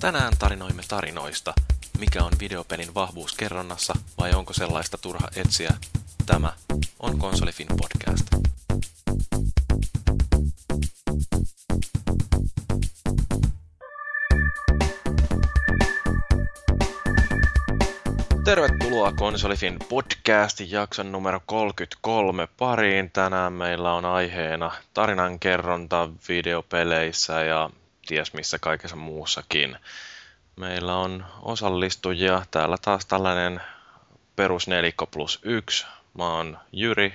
Tänään 0.00 0.32
tarinoimme 0.38 0.82
tarinoista. 0.88 1.52
Mikä 1.98 2.24
on 2.24 2.32
videopelin 2.40 2.94
vahvuus 2.94 3.32
kerronnassa 3.34 3.94
vai 4.18 4.32
onko 4.34 4.52
sellaista 4.52 4.98
turha 4.98 5.28
etsiä? 5.36 5.70
Tämä 6.26 6.52
on 7.00 7.18
Konsolifin 7.18 7.66
podcast. 7.66 8.26
Tervetuloa 18.44 19.12
Konsolifin 19.12 19.76
podcastin 19.88 20.70
jakson 20.70 21.12
numero 21.12 21.40
33 21.46 22.48
pariin. 22.58 23.10
Tänään 23.10 23.52
meillä 23.52 23.92
on 23.92 24.04
aiheena 24.04 24.72
tarinankerronta 24.94 26.08
videopeleissä 26.28 27.44
ja 27.44 27.70
ties 28.10 28.32
missä 28.32 28.58
kaikessa 28.58 28.96
muussakin. 28.96 29.76
Meillä 30.56 30.96
on 30.96 31.26
osallistujia. 31.42 32.42
Täällä 32.50 32.76
taas 32.82 33.06
tällainen 33.06 33.60
perus 34.36 34.68
nelikko 34.68 35.06
plus 35.06 35.38
yksi. 35.42 35.86
Mä 36.18 36.36
oon 36.36 36.58
Jyri, 36.72 37.14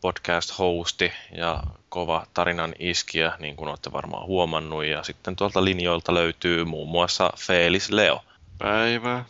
podcast-hosti 0.00 1.12
ja 1.32 1.62
kova 1.88 2.26
tarinan 2.34 2.74
iskiä, 2.78 3.32
niin 3.38 3.56
kuin 3.56 3.68
olette 3.68 3.92
varmaan 3.92 4.26
huomannut. 4.26 4.84
Ja 4.84 5.02
sitten 5.02 5.36
tuolta 5.36 5.64
linjoilta 5.64 6.14
löytyy 6.14 6.64
muun 6.64 6.88
muassa 6.88 7.32
Felis 7.36 7.90
Leo. 7.90 8.24
Päivää. 8.58 9.24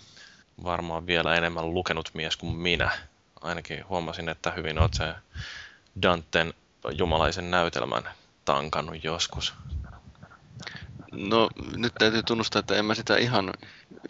Varmaan 0.64 1.06
vielä 1.06 1.34
enemmän 1.34 1.74
lukenut 1.74 2.10
mies 2.14 2.36
kuin 2.36 2.56
minä. 2.56 2.90
Ainakin 3.40 3.88
huomasin, 3.88 4.28
että 4.28 4.50
hyvin 4.50 4.78
olet 4.78 4.94
se 4.94 5.14
Danten 6.02 6.54
jumalaisen 6.90 7.50
näytelmän 7.50 8.08
tankannut 8.44 9.04
joskus. 9.04 9.54
No 11.12 11.50
nyt 11.76 11.92
täytyy 11.98 12.22
tunnustaa, 12.22 12.60
että 12.60 12.76
en 12.76 12.84
mä 12.84 12.94
sitä 12.94 13.16
ihan, 13.16 13.52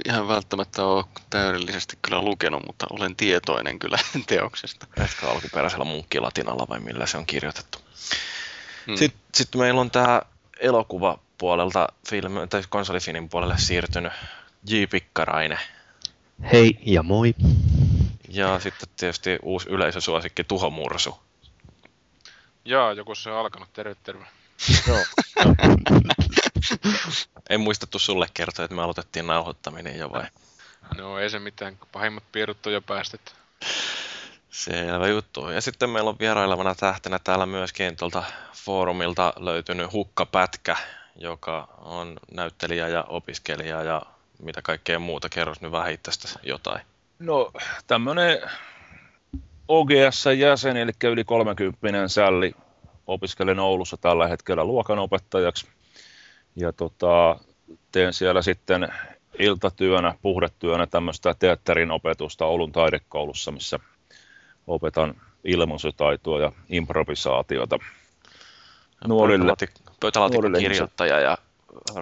ihan 0.05 0.29
välttämättä 0.29 0.84
ole 0.84 1.04
täydellisesti 1.30 1.99
kyllä 2.02 2.23
lukenut, 2.23 2.66
mutta 2.66 2.87
olen 2.91 3.16
tietoinen 3.16 3.79
kyllä 3.79 3.99
teoksesta. 4.27 4.87
Ehkä 4.96 5.29
alkuperäisellä 5.29 5.85
munkkilatinalla 5.85 6.66
vai 6.69 6.80
millä 6.80 7.07
se 7.07 7.19
on 7.19 7.26
kirjoitettu. 7.26 7.79
Hmm. 8.87 8.96
Sitten, 8.96 9.21
sitten 9.35 9.60
meillä 9.60 9.80
on 9.80 9.91
tämä 9.91 10.23
elokuvapuolelta, 10.60 11.88
film, 12.09 12.32
tai 12.51 12.63
konsolifinin 12.69 13.29
puolelle 13.29 13.59
siirtynyt 13.59 14.13
J. 14.66 14.85
Pikkarainen. 14.91 15.59
Hei 16.52 16.79
ja 16.82 17.02
moi. 17.02 17.35
Ja 18.29 18.60
sitten 18.60 18.88
tietysti 18.96 19.38
uusi 19.43 19.69
yleisösuosikki 19.69 20.45
Tuho 20.45 20.71
Mursu. 20.71 21.19
Jaa, 22.65 22.93
joku 22.93 23.15
se 23.15 23.30
on 23.30 23.38
alkanut. 23.38 23.73
Terve, 23.73 23.96
terve. 24.04 24.26
Joo. 24.87 25.04
en 27.51 27.60
muistettu 27.60 27.98
sulle 27.98 28.26
kertoa, 28.34 28.64
että 28.64 28.74
me 28.74 28.82
aloitettiin 28.82 29.26
nauhoittaminen 29.26 29.98
jo 29.98 30.10
vai? 30.10 30.26
No 30.96 31.18
ei 31.18 31.30
se 31.30 31.38
mitään, 31.38 31.78
pahimmat 31.92 32.24
piirut 32.32 32.66
on 32.66 32.73
jo 32.73 32.80
päästetty. 32.80 33.32
Selvä 34.51 35.09
juttu. 35.09 35.51
Ja 35.51 35.60
sitten 35.60 35.90
meillä 35.90 36.10
on 36.10 36.18
vierailevana 36.18 36.74
tähtenä 36.74 37.18
täällä 37.18 37.46
myöskin 37.46 37.96
tuolta 37.96 38.23
foorumilta 38.52 39.32
löytynyt 39.36 39.92
Hukkapätkä, 39.92 40.76
joka 41.16 41.68
on 41.79 42.20
näyttelijä 42.32 42.88
ja 42.88 43.02
opiskelija 43.02 43.82
ja 43.82 44.02
mitä 44.42 44.62
kaikkea 44.62 44.98
muuta. 44.98 45.29
Kerros 45.29 45.60
nyt 45.60 45.73
vähän 45.73 45.92
itsestä 45.92 46.29
jotain. 46.42 46.80
No 47.18 47.52
tämmönen 47.86 48.40
OGS-jäsen, 49.68 50.76
eli 50.76 50.92
yli 51.04 51.24
30 51.24 52.09
sälli, 52.09 52.54
opiskelen 53.06 53.59
Oulussa 53.59 53.96
tällä 53.96 54.29
hetkellä 54.29 54.64
luokanopettajaksi. 54.64 55.66
Ja 56.59 56.73
tota, 56.73 57.38
teen 57.92 58.12
siellä 58.12 58.42
sitten 58.42 58.88
iltatyönä, 59.38 60.14
puhdetyönä 60.23 60.87
tämmöistä 60.87 61.34
teatterin 61.38 61.90
opetusta 61.90 62.46
Oulun 62.46 62.73
taidekoulussa, 62.73 63.51
missä 63.52 63.78
opetan 64.66 65.14
ilmaisutaitoa 65.44 66.41
ja 66.41 66.52
improvisaatiota 66.68 67.78
nuorille. 69.06 69.54
Pöytälaatikko-kirjoittaja 70.00 71.20
ja 71.20 71.38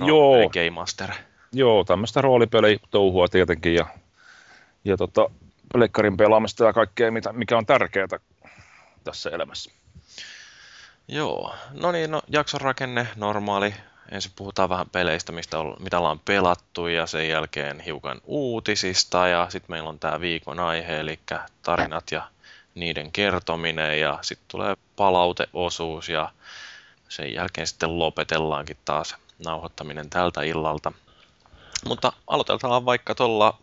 Joo, 0.06 0.49
Game 0.49 0.71
Master. 0.71 1.11
Joo, 1.53 1.84
tämmöistä 1.84 2.21
roolipelitouhua 2.21 3.28
tietenkin 3.28 3.75
ja, 3.75 3.87
ja 4.84 4.97
tota, 4.97 5.31
pelekkarin 5.72 6.16
pelaamista 6.16 6.65
ja 6.65 6.72
kaikkea, 6.72 7.11
mikä 7.33 7.59
on 7.59 7.66
tärkeää 7.66 8.06
tässä 9.05 9.31
elämässä. 9.31 9.71
Joo, 11.09 11.55
no 11.72 11.93
niin, 11.93 12.11
no, 12.11 12.22
jakson 12.28 12.61
rakenne 12.61 13.09
normaali. 13.16 13.75
Ensin 14.11 14.33
puhutaan 14.37 14.69
vähän 14.69 14.91
peleistä, 14.91 15.33
mistä 15.33 15.59
on, 15.59 15.77
mitä 15.78 15.99
ollaan 15.99 16.21
pelattu 16.25 16.87
ja 16.87 17.06
sen 17.06 17.28
jälkeen 17.28 17.81
hiukan 17.81 18.21
uutisista 18.25 19.28
ja 19.28 19.47
sitten 19.50 19.71
meillä 19.71 19.89
on 19.89 19.99
tämä 19.99 20.21
viikon 20.21 20.61
aihe, 20.61 21.00
eli 21.00 21.19
tarinat 21.62 22.11
ja 22.11 22.28
niiden 22.75 23.12
kertominen 23.12 24.00
ja 24.00 24.19
sitten 24.22 24.49
tulee 24.49 24.77
palauteosuus 24.97 26.09
ja 26.09 26.31
sen 27.09 27.34
jälkeen 27.34 27.66
sitten 27.66 27.99
lopetellaankin 27.99 28.77
taas 28.84 29.16
nauhoittaminen 29.45 30.11
tältä 30.11 30.43
illalta. 30.43 30.93
Mutta 31.87 32.12
aloitetaan 32.27 32.84
vaikka 32.84 33.15
tuolla, 33.15 33.59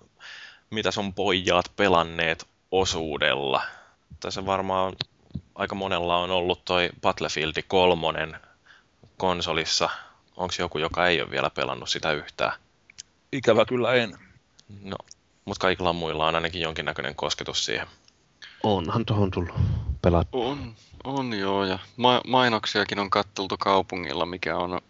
mitä 0.70 0.92
sun 0.92 1.14
pojat 1.14 1.72
pelanneet 1.76 2.48
osuudella. 2.72 3.62
Tässä 4.20 4.46
varmaan 4.46 4.96
aika 5.56 5.76
monella 5.76 6.18
on 6.18 6.32
ollut 6.32 6.66
toi 6.66 6.90
Battlefield 7.02 7.54
3 7.68 8.40
konsolissa. 9.18 9.90
Onko 10.38 10.54
joku, 10.60 10.78
joka 10.78 11.08
ei 11.08 11.22
ole 11.22 11.32
vielä 11.32 11.50
pelannut 11.50 11.90
sitä 11.90 12.12
yhtään? 12.12 12.54
Ikävä 13.32 13.66
kyllä 13.66 13.94
en. 13.94 14.18
No, 14.84 14.96
mutta 15.46 15.62
kaikilla 15.62 15.94
muilla 15.94 16.28
on 16.28 16.36
ainakin 16.36 16.62
jonkinnäköinen 16.62 17.16
kosketus 17.16 17.66
siihen. 17.66 17.88
Onhan 18.64 19.06
tuohon 19.06 19.32
tullut 19.32 19.56
pelattu. 20.02 20.42
On, 20.42 20.74
on 21.04 21.34
joo, 21.34 21.66
ja 21.66 21.80
ma- 21.98 22.22
mainoksiakin 22.28 23.00
on 23.00 23.10
katteltu 23.10 23.56
kaupungilla, 23.60 24.26
mikä 24.26 24.58
on, 24.58 24.82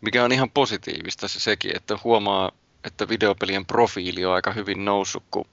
mikä 0.00 0.24
on 0.24 0.32
ihan 0.32 0.50
positiivista 0.50 1.28
se 1.28 1.40
sekin, 1.40 1.76
että 1.76 1.98
huomaa, 2.04 2.50
että 2.84 3.08
videopelien 3.08 3.66
profiili 3.66 4.24
on 4.24 4.34
aika 4.34 4.52
hyvin 4.52 4.84
noussut, 4.84 5.24
kun 5.30 5.44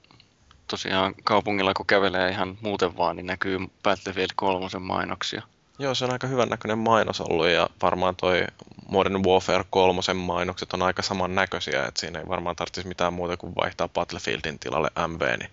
tosiaan 0.66 1.14
kaupungilla 1.24 1.74
kun 1.74 1.86
kävelee 1.86 2.30
ihan 2.30 2.58
muuten 2.60 2.96
vaan, 2.96 3.16
niin 3.16 3.26
näkyy 3.26 3.58
Battlefield 3.82 4.30
3 4.36 4.68
mainoksia. 4.78 5.42
Joo, 5.78 5.94
se 5.94 6.04
on 6.04 6.12
aika 6.12 6.26
hyvän 6.26 6.48
näköinen 6.48 6.78
mainos 6.78 7.20
ollut 7.20 7.48
ja 7.48 7.70
varmaan 7.82 8.16
toi 8.16 8.44
Modern 8.88 9.24
Warfare 9.24 9.64
3 9.70 10.00
mainokset 10.14 10.72
on 10.72 10.82
aika 10.82 11.02
samannäköisiä, 11.02 11.84
että 11.84 12.00
siinä 12.00 12.18
ei 12.18 12.28
varmaan 12.28 12.56
tarvitsisi 12.56 12.88
mitään 12.88 13.12
muuta 13.12 13.36
kuin 13.36 13.54
vaihtaa 13.54 13.88
Battlefieldin 13.88 14.58
tilalle 14.58 14.90
MV, 15.08 15.38
niin 15.38 15.50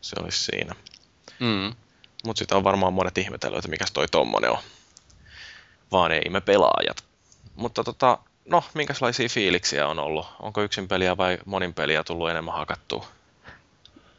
se 0.00 0.16
olisi 0.20 0.44
siinä. 0.44 0.74
Mm. 1.40 1.74
Mutta 2.24 2.38
sitä 2.38 2.56
on 2.56 2.64
varmaan 2.64 2.92
monet 2.92 3.18
ihmetellyt, 3.18 3.58
että 3.58 3.68
mikä 3.68 3.84
toi 3.92 4.08
tommonen 4.08 4.50
on. 4.50 4.58
Vaan 5.92 6.12
ei 6.12 6.30
me 6.30 6.40
pelaajat. 6.40 7.04
Mutta 7.56 7.84
tota, 7.84 8.18
no, 8.48 8.64
minkälaisia 8.74 9.28
fiiliksiä 9.28 9.88
on 9.88 9.98
ollut? 9.98 10.26
Onko 10.40 10.62
yksin 10.62 10.88
peliä 10.88 11.16
vai 11.16 11.38
monin 11.44 11.74
peliä 11.74 12.04
tullut 12.04 12.30
enemmän 12.30 12.54
hakattua? 12.54 13.06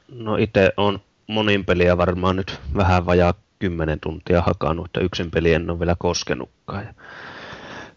No 0.07 0.35
itse 0.35 0.73
on 0.77 1.01
monin 1.27 1.65
peliä 1.65 1.97
varmaan 1.97 2.35
nyt 2.35 2.59
vähän 2.75 3.05
vajaa 3.05 3.33
kymmenen 3.59 3.99
tuntia 3.99 4.41
hakannut, 4.41 4.85
että 4.85 4.99
yksin 4.99 5.31
peli 5.31 5.53
en 5.53 5.69
ole 5.69 5.79
vielä 5.79 5.95
koskenutkaan. 5.99 6.85
Ja 6.85 6.93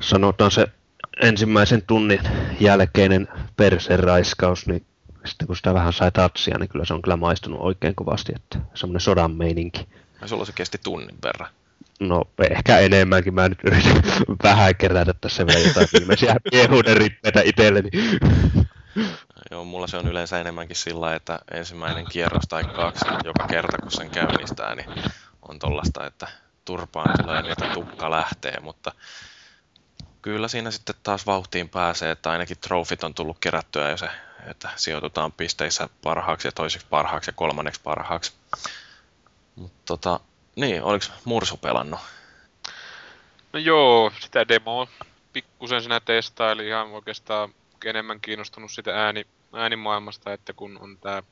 sanotaan 0.00 0.50
se 0.50 0.66
ensimmäisen 1.22 1.82
tunnin 1.86 2.20
jälkeinen 2.60 3.28
perseraiskaus, 3.56 4.66
niin 4.66 4.86
sitten 5.24 5.46
kun 5.46 5.56
sitä 5.56 5.74
vähän 5.74 5.92
sai 5.92 6.12
tatsia, 6.12 6.58
niin 6.58 6.68
kyllä 6.68 6.84
se 6.84 6.94
on 6.94 7.02
kyllä 7.02 7.16
maistunut 7.16 7.60
oikein 7.60 7.94
kovasti, 7.94 8.32
että 8.36 8.58
semmoinen 8.74 9.00
sodan 9.00 9.30
meininki. 9.30 9.88
Ja 10.20 10.28
sulla 10.28 10.44
se 10.44 10.52
kesti 10.54 10.78
tunnin 10.84 11.16
verran. 11.24 11.48
No 12.00 12.24
ehkä 12.50 12.78
enemmänkin, 12.78 13.34
mä 13.34 13.48
nyt 13.48 13.58
yritän 13.64 14.02
vähän 14.42 14.76
kerätä 14.76 15.14
tässä 15.20 15.46
vielä 15.46 15.68
jotain 15.68 15.88
viimeisiä 15.98 16.36
miehuuden 16.52 16.96
rippeitä 16.96 17.40
itselleni. 17.44 17.90
Joo, 19.50 19.64
mulla 19.64 19.86
se 19.86 19.96
on 19.96 20.08
yleensä 20.08 20.40
enemmänkin 20.40 20.76
sillä, 20.76 21.14
että 21.14 21.38
ensimmäinen 21.50 22.04
kierros 22.12 22.44
tai 22.48 22.64
kaksi 22.64 23.04
joka 23.24 23.46
kerta 23.46 23.78
kun 23.78 23.90
sen 23.90 24.10
käynnistää, 24.10 24.74
niin 24.74 24.86
on 25.52 25.58
tollasta, 25.58 26.06
että 26.06 26.28
turpaan 26.64 27.22
tulee 27.22 27.42
niitä 27.42 27.68
tukka 27.74 28.10
lähtee, 28.10 28.60
mutta 28.60 28.92
kyllä 30.22 30.48
siinä 30.48 30.70
sitten 30.70 30.94
taas 31.02 31.26
vauhtiin 31.26 31.68
pääsee, 31.68 32.10
että 32.10 32.30
ainakin 32.30 32.58
trofit 32.58 33.04
on 33.04 33.14
tullut 33.14 33.38
kerättyä 33.38 33.90
jo 33.90 33.96
se, 33.96 34.08
että 34.46 34.68
sijoitutaan 34.76 35.32
pisteissä 35.32 35.88
parhaaksi 36.02 36.48
ja 36.48 36.52
toiseksi 36.52 36.86
parhaaksi 36.90 37.28
ja 37.28 37.32
kolmanneksi 37.32 37.80
parhaaksi. 37.84 38.32
Mutta 39.56 39.78
tota, 39.84 40.20
niin, 40.56 40.82
oliko 40.82 41.04
Mursu 41.24 41.56
pelannut? 41.56 42.00
No 43.52 43.58
joo, 43.58 44.12
sitä 44.20 44.48
demoa 44.48 44.86
pikkusen 45.32 45.82
sinä 45.82 46.00
testaili 46.00 46.68
ihan 46.68 46.86
oikeastaan 46.86 47.54
enemmän 47.84 48.20
kiinnostunut 48.20 48.70
sitä 48.70 49.04
ääni, 49.04 49.26
äänimaailmasta, 49.52 50.32
että 50.32 50.52
kun 50.52 50.78
on 50.80 50.98
tää 50.98 51.22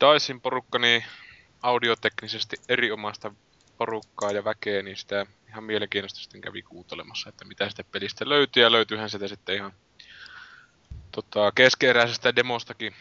Daisin 0.00 0.40
porukka, 0.40 0.78
niin 0.78 1.04
audioteknisesti 1.64 2.56
erinomaista 2.68 3.34
porukkaa 3.78 4.30
ja 4.30 4.44
väkeä, 4.44 4.82
niin 4.82 4.96
sitä 4.96 5.26
ihan 5.48 5.64
mielenkiintoista 5.64 6.20
sitten 6.20 6.40
kävi 6.40 6.62
kuuntelemassa, 6.62 7.28
että 7.28 7.44
mitä 7.44 7.68
sitä 7.68 7.84
pelistä 7.84 8.28
löytyy, 8.28 8.62
ja 8.62 8.72
löytyyhän 8.72 9.10
sitä 9.10 9.28
sitten 9.28 9.54
ihan 9.54 9.72
tota, 11.12 11.52
keskeeräisestä 11.54 12.36
demostakin 12.36 12.94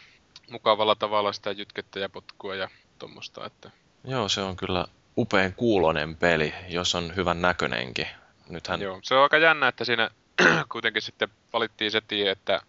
mukavalla 0.50 0.96
tavalla 0.96 1.34
sitä 1.34 1.52
jytkettä 1.52 2.00
ja 2.00 2.10
potkua 2.10 2.56
ja 2.56 2.70
tuommoista, 3.00 3.46
että 3.46 3.72
Joo, 4.04 4.30
se 4.30 4.42
on 4.42 4.56
kyllä 4.56 4.86
upean 5.18 5.54
kuulonen 5.54 6.16
peli, 6.18 6.54
jos 6.70 6.96
on 6.96 7.16
hyvän 7.16 7.42
näköinenkin. 7.42 8.08
Nythän... 8.50 8.82
Joo, 8.82 9.00
se 9.04 9.16
on 9.16 9.24
aika 9.24 9.38
jännä, 9.38 9.68
että 9.68 9.86
siinä 9.86 10.10
kuitenkin 10.72 11.02
sitten 11.02 11.30
valittiin 11.54 11.92
se 11.92 12.02
tie, 12.02 12.32
että 12.32 12.62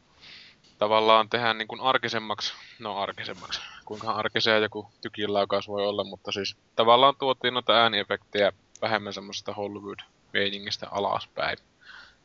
tavallaan 0.78 1.28
tehdään 1.28 1.58
niin 1.58 1.68
kuin 1.68 1.80
arkisemmaksi, 1.80 2.54
no 2.78 2.98
arkisemmaksi, 2.98 3.60
kuinka 3.84 4.10
arkisea 4.10 4.58
joku 4.58 4.90
tykinlaukaus 5.00 5.68
voi 5.68 5.86
olla, 5.86 6.04
mutta 6.04 6.32
siis 6.32 6.56
tavallaan 6.76 7.14
tuotiin 7.18 7.54
noita 7.54 7.72
ääniefektejä 7.72 8.52
vähemmän 8.82 9.12
semmoisesta 9.12 9.54
Hollywood-meiningistä 9.54 10.88
alaspäin. 10.90 11.58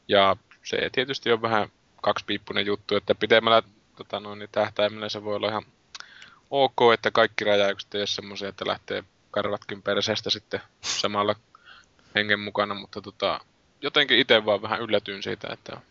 Ja 0.07 0.37
se 0.63 0.89
tietysti 0.91 1.31
on 1.31 1.41
vähän 1.41 1.69
kaksipiippunen 2.01 2.65
juttu, 2.65 2.95
että 2.95 3.15
pidemmällä 3.15 3.63
tota 3.95 4.19
noin, 4.19 4.39
niin 4.39 4.49
tähtäimellä 4.51 5.09
se 5.09 5.23
voi 5.23 5.35
olla 5.35 5.49
ihan 5.49 5.65
ok, 6.51 6.77
että 6.93 7.11
kaikki 7.11 7.43
räjäykset 7.43 7.95
ei 7.95 8.01
ole 8.01 8.07
semmoisia, 8.07 8.49
että 8.49 8.67
lähtee 8.67 9.03
karvatkin 9.31 9.81
perseestä 9.81 10.29
sitten 10.29 10.61
samalla 10.81 11.35
hengen 12.15 12.39
mukana, 12.39 12.75
mutta 12.75 13.01
tota, 13.01 13.39
jotenkin 13.81 14.19
itse 14.19 14.45
vaan 14.45 14.61
vähän 14.61 14.81
yllätyin 14.81 15.23
siitä, 15.23 15.47
että 15.51 15.81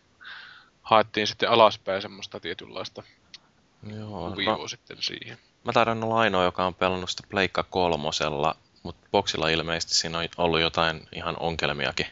haettiin 0.81 1.27
sitten 1.27 1.49
alaspäin 1.49 2.01
semmoista 2.01 2.39
tietynlaista 2.39 3.03
Joo, 3.97 4.29
kuvioa 4.29 4.57
no, 4.57 4.67
sitten 4.67 4.97
siihen. 4.99 5.37
Mä 5.63 5.73
taidan 5.73 6.03
olla 6.03 6.19
ainoa, 6.19 6.43
joka 6.43 6.65
on 6.65 6.75
pelannut 6.75 7.09
sitä 7.09 7.23
Pleikka 7.29 7.63
kolmosella, 7.63 8.55
mutta 8.83 9.07
boksilla 9.11 9.49
ilmeisesti 9.49 9.95
siinä 9.95 10.17
on 10.17 10.27
ollut 10.37 10.59
jotain 10.61 11.07
ihan 11.15 11.35
ongelmiakin. 11.39 12.07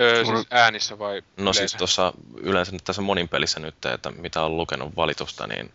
Öö, 0.00 0.24
siis 0.24 0.46
äänissä 0.50 0.98
vai 0.98 1.22
No 1.36 1.42
yleensä? 1.42 1.58
siis 1.58 1.74
tuossa 1.74 2.12
yleensä 2.36 2.72
nyt 2.72 2.84
tässä 2.84 3.02
monin 3.02 3.28
pelissä 3.28 3.60
nyt, 3.60 3.86
että 3.86 4.10
mitä 4.10 4.42
on 4.42 4.56
lukenut 4.56 4.96
valitusta, 4.96 5.46
niin 5.46 5.72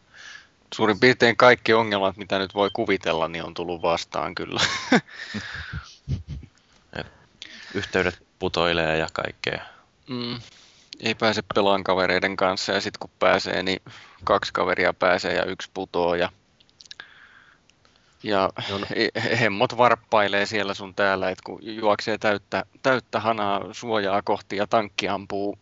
Suurin 0.75 0.99
piirtein 0.99 1.37
kaikki 1.37 1.73
ongelmat, 1.73 2.17
mitä 2.17 2.39
nyt 2.39 2.55
voi 2.55 2.69
kuvitella, 2.73 3.27
niin 3.27 3.43
on 3.43 3.53
tullut 3.53 3.81
vastaan 3.81 4.35
kyllä. 4.35 4.61
yhteydet 7.73 8.23
putoilee 8.39 8.97
ja 8.97 9.07
kaikkea. 9.13 9.65
Mm. 10.07 10.39
Ei 11.03 11.15
pääse 11.15 11.41
pelaan 11.55 11.83
kavereiden 11.83 12.37
kanssa 12.37 12.71
ja 12.71 12.81
sitten 12.81 12.99
kun 12.99 13.09
pääsee, 13.19 13.63
niin 13.63 13.81
kaksi 14.23 14.53
kaveria 14.53 14.93
pääsee 14.93 15.33
ja 15.33 15.45
yksi 15.45 15.69
putoo 15.73 16.15
ja, 16.15 16.29
ja 18.23 18.49
he- 18.95 19.39
hemmot 19.39 19.77
varppailee 19.77 20.45
siellä 20.45 20.73
sun 20.73 20.95
täällä, 20.95 21.29
että 21.29 21.43
kun 21.45 21.59
juoksee 21.61 22.17
täyttä, 22.17 22.65
täyttä 22.83 23.19
hanaa 23.19 23.61
suojaa 23.71 24.21
kohti 24.21 24.57
ja 24.57 24.67
tankki 24.67 25.07
ampuu 25.07 25.57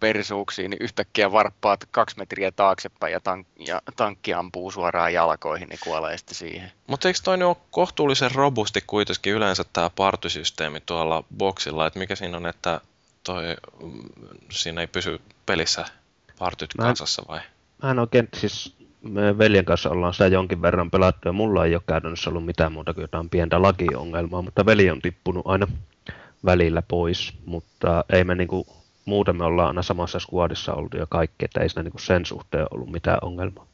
persuuksiin, 0.00 0.70
niin 0.70 0.82
yhtäkkiä 0.82 1.32
varppaat 1.32 1.84
kaksi 1.90 2.18
metriä 2.18 2.52
taaksepäin 2.52 3.12
ja, 3.12 3.20
tank, 3.20 3.46
ja 3.66 3.82
tankki 3.96 4.34
ampuu 4.34 4.70
suoraan 4.70 5.12
jalkoihin, 5.12 5.68
niin 5.68 5.78
kuolee 5.84 6.18
sitten 6.18 6.34
siihen. 6.34 6.72
Mutta 6.86 7.08
eikö 7.08 7.20
toi 7.24 7.42
ole 7.42 7.56
kohtuullisen 7.70 8.30
robusti 8.34 8.80
kuitenkin 8.86 9.32
yleensä 9.32 9.64
tämä 9.72 9.90
partysysteemi 9.90 10.80
tuolla 10.80 11.24
boksilla, 11.36 11.86
että 11.86 11.98
mikä 11.98 12.16
siinä 12.16 12.36
on, 12.36 12.46
että 12.46 12.80
toi, 13.24 13.56
mm, 13.82 14.02
siinä 14.50 14.80
ei 14.80 14.86
pysy 14.86 15.20
pelissä 15.46 15.84
partyt 16.38 16.70
kasassa 16.78 17.22
vai? 17.28 17.40
Mä 17.82 17.90
en 17.90 17.98
oikein, 17.98 18.28
siis 18.36 18.76
me 19.02 19.38
veljen 19.38 19.64
kanssa 19.64 19.90
ollaan 19.90 20.12
sitä 20.12 20.26
jonkin 20.26 20.62
verran 20.62 20.90
pelattu 20.90 21.28
ja 21.28 21.32
mulla 21.32 21.64
ei 21.64 21.74
ole 21.74 21.82
käytännössä 21.86 22.30
ollut 22.30 22.44
mitään 22.44 22.72
muuta 22.72 22.94
kuin 22.94 23.02
jotain 23.02 23.30
pientä 23.30 23.62
lagiongelmaa, 23.62 24.42
mutta 24.42 24.66
veli 24.66 24.90
on 24.90 25.02
tippunut 25.02 25.46
aina 25.46 25.66
välillä 26.44 26.82
pois, 26.82 27.32
mutta 27.46 28.04
ei 28.12 28.24
me 28.24 28.34
niinku, 28.34 28.66
muuten 29.04 29.36
me 29.36 29.44
ollaan 29.44 29.68
aina 29.68 29.82
samassa 29.82 30.18
squadissa 30.18 30.74
oltu 30.74 30.96
ja 30.96 31.06
kaikki, 31.06 31.44
että 31.44 31.60
ei 31.60 31.68
siinä 31.68 31.82
niinku 31.82 31.98
sen 31.98 32.26
suhteen 32.26 32.66
ollut 32.70 32.90
mitään 32.90 33.18
ongelmaa. 33.22 33.66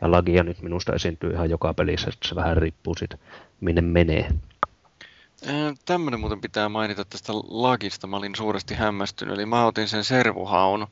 Ja 0.00 0.10
lagia 0.10 0.42
nyt 0.42 0.62
minusta 0.62 0.92
esiintyy 0.92 1.32
ihan 1.32 1.50
joka 1.50 1.74
pelissä, 1.74 2.10
että 2.12 2.28
se 2.28 2.34
vähän 2.34 2.56
riippuu 2.56 2.94
siitä, 2.94 3.18
minne 3.60 3.80
menee. 3.80 4.28
Tämmöinen 5.84 6.20
muuten 6.20 6.40
pitää 6.40 6.68
mainita 6.68 7.04
tästä 7.04 7.32
lagista. 7.48 8.06
Mä 8.06 8.16
olin 8.16 8.34
suuresti 8.36 8.74
hämmästynyt. 8.74 9.34
Eli 9.34 9.46
mä 9.46 9.66
otin 9.66 9.88
sen 9.88 10.04
servuhaun. 10.04 10.86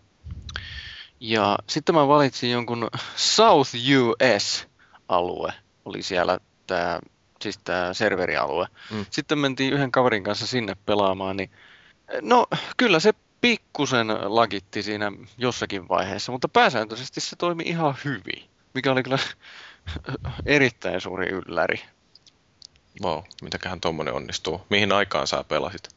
Ja 1.21 1.59
sitten 1.69 1.95
mä 1.95 2.09
valitsin 2.09 2.51
jonkun 2.51 2.89
South 3.17 3.71
US-alue. 3.75 5.53
Oli 5.85 6.03
siellä 6.03 6.39
tää, 6.67 7.01
siis 7.43 7.61
serverialue. 7.93 8.67
Mm. 8.91 9.07
Sitten 9.11 9.39
mentiin 9.39 9.73
yhden 9.73 9.93
kaverin 9.93 10.25
kanssa 10.25 10.47
sinne 10.47 10.77
pelaamaan. 10.87 11.37
Niin, 11.37 11.51
no 12.23 12.47
kyllä 12.77 13.01
se 13.01 13.13
pikkusen 13.41 14.07
lagitti 14.09 14.83
siinä 14.83 15.13
jossakin 15.39 15.89
vaiheessa, 15.89 16.33
mutta 16.33 16.49
pääsääntöisesti 16.49 17.21
se 17.21 17.37
toimi 17.37 17.63
ihan 17.67 17.95
hyvin. 18.05 18.43
Mikä 18.75 18.93
oli 18.93 19.03
kyllä 19.03 19.19
erittäin 20.47 21.01
suuri 21.01 21.29
ylläri. 21.29 21.81
Wow, 23.03 23.19
mitäköhän 23.43 23.81
tommonen 23.81 24.15
onnistuu? 24.15 24.61
Mihin 24.71 24.93
aikaan 24.93 25.27
sä 25.27 25.45
pelasit? 25.45 25.89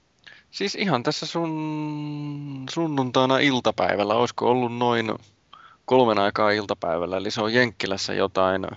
Siis 0.51 0.75
ihan 0.75 1.03
tässä 1.03 1.25
sun 1.25 2.65
sunnuntaina 2.69 3.37
iltapäivällä, 3.39 4.15
olisiko 4.15 4.49
ollut 4.49 4.77
noin 4.77 5.13
kolmen 5.85 6.19
aikaa 6.19 6.51
iltapäivällä, 6.51 7.17
eli 7.17 7.31
se 7.31 7.41
on 7.41 7.53
Jenkkilässä 7.53 8.13
jotain, 8.13 8.67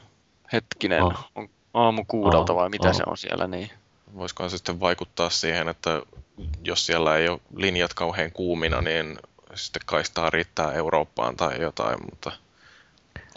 hetkinen, 0.52 1.02
Ah. 1.02 1.30
on 1.34 1.48
aamu 1.74 2.04
kuudelta 2.08 2.54
vai 2.54 2.68
mitä 2.68 2.88
Ah. 2.88 2.96
se 2.96 3.02
on 3.06 3.18
siellä, 3.18 3.46
niin. 3.46 3.70
Voisikohan 4.16 4.50
se 4.50 4.56
sitten 4.56 4.80
vaikuttaa 4.80 5.30
siihen, 5.30 5.68
että 5.68 6.02
jos 6.64 6.86
siellä 6.86 7.16
ei 7.16 7.28
ole 7.28 7.40
linjat 7.56 7.94
kauhean 7.94 8.32
kuumina, 8.32 8.80
niin 8.80 9.18
sitten 9.54 9.82
kaistaa 9.86 10.30
riittää 10.30 10.72
Eurooppaan 10.72 11.36
tai 11.36 11.60
jotain, 11.60 11.98
mutta 12.10 12.32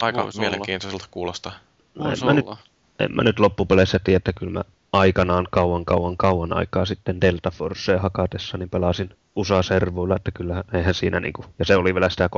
aika 0.02 0.22
olla. 0.22 0.32
mielenkiintoiselta 0.38 1.06
kuulostaa. 1.10 1.52
Voisi 1.98 2.24
mä 2.24 2.32
nyt- 2.32 2.46
olla. 2.46 2.56
En 2.98 3.14
mä 3.14 3.22
nyt 3.22 3.38
loppupeleissä 3.38 3.98
tiedä, 4.04 4.16
että 4.16 4.32
kyllä 4.32 4.52
mä 4.52 4.64
aikanaan 4.92 5.48
kauan 5.50 5.84
kauan 5.84 6.16
kauan 6.16 6.52
aikaa 6.52 6.84
sitten 6.84 7.20
Delta 7.20 7.50
Forcea 7.50 7.98
hakatessa, 7.98 8.58
niin 8.58 8.70
pelasin 8.70 9.10
USA-servuilla, 9.36 10.16
että 10.16 10.30
kyllä 10.30 10.64
eihän 10.74 10.94
siinä 10.94 11.20
niinku, 11.20 11.44
ja 11.58 11.64
se 11.64 11.76
oli 11.76 11.94
vielä 11.94 12.08
sitä 12.08 12.30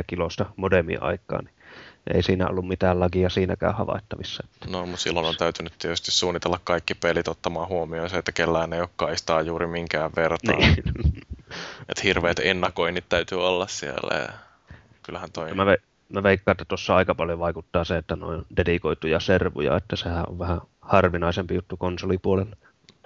3-4 0.00 0.04
kilosta 0.06 0.46
modemia 0.56 1.00
aikaa, 1.00 1.42
niin 1.42 1.54
ei 2.14 2.22
siinä 2.22 2.48
ollut 2.48 2.68
mitään 2.68 3.00
lagia 3.00 3.30
siinäkään 3.30 3.74
havaittavissa. 3.74 4.44
No, 4.68 4.86
mutta 4.86 5.02
silloin 5.02 5.26
on 5.26 5.36
täytynyt 5.36 5.72
tietysti 5.78 6.10
suunnitella 6.10 6.60
kaikki 6.64 6.94
pelit 6.94 7.28
ottamaan 7.28 7.68
huomioon 7.68 8.10
se, 8.10 8.18
että 8.18 8.32
kellään 8.32 8.72
ei 8.72 8.80
ole 8.80 8.88
kaistaa 8.96 9.42
juuri 9.42 9.66
minkään 9.66 10.10
vertaan. 10.16 10.58
Niin. 10.58 10.84
Että 11.88 12.02
hirveät 12.04 12.38
ennakoinnit 12.38 13.04
täytyy 13.08 13.46
olla 13.46 13.66
siellä. 13.66 14.18
Ja 14.18 14.28
kyllähän 15.02 15.32
toi... 15.32 15.54
mä, 15.54 15.66
ve, 15.66 15.76
mä 16.12 16.22
veikkaan, 16.22 16.52
että 16.52 16.64
tuossa 16.64 16.96
aika 16.96 17.14
paljon 17.14 17.38
vaikuttaa 17.38 17.84
se, 17.84 17.96
että 17.96 18.16
noin 18.16 18.46
dedikoituja 18.56 19.20
servuja, 19.20 19.76
että 19.76 19.96
sehän 19.96 20.24
on 20.28 20.38
vähän 20.38 20.60
harvinaisempi 20.80 21.54
juttu 21.54 21.76
konsolipuolella. 21.76 22.56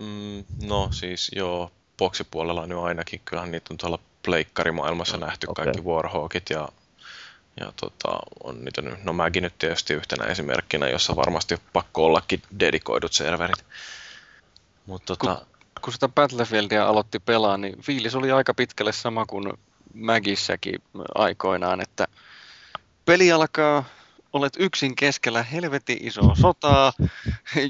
Mm, 0.00 0.44
no 0.68 0.88
siis 0.92 1.30
joo, 1.36 1.70
boksipuolella 1.98 2.66
nyt 2.66 2.78
ainakin. 2.78 3.20
Kyllähän 3.24 3.50
niitä 3.50 3.74
on 3.74 3.78
tuolla 3.78 3.98
pleikkarimaailmassa 4.24 5.16
No, 5.16 5.26
nähty 5.26 5.46
okei. 5.48 5.64
kaikki 5.64 5.82
Warhawkit 5.82 6.50
ja, 6.50 6.68
ja 7.60 7.72
tota, 7.80 8.18
on 8.44 8.64
niitä 8.64 8.82
nyt, 8.82 9.04
no 9.04 9.12
mäkin 9.12 9.42
nyt 9.42 9.58
tietysti 9.58 9.94
yhtenä 9.94 10.24
esimerkkinä, 10.24 10.88
jossa 10.88 11.16
varmasti 11.16 11.54
on 11.54 11.60
pakko 11.72 12.04
ollakin 12.04 12.42
dedikoidut 12.60 13.12
serverit. 13.12 13.64
Mutta 14.86 15.16
tota, 15.16 15.46
Kun 15.80 15.92
sitä 15.92 16.08
Battlefieldia 16.08 16.88
aloitti 16.88 17.18
pelaa, 17.18 17.56
niin 17.56 17.82
fiilis 17.82 18.14
oli 18.14 18.32
aika 18.32 18.54
pitkälle 18.54 18.92
sama 18.92 19.26
kuin 19.26 19.52
Magissäkin 19.94 20.82
aikoinaan, 21.14 21.80
että 21.80 22.08
peli 23.06 23.32
alkaa, 23.32 23.84
olet 24.32 24.52
yksin 24.58 24.96
keskellä 24.96 25.42
helvetin 25.42 25.98
isoa 26.00 26.34
sotaa, 26.34 26.92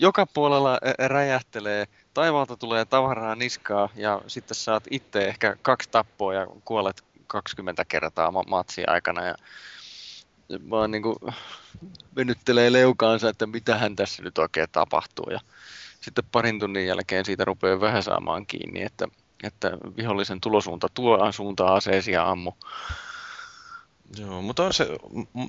joka 0.01 0.27
puolella 0.27 0.79
räjähtelee, 0.99 1.87
taivaalta 2.15 2.57
tulee 2.57 2.85
tavaraa 2.85 3.35
niskaa 3.35 3.89
ja 3.95 4.23
sitten 4.27 4.55
saat 4.55 4.85
itse 4.91 5.29
ehkä 5.29 5.57
kaksi 5.63 5.89
tappoa 5.91 6.35
ja 6.35 6.47
kuolet 6.65 7.05
20 7.27 7.85
kertaa 7.85 8.31
ma- 8.31 8.45
matsin 8.49 8.89
aikana. 8.89 9.25
Ja 9.25 9.35
vaan 10.71 10.91
niin 10.91 11.03
kuin 11.03 11.17
venyttelee 12.17 12.73
leukaansa, 12.73 13.29
että 13.29 13.47
mitähän 13.47 13.97
tässä 13.97 14.23
nyt 14.23 14.39
oikein 14.39 14.69
tapahtuu. 14.73 15.27
Ja 15.31 15.41
sitten 16.01 16.25
parin 16.33 16.61
tunnin 16.61 16.87
jälkeen 16.87 17.25
siitä 17.25 17.45
rupeaa 17.45 17.81
vähän 17.81 18.03
saamaan 18.03 18.47
kiinni, 18.47 18.83
että, 18.83 19.09
että 19.43 19.71
vihollisen 19.97 20.41
tulosuunta 20.41 20.89
tuo 20.95 21.33
suuntaan 21.33 21.75
aseesi 21.75 22.13
ja 22.13 22.31
ammu. 22.31 22.53
Joo, 24.19 24.43
mutta 24.43 24.65
on 24.65 24.73
se, 24.73 24.89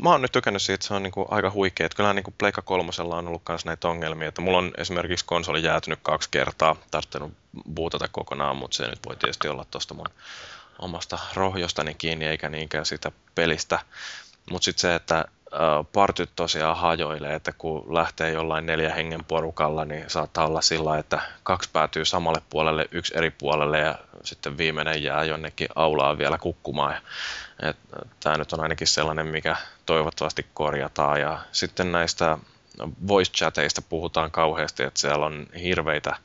mä 0.03 0.09
oon 0.09 0.21
nyt 0.21 0.31
tykännyt 0.31 0.61
siitä, 0.61 0.73
että 0.73 0.87
se 0.87 0.93
on 0.93 1.03
niinku 1.03 1.25
aika 1.29 1.51
huikea. 1.51 1.85
Että 1.85 1.95
kyllähän 1.95 2.15
niinku 2.15 2.33
Pleikka 2.37 2.61
kolmosella 2.61 3.17
on 3.17 3.27
ollut 3.27 3.41
myös 3.49 3.65
näitä 3.65 3.87
ongelmia. 3.87 4.27
Että 4.27 4.41
mulla 4.41 4.57
on 4.57 4.71
esimerkiksi 4.77 5.25
konsoli 5.25 5.63
jäätynyt 5.63 5.99
kaksi 6.01 6.29
kertaa, 6.31 6.75
tarvittanut 6.91 7.33
bootata 7.73 8.07
kokonaan, 8.07 8.55
mutta 8.55 8.77
se 8.77 8.87
nyt 8.87 8.99
voi 9.07 9.15
tietysti 9.15 9.47
olla 9.47 9.65
tuosta 9.71 9.93
mun 9.93 10.09
omasta 10.79 11.19
rohjostani 11.33 11.93
kiinni, 11.93 12.25
eikä 12.25 12.49
niinkään 12.49 12.85
siitä 12.85 13.11
pelistä. 13.35 13.79
Mutta 14.51 14.65
sitten 14.65 14.81
se, 14.81 14.95
että 14.95 15.25
partyt 15.93 16.29
tosiaan 16.35 16.77
hajoilee, 16.77 17.35
että 17.35 17.51
kun 17.57 17.95
lähtee 17.95 18.31
jollain 18.31 18.65
neljä 18.65 18.93
hengen 18.93 19.25
porukalla, 19.25 19.85
niin 19.85 20.09
saattaa 20.09 20.47
olla 20.47 20.61
sillä, 20.61 20.97
että 20.97 21.21
kaksi 21.43 21.69
päätyy 21.73 22.05
samalle 22.05 22.41
puolelle, 22.49 22.85
yksi 22.91 23.17
eri 23.17 23.31
puolelle 23.31 23.79
ja 23.79 23.95
sitten 24.23 24.57
viimeinen 24.57 25.03
jää 25.03 25.23
jonnekin 25.23 25.67
aulaan 25.75 26.17
vielä 26.17 26.37
kukkumaan. 26.37 27.01
Tämä 28.19 28.37
nyt 28.37 28.53
on 28.53 28.59
ainakin 28.59 28.87
sellainen, 28.87 29.27
mikä 29.27 29.55
toivottavasti 29.85 30.45
korjataan. 30.53 31.21
Ja 31.21 31.39
sitten 31.51 31.91
näistä 31.91 32.37
voice 33.07 33.31
chateista 33.31 33.81
puhutaan 33.81 34.31
kauheasti, 34.31 34.83
että 34.83 34.99
siellä 34.99 35.25
on 35.25 35.47
hirveitä 35.63 36.15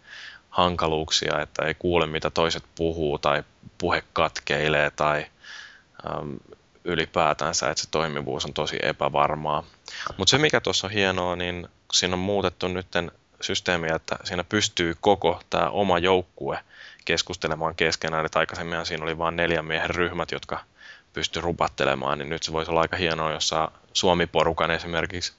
hankaluuksia, 0.51 1.41
että 1.41 1.65
ei 1.65 1.75
kuule 1.75 2.07
mitä 2.07 2.31
toiset 2.31 2.65
puhuu 2.75 3.19
tai 3.19 3.45
puhe 3.79 4.03
katkeilee 4.13 4.91
tai 4.91 5.27
ylipäätänsä, 6.85 7.71
että 7.71 7.83
se 7.83 7.91
toimivuus 7.91 8.45
on 8.45 8.55
tosi 8.55 8.79
epävarmaa. 8.83 9.65
Mutta 10.17 10.31
se 10.31 10.39
mikä 10.39 10.61
tuossa 10.61 10.87
on 10.87 10.93
hienoa, 10.93 11.37
niin 11.37 11.69
siinä 11.93 12.15
on 12.15 12.19
muutettu 12.19 12.69
nyt 12.69 12.87
systeemiä, 13.41 13.95
että 13.95 14.17
siinä 14.25 14.45
pystyy 14.45 14.97
koko 15.01 15.41
tämä 15.51 15.69
oma 15.69 15.99
joukkue 15.99 16.59
keskustelemaan 17.05 17.75
keskenään, 17.75 18.27
että 18.27 18.39
aikaisemmin 18.39 18.87
siinä 18.87 19.05
oli 19.05 19.19
vain 19.19 19.37
neljän 19.37 19.65
miehen 19.65 19.91
ryhmät, 19.91 20.31
jotka 20.31 20.61
pysty 21.13 21.41
rupattelemaan, 21.41 22.19
niin 22.19 22.29
nyt 22.29 22.43
se 22.43 22.53
voisi 22.53 22.71
olla 22.71 22.81
aika 22.81 22.97
hienoa, 22.97 23.33
jos 23.33 23.49
saa 23.49 23.73
Suomi-porukan 23.93 24.71
esimerkiksi 24.71 25.33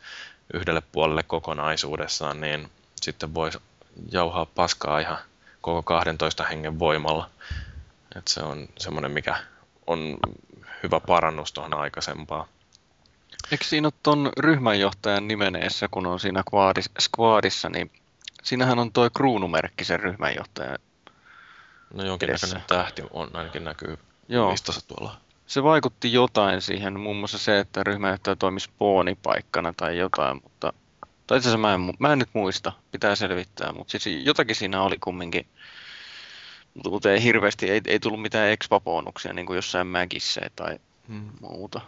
yhdelle 0.54 0.82
puolelle 0.92 1.24
kokonaisuudessaan, 1.24 2.42
niin 2.42 2.72
sitten 3.02 3.34
voisi 3.34 3.60
jauhaa 4.12 4.46
paskaa 4.46 5.00
ihan 5.00 5.18
koko 5.62 5.84
12 5.84 6.44
hengen 6.44 6.80
voimalla. 6.80 7.30
Et 8.16 8.28
se 8.28 8.44
on 8.44 8.68
semmoinen, 8.78 9.12
mikä 9.12 9.38
on 9.88 10.18
hyvä 10.84 11.00
parannus 11.00 11.54
tuohon 11.54 11.74
aikaisempaan. 11.74 12.46
Eikö 13.52 13.64
siinä 13.64 13.88
ole 13.88 13.94
tuon 14.04 14.32
ryhmänjohtajan 14.40 15.28
nimeneessä, 15.28 15.88
kun 15.92 16.08
on 16.08 16.20
siinä 16.20 16.44
squadissa, 16.50 16.92
squadissa 17.00 17.70
niin 17.70 17.92
siinähän 18.44 18.80
on 18.80 18.94
tuo 18.94 19.10
kruunumerkki 19.10 19.86
sen 19.86 20.00
ryhmänjohtajan 20.00 20.78
No 21.94 22.04
jonkinnäköinen 22.04 22.64
tähti 22.68 23.04
on 23.12 23.30
ainakin 23.34 23.64
näkyy 23.64 23.98
Joo. 24.28 24.52
listassa 24.52 24.88
tuolla. 24.88 25.18
Se 25.48 25.64
vaikutti 25.64 26.14
jotain 26.14 26.62
siihen, 26.62 27.00
muun 27.00 27.16
muassa 27.16 27.38
se, 27.38 27.60
että 27.60 27.84
ryhmänjohtaja 27.84 28.36
toimisi 28.36 28.66
spoonipaikkana 28.66 29.74
tai 29.78 29.98
jotain, 29.98 30.40
mutta 30.44 30.74
tai 31.28 31.38
itse 31.38 31.50
asiassa 31.50 31.58
mä 31.58 31.74
en, 31.74 31.94
mä 32.00 32.14
en 32.14 32.20
nyt 32.20 32.30
muista, 32.34 32.72
pitää 32.92 33.16
selvittää, 33.16 33.74
mutta 33.74 34.00
siis 34.00 34.26
jotakin 34.26 34.56
siinä 34.56 34.82
oli 34.82 34.98
kumminkin. 35.00 35.48
Mutta 36.74 37.10
hirveästi, 37.24 37.70
ei, 37.70 37.82
ei 37.88 38.00
tullut 38.00 38.22
mitään 38.22 38.52
expa-bonuksia 38.52 39.34
niin 39.34 39.46
kuin 39.46 39.56
jossain 39.56 39.88
mäkissä 39.88 40.42
tai 40.56 40.80
hmm. 41.08 41.30
muuta. 41.42 41.82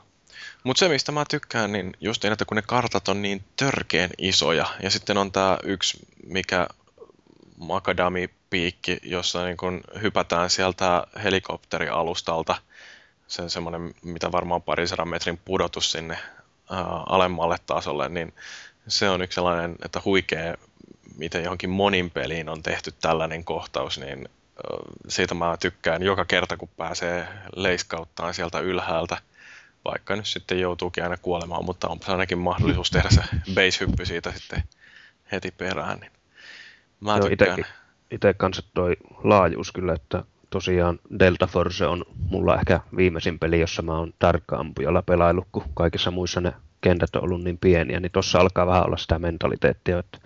Mutta 0.63 0.79
se, 0.79 0.89
mistä 0.89 1.11
mä 1.11 1.25
tykkään, 1.29 1.71
niin 1.71 1.93
just 2.01 2.23
niin, 2.23 2.33
että 2.33 2.45
kun 2.45 2.55
ne 2.55 2.61
kartat 2.61 3.07
on 3.07 3.21
niin 3.21 3.43
törkeen 3.55 4.09
isoja, 4.17 4.65
ja 4.81 4.89
sitten 4.89 5.17
on 5.17 5.31
tämä 5.31 5.57
yksi, 5.63 6.07
mikä 6.25 6.67
Makadami-piikki, 7.57 8.97
jossa 9.03 9.45
niin 9.45 9.57
kun 9.57 9.81
hypätään 10.01 10.49
sieltä 10.49 11.07
helikopterialustalta, 11.23 12.55
se 13.27 13.41
on 13.41 13.49
semmoinen, 13.49 13.93
mitä 14.03 14.31
varmaan 14.31 14.61
parisadan 14.61 15.09
metrin 15.09 15.39
pudotus 15.45 15.91
sinne 15.91 16.17
ää, 16.71 16.85
alemmalle 17.09 17.57
tasolle, 17.65 18.09
niin 18.09 18.33
se 18.87 19.09
on 19.09 19.21
yksi 19.21 19.35
sellainen, 19.35 19.75
että 19.85 20.01
huikea, 20.05 20.55
miten 21.17 21.43
johonkin 21.43 21.69
monin 21.69 22.11
peliin 22.11 22.49
on 22.49 22.63
tehty 22.63 22.91
tällainen 23.01 23.43
kohtaus, 23.43 23.97
niin 23.99 24.29
siitä 25.07 25.35
mä 25.35 25.57
tykkään 25.59 26.03
joka 26.03 26.25
kerta, 26.25 26.57
kun 26.57 26.69
pääsee 26.77 27.27
leiskauttaan 27.55 28.33
sieltä 28.33 28.59
ylhäältä, 28.59 29.17
vaikka 29.85 30.15
nyt 30.15 30.25
sitten 30.25 30.59
joutuukin 30.59 31.03
aina 31.03 31.17
kuolemaan, 31.17 31.65
mutta 31.65 31.87
on 31.87 31.99
ainakin 32.07 32.37
mahdollisuus 32.37 32.91
tehdä 32.91 33.09
se 33.09 33.21
base-hyppy 33.53 34.05
siitä 34.05 34.31
sitten 34.31 34.63
heti 35.31 35.51
perään. 35.51 35.99
Niin 35.99 36.11
mä 36.99 37.17
Joo, 37.17 37.29
tykkään. 37.29 37.65
Itse 38.11 38.33
kanssa 38.33 38.63
toi 38.73 38.97
laajuus 39.23 39.71
kyllä, 39.71 39.93
että 39.93 40.23
tosiaan 40.49 40.99
Delta 41.19 41.47
Force 41.47 41.85
on 41.85 42.05
mulla 42.29 42.55
ehkä 42.55 42.79
viimeisin 42.97 43.39
peli, 43.39 43.59
jossa 43.59 43.81
mä 43.81 43.97
oon 43.97 44.13
tarkka 44.19 44.57
ampujalla 44.57 45.01
pelaillut, 45.01 45.47
kun 45.51 45.63
kaikissa 45.73 46.11
muissa 46.11 46.41
ne 46.41 46.53
kentät 46.81 47.15
on 47.15 47.23
ollut 47.23 47.43
niin 47.43 47.57
pieniä, 47.57 47.99
niin 47.99 48.11
tuossa 48.11 48.39
alkaa 48.39 48.67
vähän 48.67 48.85
olla 48.85 48.97
sitä 48.97 49.19
mentaliteettia, 49.19 49.99
että 49.99 50.17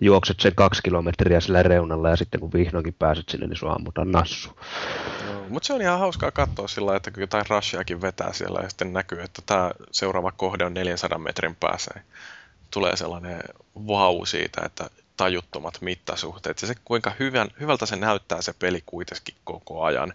juokset 0.00 0.40
sen 0.40 0.54
kaksi 0.54 0.82
kilometriä 0.82 1.40
sillä 1.40 1.62
reunalla 1.62 2.10
ja 2.10 2.16
sitten 2.16 2.40
kun 2.40 2.52
vihdoinkin 2.52 2.94
pääset 2.98 3.28
sinne, 3.28 3.46
niin 3.46 3.56
sua 3.56 3.72
ammutaan 3.72 4.12
nassu. 4.12 4.58
No, 5.26 5.44
mutta 5.48 5.66
se 5.66 5.72
on 5.72 5.82
ihan 5.82 5.98
hauskaa 5.98 6.30
katsoa 6.30 6.68
sillä 6.68 6.96
että 6.96 7.10
kun 7.10 7.20
jotain 7.20 7.44
rushiakin 7.48 8.00
vetää 8.00 8.32
siellä 8.32 8.60
ja 8.62 8.68
sitten 8.68 8.92
näkyy, 8.92 9.22
että 9.22 9.42
tämä 9.46 9.70
seuraava 9.92 10.32
kohde 10.32 10.64
on 10.64 10.74
400 10.74 11.18
metrin 11.18 11.56
päässä, 11.60 11.90
niin 11.94 12.04
tulee 12.70 12.96
sellainen 12.96 13.40
vau 13.86 14.26
siitä, 14.26 14.62
että 14.64 14.90
tajuttomat 15.16 15.78
mittasuhteet 15.80 16.62
ja 16.62 16.68
se 16.68 16.74
kuinka 16.84 17.12
hyvän, 17.18 17.48
hyvältä 17.60 17.86
se 17.86 17.96
näyttää 17.96 18.42
se 18.42 18.52
peli 18.58 18.82
kuitenkin 18.86 19.34
koko 19.44 19.82
ajan. 19.82 20.12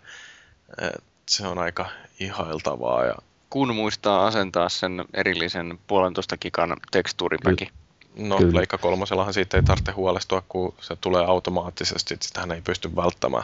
Se 1.29 1.47
on 1.47 1.57
aika 1.57 1.89
ihailtavaa 2.19 3.05
ja 3.05 3.15
kun 3.49 3.75
muistaa 3.75 4.27
asentaa 4.27 4.69
sen 4.69 5.05
erillisen 5.13 5.79
puolentoista 5.87 6.37
gigan 6.37 6.77
tekstuuripäki. 6.91 7.71
No, 8.17 8.37
Kyllä. 8.37 8.57
Leikka 8.57 8.77
kolmosellahan 8.77 9.33
siitä 9.33 9.57
ei 9.57 9.63
tarvitse 9.63 9.91
huolestua, 9.91 10.43
kun 10.49 10.73
se 10.81 10.95
tulee 10.95 11.25
automaattisesti, 11.25 12.17
sitähän 12.21 12.51
ei 12.51 12.61
pysty 12.61 12.95
välttämään. 12.95 13.43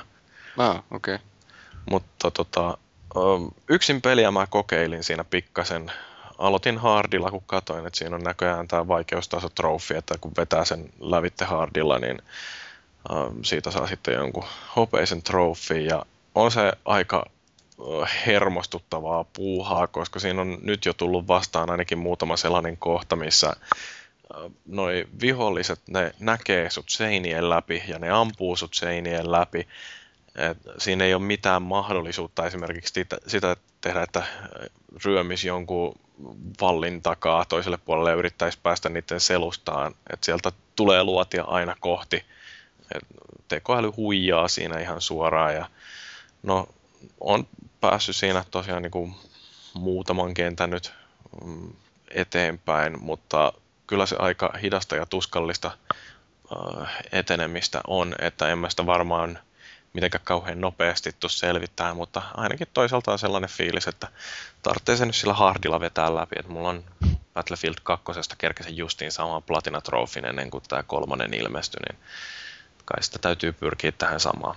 Ah, 0.57 0.83
okei. 0.91 1.15
Okay. 1.15 1.27
Mutta 1.89 2.31
tota, 2.31 2.77
yksin 3.69 4.01
peliä 4.01 4.31
mä 4.31 4.47
kokeilin 4.47 5.03
siinä 5.03 5.23
pikkasen. 5.23 5.91
Aloitin 6.37 6.77
hardilla, 6.77 7.31
kun 7.31 7.43
katoin, 7.45 7.87
että 7.87 7.97
siinä 7.97 8.15
on 8.15 8.23
näköjään 8.23 8.67
tämä 8.67 8.87
vaikeustaso 8.87 9.49
trofi, 9.49 9.95
että 9.95 10.15
kun 10.21 10.31
vetää 10.37 10.65
sen 10.65 10.89
lävitte 10.99 11.45
hardilla, 11.45 11.99
niin 11.99 12.21
siitä 13.43 13.71
saa 13.71 13.87
sitten 13.87 14.13
jonkun 14.13 14.43
hopeisen 14.75 15.23
trofi 15.23 15.85
ja 15.85 16.05
on 16.35 16.51
se 16.51 16.73
aika 16.85 17.25
hermostuttavaa 18.25 19.25
puuhaa, 19.33 19.87
koska 19.87 20.19
siinä 20.19 20.41
on 20.41 20.57
nyt 20.61 20.85
jo 20.85 20.93
tullut 20.93 21.27
vastaan 21.27 21.69
ainakin 21.69 21.97
muutama 21.97 22.37
sellainen 22.37 22.77
kohta, 22.77 23.15
missä 23.15 23.53
noi 24.65 25.07
viholliset, 25.21 25.81
ne 25.89 26.13
näkee 26.19 26.69
sut 26.69 26.89
seinien 26.89 27.50
läpi 27.50 27.83
ja 27.88 28.00
ne 28.00 28.09
ampuu 28.09 28.55
sut 28.55 28.73
seinien 28.73 29.31
läpi. 29.31 29.67
Et 30.35 30.57
siinä 30.77 31.03
ei 31.05 31.13
ole 31.13 31.23
mitään 31.23 31.61
mahdollisuutta 31.61 32.45
esimerkiksi 32.45 32.93
sitä, 32.93 33.17
sitä 33.27 33.55
tehdä, 33.81 34.03
että 34.03 34.23
ryömisi 35.05 35.47
jonkun 35.47 36.00
vallin 36.61 37.01
takaa 37.01 37.45
toiselle 37.45 37.77
puolelle 37.77 38.09
ja 38.09 38.15
yrittäisi 38.15 38.59
päästä 38.63 38.89
niiden 38.89 39.19
selustaan. 39.19 39.95
Et 40.13 40.23
sieltä 40.23 40.51
tulee 40.75 41.03
luotia 41.03 41.43
aina 41.43 41.75
kohti. 41.79 42.25
Et 42.95 43.03
tekoäly 43.47 43.88
huijaa 43.88 44.47
siinä 44.47 44.79
ihan 44.79 45.01
suoraan 45.01 45.53
ja 45.53 45.69
no, 46.43 46.67
on 47.19 47.47
päässyt 47.81 48.15
siinä 48.15 48.45
tosiaan 48.51 48.81
niin 48.81 48.91
kuin 48.91 49.15
muutaman 49.73 50.33
kentän 50.33 50.69
nyt 50.69 50.93
mm, 51.45 51.73
eteenpäin, 52.11 53.03
mutta 53.03 53.53
kyllä 53.91 54.05
se 54.05 54.15
aika 54.19 54.53
hidasta 54.62 54.95
ja 54.95 55.05
tuskallista 55.05 55.71
äh, 56.81 56.98
etenemistä 57.12 57.81
on, 57.88 58.15
että 58.19 58.48
en 58.48 58.57
mä 58.57 58.69
sitä 58.69 58.86
varmaan 58.86 59.39
mitenkään 59.93 60.24
kauhean 60.24 60.62
nopeasti 60.62 61.12
tuu 61.19 61.29
selvittää, 61.29 61.93
mutta 61.93 62.21
ainakin 62.33 62.67
toisaalta 62.74 63.12
on 63.12 63.19
sellainen 63.19 63.50
fiilis, 63.50 63.88
että 63.88 64.07
tarvitsee 64.62 64.98
sen 64.98 65.07
nyt 65.07 65.15
sillä 65.15 65.33
hardilla 65.33 65.79
vetää 65.79 66.15
läpi, 66.15 66.36
että 66.39 66.51
mulla 66.51 66.69
on 66.69 66.83
Battlefield 67.33 67.75
2. 67.83 68.12
kerkesin 68.38 68.77
justiin 68.77 69.12
sama 69.12 69.41
Platina 69.41 69.81
Trophyn 69.81 70.25
ennen 70.25 70.51
kuin 70.51 70.63
tämä 70.67 70.83
kolmonen 70.83 71.33
ilmestyi, 71.33 71.79
niin 71.89 72.00
kai 72.86 73.03
sitä 73.03 73.19
täytyy 73.19 73.51
pyrkiä 73.51 73.91
tähän 73.91 74.19
samaan. 74.19 74.55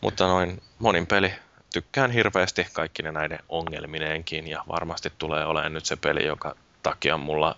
Mutta 0.00 0.26
noin 0.26 0.62
monin 0.78 1.06
peli 1.06 1.32
tykkään 1.72 2.10
hirveästi 2.10 2.66
kaikki 2.72 3.02
ne 3.02 3.12
näiden 3.12 3.38
ongelmineenkin 3.48 4.48
ja 4.48 4.64
varmasti 4.68 5.12
tulee 5.18 5.44
olemaan 5.44 5.72
nyt 5.72 5.86
se 5.86 5.96
peli, 5.96 6.26
joka 6.26 6.56
takia 6.82 7.18
mulla 7.18 7.56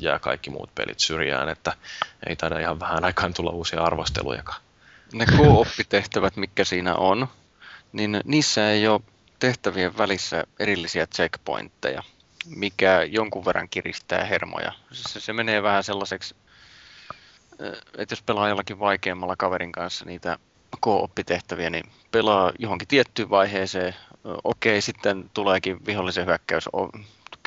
jää 0.00 0.18
kaikki 0.18 0.50
muut 0.50 0.74
pelit 0.74 1.00
syrjään, 1.00 1.48
että 1.48 1.72
ei 2.26 2.36
taida 2.36 2.58
ihan 2.58 2.80
vähän 2.80 3.04
aikaan 3.04 3.34
tulla 3.34 3.50
uusia 3.50 3.82
arvostelujakaan. 3.82 4.60
Ne 5.12 5.26
co-oppitehtävät, 5.26 6.36
mikä 6.36 6.64
siinä 6.64 6.94
on, 6.94 7.28
niin 7.92 8.20
niissä 8.24 8.70
ei 8.70 8.88
ole 8.88 9.00
tehtävien 9.38 9.98
välissä 9.98 10.44
erillisiä 10.58 11.06
checkpointteja, 11.06 12.02
mikä 12.46 13.02
jonkun 13.02 13.44
verran 13.44 13.68
kiristää 13.68 14.24
hermoja. 14.24 14.72
Se, 14.92 15.20
se 15.20 15.32
menee 15.32 15.62
vähän 15.62 15.84
sellaiseksi, 15.84 16.34
että 17.98 18.12
jos 18.12 18.22
pelaa 18.22 18.48
jollakin 18.48 18.78
vaikeammalla 18.78 19.36
kaverin 19.36 19.72
kanssa 19.72 20.04
niitä 20.04 20.38
co-oppitehtäviä, 20.84 21.70
niin 21.70 21.84
pelaa 22.10 22.52
johonkin 22.58 22.88
tiettyyn 22.88 23.30
vaiheeseen, 23.30 23.94
okei, 24.44 24.80
sitten 24.80 25.30
tuleekin 25.34 25.86
vihollisen 25.86 26.26
hyökkäys 26.26 26.68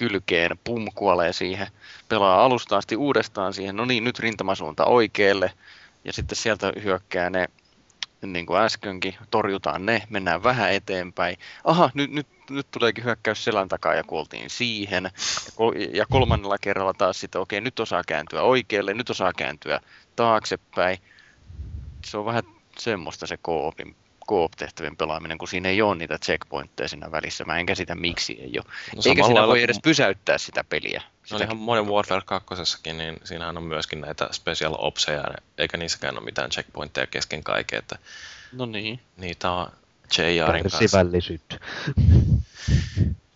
kylkeen, 0.09 0.59
pum, 0.63 0.87
kuolee 0.95 1.33
siihen, 1.33 1.67
pelaa 2.09 2.45
alusta 2.45 2.77
asti 2.77 2.95
uudestaan 2.95 3.53
siihen, 3.53 3.75
no 3.75 3.85
niin, 3.85 4.03
nyt 4.03 4.19
rintamasuunta 4.19 4.85
oikealle, 4.85 5.51
ja 6.05 6.13
sitten 6.13 6.35
sieltä 6.35 6.73
hyökkää 6.83 7.29
ne 7.29 7.47
niin 8.21 8.45
kuin 8.45 8.59
äskenkin, 8.59 9.15
torjutaan 9.31 9.85
ne, 9.85 10.03
mennään 10.09 10.43
vähän 10.43 10.71
eteenpäin. 10.71 11.37
Aha, 11.63 11.89
nyt, 11.93 12.11
nyt, 12.11 12.27
nyt 12.49 12.67
tuleekin 12.71 13.03
hyökkäys 13.03 13.43
selän 13.43 13.69
takaa 13.69 13.93
ja 13.93 14.03
kuoltiin 14.03 14.49
siihen. 14.49 15.11
Ja 15.93 16.05
kolmannella 16.09 16.57
kerralla 16.57 16.93
taas 16.93 17.19
sitten, 17.19 17.41
okei, 17.41 17.61
nyt 17.61 17.79
osaa 17.79 18.03
kääntyä 18.07 18.41
oikealle, 18.41 18.93
nyt 18.93 19.09
osaa 19.09 19.33
kääntyä 19.37 19.79
taaksepäin. 20.15 20.97
Se 22.05 22.17
on 22.17 22.25
vähän 22.25 22.43
semmoista 22.77 23.27
se 23.27 23.37
koopin 23.37 23.95
koop-tehtävien 24.27 24.97
pelaaminen, 24.97 25.37
kun 25.37 25.47
siinä 25.47 25.69
ei 25.69 25.81
ole 25.81 25.95
niitä 25.95 26.19
checkpointteja 26.19 26.87
siinä 26.87 27.11
välissä. 27.11 27.45
Mä 27.45 27.59
en 27.59 27.65
käsitä, 27.65 27.95
miksi 27.95 28.33
ei 28.41 28.51
ole. 28.55 28.65
No, 28.95 29.01
Eikä 29.05 29.23
siinä 29.23 29.47
voi 29.47 29.63
edes 29.63 29.79
pysäyttää 29.83 30.37
sitä 30.37 30.63
peliä. 30.63 31.01
No 31.31 31.37
ihan 31.37 31.57
Modern 31.57 31.87
Warfare 31.87 32.21
2, 32.25 32.55
niin 32.93 33.17
siinähän 33.23 33.57
on 33.57 33.63
myöskin 33.63 34.01
näitä 34.01 34.29
special 34.31 34.75
opseja, 34.77 35.23
eikä 35.57 35.77
niissäkään 35.77 36.17
ole 36.17 36.25
mitään 36.25 36.49
checkpointteja 36.49 37.07
kesken 37.07 37.43
kaiken. 37.43 37.79
Että 37.79 37.95
no 38.51 38.65
niin. 38.65 38.99
Niitä 39.17 39.51
on 39.51 39.71
JRin 40.17 40.63
kanssa. 40.63 40.79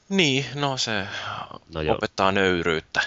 niin, 0.09 0.45
no 0.55 0.77
se 0.77 1.07
no 1.73 1.81
opettaa 1.95 2.31
nöyryyttä. 2.31 3.01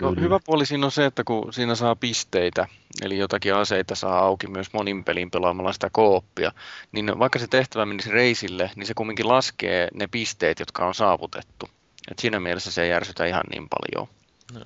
No, 0.00 0.14
hyvä 0.20 0.40
puoli 0.44 0.66
siinä 0.66 0.86
on 0.86 0.92
se, 0.92 1.04
että 1.04 1.24
kun 1.24 1.52
siinä 1.52 1.74
saa 1.74 1.96
pisteitä, 1.96 2.66
eli 3.02 3.18
jotakin 3.18 3.54
aseita 3.54 3.94
saa 3.94 4.18
auki 4.18 4.46
myös 4.46 4.72
monin 4.72 5.04
pelin 5.04 5.30
pelaamalla 5.30 5.72
sitä 5.72 5.90
kooppia, 5.92 6.52
niin 6.92 7.18
vaikka 7.18 7.38
se 7.38 7.46
tehtävä 7.46 7.86
menisi 7.86 8.10
reisille, 8.10 8.70
niin 8.76 8.86
se 8.86 8.94
kumminkin 8.94 9.28
laskee 9.28 9.88
ne 9.94 10.06
pisteet, 10.06 10.60
jotka 10.60 10.86
on 10.86 10.94
saavutettu. 10.94 11.68
Et 12.10 12.18
siinä 12.18 12.40
mielessä 12.40 12.70
se 12.70 12.82
ei 12.82 12.90
järsytä 12.90 13.26
ihan 13.26 13.44
niin 13.50 13.68
paljon. 13.68 14.08
No. 14.52 14.60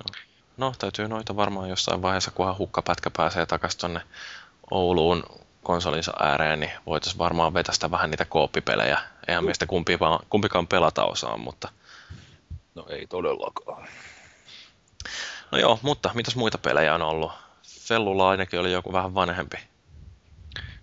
no, 0.57 0.73
täytyy 0.79 1.07
noita 1.07 1.35
varmaan 1.35 1.69
jossain 1.69 2.01
vaiheessa, 2.01 2.31
kunhan 2.31 2.57
hukkapätkä 2.57 3.09
pääsee 3.17 3.45
takaisin 3.45 3.79
tuonne 3.79 4.01
Ouluun 4.71 5.23
konsolinsa 5.63 6.13
ääreen, 6.19 6.59
niin 6.59 6.71
voitaisiin 6.85 7.17
varmaan 7.17 7.53
vetästä 7.53 7.91
vähän 7.91 8.11
niitä 8.11 8.25
kooppipelejä. 8.25 8.99
Eihän 9.27 9.45
meistä 9.45 9.65
kumpikaan, 9.65 10.19
kumpikaan 10.29 10.67
pelata 10.67 11.05
osaa, 11.05 11.37
mutta... 11.37 11.69
No 12.75 12.85
ei 12.89 13.07
todellakaan. 13.07 13.87
No 15.51 15.57
joo, 15.57 15.79
mutta 15.81 16.11
mitäs 16.13 16.35
muita 16.35 16.57
pelejä 16.57 16.95
on 16.95 17.01
ollut? 17.01 17.31
Fellulla 17.79 18.29
ainakin 18.29 18.59
oli 18.59 18.71
joku 18.71 18.93
vähän 18.93 19.15
vanhempi. 19.15 19.57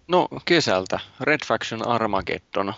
No 0.09 0.29
kesältä, 0.45 1.01
Red 1.21 1.41
Faction 1.47 1.89
Armageddon. 1.89 2.75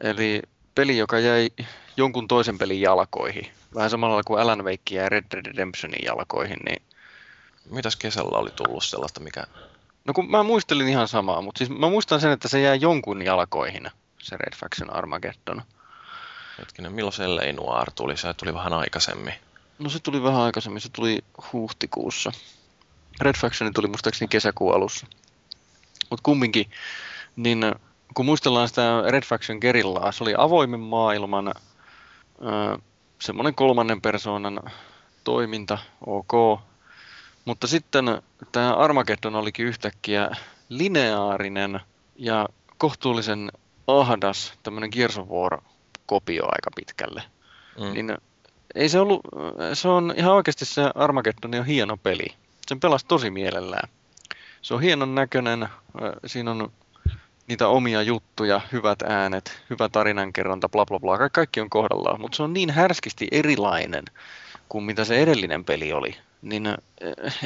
Eli 0.00 0.42
peli, 0.74 0.98
joka 0.98 1.18
jäi 1.18 1.50
jonkun 1.96 2.28
toisen 2.28 2.58
pelin 2.58 2.80
jalkoihin. 2.80 3.52
Vähän 3.74 3.90
samalla 3.90 4.22
kuin 4.22 4.40
Alan 4.40 4.64
Wake 4.64 4.94
ja 4.94 5.08
Red 5.08 5.24
Dead 5.30 5.46
Redemptionin 5.46 6.04
jalkoihin, 6.04 6.58
niin... 6.64 6.82
Mitäs 7.70 7.96
kesällä 7.96 8.38
oli 8.38 8.50
tullut 8.50 8.84
sellaista, 8.84 9.20
mikä... 9.20 9.44
No 10.04 10.14
kun 10.14 10.30
mä 10.30 10.42
muistelin 10.42 10.88
ihan 10.88 11.08
samaa, 11.08 11.42
mutta 11.42 11.58
siis 11.58 11.70
mä 11.70 11.90
muistan 11.90 12.20
sen, 12.20 12.32
että 12.32 12.48
se 12.48 12.60
jää 12.60 12.74
jonkun 12.74 13.22
jalkoihin, 13.22 13.90
se 14.22 14.36
Red 14.36 14.56
Faction 14.56 14.92
Armageddon. 14.92 15.62
Hetkinen, 16.58 16.92
milloin 16.92 17.12
se. 17.12 17.24
Noir 17.52 17.90
tuli? 17.94 18.16
Se 18.16 18.34
tuli 18.34 18.54
vähän 18.54 18.72
aikaisemmin. 18.72 19.34
No 19.78 19.90
se 19.90 19.98
tuli 20.00 20.22
vähän 20.22 20.40
aikaisemmin, 20.40 20.80
se 20.80 20.88
tuli 20.88 21.18
huhtikuussa. 21.52 22.32
Red 23.20 23.34
Faction 23.36 23.72
tuli 23.74 23.86
muistaakseni 23.86 24.28
kesäkuun 24.28 24.74
alussa. 24.74 25.06
Mutta 26.10 26.22
kumminkin, 26.22 26.70
niin 27.36 27.74
kun 28.14 28.26
muistellaan 28.26 28.68
sitä 28.68 29.02
Red 29.08 29.22
Faction 29.24 29.58
gerillaa, 29.60 30.12
se 30.12 30.24
oli 30.24 30.34
avoimen 30.38 30.80
maailman 30.80 31.54
semmoinen 33.20 33.54
kolmannen 33.54 34.00
persoonan 34.00 34.60
toiminta, 35.24 35.78
ok. 36.06 36.60
Mutta 37.44 37.66
sitten 37.66 38.22
tämä 38.52 38.74
Armageddon 38.74 39.34
olikin 39.34 39.66
yhtäkkiä 39.66 40.30
lineaarinen 40.68 41.80
ja 42.16 42.48
kohtuullisen 42.78 43.52
ahdas 43.86 44.52
tämmöinen 44.62 44.90
Gears 44.92 45.18
of 45.18 45.28
War-kopio 45.28 46.44
aika 46.44 46.70
pitkälle. 46.76 47.22
Mm. 47.80 47.92
Niin 47.92 48.18
ei 48.74 48.88
se 48.88 49.00
ollut, 49.00 49.20
se 49.74 49.88
on 49.88 50.14
ihan 50.16 50.34
oikeasti 50.34 50.64
se 50.64 50.82
Armageddon 50.94 51.54
on 51.54 51.66
hieno 51.66 51.96
peli. 51.96 52.26
Sen 52.66 52.80
pelasi 52.80 53.06
tosi 53.06 53.30
mielellään. 53.30 53.88
Se 54.62 54.74
on 54.74 54.80
hienon 54.80 55.14
näköinen, 55.14 55.68
siinä 56.26 56.50
on 56.50 56.72
niitä 57.48 57.68
omia 57.68 58.02
juttuja, 58.02 58.60
hyvät 58.72 59.02
äänet, 59.02 59.62
hyvä 59.70 59.88
tarinankerronta, 59.88 60.68
bla 60.68 60.86
bla 60.86 61.00
bla, 61.00 61.28
kaikki 61.28 61.60
on 61.60 61.70
kohdallaan, 61.70 62.20
mutta 62.20 62.36
se 62.36 62.42
on 62.42 62.52
niin 62.52 62.70
härskisti 62.70 63.28
erilainen 63.32 64.04
kuin 64.68 64.84
mitä 64.84 65.04
se 65.04 65.22
edellinen 65.22 65.64
peli 65.64 65.92
oli, 65.92 66.16
niin 66.42 66.74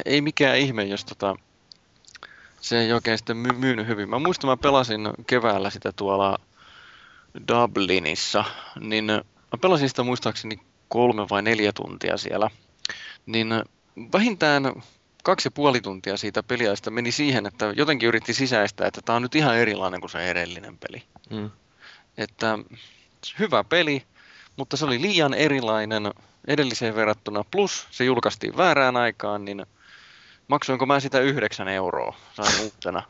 ei 0.05 0.21
mikään 0.21 0.57
ihme, 0.57 0.83
jos 0.83 1.05
tota, 1.05 1.35
se 2.61 2.79
ei 2.79 2.93
oikein 2.93 3.17
sitten 3.17 3.37
my- 3.37 3.57
myynyt 3.57 3.87
hyvin. 3.87 4.09
Mä 4.09 4.19
muistan, 4.19 4.49
mä 4.49 4.57
pelasin 4.57 5.09
keväällä 5.27 5.69
sitä 5.69 5.91
tuolla 5.91 6.39
Dublinissa, 7.47 8.45
niin 8.79 9.05
mä 9.05 9.57
pelasin 9.61 9.89
sitä 9.89 10.03
muistaakseni 10.03 10.59
kolme 10.93 11.25
vai 11.29 11.41
neljä 11.41 11.71
tuntia 11.73 12.17
siellä, 12.17 12.49
niin 13.25 13.63
vähintään 14.13 14.73
kaksi 15.23 15.47
ja 15.47 15.51
puoli 15.51 15.81
tuntia 15.81 16.17
siitä 16.17 16.43
peliaista 16.43 16.91
meni 16.91 17.11
siihen, 17.11 17.45
että 17.45 17.73
jotenkin 17.75 18.07
yritti 18.07 18.33
sisäistää, 18.33 18.87
että 18.87 19.01
tämä 19.05 19.15
on 19.15 19.21
nyt 19.21 19.35
ihan 19.35 19.57
erilainen 19.57 19.99
kuin 19.99 20.09
se 20.09 20.29
edellinen 20.31 20.77
peli. 20.77 21.03
Mm. 21.29 21.51
Että 22.17 22.59
hyvä 23.39 23.63
peli, 23.63 24.03
mutta 24.57 24.77
se 24.77 24.85
oli 24.85 25.01
liian 25.01 25.33
erilainen 25.33 26.13
edelliseen 26.47 26.95
verrattuna, 26.95 27.43
plus 27.51 27.87
se 27.91 28.03
julkaistiin 28.03 28.57
väärään 28.57 28.97
aikaan, 28.97 29.45
niin 29.45 29.65
maksoinko 30.47 30.85
mä 30.85 30.99
sitä 30.99 31.19
yhdeksän 31.19 31.67
euroa, 31.67 32.15
sain 32.33 32.61
uutena. 32.63 33.03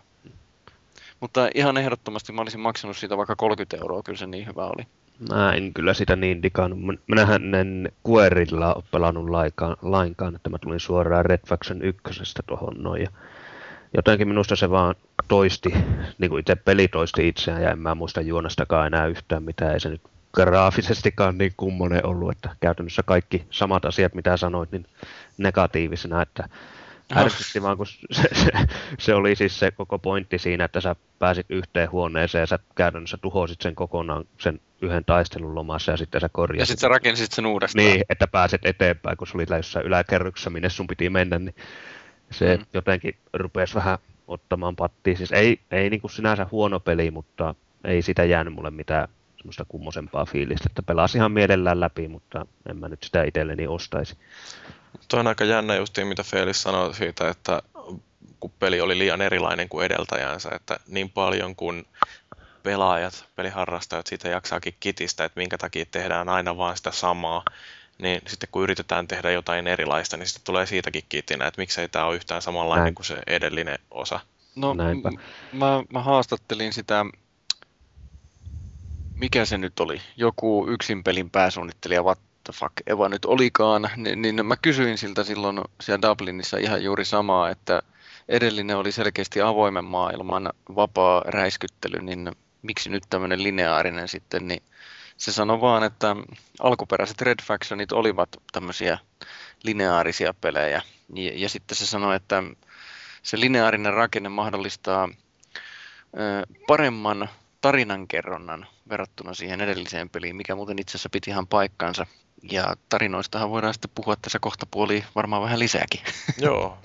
mutta 1.19 1.49
ihan 1.55 1.77
ehdottomasti 1.77 2.31
mä 2.31 2.41
olisin 2.41 2.59
maksanut 2.59 2.97
siitä 2.97 3.17
vaikka 3.17 3.35
30 3.35 3.77
euroa, 3.77 4.03
kyllä 4.03 4.19
se 4.19 4.27
niin 4.27 4.47
hyvä 4.47 4.65
oli. 4.65 4.87
Mä 5.29 5.53
en 5.53 5.73
kyllä 5.73 5.93
sitä 5.93 6.15
niin 6.15 6.43
digannut. 6.43 6.99
Minähän 7.07 7.55
en 7.55 7.91
Querilla 8.09 8.73
ole 8.73 8.83
pelannut 8.91 9.29
lainkaan, 9.29 9.77
lainkaan, 9.81 10.35
että 10.35 10.49
mä 10.49 10.57
tulin 10.57 10.79
suoraan 10.79 11.25
Red 11.25 11.39
Faction 11.47 11.81
1 11.81 12.03
tuohon 12.47 12.73
noin. 12.77 13.01
Ja 13.01 13.09
jotenkin 13.95 14.27
minusta 14.27 14.55
se 14.55 14.69
vaan 14.69 14.95
toisti, 15.27 15.73
niin 16.19 16.29
kuin 16.29 16.39
itse 16.39 16.55
peli 16.55 16.87
toisti 16.87 17.27
itseään 17.27 17.63
ja 17.63 17.71
en 17.71 17.79
mä 17.79 17.95
muista 17.95 18.21
juonastakaan 18.21 18.87
enää 18.87 19.07
yhtään 19.07 19.43
mitään. 19.43 19.73
Ei 19.73 19.79
se 19.79 19.89
nyt 19.89 20.01
graafisestikaan 20.33 21.37
niin 21.37 21.53
kummonen 21.57 22.05
ollut, 22.05 22.31
että 22.31 22.49
käytännössä 22.59 23.03
kaikki 23.03 23.45
samat 23.49 23.85
asiat, 23.85 24.13
mitä 24.13 24.37
sanoit, 24.37 24.71
niin 24.71 24.85
negatiivisena, 25.37 26.21
että 26.21 26.49
ärsytti 27.17 27.61
vaan, 27.61 27.77
kun 27.77 27.87
se, 27.87 28.27
se, 28.33 28.51
se, 28.99 29.13
oli 29.13 29.35
siis 29.35 29.59
se 29.59 29.71
koko 29.71 29.99
pointti 29.99 30.37
siinä, 30.37 30.65
että 30.65 30.81
sä 30.81 30.95
pääsit 31.19 31.45
yhteen 31.49 31.91
huoneeseen 31.91 32.41
ja 32.41 32.47
sä 32.47 32.59
käytännössä 32.75 33.17
tuhosit 33.17 33.61
sen 33.61 33.75
kokonaan 33.75 34.25
sen 34.39 34.59
yhden 34.81 35.05
taistelun 35.05 35.55
lomassa 35.55 35.91
ja 35.91 35.97
sitten 35.97 36.21
sä 36.21 36.29
korjasit. 36.29 36.59
Ja 36.59 36.65
sitten 36.65 36.81
sä 36.81 36.87
rakensit 36.87 37.31
sen 37.31 37.45
uudestaan. 37.45 37.85
Niin, 37.85 38.03
että 38.09 38.27
pääset 38.27 38.65
eteenpäin, 38.65 39.17
kun 39.17 39.27
se 39.27 39.37
oli 39.37 39.45
jossain 39.57 39.85
yläkerryksessä, 39.85 40.49
minne 40.49 40.69
sun 40.69 40.87
piti 40.87 41.09
mennä, 41.09 41.39
niin 41.39 41.55
se 42.31 42.57
mm. 42.57 42.65
jotenkin 42.73 43.15
rupesi 43.33 43.75
vähän 43.75 43.97
ottamaan 44.27 44.75
pattiin. 44.75 45.17
Siis 45.17 45.31
ei, 45.31 45.59
ei 45.71 45.89
niin 45.89 46.01
kuin 46.01 46.11
sinänsä 46.11 46.47
huono 46.51 46.79
peli, 46.79 47.11
mutta 47.11 47.55
ei 47.83 48.01
sitä 48.01 48.23
jäänyt 48.23 48.53
mulle 48.53 48.71
mitään 48.71 49.07
semmoista 49.37 49.65
kummosempaa 49.67 50.25
fiilistä, 50.25 50.67
että 50.69 50.83
pelasi 50.83 51.17
ihan 51.17 51.31
mielellään 51.31 51.79
läpi, 51.79 52.07
mutta 52.07 52.45
en 52.69 52.77
mä 52.77 52.89
nyt 52.89 53.03
sitä 53.03 53.23
itselleni 53.23 53.67
ostaisi. 53.67 54.17
Tuo 55.07 55.19
on 55.19 55.27
aika 55.27 55.43
jännä 55.43 55.75
justiin, 55.75 56.07
mitä 56.07 56.23
Felis 56.23 56.61
sanoi 56.61 56.95
siitä, 56.95 57.29
että 57.29 57.61
kun 58.39 58.51
peli 58.59 58.81
oli 58.81 58.97
liian 58.97 59.21
erilainen 59.21 59.69
kuin 59.69 59.85
edeltäjänsä, 59.85 60.49
että 60.55 60.79
niin 60.87 61.09
paljon 61.09 61.55
kuin 61.55 61.87
pelaajat, 62.63 63.25
peliharrastajat 63.35 64.07
siitä 64.07 64.29
jaksaakin 64.29 64.75
kitistä, 64.79 65.25
että 65.25 65.39
minkä 65.39 65.57
takia 65.57 65.85
tehdään 65.91 66.29
aina 66.29 66.57
vaan 66.57 66.77
sitä 66.77 66.91
samaa, 66.91 67.43
niin 67.97 68.21
sitten 68.27 68.49
kun 68.51 68.63
yritetään 68.63 69.07
tehdä 69.07 69.31
jotain 69.31 69.67
erilaista, 69.67 70.17
niin 70.17 70.27
sitten 70.27 70.43
tulee 70.45 70.65
siitäkin 70.65 71.03
kitinä, 71.09 71.47
että 71.47 71.61
miksei 71.61 71.89
tämä 71.89 72.05
ole 72.05 72.15
yhtään 72.15 72.41
samanlainen 72.41 72.83
Näin. 72.83 72.95
kuin 72.95 73.05
se 73.05 73.17
edellinen 73.27 73.79
osa. 73.91 74.19
No, 74.55 74.73
Näinpä. 74.73 75.09
M- 75.09 75.17
mä, 75.57 75.83
mä 75.89 76.01
haastattelin 76.01 76.73
sitä, 76.73 77.05
mikä 79.15 79.45
se 79.45 79.57
nyt 79.57 79.79
oli, 79.79 80.01
joku 80.17 80.67
yksin 80.69 81.03
pelin 81.03 81.29
pääsuunnittelija, 81.29 82.03
the 82.43 82.53
fuck 82.53 82.73
Eva 82.87 83.09
nyt 83.09 83.25
olikaan, 83.25 83.89
niin, 83.95 84.21
niin 84.21 84.45
mä 84.45 84.55
kysyin 84.55 84.97
siltä 84.97 85.23
silloin 85.23 85.61
siellä 85.81 86.09
Dublinissa 86.09 86.57
ihan 86.57 86.83
juuri 86.83 87.05
samaa, 87.05 87.49
että 87.49 87.81
edellinen 88.29 88.77
oli 88.77 88.91
selkeästi 88.91 89.41
avoimen 89.41 89.85
maailman 89.85 90.49
vapaa 90.75 91.21
räiskyttely, 91.25 92.01
niin 92.01 92.31
miksi 92.61 92.89
nyt 92.89 93.03
tämmöinen 93.09 93.43
lineaarinen 93.43 94.07
sitten, 94.07 94.47
niin 94.47 94.63
se 95.17 95.31
sanoi 95.31 95.61
vaan, 95.61 95.83
että 95.83 96.15
alkuperäiset 96.59 97.21
Red 97.21 97.39
Factionit 97.43 97.91
olivat 97.91 98.29
tämmöisiä 98.51 98.97
lineaarisia 99.63 100.33
pelejä. 100.33 100.81
Ja, 101.13 101.31
ja 101.35 101.49
sitten 101.49 101.77
se 101.77 101.85
sanoi, 101.85 102.15
että 102.15 102.43
se 103.23 103.39
lineaarinen 103.39 103.93
rakenne 103.93 104.29
mahdollistaa 104.29 105.09
ö, 106.17 106.53
paremman 106.67 107.29
tarinankerronnan 107.61 108.67
verrattuna 108.89 109.33
siihen 109.33 109.61
edelliseen 109.61 110.09
peliin, 110.09 110.35
mikä 110.35 110.55
muuten 110.55 110.79
itse 110.79 110.91
asiassa 110.91 111.09
piti 111.09 111.29
ihan 111.29 111.47
paikkansa. 111.47 112.05
Ja 112.51 112.75
tarinoistahan 112.89 113.49
voidaan 113.49 113.73
sitten 113.73 113.91
puhua 113.95 114.15
tässä 114.15 114.39
kohta 114.39 114.65
puoli 114.71 115.05
varmaan 115.15 115.41
vähän 115.41 115.59
lisääkin. 115.59 116.01
Joo. 116.37 116.77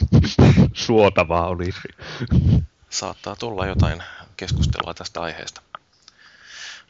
Suotavaa 0.73 1.47
olisi. 1.49 1.81
saattaa 2.90 3.37
tulla 3.37 3.66
jotain 3.66 4.03
keskustelua 4.37 4.94
tästä 4.94 5.21
aiheesta. 5.21 5.62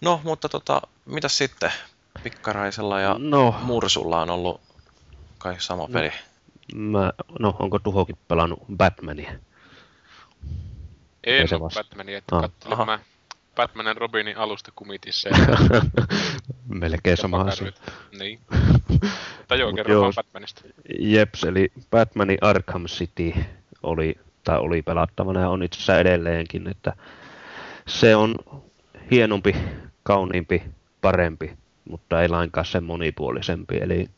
No, 0.00 0.20
mutta 0.24 0.48
tota, 0.48 0.82
mitä 1.04 1.28
sitten? 1.28 1.72
Pikkaraisella 2.22 3.00
ja 3.00 3.16
no. 3.18 3.54
Mursulla 3.62 4.22
on 4.22 4.30
ollut 4.30 4.60
kai 5.38 5.56
sama 5.58 5.82
no. 5.82 5.88
peli. 5.88 6.12
Mä, 6.74 7.12
no, 7.38 7.56
onko 7.58 7.78
Tuhokin 7.78 8.18
pelannut 8.28 8.62
Batmania? 8.76 9.32
En 11.24 11.48
ole 11.60 11.70
Batmania, 11.74 12.18
että 12.18 12.36
ah. 12.70 12.86
mä 12.86 12.98
Batmanin 13.58 13.96
Robinin 13.96 14.38
alusta 14.38 14.72
kumitissa. 14.74 15.28
Melkein 16.80 17.16
sama 17.16 17.40
asia. 17.40 17.72
Niin. 18.18 18.40
Tai 19.48 19.60
joo, 19.60 19.72
kerro 19.72 20.00
vaan 20.00 20.12
Batmanista. 20.16 20.62
Jeps, 20.98 21.44
eli 21.44 21.72
Batmanin 21.90 22.38
Arkham 22.40 22.84
City 22.84 23.34
oli, 23.82 24.14
tai 24.44 24.58
oli 24.58 24.82
pelattavana 24.82 25.40
ja 25.40 25.48
on 25.48 25.62
itse 25.62 25.76
asiassa 25.76 25.98
edelleenkin, 25.98 26.68
että 26.68 26.92
se 27.86 28.16
on 28.16 28.36
hienompi, 29.10 29.56
kauniimpi, 30.02 30.62
parempi, 31.00 31.56
mutta 31.88 32.22
ei 32.22 32.28
lainkaan 32.28 32.66
sen 32.66 32.84
monipuolisempi. 32.84 33.76
Eli 33.76 34.08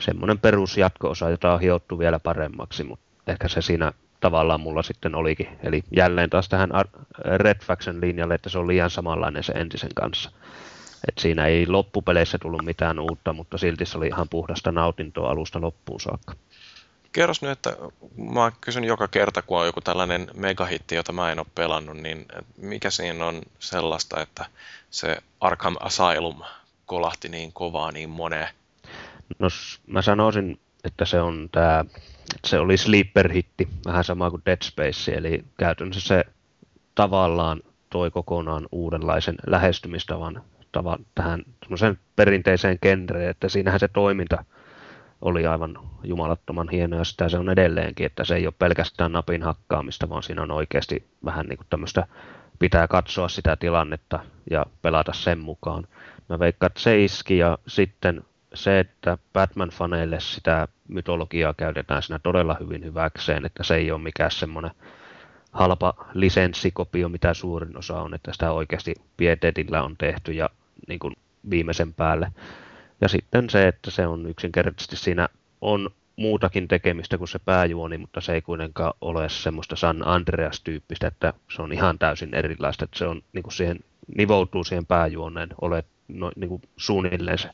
semmoinen 0.00 0.38
perusjatko-osa, 0.38 1.30
jota 1.30 1.52
on 1.52 1.60
hiottu 1.60 1.98
vielä 1.98 2.18
paremmaksi, 2.18 2.84
mutta 2.84 3.04
ehkä 3.26 3.48
se 3.48 3.62
siinä 3.62 3.92
tavallaan 4.22 4.60
mulla 4.60 4.82
sitten 4.82 5.14
olikin. 5.14 5.48
Eli 5.62 5.84
jälleen 5.96 6.30
taas 6.30 6.48
tähän 6.48 6.70
Red 7.18 7.58
Faction 7.64 8.00
linjalle, 8.00 8.34
että 8.34 8.48
se 8.48 8.58
on 8.58 8.68
liian 8.68 8.90
samanlainen 8.90 9.44
se 9.44 9.52
entisen 9.52 9.94
kanssa. 9.94 10.30
Et 11.08 11.18
siinä 11.18 11.46
ei 11.46 11.66
loppupeleissä 11.66 12.38
tullut 12.38 12.64
mitään 12.64 13.00
uutta, 13.00 13.32
mutta 13.32 13.58
silti 13.58 13.86
se 13.86 13.98
oli 13.98 14.06
ihan 14.06 14.28
puhdasta 14.28 14.72
nautintoa 14.72 15.30
alusta 15.30 15.60
loppuun 15.60 16.00
saakka. 16.00 16.34
Kerros 17.12 17.42
nyt, 17.42 17.50
että 17.50 17.76
mä 18.34 18.52
kysyn 18.60 18.84
joka 18.84 19.08
kerta, 19.08 19.42
kun 19.42 19.60
on 19.60 19.66
joku 19.66 19.80
tällainen 19.80 20.28
megahitti, 20.34 20.94
jota 20.94 21.12
mä 21.12 21.32
en 21.32 21.38
ole 21.38 21.46
pelannut, 21.54 21.96
niin 21.96 22.26
mikä 22.56 22.90
siinä 22.90 23.26
on 23.26 23.42
sellaista, 23.58 24.20
että 24.20 24.46
se 24.90 25.18
Arkham 25.40 25.76
Asylum 25.80 26.40
kolahti 26.86 27.28
niin 27.28 27.52
kovaa 27.52 27.92
niin 27.92 28.10
moneen? 28.10 28.48
No 29.38 29.48
mä 29.86 30.02
sanoisin, 30.02 30.60
että 30.84 31.04
se 31.04 31.20
on 31.20 31.48
tämä, 31.52 31.84
se 32.44 32.58
oli 32.58 32.76
sleeper-hitti, 32.76 33.68
vähän 33.86 34.04
sama 34.04 34.30
kuin 34.30 34.42
Dead 34.46 34.62
Space, 34.62 35.12
eli 35.12 35.44
käytännössä 35.58 36.08
se 36.08 36.24
tavallaan 36.94 37.60
toi 37.90 38.10
kokonaan 38.10 38.68
uudenlaisen 38.72 39.34
lähestymistavan 39.46 40.42
tavan, 40.72 41.06
tähän 41.14 41.44
perinteiseen 42.16 42.78
genreen, 42.82 43.30
että 43.30 43.48
siinähän 43.48 43.80
se 43.80 43.88
toiminta 43.88 44.44
oli 45.22 45.46
aivan 45.46 45.78
jumalattoman 46.04 46.68
hieno 46.68 46.96
ja 46.96 47.04
sitä 47.04 47.28
se 47.28 47.38
on 47.38 47.50
edelleenkin, 47.50 48.06
että 48.06 48.24
se 48.24 48.34
ei 48.34 48.46
ole 48.46 48.54
pelkästään 48.58 49.12
napin 49.12 49.42
hakkaamista, 49.42 50.08
vaan 50.08 50.22
siinä 50.22 50.42
on 50.42 50.50
oikeasti 50.50 51.06
vähän 51.24 51.46
niin 51.46 51.56
kuin 51.56 51.66
tämmöistä, 51.70 52.06
pitää 52.58 52.88
katsoa 52.88 53.28
sitä 53.28 53.56
tilannetta 53.56 54.20
ja 54.50 54.66
pelata 54.82 55.12
sen 55.12 55.38
mukaan. 55.38 55.86
Mä 56.28 56.38
veikkaan, 56.38 56.68
että 56.68 56.80
se 56.80 57.04
iski 57.04 57.38
ja 57.38 57.58
sitten 57.66 58.24
se, 58.54 58.80
että 58.80 59.18
Batman-faneille 59.32 60.20
sitä 60.20 60.68
mytologiaa 60.88 61.54
käytetään 61.54 62.02
siinä 62.02 62.18
todella 62.18 62.56
hyvin 62.60 62.84
hyväkseen, 62.84 63.46
että 63.46 63.62
se 63.64 63.74
ei 63.74 63.90
ole 63.90 64.00
mikään 64.02 64.30
semmoinen 64.30 64.70
halpa 65.52 65.94
lisenssikopio, 66.14 67.08
mitä 67.08 67.34
suurin 67.34 67.78
osa 67.78 68.00
on, 68.00 68.14
että 68.14 68.32
sitä 68.32 68.52
oikeasti 68.52 68.94
pietetillä 69.16 69.82
on 69.82 69.96
tehty 69.96 70.32
ja 70.32 70.50
niin 70.88 70.98
kuin 70.98 71.14
viimeisen 71.50 71.94
päälle. 71.94 72.32
Ja 73.00 73.08
sitten 73.08 73.50
se, 73.50 73.68
että 73.68 73.90
se 73.90 74.06
on 74.06 74.26
yksinkertaisesti 74.26 74.96
siinä 74.96 75.28
on 75.60 75.90
muutakin 76.16 76.68
tekemistä 76.68 77.18
kuin 77.18 77.28
se 77.28 77.38
pääjuoni, 77.38 77.98
mutta 77.98 78.20
se 78.20 78.32
ei 78.34 78.42
kuitenkaan 78.42 78.92
ole 79.00 79.28
semmoista 79.28 79.76
San 79.76 80.06
Andreas-tyyppistä, 80.06 81.06
että 81.06 81.32
se 81.56 81.62
on 81.62 81.72
ihan 81.72 81.98
täysin 81.98 82.34
erilaista, 82.34 82.84
että 82.84 82.98
se 82.98 83.06
on 83.06 83.22
niin 83.32 83.42
kuin 83.42 83.52
siihen, 83.52 83.78
nivoutuu 84.16 84.64
siihen 84.64 84.86
pääjuoneen, 84.86 85.48
olet 85.60 85.86
no, 86.08 86.32
niin 86.36 86.48
kuin 86.48 86.62
suunnilleen 86.76 87.38
se 87.38 87.50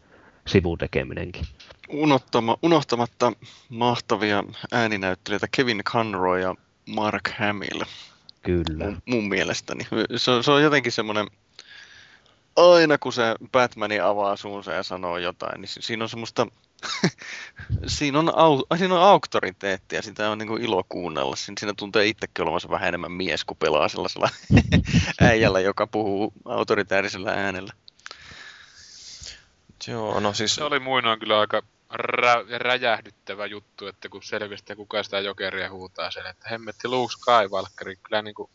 sivutekeminenkin. 0.49 1.47
Unohtama, 1.89 2.57
unohtamatta 2.63 3.33
mahtavia 3.69 4.45
ääninäyttelijöitä 4.73 5.49
Kevin 5.57 5.83
Conroy 5.85 6.41
ja 6.41 6.55
Mark 6.87 7.31
Hamill. 7.39 7.83
Kyllä. 8.43 8.85
Mun, 8.85 9.03
mun 9.07 9.29
mielestäni. 9.29 9.87
Se, 10.17 10.43
se 10.43 10.51
on 10.51 10.63
jotenkin 10.63 10.93
semmoinen, 10.93 11.27
aina 12.57 12.99
kun 12.99 13.13
se 13.13 13.23
Batmani 13.53 14.01
avaa 14.01 14.37
suunsa 14.37 14.73
ja 14.73 14.83
sanoo 14.83 15.19
jotain, 15.19 15.61
niin 15.61 15.69
siinä 15.69 16.05
on 16.05 16.09
semmoista, 16.09 16.47
siinä, 17.87 18.19
on 18.19 18.33
au, 18.35 18.63
siinä 18.79 18.95
on 18.95 19.03
auktoriteettia, 19.03 20.03
sitä 20.03 20.31
on 20.31 20.39
niin 20.39 20.49
kuin 20.49 20.63
ilo 20.63 20.85
kuunnella. 20.89 21.37
Siinä, 21.37 21.55
siinä 21.61 21.75
tuntee 21.77 22.07
itsekin 22.07 22.43
olevansa 22.43 22.71
vähän 22.71 22.89
enemmän 22.89 23.13
mies, 23.13 23.45
kun 23.45 23.57
pelaa 23.57 23.89
sellaisella 23.89 24.29
äijällä, 25.21 25.61
joka 25.61 25.87
puhuu 25.87 26.33
autoritäärisellä 26.45 27.31
äänellä. 27.31 27.73
Joo, 29.87 30.21
no 30.21 30.33
siis... 30.33 30.55
Se 30.55 30.65
oli 30.65 30.79
muinoin 30.79 31.19
kyllä 31.19 31.41
aika 31.41 31.63
rä- 31.93 32.59
räjähdyttävä 32.59 33.47
juttu, 33.47 33.87
että 33.87 34.09
kun 34.09 34.23
selvisi, 34.23 34.77
kuka 34.77 35.03
sitä 35.03 35.21
jokeria 35.21 35.71
huutaa 35.71 36.11
sen, 36.11 36.27
että 36.27 36.49
hemmetti 36.51 36.89
Luke 36.89 37.13
Skywalkeri, 37.13 37.97
kyllä 37.97 38.23
niinku 38.23 38.51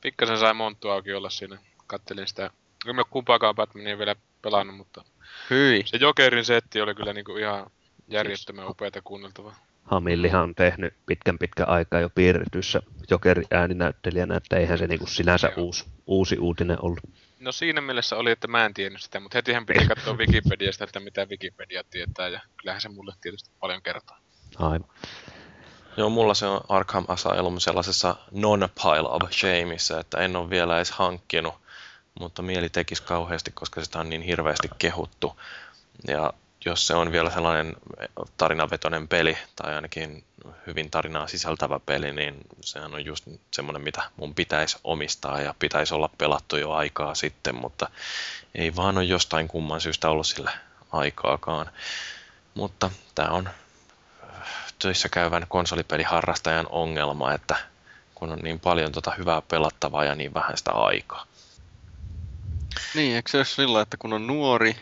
pikkasen 0.00 0.38
sai 0.38 0.54
monttu 0.54 0.88
auki 0.88 1.14
olla 1.14 1.30
siinä. 1.30 1.58
Kattelin 1.86 2.28
sitä, 2.28 2.50
en 2.86 2.96
mä 2.96 3.02
kumpaakaan 3.10 3.54
Batmania 3.54 3.98
vielä 3.98 4.16
pelannut, 4.42 4.76
mutta 4.76 5.04
Hyi. 5.50 5.82
se 5.86 5.96
jokerin 5.96 6.44
setti 6.44 6.80
oli 6.80 6.94
kyllä 6.94 7.12
niinku 7.12 7.36
ihan 7.36 7.70
järjettömän 8.08 8.64
siis... 8.64 8.70
upeata 8.70 9.02
kuunneltavaa. 9.02 9.54
Hamillihan 9.84 10.42
on 10.42 10.54
tehnyt 10.54 10.94
pitkän 11.06 11.38
pitkän 11.38 11.68
aikaa 11.68 12.00
jo 12.00 12.10
piirretyssä 12.10 12.82
Jokerin 13.10 13.46
ääninäyttelijänä, 13.50 14.36
että 14.36 14.56
eihän 14.56 14.78
se 14.78 14.86
niinku 14.86 15.06
sinänsä 15.06 15.52
uusi, 15.56 15.84
uusi 16.06 16.38
uutinen 16.38 16.78
ollut. 16.82 17.00
No 17.38 17.52
siinä 17.52 17.80
mielessä 17.80 18.16
oli, 18.16 18.30
että 18.30 18.48
mä 18.48 18.64
en 18.64 18.74
tiennyt 18.74 19.02
sitä, 19.02 19.20
mutta 19.20 19.38
hetihän 19.38 19.66
piti 19.66 19.86
katsoa 19.94 20.14
Wikipediasta, 20.14 20.84
että 20.84 21.00
mitä 21.00 21.26
Wikipedia 21.26 21.84
tietää, 21.90 22.28
ja 22.28 22.40
kyllähän 22.56 22.80
se 22.80 22.88
mulle 22.88 23.14
tietysti 23.20 23.50
paljon 23.60 23.82
kertoo. 23.82 24.16
Aivan. 24.58 24.88
Joo, 25.96 26.10
mulla 26.10 26.34
se 26.34 26.46
on 26.46 26.60
Arkham 26.68 27.04
Asylum 27.08 27.58
sellaisessa 27.58 28.16
non-pile 28.30 29.08
of 29.08 29.30
shameissa, 29.32 30.00
että 30.00 30.18
en 30.18 30.36
ole 30.36 30.50
vielä 30.50 30.76
edes 30.76 30.90
hankkinut, 30.90 31.54
mutta 32.20 32.42
mieli 32.42 32.68
tekisi 32.68 33.02
kauheasti, 33.02 33.50
koska 33.50 33.84
sitä 33.84 33.98
on 33.98 34.08
niin 34.08 34.22
hirveästi 34.22 34.68
kehuttu. 34.78 35.40
Ja 36.08 36.32
jos 36.64 36.86
se 36.86 36.94
on 36.94 37.12
vielä 37.12 37.30
sellainen 37.30 37.76
tarinavetoinen 38.36 39.08
peli, 39.08 39.38
tai 39.56 39.74
ainakin 39.74 40.24
hyvin 40.66 40.90
tarinaa 40.90 41.26
sisältävä 41.26 41.80
peli, 41.86 42.12
niin 42.12 42.34
sehän 42.60 42.94
on 42.94 43.04
just 43.04 43.24
semmoinen, 43.50 43.82
mitä 43.82 44.02
mun 44.16 44.34
pitäisi 44.34 44.78
omistaa 44.84 45.40
ja 45.40 45.54
pitäisi 45.58 45.94
olla 45.94 46.10
pelattu 46.18 46.56
jo 46.56 46.72
aikaa 46.72 47.14
sitten, 47.14 47.54
mutta 47.54 47.90
ei 48.54 48.76
vaan 48.76 48.98
ole 48.98 49.04
jostain 49.04 49.48
kumman 49.48 49.80
syystä 49.80 50.10
ollut 50.10 50.26
sille 50.26 50.50
aikaakaan. 50.92 51.70
Mutta 52.54 52.90
tämä 53.14 53.28
on 53.28 53.48
töissä 54.78 55.08
käyvän 55.08 55.46
konsolipeliharrastajan 55.48 56.66
ongelma, 56.70 57.32
että 57.32 57.56
kun 58.14 58.32
on 58.32 58.38
niin 58.38 58.60
paljon 58.60 58.92
tota 58.92 59.12
hyvää 59.18 59.42
pelattavaa 59.42 60.04
ja 60.04 60.14
niin 60.14 60.34
vähän 60.34 60.56
sitä 60.56 60.72
aikaa. 60.72 61.26
Niin, 62.94 63.16
eikö 63.16 63.30
se 63.30 63.36
ole 63.36 63.44
sillä, 63.44 63.80
että 63.80 63.96
kun 63.96 64.12
on 64.12 64.26
nuori 64.26 64.76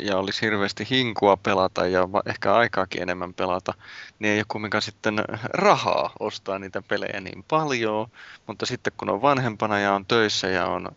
ja 0.00 0.16
olisi 0.16 0.42
hirveästi 0.42 0.86
hinkua 0.90 1.36
pelata 1.36 1.86
ja 1.86 2.08
ehkä 2.26 2.54
aikaakin 2.54 3.02
enemmän 3.02 3.34
pelata, 3.34 3.74
niin 4.18 4.32
ei 4.32 4.38
ole 4.38 4.44
kumminkaan 4.48 4.82
sitten 4.82 5.24
rahaa 5.44 6.12
ostaa 6.20 6.58
niitä 6.58 6.82
pelejä 6.82 7.20
niin 7.20 7.44
paljon, 7.48 8.10
mutta 8.46 8.66
sitten 8.66 8.92
kun 8.96 9.10
on 9.10 9.22
vanhempana 9.22 9.78
ja 9.78 9.92
on 9.92 10.06
töissä 10.06 10.48
ja 10.48 10.66
on 10.66 10.88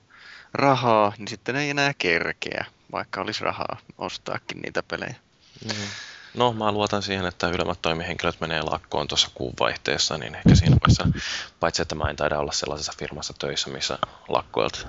rahaa, 0.54 1.14
niin 1.18 1.28
sitten 1.28 1.56
ei 1.56 1.70
enää 1.70 1.94
kerkeä, 1.98 2.66
vaikka 2.92 3.22
olisi 3.22 3.44
rahaa 3.44 3.78
ostaakin 3.98 4.62
niitä 4.62 4.84
pelejä. 4.84 5.16
Mm. 5.66 5.72
No, 6.34 6.54
mä 6.54 6.72
luotan 6.72 7.04
siihen, 7.04 7.26
että 7.26 7.50
ylemmät 7.50 7.82
toimihenkilöt 7.82 8.42
menee 8.42 8.62
lakkoon 8.62 9.08
tuossa 9.08 9.30
kuun 9.34 9.54
vaihteessa, 9.60 10.18
niin 10.18 10.36
ehkä 10.36 10.56
siinä 10.56 10.78
vaiheessa, 10.82 11.08
paitsi 11.60 11.82
että 11.82 11.96
mä 11.96 12.10
en 12.10 12.16
taida 12.16 12.40
olla 12.40 12.52
sellaisessa 12.52 12.94
firmassa 12.98 13.34
töissä, 13.40 13.70
missä 13.70 14.00
lakkoilta 14.28 14.80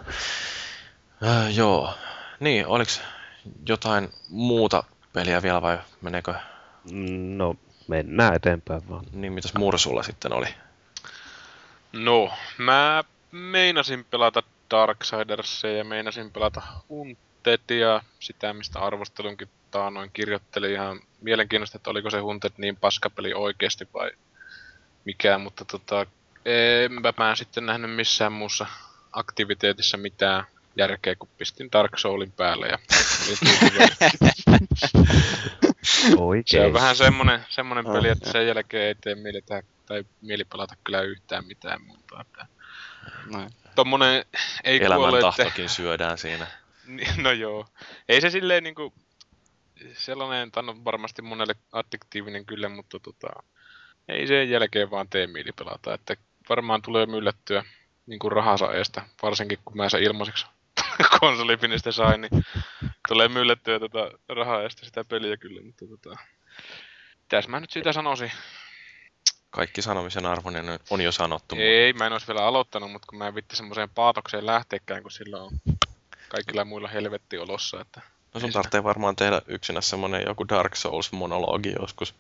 Äh, 1.25 1.57
joo. 1.57 1.95
Niin, 2.41 2.67
oliko 2.67 2.91
jotain 3.69 4.11
muuta 4.29 4.85
peliä 5.13 5.43
vielä 5.43 5.63
vai 5.63 5.79
meneekö? 6.01 6.35
No, 7.37 7.55
mennään 7.89 8.35
eteenpäin 8.35 8.89
vaan. 8.89 9.05
Niin, 9.13 9.33
mitäs 9.33 9.55
Mursulla 9.55 10.03
sitten 10.03 10.33
oli? 10.33 10.47
No, 11.93 12.33
mä 12.59 13.05
meinasin 13.31 14.05
pelata 14.11 14.43
Darksidersia 14.71 15.77
ja 15.77 15.85
meinasin 15.85 16.31
pelata 16.31 16.63
Huntedia, 16.89 18.03
sitä 18.21 18.53
mistä 18.53 18.79
arvostelunkin 18.79 19.49
taanoin 19.71 20.11
kirjoittelin 20.13 20.73
ihan 20.73 21.01
mielenkiintoista, 21.21 21.77
että 21.77 21.91
oliko 21.91 22.11
se 22.11 22.19
Hunted 22.19 22.53
niin 22.57 22.77
paskapeli 22.77 23.35
oikeasti 23.35 23.89
vai 23.95 24.11
mikään, 25.05 25.41
mutta 25.41 25.65
tota, 25.65 26.07
enpä 26.45 27.13
mä 27.17 27.37
sitten 27.37 27.67
nähnyt 27.67 27.95
missään 27.95 28.33
muussa 28.33 28.67
aktiviteetissa 29.13 29.97
mitään 29.97 30.45
järkeä, 30.77 31.15
kun 31.15 31.29
pistin 31.39 31.69
Dark 31.73 31.99
Soulin 31.99 32.33
päälle 32.33 32.67
ja 32.67 32.79
Oikein. 36.17 36.47
Se 36.63 36.67
on 36.67 36.73
vähän 36.73 36.97
semmonen, 36.97 37.47
semmonen 37.49 37.85
peli, 37.85 38.09
että 38.09 38.33
sen 38.33 38.47
jälkeen 38.47 38.87
ei 38.87 38.95
tee 38.95 39.15
mieli, 39.15 39.43
tehdä, 39.43 39.63
tai 39.87 40.05
mieli 40.23 40.45
pelata 40.45 40.75
kyllä 40.85 41.01
yhtään 41.01 41.47
mitään 41.47 41.83
muuta. 41.83 42.21
Että 42.21 42.47
Noin. 43.27 43.51
Tommonen 43.75 44.25
ei 44.65 44.85
Elämän 44.85 44.99
kuolleette... 44.99 45.43
tahtokin 45.45 45.69
syödään 45.69 46.19
siinä. 46.19 46.47
Niin, 46.87 47.23
No 47.23 47.33
joo. 47.33 47.67
Ei 48.09 48.21
se 48.21 48.31
silleen 48.31 48.63
niinku... 48.63 48.93
Sellainen, 49.95 50.53
tämä 50.53 50.71
on 50.71 50.85
varmasti 50.85 51.23
monelle 51.23 51.55
addiktiivinen 51.73 52.47
kyllä, 52.47 52.69
mutta 52.69 53.01
tota... 53.01 53.29
Ei 54.09 54.27
sen 54.27 54.51
jälkeen 54.51 54.91
vaan 54.91 55.09
tee 55.09 55.27
mieli 55.27 55.53
pelata. 55.53 55.95
Että 55.95 56.17
varmaan 56.49 56.83
tulee 56.83 57.07
myllättyä 57.07 57.65
niin 58.07 58.19
kuin 58.19 58.33
rahansa 58.33 58.75
eestä, 58.75 59.03
varsinkin 59.23 59.59
kun 59.65 59.77
mä 59.77 59.89
sen 59.89 60.03
ilmaiseksi 60.03 60.47
konsolipinistä 61.21 61.93
sain, 61.93 62.21
niin 62.21 62.45
tulee 63.09 63.29
myllättyä 63.29 63.79
tota 63.79 64.11
rahaa 64.29 64.63
eestä 64.63 64.87
sitä 64.87 65.05
peliä 65.05 65.37
kyllä, 65.37 65.63
mutta 65.63 65.85
tota... 65.87 66.17
Mitäs 67.21 67.49
mä 67.49 67.61
nyt 67.61 67.71
siitä 67.71 67.93
sanoisin? 67.93 68.33
Kaikki 69.51 69.83
sanomisen 69.83 70.27
arvoinen 70.27 70.81
on 70.91 71.01
jo 71.01 71.13
sanottu. 71.13 71.57
Ei, 71.59 71.93
mä 71.93 72.07
en 72.07 72.13
olisi 72.13 72.27
vielä 72.27 72.47
aloittanut, 72.47 72.93
mutta 72.93 73.07
kun 73.07 73.19
mä 73.19 73.27
en 73.27 73.35
vitti 73.35 73.57
semmoiseen 73.57 73.91
paatokseen 73.91 74.47
lähteekään, 74.47 75.03
kun 75.03 75.11
sillä 75.11 75.43
on 75.43 75.51
kaikilla 76.29 76.65
muilla 76.65 76.89
helvetti 76.89 77.39
olossa, 77.39 77.81
että... 77.81 78.01
No 78.35 78.41
sun 78.41 78.53
tarvitsee 78.53 78.85
varmaan 78.85 79.17
tehdä 79.17 79.43
yksinä 79.47 79.81
semmonen 79.81 80.23
joku 80.27 80.49
Dark 80.49 80.73
Souls-monologi 80.77 81.75
joskus. 81.81 82.15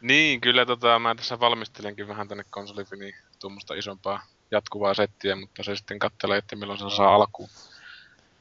Niin, 0.00 0.40
kyllä 0.40 0.66
tota, 0.66 0.98
mä 0.98 1.14
tässä 1.14 1.40
valmistelenkin 1.40 2.08
vähän 2.08 2.28
tänne 2.28 2.44
konsolifiniin 2.50 3.14
tuommoista 3.40 3.74
isompaa 3.74 4.22
jatkuvaa 4.50 4.94
settiä, 4.94 5.36
mutta 5.36 5.62
se 5.62 5.76
sitten 5.76 5.98
kattelee, 5.98 6.38
että 6.38 6.56
milloin 6.56 6.78
se 6.78 6.96
saa 6.96 7.14
alkuun. 7.14 7.48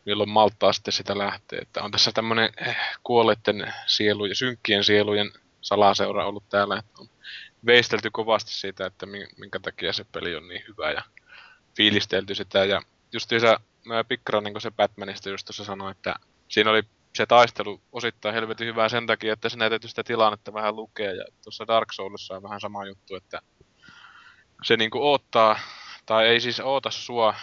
Milloin 0.05 0.29
malttaa 0.29 0.73
sitten 0.73 0.91
sitä 0.91 1.17
lähtee. 1.17 1.59
Että 1.59 1.83
on 1.83 1.91
tässä 1.91 2.11
tämmönen 2.11 2.49
eh, 2.57 2.77
kuolleiden 3.03 3.73
sielujen, 3.85 4.35
synkkien 4.35 4.83
sielujen 4.83 5.31
salaseura 5.61 6.25
ollut 6.25 6.49
täällä. 6.49 6.77
Että 6.77 6.91
on 6.99 7.09
veistelty 7.65 8.11
kovasti 8.11 8.53
siitä, 8.53 8.85
että 8.85 9.05
mi- 9.05 9.27
minkä 9.37 9.59
takia 9.59 9.93
se 9.93 10.03
peli 10.11 10.35
on 10.35 10.47
niin 10.47 10.63
hyvä 10.67 10.91
ja 10.91 11.01
fiilistelty 11.77 12.35
sitä. 12.35 12.65
Ja 12.65 12.81
justiinsa 13.13 13.59
mä 13.85 14.03
Pikkarainen, 14.03 14.53
kun 14.53 14.61
se 14.61 14.71
Batmanista 14.71 15.29
just 15.29 15.45
tuossa 15.45 15.63
sanoi, 15.63 15.91
että 15.91 16.15
siinä 16.47 16.69
oli 16.69 16.83
se 17.15 17.25
taistelu 17.25 17.81
osittain 17.91 18.35
helvetin 18.35 18.67
hyvää 18.67 18.89
sen 18.89 19.07
takia, 19.07 19.33
että 19.33 19.49
sinä 19.49 19.69
täytyy 19.69 19.89
sitä 19.89 20.03
tilannetta 20.03 20.53
vähän 20.53 20.75
lukea. 20.75 21.13
Ja 21.13 21.25
tuossa 21.43 21.67
Dark 21.67 21.93
Soulissa 21.93 22.35
on 22.35 22.43
vähän 22.43 22.61
sama 22.61 22.85
juttu, 22.85 23.15
että 23.15 23.41
se 24.63 24.77
niinku 24.77 25.01
oottaa, 25.11 25.59
tai 26.05 26.27
ei 26.27 26.39
siis 26.39 26.59
oota 26.59 26.91
sua 26.91 27.35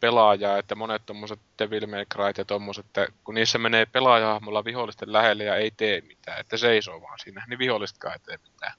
pelaajaa, 0.00 0.58
että 0.58 0.74
monet 0.74 1.06
tommoset 1.06 1.40
Devil 1.58 1.86
May 1.86 2.04
Cry 2.04 2.32
ja 2.38 2.44
tommoset, 2.44 2.86
että 2.86 3.06
kun 3.24 3.34
niissä 3.34 3.58
menee 3.58 3.86
pelaajahahmolla 3.86 4.64
vihollisten 4.64 5.12
lähelle 5.12 5.44
ja 5.44 5.56
ei 5.56 5.70
tee 5.70 6.00
mitään, 6.00 6.40
että 6.40 6.56
seisoo 6.56 7.02
vaan 7.02 7.18
siinä, 7.18 7.44
niin 7.48 7.58
vihollisetkaan 7.58 8.14
ei 8.14 8.18
tee 8.18 8.38
mitään. 8.42 8.72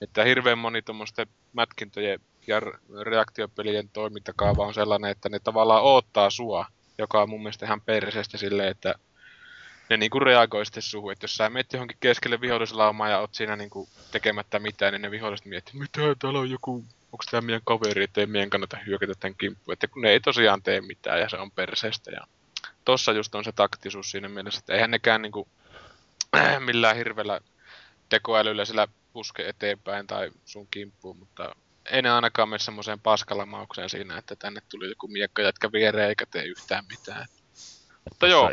Että 0.00 0.24
hirveän 0.24 0.58
moni 0.58 0.82
tuommoisten 0.82 1.26
mätkintöjen 1.52 2.20
ja 2.46 2.60
reaktiopelien 3.02 3.88
toimintakaava 3.88 4.66
on 4.66 4.74
sellainen, 4.74 5.10
että 5.10 5.28
ne 5.28 5.38
tavallaan 5.38 5.82
oottaa 5.82 6.30
sua, 6.30 6.66
joka 6.98 7.22
on 7.22 7.30
mun 7.30 7.42
mielestä 7.42 7.66
ihan 7.66 7.80
perseestä 7.80 8.38
silleen, 8.38 8.68
että 8.68 8.94
ne 9.90 9.96
niinku 9.96 10.20
reagoi 10.20 10.66
sitten 10.66 10.82
suhun, 10.82 11.12
että 11.12 11.24
jos 11.24 11.36
sä 11.36 11.50
menet 11.50 11.72
johonkin 11.72 11.96
keskelle 12.00 12.40
vihollislaumaa 12.40 13.08
ja 13.08 13.18
oot 13.18 13.34
siinä 13.34 13.56
niinku 13.56 13.88
tekemättä 14.10 14.58
mitään, 14.58 14.92
niin 14.92 15.02
ne 15.02 15.10
viholliset 15.10 15.46
miettii, 15.46 15.80
mitä 15.80 16.00
täällä 16.18 16.38
on 16.38 16.50
joku, 16.50 16.84
onko 17.12 17.24
tämä 17.30 17.40
meidän 17.40 17.62
kaveri, 17.64 18.04
ettei 18.04 18.26
meidän 18.26 18.50
kannata 18.50 18.78
hyökätä 18.86 19.12
tämän 19.20 19.34
kimppuun, 19.38 19.72
että 19.72 19.86
kun 19.86 20.02
ne 20.02 20.10
ei 20.10 20.20
tosiaan 20.20 20.62
tee 20.62 20.80
mitään 20.80 21.20
ja 21.20 21.28
se 21.28 21.36
on 21.36 21.50
perseestä 21.50 22.10
ja 22.10 22.20
tossa 22.84 23.12
just 23.12 23.34
on 23.34 23.44
se 23.44 23.52
taktisuus 23.52 24.10
siinä 24.10 24.28
mielessä, 24.28 24.58
että 24.58 24.74
eihän 24.74 24.90
nekään 24.90 25.22
niinku 25.22 25.48
millään 26.66 26.96
hirveällä 26.96 27.40
tekoälyllä 28.08 28.64
sillä 28.64 28.88
puske 29.12 29.48
eteenpäin 29.48 30.06
tai 30.06 30.30
sun 30.44 30.66
kimppuun, 30.70 31.16
mutta 31.16 31.54
ei 31.90 32.02
ne 32.02 32.10
ainakaan 32.10 32.48
mene 32.48 32.58
semmoiseen 32.58 33.00
paskalamaukseen 33.00 33.90
siinä, 33.90 34.18
että 34.18 34.36
tänne 34.36 34.60
tuli 34.68 34.88
joku 34.88 35.08
miekka 35.08 35.42
jätkä 35.42 35.72
viereen 35.72 36.08
eikä 36.08 36.26
tee 36.26 36.44
yhtään 36.44 36.84
mitään. 36.88 37.26
Mutta 38.10 38.26
joo, 38.26 38.50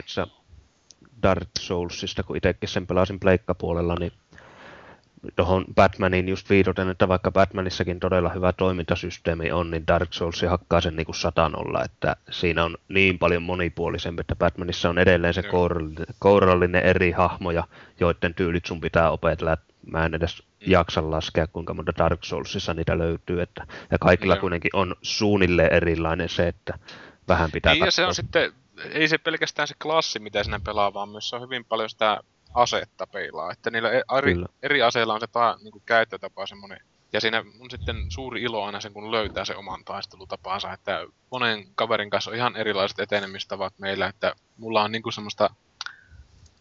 Dark 1.23 1.49
Soulsista, 1.59 2.23
kun 2.23 2.37
itsekin 2.37 2.69
sen 2.69 2.87
pelasin 2.87 3.19
pleikkapuolella, 3.19 3.95
niin 3.99 4.13
tuohon 5.35 5.65
Batmaniin 5.75 6.29
just 6.29 6.49
viitaten, 6.49 6.89
että 6.89 7.07
vaikka 7.07 7.31
Batmanissakin 7.31 7.99
todella 7.99 8.29
hyvä 8.29 8.53
toimintasysteemi 8.53 9.51
on, 9.51 9.71
niin 9.71 9.87
Dark 9.87 10.13
Souls 10.13 10.41
hakkaa 10.49 10.81
sen 10.81 10.95
niinku 10.95 11.13
satanolla, 11.13 11.83
että 11.83 12.15
siinä 12.29 12.63
on 12.63 12.77
niin 12.89 13.19
paljon 13.19 13.43
monipuolisempi, 13.43 14.21
että 14.21 14.35
Batmanissa 14.35 14.89
on 14.89 14.99
edelleen 14.99 15.33
se 15.33 15.43
kourallinen, 15.43 16.05
kourallinen 16.19 16.83
eri 16.83 17.11
hahmoja, 17.11 17.63
joiden 17.99 18.33
tyylit 18.33 18.65
sun 18.65 18.81
pitää 18.81 19.11
opetella, 19.11 19.57
mä 19.91 20.05
en 20.05 20.13
edes 20.13 20.43
jaksa 20.59 21.11
laskea, 21.11 21.47
kuinka 21.47 21.73
monta 21.73 21.91
Dark 21.97 22.23
Soulsissa 22.23 22.73
niitä 22.73 22.97
löytyy, 22.97 23.41
että, 23.41 23.67
ja 23.91 23.97
kaikilla 23.99 24.33
Joo. 24.33 24.41
kuitenkin 24.41 24.75
on 24.75 24.95
suunnilleen 25.01 25.73
erilainen 25.73 26.29
se, 26.29 26.47
että 26.47 26.79
vähän 27.27 27.51
pitää 27.51 27.73
niin 27.73 27.85
ja 27.85 27.91
se 27.91 28.01
katsoa. 28.01 28.07
on 28.07 28.15
sitten, 28.15 28.51
ei 28.91 29.07
se 29.07 29.17
pelkästään 29.17 29.67
se 29.67 29.75
klassi, 29.81 30.19
mitä 30.19 30.43
sinä 30.43 30.59
pelaa, 30.65 30.93
vaan 30.93 31.09
myös 31.09 31.29
se 31.29 31.35
on 31.35 31.41
hyvin 31.41 31.65
paljon 31.65 31.89
sitä 31.89 32.21
asetta 32.57 33.07
peilaa. 33.07 33.51
Että 33.51 33.71
niillä 33.71 33.91
e- 33.91 34.17
eri, 34.17 34.33
Kyllä. 34.33 34.47
eri 34.63 34.81
aseilla 34.81 35.13
on 35.13 35.19
se 35.19 35.27
ta, 35.27 35.57
niin 35.61 35.71
kuin 35.71 35.83
käyttötapa 35.85 36.47
semmoinen. 36.47 36.79
Ja 37.13 37.21
siinä 37.21 37.43
on 37.59 37.71
sitten 37.71 38.05
suuri 38.09 38.41
ilo 38.41 38.63
aina 38.63 38.81
sen, 38.81 38.93
kun 38.93 39.11
löytää 39.11 39.45
se 39.45 39.55
oman 39.55 39.85
taistelutapansa. 39.85 40.73
Että 40.73 41.05
monen 41.31 41.67
kaverin 41.75 42.09
kanssa 42.09 42.31
on 42.31 42.37
ihan 42.37 42.55
erilaiset 42.55 42.99
etenemistavat 42.99 43.73
meillä, 43.79 44.07
että 44.07 44.33
mulla 44.57 44.83
on 44.83 44.91
niinku 44.91 45.11
semmoista 45.11 45.49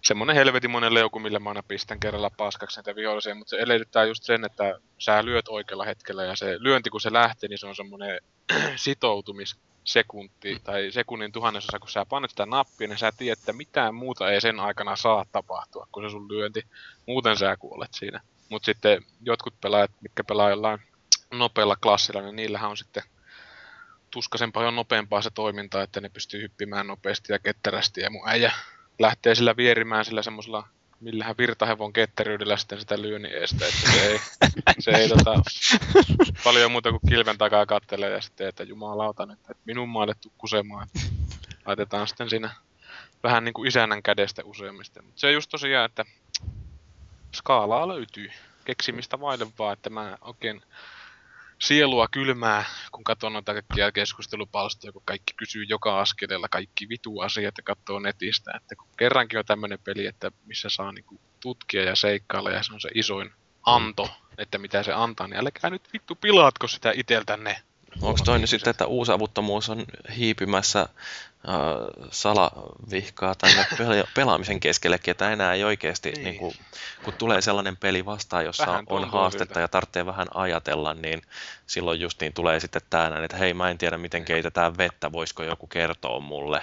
semmonen 0.04 0.36
helvetimoinen 0.36 0.94
leuku, 0.94 1.18
millä 1.18 1.38
mä 1.38 1.50
aina 1.50 1.62
pistän 1.68 2.00
kerralla 2.00 2.30
paskaksi 2.36 2.78
näitä 2.78 2.94
vihollisia, 2.96 3.34
mutta 3.34 3.50
se 3.50 3.56
edellyttää 3.56 4.04
just 4.04 4.22
sen, 4.22 4.44
että 4.44 4.80
sä 4.98 5.24
lyöt 5.24 5.48
oikealla 5.48 5.84
hetkellä 5.84 6.24
ja 6.24 6.36
se 6.36 6.56
lyönti 6.58 6.90
kun 6.90 7.00
se 7.00 7.12
lähtee, 7.12 7.48
niin 7.48 7.58
se 7.58 7.66
on 7.66 7.76
semmonen 7.76 8.20
sitoutumissekunti 9.86 10.60
tai 10.64 10.90
sekunnin 10.90 11.32
tuhannesosa, 11.32 11.78
kun 11.78 11.88
sä 11.88 12.06
panet 12.08 12.30
sitä 12.30 12.46
nappia, 12.46 12.88
niin 12.88 12.98
sä 12.98 13.12
tiedät, 13.16 13.38
että 13.38 13.52
mitään 13.52 13.94
muuta 13.94 14.30
ei 14.30 14.40
sen 14.40 14.60
aikana 14.60 14.96
saa 14.96 15.24
tapahtua 15.32 15.86
kuin 15.92 16.06
se 16.06 16.10
sun 16.10 16.28
lyönti. 16.28 16.62
Muuten 17.06 17.36
sä 17.36 17.56
kuolet 17.56 17.94
siinä. 17.94 18.20
Mutta 18.48 18.66
sitten 18.66 19.02
jotkut 19.22 19.60
pelaajat, 19.60 19.90
mitkä 20.00 20.24
pelaa 20.24 20.50
jollain 20.50 20.78
nopealla 21.30 21.76
klassilla, 21.76 22.22
niin 22.22 22.36
niillähän 22.36 22.70
on 22.70 22.76
sitten 22.76 23.02
tuskasen 24.10 24.52
paljon 24.52 24.76
nopeampaa 24.76 25.22
se 25.22 25.30
toiminta, 25.34 25.82
että 25.82 26.00
ne 26.00 26.08
pystyy 26.08 26.42
hyppimään 26.42 26.86
nopeasti 26.86 27.32
ja 27.32 27.38
ketterästi 27.38 28.00
ja 28.00 28.10
mun 28.10 28.28
äijä 28.28 28.52
lähtee 28.98 29.34
sillä 29.34 29.56
vierimään 29.56 30.04
sillä 30.04 30.22
semmoisella 30.22 30.68
millähän 31.00 31.34
virtahevon 31.38 31.92
ketteryydellä 31.92 32.56
sitten 32.56 32.80
sitä 32.80 33.02
lyönnin 33.02 33.32
estä, 33.32 33.66
että 33.66 33.90
se 33.92 34.06
ei, 34.06 34.20
se 34.78 34.90
ei 34.90 35.08
tota, 35.08 35.42
paljon 36.44 36.72
muuta 36.72 36.90
kuin 36.90 37.00
kilven 37.08 37.38
takaa 37.38 37.66
kattelee 37.66 38.10
ja 38.10 38.20
sitten, 38.20 38.48
että 38.48 38.62
jumalauta 38.62 39.26
nyt, 39.26 39.38
että 39.40 39.62
minun 39.64 39.88
maalle 39.88 40.14
tuu 40.14 40.32
kusemaan. 40.38 40.88
että 40.94 41.00
Laitetaan 41.66 42.08
sitten 42.08 42.30
siinä 42.30 42.50
vähän 43.22 43.44
niin 43.44 43.54
kuin 43.54 43.68
isännän 43.68 44.02
kädestä 44.02 44.42
useimmista. 44.44 45.02
Mutta 45.02 45.20
se 45.20 45.26
on 45.26 45.32
just 45.32 45.50
tosiaan, 45.50 45.86
että 45.86 46.04
skaalaa 47.34 47.88
löytyy. 47.88 48.30
Keksimistä 48.64 49.20
vaille 49.20 49.46
vaan, 49.58 49.72
että 49.72 49.90
mä 49.90 50.18
oikein 50.20 50.62
sielua 51.58 52.08
kylmää, 52.08 52.64
kun 52.92 53.04
katson 53.04 53.32
noita 53.32 53.52
kaikkia 53.52 53.92
keskustelupalstoja, 53.92 54.92
kun 54.92 55.02
kaikki 55.04 55.34
kysyy 55.36 55.64
joka 55.68 56.00
askeleella 56.00 56.48
kaikki 56.50 56.88
vitu 56.88 57.20
asiat 57.20 57.54
ja 57.58 57.62
katsoo 57.62 57.98
netistä. 57.98 58.52
Että 58.56 58.76
kun 58.76 58.88
kerrankin 58.98 59.38
on 59.38 59.44
tämmöinen 59.44 59.78
peli, 59.84 60.06
että 60.06 60.30
missä 60.46 60.68
saa 60.70 60.92
niinku 60.92 61.20
tutkia 61.40 61.84
ja 61.84 61.96
seikkailla 61.96 62.50
ja 62.50 62.62
se 62.62 62.74
on 62.74 62.80
se 62.80 62.88
isoin 62.94 63.30
anto, 63.66 64.10
että 64.38 64.58
mitä 64.58 64.82
se 64.82 64.92
antaa, 64.92 65.28
niin 65.28 65.40
älkää 65.40 65.70
nyt 65.70 65.92
vittu 65.92 66.14
pilaatko 66.14 66.68
sitä 66.68 66.92
iteltänne. 66.96 67.62
Onko 68.02 68.20
toi 68.24 68.38
nyt 68.38 68.50
sitten, 68.50 68.70
että 68.70 68.86
uusavuttomuus 68.86 69.70
on 69.70 69.84
hiipimässä 70.16 70.88
äh, 71.48 71.54
salavihkaa 72.10 73.34
tänne 73.34 73.62
pel- 73.78 74.08
pelaamisen 74.14 74.60
keskellekin, 74.60 75.10
että 75.12 75.32
enää 75.32 75.54
ei 75.54 75.64
oikeasti, 75.64 76.10
Niin. 76.10 76.14
niin. 76.24 76.30
Niin 76.30 76.38
kuin, 76.38 76.54
kun 77.04 77.14
tulee 77.14 77.40
sellainen 77.40 77.76
peli 77.76 78.04
vastaan, 78.04 78.44
jossa 78.44 78.66
Vähän 78.66 78.84
on 78.88 79.10
haastetta 79.10 79.44
siltä. 79.44 79.60
ja 79.60 79.68
tarvitsee 79.68 80.06
vähän 80.06 80.28
ajatella, 80.34 80.94
niin 80.94 81.22
silloin 81.66 82.00
justiin 82.00 82.32
tulee 82.32 82.60
sitten 82.60 82.82
näin, 82.92 83.24
että 83.24 83.36
hei 83.36 83.54
mä 83.54 83.70
en 83.70 83.78
tiedä 83.78 83.98
miten 83.98 84.24
keitetään 84.24 84.78
vettä, 84.78 85.12
voisiko 85.12 85.42
joku 85.42 85.66
kertoa 85.66 86.20
mulle. 86.20 86.62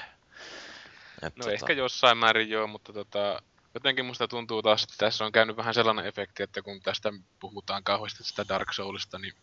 Et, 1.22 1.38
No 1.38 1.52
ehkä 1.52 1.74
jossain 1.74 2.18
määrin 2.18 2.50
joo, 2.50 2.68
mutta 2.68 2.94
tota, 2.94 3.42
jotenkin 3.74 4.06
musta 4.06 4.28
tuntuu 4.28 4.62
taas, 4.62 4.84
että 4.84 4.96
tässä 4.98 5.26
on 5.26 5.32
käynyt 5.32 5.58
vähän 5.58 5.74
sellainen 5.74 6.06
efekti, 6.06 6.44
että 6.44 6.62
kun 6.62 6.82
tästä 6.82 7.14
puhutaan 7.40 7.84
kauheasti 7.84 8.24
sitä 8.24 8.46
Dark 8.50 8.74
Soulista, 8.74 9.20
niin 9.20 9.34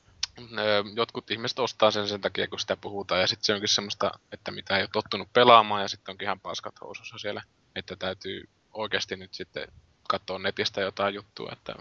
jotkut 0.94 1.30
ihmiset 1.30 1.58
ostaa 1.58 1.90
sen 1.90 2.08
sen 2.08 2.20
takia, 2.20 2.48
kun 2.48 2.60
sitä 2.60 2.76
puhutaan, 2.76 3.20
ja 3.20 3.26
sitten 3.26 3.44
se 3.44 3.54
onkin 3.54 3.68
semmoista, 3.68 4.10
että 4.32 4.50
mitä 4.50 4.76
ei 4.76 4.82
ole 4.82 4.90
tottunut 4.92 5.32
pelaamaan, 5.32 5.82
ja 5.82 5.88
sitten 5.88 6.12
onkin 6.12 6.26
ihan 6.26 6.40
paskat 6.40 6.80
housussa 6.80 7.18
siellä, 7.18 7.42
että 7.76 7.96
täytyy 7.96 8.48
oikeasti 8.72 9.16
nyt 9.16 9.34
sitten 9.34 9.68
katsoa 10.08 10.38
netistä 10.38 10.80
jotain 10.80 11.14
juttua, 11.14 11.50
että 11.52 11.74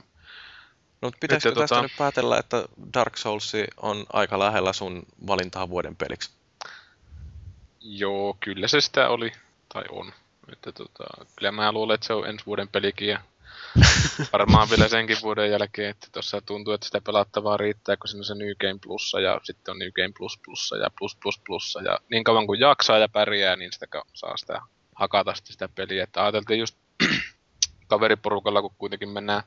No, 1.02 1.08
mutta 1.08 1.18
pitäisikö 1.20 1.56
tästä 1.56 1.76
tota- 1.76 1.82
nyt 1.82 1.92
päätellä, 1.98 2.38
että 2.38 2.66
Dark 2.94 3.18
Souls 3.18 3.54
on 3.78 4.06
aika 4.14 4.40
lähellä 4.40 4.74
sun 4.74 5.04
valintaa 5.28 5.70
vuoden 5.70 5.96
peliksi? 5.96 6.32
joo, 7.82 8.38
kyllä 8.40 8.68
se 8.68 8.82
sitä 8.82 9.10
oli, 9.10 9.32
tai 9.74 9.84
on. 9.90 10.14
Että 10.52 10.72
tota, 10.72 11.04
kyllä 11.36 11.52
mä 11.52 11.72
luulen, 11.72 11.96
että 11.96 12.08
se 12.08 12.14
on 12.14 12.28
ensi 12.28 12.46
vuoden 12.46 12.68
pelikin, 12.68 13.08
ja 13.08 13.20
varmaan 14.34 14.70
vielä 14.70 14.88
senkin 14.88 15.18
vuoden 15.22 15.52
jälkeen, 15.52 15.90
että 15.90 16.08
tuossa 16.12 16.42
tuntuu, 16.42 16.74
että 16.74 16.86
sitä 16.86 17.02
pelattavaa 17.02 17.58
riittää, 17.58 17.98
kun 17.98 18.08
siinä 18.08 18.20
on 18.20 18.26
se 18.26 18.36
New 18.36 18.52
Game 18.62 18.80
Plussa 18.84 19.20
ja 19.20 19.40
sitten 19.44 19.72
on 19.72 19.80
New 19.80 19.92
Game 19.96 20.14
Plus 20.18 20.40
Plussa 20.46 20.78
ja 20.78 20.90
Plus 21.00 21.18
Plus 21.22 21.40
Plussa 21.46 21.82
ja 21.82 22.00
niin 22.12 22.24
kauan 22.24 22.48
kuin 22.48 22.60
jaksaa 22.60 22.98
ja 22.98 23.10
pärjää, 23.10 23.56
niin 23.56 23.72
sitä 23.74 23.86
saa 24.14 24.38
sitä 24.38 24.62
hakata 24.96 25.34
sitä 25.44 25.70
peliä. 25.76 26.04
Että 26.04 26.24
ajateltiin 26.24 26.60
just 26.60 26.78
kaveriporukalla, 27.88 28.62
kun 28.62 28.76
kuitenkin 28.78 29.10
mennään 29.10 29.44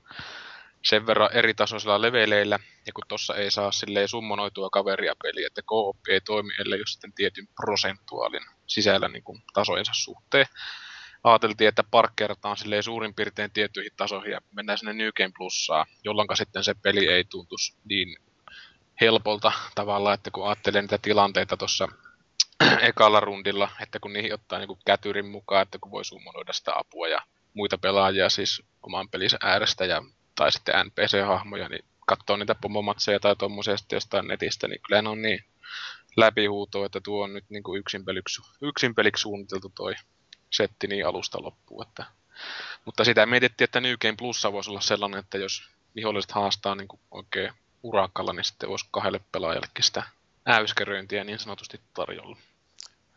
sen 0.82 1.06
verran 1.06 1.32
eri 1.32 1.54
tasoisilla 1.54 2.02
leveleillä, 2.02 2.58
ja 2.86 2.92
kun 2.92 3.04
tossa 3.08 3.34
ei 3.34 3.50
saa 3.50 3.72
silleen 3.72 4.08
summonoitua 4.08 4.70
kaveria 4.70 5.14
peliä, 5.22 5.46
että 5.46 5.62
co 5.62 5.96
ei 6.08 6.20
toimi, 6.20 6.54
ellei 6.58 6.78
jos 6.78 6.92
sitten 6.92 7.12
tietyn 7.12 7.48
prosentuaalin 7.56 8.44
sisällä 8.66 9.08
niin 9.08 9.24
kuin 9.24 9.42
tasojensa 9.52 9.92
suhteen. 9.94 10.46
Ajateltiin, 11.24 11.68
että 11.68 11.84
parkkeerataan 11.90 12.56
silleen 12.56 12.82
suurin 12.82 13.14
piirtein 13.14 13.50
tiettyihin 13.50 13.92
tasoihin 13.96 14.32
ja 14.32 14.40
mennään 14.52 14.78
sinne 14.78 14.92
New 14.92 15.08
Game 15.16 15.32
Plussaa, 15.38 15.86
jolloin 16.04 16.28
sitten 16.34 16.64
se 16.64 16.74
peli 16.74 17.06
ei 17.06 17.24
tuntuisi 17.24 17.76
niin 17.84 18.16
helpolta 19.00 19.52
tavalla, 19.74 20.14
että 20.14 20.30
kun 20.30 20.46
ajattelee 20.46 20.82
niitä 20.82 20.98
tilanteita 20.98 21.56
tuossa 21.56 21.88
ekalla 22.88 23.20
rundilla, 23.20 23.70
että 23.80 24.00
kun 24.00 24.12
niihin 24.12 24.34
ottaa 24.34 24.58
niin 24.58 24.78
kätyrin 24.86 25.26
mukaan, 25.26 25.62
että 25.62 25.78
kun 25.78 25.90
voi 25.90 26.04
summonoida 26.04 26.52
sitä 26.52 26.72
apua 26.76 27.08
ja 27.08 27.22
muita 27.54 27.78
pelaajia 27.78 28.30
siis 28.30 28.62
oman 28.82 29.08
pelinsä 29.08 29.38
äärestä 29.42 29.84
ja, 29.84 30.02
tai 30.34 30.52
sitten 30.52 30.74
NPC-hahmoja, 30.86 31.68
niin 31.68 31.84
katsoo 32.06 32.36
niitä 32.36 32.54
pomomatseja 32.54 33.20
tai 33.20 33.36
tuommoisia 33.36 33.76
sitten 33.76 33.96
jostain 33.96 34.28
netistä, 34.28 34.68
niin 34.68 34.80
kyllä 34.86 35.02
ne 35.02 35.08
on 35.08 35.22
niin 35.22 35.44
läpihuuto, 36.16 36.84
että 36.84 37.00
tuo 37.04 37.24
on 37.24 37.32
nyt 37.32 37.44
niin 37.48 37.62
kuin 37.62 37.80
yksin, 37.80 38.04
yksin 38.62 38.94
peliksi 38.94 39.20
suunniteltu 39.20 39.72
toi 39.74 39.94
setti 40.52 40.86
niin 40.86 41.06
alusta 41.06 41.42
loppuun. 41.42 41.86
Että. 41.86 42.04
Mutta 42.84 43.04
sitä 43.04 43.26
mietittiin, 43.26 43.64
että 43.64 43.80
New 43.80 43.94
Game 44.00 44.16
Plussa 44.16 44.52
voisi 44.52 44.70
olla 44.70 44.80
sellainen, 44.80 45.20
että 45.20 45.38
jos 45.38 45.68
viholliset 45.96 46.32
haastaa 46.32 46.74
niin 46.74 46.88
kuin 46.88 47.00
oikein 47.10 47.52
urakalla, 47.82 48.32
niin 48.32 48.44
sitten 48.44 48.68
voisi 48.68 48.86
kahdelle 48.90 49.20
pelaajallekin 49.32 49.84
sitä 49.84 50.02
äyskeröintiä 50.46 51.24
niin 51.24 51.38
sanotusti 51.38 51.80
tarjolla. 51.94 52.36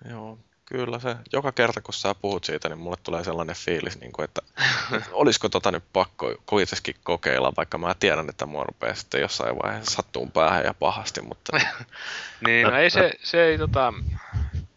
Joo, 0.10 0.40
Kyllä 0.66 1.00
se, 1.00 1.16
joka 1.34 1.52
kerta 1.52 1.82
kun 1.82 1.94
sä 1.94 2.16
puhut 2.16 2.44
siitä, 2.44 2.70
niin 2.70 2.80
mulle 2.80 2.98
tulee 3.04 3.24
sellainen 3.24 3.56
fiilis, 3.56 4.00
niin 4.00 4.12
kuin, 4.12 4.24
että 4.24 4.42
olisiko 5.12 5.50
tota 5.50 5.72
nyt 5.72 5.84
pakko 5.94 6.36
kuitenkin 6.46 6.96
kokeilla, 7.04 7.54
vaikka 7.58 7.78
mä 7.78 7.96
tiedän, 8.00 8.30
että 8.30 8.46
mua 8.46 8.64
rupeaa 8.64 8.96
sitten 8.96 9.22
jossain 9.22 9.56
vaiheessa 9.64 9.92
sattuun 9.96 10.32
päähän 10.32 10.64
ja 10.64 10.74
pahasti, 10.74 11.22
mutta... 11.22 11.60
niin, 12.46 12.68
no 12.68 12.78
ei 12.78 12.90
se, 12.90 13.12
se 13.24 13.46
ei 13.46 13.58
tota... 13.58 13.94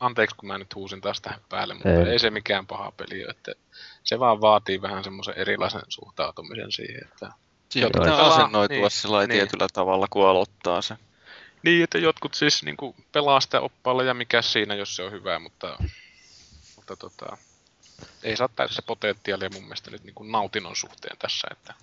Anteeksi, 0.00 0.37
kun 0.37 0.46
mä 0.46 0.58
nyt 0.58 0.74
huusin 0.74 1.00
taas 1.00 1.20
tähän 1.20 1.40
päälle, 1.48 1.74
mutta 1.74 1.90
ei, 1.90 2.08
ei 2.08 2.18
se 2.18 2.30
mikään 2.30 2.66
paha 2.66 2.92
peli 2.96 3.24
ole, 3.24 3.30
että 3.30 3.52
se 4.04 4.18
vaan 4.18 4.40
vaatii 4.40 4.82
vähän 4.82 5.04
semmoisen 5.04 5.34
erilaisen 5.38 5.82
suhtautumisen 5.88 6.72
siihen, 6.72 7.04
että... 7.12 7.32
Siihen 7.68 7.90
pitää 7.92 8.16
asennoitua 8.16 8.76
niin, 8.76 8.90
sillä 8.90 9.18
niin. 9.18 9.30
tietyllä 9.30 9.66
tavalla, 9.72 10.06
kun 10.11 10.28
aloittaa 10.28 10.82
se. 10.82 10.96
Niin, 11.62 11.84
että 11.84 11.98
jotkut 11.98 12.34
siis 12.34 12.62
niin 12.62 12.76
kuin, 12.76 12.94
pelaa 13.12 13.40
sitä 13.40 13.61
oppaalla 13.61 14.02
ja 14.02 14.14
mikä 14.14 14.42
siinä, 14.42 14.74
jos 14.74 14.96
se 14.96 15.02
on 15.02 15.12
hyvä, 15.12 15.38
mutta, 15.38 15.78
mutta 16.76 16.96
tota, 16.96 17.37
ei 18.22 18.37
saa 18.37 18.48
täyttä 18.56 18.82
potentiaalia 18.82 19.50
mun 19.52 19.62
mielestä 19.62 19.90
nyt 19.90 20.04
niin 20.04 20.14
kuin 20.14 20.32
nautinnon 20.32 20.76
suhteen 20.76 21.16
tässä. 21.18 21.48
Että... 21.50 21.74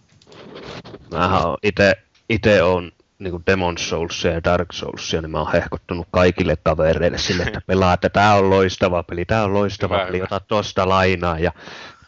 Mähän 1.12 1.48
on 1.48 1.58
ite, 1.64 2.04
ite 2.30 2.64
on 2.64 2.92
niin 3.20 3.32
kuin 3.32 3.44
Demon 3.48 3.78
Soulsia 3.78 4.32
ja 4.32 4.44
Dark 4.44 4.74
Soulsia, 4.74 5.22
niin 5.22 5.32
mä 5.32 5.40
oon 5.40 5.52
hehkottunut 5.52 6.08
kaikille 6.12 6.58
kavereille 6.64 7.18
sille, 7.18 7.44
että 7.44 7.62
pelaa, 7.68 7.94
että 7.94 8.10
tää 8.10 8.36
on 8.36 8.50
loistava 8.50 9.04
peli, 9.04 9.26
tää 9.26 9.44
on 9.44 9.54
loistava 9.54 9.96
hyvä, 9.96 10.06
peli, 10.06 10.18
hyvä. 10.18 10.26
ota 10.26 10.40
tosta 10.40 10.90
lainaa 10.90 11.40
ja 11.40 11.52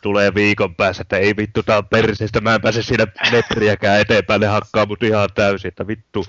tulee 0.02 0.36
viikon 0.36 0.76
päässä, 0.76 1.02
että 1.02 1.18
ei 1.18 1.38
vittu, 1.38 1.64
tää 1.64 1.78
on 1.78 1.88
perseestä, 1.88 2.42
mä 2.42 2.56
en 2.56 2.62
pääse 2.62 2.84
siinä 2.84 3.08
metriäkään 3.32 4.02
eteenpäin, 4.02 4.42
ne 4.42 4.48
hakkaa 4.48 4.86
mut 4.86 5.04
ihan 5.04 5.30
täysin, 5.36 5.68
että 5.68 5.88
vittu, 5.88 6.26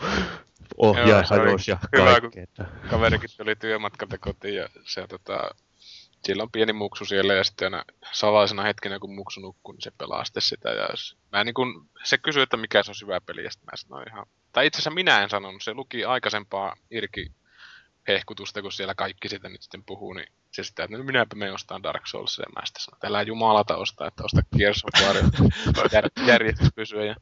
ohjaa 0.76 1.22
ja 1.66 1.78
kaikkea. 1.96 2.46
Kaverikin 2.90 3.30
tuli 3.36 3.56
työmatkalta 3.56 4.18
kotiin 4.18 4.54
ja 4.54 4.68
se 4.84 5.06
tota, 5.06 5.50
sillä 6.24 6.42
on 6.42 6.50
pieni 6.50 6.72
muksu 6.72 7.04
siellä 7.04 7.34
ja 7.34 7.44
sitten 7.44 7.74
aina 7.74 7.84
salaisena 8.12 8.62
hetkenä 8.62 8.98
kun 8.98 9.14
muksu 9.14 9.40
nukkuu, 9.40 9.72
niin 9.72 9.82
se 9.82 9.90
pelaa 9.98 10.24
sitten 10.24 10.42
sitä. 10.42 10.70
Ja 10.70 10.88
mä 11.32 11.44
niin 11.44 11.54
kun, 11.54 11.88
se 12.04 12.18
kysyi, 12.18 12.42
että 12.42 12.56
mikä 12.56 12.82
se 12.82 12.90
on 12.90 12.94
hyvä 13.02 13.20
peli 13.20 13.44
ja 13.44 13.50
sitten 13.50 13.66
mä 13.72 13.76
sanoin 13.76 14.08
ihan... 14.08 14.26
Tai 14.52 14.66
itse 14.66 14.76
asiassa 14.76 14.90
minä 14.90 15.22
en 15.22 15.30
sanonut, 15.30 15.62
se 15.62 15.74
luki 15.74 16.04
aikaisempaa 16.04 16.76
Irki 16.90 17.32
hehkutusta, 18.08 18.62
kun 18.62 18.72
siellä 18.72 18.94
kaikki 18.94 19.28
sitä 19.28 19.48
nyt 19.48 19.62
sitten 19.62 19.84
puhuu, 19.84 20.12
niin 20.12 20.26
se 20.50 20.64
sitä, 20.64 20.84
että 20.84 20.98
minäpä 20.98 21.37
me 21.37 21.52
ostaa 21.52 21.82
Dark 21.82 22.06
Souls, 22.06 22.38
ja 22.38 22.44
mä 22.54 22.66
sitten 22.66 22.82
sanoin, 22.82 23.20
että 23.20 23.28
jumalata 23.28 23.76
ostaa, 23.76 24.08
että 24.08 24.24
osta 24.24 24.42
Gears 24.58 24.84
of 24.84 25.02
War, 25.06 25.16
jär, 25.92 26.08
järjestys 26.26 26.68
pysyä. 26.74 27.04
Ja... 27.04 27.14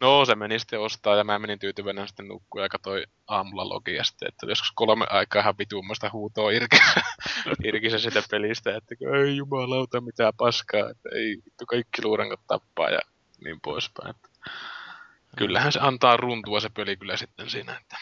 No 0.00 0.24
se 0.24 0.34
meni 0.34 0.58
sitten 0.58 0.80
ostaa, 0.80 1.16
ja 1.16 1.24
mä 1.24 1.38
menin 1.38 1.58
tyytyväinen 1.58 2.08
sitten 2.08 2.28
nukkuun 2.28 2.62
ja 2.62 2.68
katsoin 2.68 3.04
aamulla 3.28 3.68
logia 3.68 4.04
sitten, 4.04 4.28
että 4.28 4.46
joskus 4.46 4.72
kolme 4.74 5.06
aikaa 5.10 5.40
ihan 5.42 5.58
vituummasta 5.58 6.10
huutoa 6.12 6.50
irkissä, 6.50 7.00
irkissä 7.68 7.98
sitä 7.98 8.22
pelistä, 8.30 8.76
että 8.76 8.94
ei 9.24 9.36
jumalauta 9.36 10.00
mitään 10.00 10.32
paskaa, 10.36 10.90
että 10.90 11.08
ei 11.14 11.36
vittu 11.44 11.66
kaikki 11.66 12.04
luurangot 12.04 12.40
tappaa 12.46 12.90
ja 12.90 13.00
niin 13.44 13.60
poispäin. 13.60 14.10
Että... 14.10 14.28
Kyllähän 15.36 15.72
se 15.72 15.78
antaa 15.82 16.16
runtua 16.16 16.60
se 16.60 16.68
peli 16.68 16.96
kyllä 16.96 17.16
sitten 17.16 17.50
siinä, 17.50 17.76
että 17.76 17.96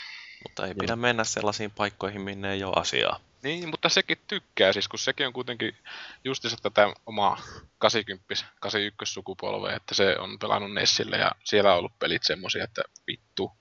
mutta 0.44 0.66
ei 0.66 0.74
pidä 0.74 0.96
mennä 0.96 1.24
sellaisiin 1.24 1.70
paikkoihin, 1.70 2.20
minne 2.20 2.52
ei 2.52 2.64
ole 2.64 2.72
asiaa. 2.76 3.20
Niin, 3.42 3.68
mutta 3.68 3.88
sekin 3.88 4.18
tykkää 4.26 4.72
siis, 4.72 4.88
kun 4.88 4.98
sekin 4.98 5.26
on 5.26 5.32
kuitenkin 5.32 5.76
justissa 6.24 6.56
tätä 6.62 6.92
omaa 7.06 7.38
80 7.78 8.34
81 8.60 9.12
sukupolvea, 9.12 9.76
että 9.76 9.94
se 9.94 10.16
on 10.18 10.38
pelannut 10.38 10.72
Nessille 10.72 11.16
ja 11.16 11.32
siellä 11.44 11.72
on 11.72 11.78
ollut 11.78 11.98
pelit 11.98 12.22
semmoisia, 12.22 12.64
että 12.64 12.82
vittu. 13.06 13.52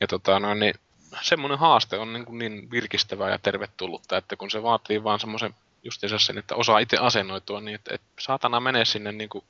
Ja 0.00 0.06
tota, 0.06 0.40
no, 0.40 0.54
niin, 0.54 0.74
semmoinen 1.22 1.58
haaste 1.58 1.98
on 1.98 2.12
niin, 2.12 2.24
kuin 2.24 2.38
niin 2.38 2.70
virkistävää 2.70 3.30
ja 3.30 3.38
tervetullutta, 3.38 4.16
että 4.16 4.36
kun 4.36 4.50
se 4.50 4.62
vaatii 4.62 5.04
vaan 5.04 5.20
semmoisen 5.20 5.54
justiinsa 5.82 6.18
sen, 6.18 6.38
että 6.38 6.54
osaa 6.54 6.78
itse 6.78 6.96
asennoitua 6.96 7.60
niin, 7.60 7.74
että, 7.74 7.94
että 7.94 8.06
saatana 8.20 8.60
menee 8.60 8.84
sinne 8.84 9.12
niin 9.12 9.28
kuin 9.28 9.44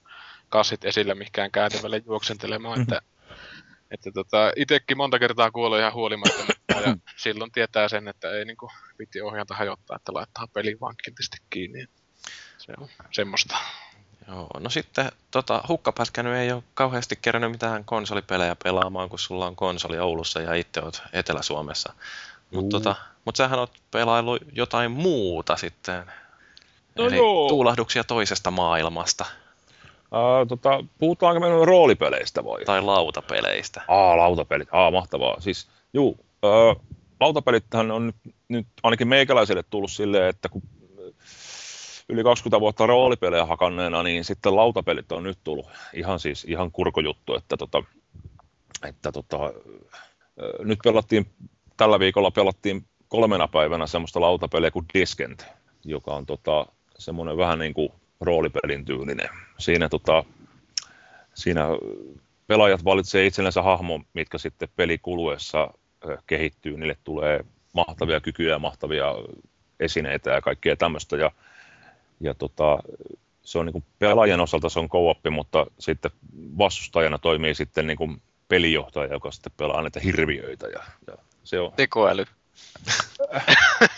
kassit 0.48 0.84
esillä 0.84 1.14
mihinkään 1.14 1.50
käytävälle 1.50 2.02
juoksentelemaan, 2.06 2.78
mm-hmm. 2.78 2.96
Että 3.90 4.10
tota, 4.12 4.52
itekin 4.56 4.96
monta 4.96 5.18
kertaa 5.18 5.50
kuolee 5.50 5.80
ihan 5.80 5.92
huolimatta, 5.92 6.44
ja 6.86 6.96
silloin 7.16 7.52
tietää 7.52 7.88
sen, 7.88 8.08
että 8.08 8.30
ei 8.30 8.44
niinku 8.44 8.70
piti 8.96 9.20
ohjanta 9.20 9.54
hajottaa, 9.54 9.96
että 9.96 10.14
laittaa 10.14 10.46
pelin 10.52 10.80
vaan 10.80 10.94
kiltisti 11.04 11.36
kiinni. 11.50 11.86
Se 12.58 12.72
on 12.78 12.88
semmoista. 13.10 13.56
Joo, 14.28 14.48
no 14.58 14.70
sitten 14.70 15.12
tota, 15.30 15.62
hukkapäskänyt 15.68 16.34
ei 16.34 16.52
ole 16.52 16.62
kauheasti 16.74 17.18
kerännyt 17.22 17.50
mitään 17.50 17.84
konsolipelejä 17.84 18.56
pelaamaan, 18.64 19.08
kun 19.08 19.18
sulla 19.18 19.46
on 19.46 19.56
konsoli 19.56 19.98
Oulussa 19.98 20.40
ja 20.40 20.54
itse 20.54 20.80
oot 20.80 21.02
Etelä-Suomessa. 21.12 21.92
Mutta 22.50 22.76
tota, 22.76 22.96
mut 23.24 23.36
sähän 23.36 23.58
oot 23.58 23.72
pelaillut 23.90 24.42
jotain 24.52 24.90
muuta 24.90 25.56
sitten. 25.56 26.12
No 26.94 27.06
Eli 27.06 27.16
joo. 27.16 27.48
tuulahduksia 27.48 28.04
toisesta 28.04 28.50
maailmasta. 28.50 29.26
Uh, 30.12 30.48
tota, 30.48 30.84
puhutaanko 30.98 31.40
me 31.40 31.64
roolipeleistä 31.64 32.44
vai? 32.44 32.64
Tai 32.64 32.82
lautapeleistä. 32.82 33.82
Aa, 33.88 34.16
lautapelit. 34.16 34.68
Aa, 34.72 34.90
mahtavaa. 34.90 35.40
Siis, 35.40 35.68
juu, 35.92 36.08
uh, 36.42 36.84
lautapelithän 37.20 37.90
on 37.90 38.06
nyt, 38.06 38.16
nyt 38.48 38.66
ainakin 38.82 39.08
meikäläiselle 39.08 39.62
tullut 39.70 39.90
silleen, 39.90 40.28
että 40.28 40.48
kun 40.48 40.62
yli 42.08 42.22
20 42.22 42.60
vuotta 42.60 42.86
roolipelejä 42.86 43.46
hakanneena, 43.46 44.02
niin 44.02 44.24
sitten 44.24 44.56
lautapelit 44.56 45.12
on 45.12 45.22
nyt 45.22 45.38
tullut 45.44 45.66
ihan 45.94 46.20
siis 46.20 46.44
ihan 46.44 46.70
kurkojuttu, 46.70 47.34
että 47.34 47.56
tota, 47.56 47.82
että 48.88 49.12
tota, 49.12 49.38
nyt 50.58 50.78
pelattiin, 50.84 51.26
tällä 51.76 51.98
viikolla 51.98 52.30
pelattiin 52.30 52.84
kolmena 53.08 53.48
päivänä 53.48 53.86
semmoista 53.86 54.20
lautapeliä 54.20 54.70
kuin 54.70 54.86
Descent, 54.94 55.46
joka 55.84 56.14
on 56.14 56.26
tota, 56.26 56.66
semmoinen 56.98 57.36
vähän 57.36 57.58
niin 57.58 57.74
kuin 57.74 57.92
roolipelin 58.20 58.84
tyylinen. 58.84 59.28
Siinä, 59.58 59.88
tota, 59.88 60.24
siinä 61.34 61.66
pelaajat 62.46 62.84
valitsee 62.84 63.26
itsellensä 63.26 63.62
hahmo, 63.62 64.00
mitkä 64.14 64.38
sitten 64.38 64.68
pelikuluessa 64.76 65.70
kehittyy. 66.26 66.76
Niille 66.76 66.96
tulee 67.04 67.44
mahtavia 67.72 68.20
kykyjä, 68.20 68.58
mahtavia 68.58 69.14
esineitä 69.80 70.30
ja 70.30 70.40
kaikkea 70.40 70.76
tämmöistä. 70.76 71.16
Ja, 71.16 71.30
ja 72.20 72.34
tota, 72.34 72.78
se 73.42 73.58
on 73.58 73.66
niin 73.66 73.72
kuin 73.72 73.84
pelaajan 73.98 74.40
osalta 74.40 74.68
se 74.68 74.78
on 74.78 74.88
co 74.88 75.30
mutta 75.30 75.66
sitten 75.78 76.10
vastustajana 76.58 77.18
toimii 77.18 77.54
sitten 77.54 77.86
niin 77.86 77.96
kuin 77.96 78.22
pelijohtaja, 78.48 79.12
joka 79.12 79.30
sitten 79.30 79.52
pelaa 79.56 79.82
näitä 79.82 80.00
hirviöitä. 80.00 80.66
Ja, 80.66 80.80
ja 81.06 81.14
se 81.44 81.60
on... 81.60 81.72
Tekoäly. 81.76 82.24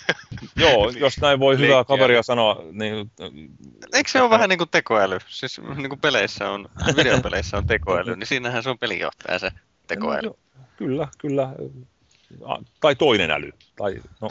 Joo, 0.56 0.90
jos 0.90 1.20
näin 1.20 1.40
voi 1.40 1.58
hyvää 1.58 1.84
kaveria 1.84 2.22
sanoa, 2.22 2.62
niin... 2.72 3.10
Eikö 3.92 4.10
se 4.10 4.22
ole 4.22 4.30
vähän 4.30 4.48
niin 4.48 4.58
kuin 4.58 4.70
tekoäly? 4.70 5.18
Siis 5.28 5.60
niin 5.76 5.88
kuin 5.88 6.00
peleissä 6.00 6.50
on, 6.50 6.68
videopeleissä 6.96 7.56
on 7.56 7.66
tekoäly, 7.66 8.16
niin 8.16 8.26
siinähän 8.26 8.62
se 8.62 8.70
on 8.70 8.78
pelijohtaja 8.78 9.38
se 9.38 9.50
tekoäly. 9.86 10.28
No, 10.28 10.36
kyllä, 10.76 11.08
kyllä. 11.18 11.48
Tai 12.80 12.96
toinen 12.96 13.30
äly. 13.30 13.52
Tai, 13.76 14.02
no. 14.20 14.28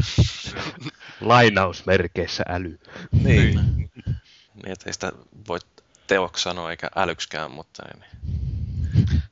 Lainausmerkeissä 1.20 2.44
äly. 2.48 2.78
Niin. 3.12 3.24
niin. 3.24 3.90
Niin, 4.54 4.72
että 4.72 4.84
ei 4.86 4.92
sitä 4.92 5.12
voi 5.48 5.58
teoksi 6.06 6.42
sanoa 6.42 6.70
eikä 6.70 6.88
älykskään, 6.96 7.50
mutta 7.50 7.82
niin. 7.84 8.04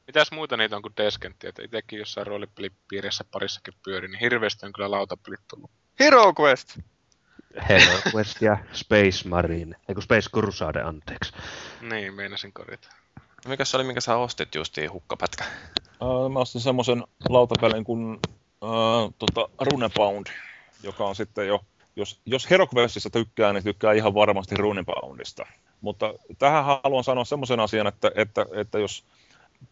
Mitäs 0.08 0.32
muita 0.32 0.56
niitä 0.56 0.76
on 0.76 0.82
kuin 0.82 0.92
Deskentti? 0.96 1.46
Että 1.46 1.62
itsekin 1.62 1.98
jossain 1.98 2.26
roolipelipiirissä 2.26 3.24
parissakin 3.30 3.74
pyörin, 3.84 4.10
niin 4.10 4.20
hirveästi 4.20 4.66
on 4.66 4.72
kyllä 4.72 4.90
lautapelit 4.90 5.40
tullut. 5.50 5.70
Hero 6.00 6.32
Quest! 6.40 6.78
Hero 7.68 8.00
Quest 8.14 8.42
ja 8.42 8.58
Space 8.72 9.28
Marine, 9.28 9.76
eikö 9.88 10.00
Space 10.00 10.30
Crusade, 10.30 10.82
anteeksi. 10.82 11.32
Niin, 11.80 12.14
meinasin 12.14 12.52
korjata. 12.52 12.88
Mikä 13.46 13.64
se 13.64 13.76
oli, 13.76 13.84
minkä 13.84 14.00
sä 14.00 14.16
ostit 14.16 14.54
justiin 14.54 14.92
hukkapätkä? 14.92 15.44
Uh, 16.00 16.30
mä 16.30 16.38
ostin 16.38 16.60
semmoisen 16.60 17.04
lautapelin 17.28 17.84
kuin 17.84 18.18
uh, 18.60 19.14
tota, 19.18 19.48
Runebound, 19.60 20.26
joka 20.82 21.04
on 21.04 21.16
sitten 21.16 21.46
jo, 21.46 21.64
jos, 21.96 22.20
jos 22.26 22.50
HeroQuestissa 22.50 23.10
tykkää, 23.10 23.52
niin 23.52 23.64
tykkää 23.64 23.92
ihan 23.92 24.14
varmasti 24.14 24.54
Runeboundista. 24.54 25.46
Mutta 25.80 26.14
tähän 26.38 26.64
haluan 26.64 27.04
sanoa 27.04 27.24
semmoisen 27.24 27.60
asian, 27.60 27.86
että, 27.86 28.10
että, 28.14 28.46
että 28.52 28.78
jos 28.78 29.04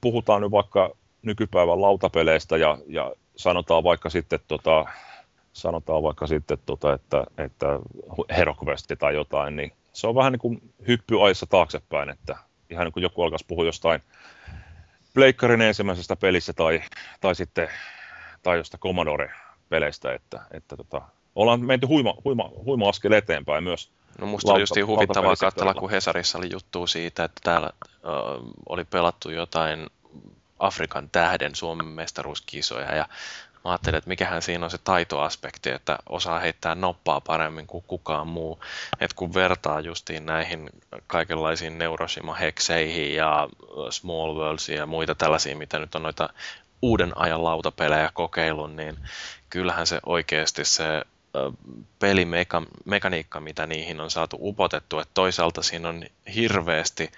puhutaan 0.01 0.43
nyt 0.43 0.51
vaikka 0.51 0.97
nykypäivän 1.23 1.83
lautapeleistä 1.83 2.57
ja, 2.57 2.79
ja 2.87 3.13
sanotaan 3.37 3.85
vaikka 3.85 4.11
sitten 4.11 4.41
tota, 4.49 4.87
sanotaan 5.53 6.03
vaikka 6.03 6.27
sitten, 6.27 6.59
tota, 6.67 6.93
että, 6.93 7.25
että 7.39 7.67
HeroQuest 8.37 8.93
tai 8.99 9.15
jotain, 9.15 9.57
niin 9.57 9.73
se 9.93 10.07
on 10.07 10.15
vähän 10.15 10.33
niin 10.33 10.41
kuin 10.41 10.63
hyppy 10.89 11.25
ajassa 11.25 11.47
taaksepäin, 11.47 12.11
että 12.11 12.37
ihan 12.71 12.85
niin 12.85 12.93
kuin 12.93 13.03
joku 13.03 13.23
alkaisi 13.23 13.45
puhua 13.49 13.65
jostain 13.65 14.01
Pleikkarin 15.15 15.63
ensimmäisestä 15.63 16.17
pelissä 16.17 16.53
tai, 16.53 16.83
tai 17.21 17.35
sitten 17.35 17.69
tai 18.43 18.57
jostain 18.57 18.81
Commodore-peleistä, 18.81 20.15
että, 20.15 20.41
että 20.51 20.77
tota, 20.77 21.03
ollaan 21.35 21.61
menty 21.61 21.87
huima, 21.87 22.15
huima, 22.25 22.51
huima 22.65 22.89
askel 22.89 23.13
eteenpäin 23.13 23.65
myös. 23.65 23.91
No 24.21 24.27
musta 24.27 24.53
oli 24.53 24.61
justiin 24.61 24.87
huvittavaa 24.87 25.37
katsella, 25.37 25.75
kun 25.75 25.91
Hesarissa 25.91 26.39
oli 26.39 26.49
juttu 26.53 26.87
siitä, 26.87 27.25
että 27.25 27.41
täällä 27.45 27.71
ö, 27.83 27.99
oli 28.69 28.85
pelattu 28.85 29.31
jotain 29.31 29.87
Afrikan 30.59 31.09
tähden 31.11 31.55
Suomen 31.55 31.87
mestaruuskisoja 31.87 32.95
ja 32.95 33.09
mä 33.67 33.71
ajattelin, 33.71 33.99
että 33.99 34.09
mikähän 34.09 34.43
siinä 34.43 34.65
on 34.65 34.71
se 34.71 34.79
taitoaspekti, 34.79 35.71
että 35.71 35.99
osaa 36.09 36.39
heittää 36.39 36.75
noppaa 36.75 37.21
paremmin 37.21 37.67
kuin 37.67 37.85
kukaan 37.87 38.27
muu. 38.27 38.61
Et 39.01 39.13
kun 39.13 39.35
vertaa 39.35 39.81
justiin 39.81 40.27
näihin 40.27 40.71
kaikenlaisiin 41.07 41.79
Neuroshima-hekseihin 41.79 43.15
ja 43.15 43.49
Small 43.91 44.35
Worldsiin 44.35 44.79
ja 44.79 44.87
muita 44.87 45.15
tällaisia, 45.15 45.57
mitä 45.57 45.79
nyt 45.79 45.95
on 45.95 46.03
noita 46.03 46.29
uuden 46.83 47.19
ajan 47.19 47.45
lautapelejä 47.45 48.11
kokeillut, 48.15 48.75
niin 48.75 48.99
kyllähän 49.51 49.87
se 49.87 50.01
oikeasti 50.07 50.65
se 50.65 51.03
pelimekaniikka, 51.99 53.41
mitä 53.41 53.67
niihin 53.67 54.01
on 54.01 54.11
saatu 54.11 54.39
upotettu, 54.41 54.99
että 54.99 55.15
toisaalta 55.15 55.63
siinä 55.63 55.89
on 55.89 56.05
hirveästi 56.35 57.11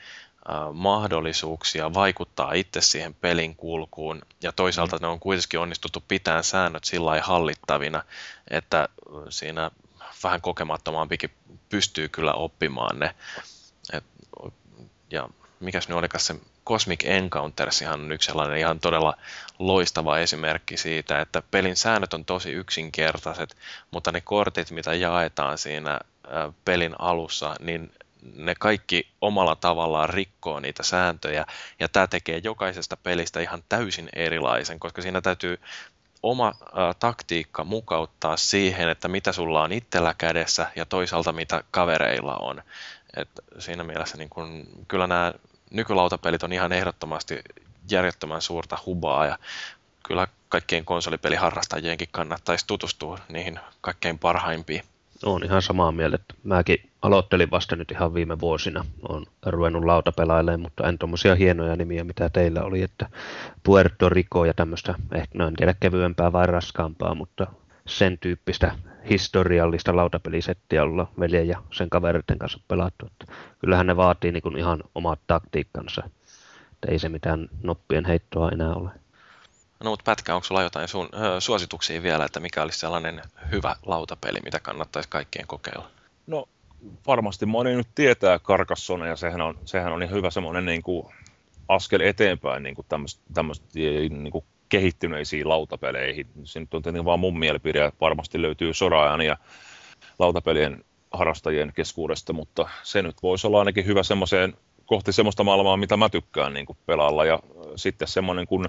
mahdollisuuksia 0.72 1.94
vaikuttaa 1.94 2.52
itse 2.52 2.80
siihen 2.80 3.14
pelin 3.14 3.56
kulkuun 3.56 4.22
ja 4.42 4.52
toisaalta 4.52 4.96
mm. 4.96 5.02
ne 5.02 5.08
on 5.08 5.20
kuitenkin 5.20 5.60
onnistuttu 5.60 6.04
pitämään 6.08 6.44
säännöt 6.44 6.84
sillä 6.84 7.20
hallittavina, 7.20 8.02
että 8.50 8.88
siinä 9.28 9.70
vähän 10.24 10.40
kokemattomampikin 10.40 11.30
pystyy 11.68 12.08
kyllä 12.08 12.32
oppimaan 12.32 12.98
ne. 12.98 13.14
Et, 13.92 14.04
ja 15.10 15.28
mikäs 15.60 15.88
nyt 15.88 15.98
olikas 15.98 16.26
se 16.26 16.34
Cosmic 16.68 17.04
Encounters 17.04 17.82
on 17.82 18.12
yksi 18.12 18.26
sellainen 18.26 18.58
ihan 18.58 18.80
todella 18.80 19.14
loistava 19.58 20.18
esimerkki 20.18 20.76
siitä, 20.76 21.20
että 21.20 21.42
pelin 21.50 21.76
säännöt 21.76 22.14
on 22.14 22.24
tosi 22.24 22.52
yksinkertaiset, 22.52 23.56
mutta 23.90 24.12
ne 24.12 24.20
kortit, 24.20 24.70
mitä 24.70 24.94
jaetaan 24.94 25.58
siinä 25.58 26.00
pelin 26.64 26.94
alussa, 26.98 27.54
niin 27.60 27.92
ne 28.36 28.54
kaikki 28.54 29.08
omalla 29.20 29.56
tavallaan 29.56 30.10
rikkoo 30.10 30.60
niitä 30.60 30.82
sääntöjä, 30.82 31.46
ja 31.80 31.88
tämä 31.88 32.06
tekee 32.06 32.40
jokaisesta 32.44 32.96
pelistä 32.96 33.40
ihan 33.40 33.62
täysin 33.68 34.08
erilaisen, 34.12 34.80
koska 34.80 35.02
siinä 35.02 35.20
täytyy 35.20 35.60
oma 36.22 36.54
taktiikka 36.98 37.64
mukauttaa 37.64 38.36
siihen, 38.36 38.88
että 38.88 39.08
mitä 39.08 39.32
sulla 39.32 39.62
on 39.62 39.72
itsellä 39.72 40.14
kädessä 40.18 40.66
ja 40.76 40.86
toisaalta 40.86 41.32
mitä 41.32 41.64
kavereilla 41.70 42.36
on. 42.36 42.62
Et 43.16 43.28
siinä 43.58 43.84
mielessä 43.84 44.16
niin 44.16 44.30
kun, 44.30 44.66
kyllä 44.88 45.06
nämä 45.06 45.32
nykylautapelit 45.70 46.42
on 46.42 46.52
ihan 46.52 46.72
ehdottomasti 46.72 47.42
järjettömän 47.90 48.42
suurta 48.42 48.78
hubaa 48.86 49.26
ja 49.26 49.38
kyllä 50.06 50.26
kaikkien 50.48 50.84
konsolipeliharrastajienkin 50.84 52.08
kannattaisi 52.10 52.66
tutustua 52.66 53.18
niihin 53.28 53.60
kaikkein 53.80 54.18
parhaimpiin. 54.18 54.82
Olen 55.24 55.44
ihan 55.44 55.62
samaa 55.62 55.92
mieltä. 55.92 56.18
Mäkin 56.44 56.90
aloittelin 57.02 57.50
vasta 57.50 57.76
nyt 57.76 57.90
ihan 57.90 58.14
viime 58.14 58.40
vuosina. 58.40 58.84
Olen 59.08 59.26
ruvennut 59.46 59.84
lautapelailemaan, 59.84 60.60
mutta 60.60 60.88
en 60.88 60.98
tuommoisia 60.98 61.34
hienoja 61.34 61.76
nimiä, 61.76 62.04
mitä 62.04 62.30
teillä 62.30 62.62
oli, 62.62 62.82
että 62.82 63.08
Puerto 63.62 64.08
Rico 64.08 64.44
ja 64.44 64.54
tämmöistä, 64.54 64.94
ehkä 65.14 65.38
no 65.38 65.46
en 65.46 65.54
tiedä 65.56 65.74
kevyempää 65.80 66.32
vai 66.32 66.46
raskaampaa, 66.46 67.14
mutta 67.14 67.46
sen 67.88 68.18
tyyppistä 68.18 68.74
historiallista 69.10 69.96
lautapelisettiä 69.96 70.82
olla 70.82 71.12
veljen 71.20 71.48
ja 71.48 71.62
sen 71.72 71.90
kaveritten 71.90 72.38
kanssa 72.38 72.60
pelattu. 72.68 73.06
Että 73.06 73.32
kyllähän 73.58 73.86
ne 73.86 73.96
vaatii 73.96 74.32
niin 74.32 74.42
kuin 74.42 74.58
ihan 74.58 74.80
omat 74.94 75.20
taktiikkansa. 75.26 76.02
Että 76.72 76.90
ei 76.90 76.98
se 76.98 77.08
mitään 77.08 77.48
noppien 77.62 78.04
heittoa 78.04 78.50
enää 78.50 78.74
ole. 78.74 78.90
No 79.84 79.90
mutta 79.90 80.02
Pätkä, 80.04 80.34
onko 80.34 80.44
sulla 80.44 80.62
jotain 80.62 80.88
sun, 80.88 81.08
ö, 81.14 81.40
suosituksia 81.40 82.02
vielä, 82.02 82.24
että 82.24 82.40
mikä 82.40 82.62
olisi 82.62 82.78
sellainen 82.78 83.22
hyvä 83.52 83.76
lautapeli, 83.86 84.38
mitä 84.44 84.60
kannattaisi 84.60 85.08
kaikkien 85.08 85.46
kokeilla? 85.46 85.90
No 86.26 86.48
varmasti 87.06 87.46
moni 87.46 87.76
nyt 87.76 87.88
tietää 87.94 88.38
Carcassonne 88.38 89.08
ja 89.08 89.16
sehän 89.16 89.40
on, 89.40 89.58
sehän 89.64 89.92
on 89.92 90.00
niin 90.00 90.10
hyvä 90.10 90.30
semmoinen 90.30 90.64
niin 90.66 90.82
kuin 90.82 91.06
askel 91.68 92.00
eteenpäin 92.00 92.62
niin 92.62 92.74
kuin 92.74 92.86
tämmöistä 93.34 93.64
niin 93.74 94.32
kuin 94.32 94.44
kehittyneisiin 94.68 95.48
lautapeleihin. 95.48 96.26
Se 96.44 96.60
nyt 96.60 96.74
on 96.74 96.82
tietenkin 96.82 97.04
vaan 97.04 97.20
mun 97.20 97.38
mielipide, 97.38 97.84
että 97.84 98.00
varmasti 98.00 98.42
löytyy 98.42 98.74
sodaajan 98.74 99.20
ja 99.20 99.36
lautapelien 100.18 100.84
harrastajien 101.10 101.72
keskuudesta, 101.74 102.32
mutta 102.32 102.68
se 102.82 103.02
nyt 103.02 103.22
voisi 103.22 103.46
olla 103.46 103.58
ainakin 103.58 103.86
hyvä 103.86 104.02
semmoiseen 104.02 104.54
kohti 104.86 105.12
semmoista 105.12 105.44
maailmaa, 105.44 105.76
mitä 105.76 105.96
mä 105.96 106.08
tykkään 106.08 106.54
niin 106.54 106.66
kuin 106.66 106.78
pelailla. 106.86 107.24
Ja 107.24 107.38
sitten 107.76 108.08
semmoinen 108.08 108.46
kuin 108.46 108.66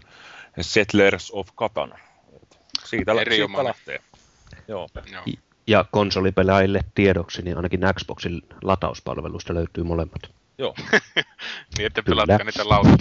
Settlers 0.62 1.32
of 1.32 1.48
Catan. 1.58 1.94
Siitä, 2.86 3.14
siitä 3.30 3.64
lähtee. 3.64 4.00
Joo. 4.68 4.90
Joo. 5.12 5.24
Ja 5.68 5.86
konsolipelaajille 5.92 6.82
tiedoksi, 6.96 7.42
niin 7.42 7.58
ainakin 7.58 7.82
Xboxin 7.94 8.42
latauspalvelusta 8.64 9.54
löytyy 9.54 9.84
molemmat. 9.84 10.39
Joo. 10.60 10.76
niin, 11.78 11.86
että 11.86 12.04
pelaatko 12.04 12.44
niitä 12.44 12.70
lautaa. 12.70 12.96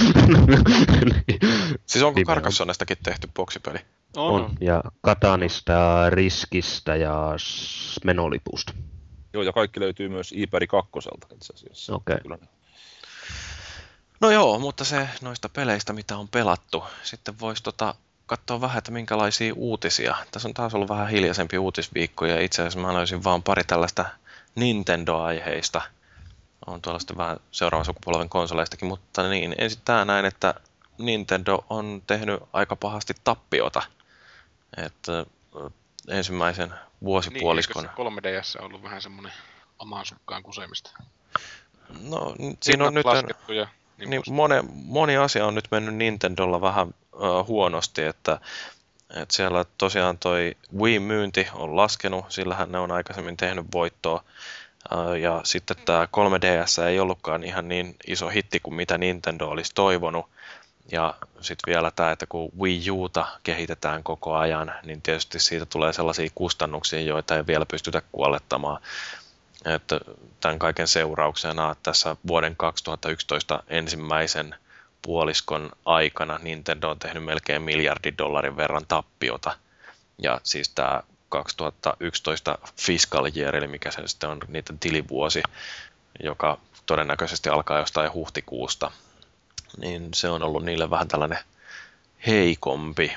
siis 1.86 2.04
onko 2.04 2.20
Carcassonnestakin 2.26 2.96
tehty 3.02 3.28
boksipeli? 3.34 3.78
On. 4.16 4.42
on. 4.42 4.54
Ja 4.61 4.82
Katanista, 5.00 6.11
Riskistä 6.11 6.96
ja 6.96 7.34
Menolipusta. 8.04 8.72
Joo, 9.32 9.42
ja 9.42 9.52
kaikki 9.52 9.80
löytyy 9.80 10.09
myös 10.09 10.32
iPad 10.36 10.66
2 10.66 10.90
itse 11.34 11.52
asiassa. 11.54 11.94
Okei. 11.94 12.16
Okay. 12.24 12.38
No 14.20 14.30
joo, 14.30 14.59
mutta 14.59 14.84
se 14.84 15.09
noista 15.22 15.48
peleistä, 15.48 15.92
mitä 15.92 16.16
on 16.16 16.28
pelattu. 16.28 16.84
Sitten 17.02 17.40
voisi 17.40 17.62
tota, 17.62 17.94
katsoa 18.26 18.61
vähän, 18.61 18.78
että 18.78 18.90
minkälaisia 18.90 19.54
uutisia. 19.56 20.16
Tässä 20.30 20.48
on 20.48 20.54
taas 20.54 20.74
ollut 20.74 20.88
vähän 20.88 21.09
hiljaisempi 21.09 21.59
uutisviikko 21.59 22.26
ja 22.26 22.40
itse 22.40 22.62
asiassa 22.62 22.80
mä 22.80 22.94
löysin 22.94 23.24
vaan 23.24 23.42
pari 23.42 23.64
tällaista 23.64 24.04
Nintendo-aiheista. 24.54 25.82
On 26.66 26.82
tuolla 26.82 26.98
sitten 26.98 27.16
vähän 27.16 27.36
seuraavan 27.50 27.84
sukupolven 27.84 28.28
konsoleistakin, 28.28 28.88
mutta 28.88 29.28
niin, 29.28 29.54
ensin 29.59 29.80
tämä 29.84 30.04
näin, 30.04 30.24
että 30.24 30.54
Nintendo 30.98 31.64
on 31.70 32.02
tehnyt 32.06 32.40
aika 32.52 32.76
pahasti 32.76 33.14
tappiota. 33.24 33.82
Että 34.76 35.26
ensimmäisen 36.09 36.74
vuosipuoliskon... 37.02 37.82
Niin, 37.82 38.18
3DS 38.18 38.59
on 38.59 38.64
ollut 38.64 38.82
vähän 38.82 39.02
semmoinen 39.02 39.32
omaan 39.78 40.06
sukkaan 40.06 40.42
kusemista? 40.42 40.90
No, 42.02 42.34
siinä 42.62 42.86
on 42.86 42.94
nyt... 42.94 43.06
Ja 43.48 43.68
niin, 43.98 44.11
niin 44.11 44.22
moni, 44.30 44.54
moni 44.72 45.16
asia 45.16 45.46
on 45.46 45.54
nyt 45.54 45.68
mennyt 45.70 45.94
Nintendolla 45.94 46.61
vähän 46.61 46.88
uh, 46.88 47.46
huonosti, 47.46 48.04
että, 48.04 48.40
että 49.11 49.36
siellä 49.36 49.64
tosiaan 49.78 50.18
toi 50.18 50.56
Wii-myynti 50.76 51.48
on 51.54 51.76
laskenut, 51.76 52.24
sillähän 52.28 52.72
ne 52.72 52.78
on 52.78 52.92
aikaisemmin 52.92 53.36
tehnyt 53.36 53.66
voittoa, 53.72 54.24
ja 55.20 55.41
sitten 55.45 55.76
tämä 55.85 56.09
3DS 56.16 56.83
ei 56.89 57.01
ollutkaan 57.01 57.45
ihan 57.45 57.68
niin 57.68 57.97
iso 58.07 58.29
hitti 58.29 58.61
kuin 58.61 58.74
mitä 58.74 58.99
Nintendo 58.99 59.49
olisi 59.49 59.72
toivonut, 59.74 60.26
ja 60.93 61.14
sitten 61.41 61.72
vielä 61.72 61.91
tämä, 61.91 62.11
että 62.11 62.26
kun 62.29 62.51
Wii 62.61 62.91
Uta 62.91 63.26
kehitetään 63.43 64.05
koko 64.05 64.35
ajan, 64.35 64.74
niin 64.85 65.03
tietysti 65.03 65.39
siitä 65.39 65.66
tulee 65.66 65.93
sellaisia 65.93 66.31
kustannuksia, 66.35 67.01
joita 67.01 67.37
ei 67.37 67.47
vielä 67.47 67.66
pystytä 67.66 68.03
kuollettamaan 68.12 68.83
että 69.64 70.01
tämän 70.41 70.59
kaiken 70.59 70.89
seurauksena 70.89 71.76
tässä 71.83 72.16
vuoden 72.26 72.57
2011 72.57 73.62
ensimmäisen 73.68 74.55
puoliskon 75.03 75.70
aikana 75.85 76.39
Nintendo 76.43 76.91
on 76.91 76.99
tehnyt 76.99 77.24
melkein 77.24 77.62
miljardin 77.62 78.18
dollarin 78.18 78.57
verran 78.57 78.87
tappiota. 78.89 79.57
Ja 80.18 80.41
siis 80.43 80.68
tämä 80.68 81.03
2011 81.29 82.59
fiscal 82.76 83.31
year, 83.37 83.57
eli 83.57 83.66
mikä 83.66 83.91
se 83.91 84.03
sitten 84.07 84.31
on 84.31 84.41
niiden 84.49 84.79
tilivuosi, 84.79 85.43
joka 86.22 86.59
todennäköisesti 86.87 87.49
alkaa 87.49 87.79
jostain 87.79 88.12
huhtikuusta. 88.12 88.91
Niin 89.81 90.09
se 90.14 90.29
on 90.29 90.43
ollut 90.43 90.64
niille 90.64 90.91
vähän 90.91 91.09
tällainen 91.09 91.39
heikompi. 92.26 93.16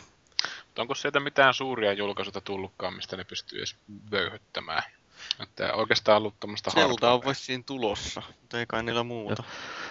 Onko 0.77 0.95
sieltä 0.95 1.19
mitään 1.19 1.53
suuria 1.53 1.93
julkaisuja 1.93 2.41
tullutkaan, 2.41 2.93
mistä 2.93 3.17
ne 3.17 3.23
pystyy 3.23 3.59
edes 3.59 3.75
vöyhyttämään? 4.11 4.83
Että 5.39 5.73
oikeastaan 5.73 6.17
ollut 6.17 6.39
tämmöistä 6.39 6.71
Zelda 6.71 7.11
on 7.11 7.21
vissiin 7.27 7.63
tulossa, 7.63 8.21
mutta 8.41 8.59
ei 8.59 8.65
kai 8.65 8.83
niillä 8.83 9.03
muuta. 9.03 9.43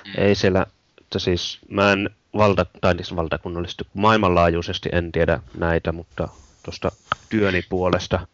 Mm. 0.05 0.13
Ei 0.17 0.35
siellä, 0.35 0.67
että 1.01 1.19
siis 1.19 1.59
mä 1.69 1.93
en 1.93 2.11
valta, 2.37 2.67
tai 2.81 2.95
siis 2.95 3.17
valtakunnallisesti, 3.17 3.85
maailmanlaajuisesti 3.95 4.89
en 4.93 5.13
tiedä 5.13 5.41
näitä, 5.59 5.93
mutta 5.93 6.29
tuosta 6.71 6.93
työni 7.29 7.63
puolesta 7.69 8.27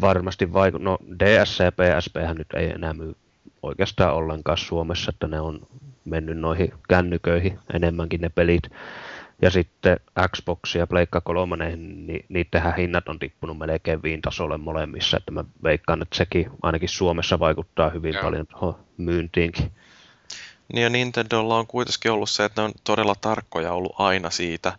varmasti 0.00 0.52
vaiku... 0.52 0.78
No 0.78 0.98
DSC 1.18 1.60
ja 1.60 1.72
PSP 1.72 2.16
nyt 2.38 2.46
ei 2.56 2.70
enää 2.70 2.94
myy 2.94 3.14
oikeastaan 3.62 4.14
ollenkaan 4.14 4.58
Suomessa, 4.58 5.10
että 5.14 5.26
ne 5.26 5.40
on 5.40 5.66
mennyt 6.04 6.38
noihin 6.38 6.72
kännyköihin 6.88 7.58
enemmänkin 7.74 8.20
ne 8.20 8.28
pelit. 8.28 8.62
Ja 9.42 9.50
sitten 9.50 9.96
Xbox 10.28 10.74
ja 10.74 10.86
Pleikka 10.86 11.20
3, 11.20 11.56
niin 11.76 12.24
niittenhän 12.28 12.76
hinnat 12.76 13.08
on 13.08 13.18
tippunut 13.18 13.58
melkein 13.58 14.22
tasolle 14.22 14.58
molemmissa, 14.58 15.16
että 15.16 15.30
mä 15.30 15.44
veikkaan, 15.62 16.02
että 16.02 16.16
sekin 16.16 16.50
ainakin 16.62 16.88
Suomessa 16.88 17.38
vaikuttaa 17.38 17.90
hyvin 17.90 18.14
Joo. 18.14 18.22
paljon 18.22 18.46
myyntiinkin. 18.96 19.72
Niin 20.72 20.82
ja 20.82 20.90
Nintendolla 20.90 21.58
on 21.58 21.66
kuitenkin 21.66 22.12
ollut 22.12 22.30
se, 22.30 22.44
että 22.44 22.62
ne 22.62 22.64
on 22.64 22.72
todella 22.84 23.14
tarkkoja 23.20 23.72
ollut 23.72 23.94
aina 23.98 24.30
siitä, 24.30 24.72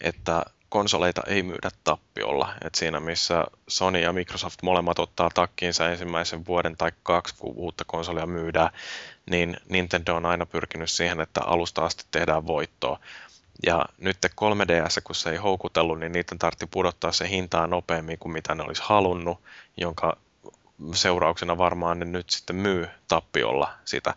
että 0.00 0.44
konsoleita 0.72 1.22
ei 1.26 1.42
myydä 1.42 1.70
tappiolla. 1.84 2.54
Et 2.64 2.74
siinä 2.74 3.00
missä 3.00 3.46
Sony 3.68 3.98
ja 3.98 4.12
Microsoft 4.12 4.62
molemmat 4.62 4.98
ottaa 4.98 5.30
takkiinsa 5.34 5.90
ensimmäisen 5.90 6.46
vuoden 6.46 6.76
tai 6.76 6.92
kaksi, 7.02 7.34
kun 7.38 7.54
uutta 7.56 7.84
konsolia 7.86 8.26
myydään, 8.26 8.70
niin 9.30 9.56
Nintendo 9.68 10.14
on 10.14 10.26
aina 10.26 10.46
pyrkinyt 10.46 10.90
siihen, 10.90 11.20
että 11.20 11.40
alusta 11.44 11.84
asti 11.84 12.04
tehdään 12.10 12.46
voittoa. 12.46 12.98
Ja 13.66 13.84
nyt 13.98 14.16
3DS, 14.26 15.00
kun 15.04 15.14
se 15.14 15.30
ei 15.30 15.36
houkutellut, 15.36 16.00
niin 16.00 16.12
niiden 16.12 16.38
tarvitsi 16.38 16.66
pudottaa 16.66 17.12
se 17.12 17.28
hintaa 17.28 17.66
nopeammin 17.66 18.18
kuin 18.18 18.32
mitä 18.32 18.54
ne 18.54 18.62
olisi 18.62 18.82
halunnut, 18.84 19.40
jonka 19.76 20.16
seurauksena 20.94 21.58
varmaan 21.58 21.98
ne 21.98 22.04
nyt 22.04 22.30
sitten 22.30 22.56
myy 22.56 22.88
tappiolla 23.08 23.74
sitä. 23.84 24.14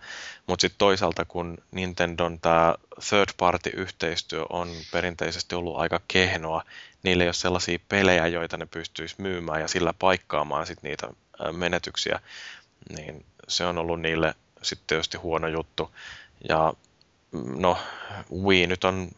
Mutta 0.47 0.61
sitten 0.61 0.78
toisaalta, 0.78 1.26
kun 1.26 1.57
Nintendon 1.72 2.39
tämä 2.39 2.76
third 3.09 3.30
party 3.38 3.70
yhteistyö 3.70 4.45
on 4.49 4.70
perinteisesti 4.91 5.55
ollut 5.55 5.78
aika 5.78 6.01
kehnoa, 6.07 6.63
niillä 7.03 7.24
ei 7.24 7.28
ole 7.28 7.34
sellaisia 7.34 7.80
pelejä, 7.89 8.28
joita 8.28 8.57
ne 8.57 8.66
pystyisi 8.66 9.16
myymään 9.18 9.61
ja 9.61 9.68
sillä 9.68 9.93
paikkaamaan 9.99 10.68
sit 10.68 10.84
niitä 10.84 11.07
menetyksiä, 11.51 12.20
niin 12.97 13.26
se 13.47 13.66
on 13.66 13.78
ollut 13.78 14.01
niille 14.01 14.36
sitten 14.61 14.88
tietysti 14.88 15.18
huono 15.18 15.47
juttu. 15.47 15.91
Ja 16.49 16.74
mm, 17.32 17.61
no, 17.61 17.78
Wii 18.43 18.68
nyt 18.68 18.84
on 18.84 19.09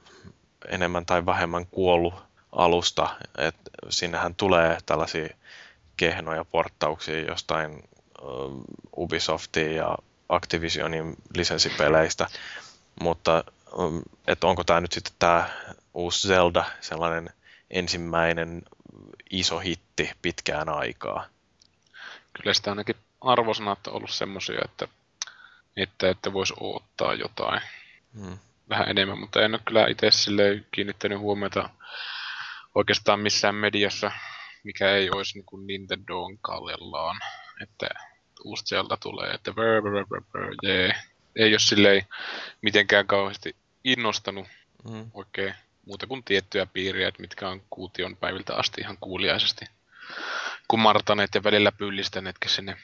enemmän 0.67 1.05
tai 1.05 1.25
vähemmän 1.25 1.65
kuollut 1.65 2.13
alusta, 2.51 3.15
että 3.37 3.71
sinnehän 3.89 4.35
tulee 4.35 4.77
tällaisia 4.85 5.29
kehnoja 5.97 6.45
porttauksia 6.45 7.19
jostain 7.19 7.83
uh, 8.21 8.63
Ubisoftin 8.97 9.75
ja 9.75 9.97
Activisionin 10.29 11.15
lisenssipeleistä, 11.35 12.27
mutta 13.01 13.43
um, 13.77 14.01
että 14.27 14.47
onko 14.47 14.63
tämä 14.63 14.81
nyt 14.81 14.91
sitten 14.91 15.13
tämä 15.19 15.49
uusi 15.93 16.27
Zelda 16.27 16.65
sellainen 16.81 17.29
ensimmäinen 17.69 18.61
iso 19.29 19.59
hitti 19.59 20.11
pitkään 20.21 20.69
aikaa? 20.69 21.25
Kyllä 22.33 22.53
sitä 22.53 22.71
ainakin 22.71 22.95
arvosanat 23.21 23.87
on 23.87 23.93
ollut 23.93 24.11
semmoisia, 24.11 24.59
että, 24.65 24.87
että, 25.77 26.09
että 26.09 26.33
voisi 26.33 26.53
odottaa 26.59 27.13
jotain 27.13 27.61
hmm. 28.19 28.37
vähän 28.69 28.89
enemmän, 28.89 29.19
mutta 29.19 29.41
en 29.41 29.53
ole 29.53 29.61
kyllä 29.65 29.87
itse 29.87 30.09
kiinnittänyt 30.71 31.19
huomiota 31.19 31.69
oikeastaan 32.75 33.19
missään 33.19 33.55
mediassa 33.55 34.11
mikä 34.67 34.91
ei 34.91 35.09
olisi 35.09 35.37
niin 35.37 35.45
kuin 35.45 35.67
Nintendoon 35.67 36.37
kallellaan, 36.41 37.17
että 37.61 37.89
uusi 38.43 38.65
Zelda 38.65 38.97
tulee, 38.97 39.33
että 39.33 39.53
brr, 39.53 39.81
brr, 39.81 40.05
brr, 40.07 40.23
brr, 40.31 40.55
jee. 40.63 40.95
ei 41.35 41.53
ole 41.53 41.59
silleen 41.59 42.05
mitenkään 42.61 43.07
kauheasti 43.07 43.55
innostanut 43.83 44.47
mm. 44.89 45.11
oikein 45.13 45.53
muuta 45.85 46.07
kuin 46.07 46.23
tiettyjä 46.23 46.65
piiriä, 46.65 47.07
että 47.07 47.21
mitkä 47.21 47.49
on 47.49 47.61
kuution 47.69 48.17
päiviltä 48.17 48.55
asti 48.55 48.81
ihan 48.81 48.97
kuuliaisesti 49.01 49.65
kumartaneet 50.67 51.35
ja 51.35 51.43
välillä 51.43 51.71
pyllistäneetkin 51.71 52.51
sinne 52.51 52.77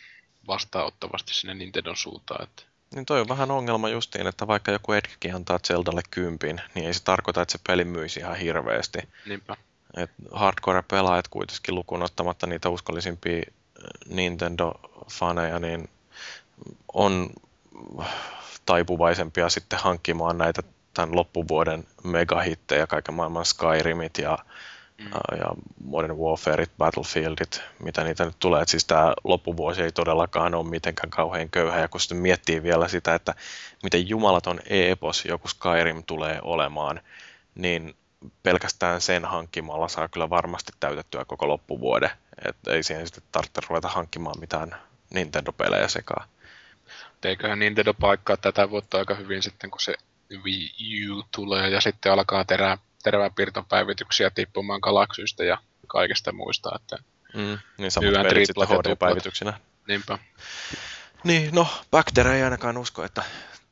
vastaanottavasti 0.47 1.33
sinne 1.33 1.53
Nintendon 1.53 1.97
suuntaan. 1.97 2.43
Että 2.43 2.63
niin 2.95 3.05
toi 3.05 3.21
on 3.21 3.27
vähän 3.27 3.51
ongelma 3.51 3.89
justiin, 3.89 4.27
että 4.27 4.47
vaikka 4.47 4.71
joku 4.71 4.91
Edgekin 4.91 5.35
antaa 5.35 5.59
Zeldalle 5.59 6.01
kympin, 6.11 6.61
niin 6.75 6.87
ei 6.87 6.93
se 6.93 7.03
tarkoita, 7.03 7.41
että 7.41 7.51
se 7.51 7.59
peli 7.67 7.85
myisi 7.85 8.19
ihan 8.19 8.35
hirveästi. 8.35 8.99
Niinpä. 9.25 9.57
Et 9.97 10.11
hardcore-pelaajat 10.31 11.27
kuitenkin 11.27 11.75
lukuun 11.75 12.03
ottamatta 12.03 12.47
niitä 12.47 12.69
uskollisimpia 12.69 13.37
äh, 13.37 13.43
Nintendo-faneja, 14.09 15.59
niin 15.59 15.89
on 16.93 17.29
taipuvaisempia 18.65 19.49
sitten 19.49 19.79
hankkimaan 19.79 20.37
näitä 20.37 20.63
tämän 20.93 21.15
loppuvuoden 21.15 21.87
megahittejä, 22.03 22.87
kaiken 22.87 23.15
maailman 23.15 23.45
Skyrimit 23.45 24.17
ja, 24.17 24.37
mm. 24.97 25.05
Äh, 25.05 25.39
ja 25.39 25.45
Modern 25.85 26.17
Warfareit, 26.17 26.71
Battlefieldit, 26.77 27.61
mitä 27.79 28.03
niitä 28.03 28.25
nyt 28.25 28.35
tulee. 28.39 28.61
Et 28.61 28.69
siis 28.69 28.85
tämä 28.85 29.13
loppuvuosi 29.23 29.81
ei 29.81 29.91
todellakaan 29.91 30.55
ole 30.55 30.69
mitenkään 30.69 31.09
kauhean 31.09 31.49
köyhä, 31.49 31.79
ja 31.79 31.87
kun 31.87 32.01
sitten 32.01 32.17
miettii 32.17 32.63
vielä 32.63 32.87
sitä, 32.87 33.15
että 33.15 33.35
miten 33.83 34.09
jumalaton 34.09 34.59
epos 34.65 35.25
joku 35.25 35.47
Skyrim 35.47 36.03
tulee 36.03 36.39
olemaan, 36.41 37.01
niin 37.55 37.95
pelkästään 38.43 39.01
sen 39.01 39.25
hankkimalla 39.25 39.87
saa 39.87 40.07
kyllä 40.07 40.29
varmasti 40.29 40.71
täytettyä 40.79 41.25
koko 41.25 41.47
loppuvuode. 41.47 42.11
Et 42.47 42.55
ei 42.67 42.83
siihen 42.83 43.07
sitten 43.07 43.23
tarvitse 43.31 43.61
ruveta 43.69 43.87
hankkimaan 43.87 44.39
mitään 44.39 44.75
Nintendo-pelejä 45.13 45.87
sekaan. 45.87 46.27
Eiköhän 47.23 47.59
Nintendo 47.59 47.93
paikkaa 47.93 48.37
tätä 48.37 48.69
vuotta 48.69 48.97
aika 48.97 49.15
hyvin 49.15 49.43
sitten, 49.43 49.71
kun 49.71 49.81
se 49.81 49.93
Wii 50.43 51.09
U 51.09 51.23
tulee 51.35 51.69
ja 51.69 51.81
sitten 51.81 52.11
alkaa 52.11 52.45
terää, 52.45 52.77
teräväpiirton 53.03 53.65
päivityksiä 53.65 54.29
tippumaan 54.29 54.79
galaksyistä 54.83 55.43
ja 55.43 55.57
kaikesta 55.87 56.31
muista. 56.31 56.69
Että 56.75 56.97
mm, 57.33 57.57
niin 57.77 57.91
samat 57.91 58.13
pelit 58.13 58.47
sitten 58.47 58.67
HD-päivityksinä. 58.67 59.53
Niinpä. 59.87 60.17
Niin, 61.23 61.55
no, 61.55 61.67
Backter 61.91 62.27
ei 62.27 62.43
ainakaan 62.43 62.77
usko, 62.77 63.03
että 63.03 63.23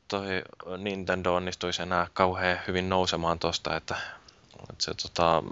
toi 0.08 0.42
Nintendo 0.78 1.34
onnistuisi 1.34 1.82
enää 1.82 2.06
kauhean 2.12 2.60
hyvin 2.68 2.88
nousemaan 2.88 3.38
tosta, 3.38 3.76
että 3.76 3.96
et 4.70 4.80
se, 4.80 4.94
tota, 4.94 5.42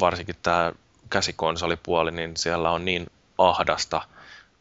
varsinkin 0.00 0.36
tämä 0.42 0.72
käsikonsolipuoli, 1.10 2.10
niin 2.10 2.36
siellä 2.36 2.70
on 2.70 2.84
niin 2.84 3.06
ahdasta, 3.38 4.02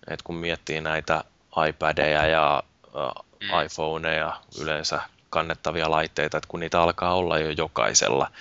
että 0.08 0.24
kun 0.24 0.36
miettii 0.36 0.82
näitä 0.82 1.24
iPadeja 1.70 2.26
ja 2.28 2.64
äh, 2.96 3.66
iPhoneja 3.66 4.42
yleensä 4.62 5.02
kannettavia 5.30 5.92
laitteita, 5.92 6.38
että 6.38 6.48
kun 6.48 6.60
niitä 6.60 6.82
alkaa 6.82 7.16
olla 7.16 7.38
jo 7.38 7.50
jokaisella, 7.50 8.32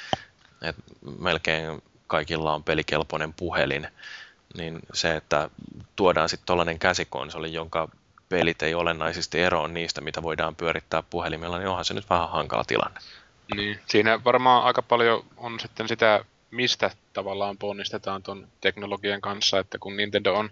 että 0.62 0.82
melkein 1.18 1.82
kaikilla 2.06 2.54
on 2.54 2.64
pelikelpoinen 2.64 3.32
puhelin, 3.32 3.88
niin 4.56 4.80
se, 4.92 5.16
että 5.16 5.50
tuodaan 5.96 6.28
sitten 6.28 6.46
tuollainen 6.46 6.78
käsikonsoli, 6.78 7.52
jonka 7.52 7.88
pelit 8.28 8.62
ei 8.62 8.74
olennaisesti 8.74 9.40
eroa 9.40 9.68
niistä, 9.68 10.00
mitä 10.00 10.22
voidaan 10.22 10.56
pyörittää 10.56 11.02
puhelimella, 11.02 11.58
niin 11.58 11.68
onhan 11.68 11.84
se 11.84 11.94
nyt 11.94 12.10
vähän 12.10 12.28
hankala 12.28 12.64
tilanne. 12.64 13.00
Niin, 13.56 13.80
siinä 13.86 14.24
varmaan 14.24 14.64
aika 14.64 14.82
paljon 14.82 15.26
on 15.36 15.60
sitten 15.60 15.88
sitä, 15.88 16.24
mistä 16.50 16.90
tavallaan 17.12 17.58
ponnistetaan 17.58 18.22
tuon 18.22 18.48
teknologian 18.60 19.20
kanssa, 19.20 19.58
että 19.58 19.78
kun 19.78 19.96
Nintendo 19.96 20.34
on 20.34 20.50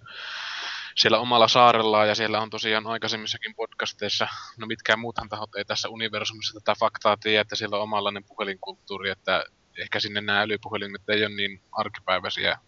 siellä 0.97 1.19
omalla 1.19 1.49
saarellaan 1.49 2.09
ja 2.09 2.15
siellä 2.15 2.41
on 2.41 2.51
tosiaan 2.51 2.87
aikaisemmissakin 2.87 3.55
podcasteissa, 3.55 4.29
no 4.59 4.67
mitkään 4.67 4.99
muuthan 4.99 5.29
tahot 5.29 5.55
ei 5.55 5.65
tässä 5.65 5.89
universumissa 5.89 6.61
tätä 6.61 6.75
faktaa 6.81 7.17
tiedä, 7.17 7.41
että 7.41 7.57
siellä 7.57 7.77
on 7.77 7.83
omanlainen 7.83 8.25
puhelinkulttuuri, 8.25 9.11
että 9.11 9.45
ehkä 9.79 10.01
sinne 10.01 10.21
nämä 10.21 10.41
älypuhelimet 10.41 11.09
ei 11.09 11.25
ole 11.25 11.35
niin 11.35 11.63
arkipäiväisiä 11.73 12.59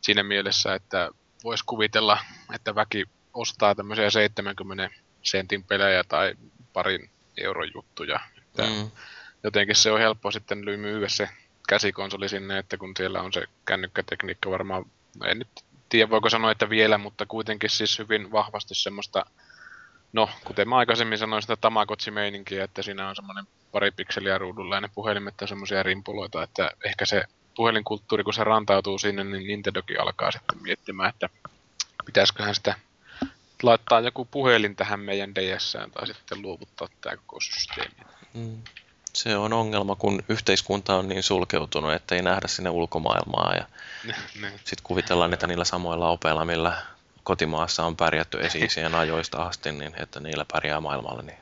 siinä 0.00 0.22
mielessä, 0.22 0.74
että 0.74 1.10
voisi 1.44 1.64
kuvitella, 1.66 2.18
että 2.54 2.74
väki 2.74 3.04
ostaa 3.34 3.74
tämmöisiä 3.74 4.10
70 4.10 4.90
sentin 5.22 5.64
pelejä 5.64 6.04
tai 6.04 6.34
parin 6.72 7.10
euron 7.36 7.70
juttuja. 7.74 8.20
Että 8.38 8.62
mm 8.62 8.90
jotenkin 9.42 9.76
se 9.76 9.92
on 9.92 10.00
helppo 10.00 10.30
sitten 10.30 10.58
myyä 10.58 11.08
se 11.08 11.28
käsikonsoli 11.68 12.28
sinne, 12.28 12.58
että 12.58 12.76
kun 12.76 12.92
siellä 12.96 13.22
on 13.22 13.32
se 13.32 13.42
kännykkätekniikka 13.64 14.50
varmaan, 14.50 14.84
en 15.26 15.38
nyt 15.38 15.48
tiedä 15.88 16.10
voiko 16.10 16.30
sanoa, 16.30 16.50
että 16.50 16.70
vielä, 16.70 16.98
mutta 16.98 17.26
kuitenkin 17.26 17.70
siis 17.70 17.98
hyvin 17.98 18.32
vahvasti 18.32 18.74
semmoista, 18.74 19.26
no 20.12 20.30
kuten 20.44 20.68
mä 20.68 20.76
aikaisemmin 20.76 21.18
sanoin 21.18 21.42
sitä 21.42 21.56
Tamagotchi-meininkiä, 21.56 22.64
että 22.64 22.82
siinä 22.82 23.08
on 23.08 23.16
semmoinen 23.16 23.44
pari 23.72 23.90
pikseliä 23.90 24.38
ruudulla 24.38 24.74
ja 24.74 24.80
ne 24.80 24.88
puhelimet 24.94 25.42
on 25.42 25.48
semmoisia 25.48 25.82
rimpuloita, 25.82 26.42
että 26.42 26.70
ehkä 26.84 27.06
se 27.06 27.24
puhelinkulttuuri, 27.54 28.24
kun 28.24 28.34
se 28.34 28.44
rantautuu 28.44 28.98
sinne, 28.98 29.24
niin 29.24 29.46
Nintendokin 29.46 30.00
alkaa 30.00 30.30
sitten 30.30 30.62
miettimään, 30.62 31.08
että 31.08 31.28
pitäisiköhän 32.06 32.54
sitä 32.54 32.74
laittaa 33.62 34.00
joku 34.00 34.24
puhelin 34.24 34.76
tähän 34.76 35.00
meidän 35.00 35.34
DSään 35.34 35.90
tai 35.90 36.06
sitten 36.06 36.42
luovuttaa 36.42 36.88
tämä 37.00 37.16
koko 37.16 37.40
systeemi. 37.40 37.94
Mm. 38.34 38.62
Se 39.12 39.36
on 39.36 39.52
ongelma, 39.52 39.96
kun 39.96 40.22
yhteiskunta 40.28 40.96
on 40.96 41.08
niin 41.08 41.22
sulkeutunut, 41.22 41.92
että 41.92 42.14
ei 42.14 42.22
nähdä 42.22 42.48
sinne 42.48 42.70
ulkomaailmaa 42.70 43.54
ja 43.54 43.66
sitten 44.54 44.82
kuvitellaan, 44.82 45.32
että 45.32 45.46
niillä 45.46 45.64
samoilla 45.64 46.10
opeilla, 46.10 46.44
millä 46.44 46.82
kotimaassa 47.22 47.86
on 47.86 47.96
pärjätty 47.96 48.40
esiisien 48.40 48.94
ajoista 48.94 49.42
asti, 49.42 49.72
niin 49.72 49.92
että 50.02 50.20
niillä 50.20 50.44
pärjää 50.52 50.80
maailmalla, 50.80 51.22
niin 51.22 51.38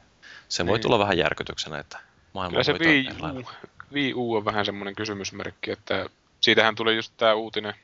se 0.49 0.63
niin. 0.63 0.71
voi 0.71 0.79
tulla 0.79 0.99
vähän 0.99 1.19
järkytyksenä, 1.19 1.79
että 1.79 1.99
maailma 2.33 2.51
Kyllä 2.51 2.63
se 2.63 2.73
Wii 2.73 3.09
U, 3.11 3.51
Wii 3.93 4.15
U 4.15 4.35
on 4.35 4.45
vähän 4.45 4.65
semmoinen 4.67 4.95
kysymysmerkki, 4.95 5.71
että 5.71 6.07
siitähän 6.41 6.75
tuli 6.75 6.97
just 6.97 7.13
tämä 7.17 7.35
uutinen, 7.35 7.75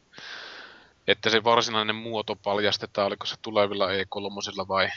että 1.06 1.30
se 1.30 1.44
varsinainen 1.44 1.96
muoto 1.96 2.36
paljastetaan, 2.36 3.06
oliko 3.06 3.26
se 3.26 3.36
tulevilla 3.42 3.88
E3 3.88 4.68
vai 4.68 4.88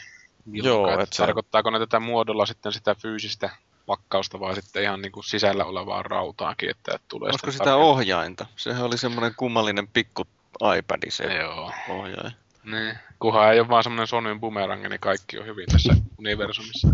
Joo, 0.52 1.00
että 1.00 1.16
se... 1.16 1.24
Tarkoittaako 1.24 1.70
ne 1.70 1.80
tätä 1.80 2.00
muodolla 2.00 2.46
sitten 2.46 2.72
sitä 2.72 2.96
fyysistä 2.96 3.50
pakkausta 3.86 4.40
vai 4.40 4.56
sitten 4.56 4.84
ihan 4.84 5.02
niin 5.02 5.12
kuin 5.12 5.24
sisällä 5.24 5.66
olevaa 5.66 6.04
rautaakin, 6.04 6.70
että 6.70 7.00
tulee 7.08 7.30
Olisiko 7.30 7.52
sitä 7.52 7.64
tarkemmin. 7.64 7.88
ohjainta? 7.88 8.46
Sehän 8.56 8.84
oli 8.84 8.98
semmoinen 8.98 9.34
kummallinen 9.38 9.88
pikku 9.88 10.28
iPad 10.78 11.04
se 11.10 11.24
Joo. 11.24 11.72
ohjain. 11.90 12.32
Niin, 12.64 12.98
kunhan 13.20 13.54
ei 13.54 13.60
ole 13.60 13.70
vaan 13.70 13.84
semmoinen 13.84 14.08
Sonyn 14.08 14.40
boomerang, 14.40 14.88
niin 14.88 15.00
kaikki 15.00 15.40
on 15.40 15.46
hyvin 15.46 15.66
tässä 15.72 15.96
universumissa. 16.20 16.88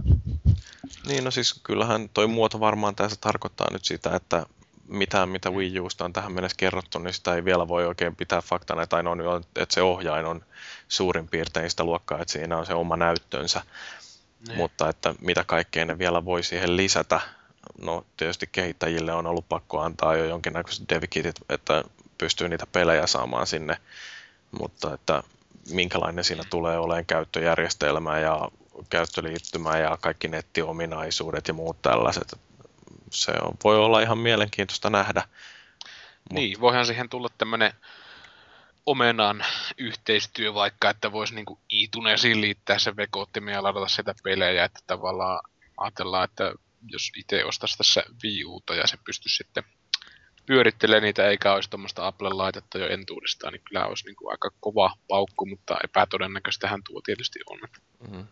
Niin, 1.08 1.24
no 1.24 1.32
siis 1.32 1.60
kyllähän 1.64 2.10
toi 2.14 2.28
muoto 2.28 2.60
varmaan 2.60 2.96
tässä 2.96 3.18
tarkoittaa 3.22 3.68
nyt 3.72 3.86
sitä, 3.86 4.16
että 4.16 4.46
mitään, 4.88 5.30
mitä 5.30 5.50
Wii 5.50 5.80
Usta 5.80 6.06
on 6.06 6.14
tähän 6.14 6.34
mennessä 6.34 6.58
kerrottu, 6.58 7.00
niin 7.00 7.14
sitä 7.14 7.36
ei 7.36 7.46
vielä 7.46 7.68
voi 7.68 7.86
oikein 7.86 8.16
pitää 8.16 8.42
faktana, 8.42 8.84
että, 8.84 8.98
on, 8.98 9.44
että 9.56 9.76
se 9.76 9.82
ohjain 9.82 10.26
on 10.26 10.46
suurin 10.88 11.28
piirtein 11.28 11.70
sitä 11.70 11.84
luokkaa, 11.84 12.22
että 12.22 12.32
siinä 12.32 12.58
on 12.58 12.66
se 12.66 12.74
oma 12.74 12.98
näyttönsä. 12.98 13.62
Niin. 14.48 14.58
Mutta 14.58 14.90
että 14.90 15.16
mitä 15.22 15.44
kaikkea 15.44 15.86
ne 15.86 15.98
vielä 15.98 16.26
voi 16.26 16.44
siihen 16.44 16.78
lisätä, 16.78 17.22
no 17.82 18.06
tietysti 18.18 18.50
kehittäjille 18.52 19.14
on 19.14 19.28
ollut 19.28 19.50
pakko 19.50 19.80
antaa 19.80 20.16
jo 20.16 20.26
jonkinnäköiset 20.26 20.90
devikitit, 20.90 21.36
että 21.50 21.84
pystyy 22.18 22.50
niitä 22.50 22.68
pelejä 22.68 23.08
saamaan 23.08 23.48
sinne, 23.48 23.78
mutta 24.60 24.94
että 24.94 25.24
minkälainen 25.72 26.24
siinä 26.24 26.44
tulee 26.50 26.78
olemaan 26.78 27.06
käyttöjärjestelmä 27.06 28.20
ja 28.20 28.52
käyttöliittymä 28.90 29.78
ja 29.78 29.98
kaikki 30.02 30.28
nettiominaisuudet 30.28 31.48
ja 31.48 31.54
muut 31.54 31.82
tällaiset. 31.82 32.40
Se 33.10 33.32
on, 33.42 33.54
voi 33.64 33.78
olla 33.78 34.02
ihan 34.02 34.18
mielenkiintoista 34.18 34.90
nähdä. 34.90 35.24
Niin, 36.34 36.62
voihan 36.62 36.86
siihen 36.86 37.10
tulla 37.10 37.28
tämmöinen 37.38 37.74
omenan 38.86 39.46
yhteistyö 39.78 40.54
vaikka, 40.54 40.90
että 40.90 41.12
voisi 41.12 41.36
niinku 41.36 41.60
iTunesiin 41.70 42.42
liittää 42.42 42.80
se 42.80 42.96
vekoottimia 42.96 43.54
ja 43.54 43.64
ladata 43.64 43.88
sitä 43.88 44.16
pelejä, 44.24 44.66
että 44.66 44.80
tavallaan 44.88 45.40
ajatellaan, 45.78 46.24
että 46.24 46.54
jos 46.88 47.12
itse 47.18 47.46
ostaisi 47.46 47.78
tässä 47.78 48.04
Wii 48.24 48.46
Uta 48.46 48.76
ja 48.76 48.88
se 48.88 48.98
pystyisi 49.06 49.36
sitten 49.36 49.64
pyörittelee 50.46 51.00
niitä 51.00 51.28
eikä 51.28 51.54
olisi 51.54 51.70
tuommoista 51.70 52.08
Apple-laitetta 52.08 52.78
jo 52.78 52.88
entuudestaan, 52.88 53.54
niin 53.54 53.62
kyllä 53.70 53.86
olisi 53.86 54.06
niin 54.06 54.16
kuin 54.16 54.32
aika 54.32 54.52
kova 54.60 54.96
paukku, 55.08 55.46
mutta 55.46 55.78
epätodennäköistähän 55.84 56.82
tuo 56.84 57.02
tietysti 57.06 57.40
on. 57.46 57.60
Mm-hmm. 58.00 58.28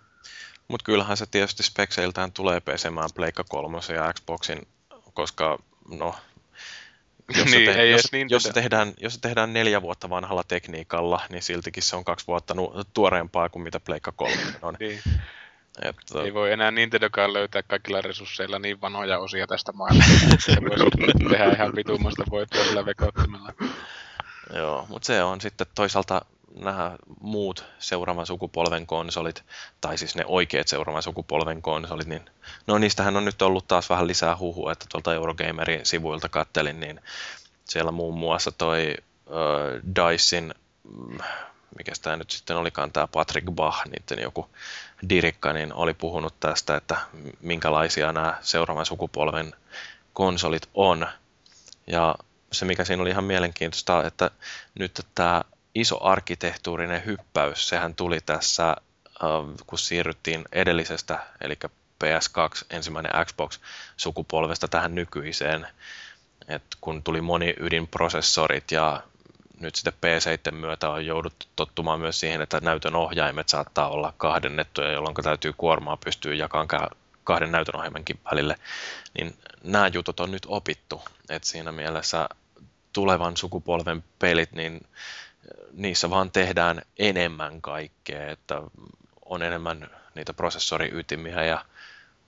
Mutta 0.68 0.86
kyllähän 0.86 1.18
se 1.18 1.26
tietysti 1.26 1.64
spekseiltään 1.64 2.32
tulee 2.32 2.60
pesemään 2.60 3.10
Pleikka 3.16 3.44
3 3.50 3.80
ja 3.96 4.14
Xboxin, 4.14 4.68
koska 5.14 5.60
no, 5.90 6.16
jos, 7.38 7.46
niin, 7.46 7.74
te, 7.74 7.90
jos, 7.90 8.12
niin 8.12 8.28
jos, 8.30 8.44
se 8.44 8.54
tehdään, 8.54 8.94
jos 8.98 9.14
se 9.14 9.22
tehdään 9.22 9.54
neljä 9.54 9.82
vuotta 9.82 10.10
vanhalla 10.10 10.44
tekniikalla, 10.44 11.22
niin 11.30 11.44
siltikin 11.44 11.84
se 11.84 11.96
on 11.96 12.06
kaksi 12.06 12.28
vuotta 12.28 12.54
nu- 12.54 12.84
tuoreempaa 12.94 13.50
kuin 13.50 13.64
mitä 13.64 13.80
Pleikka 13.80 14.12
3 14.12 14.36
on. 14.62 14.76
niin. 14.80 15.02
Että... 15.82 16.22
Ei 16.24 16.34
voi 16.34 16.52
enää 16.52 16.72
Nintendokaan 16.72 17.34
löytää 17.34 17.64
kaikilla 17.64 18.02
resursseilla 18.02 18.60
niin 18.60 18.82
vanhoja 18.82 19.20
osia 19.20 19.48
tästä 19.48 19.72
maailmasta. 19.72 20.14
Se 20.40 20.56
voisi 20.70 21.30
tehdä 21.30 21.52
ihan 21.52 21.76
vitummasta 21.76 22.24
voittoa 22.30 22.64
sillä 22.64 22.86
vekoittimella. 22.86 23.54
Joo, 24.54 24.86
mutta 24.90 25.06
se 25.06 25.24
on 25.24 25.42
sitten 25.42 25.68
toisaalta 25.76 26.22
nämä 26.56 26.96
muut 27.22 27.66
seuraavan 27.80 28.26
sukupolven 28.26 28.88
konsolit, 28.88 29.44
tai 29.82 29.98
siis 29.98 30.16
ne 30.16 30.26
oikeat 30.26 30.68
seuraavan 30.68 31.04
sukupolven 31.04 31.62
konsolit, 31.62 32.08
niin 32.08 32.26
no 32.68 32.78
niistähän 32.78 33.18
on 33.18 33.26
nyt 33.26 33.42
ollut 33.42 33.68
taas 33.68 33.90
vähän 33.90 34.08
lisää 34.08 34.38
huhua, 34.38 34.72
että 34.72 34.86
tuolta 34.92 35.14
Eurogamerin 35.14 35.86
sivuilta 35.86 36.30
kattelin, 36.30 36.80
niin 36.80 37.02
siellä 37.66 37.92
muun 37.92 38.20
muassa 38.20 38.52
toi 38.52 38.96
äh, 38.98 39.82
Dicein, 39.96 40.54
mikä 41.78 41.92
tämä 42.02 42.18
nyt 42.18 42.32
sitten 42.32 42.58
olikaan, 42.58 42.92
tämä 42.92 43.08
Patrick 43.08 43.52
Bach, 43.52 43.86
niiden 43.86 44.24
joku 44.24 44.50
dirikka, 45.10 45.54
niin 45.54 45.74
oli 45.74 45.94
puhunut 45.94 46.40
tästä, 46.40 46.76
että 46.76 46.98
minkälaisia 47.42 48.14
nämä 48.14 48.38
seuraavan 48.42 48.86
sukupolven 48.86 49.54
konsolit 50.14 50.70
on. 50.74 51.08
Ja 51.88 52.16
se, 52.52 52.66
mikä 52.66 52.86
siinä 52.86 53.02
oli 53.02 53.10
ihan 53.10 53.24
mielenkiintoista, 53.24 54.08
että 54.08 54.32
nyt 54.80 55.06
tämä 55.16 55.42
iso 55.76 56.04
arkkitehtuurinen 56.04 57.06
hyppäys, 57.06 57.70
sehän 57.70 57.96
tuli 57.96 58.20
tässä, 58.26 58.76
kun 59.68 59.80
siirryttiin 59.80 60.46
edellisestä, 60.52 61.20
eli 61.42 61.58
PS2, 62.04 62.66
ensimmäinen 62.70 63.12
Xbox-sukupolvesta 63.26 64.68
tähän 64.68 64.96
nykyiseen, 64.96 65.68
että 66.48 66.78
kun 66.82 67.04
tuli 67.04 67.22
moni 67.22 67.54
ydinprosessorit 67.60 68.72
ja 68.72 69.04
nyt 69.60 69.76
sitten 69.76 69.94
P7 69.94 70.56
myötä 70.56 70.90
on 70.90 71.06
jouduttu 71.06 71.46
tottumaan 71.56 72.00
myös 72.00 72.20
siihen, 72.20 72.42
että 72.42 72.60
näytön 72.64 72.96
ohjaimet 72.96 73.50
saattaa 73.50 73.90
olla 73.90 74.14
kahdennettuja, 74.18 74.92
jolloin 74.92 75.16
täytyy 75.16 75.54
kuormaa 75.58 75.98
pystyä 75.98 76.34
jakamaan 76.34 76.90
kahden 77.24 77.52
näytön 77.52 77.76
ohjaimenkin 77.76 78.20
välille, 78.32 78.56
niin 79.14 79.38
nämä 79.64 79.88
jutut 79.88 80.20
on 80.20 80.32
nyt 80.32 80.46
opittu, 80.48 81.02
että 81.30 81.48
siinä 81.48 81.72
mielessä 81.72 82.30
tulevan 82.94 83.38
sukupolven 83.38 84.04
pelit, 84.20 84.52
niin 84.52 84.82
niissä 85.74 86.10
vaan 86.10 86.32
tehdään 86.32 86.82
enemmän 87.00 87.62
kaikkea, 87.62 88.32
että 88.32 88.62
on 89.26 89.44
enemmän 89.44 89.90
niitä 90.16 90.34
prosessoriytimiä 90.34 91.44
ja 91.44 91.66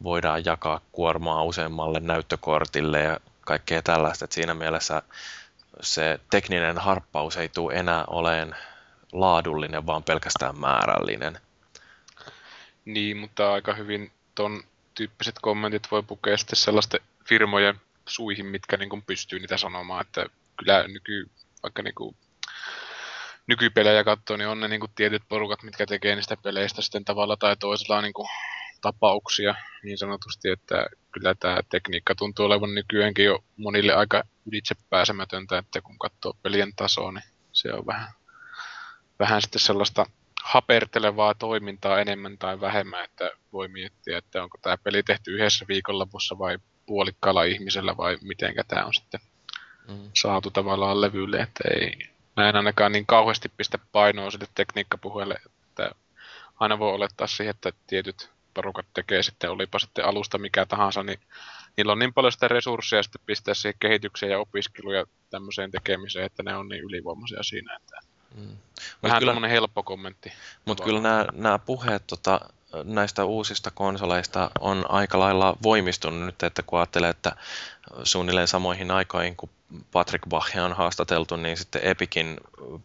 voidaan 0.04 0.46
jakaa 0.46 0.82
kuormaa 0.92 1.44
useammalle 1.44 2.00
näyttökortille 2.00 3.02
ja 3.02 3.20
kaikkea 3.42 3.82
tällaista. 3.82 4.26
Että 4.26 4.34
siinä 4.34 4.54
mielessä 4.54 5.02
se 5.82 6.20
tekninen 6.30 6.78
harppaus 6.78 7.38
ei 7.38 7.50
tule 7.50 7.74
enää 7.74 8.06
oleen 8.08 8.56
laadullinen, 9.12 9.86
vaan 9.86 10.04
pelkästään 10.04 10.60
määrällinen. 10.60 11.40
Niin, 12.86 13.18
mutta 13.18 13.54
aika 13.54 13.74
hyvin 13.74 14.12
ton 14.36 14.64
tyyppiset 14.96 15.36
kommentit 15.42 15.88
voi 15.92 16.04
pukea 16.04 16.38
sitten 16.38 16.56
sellaisten 16.56 17.02
firmojen 17.26 17.82
suihin, 18.08 18.46
mitkä 18.46 18.78
niin 18.78 19.04
pystyy 19.08 19.40
niitä 19.40 19.58
sanomaan, 19.58 20.02
että 20.02 20.26
kyllä 20.58 20.88
nyky, 20.88 21.30
vaikka 21.64 21.84
niin 21.84 21.96
kuin 21.96 22.16
nykypelejä 23.48 24.04
katsoo, 24.04 24.38
niin 24.38 24.48
on 24.48 24.60
ne 24.60 24.68
niin 24.68 24.80
kuin 24.80 24.92
tietyt 24.96 25.24
porukat, 25.30 25.64
mitkä 25.64 25.86
tekee 25.86 26.16
niistä 26.16 26.38
peleistä 26.44 26.82
sitten 26.82 27.06
tavalla 27.06 27.38
tai 27.38 27.58
toisella 27.58 28.02
niin 28.02 28.14
kuin 28.14 28.28
tapauksia 28.82 29.56
niin 29.84 29.98
sanotusti, 29.98 30.50
että 30.50 30.86
kyllä 31.12 31.36
tämä 31.40 31.60
tekniikka 31.70 32.16
tuntuu 32.16 32.46
olevan 32.46 32.76
nykyäänkin 32.76 33.26
jo 33.26 33.44
monille 33.58 33.94
aika 33.94 34.24
ylitse 34.46 34.76
pääsemätöntä, 34.90 35.58
että 35.58 35.82
kun 35.82 36.00
katsoo 36.00 36.34
pelien 36.42 36.72
tasoa, 36.76 37.12
niin 37.12 37.24
se 37.52 37.74
on 37.74 37.86
vähän, 37.86 38.12
vähän 39.20 39.42
sitten 39.42 39.62
sellaista 39.62 40.06
hapertelevaa 40.44 41.34
toimintaa 41.34 42.02
enemmän 42.02 42.38
tai 42.38 42.62
vähemmän, 42.62 43.04
että 43.04 43.32
voi 43.54 43.68
miettiä, 43.68 44.18
että 44.18 44.44
onko 44.44 44.58
tämä 44.62 44.78
peli 44.78 45.04
tehty 45.04 45.32
yhdessä 45.32 45.66
viikonlopussa 45.68 46.38
vai 46.40 46.58
puolikkaalla 46.86 47.44
ihmisellä 47.44 47.98
vai 47.98 48.18
mitenkä 48.22 48.64
tämä 48.64 48.86
on 48.86 48.94
sitten 48.94 49.20
mm. 49.88 50.10
saatu 50.14 50.52
tavallaan 50.52 51.02
levylle, 51.02 51.38
että 51.38 51.64
ei, 51.76 52.11
mä 52.38 52.50
en 52.50 52.56
ainakaan 52.56 52.92
niin 52.92 53.06
kauheasti 53.06 53.52
pistä 53.58 53.80
painoa 53.92 54.32
sille 54.32 54.48
tekniikkapuheelle, 54.56 55.36
että 55.70 55.92
aina 56.60 56.80
voi 56.80 56.94
olettaa 56.94 57.28
siihen, 57.28 57.50
että 57.50 57.72
tietyt 57.88 58.30
porukat 58.54 58.86
tekee 58.94 59.24
sitten, 59.24 59.52
olipa 59.52 59.80
sitten 59.80 60.06
alusta 60.06 60.38
mikä 60.38 60.66
tahansa, 60.66 61.04
niin 61.04 61.20
niillä 61.78 61.92
on 61.92 62.00
niin 62.00 62.14
paljon 62.14 62.32
sitä 62.32 62.48
resursseja 62.48 63.04
sitten 63.04 63.22
pistää 63.26 63.54
siihen 63.54 63.76
kehitykseen 63.80 64.32
ja 64.32 64.40
opiskeluun 64.40 64.96
ja 64.96 65.06
tämmöiseen 65.30 65.72
tekemiseen, 65.72 66.26
että 66.26 66.44
ne 66.44 66.56
on 66.56 66.70
niin 66.70 66.84
ylivoimaisia 66.84 67.44
siinä, 67.44 67.76
että 67.76 68.00
mm. 68.36 68.58
vähän 69.04 69.20
kyllä, 69.20 69.48
helppo 69.48 69.84
kommentti. 69.84 70.32
Mutta 70.66 70.84
kyllä 70.84 71.02
nämä, 71.02 71.26
nämä 71.34 71.60
puheet 71.60 72.04
tota, 72.08 72.40
näistä 72.84 73.26
uusista 73.26 73.72
konsoleista 73.72 74.52
on 74.60 74.86
aika 74.90 75.20
lailla 75.20 75.58
voimistunut 75.64 76.26
nyt, 76.26 76.44
että 76.44 76.64
kun 76.64 76.80
ajattelee, 76.80 77.10
että 77.10 77.36
suunnilleen 78.04 78.48
samoihin 78.48 78.92
aikoihin, 78.92 79.36
kun 79.36 79.50
Patrick 79.92 80.30
Bachia 80.30 80.66
on 80.66 80.74
haastateltu, 80.74 81.36
niin 81.36 81.58
sitten 81.58 81.84
Epicin 81.84 82.38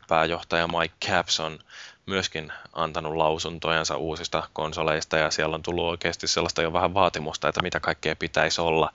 pääjohtaja 0.09 0.69
Mike 0.69 0.95
Caps 1.07 1.41
on 1.41 1.59
myöskin 2.07 2.53
antanut 2.73 3.15
lausuntojansa 3.15 3.97
uusista 3.97 4.49
konsoleista 4.53 5.17
ja 5.17 5.31
siellä 5.31 5.55
on 5.55 5.63
tullut 5.63 5.85
oikeasti 5.85 6.29
sellaista 6.29 6.63
jo 6.63 6.73
vähän 6.73 6.95
vaatimusta, 6.95 7.49
että 7.49 7.63
mitä 7.63 7.81
kaikkea 7.81 8.17
pitäisi 8.17 8.61
olla. 8.61 8.93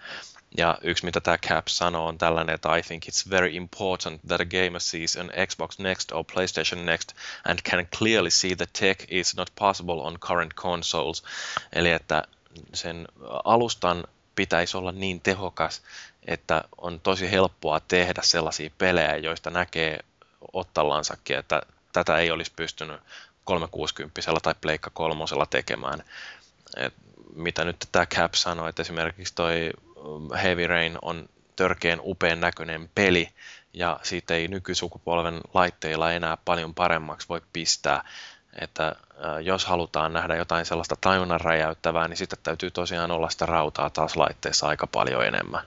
Ja 0.57 0.77
yksi, 0.81 1.05
mitä 1.05 1.21
tämä 1.21 1.37
Cap 1.37 1.67
sanoo, 1.67 2.07
on 2.07 2.17
tällainen, 2.17 2.55
että 2.55 2.75
I 2.75 2.81
think 2.81 3.03
it's 3.05 3.29
very 3.29 3.49
important 3.51 4.21
that 4.27 4.41
a 4.41 4.45
gamer 4.45 4.79
sees 4.79 5.17
an 5.17 5.31
Xbox 5.47 5.79
Next 5.79 6.11
or 6.11 6.25
PlayStation 6.33 6.85
Next 6.85 7.13
and 7.45 7.59
can 7.69 7.87
clearly 7.97 8.29
see 8.29 8.55
the 8.55 8.67
tech 8.79 9.05
is 9.09 9.35
not 9.35 9.51
possible 9.59 9.93
on 9.93 10.19
current 10.19 10.53
consoles. 10.53 11.23
Eli 11.73 11.91
että 11.91 12.23
sen 12.73 13.07
alustan 13.43 14.03
pitäisi 14.35 14.77
olla 14.77 14.91
niin 14.91 15.21
tehokas, 15.21 15.81
että 16.28 16.63
on 16.78 16.99
tosi 16.99 17.32
helppoa 17.32 17.80
tehdä 17.80 18.22
sellaisia 18.24 18.69
pelejä, 18.78 19.17
joista 19.17 19.49
näkee 19.49 19.99
ottallansakin, 20.53 21.38
että 21.38 21.61
tätä 21.93 22.17
ei 22.17 22.32
olisi 22.32 22.51
pystynyt 22.55 23.01
360 23.45 24.22
tai 24.43 24.55
Pleikka 24.61 24.89
kolmosella 24.93 25.45
tekemään. 25.45 26.03
Et 26.78 26.93
mitä 27.36 27.65
nyt 27.65 27.88
tämä 27.91 28.05
Cap 28.05 28.34
sanoi, 28.34 28.69
että 28.69 28.82
esimerkiksi 28.82 29.36
toi 29.36 29.69
um, 29.95 30.34
Heavy 30.34 30.67
Rain 30.67 30.97
on 31.01 31.30
törkeän 31.55 31.99
upean 32.03 32.39
näköinen 32.39 32.89
peli, 32.95 33.30
ja 33.74 33.99
siitä 34.03 34.34
ei 34.34 34.47
nykysukupolven 34.47 35.41
laitteilla 35.53 36.11
enää 36.11 36.38
paljon 36.45 36.74
paremmaksi 36.76 37.30
voi 37.30 37.41
pistää. 37.53 38.03
Että 38.61 38.95
jos 39.43 39.65
halutaan 39.65 40.13
nähdä 40.13 40.36
jotain 40.36 40.65
sellaista 40.65 40.95
tajunnan 41.01 41.41
räjäyttävää, 41.41 42.07
niin 42.07 42.17
sitten 42.17 42.39
täytyy 42.43 42.72
tosiaan 42.72 43.11
olla 43.11 43.30
sitä 43.30 43.45
rautaa 43.45 43.89
taas 43.89 44.15
laitteessa 44.15 44.67
aika 44.67 44.88
paljon 44.88 45.26
enemmän. 45.26 45.61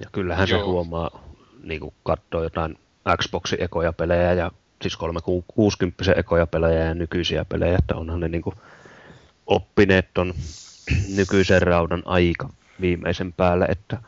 Ja 0.00 0.06
kyllähän 0.12 0.48
Joo. 0.48 0.58
se 0.58 0.64
huomaa, 0.64 1.22
niin 1.62 1.80
kuin 1.80 1.94
katsoo 2.02 2.42
jotain 2.42 2.78
Xboxin 3.22 3.62
ekoja 3.62 3.92
pelejä 3.92 4.32
ja 4.32 4.50
siis 4.82 4.96
360 4.96 6.12
ekoja 6.16 6.46
pelejä 6.46 6.84
ja 6.84 6.94
nykyisiä 6.94 7.44
pelejä, 7.44 7.76
että 7.78 7.96
onhan 7.96 8.20
ne 8.20 8.28
niin 8.28 8.42
kuin 8.42 8.56
oppineet 9.46 10.08
ton 10.14 10.34
nykyisen 11.16 11.62
raudan 11.62 12.02
aika 12.04 12.48
viimeisen 12.80 13.32
päälle, 13.32 13.64
että 13.64 13.98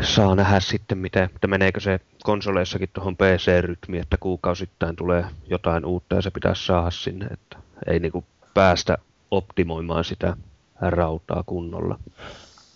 saa 0.00 0.34
nähdä 0.34 0.60
sitten, 0.60 0.98
miten, 0.98 1.24
että 1.24 1.46
meneekö 1.46 1.80
se 1.80 2.00
konsoleissakin 2.22 2.88
tuohon 2.92 3.16
PC-rytmiin, 3.16 4.02
että 4.02 4.16
kuukausittain 4.16 4.96
tulee 4.96 5.24
jotain 5.50 5.84
uutta 5.84 6.14
ja 6.14 6.22
se 6.22 6.30
pitäisi 6.30 6.66
saada 6.66 6.90
sinne, 6.90 7.26
että 7.26 7.58
ei 7.86 7.98
niinku 7.98 8.24
päästä 8.54 8.98
optimoimaan 9.30 10.04
sitä 10.04 10.36
rautaa 10.80 11.42
kunnolla. 11.46 11.98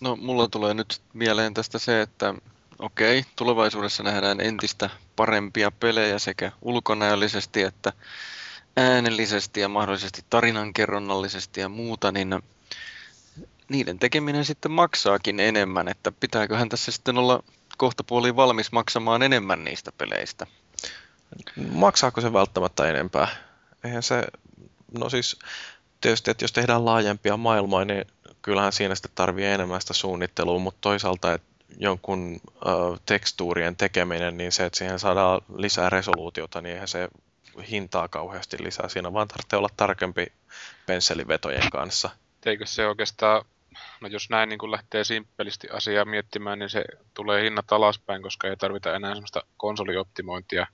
No 0.00 0.16
mulla 0.16 0.48
tulee 0.48 0.74
nyt 0.74 1.00
mieleen 1.12 1.54
tästä 1.54 1.78
se, 1.78 2.02
että 2.02 2.34
okei, 2.78 3.24
tulevaisuudessa 3.36 4.02
nähdään 4.02 4.40
entistä 4.40 4.90
parempia 5.16 5.70
pelejä 5.70 6.18
sekä 6.18 6.52
ulkonäöllisesti 6.62 7.62
että 7.62 7.92
äänellisesti 8.76 9.60
ja 9.60 9.68
mahdollisesti 9.68 10.24
tarinankerronnallisesti 10.30 11.60
ja 11.60 11.68
muuta, 11.68 12.12
niin 12.12 12.42
niiden 13.68 13.98
tekeminen 13.98 14.44
sitten 14.44 14.70
maksaakin 14.70 15.40
enemmän, 15.40 15.88
että 15.88 16.12
pitääköhän 16.12 16.68
tässä 16.68 16.92
sitten 16.92 17.18
olla 17.18 17.42
kohta 17.76 18.04
puoliin 18.04 18.36
valmis 18.36 18.72
maksamaan 18.72 19.22
enemmän 19.22 19.64
niistä 19.64 19.92
peleistä? 19.92 20.46
Maksaako 21.72 22.20
se 22.20 22.32
välttämättä 22.32 22.88
enempää? 22.88 23.28
Eihän 23.84 24.02
se, 24.02 24.24
no 24.98 25.10
siis 25.10 25.38
tietysti, 26.00 26.30
että 26.30 26.44
jos 26.44 26.52
tehdään 26.52 26.84
laajempia 26.84 27.36
maailmoja, 27.36 27.84
niin 27.84 28.04
kyllähän 28.42 28.72
siinä 28.72 28.94
sitten 28.94 29.12
tarvii 29.14 29.46
enemmän 29.46 29.80
sitä 29.80 29.94
suunnittelua, 29.94 30.58
mutta 30.58 30.78
toisaalta, 30.80 31.32
että 31.32 31.48
jonkun 31.78 32.40
äh, 32.66 33.00
tekstuurien 33.06 33.76
tekeminen, 33.76 34.36
niin 34.36 34.52
se, 34.52 34.64
että 34.64 34.78
siihen 34.78 34.98
saadaan 34.98 35.40
lisää 35.56 35.90
resoluutiota, 35.90 36.60
niin 36.60 36.72
eihän 36.72 36.88
se 36.88 37.08
hintaa 37.70 38.08
kauheasti 38.08 38.56
lisää. 38.60 38.88
Siinä 38.88 39.12
vaan 39.12 39.28
tarvitsee 39.28 39.58
olla 39.58 39.68
tarkempi 39.76 40.26
pensselivetojen 40.86 41.70
kanssa. 41.72 42.10
Eikö 42.46 42.66
se 42.66 42.86
oikeastaan, 42.86 43.44
no 44.00 44.08
jos 44.08 44.30
näin 44.30 44.48
niin 44.48 44.58
kun 44.58 44.70
lähtee 44.70 45.04
simppelisti 45.04 45.68
asiaa 45.70 46.04
miettimään, 46.04 46.58
niin 46.58 46.70
se 46.70 46.84
tulee 47.14 47.42
hinnat 47.42 47.72
alaspäin, 47.72 48.22
koska 48.22 48.48
ei 48.48 48.56
tarvita 48.56 48.96
enää 48.96 49.14
sellaista 49.14 49.42
konsolioptimointia, 49.56 50.66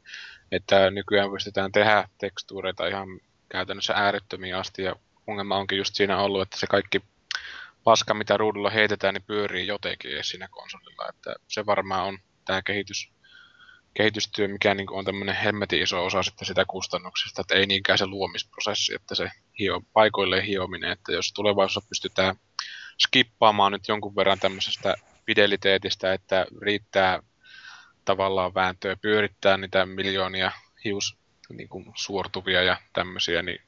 että 0.53 0.91
nykyään 0.91 1.31
pystytään 1.31 1.73
tehdä 1.73 2.09
tekstuureita 2.19 2.87
ihan 2.87 3.09
käytännössä 3.49 3.95
äärettömiin 3.97 4.57
asti, 4.57 4.83
ja 4.83 4.97
ongelma 5.27 5.57
onkin 5.57 5.79
just 5.79 5.95
siinä 5.95 6.19
ollut, 6.19 6.43
että 6.43 6.59
se 6.59 6.67
kaikki 6.67 7.03
paska, 7.85 8.15
mitä 8.15 8.37
ruudulla 8.37 8.71
heitetään, 8.71 9.15
niin 9.15 9.25
pyörii 9.27 9.67
jotenkin 9.67 10.25
siinä 10.25 10.49
konsolilla, 10.51 11.09
että 11.09 11.35
se 11.49 11.67
varmaan 11.67 12.05
on 12.05 12.19
tämä 12.45 12.63
kehitys 12.63 13.15
kehitystyö, 13.95 14.49
mikä 14.49 14.75
niin 14.75 14.93
on 14.93 15.05
tämmöinen 15.05 15.35
hemmetin 15.35 15.83
iso 15.83 16.05
osa 16.05 16.23
sitten 16.23 16.47
sitä 16.47 16.65
kustannuksista, 16.65 17.41
että 17.41 17.55
ei 17.55 17.67
niinkään 17.67 17.99
se 17.99 18.07
luomisprosessi, 18.07 18.95
että 18.95 19.15
se 19.15 19.31
hio, 19.59 19.83
paikoille 19.93 20.47
hiominen, 20.47 20.93
että 20.93 21.13
jos 21.13 21.33
tulevaisuudessa 21.33 21.89
pystytään 21.89 22.37
skippaamaan 23.07 23.73
nyt 23.73 23.89
jonkun 23.89 24.17
verran 24.17 24.39
tämmöisestä 24.39 24.95
fideliteetistä, 25.27 26.13
että 26.13 26.47
riittää 26.63 27.23
tavallaan 28.05 28.55
vääntöä 28.55 28.97
pyörittää 28.97 29.57
niitä 29.57 29.87
miljoonia 29.87 30.53
hius 30.85 31.17
niin 31.49 31.69
kuin 31.69 31.93
suortuvia 31.95 32.63
ja 32.63 32.77
tämmöisiä, 32.93 33.43
niin 33.43 33.63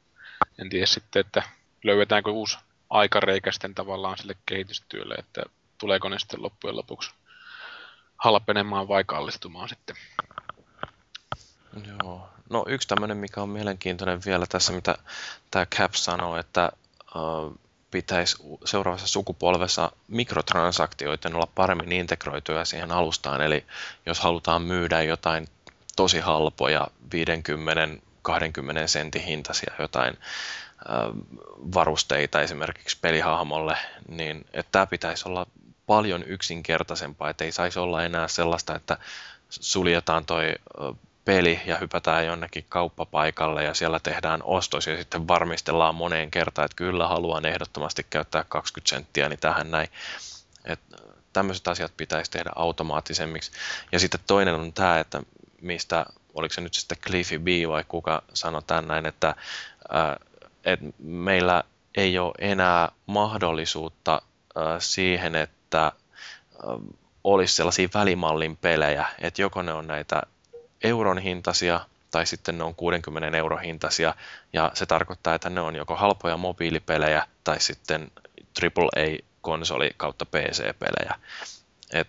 en 0.58 0.68
tiedä 0.68 0.86
sitten, 0.86 1.20
että 1.20 1.42
löydetäänkö 1.84 2.30
uusi 2.30 2.58
aikareikä 2.90 3.52
sitten 3.52 3.74
tavallaan 3.74 4.18
sille 4.18 4.36
kehitystyölle, 4.46 5.14
että 5.14 5.42
tuleeko 5.78 6.08
ne 6.08 6.18
sitten 6.18 6.42
loppujen 6.42 6.76
lopuksi 6.76 7.10
halpenemaan 8.18 8.88
vai 8.88 9.04
kallistumaan 9.04 9.68
sitten. 9.68 9.96
Joo. 11.86 12.28
No 12.50 12.64
yksi 12.68 12.88
tämmöinen, 12.88 13.16
mikä 13.16 13.42
on 13.42 13.48
mielenkiintoinen 13.48 14.20
vielä 14.26 14.46
tässä, 14.46 14.72
mitä 14.72 14.94
tämä 15.50 15.66
Cap 15.66 15.94
sanoo, 15.94 16.36
että 16.36 16.72
uh, 17.14 17.58
pitäisi 17.90 18.36
seuraavassa 18.64 19.06
sukupolvessa 19.06 19.92
mikrotransaktioiden 20.08 21.34
olla 21.34 21.48
paremmin 21.54 21.92
integroituja 21.92 22.64
siihen 22.64 22.92
alustaan. 22.92 23.40
Eli 23.40 23.64
jos 24.06 24.20
halutaan 24.20 24.62
myydä 24.62 25.02
jotain 25.02 25.48
tosi 25.96 26.20
halpoja 26.20 26.86
50-20 27.04 27.08
sentin 28.86 29.22
hintaisia 29.22 29.74
jotain 29.78 30.18
varusteita 31.74 32.40
esimerkiksi 32.40 32.98
pelihahmolle, 33.00 33.76
niin 34.08 34.44
että 34.52 34.72
tämä 34.72 34.86
pitäisi 34.86 35.28
olla 35.28 35.46
paljon 35.86 36.24
yksinkertaisempaa, 36.24 37.30
että 37.30 37.44
ei 37.44 37.52
saisi 37.52 37.78
olla 37.78 38.04
enää 38.04 38.28
sellaista, 38.28 38.74
että 38.74 38.98
suljetaan 39.50 40.26
toi 40.26 40.54
peli 41.24 41.60
ja 41.66 41.76
hypätään 41.76 42.26
jonnekin 42.26 42.66
kauppapaikalle 42.68 43.64
ja 43.64 43.74
siellä 43.74 44.00
tehdään 44.00 44.40
ostos 44.44 44.86
ja 44.86 44.96
sitten 44.96 45.28
varmistellaan 45.28 45.94
moneen 45.94 46.30
kertaan, 46.30 46.64
että 46.64 46.76
kyllä 46.76 47.08
haluan 47.08 47.46
ehdottomasti 47.46 48.06
käyttää 48.10 48.44
20 48.48 48.90
senttiä 48.90 49.28
niin 49.28 49.38
tähän 49.38 49.70
näin. 49.70 49.88
Et 50.64 50.80
tämmöiset 51.32 51.68
asiat 51.68 51.92
pitäisi 51.96 52.30
tehdä 52.30 52.50
automaattisemmiksi. 52.56 53.52
Ja 53.92 53.98
sitten 53.98 54.20
toinen 54.26 54.54
on 54.54 54.72
tämä, 54.72 54.98
että 54.98 55.22
mistä, 55.60 56.06
oliko 56.34 56.54
se 56.54 56.60
nyt 56.60 56.74
sitten 56.74 56.98
Cliffy 56.98 57.38
B 57.38 57.46
vai 57.68 57.84
kuka 57.88 58.22
sanoi 58.34 58.62
tämän 58.66 58.88
näin, 58.88 59.06
että, 59.06 59.34
että 60.66 60.86
meillä 60.98 61.64
ei 61.96 62.18
ole 62.18 62.32
enää 62.38 62.88
mahdollisuutta 63.06 64.22
siihen, 64.78 65.34
että 65.34 65.92
olisi 67.24 67.56
sellaisia 67.56 67.88
välimallin 67.94 68.56
pelejä, 68.56 69.06
että 69.18 69.42
joko 69.42 69.62
ne 69.62 69.72
on 69.72 69.86
näitä 69.86 70.22
euron 70.84 71.18
hintaisia 71.18 71.80
tai 72.10 72.26
sitten 72.26 72.58
ne 72.58 72.64
on 72.64 72.74
60 72.74 73.38
euro 73.38 73.56
hintaisia 73.56 74.14
ja 74.52 74.70
se 74.74 74.86
tarkoittaa, 74.86 75.34
että 75.34 75.50
ne 75.50 75.60
on 75.60 75.76
joko 75.76 75.96
halpoja 75.96 76.36
mobiilipelejä 76.36 77.26
tai 77.44 77.60
sitten 77.60 78.10
AAA-konsoli 78.62 79.90
kautta 79.96 80.26
PC-pelejä. 80.26 81.14
Et, 81.92 82.08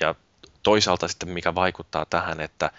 ja 0.00 0.14
toisaalta 0.62 1.08
sitten 1.08 1.28
mikä 1.28 1.54
vaikuttaa 1.54 2.06
tähän, 2.06 2.40
että 2.40 2.70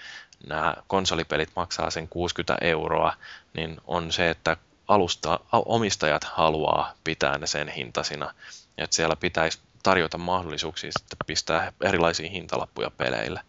nämä 0.47 0.75
konsolipelit 0.87 1.49
maksaa 1.55 1.89
sen 1.89 2.07
60 2.07 2.57
euroa, 2.61 3.13
niin 3.53 3.77
on 3.87 4.11
se, 4.11 4.29
että 4.29 4.57
alusta, 4.87 5.39
omistajat 5.51 6.23
haluaa 6.23 6.93
pitää 7.03 7.37
ne 7.37 7.47
sen 7.47 7.67
hintasina. 7.67 8.33
Että 8.77 8.95
siellä 8.95 9.15
pitäisi 9.15 9.59
tarjota 9.83 10.17
mahdollisuuksia 10.17 10.91
sitten 10.99 11.17
pistää 11.27 11.73
erilaisia 11.83 12.29
hintalappuja 12.29 12.91
peleille. 12.91 13.41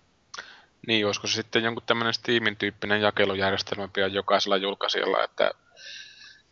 Niin, 0.86 1.06
olisiko 1.06 1.26
se 1.26 1.32
sitten 1.32 1.64
jonkun 1.64 1.82
tämmöinen 1.86 2.14
Steamin 2.14 2.56
tyyppinen 2.56 3.00
jakelujärjestelmä 3.00 3.88
pian 3.88 4.12
jokaisella 4.12 4.56
julkaisijalla, 4.56 5.24
että 5.24 5.50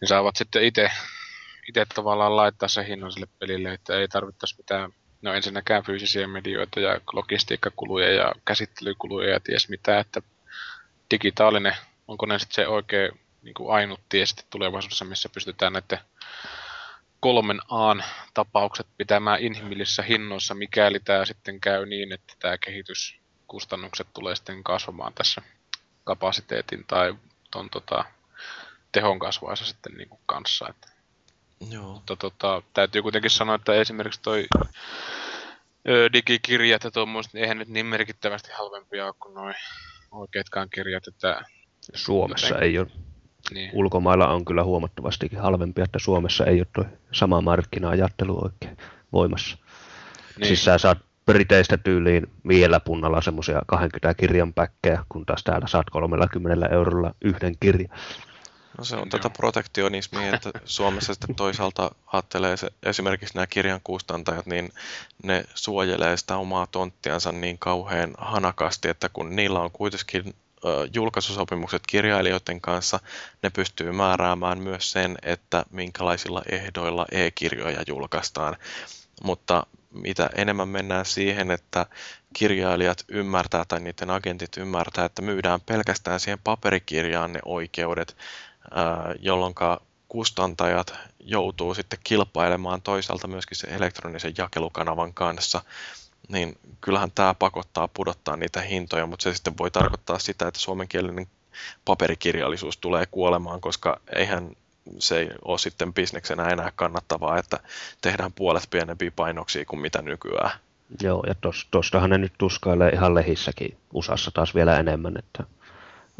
ne 0.00 0.06
saavat 0.06 0.36
sitten 0.36 0.64
itse 0.64 0.90
itse 1.68 1.84
tavallaan 1.94 2.36
laittaa 2.36 2.68
se 2.68 2.86
hinnan 2.86 3.12
sille 3.12 3.28
pelille, 3.38 3.72
että 3.72 3.98
ei 3.98 4.08
tarvittaisi 4.08 4.54
mitään, 4.58 4.92
no 5.22 5.34
ensinnäkään 5.34 5.84
fyysisiä 5.84 6.28
medioita 6.28 6.80
ja 6.80 7.00
logistiikkakuluja 7.12 8.12
ja 8.12 8.32
käsittelykuluja 8.44 9.30
ja 9.32 9.40
ties 9.40 9.68
mitä, 9.68 10.00
että 10.00 10.22
digitaalinen, 11.10 11.76
onko 12.08 12.26
ne 12.26 12.38
sitten 12.38 12.54
se 12.54 12.68
oikein 12.68 13.20
niin 13.42 13.54
kuin 13.54 13.74
ainut 13.74 14.00
tie 14.08 14.26
sitten 14.26 14.46
tulevaisuudessa, 14.50 15.04
missä 15.04 15.28
pystytään 15.28 15.72
näiden 15.72 15.98
kolmen 17.20 17.60
A 17.68 17.96
tapaukset 18.34 18.86
pitämään 18.96 19.40
inhimillisissä 19.40 20.02
hinnoissa, 20.02 20.54
mikäli 20.54 21.00
tämä 21.00 21.24
sitten 21.24 21.60
käy 21.60 21.86
niin, 21.86 22.12
että 22.12 22.34
tämä 22.38 22.58
kehityskustannukset 22.58 24.06
tulee 24.14 24.36
sitten 24.36 24.64
kasvamaan 24.64 25.12
tässä 25.14 25.42
kapasiteetin 26.04 26.84
tai 26.86 27.14
ton, 27.50 27.70
tota, 27.70 28.04
tehon 28.92 29.18
kasvaessa 29.18 29.64
sitten 29.64 29.92
niin 29.94 30.08
kuin 30.08 30.20
kanssa. 30.26 30.66
Että. 30.70 30.95
Joo. 31.70 31.92
Mutta 31.92 32.16
tota, 32.16 32.62
täytyy 32.74 33.02
kuitenkin 33.02 33.30
sanoa, 33.30 33.54
että 33.54 33.74
esimerkiksi 33.74 34.22
toi 34.22 34.46
ö, 35.88 36.12
digikirjat 36.12 36.84
ja 36.84 36.90
tuommoiset, 36.90 37.32
niin 37.32 37.42
eihän 37.42 37.58
nyt 37.58 37.68
niin 37.68 37.86
merkittävästi 37.86 38.52
halvempia 38.58 39.06
ole 39.06 39.14
kuin 39.20 39.34
noin 39.34 39.54
oikeatkaan 40.10 40.70
kirjat, 40.70 41.08
että 41.08 41.42
Suomessa 41.94 42.46
Joten- 42.46 42.62
ei 42.62 42.78
ole. 42.78 42.86
niin. 43.50 43.70
Ulkomailla 43.72 44.28
on 44.28 44.44
kyllä 44.44 44.64
huomattavastikin 44.64 45.40
halvempia, 45.40 45.84
että 45.84 45.98
Suomessa 45.98 46.44
ei 46.44 46.58
ole 46.60 46.66
tuo 46.74 46.84
sama 47.12 47.40
markkina-ajattelu 47.40 48.44
oikein 48.44 48.76
voimassa. 49.12 49.56
Niin. 50.36 50.46
Siis 50.46 50.64
sä 50.64 50.78
saat 50.78 50.98
Briteistä 51.26 51.76
tyyliin 51.76 52.26
viidellä 52.48 52.80
punnalla 52.80 53.20
semmoisia 53.20 53.62
20 53.66 54.14
kirjan 54.14 54.52
päkkejä, 54.54 55.04
kun 55.08 55.26
taas 55.26 55.44
täällä 55.44 55.66
saat 55.66 55.90
30 55.90 56.66
eurolla 56.66 57.14
yhden 57.24 57.54
kirjan. 57.60 57.98
No 58.78 58.84
se 58.84 58.96
on 58.96 59.08
tätä 59.08 59.30
protektionismia, 59.30 60.34
että 60.34 60.50
Suomessa 60.64 61.14
sitten 61.14 61.34
toisaalta 61.34 61.90
ajattelee 62.06 62.56
se, 62.56 62.70
esimerkiksi 62.82 63.34
nämä 63.34 63.46
kirjan 63.46 63.80
kustantajat, 63.84 64.46
niin 64.46 64.72
ne 65.22 65.44
suojelee 65.54 66.16
sitä 66.16 66.36
omaa 66.36 66.66
tonttiansa 66.66 67.32
niin 67.32 67.58
kauhean 67.58 68.14
hanakasti, 68.18 68.88
että 68.88 69.08
kun 69.08 69.36
niillä 69.36 69.60
on 69.60 69.70
kuitenkin 69.70 70.34
julkaisusopimukset 70.94 71.82
kirjailijoiden 71.86 72.60
kanssa, 72.60 73.00
ne 73.42 73.50
pystyy 73.50 73.92
määräämään 73.92 74.58
myös 74.58 74.92
sen, 74.92 75.18
että 75.22 75.64
minkälaisilla 75.70 76.42
ehdoilla 76.50 77.06
e-kirjoja 77.10 77.82
julkaistaan. 77.86 78.56
Mutta 79.22 79.66
mitä 79.90 80.30
enemmän 80.34 80.68
mennään 80.68 81.06
siihen, 81.06 81.50
että 81.50 81.86
kirjailijat 82.34 83.04
ymmärtää 83.08 83.64
tai 83.64 83.80
niiden 83.80 84.10
agentit 84.10 84.56
ymmärtää, 84.56 85.04
että 85.04 85.22
myydään 85.22 85.60
pelkästään 85.60 86.20
siihen 86.20 86.38
paperikirjaan 86.44 87.32
ne 87.32 87.40
oikeudet, 87.44 88.16
jolloin 89.20 89.54
kustantajat 90.08 90.94
joutuu 91.20 91.74
sitten 91.74 91.98
kilpailemaan 92.04 92.82
toisaalta 92.82 93.26
myöskin 93.26 93.56
sen 93.56 93.72
elektronisen 93.72 94.34
jakelukanavan 94.38 95.14
kanssa, 95.14 95.62
niin 96.28 96.58
kyllähän 96.80 97.12
tämä 97.14 97.34
pakottaa 97.34 97.88
pudottaa 97.88 98.36
niitä 98.36 98.60
hintoja, 98.60 99.06
mutta 99.06 99.22
se 99.22 99.34
sitten 99.34 99.58
voi 99.58 99.70
tarkoittaa 99.70 100.18
sitä, 100.18 100.48
että 100.48 100.60
suomenkielinen 100.60 101.26
paperikirjallisuus 101.84 102.76
tulee 102.76 103.06
kuolemaan, 103.06 103.60
koska 103.60 104.00
eihän 104.14 104.50
se 104.98 105.18
ei 105.18 105.28
ole 105.44 105.58
sitten 105.58 105.94
bisneksenä 105.94 106.48
enää 106.48 106.72
kannattavaa, 106.76 107.38
että 107.38 107.60
tehdään 108.00 108.32
puolet 108.32 108.66
pienempiä 108.70 109.10
painoksia 109.10 109.64
kuin 109.64 109.80
mitä 109.80 110.02
nykyään. 110.02 110.50
Joo, 111.02 111.24
ja 111.26 111.34
tos, 111.34 111.68
tostahan 111.70 112.10
ne 112.10 112.18
nyt 112.18 112.32
tuskailee 112.38 112.90
ihan 112.90 113.14
lehissäkin 113.14 113.76
USAssa 113.92 114.30
taas 114.30 114.54
vielä 114.54 114.78
enemmän, 114.78 115.16
että 115.18 115.44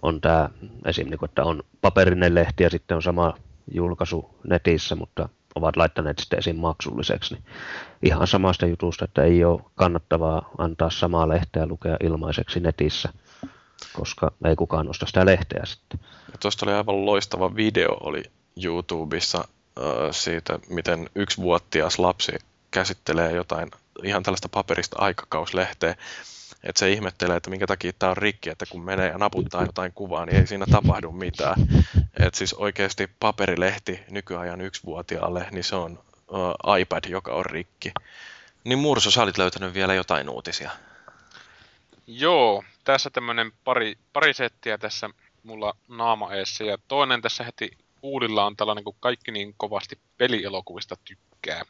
on 0.02 0.20
tämä 0.20 0.48
esim. 0.84 1.10
Niin 1.10 1.18
kuin, 1.18 1.28
että 1.28 1.44
on 1.44 1.62
paperinen 1.80 2.34
lehti 2.34 2.62
ja 2.62 2.70
sitten 2.70 2.94
on 2.94 3.02
sama 3.02 3.34
julkaisu 3.74 4.34
netissä, 4.48 4.94
mutta 4.94 5.28
ovat 5.54 5.76
laittaneet 5.76 6.18
sitten 6.18 6.38
esim. 6.38 6.56
maksulliseksi. 6.56 7.34
Niin 7.34 7.44
ihan 8.02 8.26
samasta 8.26 8.66
jutusta, 8.66 9.04
että 9.04 9.22
ei 9.22 9.44
ole 9.44 9.60
kannattavaa 9.74 10.50
antaa 10.58 10.90
samaa 10.90 11.28
lehteä 11.28 11.66
lukea 11.66 11.96
ilmaiseksi 12.02 12.60
netissä, 12.60 13.08
koska 13.92 14.32
ei 14.44 14.56
kukaan 14.56 14.88
osta 14.88 15.06
sitä 15.06 15.26
lehteä 15.26 15.62
sitten. 15.64 16.00
Ja 16.32 16.38
tuosta 16.40 16.66
oli 16.66 16.74
aivan 16.74 17.06
loistava 17.06 17.56
video 17.56 17.96
oli 18.00 18.22
YouTubessa 18.64 19.48
siitä, 20.10 20.58
miten 20.68 21.10
yksi 21.14 21.42
vuotias 21.42 21.98
lapsi 21.98 22.32
käsittelee 22.70 23.32
jotain 23.32 23.70
ihan 24.02 24.22
tällaista 24.22 24.48
paperista 24.48 24.96
aikakauslehteä, 24.98 25.96
että 26.68 26.78
se 26.78 26.90
ihmettelee, 26.90 27.36
että 27.36 27.50
minkä 27.50 27.66
takia 27.66 27.92
tämä 27.92 28.10
on 28.10 28.16
rikki, 28.16 28.50
että 28.50 28.66
kun 28.70 28.84
menee 28.84 29.08
ja 29.08 29.18
naputtaa 29.18 29.62
jotain 29.62 29.92
kuvaa, 29.92 30.26
niin 30.26 30.36
ei 30.36 30.46
siinä 30.46 30.66
tapahdu 30.70 31.12
mitään. 31.12 31.56
että 32.24 32.38
siis 32.38 32.54
oikeasti 32.54 33.10
paperilehti 33.20 34.00
nykyajan 34.10 34.60
yksivuotiaalle, 34.60 35.46
niin 35.50 35.64
se 35.64 35.76
on 35.76 35.98
uh, 36.28 36.78
iPad, 36.78 37.04
joka 37.08 37.34
on 37.34 37.46
rikki. 37.46 37.92
Niin 38.64 38.78
Murso, 38.78 39.10
sä 39.10 39.22
olit 39.22 39.38
löytänyt 39.38 39.74
vielä 39.74 39.94
jotain 39.94 40.28
uutisia. 40.28 40.70
Joo, 42.06 42.64
tässä 42.84 43.10
tämmönen 43.10 43.52
pari, 43.64 43.98
pari 44.12 44.34
settiä 44.34 44.78
tässä 44.78 45.10
mulla 45.42 45.76
naama 45.88 46.34
eessä. 46.34 46.64
Ja 46.64 46.78
toinen 46.88 47.22
tässä 47.22 47.44
heti 47.44 47.70
uudilla 48.02 48.44
on 48.44 48.56
tällainen, 48.56 48.84
kun 48.84 48.96
kaikki 49.00 49.30
niin 49.30 49.54
kovasti 49.56 49.98
pelielokuvista 50.18 50.96
tykkää. 51.04 51.62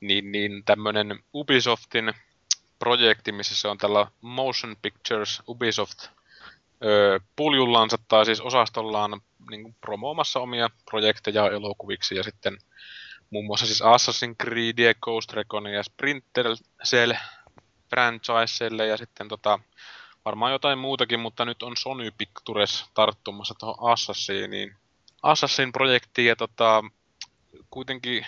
Niin, 0.00 0.32
niin 0.32 0.64
tämmönen 0.64 1.18
Ubisoftin 1.34 2.14
projekti, 2.78 3.32
missä 3.32 3.56
se 3.56 3.68
on 3.68 3.78
tällä 3.78 4.06
Motion 4.20 4.76
Pictures 4.82 5.42
Ubisoft 5.48 6.08
öö, 6.84 7.18
puljullansa 7.36 7.98
tai 8.08 8.24
siis 8.24 8.40
osastollaan 8.40 9.20
niin 9.50 9.62
kuin 9.62 9.76
promoomassa 9.80 10.40
omia 10.40 10.70
projekteja 10.90 11.50
elokuviksi 11.50 12.14
ja 12.14 12.22
sitten 12.22 12.58
muun 13.30 13.46
muassa 13.46 13.66
siis 13.66 13.82
Assassin's 13.82 14.36
Creed, 14.44 14.94
Ghost 15.00 15.32
Recon 15.32 15.66
ja 15.66 15.82
Sprinter 15.82 16.46
Cell 16.84 17.12
franchiselle 17.90 18.86
ja 18.86 18.96
sitten 18.96 19.28
tota, 19.28 19.58
varmaan 20.24 20.52
jotain 20.52 20.78
muutakin, 20.78 21.20
mutta 21.20 21.44
nyt 21.44 21.62
on 21.62 21.76
Sony 21.76 22.10
Pictures 22.10 22.84
tarttumassa 22.94 23.54
tuohon 23.58 23.92
Assassiniin. 23.92 24.76
Assassin 25.22 25.72
projektiin 25.72 26.28
ja 26.28 26.36
tota, 26.36 26.84
kuitenkin 27.70 28.26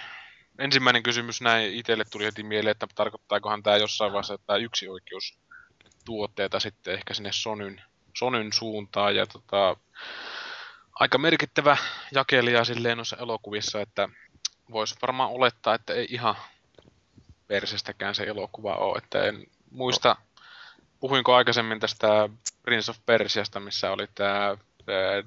ensimmäinen 0.59 1.03
kysymys 1.03 1.41
näin 1.41 1.75
itselle 1.75 2.05
tuli 2.05 2.25
heti 2.25 2.43
mieleen, 2.43 2.73
että 2.73 2.87
tarkoittaakohan 2.95 3.63
tämä 3.63 3.77
jossain 3.77 4.13
vaiheessa 4.13 4.39
tämä 4.39 4.57
yksi 4.57 4.89
oikeus 4.89 5.39
tuotteita 6.05 6.61
sitten 6.61 6.95
ehkä 6.95 7.15
sinne 7.15 7.33
Sonyn, 7.33 7.83
Sonyn 8.19 8.53
suuntaan 8.53 9.17
ja 9.17 9.27
tota, 9.27 9.77
aika 10.95 11.19
merkittävä 11.19 11.77
jakelija 12.13 12.65
silleen 12.65 12.97
noissa 12.97 13.17
elokuvissa, 13.17 13.81
että 13.81 14.09
voisi 14.71 14.95
varmaan 15.03 15.31
olettaa, 15.31 15.75
että 15.75 15.95
ei 15.95 16.07
ihan 16.11 16.35
persestäkään 17.47 18.15
se 18.15 18.25
elokuva 18.25 18.75
ole, 18.75 18.99
että 18.99 19.25
en 19.25 19.47
muista, 19.71 20.17
puhuinko 21.01 21.35
aikaisemmin 21.35 21.81
tästä 21.81 22.29
Prince 22.63 22.91
of 22.91 22.99
Persiasta, 23.07 23.61
missä 23.61 23.91
oli 23.91 24.07
tämä 24.15 24.57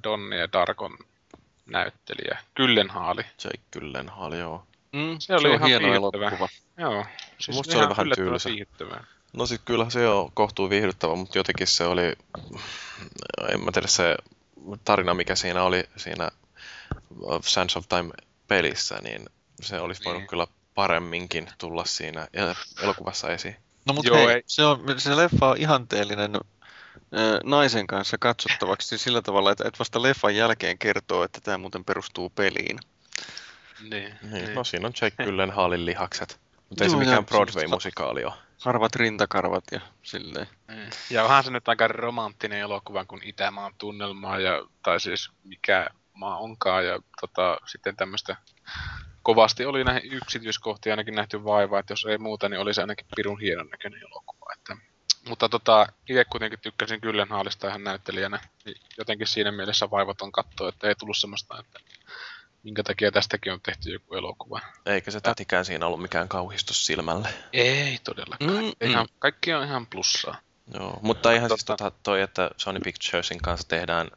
Donni 0.03 0.39
ja 0.39 0.51
Darkon 0.53 0.97
näyttelijä, 1.65 2.37
Kyllenhaali. 2.53 3.21
Jake 3.43 3.59
Gyllenhaal, 3.71 4.33
joo. 4.33 4.68
Mm, 4.93 5.15
Se 5.19 5.33
oli 5.35 5.53
ihan 5.53 5.67
hieno 5.67 5.87
viihdyttävä. 5.87 6.25
elokuva. 6.27 6.49
Joo, 6.77 7.05
siis 7.39 7.57
Musta 7.57 7.71
se 7.71 7.77
oli 7.77 7.89
vähän 7.89 8.07
tylsä. 8.15 8.49
No 9.33 9.45
siis 9.45 9.61
kyllä 9.65 9.89
se 9.89 10.07
on 10.07 10.31
kohtuu 10.33 10.69
viihdyttävä, 10.69 11.15
mutta 11.15 11.37
jotenkin 11.37 11.67
se 11.67 11.85
oli, 11.85 12.01
en 13.53 13.63
mä 13.65 13.71
tiedä 13.71 13.87
se 13.87 14.15
tarina, 14.85 15.13
mikä 15.13 15.35
siinä 15.35 15.63
oli 15.63 15.83
siinä 15.97 16.29
Sands 17.41 17.77
of 17.77 17.85
Time 17.89 18.09
pelissä, 18.47 18.99
niin 19.03 19.25
se 19.61 19.79
olisi 19.79 20.03
voinut 20.05 20.21
Niin. 20.21 20.27
kyllä 20.29 20.47
paremminkin 20.75 21.47
tulla 21.57 21.85
siinä 21.85 22.27
el- 22.33 22.53
elokuvassa 22.83 23.29
esiin. 23.29 23.55
No 23.85 23.93
mutta 23.93 24.09
Joo, 24.11 24.17
hei, 24.17 24.27
ei. 24.35 24.43
se, 24.47 24.65
on, 24.65 24.83
se 24.97 25.17
leffa 25.17 25.49
on 25.49 25.57
ihanteellinen 25.57 26.35
ö, 26.35 26.39
naisen 27.43 27.87
kanssa 27.87 28.17
katsottavaksi 28.17 28.97
sillä 28.97 29.21
tavalla, 29.21 29.51
että, 29.51 29.67
että 29.67 29.79
vasta 29.79 30.01
leffan 30.01 30.35
jälkeen 30.35 30.77
kertoo, 30.77 31.23
että 31.23 31.41
tämä 31.41 31.57
muuten 31.57 31.85
perustuu 31.85 32.29
peliin. 32.29 32.79
Niin, 33.81 34.15
Niin. 34.31 34.53
No 34.53 34.63
siinä 34.63 34.87
on 34.87 34.93
Jake 35.01 35.23
Gyllenhaalin 35.23 35.85
lihakset, 35.85 36.39
mutta 36.69 36.83
ei 36.83 36.89
se 36.89 36.97
mikään 36.97 37.15
ja 37.15 37.23
Broadway-musikaali 37.23 38.25
ole. 38.25 38.33
Harvat 38.61 38.95
rintakarvat 38.95 39.63
ja 39.71 39.81
silleen. 40.03 40.47
niin. 40.67 40.89
Ja 41.09 41.23
onhan 41.23 41.43
se 41.43 41.51
nyt 41.51 41.69
aika 41.69 41.87
romanttinen 41.87 42.59
elokuva, 42.59 43.05
kun 43.05 43.21
Itämaan 43.23 43.73
tunnelmaa, 43.77 44.39
ja, 44.39 44.67
tai 44.83 44.99
siis 44.99 45.29
mikä 45.43 45.89
maa 46.13 46.37
onkaan, 46.37 46.85
ja 46.85 46.99
tota, 47.21 47.57
sitten 47.65 47.95
tämmöistä 47.95 48.35
kovasti 49.23 49.65
oli 49.65 49.83
näihin 49.83 50.13
yksityiskohtiin 50.13 50.93
ainakin 50.93 51.15
nähty 51.15 51.43
vaivaa, 51.43 51.79
että 51.79 51.91
jos 51.91 52.05
ei 52.05 52.17
muuta, 52.17 52.49
niin 52.49 52.59
oli 52.59 52.73
se 52.73 52.81
ainakin 52.81 53.05
pirun 53.15 53.39
hienon 53.39 53.67
näköinen 53.67 54.01
elokuva. 54.01 54.53
Että. 54.53 54.77
Mutta 55.29 55.49
tota, 55.49 55.87
itse 56.09 56.25
kuitenkin 56.25 56.59
tykkäsin 56.59 57.01
Kyllenhaalista 57.01 57.67
ihan 57.67 57.83
näyttelijänä, 57.83 58.39
niin 58.65 58.77
jotenkin 58.97 59.27
siinä 59.27 59.51
mielessä 59.51 59.89
vaivaton 59.89 60.31
katsoa, 60.31 60.69
että 60.69 60.87
ei 60.87 60.95
tullut 60.95 61.17
semmoista, 61.17 61.59
että 61.59 61.79
minkä 62.69 62.83
takia 62.83 63.11
tästäkin 63.11 63.53
on 63.53 63.61
tehty 63.61 63.89
joku 63.93 64.15
elokuva. 64.15 64.59
Eikä 64.85 65.11
se 65.11 65.21
tätikään 65.21 65.65
siinä 65.65 65.85
ollut 65.85 66.01
mikään 66.01 66.27
kauhistus 66.27 66.85
silmälle. 66.85 67.29
Ei 67.53 67.97
todellakaan. 68.03 68.51
Mm, 68.51 68.65
mm. 68.65 68.89
Ihan, 68.89 69.07
kaikki 69.19 69.53
on 69.53 69.63
ihan 69.63 69.87
plussaa. 69.87 70.37
Joo, 70.73 70.99
mutta 71.01 71.31
ihan 71.31 71.49
siis 71.49 71.65
Totta. 71.65 71.83
tota, 71.83 71.97
toi, 72.03 72.21
että 72.21 72.49
Sony 72.57 72.79
Picturesin 72.79 73.37
kanssa 73.41 73.67
tehdään 73.67 74.07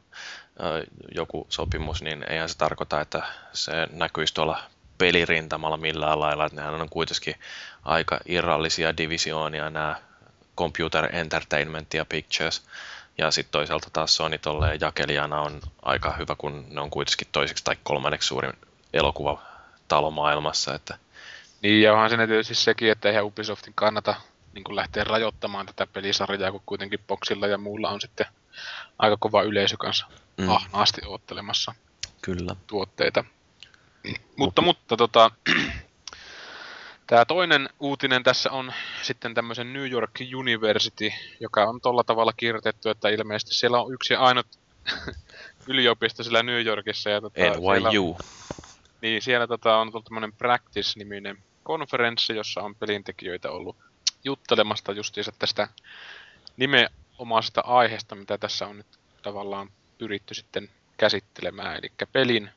ö, 0.61 0.87
joku 1.15 1.47
sopimus, 1.49 2.03
niin 2.03 2.25
eihän 2.29 2.49
se 2.49 2.59
tarkoita, 2.59 3.01
että 3.01 3.23
se 3.53 3.73
näkyisi 3.93 4.35
tuolla 4.35 4.63
pelirintamalla 4.99 5.77
millään 5.77 6.21
lailla, 6.21 6.47
että 6.47 6.57
nehän 6.57 6.81
on 6.81 6.89
kuitenkin 6.89 7.35
aika 7.83 8.21
irrallisia 8.27 8.97
divisioonia 8.97 9.71
nämä 9.71 9.97
Computer 10.57 11.17
Entertainment 11.17 11.95
ja 11.95 12.05
Pictures, 12.05 12.63
ja 13.23 13.31
sitten 13.31 13.53
toisaalta 13.53 13.89
taas 13.93 14.17
Sony 14.17 14.39
tolleen 14.39 14.79
jakelijana 14.81 15.41
on 15.41 15.61
aika 15.83 16.13
hyvä, 16.19 16.35
kun 16.39 16.65
ne 16.71 16.81
on 16.81 16.91
kuitenkin 16.91 17.29
toiseksi 17.33 17.65
tai 17.65 17.77
kolmanneksi 17.83 18.29
suurin 18.29 18.53
elokuvatalo 18.93 20.11
maailmassa, 20.11 20.75
että 20.75 20.99
Niin, 21.63 21.83
ja 21.83 21.93
onhan 21.93 22.09
siinä 22.11 22.27
tietysti 22.27 22.55
sekin, 22.55 22.91
että 22.93 23.09
eihän 23.09 23.25
Ubisoftin 23.25 23.75
kannata 23.75 24.15
niin 24.55 24.65
kuin 24.65 24.77
lähteä 24.77 25.05
rajoittamaan 25.05 25.67
tätä 25.67 25.87
pelisarjaa, 25.87 26.53
kun 26.53 26.63
kuitenkin 26.67 26.99
Boxilla 27.09 27.47
ja 27.47 27.59
muulla 27.59 27.91
on 27.91 28.01
sitten 28.01 28.27
aika 28.99 29.17
kova 29.21 29.43
yleisö 29.43 29.77
kanssa 29.77 30.07
Mm. 30.37 30.45
mm. 30.45 30.51
ahnaasti 30.51 31.01
oottelemassa 31.07 31.75
kyllä. 32.23 32.57
tuotteita. 32.67 33.25
mutta, 34.37 34.63
mutta 34.63 34.97
tota, 34.97 35.31
Tämä 37.13 37.25
toinen 37.25 37.69
uutinen 37.81 38.23
tässä 38.23 38.51
on 38.51 38.73
sitten 39.03 39.35
tämmöisen 39.35 39.73
New 39.73 39.91
York 39.91 40.11
University, 40.37 41.13
joka 41.41 41.65
on 41.65 41.81
tolla 41.81 42.05
tavalla 42.05 42.33
kirjoitettu, 42.37 42.89
että 42.89 43.09
ilmeisesti 43.09 43.55
siellä 43.55 43.81
on 43.81 43.95
yksi 43.95 44.15
ainut 44.15 44.47
yliopisto 45.69 46.23
siellä 46.23 46.43
New 46.43 46.67
Yorkissa. 46.67 47.11
Ja 47.11 47.21
tota, 47.21 47.41
NYU. 47.41 47.71
Siellä, 47.71 47.91
niin, 49.01 49.23
siellä 49.23 49.47
tota, 49.47 49.77
on 49.77 49.91
tullut 49.91 50.05
tämmöinen 50.05 50.33
Practice-niminen 50.33 51.39
konferenssi, 51.63 52.37
jossa 52.37 52.63
on 52.63 52.75
pelintekijöitä 52.75 53.51
ollut 53.51 53.77
juttelemasta 54.25 54.93
justiinsa 54.93 55.33
tästä 55.39 55.69
nimenomaisesta 56.57 57.61
aiheesta, 57.61 58.15
mitä 58.15 58.39
tässä 58.39 58.67
on 58.67 58.77
nyt 58.77 58.99
tavallaan 59.23 59.71
pyritty 59.99 60.35
sitten 60.35 60.71
käsittelemään, 60.97 61.77
eli 61.77 61.93
pelin 62.13 62.51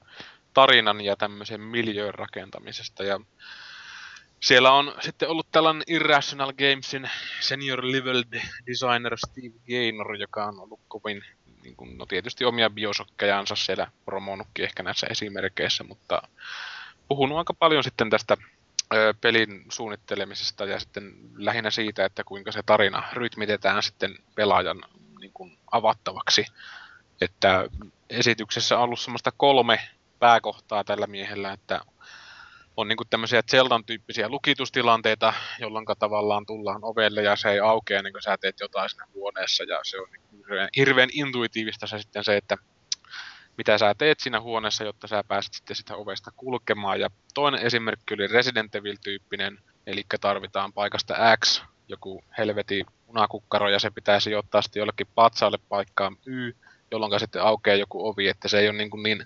tarinan 0.54 1.02
ja 1.02 1.16
tämmöisen 1.16 1.62
miljöön 1.62 2.14
rakentamisesta. 2.14 3.04
Ja 3.04 3.20
siellä 4.40 4.72
on 4.72 4.96
sitten 5.02 5.30
ollut 5.30 5.48
tällainen 5.52 5.84
Irrational 5.88 6.54
Gamesin 6.54 7.10
senior 7.40 7.80
level 7.84 8.24
designer 8.68 9.18
Steve 9.18 9.60
Gaynor, 9.70 10.16
joka 10.16 10.46
on 10.46 10.60
ollut 10.60 10.80
kovin, 10.88 11.24
niin 11.64 11.76
kuin, 11.76 11.98
no 11.98 12.06
tietysti 12.06 12.46
omia 12.46 12.70
biosokkejansa 12.70 13.56
siellä 13.56 13.88
promonutkin 14.06 14.66
ehkä 14.66 14.84
näissä 14.84 15.08
esimerkkeissä, 15.10 15.84
mutta 15.84 16.22
puhunut 17.08 17.38
aika 17.38 17.54
paljon 17.54 17.84
sitten 17.84 18.10
tästä 18.10 18.38
ö, 18.94 19.14
pelin 19.22 19.66
suunnittelemisesta 19.70 20.66
ja 20.66 20.80
sitten 20.80 21.14
lähinnä 21.36 21.72
siitä, 21.72 22.06
että 22.06 22.24
kuinka 22.24 22.52
se 22.52 22.64
tarina 22.66 23.04
rytmitetään 23.14 23.84
sitten 23.84 24.16
pelaajan 24.36 24.84
niin 25.20 25.32
kuin, 25.34 25.58
avattavaksi. 25.72 26.46
Että 27.22 27.70
esityksessä 28.10 28.78
on 28.78 28.84
ollut 28.84 29.00
semmoista 29.00 29.32
kolme 29.38 29.80
pääkohtaa 30.20 30.84
tällä 30.84 31.08
miehellä, 31.08 31.52
että 31.54 31.82
on 32.78 32.88
niin 32.88 32.98
tämmöisiä 33.10 33.42
Zeldan 33.52 33.86
tyyppisiä 33.86 34.30
lukitustilanteita, 34.30 35.34
jolloin 35.60 35.86
tavallaan 36.00 36.46
tullaan 36.46 36.84
ovelle 36.84 37.24
ja 37.24 37.36
se 37.36 37.52
ei 37.52 37.60
aukea 37.60 38.02
niin 38.02 38.14
kuin 38.14 38.22
sä 38.22 38.38
teet 38.38 38.60
jotain 38.60 38.90
siinä 38.90 39.08
huoneessa 39.14 39.64
ja 39.64 39.80
se 39.84 40.00
on 40.00 40.08
niin 40.12 40.22
hirveän, 40.38 40.70
hirveän 40.76 41.10
intuitiivista 41.14 41.88
se 41.88 42.00
sitten 42.00 42.24
se, 42.24 42.38
että 42.38 42.58
mitä 43.58 43.78
sä 43.78 43.96
teet 43.98 44.20
siinä 44.20 44.42
huoneessa, 44.42 44.84
jotta 44.84 45.08
sä 45.08 45.24
pääset 45.28 45.54
sitten 45.54 45.76
sitä 45.76 45.96
ovesta 45.96 46.32
kulkemaan. 46.36 47.00
Ja 47.00 47.10
toinen 47.34 47.62
esimerkki 47.62 48.14
oli 48.14 48.28
Resident 48.28 48.76
Evil-tyyppinen, 48.76 49.60
eli 49.88 50.04
tarvitaan 50.22 50.74
paikasta 50.74 51.38
X 51.46 51.62
joku 51.88 52.24
helveti 52.38 52.86
punakukkaro 53.06 53.70
ja 53.70 53.80
se 53.80 53.90
pitäisi 53.90 54.36
ottaa 54.36 54.62
sitten 54.62 54.80
jollekin 54.80 55.08
patsaalle 55.16 55.58
paikkaan 55.70 56.18
Y, 56.26 56.52
jolloin 56.92 57.20
sitten 57.20 57.42
aukeaa 57.42 57.76
joku 57.76 58.08
ovi, 58.08 58.28
että 58.28 58.48
se 58.48 58.60
ei 58.60 58.70
ole 58.70 58.78
niin, 58.78 58.90
kuin 58.90 59.04
niin 59.04 59.26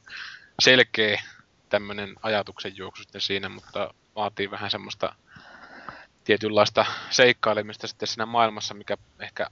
selkeä 0.59 1.21
tämmöinen 1.69 2.15
ajatuksen 2.21 2.77
juoksu 2.77 3.03
sitten 3.03 3.21
siinä, 3.21 3.49
mutta 3.49 3.93
vaatii 4.15 4.51
vähän 4.51 4.71
semmoista 4.71 5.15
tietynlaista 6.23 6.85
seikkailemista 7.09 7.87
sitten 7.87 8.07
siinä 8.07 8.25
maailmassa, 8.25 8.73
mikä 8.73 8.97
ehkä 9.19 9.47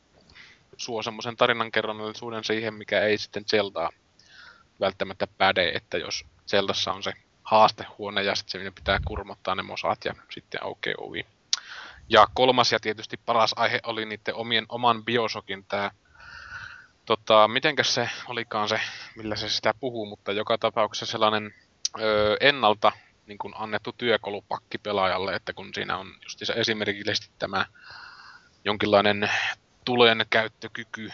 suo 0.78 1.04
semmoisen 1.04 1.38
tarinankerronnallisuuden 1.38 2.44
siihen, 2.44 2.74
mikä 2.74 3.00
ei 3.00 3.18
sitten 3.18 3.46
Zeldaa 3.46 3.90
välttämättä 4.80 5.28
päde, 5.38 5.72
että 5.76 5.98
jos 5.98 6.26
Zeldassa 6.48 6.94
on 6.94 7.04
se 7.04 7.14
haastehuone 7.44 8.24
ja 8.24 8.36
sitten 8.36 8.64
se 8.64 8.72
pitää 8.72 9.00
kurmottaa 9.08 9.56
ne 9.56 9.64
mosaat 9.64 10.06
ja 10.06 10.14
sitten 10.30 10.64
aukeaa 10.64 10.98
ovi. 10.98 11.26
Ja 12.10 12.28
kolmas 12.34 12.72
ja 12.72 12.80
tietysti 12.80 13.18
paras 13.26 13.54
aihe 13.56 13.80
oli 13.84 14.06
niiden 14.06 14.36
omien, 14.36 14.66
oman 14.70 15.06
biosokin 15.06 15.66
tämä 15.66 15.92
tota, 17.06 17.48
mitenkäs 17.48 17.94
se 17.94 18.10
olikaan 18.28 18.70
se, 18.70 18.80
millä 19.16 19.36
se 19.36 19.50
sitä 19.50 19.74
puhuu, 19.80 20.06
mutta 20.06 20.32
joka 20.32 20.58
tapauksessa 20.58 21.06
sellainen 21.06 21.54
ö, 22.00 22.38
ennalta 22.40 22.92
niin 23.28 23.38
kuin 23.38 23.54
annettu 23.58 23.92
työkalupakki 23.98 24.78
pelaajalle, 24.78 25.36
että 25.36 25.54
kun 25.54 25.74
siinä 25.74 25.98
on 25.98 26.08
just 26.24 26.40
se 26.44 26.54
esimerkillisesti 26.54 27.30
tämä 27.40 27.66
jonkinlainen 28.66 29.30
tulen 29.86 30.26
käyttökyky, 30.30 31.10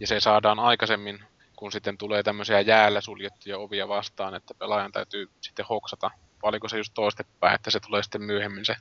ja 0.00 0.06
se 0.06 0.20
saadaan 0.20 0.58
aikaisemmin, 0.58 1.24
kun 1.56 1.72
sitten 1.72 1.98
tulee 1.98 2.22
tämmöisiä 2.22 2.60
jäällä 2.60 3.00
suljettuja 3.00 3.58
ovia 3.58 3.88
vastaan, 3.88 4.34
että 4.34 4.54
pelaajan 4.54 4.92
täytyy 4.92 5.30
sitten 5.40 5.66
hoksata, 5.68 6.10
valiko 6.42 6.68
se 6.68 6.76
just 6.76 6.94
toistepäin, 6.94 7.54
että 7.54 7.70
se 7.70 7.80
tulee 7.80 8.02
sitten 8.02 8.22
myöhemmin 8.22 8.64
se 8.64 8.76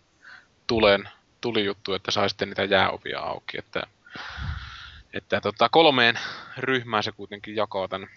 tulen 0.67 1.09
tulijuttu, 1.41 1.93
että 1.93 2.11
saa 2.11 2.29
sitten 2.29 2.47
niitä 2.47 2.63
jääovia 2.63 3.19
auki, 3.19 3.57
että, 3.57 3.83
että 5.13 5.41
tota, 5.41 5.69
kolmeen 5.69 6.19
ryhmään 6.57 7.03
se 7.03 7.11
kuitenkin 7.11 7.55
jakaa 7.55 7.87
tämän 7.87 8.09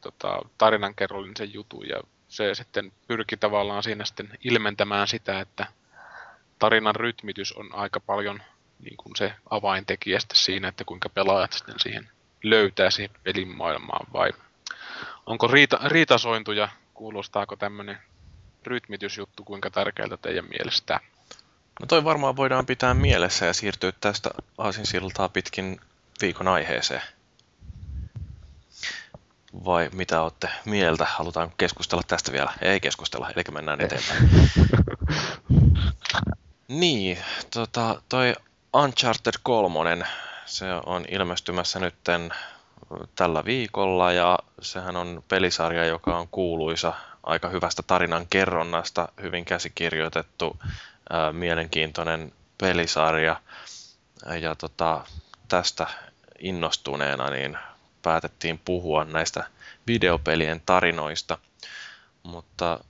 tota, 0.00 0.38
tarinankerrollisen 0.58 1.54
jutun, 1.54 1.88
ja 1.88 2.00
se 2.28 2.54
sitten 2.54 2.92
pyrki 3.06 3.36
tavallaan 3.36 3.82
siinä 3.82 4.04
sitten 4.04 4.28
ilmentämään 4.44 5.08
sitä, 5.08 5.40
että 5.40 5.66
tarinan 6.58 6.96
rytmitys 6.96 7.52
on 7.52 7.74
aika 7.74 8.00
paljon 8.00 8.42
niin 8.80 8.96
kuin 8.96 9.16
se 9.16 9.32
avaintekijä 9.50 10.18
siinä, 10.32 10.68
että 10.68 10.84
kuinka 10.84 11.08
pelaajat 11.08 11.52
sitten 11.52 11.80
siihen 11.80 12.08
löytää 12.42 12.90
siihen 12.90 13.16
pelin 13.22 13.48
maailmaan 13.48 14.06
vai 14.12 14.32
onko 15.26 15.46
riita, 15.46 15.80
riitasointuja, 15.84 16.68
kuulostaako 16.94 17.56
tämmöinen 17.56 17.98
rytmitysjuttu 18.66 19.44
kuinka 19.44 19.70
tärkeältä 19.70 20.16
teidän 20.16 20.48
mielestä? 20.48 21.00
No 21.80 21.86
toi 21.86 22.04
varmaan 22.04 22.36
voidaan 22.36 22.66
pitää 22.66 22.94
mielessä 22.94 23.46
ja 23.46 23.52
siirtyä 23.52 23.92
tästä 24.00 24.30
aasinsiltaa 24.58 25.28
pitkin 25.28 25.80
viikon 26.20 26.48
aiheeseen 26.48 27.02
vai 29.64 29.90
mitä 29.92 30.22
olette 30.22 30.48
mieltä? 30.64 31.04
Halutaan 31.04 31.52
keskustella 31.56 32.02
tästä 32.06 32.32
vielä? 32.32 32.52
Ei 32.62 32.80
keskustella, 32.80 33.30
eli 33.30 33.44
mennään 33.50 33.80
eteenpäin. 33.80 34.28
niin, 36.68 37.18
tota, 37.54 38.02
toi 38.08 38.34
Uncharted 38.74 39.34
3, 39.42 40.06
se 40.44 40.66
on 40.86 41.04
ilmestymässä 41.08 41.78
nytten 41.78 42.30
tällä 43.14 43.44
viikolla 43.44 44.12
ja 44.12 44.38
sehän 44.60 44.96
on 44.96 45.24
pelisarja, 45.28 45.84
joka 45.84 46.18
on 46.18 46.28
kuuluisa 46.28 46.92
aika 47.22 47.48
hyvästä 47.48 47.82
tarinan 47.82 48.26
kerronnasta, 48.30 49.08
hyvin 49.22 49.44
käsikirjoitettu, 49.44 50.56
ää, 51.10 51.32
mielenkiintoinen 51.32 52.32
pelisarja. 52.58 53.40
Ja 54.40 54.54
tota, 54.54 55.04
tästä 55.48 55.86
innostuneena 56.38 57.30
niin 57.30 57.58
päätettiin 58.06 58.60
puhua 58.64 59.04
näistä 59.04 59.44
videopelien 59.86 60.62
tarinoista, 60.66 61.38
mutta 62.22 62.80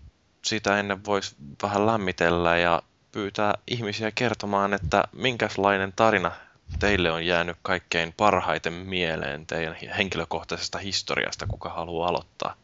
sitä 0.45 0.79
ennen 0.79 1.05
voisi 1.05 1.37
vähän 1.63 1.87
lämmitellä 1.87 2.59
ja 2.59 2.83
pyytää 3.13 3.55
ihmisiä 3.67 4.11
kertomaan, 4.11 4.75
että 4.75 5.05
minkälainen 5.13 5.93
tarina 5.97 6.33
teille 6.79 7.11
on 7.11 7.27
jäänyt 7.27 7.57
kaikkein 7.63 8.15
parhaiten 8.17 8.73
mieleen 8.73 9.47
teidän 9.47 9.77
henkilökohtaisesta 9.99 10.79
historiasta, 10.79 11.47
kuka 11.47 11.69
haluaa 11.69 12.09
aloittaa? 12.09 12.55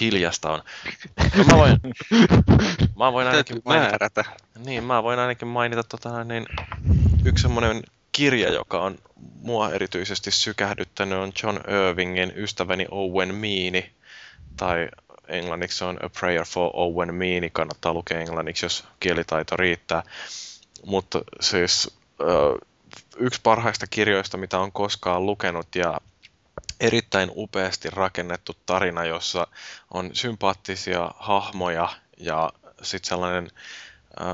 Hiljasta 0.00 0.50
on. 0.50 0.62
No 1.36 1.44
mä 1.44 1.56
voin, 1.56 1.80
mä 2.98 3.12
voin 3.12 3.26
ainakin 3.26 3.62
mainita, 3.64 4.24
niin, 4.58 4.84
mä 4.84 5.02
voin 5.02 5.18
ainakin 5.18 5.48
mainita 5.48 5.82
tota, 5.82 6.24
niin, 6.24 6.46
yksi 7.24 7.42
semmoinen 7.42 7.82
kirja, 8.16 8.52
joka 8.52 8.80
on 8.80 8.98
mua 9.16 9.70
erityisesti 9.70 10.30
sykähdyttänyt, 10.30 11.18
on 11.18 11.32
John 11.42 11.56
Irvingin 11.56 12.32
Ystäväni 12.36 12.86
Owen 12.90 13.34
Meany, 13.34 13.82
tai 14.56 14.88
englanniksi 15.28 15.84
on 15.84 15.98
A 16.04 16.08
Prayer 16.20 16.44
for 16.44 16.70
Owen 16.74 17.14
Meany, 17.14 17.50
kannattaa 17.50 17.94
lukea 17.94 18.20
englanniksi, 18.20 18.66
jos 18.66 18.84
kielitaito 19.00 19.56
riittää. 19.56 20.02
Mutta 20.86 21.22
siis 21.40 21.96
yksi 23.16 23.40
parhaista 23.42 23.86
kirjoista, 23.86 24.36
mitä 24.36 24.58
on 24.58 24.72
koskaan 24.72 25.26
lukenut, 25.26 25.74
ja 25.74 26.00
erittäin 26.80 27.30
upeasti 27.36 27.90
rakennettu 27.90 28.56
tarina, 28.66 29.04
jossa 29.04 29.46
on 29.90 30.10
sympaattisia 30.12 31.10
hahmoja 31.18 31.88
ja 32.16 32.52
sitten 32.82 33.08
sellainen 33.08 33.50
äh, 34.20 34.26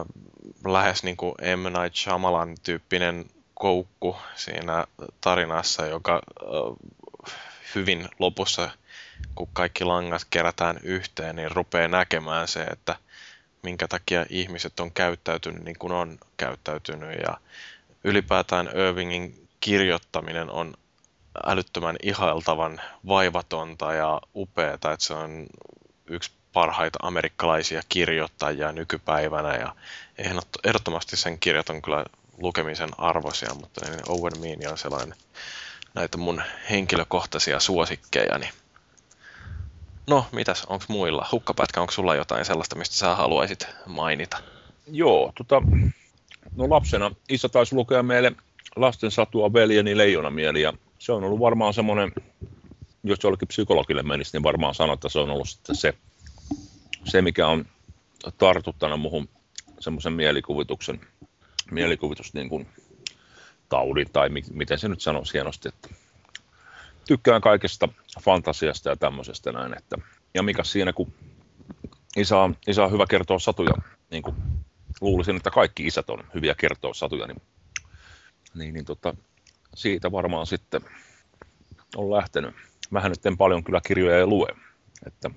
lähes 0.66 1.02
niin 1.02 1.16
kuin 1.16 1.34
M. 1.56 1.80
Night 1.80 1.96
Shyamalan 1.96 2.56
tyyppinen 2.62 3.24
koukku 3.54 4.16
siinä 4.34 4.86
tarinassa, 5.20 5.86
joka 5.86 6.22
hyvin 7.74 8.08
lopussa, 8.18 8.70
kun 9.34 9.48
kaikki 9.52 9.84
langat 9.84 10.22
kerätään 10.30 10.78
yhteen, 10.82 11.36
niin 11.36 11.50
rupeaa 11.50 11.88
näkemään 11.88 12.48
se, 12.48 12.62
että 12.62 12.96
minkä 13.62 13.88
takia 13.88 14.26
ihmiset 14.28 14.80
on 14.80 14.92
käyttäytynyt 14.92 15.64
niin 15.64 15.78
kuin 15.78 15.92
on 15.92 16.18
käyttäytynyt. 16.36 17.20
Ja 17.26 17.36
ylipäätään 18.04 18.70
Irvingin 18.74 19.48
kirjoittaminen 19.60 20.50
on 20.50 20.74
älyttömän 21.46 21.96
ihailtavan 22.02 22.80
vaivatonta 23.06 23.92
ja 23.92 24.20
upeata, 24.34 24.92
että 24.92 25.06
se 25.06 25.14
on 25.14 25.46
yksi 26.06 26.30
parhaita 26.52 26.98
amerikkalaisia 27.02 27.82
kirjoittajia 27.88 28.72
nykypäivänä 28.72 29.54
ja 29.54 29.74
ehdottomasti 30.64 31.16
sen 31.16 31.38
kirjat 31.38 31.70
on 31.70 31.82
kyllä 31.82 32.04
lukemisen 32.42 32.90
arvoisia, 32.98 33.54
mutta 33.54 33.90
niin 33.90 34.00
Owen 34.08 34.40
Meany 34.40 34.66
on 34.66 34.78
sellainen 34.78 35.14
näitä 35.94 36.18
mun 36.18 36.42
henkilökohtaisia 36.70 37.60
suosikkeja, 37.60 38.38
niin 38.38 38.52
No, 40.06 40.26
mitäs, 40.32 40.64
onko 40.64 40.84
muilla? 40.88 41.26
Hukkapätkä, 41.32 41.80
onko 41.80 41.92
sulla 41.92 42.14
jotain 42.14 42.44
sellaista, 42.44 42.76
mistä 42.76 42.96
sä 42.96 43.14
haluaisit 43.14 43.66
mainita? 43.86 44.38
Joo, 44.86 45.32
tota, 45.34 45.62
no 46.56 46.70
lapsena 46.70 47.10
isä 47.28 47.48
taisi 47.48 47.74
lukea 47.74 48.02
meille 48.02 48.32
lasten 48.76 49.10
satua 49.10 49.52
veljeni 49.52 49.96
leijonamieli 49.96 50.62
ja 50.62 50.72
se 50.98 51.12
on 51.12 51.24
ollut 51.24 51.40
varmaan 51.40 51.74
semmoinen, 51.74 52.12
jos 53.04 53.18
jollekin 53.22 53.48
psykologille 53.48 54.02
menisi, 54.02 54.30
niin 54.32 54.42
varmaan 54.42 54.74
sanoo, 54.74 54.94
että 54.94 55.08
se 55.08 55.18
on 55.18 55.30
ollut 55.30 55.48
sitten 55.48 55.76
se, 55.76 55.94
se 57.04 57.22
mikä 57.22 57.46
on 57.46 57.64
tartuttanut 58.38 59.00
muhun 59.00 59.28
semmoisen 59.80 60.12
mielikuvituksen, 60.12 61.00
mielikuvitus 61.72 62.34
niin 62.34 62.48
kuin 62.48 62.68
taudin 63.68 64.12
tai 64.12 64.28
mi- 64.28 64.42
miten 64.52 64.78
se 64.78 64.88
nyt 64.88 65.00
sanoisi 65.00 65.32
hienosti, 65.32 65.68
että 65.68 65.88
tykkään 67.06 67.40
kaikesta 67.40 67.88
fantasiasta 68.20 68.88
ja 68.88 68.96
tämmöisestä 68.96 69.52
näin, 69.52 69.78
että 69.78 69.96
ja 70.34 70.42
mikä 70.42 70.64
siinä, 70.64 70.92
kun 70.92 71.12
isä 72.16 72.38
on, 72.38 72.56
isä 72.66 72.84
on 72.84 72.92
hyvä 72.92 73.06
kertoa 73.06 73.38
satuja, 73.38 73.74
niin 74.10 74.22
kuin 74.22 74.36
luulisin, 75.00 75.36
että 75.36 75.50
kaikki 75.50 75.86
isät 75.86 76.10
on 76.10 76.24
hyviä 76.34 76.54
kertoa 76.54 76.94
satuja, 76.94 77.26
niin, 77.26 77.42
niin, 78.54 78.74
niin 78.74 78.84
tota, 78.84 79.14
siitä 79.74 80.12
varmaan 80.12 80.46
sitten 80.46 80.80
on 81.96 82.10
lähtenyt. 82.10 82.54
Mähän 82.90 83.10
nyt 83.10 83.26
en 83.26 83.36
paljon 83.36 83.64
kyllä 83.64 83.80
kirjoja 83.86 84.18
ei 84.18 84.26
lue, 84.26 84.48
että, 85.06 85.30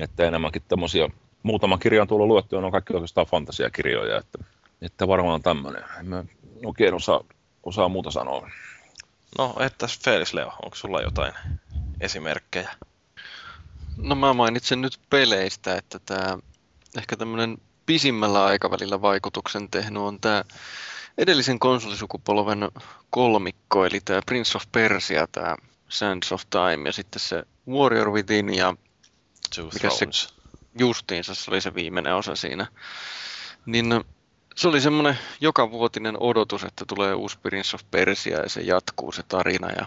että 0.00 0.24
enemmänkin 0.24 0.62
tämmöisiä, 0.68 1.08
muutama 1.42 1.78
kirja 1.78 2.02
on 2.02 2.08
tullut 2.08 2.26
luettua, 2.26 2.60
ne 2.60 2.66
on 2.66 2.72
kaikki 2.72 2.94
oikeastaan 2.94 3.26
fantasiakirjoja, 3.26 4.18
että, 4.18 4.38
että 4.82 5.08
varmaan 5.08 5.42
tämmöinen. 5.42 5.84
En 6.00 6.06
mä 6.06 6.24
oikein 6.64 6.94
osaa, 6.94 7.20
osaa 7.62 7.88
muuta 7.88 8.10
sanoa. 8.10 8.50
No, 9.38 9.54
entäs 9.60 9.98
Felis 9.98 10.34
Leo, 10.34 10.52
onko 10.62 10.76
sulla 10.76 11.00
jotain 11.00 11.32
esimerkkejä? 12.00 12.70
No 13.96 14.14
mä 14.14 14.32
mainitsen 14.32 14.80
nyt 14.80 15.00
peleistä, 15.10 15.76
että 15.76 15.98
tämä 15.98 16.38
ehkä 16.98 17.16
tämmöinen 17.16 17.58
pisimmällä 17.86 18.44
aikavälillä 18.44 19.02
vaikutuksen 19.02 19.70
tehnyt 19.70 20.02
on 20.02 20.20
tämä 20.20 20.44
edellisen 21.18 21.58
konsolisukupolven 21.58 22.68
kolmikko, 23.10 23.86
eli 23.86 24.00
tämä 24.04 24.20
Prince 24.26 24.56
of 24.56 24.64
Persia, 24.72 25.26
tämä 25.26 25.56
Sands 25.88 26.32
of 26.32 26.42
Time 26.50 26.88
ja 26.88 26.92
sitten 26.92 27.20
se 27.20 27.42
Warrior 27.68 28.12
Within 28.12 28.54
ja 28.54 28.74
Two 29.54 29.70
Mikä 29.74 29.90
se- 29.90 30.32
justiinsa 30.78 31.34
se 31.34 31.50
oli 31.50 31.60
se 31.60 31.74
viimeinen 31.74 32.14
osa 32.14 32.36
siinä. 32.36 32.66
Niin 33.66 33.88
no, 33.88 34.04
se 34.56 34.68
oli 34.68 34.80
semmoinen 34.80 35.18
jokavuotinen 35.40 36.16
odotus, 36.20 36.64
että 36.64 36.84
tulee 36.88 37.14
uusi 37.14 37.38
Prince 37.38 37.76
of 37.76 37.82
Persia 37.90 38.38
ja 38.38 38.48
se 38.48 38.60
jatkuu 38.60 39.12
se 39.12 39.22
tarina. 39.22 39.70
Ja, 39.70 39.86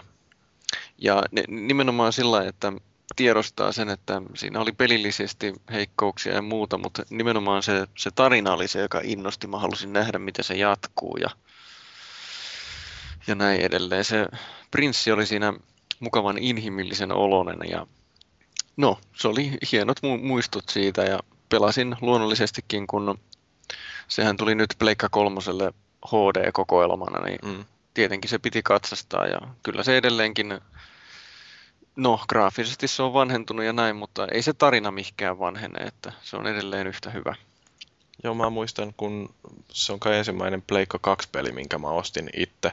ja 0.98 1.22
nimenomaan 1.48 2.12
sillä 2.12 2.44
että 2.46 2.72
tiedostaa 3.16 3.72
sen, 3.72 3.88
että 3.88 4.22
siinä 4.34 4.60
oli 4.60 4.72
pelillisesti 4.72 5.54
heikkouksia 5.72 6.34
ja 6.34 6.42
muuta, 6.42 6.78
mutta 6.78 7.02
nimenomaan 7.10 7.62
se, 7.62 7.86
se 7.98 8.10
tarina 8.10 8.52
oli 8.52 8.68
se, 8.68 8.80
joka 8.80 9.00
innosti. 9.04 9.46
Mä 9.46 9.58
halusin 9.58 9.92
nähdä, 9.92 10.18
miten 10.18 10.44
se 10.44 10.54
jatkuu 10.54 11.16
ja, 11.16 11.30
ja 13.26 13.34
näin 13.34 13.60
edelleen. 13.60 14.04
Se 14.04 14.26
prinssi 14.70 15.12
oli 15.12 15.26
siinä 15.26 15.54
mukavan 16.00 16.38
inhimillisen 16.38 17.12
olonen 17.12 17.70
ja 17.70 17.86
No, 18.76 18.98
se 19.16 19.28
oli 19.28 19.58
hienot 19.72 19.98
mu- 19.98 20.22
muistut 20.22 20.68
siitä 20.68 21.02
ja 21.02 21.20
pelasin 21.48 21.96
luonnollisestikin, 22.00 22.86
kun 22.86 23.18
sehän 24.10 24.36
tuli 24.36 24.54
nyt 24.54 24.74
Pleikka 24.78 25.08
kolmoselle 25.08 25.72
HD-kokoelmana, 26.06 27.24
niin 27.24 27.38
Mm. 27.42 27.64
tietenkin 27.94 28.30
se 28.30 28.38
piti 28.38 28.62
katsastaa 28.62 29.26
ja 29.26 29.38
kyllä 29.62 29.82
se 29.82 29.96
edelleenkin, 29.96 30.60
no 31.96 32.20
graafisesti 32.28 32.88
se 32.88 33.02
on 33.02 33.12
vanhentunut 33.12 33.64
ja 33.64 33.72
näin, 33.72 33.96
mutta 33.96 34.26
ei 34.32 34.42
se 34.42 34.52
tarina 34.52 34.90
mihinkään 34.90 35.38
vanhene, 35.38 35.78
että 35.84 36.12
se 36.22 36.36
on 36.36 36.46
edelleen 36.46 36.86
yhtä 36.86 37.10
hyvä. 37.10 37.34
Joo, 38.24 38.34
mä 38.34 38.50
muistan, 38.50 38.94
kun 38.96 39.34
se 39.68 39.92
on 39.92 40.00
kai 40.00 40.16
ensimmäinen 40.18 40.62
Pleikka 40.62 40.98
2-peli, 41.06 41.52
minkä 41.52 41.78
mä 41.78 41.88
ostin 41.88 42.30
itse, 42.36 42.72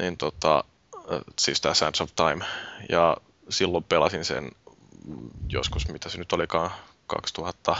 niin 0.00 0.16
tota, 0.16 0.64
äh, 1.12 1.20
siis 1.38 1.60
tää 1.60 1.74
Sands 1.74 2.00
of 2.00 2.10
Time, 2.16 2.44
ja 2.88 3.16
silloin 3.48 3.84
pelasin 3.84 4.24
sen 4.24 4.50
joskus, 5.48 5.88
mitä 5.88 6.08
se 6.08 6.18
nyt 6.18 6.32
olikaan, 6.32 6.70
2000, 7.06 7.76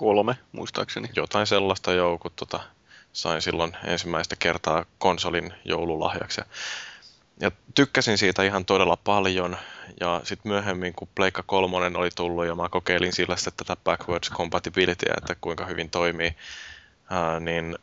Kolme, 0.00 0.36
muistaakseni. 0.52 1.08
jotain 1.16 1.46
sellaista 1.46 1.92
joo, 1.92 2.18
kun 2.18 2.30
tota, 2.36 2.60
sain 3.12 3.42
silloin 3.42 3.76
ensimmäistä 3.84 4.36
kertaa 4.38 4.84
konsolin 4.98 5.54
joululahjaksi. 5.64 6.40
Ja, 7.40 7.50
tykkäsin 7.74 8.18
siitä 8.18 8.42
ihan 8.42 8.64
todella 8.64 8.96
paljon. 8.96 9.56
Ja 10.00 10.20
sitten 10.24 10.52
myöhemmin, 10.52 10.92
kun 10.92 11.08
Pleikka 11.14 11.42
3 11.46 11.76
oli 11.76 12.08
tullut 12.16 12.46
ja 12.46 12.54
mä 12.54 12.68
kokeilin 12.68 13.12
sillä 13.12 13.36
sitten 13.36 13.66
tätä 13.66 13.80
backwards 13.84 14.30
compatibilityä, 14.30 15.14
että 15.18 15.36
kuinka 15.40 15.66
hyvin 15.66 15.90
toimii, 15.90 16.36
ää, 17.10 17.40
niin 17.40 17.78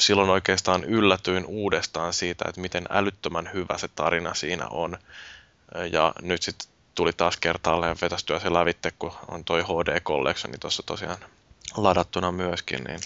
silloin 0.00 0.30
oikeastaan 0.30 0.84
yllätyin 0.84 1.46
uudestaan 1.46 2.12
siitä, 2.12 2.44
että 2.48 2.60
miten 2.60 2.84
älyttömän 2.90 3.50
hyvä 3.54 3.78
se 3.78 3.88
tarina 3.88 4.34
siinä 4.34 4.68
on. 4.68 4.98
Ja 5.92 6.12
nyt 6.22 6.42
sitten 6.42 6.77
tuli 6.98 7.12
taas 7.12 7.36
kertaalleen 7.36 7.96
vetästyä 8.00 8.38
se 8.38 8.52
lävitte, 8.52 8.92
kun 8.98 9.12
on 9.28 9.44
toi 9.44 9.62
HD 9.62 10.00
Collectioni 10.00 10.58
tuossa 10.58 10.82
tosiaan 10.86 11.16
ladattuna 11.76 12.32
myöskin, 12.32 12.84
niin 12.84 13.00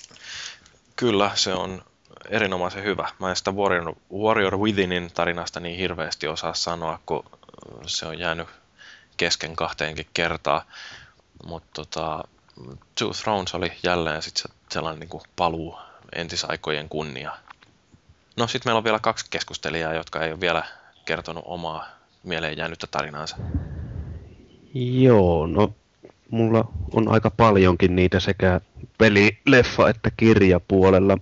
kyllä 0.97 1.31
se 1.35 1.55
on 1.55 1.85
erinomaisen 2.29 2.85
hyvä. 2.85 3.09
Mä 3.19 3.31
en 3.31 3.37
sitä 3.37 3.51
Warrior, 3.51 3.95
Warrior 4.15 4.59
Withinin 4.59 5.11
tarinasta 5.15 5.61
niin 5.61 5.77
hirveästi 5.77 6.29
osaa 6.29 6.55
sanoa, 6.55 6.99
kun 7.07 7.25
se 7.87 8.07
on 8.07 8.19
jäänyt 8.19 8.49
kesken 9.17 9.57
kahteenkin 9.57 10.07
kertaa. 10.15 10.65
Mutta 11.45 11.69
tota, 11.73 12.25
Two 12.99 13.11
Thrones 13.23 13.55
oli 13.55 13.73
jälleen 13.83 14.23
sit 14.23 14.37
se 14.37 14.49
sellainen 14.71 15.01
niin 15.01 15.11
kuin 15.11 15.23
paluu 15.37 15.79
entisaikojen 16.15 16.89
kunnia. 16.89 17.37
No 18.37 18.47
sitten 18.47 18.71
meillä 18.71 18.79
on 18.79 18.85
vielä 18.85 18.99
kaksi 18.99 19.27
keskustelijaa, 19.31 19.95
jotka 19.95 20.21
ei 20.21 20.33
ole 20.33 20.41
vielä 20.41 20.65
kertonut 21.05 21.45
omaa 21.47 21.87
mieleen 22.23 22.57
jäänyttä 22.57 22.87
tarinaansa. 22.87 23.37
Joo, 24.75 25.47
no 25.47 25.75
mulla 26.31 26.65
on 26.93 27.09
aika 27.09 27.31
paljonkin 27.31 27.97
niitä 27.97 28.21
sekä 28.21 28.61
peli, 28.99 29.39
leffa 29.47 29.89
että 29.89 30.11
kirjapuolella, 30.17 31.19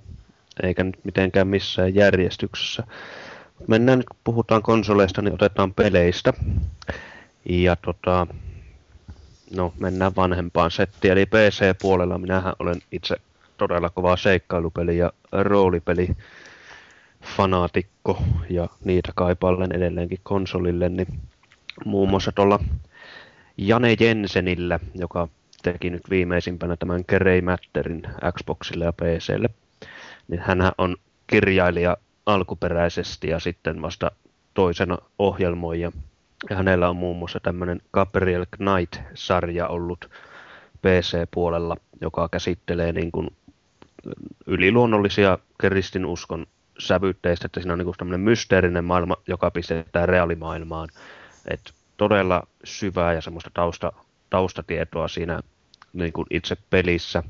eikä 0.62 0.84
nyt 0.84 1.05
mitenkään 1.05 1.48
missään 1.48 1.94
järjestyksessä. 1.94 2.82
Mennään 3.66 3.98
nyt, 3.98 4.09
kun 4.09 4.20
puhutaan 4.24 4.62
konsoleista, 4.62 5.22
niin 5.22 5.34
otetaan 5.34 5.74
peleistä. 5.74 6.32
Ja 7.44 7.76
tota, 7.76 8.26
no 9.57 9.72
mennään 9.80 10.16
vanhempaan 10.16 10.70
settiin, 10.70 11.12
eli 11.12 11.26
PC-puolella 11.26 12.18
minähän 12.18 12.53
olen 12.59 12.82
itse 12.92 13.16
todella 13.57 13.90
kova 13.90 14.16
seikkailupeli 14.16 14.98
ja 14.98 15.12
roolipeli 15.32 16.09
fanaatikko 17.36 18.22
ja 18.51 18.68
niitä 18.84 19.12
kaipallen 19.14 19.72
edelleenkin 19.72 20.20
konsolille, 20.22 20.88
niin 20.88 21.20
muun 21.84 22.11
muassa 22.11 22.32
tuolla 22.32 22.59
Jane 23.63 23.97
Jensenillä, 24.01 24.81
joka 24.95 25.29
teki 25.63 25.91
nyt 25.91 26.03
viimeisimpänä 26.11 26.77
tämän 26.77 27.05
Grey 27.09 27.41
Matterin 27.41 28.03
Xboxille 28.39 28.85
ja 28.85 28.93
PClle, 28.93 29.51
niin 30.29 30.41
hän 30.41 30.73
on 30.79 30.97
kirjailija 31.27 31.97
alkuperäisesti 32.27 33.29
ja 33.29 33.41
sitten 33.41 33.83
vasta 33.83 34.11
toisena 34.55 34.99
ohjelmoija. 35.19 35.93
Ja 36.51 36.57
hänellä 36.57 36.89
on 36.89 36.97
muun 36.97 37.17
muassa 37.17 37.41
tämmöinen 37.41 37.81
Gabriel 37.93 38.47
Knight-sarja 38.57 39.69
ollut 39.69 40.11
PC-puolella, 40.83 41.77
joka 42.01 42.29
käsittelee 42.29 42.93
niin 42.93 43.13
kuin 43.13 43.31
yliluonnollisia 44.47 45.39
kristinuskon 45.59 46.47
sävytteistä, 46.78 47.47
että 47.47 47.61
siinä 47.61 47.73
on 47.73 47.78
niin 47.78 47.95
tämmöinen 47.99 48.20
mysteerinen 48.20 48.85
maailma, 48.85 49.16
joka 49.28 49.51
pistetään 49.51 50.09
reaalimaailmaan. 50.09 50.89
Et 51.51 51.61
todella 52.01 52.43
syvää 52.64 53.12
ja 53.12 53.20
semmoista 53.20 53.51
tausta, 53.55 53.93
taustatietoa 54.31 55.09
siinä 55.09 55.40
niin 55.93 56.12
kuin 56.12 56.27
itse 56.31 56.56
pelissä. 56.70 57.22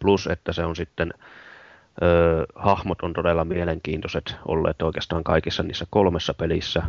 Plus, 0.00 0.26
että 0.26 0.52
se 0.52 0.64
on 0.64 0.76
sitten, 0.76 1.14
ö, 2.02 2.46
hahmot 2.54 3.02
on 3.02 3.12
todella 3.12 3.44
mielenkiintoiset 3.44 4.36
olleet 4.48 4.82
oikeastaan 4.82 5.24
kaikissa 5.24 5.62
niissä 5.62 5.86
kolmessa 5.90 6.34
pelissä. 6.34 6.82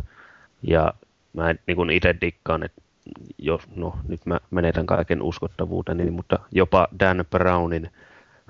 Ja 0.64 0.94
mä 1.34 1.50
en, 1.50 1.60
niin 1.68 1.76
kuin 1.76 1.90
itse 1.90 2.16
dikkaan, 2.22 2.64
että 2.64 2.82
jos, 3.38 3.62
no 3.76 3.98
nyt 4.08 4.26
mä 4.26 4.40
menetän 4.52 4.86
kaiken 4.86 5.22
uskottavuuteni, 5.22 6.12
mutta 6.12 6.40
jopa 6.52 6.88
Dan 7.00 7.26
Brownin 7.30 7.92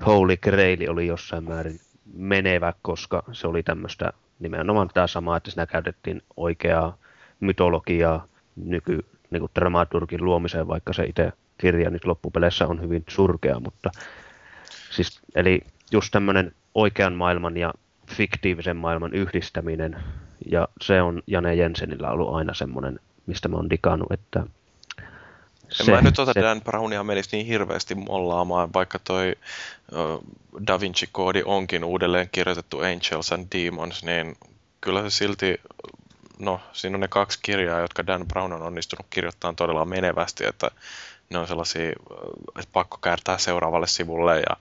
Holy 0.06 0.36
Grail 0.36 0.90
oli 0.90 1.06
jossain 1.06 1.44
määrin 1.44 1.80
menevä, 2.14 2.72
koska 2.82 3.22
se 3.32 3.46
oli 3.46 3.62
tämmöistä 3.62 4.12
nimenomaan 4.38 4.90
tämä 4.94 5.06
sama, 5.06 5.36
että 5.36 5.50
siinä 5.50 5.66
käytettiin 5.66 6.22
oikeaa 6.36 6.96
mytologiaa 7.40 8.26
nyky 8.64 9.04
niin 9.30 9.40
kuin 9.40 9.50
dramaturgin 9.54 10.24
luomiseen, 10.24 10.68
vaikka 10.68 10.92
se 10.92 11.04
itse 11.04 11.32
kirja 11.58 11.90
nyt 11.90 12.04
loppupeleissä 12.04 12.66
on 12.66 12.80
hyvin 12.80 13.04
surkea, 13.08 13.60
mutta 13.60 13.90
siis, 14.90 15.20
eli 15.34 15.60
just 15.92 16.08
tämmöinen 16.10 16.52
oikean 16.74 17.12
maailman 17.12 17.56
ja 17.56 17.74
fiktiivisen 18.06 18.76
maailman 18.76 19.14
yhdistäminen, 19.14 19.96
ja 20.50 20.68
se 20.80 21.02
on 21.02 21.22
Jane 21.26 21.54
Jensenillä 21.54 22.10
ollut 22.10 22.34
aina 22.34 22.54
semmoinen, 22.54 23.00
mistä 23.26 23.48
mä 23.48 23.56
oon 23.56 23.70
digannut, 23.70 24.12
että 24.12 24.40
En 25.80 25.86
se, 25.86 25.92
mä 25.92 26.00
nyt 26.00 26.18
ota 26.18 26.32
se... 26.32 26.42
Dan 26.42 26.60
Brownia 26.60 27.04
menisi 27.04 27.36
niin 27.36 27.46
hirveästi 27.46 27.94
mollaamaan, 27.94 28.72
vaikka 28.74 28.98
toi 28.98 29.34
uh, 29.92 30.24
Da 30.66 30.80
Vinci-koodi 30.80 31.42
onkin 31.44 31.84
uudelleen 31.84 32.28
kirjoitettu 32.32 32.78
Angels 32.78 33.32
and 33.32 33.46
Demons, 33.52 34.04
niin 34.04 34.36
kyllä 34.80 35.02
se 35.02 35.10
silti, 35.10 35.60
no 36.38 36.60
siinä 36.72 36.96
on 36.96 37.00
ne 37.00 37.08
kaksi 37.08 37.38
kirjaa, 37.42 37.80
jotka 37.80 38.06
Dan 38.06 38.26
Brown 38.28 38.52
on 38.52 38.62
onnistunut 38.62 39.06
kirjoittamaan 39.10 39.56
todella 39.56 39.84
menevästi, 39.84 40.46
että 40.46 40.70
ne 41.30 41.38
on 41.38 41.48
sellaisia, 41.48 41.88
että 42.58 42.72
pakko 42.72 42.98
kääntää 42.98 43.38
seuraavalle 43.38 43.86
sivulle 43.86 44.40
ja 44.40 44.56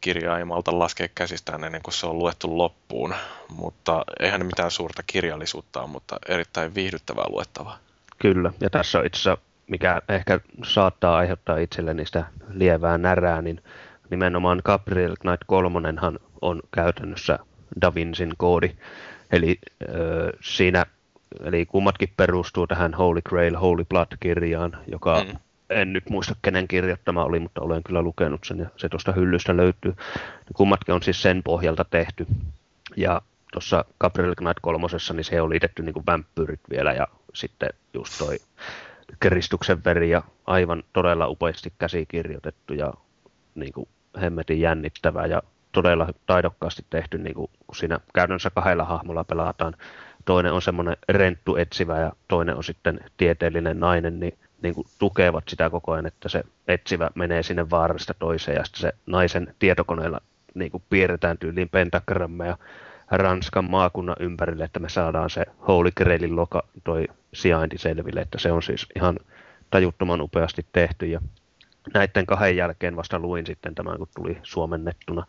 kirjaa 0.00 0.38
ei 0.38 0.44
malta 0.44 0.78
laskea 0.78 1.08
käsistään 1.14 1.64
ennen 1.64 1.82
kuin 1.82 1.94
se 1.94 2.06
on 2.06 2.18
luettu 2.18 2.58
loppuun, 2.58 3.14
mutta 3.48 4.04
eihän 4.20 4.46
mitään 4.46 4.70
suurta 4.70 5.02
kirjallisuutta 5.06 5.80
ole, 5.80 5.90
mutta 5.90 6.16
erittäin 6.28 6.74
viihdyttävää 6.74 7.24
luettavaa. 7.28 7.78
Kyllä, 8.18 8.52
ja 8.60 8.70
tässä 8.70 8.98
on 8.98 9.06
itse 9.06 9.20
asiassa, 9.20 9.44
mikä 9.66 10.02
ehkä 10.08 10.40
saattaa 10.64 11.16
aiheuttaa 11.16 11.58
itselleni 11.58 12.06
sitä 12.06 12.24
lievää 12.48 12.98
närää, 12.98 13.42
niin 13.42 13.62
nimenomaan 14.10 14.62
Gabriel 14.64 15.16
Knight 15.20 15.42
kolmonenhan 15.46 16.18
on 16.40 16.60
käytännössä 16.74 17.38
Da 17.80 17.94
Vincin 17.94 18.32
koodi, 18.36 18.76
eli 19.32 19.58
ö, 19.82 20.32
siinä 20.40 20.86
Eli 21.44 21.66
kummatkin 21.66 22.12
perustuu 22.16 22.66
tähän 22.66 22.94
Holy 22.94 23.20
Grail, 23.22 23.56
Holy 23.56 23.84
Blood-kirjaan, 23.84 24.78
joka 24.86 25.24
mm 25.24 25.38
en 25.72 25.92
nyt 25.92 26.10
muista 26.10 26.36
kenen 26.42 26.68
kirjoittama 26.68 27.24
oli, 27.24 27.40
mutta 27.40 27.60
olen 27.60 27.82
kyllä 27.82 28.02
lukenut 28.02 28.44
sen 28.44 28.58
ja 28.58 28.66
se 28.76 28.88
tuosta 28.88 29.12
hyllystä 29.12 29.56
löytyy. 29.56 29.94
Kummatkin 30.54 30.94
on 30.94 31.02
siis 31.02 31.22
sen 31.22 31.42
pohjalta 31.42 31.84
tehty. 31.84 32.26
Ja 32.96 33.22
tuossa 33.52 33.84
Gabriel 34.00 34.34
Knight 34.34 34.58
kolmosessa, 34.62 35.14
niin 35.14 35.24
se 35.24 35.40
on 35.40 35.50
liitetty 35.50 35.82
niin 35.82 36.06
vampyyrit 36.06 36.60
vielä 36.70 36.92
ja 36.92 37.08
sitten 37.34 37.70
just 37.94 38.18
toi 38.18 38.38
Kristuksen 39.20 39.84
veri 39.84 40.10
ja 40.10 40.22
aivan 40.46 40.82
todella 40.92 41.28
upeasti 41.28 41.72
käsikirjoitettu 41.78 42.74
ja 42.74 42.92
niin 43.54 43.72
kuin 43.72 43.88
hemmetin 44.20 44.60
jännittävää 44.60 45.26
ja 45.26 45.42
todella 45.72 46.08
taidokkaasti 46.26 46.84
tehty, 46.90 47.18
niin 47.18 47.34
kuin, 47.34 47.50
siinä 47.74 48.00
käytännössä 48.14 48.50
kahdella 48.54 48.84
hahmolla 48.84 49.24
pelataan. 49.24 49.74
Toinen 50.24 50.52
on 50.52 50.62
semmoinen 50.62 50.96
renttu 51.08 51.56
etsivä 51.56 52.00
ja 52.00 52.12
toinen 52.28 52.56
on 52.56 52.64
sitten 52.64 53.00
tieteellinen 53.16 53.80
nainen, 53.80 54.20
niin 54.20 54.38
niin 54.62 54.74
kuin 54.74 54.86
tukevat 54.98 55.44
sitä 55.48 55.70
koko 55.70 55.92
ajan, 55.92 56.06
että 56.06 56.28
se 56.28 56.42
etsivä 56.68 57.10
menee 57.14 57.42
sinne 57.42 57.70
vaarasta 57.70 58.14
toiseen 58.14 58.56
ja 58.56 58.64
sitten 58.64 58.80
se 58.80 58.92
naisen 59.06 59.54
tietokoneella 59.58 60.20
niin 60.54 60.70
kuin 60.70 60.82
piirretään 60.90 61.38
tyyliin 61.38 61.68
pentagrammeja 61.68 62.58
Ranskan 63.10 63.70
maakunnan 63.70 64.16
ympärille, 64.20 64.64
että 64.64 64.80
me 64.80 64.88
saadaan 64.88 65.30
se 65.30 65.44
Holy 65.68 65.90
Grailin 65.96 66.36
loka, 66.36 66.62
toi 66.84 67.08
sijainti 67.34 67.78
selville, 67.78 68.20
että 68.20 68.38
se 68.38 68.52
on 68.52 68.62
siis 68.62 68.86
ihan 68.96 69.16
tajuttoman 69.70 70.20
upeasti 70.20 70.66
tehty 70.72 71.06
ja 71.06 71.20
näiden 71.94 72.26
kahden 72.26 72.56
jälkeen 72.56 72.96
vasta 72.96 73.18
luin 73.18 73.46
sitten 73.46 73.74
tämän, 73.74 73.98
kun 73.98 74.08
tuli 74.16 74.38
suomennettuna 74.42 75.26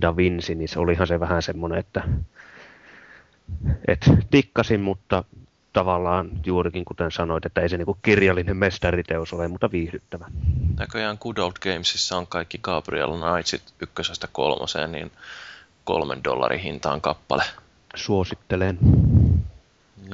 Da 0.00 0.16
Vinci, 0.16 0.54
niin 0.54 0.68
se 0.68 0.78
olihan 0.78 1.06
se 1.06 1.20
vähän 1.20 1.42
semmoinen, 1.42 1.78
että 1.78 2.02
et 3.88 4.10
tikkasin, 4.30 4.80
mutta 4.80 5.24
tavallaan 5.72 6.30
juurikin 6.46 6.84
kuten 6.84 7.10
sanoit, 7.10 7.46
että 7.46 7.60
ei 7.60 7.68
se 7.68 7.76
niinku 7.76 7.98
kirjallinen 8.02 8.56
mestariteos 8.56 9.32
ole, 9.32 9.48
mutta 9.48 9.72
viihdyttävä. 9.72 10.26
Näköjään 10.78 11.18
Good 11.20 11.36
Old 11.38 11.52
Gamesissa 11.62 12.16
on 12.16 12.26
kaikki 12.26 12.58
Gabriel 12.62 13.10
Knightsit 13.10 13.62
ykkösestä 13.80 14.28
kolmoseen, 14.32 14.92
niin 14.92 15.12
kolmen 15.84 16.24
dollarin 16.24 16.60
hintaan 16.60 17.00
kappale. 17.00 17.44
Suosittelen. 17.94 18.78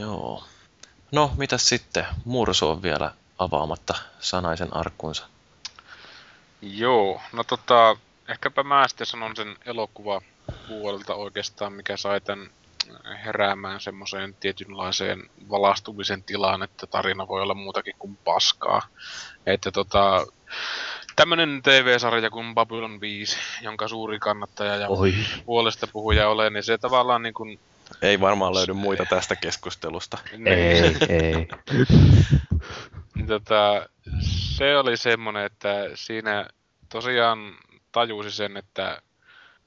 Joo. 0.00 0.44
No, 1.12 1.32
mitä 1.36 1.58
sitten? 1.58 2.06
Mursu 2.24 2.68
on 2.68 2.82
vielä 2.82 3.10
avaamatta 3.38 3.94
sanaisen 4.20 4.76
arkkunsa. 4.76 5.26
Joo, 6.62 7.20
no 7.32 7.44
tota, 7.44 7.96
ehkäpä 8.28 8.62
mä 8.62 8.88
sitten 8.88 9.06
sanon 9.06 9.36
sen 9.36 9.56
elokuva 9.66 10.20
puolelta 10.68 11.14
oikeastaan, 11.14 11.72
mikä 11.72 11.96
sai 11.96 12.20
tämän 12.20 12.50
heräämään 13.24 13.80
semmoiseen 13.80 14.34
tietynlaiseen 14.40 15.30
valastumisen 15.50 16.22
tilaan, 16.22 16.62
että 16.62 16.86
tarina 16.86 17.28
voi 17.28 17.42
olla 17.42 17.54
muutakin 17.54 17.94
kuin 17.98 18.18
paskaa. 18.24 18.82
Että 19.46 19.70
tota, 19.70 20.26
tämmönen 21.16 21.60
TV-sarja 21.62 22.30
kuin 22.30 22.54
Babylon 22.54 23.00
5, 23.00 23.36
jonka 23.62 23.88
suuri 23.88 24.18
kannattaja 24.18 24.76
ja 24.76 24.88
Oi. 24.88 25.14
puolesta 25.46 25.86
puhuja 25.86 26.28
olen, 26.28 26.52
niin 26.52 26.64
se 26.64 26.78
tavallaan 26.78 27.22
niin 27.22 27.34
kuin... 27.34 27.60
Ei 28.02 28.20
varmaan 28.20 28.54
löydy 28.54 28.72
muita 28.72 29.04
tästä 29.04 29.36
keskustelusta. 29.36 30.18
Ei, 30.46 30.96
ei. 31.08 31.48
niin 33.20 33.28
tota, 33.28 33.88
se 34.56 34.76
oli 34.76 34.96
semmonen, 34.96 35.46
että 35.46 35.90
siinä 35.94 36.46
tosiaan 36.88 37.56
tajusi 37.92 38.30
sen, 38.30 38.56
että 38.56 39.02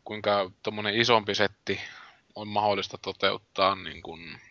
kuinka 0.03 0.51
tuommoinen 0.63 0.95
isompi 0.95 1.35
setti 1.35 1.81
on 2.35 2.47
mahdollista 2.47 2.97
toteuttaa 2.97 3.75
niin 3.75 4.01
kuin 4.01 4.41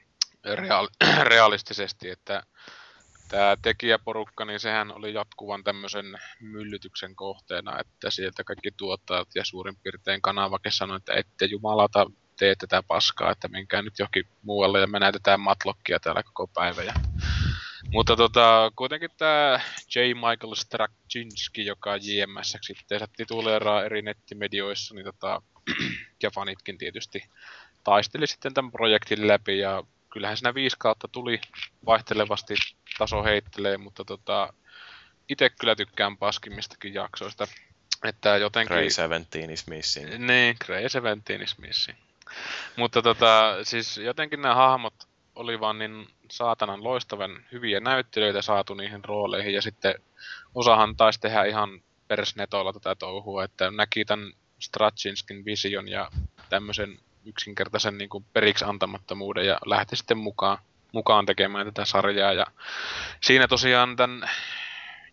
real- 0.54 0.88
realistisesti, 1.32 2.10
että 2.10 2.42
tämä 3.28 3.56
tekijäporukka, 3.62 4.44
niin 4.44 4.60
sehän 4.60 4.92
oli 4.92 5.14
jatkuvan 5.14 5.64
tämmöisen 5.64 6.18
myllytyksen 6.40 7.16
kohteena, 7.16 7.80
että 7.80 8.10
sieltä 8.10 8.44
kaikki 8.44 8.70
tuottajat 8.76 9.28
ja 9.34 9.44
suurin 9.44 9.76
piirtein 9.82 10.22
kanavake 10.22 10.70
sanoi, 10.70 10.96
että 10.96 11.14
ette 11.14 11.44
jumalata 11.44 12.06
tee 12.38 12.54
tätä 12.54 12.82
paskaa, 12.82 13.30
että 13.30 13.48
menkää 13.48 13.82
nyt 13.82 13.98
johonkin 13.98 14.24
muualle 14.42 14.80
ja 14.80 14.86
me 14.86 14.98
näytetään 14.98 15.40
matlokkia 15.40 16.00
täällä 16.00 16.22
koko 16.22 16.46
päivä. 16.54 16.82
Ja... 16.82 16.94
Mutta 17.92 18.16
tota, 18.16 18.72
kuitenkin 18.76 19.10
tämä 19.18 19.60
J. 19.94 19.98
Michael 20.14 20.54
Straczynski, 20.54 21.66
joka 21.66 21.96
JMS 21.96 22.56
sitten 22.60 23.00
tituleeraa 23.16 23.84
eri 23.84 24.02
nettimedioissa, 24.02 24.94
niin 24.94 25.04
tota, 25.04 25.42
ja 26.22 26.30
fanitkin 26.30 26.78
tietysti 26.78 27.24
taisteli 27.84 28.26
sitten 28.26 28.54
tämän 28.54 28.72
projektin 28.72 29.28
läpi 29.28 29.58
ja 29.58 29.82
kyllähän 30.12 30.36
siinä 30.36 30.54
viisi 30.54 30.76
kautta 30.78 31.08
tuli 31.08 31.40
vaihtelevasti 31.86 32.54
taso 32.98 33.22
heittelee, 33.22 33.78
mutta 33.78 34.04
tota, 34.04 34.52
itse 35.28 35.50
kyllä 35.50 35.76
tykkään 35.76 36.16
paskimmistakin 36.16 36.94
jaksoista. 36.94 37.46
Että 38.04 38.36
jotenkin... 38.36 38.76
Grey 38.76 38.90
17 38.90 39.52
is 39.52 39.66
missing. 39.66 40.26
Niin, 40.26 40.56
Grey 40.64 40.88
17 40.88 41.44
is 41.44 41.58
missing. 41.58 41.98
Mutta 42.76 43.02
tota, 43.02 43.56
siis 43.62 43.96
jotenkin 43.96 44.42
nämä 44.42 44.54
hahmot 44.54 44.94
oli 45.34 45.60
vaan 45.60 45.78
niin 45.78 46.08
saatanan 46.32 46.84
loistavan 46.84 47.44
hyviä 47.52 47.80
näyttelijöitä 47.80 48.42
saatu 48.42 48.74
niihin 48.74 49.04
rooleihin 49.04 49.54
ja 49.54 49.62
sitten 49.62 49.94
osahan 50.54 50.96
taisi 50.96 51.20
tehdä 51.20 51.44
ihan 51.44 51.82
persnetoilla 52.08 52.72
tätä 52.72 52.94
touhua, 52.94 53.44
että 53.44 53.70
näki 53.70 54.04
tämän 54.04 54.32
Strachinskin 54.58 55.44
vision 55.44 55.88
ja 55.88 56.10
tämmöisen 56.48 56.98
yksinkertaisen 57.24 57.98
niin 57.98 58.08
kuin 58.08 58.24
periksi 58.32 58.64
antamattomuuden 58.64 59.46
ja 59.46 59.58
lähti 59.66 59.96
sitten 59.96 60.18
mukaan, 60.18 60.58
mukaan 60.92 61.26
tekemään 61.26 61.66
tätä 61.66 61.84
sarjaa. 61.84 62.32
Ja 62.32 62.46
siinä 63.20 63.48
tosiaan 63.48 63.96
tämän 63.96 64.30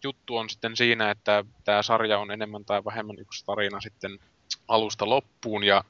juttu 0.03 0.37
on 0.37 0.49
sitten 0.49 0.75
siinä, 0.75 1.11
että 1.11 1.43
tämä 1.63 1.83
sarja 1.83 2.19
on 2.19 2.31
enemmän 2.31 2.65
tai 2.65 2.85
vähemmän 2.85 3.19
yksi 3.19 3.45
tarina 3.45 3.81
sitten 3.81 4.19
alusta 4.67 5.09
loppuun 5.09 5.63
ja 5.63 5.83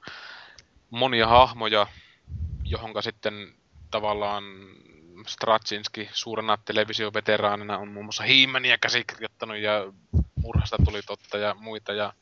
monia 0.89 1.27
hahmoja, 1.27 1.87
johonka 2.63 3.01
sitten 3.01 3.53
tavallaan 3.91 4.43
Stratsinski 5.27 6.09
suurena 6.13 6.57
televisioveteraanina 6.65 7.77
on 7.77 7.87
muun 7.87 8.05
muassa 8.05 8.23
Hiimeniä 8.23 8.77
käsikirjoittanut 8.77 9.57
ja 9.57 9.93
murhasta 10.41 10.77
tuli 10.85 11.01
totta 11.01 11.37
ja 11.37 11.53
muita. 11.53 11.93
Ja 11.93 12.13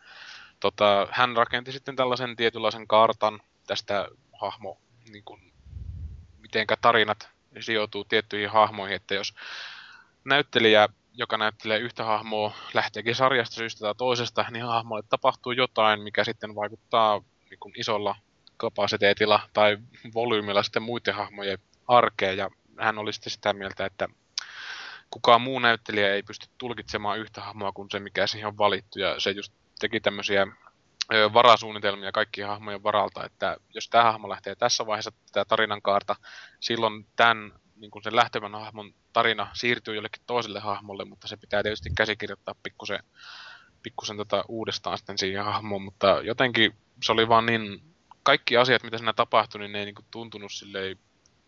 tota, 0.59 1.07
hän 1.11 1.37
rakenti 1.37 1.71
sitten 1.71 1.95
tällaisen 1.95 2.35
tietynlaisen 2.35 2.87
kartan 2.87 3.39
tästä 3.67 4.07
hahmo, 4.41 4.81
niin 5.09 5.23
kuin, 5.23 5.53
mitenkä 6.39 6.77
tarinat 6.81 7.29
sijoituu 7.59 8.05
tiettyihin 8.05 8.49
hahmoihin, 8.49 8.95
että 8.95 9.15
jos 9.15 9.33
näyttelijä, 10.25 10.89
joka 11.13 11.37
näyttelee 11.37 11.79
yhtä 11.79 12.03
hahmoa, 12.03 12.53
lähteekin 12.73 13.15
sarjasta 13.15 13.55
syystä 13.55 13.79
tai 13.79 13.95
toisesta, 13.95 14.45
niin 14.51 14.65
hahmolle 14.65 15.03
tapahtuu 15.09 15.51
jotain, 15.51 16.01
mikä 16.01 16.23
sitten 16.23 16.55
vaikuttaa 16.55 17.21
niin 17.49 17.59
kuin 17.59 17.73
isolla 17.77 18.15
kapasiteetilla 18.57 19.39
tai 19.53 19.77
volyymilla 20.13 20.63
sitten 20.63 20.83
muiden 20.83 21.15
hahmojen 21.15 21.57
arkeen, 21.87 22.37
ja 22.37 22.49
hän 22.79 22.97
oli 22.97 23.13
sitten 23.13 23.31
sitä 23.31 23.53
mieltä, 23.53 23.85
että 23.85 24.07
kukaan 25.09 25.41
muu 25.41 25.59
näyttelijä 25.59 26.13
ei 26.13 26.23
pysty 26.23 26.47
tulkitsemaan 26.57 27.19
yhtä 27.19 27.41
hahmoa 27.41 27.71
kuin 27.71 27.91
se, 27.91 27.99
mikä 27.99 28.27
siihen 28.27 28.47
on 28.47 28.57
valittu, 28.57 28.99
ja 28.99 29.19
se 29.19 29.31
just 29.31 29.53
teki 29.79 29.99
tämmöisiä 29.99 30.47
varasuunnitelmia 31.33 32.11
kaikkien 32.11 32.47
hahmojen 32.47 32.83
varalta, 32.83 33.25
että 33.25 33.57
jos 33.73 33.89
tämä 33.89 34.03
hahmo 34.03 34.29
lähtee 34.29 34.55
tässä 34.55 34.85
vaiheessa 34.85 35.11
tätä 35.11 35.45
tarinan 35.45 35.81
kaarta, 35.81 36.15
silloin 36.59 37.07
tämän 37.15 37.51
niin 37.75 37.91
kuin 37.91 38.03
sen 38.03 38.15
lähtevän 38.15 38.51
hahmon 38.51 38.93
tarina 39.13 39.47
siirtyy 39.53 39.95
jollekin 39.95 40.21
toiselle 40.27 40.59
hahmolle, 40.59 41.05
mutta 41.05 41.27
se 41.27 41.37
pitää 41.37 41.63
tietysti 41.63 41.89
käsikirjoittaa 41.97 42.55
pikkusen, 42.63 42.99
pikkusen 43.83 44.17
tota 44.17 44.43
uudestaan 44.47 44.97
sitten 44.97 45.17
siihen 45.17 45.45
hahmoon, 45.45 45.81
mutta 45.81 46.21
jotenkin 46.23 46.75
se 47.03 47.11
oli 47.11 47.29
vaan 47.29 47.45
niin, 47.45 47.81
kaikki 48.23 48.57
asiat 48.57 48.83
mitä 48.83 48.97
siinä 48.97 49.13
tapahtui, 49.13 49.59
niin 49.59 49.71
ne 49.71 49.79
ei 49.79 49.85
niin 49.85 49.95
kuin 49.95 50.05
tuntunut 50.11 50.51
silleen 50.51 50.99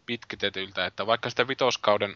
pitkitetyltä, 0.10 0.86
että 0.86 1.08
vaikka 1.08 1.30
sitä 1.30 1.48
vitoskauden 1.48 2.16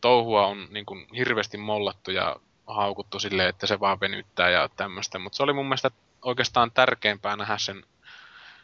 touhua 0.00 0.46
on 0.46 0.68
niin 0.70 0.86
kuin 0.86 1.06
hirveästi 1.16 1.58
mollattu 1.58 2.10
ja 2.10 2.36
haukuttu 2.66 3.18
silleen, 3.18 3.48
että 3.48 3.66
se 3.66 3.80
vaan 3.80 4.00
venyttää 4.00 4.50
ja 4.50 4.68
tämmöistä. 4.68 5.18
Mutta 5.18 5.36
se 5.36 5.42
oli 5.42 5.52
mun 5.52 5.66
mielestä 5.66 5.90
oikeastaan 6.22 6.72
tärkeämpää 6.72 7.36
nähdä 7.36 7.58
sen 7.58 7.84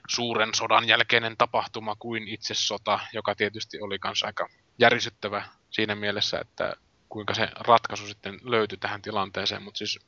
suuren 0.09 0.55
sodan 0.55 0.89
jälkeinen 0.89 1.37
tapahtuma 1.37 1.97
kuin 1.97 2.29
itse 2.29 2.55
sota, 2.55 3.01
joka 3.13 3.35
tietysti 3.35 3.81
oli 3.81 3.99
kanssa 3.99 4.27
aika 4.27 4.49
järisyttävä 4.79 5.45
siinä 5.71 5.95
mielessä, 5.95 6.39
että 6.39 6.77
kuinka 7.09 7.35
se 7.35 7.49
ratkaisu 7.55 8.07
sitten 8.07 8.41
löytyi 8.43 8.79
tähän 8.79 9.03
tilanteeseen. 9.03 9.63
Mutta 9.63 9.79
siis 9.79 9.99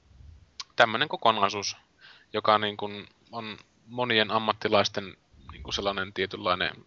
tämmöinen 0.77 1.09
kokonaisuus, 1.09 1.77
joka 2.33 2.59
niin 2.59 2.77
kuin 2.77 3.07
on 3.31 3.59
monien 3.87 4.31
ammattilaisten 4.31 5.16
niin 5.53 5.62
kuin 5.62 5.74
sellainen 5.74 6.12
tietynlainen 6.12 6.87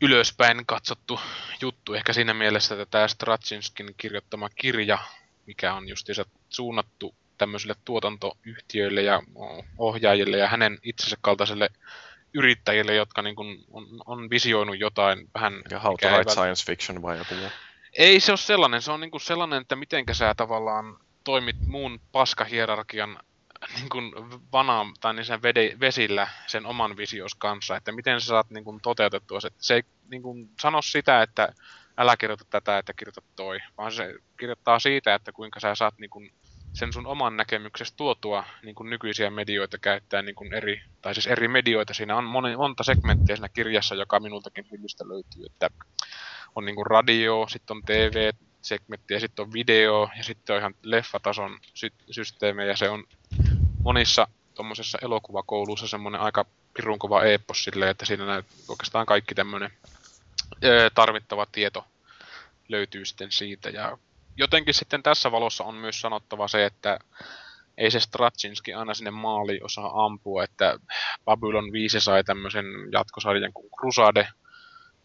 ylöspäin 0.00 0.66
katsottu 0.66 1.20
juttu. 1.60 1.94
Ehkä 1.94 2.12
siinä 2.12 2.34
mielessä, 2.34 2.74
että 2.74 2.86
tämä 2.90 3.08
Straczynskin 3.08 3.94
kirjoittama 3.96 4.48
kirja, 4.48 4.98
mikä 5.46 5.74
on 5.74 5.88
justiinsa 5.88 6.24
suunnattu 6.48 7.14
tämmöisille 7.38 7.74
tuotantoyhtiöille 7.84 9.02
ja 9.02 9.22
ohjaajille 9.78 10.36
ja 10.36 10.48
hänen 10.48 10.78
itsensä 10.82 11.16
kaltaiselle 11.20 11.70
yrittäjille, 12.34 12.94
jotka 12.94 13.22
niin 13.22 13.36
kuin 13.36 13.64
on, 13.70 13.86
on 14.06 14.30
visioinut 14.30 14.78
jotain 14.78 15.28
vähän... 15.34 15.62
Ja 15.70 15.80
How 15.80 15.94
to 16.00 16.08
Write 16.08 16.32
Science 16.32 16.66
Fiction 16.66 17.02
vai 17.02 17.18
joku 17.18 17.34
muu? 17.34 17.48
Ei 17.98 18.20
se 18.20 18.32
ole 18.32 18.38
sellainen, 18.38 18.82
se 18.82 18.92
on 18.92 19.00
niin 19.00 19.10
kuin 19.10 19.20
sellainen, 19.20 19.62
että 19.62 19.76
mitenkä 19.76 20.14
sä 20.14 20.34
tavallaan 20.34 20.96
toimit 21.24 21.56
muun 21.66 22.00
paskahierarkian 22.12 23.18
niin 23.76 23.88
kuin 23.88 24.12
vanaan, 24.52 24.94
tai 25.00 25.14
niin 25.14 25.24
sen 25.24 25.42
vede, 25.42 25.76
vesillä 25.80 26.28
sen 26.46 26.66
oman 26.66 26.96
visios 26.96 27.34
kanssa, 27.34 27.76
että 27.76 27.92
miten 27.92 28.20
sä 28.20 28.26
saat 28.26 28.50
niin 28.50 28.64
kuin 28.64 28.80
toteutettua 28.82 29.40
se. 29.40 29.50
Se 29.58 29.74
ei 29.74 29.82
niin 30.10 30.22
kuin 30.22 30.50
sano 30.60 30.82
sitä, 30.82 31.22
että 31.22 31.52
älä 31.96 32.16
kirjoita 32.16 32.44
tätä, 32.50 32.78
että 32.78 32.92
kirjoita 32.92 33.22
toi, 33.36 33.58
vaan 33.78 33.92
se 33.92 34.14
kirjoittaa 34.38 34.78
siitä, 34.78 35.14
että 35.14 35.32
kuinka 35.32 35.60
sä 35.60 35.74
saat 35.74 35.98
niin 35.98 36.10
kuin 36.10 36.32
sen 36.72 36.92
sun 36.92 37.06
oman 37.06 37.36
näkemyksestä 37.36 37.96
tuotua 37.96 38.44
niin 38.62 38.74
kuin 38.74 38.90
nykyisiä 38.90 39.30
medioita 39.30 39.78
käyttää 39.78 40.22
niin 40.22 40.34
kuin 40.34 40.54
eri, 40.54 40.82
tai 41.02 41.14
siis 41.14 41.26
eri 41.26 41.48
medioita. 41.48 41.94
Siinä 41.94 42.16
on 42.16 42.24
moni, 42.24 42.56
monta 42.56 42.84
segmenttiä 42.84 43.36
siinä 43.36 43.48
kirjassa, 43.48 43.94
joka 43.94 44.20
minultakin 44.20 44.66
hyllystä 44.70 45.08
löytyy, 45.08 45.46
että 45.46 45.70
on 46.56 46.64
niin 46.64 46.76
kuin 46.76 46.86
radio, 46.86 47.46
sitten 47.48 47.76
on 47.76 47.82
TV, 47.82 48.30
segmentti 48.62 49.14
ja 49.14 49.20
sitten 49.20 49.42
on 49.42 49.52
video 49.52 50.10
ja 50.16 50.24
sitten 50.24 50.54
on 50.54 50.60
ihan 50.60 50.74
leffatason 50.82 51.58
sy- 51.74 51.92
systeemi 52.10 52.68
ja 52.68 52.76
se 52.76 52.88
on 52.88 53.04
monissa 53.88 54.28
tuommoisessa 54.54 54.98
elokuvakoulussa 55.02 55.88
semmoinen 55.88 56.20
aika 56.20 56.44
pirun 56.74 56.98
kova 56.98 57.22
epos 57.22 57.64
silleen, 57.64 57.90
että 57.90 58.06
siinä 58.06 58.26
näyt, 58.26 58.46
oikeastaan 58.68 59.06
kaikki 59.06 59.34
tämmöinen 59.34 59.70
tarvittava 60.94 61.46
tieto 61.46 61.84
löytyy 62.68 63.04
sitten 63.04 63.32
siitä. 63.32 63.70
Ja 63.70 63.98
jotenkin 64.36 64.74
sitten 64.74 65.02
tässä 65.02 65.32
valossa 65.32 65.64
on 65.64 65.74
myös 65.74 66.00
sanottava 66.00 66.48
se, 66.48 66.64
että 66.64 66.98
ei 67.78 67.90
se 67.90 68.00
Stratsinski 68.00 68.74
aina 68.74 68.94
sinne 68.94 69.10
maali 69.10 69.60
osaa 69.62 70.04
ampua, 70.04 70.44
että 70.44 70.78
Babylon 71.24 71.72
5 71.72 72.00
sai 72.00 72.24
tämmöisen 72.24 72.66
jatkosarjan 72.92 73.52
kuin 73.52 73.70
Crusade, 73.80 74.28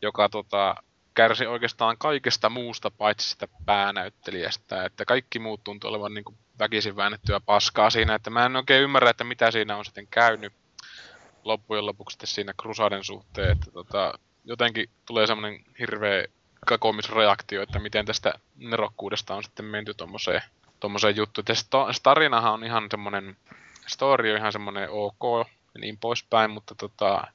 joka 0.01 0.29
tota, 0.29 0.75
kärsi 1.13 1.45
oikeastaan 1.45 1.97
kaikesta 1.97 2.49
muusta 2.49 2.91
paitsi 2.91 3.29
sitä 3.29 3.47
päänäyttelijästä, 3.65 4.85
että 4.85 5.05
kaikki 5.05 5.39
muut 5.39 5.63
tuntuu 5.63 5.89
olevan 5.89 6.13
niin 6.13 6.25
kuin 6.25 6.37
väkisin 6.59 6.95
väännettyä 6.95 7.39
paskaa 7.39 7.89
siinä, 7.89 8.15
että 8.15 8.29
mä 8.29 8.45
en 8.45 8.55
oikein 8.55 8.83
ymmärrä, 8.83 9.09
että 9.09 9.23
mitä 9.23 9.51
siinä 9.51 9.77
on 9.77 9.85
sitten 9.85 10.07
käynyt 10.07 10.53
loppujen 11.43 11.85
lopuksi 11.85 12.17
siinä 12.23 12.53
Crusaden 12.61 13.03
suhteen, 13.03 13.51
että 13.51 13.71
tota, 13.71 14.19
jotenkin 14.45 14.89
tulee 15.05 15.27
semmoinen 15.27 15.63
hirveä 15.79 16.25
kakomisreaktio, 16.65 17.61
että 17.61 17.79
miten 17.79 18.05
tästä 18.05 18.33
nerokkuudesta 18.55 19.35
on 19.35 19.43
sitten 19.43 19.65
menty 19.65 19.93
tommoseen, 19.93 20.41
tommoseen 20.79 21.15
juttuun. 21.15 21.45
Ja 21.49 21.55
se 21.93 22.01
tarinahan 22.03 22.53
on 22.53 22.63
ihan 22.63 22.87
semmoinen, 22.91 23.37
story 23.87 24.31
on 24.31 24.37
ihan 24.37 24.51
semmoinen 24.51 24.89
ok 24.89 25.47
ja 25.73 25.79
niin 25.79 25.97
poispäin, 25.97 26.51
mutta 26.51 26.75
tota, 26.75 27.27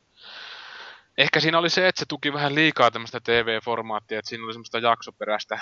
ehkä 1.18 1.40
siinä 1.40 1.58
oli 1.58 1.70
se, 1.70 1.88
että 1.88 1.98
se 1.98 2.06
tuki 2.06 2.32
vähän 2.32 2.54
liikaa 2.54 2.90
tämmöistä 2.90 3.20
TV-formaattia, 3.20 4.18
että 4.18 4.28
siinä 4.28 4.44
oli 4.44 4.52
semmoista 4.52 4.78
jaksoperäistä 4.78 5.60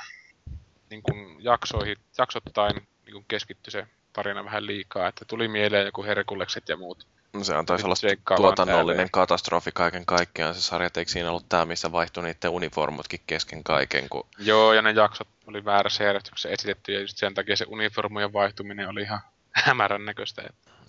niin 0.90 1.02
kuin 1.02 1.44
jaksoihin, 1.44 1.96
jaksottain 2.18 2.88
niin 3.06 3.24
keskittyi 3.28 3.70
se 3.70 3.86
tarina 4.12 4.44
vähän 4.44 4.66
liikaa, 4.66 5.08
että 5.08 5.24
tuli 5.24 5.48
mieleen 5.48 5.86
joku 5.86 6.04
Herkulekset 6.04 6.68
ja 6.68 6.76
muut. 6.76 7.06
No 7.32 7.44
se 7.44 7.54
on 7.54 7.66
olla 7.84 8.36
tuotannollinen 8.36 9.10
katastrofi 9.10 9.70
kaiken 9.74 10.06
kaikkiaan 10.06 10.54
se 10.54 10.60
sarja, 10.60 10.90
eikö 10.96 11.10
siinä 11.10 11.30
ollut 11.30 11.48
tämä, 11.48 11.66
missä 11.66 11.92
vaihtui 11.92 12.22
niiden 12.22 12.50
uniformutkin 12.50 13.20
kesken 13.26 13.64
kaiken? 13.64 14.08
Kun... 14.08 14.26
Joo, 14.38 14.72
ja 14.72 14.82
ne 14.82 14.90
jaksot 14.90 15.28
oli 15.46 15.64
väärässä 15.64 16.04
järjestyksessä 16.04 16.48
esitetty, 16.48 16.92
ja 16.92 17.00
just 17.00 17.16
sen 17.16 17.34
takia 17.34 17.56
se 17.56 17.64
uniformujen 17.68 18.32
vaihtuminen 18.32 18.88
oli 18.88 19.02
ihan 19.02 19.20
hämärän 19.64 20.04
näköistä. 20.04 20.42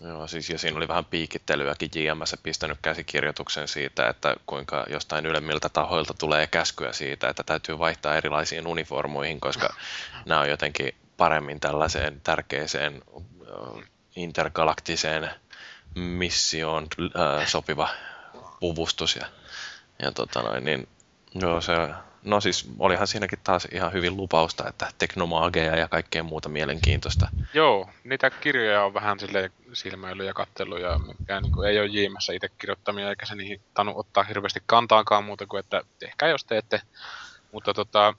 Joo, 0.04 0.28
siis 0.28 0.50
ja 0.50 0.58
siinä 0.58 0.78
oli 0.78 0.88
vähän 0.88 1.06
piikittelyäkin 1.06 1.90
JMS 1.96 2.36
pistänyt 2.44 2.78
käsikirjoituksen 2.82 3.68
siitä, 3.68 4.10
että 4.10 4.36
kuinka 4.46 4.86
jostain 4.90 5.26
ylemmiltä 5.26 5.70
tahoilta 5.70 6.14
tulee 6.14 6.48
käskyä 6.48 6.94
siitä, 6.94 7.30
että 7.30 7.44
täytyy 7.44 7.80
vaihtaa 7.80 8.16
erilaisiin 8.16 8.68
uniformuihin, 8.68 9.40
koska 9.40 9.70
nämä 10.26 10.42
on 10.42 10.50
jotenkin 10.50 10.96
paremmin 11.18 11.60
tällaiseen 11.60 12.22
tärkeäseen 12.22 13.02
intergalaktiseen 14.16 15.30
missioon 15.96 16.88
sopiva 17.46 17.90
puvustus. 18.60 19.16
Ja, 19.16 19.26
ja 20.02 20.12
tota 20.12 20.42
noin, 20.42 20.66
niin, 20.66 20.88
joo, 21.36 21.62
se, 21.62 21.74
no 22.24 22.42
siis 22.42 22.70
olihan 22.80 23.08
siinäkin 23.08 23.40
taas 23.44 23.68
ihan 23.72 23.94
hyvin 23.94 24.18
lupausta, 24.18 24.70
että 24.70 24.88
teknomaageja 24.98 25.76
ja 25.76 25.88
kaikkea 25.88 26.24
muuta 26.24 26.50
mielenkiintoista. 26.50 27.30
Joo, 27.54 27.90
niitä 28.04 28.30
kirjoja 28.30 28.84
on 28.84 28.94
vähän 28.94 29.20
sille 29.20 29.52
silmäily 29.74 30.26
ja 30.26 30.34
kattelu 30.34 30.78
ja 30.78 31.00
mikä 31.20 31.42
niin 31.42 31.52
kuin 31.52 31.70
ei 31.70 31.80
ole 31.80 31.88
Jiimessä 31.88 32.34
itse 32.34 32.50
kirjoittamia 32.58 33.10
eikä 33.10 33.26
se 33.26 33.36
niihin 33.36 33.62
tanu 33.74 33.94
ottaa 33.96 34.24
hirveästi 34.24 34.60
kantaakaan 34.66 35.24
muuta 35.24 35.46
kuin, 35.46 35.60
että 35.60 35.82
ehkä 36.02 36.28
jos 36.28 36.46
teette. 36.46 36.82
Mutta 37.52 37.74
tota, 37.74 38.14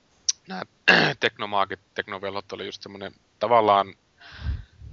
nämä 0.48 0.62
teknomaagit, 1.20 1.80
teknovellot 1.94 2.52
oli 2.52 2.66
just 2.66 2.82
semmoinen 2.82 3.12
tavallaan 3.38 3.94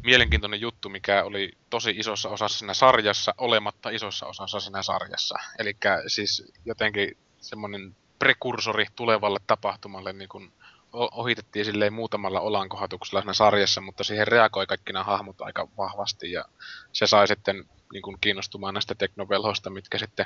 mielenkiintoinen 0.03 0.61
juttu, 0.61 0.89
mikä 0.89 1.23
oli 1.23 1.51
tosi 1.69 1.93
isossa 1.97 2.29
osassa 2.29 2.59
siinä 2.59 2.73
sarjassa, 2.73 3.35
olematta 3.37 3.89
isossa 3.89 4.25
osassa 4.25 4.59
siinä 4.59 4.83
sarjassa. 4.83 5.35
Eli 5.59 5.77
siis 6.07 6.51
jotenkin 6.65 7.17
semmoinen 7.39 7.95
prekursori 8.19 8.85
tulevalle 8.95 9.39
tapahtumalle 9.47 10.13
niin 10.13 10.29
kun 10.29 10.51
ohitettiin 10.93 11.65
silleen 11.65 11.93
muutamalla 11.93 12.39
olankohatuksella 12.39 13.21
siinä 13.21 13.33
sarjassa, 13.33 13.81
mutta 13.81 14.03
siihen 14.03 14.27
reagoi 14.27 14.67
kaikki 14.67 14.93
nämä 14.93 15.03
hahmot 15.03 15.41
aika 15.41 15.67
vahvasti 15.77 16.31
ja 16.31 16.45
se 16.91 17.07
sai 17.07 17.27
sitten 17.27 17.65
niin 17.93 18.01
kun 18.01 18.17
kiinnostumaan 18.21 18.73
näistä 18.73 18.95
teknovelhoista, 18.95 19.69
mitkä 19.69 19.97
sitten 19.97 20.25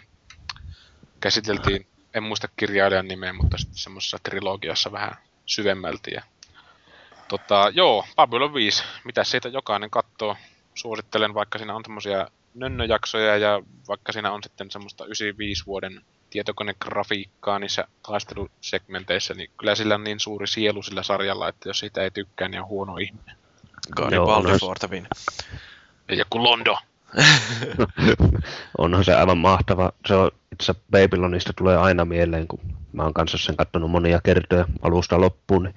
käsiteltiin, 1.19 1.87
en 2.13 2.23
muista 2.23 2.47
kirjailijan 2.55 3.07
nimeä, 3.07 3.33
mutta 3.33 3.57
sitten 3.57 3.77
semmoisessa 3.77 4.17
trilogiassa 4.23 4.91
vähän 4.91 5.17
syvemmälti 5.45 6.11
ja 6.13 6.23
Tota, 7.29 7.71
joo, 7.73 8.05
Babylon 8.15 8.53
5. 8.53 8.83
Mitä 9.03 9.23
siitä 9.23 9.49
jokainen 9.49 9.89
katsoo? 9.89 10.37
Suosittelen, 10.75 11.33
vaikka 11.33 11.57
siinä 11.57 11.75
on 11.75 11.83
tämmöisiä 11.83 12.27
nönnöjaksoja 12.53 13.37
ja 13.37 13.61
vaikka 13.87 14.11
siinä 14.11 14.31
on 14.31 14.43
sitten 14.43 14.71
semmoista 14.71 15.05
95 15.05 15.65
vuoden 15.65 16.01
tietokonegrafiikkaa 16.29 17.59
niissä 17.59 17.87
taistelusegmenteissä, 18.07 19.33
niin 19.33 19.51
kyllä 19.57 19.75
sillä 19.75 19.95
on 19.95 20.03
niin 20.03 20.19
suuri 20.19 20.47
sielu 20.47 20.83
sillä 20.83 21.03
sarjalla, 21.03 21.47
että 21.47 21.69
jos 21.69 21.79
sitä 21.79 22.03
ei 22.03 22.11
tykkää, 22.11 22.47
niin 22.47 22.61
on 22.61 22.67
huono 22.67 22.97
ihminen. 22.97 23.35
Garibaldi 23.95 24.59
for 24.59 24.79
the 24.79 24.87
win. 24.89 25.07
Ja 26.07 26.15
joku 26.15 26.43
Londo. 26.43 26.77
onhan 28.77 29.03
se 29.03 29.15
aivan 29.15 29.37
mahtava. 29.37 29.91
Se 30.05 30.15
on, 30.15 30.31
itse 30.51 30.73
Babylonista 30.91 31.53
tulee 31.53 31.77
aina 31.77 32.05
mieleen, 32.05 32.47
kun 32.47 32.59
mä 32.93 33.03
oon 33.03 33.13
kanssa 33.13 33.37
sen 33.37 33.57
katsonut 33.57 33.91
monia 33.91 34.19
kertoja 34.23 34.65
alusta 34.81 35.21
loppuun, 35.21 35.63
niin 35.63 35.75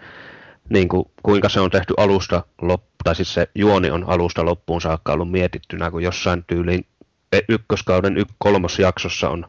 niin 0.69 0.89
kuin, 0.89 1.05
kuinka 1.23 1.49
se 1.49 1.61
on 1.61 1.71
tehty 1.71 1.95
alusta 1.97 2.45
loppuun, 2.61 2.93
tai 3.05 3.15
siis 3.15 3.35
se 3.35 3.49
juoni 3.55 3.91
on 3.91 4.05
alusta 4.09 4.45
loppuun 4.45 4.81
saakka 4.81 5.13
ollut 5.13 5.31
mietittynä, 5.31 5.91
kun 5.91 6.03
jossain 6.03 6.45
tyyliin 6.47 6.87
e, 7.33 7.41
ykköskauden 7.49 8.17
y- 8.17 8.25
kolmosjaksossa 8.39 9.29
on 9.31 9.47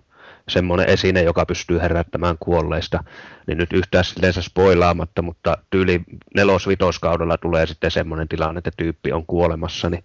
semmoinen 0.50 0.90
esine, 0.90 1.24
joka 1.24 1.46
pystyy 1.46 1.80
herättämään 1.80 2.38
kuolleista, 2.40 3.04
niin 3.48 3.58
nyt 3.58 3.74
yhtään 3.74 4.04
silleen 4.04 4.34
spoilaamatta, 4.34 5.22
mutta 5.22 5.58
tyyli 5.70 6.02
nelos-vitoskaudella 6.36 7.38
tulee 7.38 7.68
sitten 7.68 7.92
semmoinen 7.92 8.28
tilanne, 8.28 8.58
että 8.58 8.72
tyyppi 8.78 9.12
on 9.12 9.26
kuolemassa, 9.26 9.90
niin, 9.90 10.04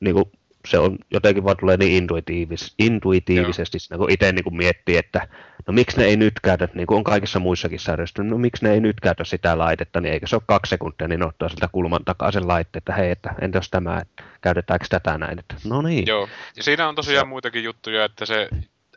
niin 0.00 0.14
kuin 0.14 0.24
se 0.66 0.78
on 0.78 0.98
jotenkin 1.10 1.44
vaan 1.44 1.56
tulee 1.56 1.76
niin 1.76 1.92
intuitiivis, 1.92 2.74
intuitiivisesti 2.78 3.78
siinä, 3.78 3.98
kun 3.98 4.10
itse 4.10 4.32
niin 4.32 4.44
kuin 4.44 4.56
miettii, 4.56 4.96
että 4.96 5.28
no 5.66 5.72
miksi 5.72 5.96
ne 5.96 6.04
ei 6.04 6.16
nyt 6.16 6.40
käytä, 6.42 6.68
niin 6.74 6.86
kuin 6.86 6.96
on 6.96 7.04
kaikissa 7.04 7.38
muissakin 7.38 7.80
sarjoissa, 7.80 8.22
no 8.22 8.38
miksi 8.38 8.64
ne 8.64 8.72
ei 8.72 8.80
nyt 8.80 9.00
käytä 9.00 9.24
sitä 9.24 9.58
laitetta, 9.58 10.00
niin 10.00 10.12
eikö 10.12 10.26
se 10.26 10.36
ole 10.36 10.42
kaksi 10.46 10.70
sekuntia, 10.70 11.08
niin 11.08 11.22
ottaa 11.22 11.48
siltä 11.48 11.68
kulman 11.72 12.04
takaa 12.04 12.32
sen 12.32 12.48
laitteen, 12.48 12.80
että 12.80 12.92
hei, 12.92 13.10
että 13.10 13.34
entäs 13.40 13.70
tämä, 13.70 13.98
että 13.98 14.24
käytetäänkö 14.40 14.86
tätä 14.88 15.18
näin, 15.18 15.38
että 15.38 15.54
no 15.64 15.82
niin. 15.82 16.06
Joo, 16.06 16.28
ja 16.56 16.62
siinä 16.62 16.88
on 16.88 16.94
tosiaan 16.94 17.28
muitakin 17.28 17.64
juttuja, 17.64 18.04
että 18.04 18.26
se 18.26 18.48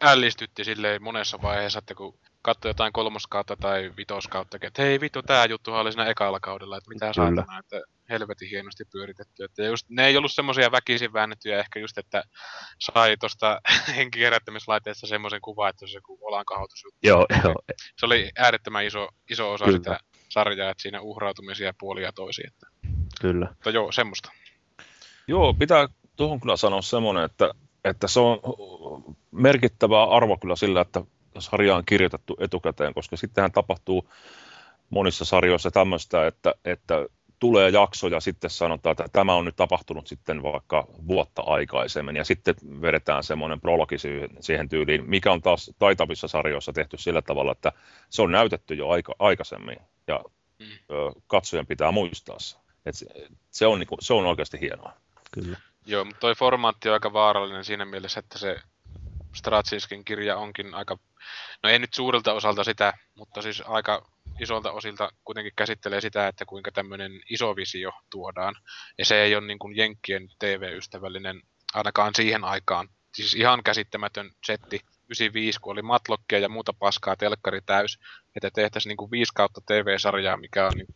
ällistytti 0.01 0.63
silleen 0.63 1.03
monessa 1.03 1.41
vaiheessa, 1.41 1.79
että 1.79 1.95
kun 1.95 2.19
katsoi 2.41 2.69
jotain 2.69 2.93
kolmoskautta 2.93 3.55
tai 3.55 3.91
vitoskautta, 3.97 4.57
että 4.61 4.81
hei 4.81 5.01
vittu, 5.01 5.23
tää 5.23 5.45
juttu 5.45 5.73
oli 5.73 5.91
siinä 5.91 6.05
ekalla 6.05 6.39
kaudella, 6.39 6.77
että 6.77 6.89
mitä 6.89 7.13
saatana, 7.13 7.59
että 7.59 7.81
helvetin 8.09 8.49
hienosti 8.49 8.85
pyöritetty. 8.91 9.43
Että 9.43 9.63
just, 9.63 9.85
ne 9.89 10.07
ei 10.07 10.17
ollut 10.17 10.31
semmoisia 10.31 10.71
väkisin 10.71 11.13
väännettyjä 11.13 11.59
ehkä 11.59 11.79
just, 11.79 11.97
että 11.97 12.23
sai 12.79 13.17
tuosta 13.17 13.61
henkikerättämislaitteesta 13.97 15.07
semmoisen 15.07 15.41
kuvan, 15.41 15.69
että 15.69 15.87
se 15.87 15.99
on 16.09 16.17
olankahautus. 16.21 16.83
Joo, 17.03 17.25
joo. 17.43 17.55
Se 17.97 18.05
oli 18.05 18.31
äärettömän 18.37 18.85
iso, 18.85 19.09
iso 19.29 19.51
osa 19.51 19.65
Kyllä. 19.65 19.77
sitä 19.77 19.99
sarjaa, 20.29 20.69
että 20.71 20.81
siinä 20.81 21.01
uhrautumisia 21.01 21.73
puolia 21.79 22.11
toisiin. 22.11 22.47
Että... 22.47 22.67
Kyllä. 23.21 23.47
Mutta 23.49 23.69
joo, 23.69 23.91
semmoista. 23.91 24.31
Joo, 25.27 25.53
pitää 25.53 25.87
tuohon 26.15 26.39
kyllä 26.39 26.57
sanoa 26.57 26.81
semmoinen, 26.81 27.23
että, 27.23 27.51
että 27.85 28.07
se 28.07 28.19
on 28.19 28.39
merkittävää 29.31 30.03
arvo 30.03 30.37
kyllä 30.37 30.55
sillä, 30.55 30.81
että 30.81 31.01
sarja 31.39 31.75
on 31.75 31.85
kirjoitettu 31.85 32.37
etukäteen, 32.39 32.93
koska 32.93 33.17
sittenhän 33.17 33.51
tapahtuu 33.51 34.09
monissa 34.89 35.25
sarjoissa 35.25 35.71
tämmöistä, 35.71 36.27
että, 36.27 36.53
että 36.65 37.05
tulee 37.39 37.69
jakso 37.69 38.07
ja 38.07 38.19
sitten 38.19 38.49
sanotaan, 38.49 38.91
että 38.91 39.05
tämä 39.11 39.33
on 39.33 39.45
nyt 39.45 39.55
tapahtunut 39.55 40.07
sitten 40.07 40.43
vaikka 40.43 40.87
vuotta 41.07 41.41
aikaisemmin 41.41 42.15
ja 42.15 42.23
sitten 42.23 42.55
vedetään 42.81 43.23
semmoinen 43.23 43.61
prologi 43.61 43.95
siihen 44.39 44.69
tyyliin, 44.69 45.09
mikä 45.09 45.31
on 45.31 45.41
taas 45.41 45.71
taitavissa 45.79 46.27
sarjoissa 46.27 46.73
tehty 46.73 46.97
sillä 46.97 47.21
tavalla, 47.21 47.51
että 47.51 47.71
se 48.09 48.21
on 48.21 48.31
näytetty 48.31 48.73
jo 48.73 48.89
aika, 48.89 49.15
aikaisemmin 49.19 49.77
ja 50.07 50.23
mm. 50.59 50.65
katsojen 51.27 51.67
pitää 51.67 51.91
muistaa 51.91 52.39
se. 52.39 52.57
Et 52.85 52.95
se, 52.95 53.05
se, 53.51 53.65
on, 53.65 53.79
niinku, 53.79 53.97
se 53.99 54.13
on 54.13 54.25
oikeasti 54.25 54.61
hienoa. 54.61 54.93
Kyllä. 55.31 55.57
Joo, 55.85 56.05
mutta 56.05 56.19
toi 56.19 56.35
formaatti 56.35 56.89
on 56.89 56.93
aika 56.93 57.13
vaarallinen 57.13 57.65
siinä 57.65 57.85
mielessä, 57.85 58.19
että 58.19 58.39
se 58.39 58.61
Stratsinskin 59.35 60.05
kirja 60.05 60.37
onkin 60.37 60.73
aika, 60.73 60.97
no 61.63 61.69
ei 61.69 61.79
nyt 61.79 61.93
suurelta 61.93 62.33
osalta 62.33 62.63
sitä, 62.63 62.93
mutta 63.15 63.41
siis 63.41 63.63
aika 63.67 64.09
isolta 64.39 64.71
osilta 64.71 65.09
kuitenkin 65.25 65.53
käsittelee 65.55 66.01
sitä, 66.01 66.27
että 66.27 66.45
kuinka 66.45 66.71
tämmöinen 66.71 67.11
iso 67.29 67.55
visio 67.55 67.91
tuodaan. 68.09 68.55
Ja 68.97 69.05
se 69.05 69.21
ei 69.21 69.35
ole 69.35 69.47
niin 69.47 69.59
kuin 69.59 69.77
Jenkkien 69.77 70.27
TV-ystävällinen 70.39 71.41
ainakaan 71.73 72.15
siihen 72.15 72.43
aikaan. 72.43 72.89
Siis 73.15 73.33
ihan 73.33 73.63
käsittämätön 73.63 74.31
setti 74.45 74.81
95, 75.07 75.59
kun 75.59 75.71
oli 75.71 75.81
matlokkia 75.81 76.39
ja 76.39 76.49
muuta 76.49 76.73
paskaa 76.79 77.15
telkkari 77.15 77.61
täys, 77.65 77.99
että 78.35 78.49
tehtäisiin 78.53 78.89
niin 78.89 78.97
kuin 78.97 79.11
5 79.11 79.31
kautta 79.35 79.61
TV-sarjaa, 79.67 80.37
mikä 80.37 80.65
on 80.65 80.73
niin 80.75 80.95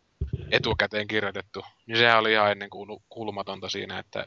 etukäteen 0.52 1.08
kirjoitettu. 1.08 1.66
Niin 1.86 1.98
sehän 1.98 2.20
oli 2.20 2.32
ihan 2.32 2.52
ennen 2.52 2.70
kulmatonta 3.10 3.70
siinä, 3.70 4.00
että 4.00 4.26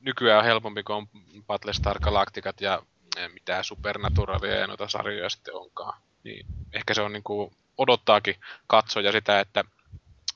nykyään 0.00 0.38
on 0.38 0.44
helpompi, 0.44 0.82
kun 0.82 0.96
on 0.96 1.06
Battlestar 1.46 1.98
Galacticat 1.98 2.60
ja 2.60 2.82
eh, 3.16 3.30
mitä 3.32 3.62
Supernaturalia 3.62 4.54
ja 4.54 4.66
noita 4.66 4.88
sarjoja 4.88 5.28
sitten 5.28 5.54
onkaan. 5.54 6.02
Niin 6.24 6.46
ehkä 6.72 6.94
se 6.94 7.02
on 7.02 7.12
niin 7.12 7.22
kuin, 7.22 7.52
odottaakin 7.80 8.34
katsoja 8.66 9.12
sitä, 9.12 9.40
että 9.40 9.64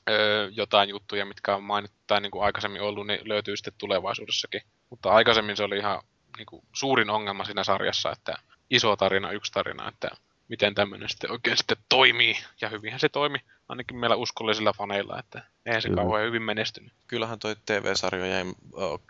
öö, 0.09 0.49
jotain 0.51 0.89
juttuja, 0.89 1.25
mitkä 1.25 1.55
on 1.55 1.63
mainittu 1.63 1.97
tai 2.07 2.21
niin 2.21 2.31
kuin 2.31 2.43
aikaisemmin 2.43 2.81
ollut, 2.81 3.07
niin 3.07 3.19
löytyy 3.23 3.57
sitten 3.57 3.73
tulevaisuudessakin. 3.77 4.61
Mutta 4.89 5.09
aikaisemmin 5.09 5.57
se 5.57 5.63
oli 5.63 5.77
ihan 5.77 6.01
niin 6.37 6.45
kuin, 6.45 6.63
suurin 6.73 7.09
ongelma 7.09 7.45
siinä 7.45 7.63
sarjassa, 7.63 8.11
että 8.11 8.37
iso 8.69 8.95
tarina, 8.95 9.31
yksi 9.31 9.51
tarina, 9.51 9.87
että 9.89 10.09
miten 10.47 10.75
tämmöinen 10.75 11.09
sitten 11.09 11.31
oikein 11.31 11.57
sitten 11.57 11.77
toimii. 11.89 12.37
Ja 12.61 12.69
hyvinhän 12.69 12.99
se 12.99 13.09
toimi, 13.09 13.37
ainakin 13.69 13.97
meillä 13.97 14.15
uskollisilla 14.15 14.73
faneilla, 14.73 15.19
että 15.19 15.43
eihän 15.65 15.81
se 15.81 15.89
kauhean 15.89 16.25
hyvin 16.25 16.41
menestynyt. 16.41 16.93
Kyllähän 17.07 17.39
toi 17.39 17.55
TV-sarjojen 17.65 18.55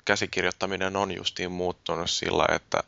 käsikirjoittaminen 0.05 0.95
on 0.95 1.15
justiin 1.15 1.51
muuttunut 1.51 2.09
sillä, 2.09 2.45
että 2.55 2.83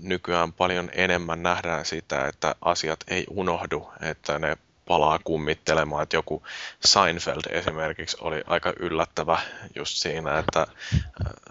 nykyään 0.00 0.52
paljon 0.52 0.90
enemmän 0.92 1.42
nähdään 1.42 1.84
sitä, 1.84 2.26
että 2.26 2.54
asiat 2.60 3.00
ei 3.08 3.24
unohdu, 3.30 3.92
että 4.00 4.38
ne 4.38 4.56
palaa 4.90 5.18
kummittelemaan, 5.24 6.02
että 6.02 6.16
joku 6.16 6.42
Seinfeld 6.84 7.42
esimerkiksi 7.50 8.16
oli 8.20 8.42
aika 8.46 8.72
yllättävä 8.80 9.38
just 9.74 9.96
siinä, 9.96 10.38
että 10.38 10.66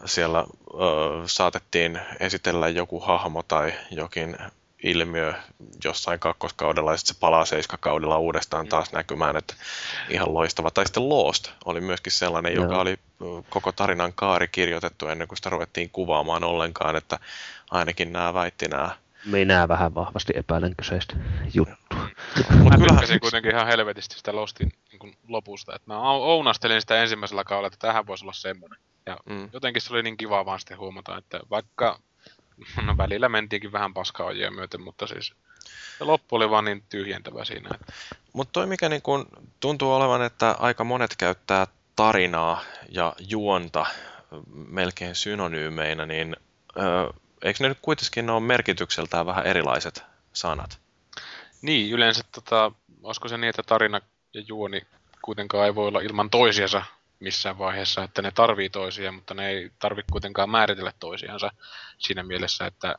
siellä 0.05 0.39
ö, 0.39 0.77
saatettiin 1.25 1.99
esitellä 2.19 2.67
joku 2.67 2.99
hahmo 2.99 3.43
tai 3.43 3.73
jokin 3.91 4.37
ilmiö 4.83 5.33
jossain 5.83 6.19
kakkoskaudella 6.19 6.91
ja 6.91 6.97
sitten 6.97 7.15
se 7.15 7.19
palaa 7.19 7.45
seiskakaudella 7.45 8.17
uudestaan 8.17 8.67
taas 8.67 8.91
näkymään, 8.91 9.37
että 9.37 9.53
ihan 10.09 10.33
loistava. 10.33 10.71
Tai 10.71 10.85
sitten 10.85 11.09
Lost 11.09 11.51
oli 11.65 11.81
myöskin 11.81 12.11
sellainen, 12.11 12.55
Joo. 12.55 12.63
joka 12.63 12.81
oli 12.81 12.97
koko 13.49 13.71
tarinan 13.71 14.13
kaari 14.13 14.47
kirjoitettu 14.47 15.07
ennen 15.07 15.27
kuin 15.27 15.37
sitä 15.37 15.49
ruvettiin 15.49 15.89
kuvaamaan 15.89 16.43
ollenkaan, 16.43 16.95
että 16.95 17.19
ainakin 17.71 18.13
nämä 18.13 18.33
väitti 18.33 18.67
nämä 18.67 18.91
minä 19.25 19.67
vähän 19.67 19.95
vahvasti 19.95 20.33
epäilen 20.35 20.75
kyseistä 20.75 21.15
juttua. 21.53 21.88
Mä 22.63 22.87
tykkäsin 22.87 23.19
kuitenkin 23.19 23.51
ihan 23.51 23.67
helvetisti 23.67 24.15
sitä 24.17 24.35
Lostin 24.35 24.71
niin 24.91 25.17
lopusta. 25.27 25.75
Että 25.75 25.93
mä 25.93 26.11
ounastelin 26.11 26.81
sitä 26.81 27.01
ensimmäisellä 27.01 27.43
kaudella, 27.43 27.67
että 27.67 27.87
tähän 27.87 28.07
voisi 28.07 28.25
olla 28.25 28.33
semmoinen. 28.33 28.79
Ja 29.05 29.17
mm. 29.25 29.49
jotenkin 29.53 29.81
se 29.81 29.93
oli 29.93 30.03
niin 30.03 30.17
kiva 30.17 30.45
vaan 30.45 30.59
sitten 30.59 30.77
huomata, 30.77 31.17
että 31.17 31.39
vaikka 31.49 31.99
no 32.85 32.97
välillä 32.97 33.29
mentiinkin 33.29 33.71
vähän 33.71 33.93
paskaojia 33.93 34.51
myöten, 34.51 34.81
mutta 34.81 35.07
siis 35.07 35.33
se 35.97 36.03
loppu 36.03 36.35
oli 36.35 36.49
vaan 36.49 36.65
niin 36.65 36.83
tyhjentävä 36.89 37.45
siinä. 37.45 37.69
Että... 37.73 37.93
Mutta 38.33 38.51
toi 38.51 38.67
mikä 38.67 38.89
niin 38.89 39.01
kun 39.01 39.25
tuntuu 39.59 39.93
olevan, 39.93 40.21
että 40.21 40.55
aika 40.59 40.83
monet 40.83 41.15
käyttää 41.17 41.67
tarinaa 41.95 42.61
ja 42.89 43.15
juonta 43.19 43.85
melkein 44.67 45.15
synonyymeinä, 45.15 46.05
niin 46.05 46.35
ö, 46.77 47.13
eikö 47.41 47.63
ne 47.63 47.69
nyt 47.69 47.77
kuitenkin 47.81 48.29
ole 48.29 48.39
merkitykseltään 48.39 49.25
vähän 49.25 49.45
erilaiset 49.45 50.03
sanat? 50.33 50.79
Niin, 51.61 51.91
yleensä 51.91 52.23
tota, 52.31 52.71
olisiko 53.03 53.27
se 53.27 53.37
niin, 53.37 53.49
että 53.49 53.63
tarina 53.63 54.01
ja 54.33 54.41
juoni 54.47 54.81
kuitenkaan 55.21 55.65
ei 55.65 55.75
voi 55.75 55.87
olla 55.87 55.99
ilman 55.99 56.29
toisiansa 56.29 56.83
missään 57.19 57.57
vaiheessa, 57.57 58.03
että 58.03 58.21
ne 58.21 58.31
tarvii 58.31 58.69
toisia, 58.69 59.11
mutta 59.11 59.33
ne 59.33 59.49
ei 59.49 59.71
tarvitse 59.79 60.11
kuitenkaan 60.11 60.49
määritellä 60.49 60.93
toisiansa 60.99 61.51
siinä 61.97 62.23
mielessä, 62.23 62.65
että 62.65 62.95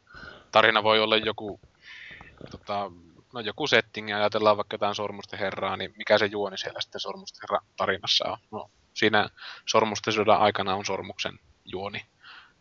tarina 0.53 0.82
voi 0.82 1.01
olla 1.01 1.16
joku, 1.16 1.61
tota, 2.51 2.91
no 3.32 3.41
joku 3.41 3.66
setting, 3.66 4.11
ja 4.11 4.16
ajatellaan 4.16 4.57
vaikka 4.57 4.74
jotain 4.74 4.95
Sormusten 4.95 5.39
herraa, 5.39 5.77
niin 5.77 5.95
mikä 5.97 6.19
se 6.19 6.27
juoni 6.27 6.59
siellä 6.59 6.81
sitten 6.81 7.01
Sormusten 7.01 7.41
herra 7.43 7.66
tarinassa 7.77 8.24
on? 8.28 8.39
No, 8.51 8.70
siinä 8.95 9.28
Sormusten 9.66 10.15
sodan 10.15 10.41
aikana 10.41 10.74
on 10.74 10.85
Sormuksen 10.85 11.39
juoni, 11.65 12.07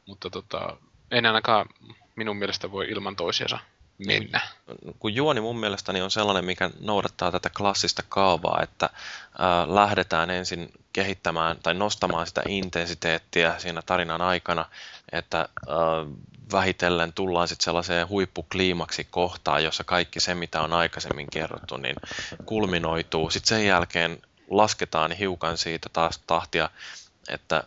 mutta 0.05 0.29
tota, 0.29 0.77
en 1.11 1.25
ainakaan 1.25 1.65
minun 2.15 2.37
mielestä 2.37 2.71
voi 2.71 2.87
ilman 2.89 3.15
toisiansa 3.15 3.59
mennä. 4.07 4.41
Kun 4.99 5.15
juoni 5.15 5.41
mun 5.41 5.59
mielestäni 5.59 6.01
on 6.01 6.11
sellainen, 6.11 6.45
mikä 6.45 6.69
noudattaa 6.79 7.31
tätä 7.31 7.49
klassista 7.57 8.03
kaavaa, 8.09 8.59
että 8.63 8.89
ää, 9.39 9.75
lähdetään 9.75 10.29
ensin 10.29 10.71
kehittämään 10.93 11.57
tai 11.63 11.73
nostamaan 11.73 12.27
sitä 12.27 12.43
intensiteettiä 12.47 13.55
siinä 13.57 13.81
tarinan 13.85 14.21
aikana, 14.21 14.65
että 15.11 15.49
vähitellen 16.51 17.13
tullaan 17.13 17.47
sitten 17.47 17.63
sellaiseen 17.63 18.09
huippukliimaksi 18.09 19.07
kohtaan, 19.11 19.63
jossa 19.63 19.83
kaikki 19.83 20.19
se, 20.19 20.35
mitä 20.35 20.61
on 20.61 20.73
aikaisemmin 20.73 21.27
kerrottu, 21.31 21.77
niin 21.77 21.95
kulminoituu. 22.45 23.29
Sitten 23.29 23.49
sen 23.49 23.65
jälkeen 23.65 24.21
lasketaan 24.49 25.11
hiukan 25.11 25.57
siitä 25.57 25.89
taas 25.93 26.19
tahtia, 26.27 26.69
että 27.29 27.63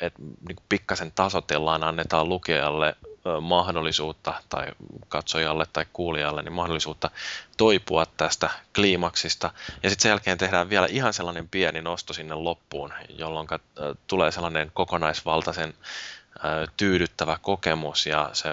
että 0.00 0.22
niin 0.48 0.56
pikkasen 0.68 1.12
tasotellaan, 1.12 1.84
annetaan 1.84 2.28
lukijalle 2.28 2.96
mahdollisuutta 3.40 4.34
tai 4.48 4.66
katsojalle 5.08 5.66
tai 5.72 5.86
kuulijalle 5.92 6.42
niin 6.42 6.52
mahdollisuutta 6.52 7.10
toipua 7.56 8.06
tästä 8.06 8.50
kliimaksista. 8.74 9.50
Ja 9.82 9.90
sitten 9.90 10.02
sen 10.02 10.08
jälkeen 10.10 10.38
tehdään 10.38 10.70
vielä 10.70 10.86
ihan 10.90 11.12
sellainen 11.12 11.48
pieni 11.48 11.80
nosto 11.80 12.12
sinne 12.12 12.34
loppuun, 12.34 12.92
jolloin 13.08 13.48
tulee 14.06 14.32
sellainen 14.32 14.70
kokonaisvaltaisen 14.74 15.74
tyydyttävä 16.76 17.38
kokemus 17.42 18.06
ja 18.06 18.30
se, 18.32 18.48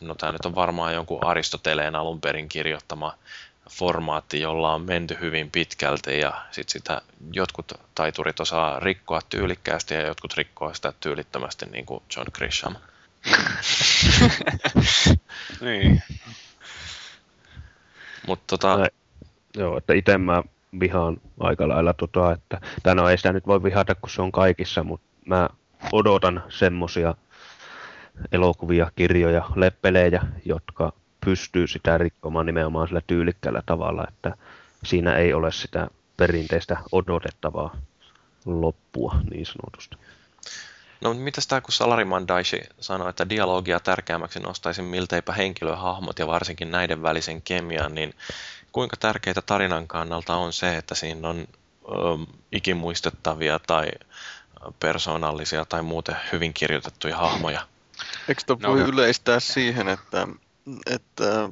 no 0.00 0.14
tämä 0.14 0.32
nyt 0.32 0.44
on 0.46 0.54
varmaan 0.54 0.94
jonkun 0.94 1.24
Aristoteleen 1.24 1.96
alun 1.96 2.20
perin 2.20 2.48
kirjoittama 2.48 3.14
formaatti, 3.70 4.40
jolla 4.40 4.74
on 4.74 4.82
menty 4.82 5.16
hyvin 5.20 5.50
pitkälti 5.50 6.18
ja 6.18 6.42
sit 6.50 6.68
sitä 6.68 7.02
jotkut 7.32 7.72
taiturit 7.94 8.40
osaa 8.40 8.80
rikkoa 8.80 9.20
tyylikkäästi 9.28 9.94
ja 9.94 10.06
jotkut 10.06 10.34
rikkoo 10.34 10.74
sitä 10.74 10.92
tyylittömästi 11.00 11.66
niin 11.66 11.86
kuin 11.86 12.02
John 12.16 12.26
Grisham. 12.32 12.76
niin. 15.60 16.02
Mutta 18.26 18.44
tota... 18.48 18.76
No, 18.76 18.86
joo, 19.56 19.78
että 19.78 19.92
itse 19.92 20.18
mä 20.18 20.42
vihaan 20.80 21.16
aika 21.40 21.68
lailla 21.68 21.94
tota, 21.94 22.32
että, 22.32 22.60
tai 22.82 22.94
no 22.94 23.08
ei 23.08 23.16
sitä 23.16 23.32
nyt 23.32 23.46
voi 23.46 23.62
vihata, 23.62 23.94
kun 23.94 24.10
se 24.10 24.22
on 24.22 24.32
kaikissa, 24.32 24.84
mutta 24.84 25.06
mä 25.26 25.48
odotan 25.92 26.42
semmosia 26.48 27.14
elokuvia, 28.32 28.90
kirjoja, 28.96 29.50
leppelejä, 29.56 30.22
jotka 30.44 30.92
pystyy 31.24 31.66
sitä 31.66 31.98
rikkomaan 31.98 32.46
nimenomaan 32.46 32.88
sillä 32.88 33.00
tyylikkällä 33.06 33.62
tavalla, 33.66 34.04
että 34.08 34.36
siinä 34.84 35.16
ei 35.16 35.34
ole 35.34 35.52
sitä 35.52 35.88
perinteistä 36.16 36.76
odotettavaa 36.92 37.76
loppua 38.46 39.16
niin 39.30 39.46
sanotusti. 39.46 39.96
No 41.02 41.08
mutta 41.08 41.24
mitäs 41.24 41.46
tämä, 41.46 41.60
kun 41.60 41.72
Salariman 41.72 42.28
Daishi 42.28 42.60
sanoi, 42.80 43.10
että 43.10 43.28
dialogia 43.28 43.80
tärkeämmäksi 43.80 44.40
nostaisin 44.40 44.84
milteipä 44.84 45.32
henkilöhahmot 45.32 46.18
ja 46.18 46.26
varsinkin 46.26 46.70
näiden 46.70 47.02
välisen 47.02 47.42
kemian, 47.42 47.94
niin 47.94 48.14
kuinka 48.72 48.96
tärkeitä 48.96 49.42
tarinan 49.42 49.88
kannalta 49.88 50.34
on 50.34 50.52
se, 50.52 50.76
että 50.76 50.94
siinä 50.94 51.28
on 51.28 51.48
ö, 51.88 52.32
ikimuistettavia 52.52 53.58
tai 53.58 53.88
persoonallisia 54.80 55.64
tai 55.64 55.82
muuten 55.82 56.16
hyvin 56.32 56.54
kirjoitettuja 56.54 57.16
hahmoja? 57.16 57.66
Eikö 58.28 58.42
no, 58.48 58.70
voi 58.70 58.80
yleistää 58.80 59.40
siihen, 59.40 59.88
että, 59.88 60.28
että 60.86 61.48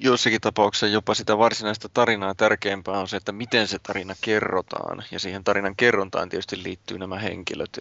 joissakin 0.00 0.40
tapauksissa 0.40 0.86
jopa 0.86 1.14
sitä 1.14 1.38
varsinaista 1.38 1.88
tarinaa 1.88 2.34
tärkeämpää 2.34 2.98
on 2.98 3.08
se, 3.08 3.16
että 3.16 3.32
miten 3.32 3.68
se 3.68 3.78
tarina 3.78 4.14
kerrotaan. 4.20 5.04
Ja 5.10 5.18
siihen 5.18 5.44
tarinan 5.44 5.76
kerrontaan 5.76 6.28
tietysti 6.28 6.62
liittyy 6.62 6.98
nämä 6.98 7.18
henkilöt, 7.18 7.78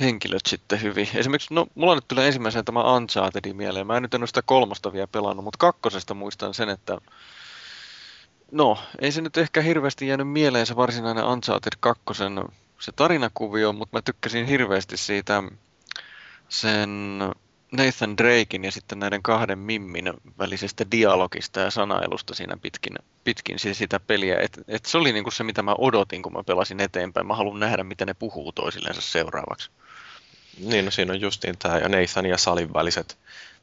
henkilöt 0.00 0.46
sitten 0.48 0.82
hyvin. 0.82 1.08
Esimerkiksi, 1.14 1.54
no, 1.54 1.66
mulla 1.74 1.94
nyt 1.94 2.08
tulee 2.08 2.26
ensimmäisenä 2.26 2.62
tämä 2.62 2.96
Unchartedin 2.96 3.56
mieleen. 3.56 3.86
Mä 3.86 3.96
en 3.96 4.02
nyt 4.02 4.14
en 4.14 4.20
ole 4.20 4.26
sitä 4.26 4.42
kolmosta 4.42 4.92
vielä 4.92 5.06
pelannut, 5.06 5.44
mutta 5.44 5.58
kakkosesta 5.58 6.14
muistan 6.14 6.54
sen, 6.54 6.68
että 6.68 6.98
no, 8.52 8.78
ei 8.98 9.12
se 9.12 9.20
nyt 9.20 9.36
ehkä 9.36 9.60
hirveästi 9.60 10.06
jäänyt 10.06 10.28
mieleen 10.28 10.66
se 10.66 10.76
varsinainen 10.76 11.24
Uncharted 11.24 11.72
2 11.80 12.04
se 12.80 12.92
tarinakuvio, 12.92 13.72
mutta 13.72 13.96
mä 13.96 14.02
tykkäsin 14.02 14.46
hirveästi 14.46 14.96
siitä 14.96 15.42
sen 16.48 17.18
Nathan 17.72 18.16
Drakein 18.16 18.64
ja 18.64 18.72
sitten 18.72 18.98
näiden 18.98 19.22
kahden 19.22 19.58
Mimmin 19.58 20.12
välisestä 20.38 20.84
dialogista 20.90 21.60
ja 21.60 21.70
sanailusta 21.70 22.34
siinä 22.34 22.56
pitkin, 22.62 22.94
pitkin 23.24 23.58
sitä 23.58 24.00
peliä. 24.00 24.40
Et, 24.40 24.60
et 24.68 24.86
se 24.86 24.98
oli 24.98 25.12
niinku 25.12 25.30
se, 25.30 25.44
mitä 25.44 25.62
mä 25.62 25.74
odotin, 25.78 26.22
kun 26.22 26.32
mä 26.32 26.42
pelasin 26.46 26.80
eteenpäin. 26.80 27.26
Mä 27.26 27.34
haluan 27.34 27.60
nähdä, 27.60 27.84
miten 27.84 28.08
ne 28.08 28.14
puhuu 28.14 28.52
toisillensa 28.52 29.00
seuraavaksi. 29.00 29.70
Niin, 30.58 30.84
no 30.84 30.90
siinä 30.90 31.12
on 31.12 31.20
justiin 31.20 31.58
tämä 31.58 31.78
ja 31.78 31.88
Nathan 31.88 32.26
ja 32.26 32.38
Salin 32.38 32.72
väliset 32.74 33.18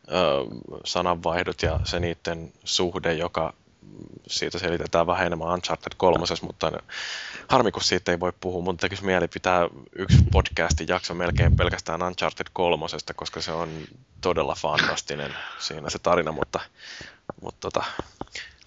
ö, 0.08 0.12
sananvaihdot 0.86 1.62
ja 1.62 1.80
se 1.84 2.00
niiden 2.00 2.54
suhde, 2.64 3.14
joka 3.14 3.54
siitä 4.28 4.60
selitetään 4.60 5.08
vähän 5.08 5.26
enemmän 5.26 5.48
Uncharted 5.48 5.92
3, 5.98 6.26
mutta 6.42 6.72
harmi 7.48 7.72
kun 7.72 7.84
siitä 7.84 8.12
ei 8.12 8.20
voi 8.20 8.34
puhua. 8.40 8.62
Mun 8.62 8.78
tekisi 8.78 9.06
mieli 9.06 9.28
pitää 9.28 9.68
yksi 9.96 10.18
podcastin 10.32 10.88
jakso 10.88 11.14
melkein 11.14 11.56
pelkästään 11.56 12.04
Uncharted 12.04 12.48
3, 12.54 12.86
koska 13.16 13.42
se 13.42 13.52
on 13.52 13.70
todella 14.22 14.56
fantastinen 14.56 15.34
siinä 15.60 15.90
se 15.90 16.00
tarina, 16.00 16.32
mutta, 16.32 16.60
mutta 17.42 17.60
tota, 17.60 17.84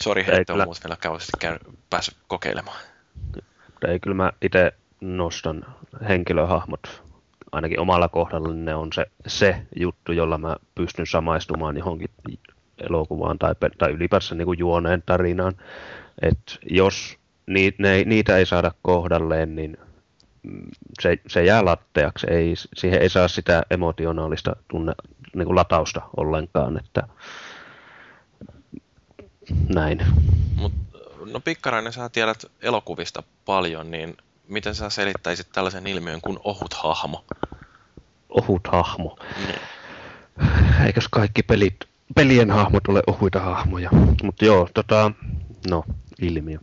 sori 0.03 0.27
heitä 0.27 0.53
on 0.53 0.63
muuten 0.65 0.83
vielä 0.85 0.97
kauheasti 0.97 1.33
käy, 1.39 1.59
päässyt 1.91 2.17
kokeilemaan. 2.29 2.79
Ei, 3.89 4.01
kyllä 4.01 4.17
mä 4.17 4.33
itse 4.43 4.73
nostan 5.01 5.67
henkilöhahmot 6.09 7.10
ainakin 7.53 7.81
omalla 7.81 8.09
kohdalla 8.09 8.49
niin 8.49 8.65
ne 8.65 8.75
on 8.75 8.93
se, 8.93 9.07
se 9.27 9.63
juttu, 9.77 10.13
jolla 10.13 10.39
mä 10.39 10.57
pystyn 10.75 11.07
samaistumaan 11.07 11.77
johonkin 11.77 12.11
elokuvaan 12.89 13.39
tai, 13.39 13.55
tai 13.79 13.91
ylipäänsä 13.91 14.35
niin 14.35 14.47
kuin 14.47 14.59
juoneen 14.59 15.03
tarinaan. 15.07 15.55
Et 16.23 16.59
jos 16.71 17.19
ni, 17.47 17.75
ne, 17.79 18.05
niitä 18.05 18.37
ei 18.37 18.47
saada 18.47 18.73
kohdalleen, 18.83 19.57
niin 19.57 19.77
se, 21.01 21.17
se 21.27 21.45
jää 21.45 21.65
latteaksi. 21.65 22.27
Ei, 22.31 22.55
siihen 22.77 23.03
ei 23.03 23.09
saa 23.09 23.29
sitä 23.29 23.63
emotionaalista 23.71 24.57
tunne, 24.69 24.93
niin 25.35 25.47
kuin 25.47 25.57
latausta 25.57 26.03
ollenkaan. 26.17 26.79
Että 26.79 27.03
näin. 29.75 30.07
Mut, 30.55 30.73
no 31.33 31.41
Pikkarainen, 31.41 31.93
sä 31.93 32.09
tiedät 32.09 32.45
elokuvista 32.63 33.23
paljon, 33.45 33.91
niin 33.91 34.17
miten 34.51 34.75
sä 34.75 34.91
selittäisit 34.91 35.53
tällaisen 35.53 35.87
ilmiön 35.87 36.21
kuin 36.21 36.39
ohut 36.45 36.75
hahmo? 36.75 37.25
Ohut 38.29 38.69
hahmo. 38.69 39.19
Niin. 39.47 39.61
Eikös 40.87 41.09
kaikki 41.09 41.43
pelit 41.43 41.77
pelien 42.15 42.51
hahmot 42.51 42.89
ole 42.89 43.03
ohuita 43.07 43.41
hahmoja. 43.41 43.91
Mutta 44.23 44.45
joo, 44.45 44.69
tota, 44.75 45.13
no, 45.71 45.85
ilmiö. 46.21 46.59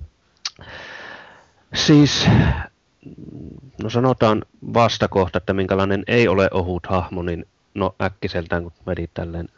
Siis, 1.73 2.27
no 3.83 3.89
sanotaan 3.89 4.45
vastakohta, 4.73 5.37
että 5.37 5.53
minkälainen 5.53 6.03
ei 6.07 6.27
ole 6.27 6.49
ohut 6.51 6.87
hahmo, 6.87 7.23
niin 7.23 7.45
no 7.73 7.95
äkkiseltään 8.01 8.63
kun 8.63 8.73
vedit 8.87 9.13
tälleen 9.13 9.49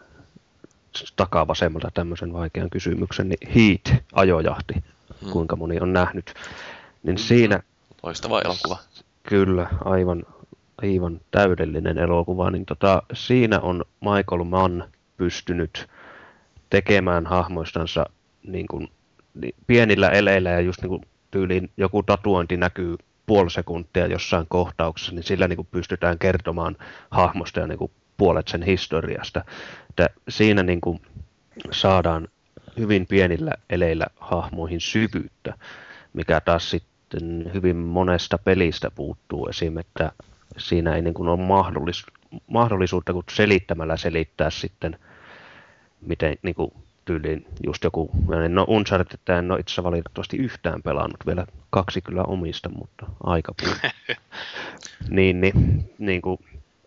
takavasemmalta 1.16 1.92
tämmöisen 1.94 2.34
vaikean 2.34 2.70
kysymyksen, 2.70 3.30
niin 3.30 3.50
Heat, 3.56 4.04
ajojahti, 4.14 4.74
hmm. 5.22 5.32
kuinka 5.32 5.56
moni 5.56 5.80
on 5.80 5.94
nähnyt, 5.94 6.34
niin 7.04 7.18
siinä... 7.18 7.60
Loistava 8.04 8.42
elokuva. 8.42 8.78
Kyllä, 9.24 9.68
aivan, 9.86 10.24
aivan 10.82 11.22
täydellinen 11.32 11.98
elokuva, 11.98 12.52
niin 12.52 12.66
tota, 12.66 13.04
siinä 13.14 13.60
on 13.60 13.86
Michael 14.02 14.44
Mann 14.44 14.84
pystynyt 15.18 15.88
tekemään 16.70 17.26
hahmoistansa 17.26 18.06
niin 18.44 18.68
kuin, 18.68 18.88
niin 19.34 19.56
pienillä 19.68 20.10
eleillä 20.10 20.50
ja 20.50 20.62
just 20.62 20.82
niin 20.82 20.90
kuin 20.90 21.02
tyyliin 21.32 21.70
joku 21.78 22.04
tatuointi 22.04 22.58
näkyy 22.58 22.96
puoli 23.26 23.52
sekuntia 23.52 24.08
jossain 24.08 24.46
kohtauksessa, 24.50 25.12
niin 25.12 25.24
sillä 25.24 25.48
niin 25.48 25.58
kuin 25.58 25.68
pystytään 25.72 26.20
kertomaan 26.20 26.76
hahmosta 27.12 27.60
ja 27.60 27.68
niin 27.68 27.78
kuin 27.78 27.92
puolet 28.18 28.48
sen 28.48 28.64
historiasta. 28.64 29.46
Että 29.90 30.10
siinä 30.30 30.64
niin 30.64 30.82
kuin 30.82 31.02
saadaan 31.72 32.28
hyvin 32.78 33.08
pienillä 33.08 33.52
eleillä 33.70 34.08
hahmoihin 34.20 34.82
syvyyttä, 34.82 35.54
mikä 36.14 36.42
taas 36.42 36.70
sitten 36.70 36.99
hyvin 37.54 37.76
monesta 37.76 38.38
pelistä 38.38 38.92
puuttuu 38.92 39.48
esim. 39.48 39.78
että 39.78 40.12
siinä 40.58 40.96
ei 40.96 41.02
niin 41.02 41.14
kuin 41.14 41.30
ole 41.30 41.40
mahdollis- 41.40 42.40
mahdollisuutta 42.48 43.14
kuin 43.14 43.26
selittämällä 43.32 43.98
selittää 43.98 44.50
sitten 44.50 45.00
miten 46.02 46.38
niin 46.42 46.56
kuin, 46.56 46.72
tyyliin 47.06 47.46
just 47.66 47.84
joku, 47.84 48.12
no 48.50 48.66
Uncharted 48.68 49.38
en 49.38 49.52
ole 49.52 49.60
itse 49.60 49.84
valitettavasti 49.84 50.38
yhtään 50.38 50.82
pelannut, 50.82 51.26
vielä 51.28 51.46
kaksi 51.70 52.02
kyllä 52.02 52.24
omista, 52.24 52.70
mutta 52.70 53.06
aika 53.24 53.54
niin, 55.10 55.42
niin, 55.42 55.54
niin 55.98 56.22
kuin, 56.22 56.38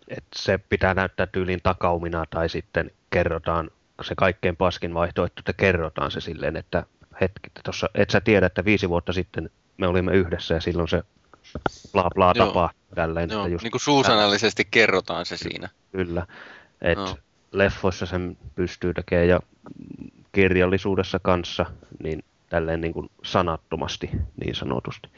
että 0.08 0.36
se 0.36 0.58
pitää 0.58 0.94
näyttää 0.94 1.26
tyyliin 1.26 1.60
takaumina 1.62 2.24
tai 2.30 2.48
sitten 2.48 2.90
kerrotaan 3.10 3.70
se 4.02 4.14
kaikkein 4.14 4.56
paskin 4.56 4.94
vaihtoehto, 4.94 5.40
että 5.40 5.52
kerrotaan 5.52 6.10
se 6.10 6.20
silleen, 6.20 6.56
että 6.56 6.86
hetki, 7.20 7.50
tuossa, 7.64 7.88
et 7.94 8.10
sä 8.10 8.20
tiedä, 8.20 8.46
että 8.46 8.64
viisi 8.64 8.88
vuotta 8.88 9.12
sitten 9.12 9.50
me 9.82 9.88
olimme 9.88 10.12
yhdessä 10.12 10.54
ja 10.54 10.60
silloin 10.60 10.88
se 10.88 11.02
bla 11.92 12.10
bla 12.14 12.34
tapaa 12.34 12.70
tälleen. 12.94 13.30
Joo, 13.30 13.40
että 13.40 13.52
just, 13.52 13.62
niin 13.62 13.70
kuin 13.70 13.80
suusanallisesti 13.80 14.68
kerrotaan 14.70 15.26
se 15.26 15.36
siinä. 15.36 15.68
Kyllä, 15.92 16.26
että 16.82 17.16
leffoissa 17.52 18.06
sen 18.06 18.36
pystyy 18.54 18.94
tekemään 18.94 19.28
ja 19.28 19.40
kirjallisuudessa 20.32 21.18
kanssa, 21.18 21.66
niin 22.02 22.24
tälleen 22.48 22.80
niin 22.80 22.92
kuin 22.92 23.10
sanattomasti 23.22 24.10
niin 24.44 24.54
sanotusti. 24.54 25.08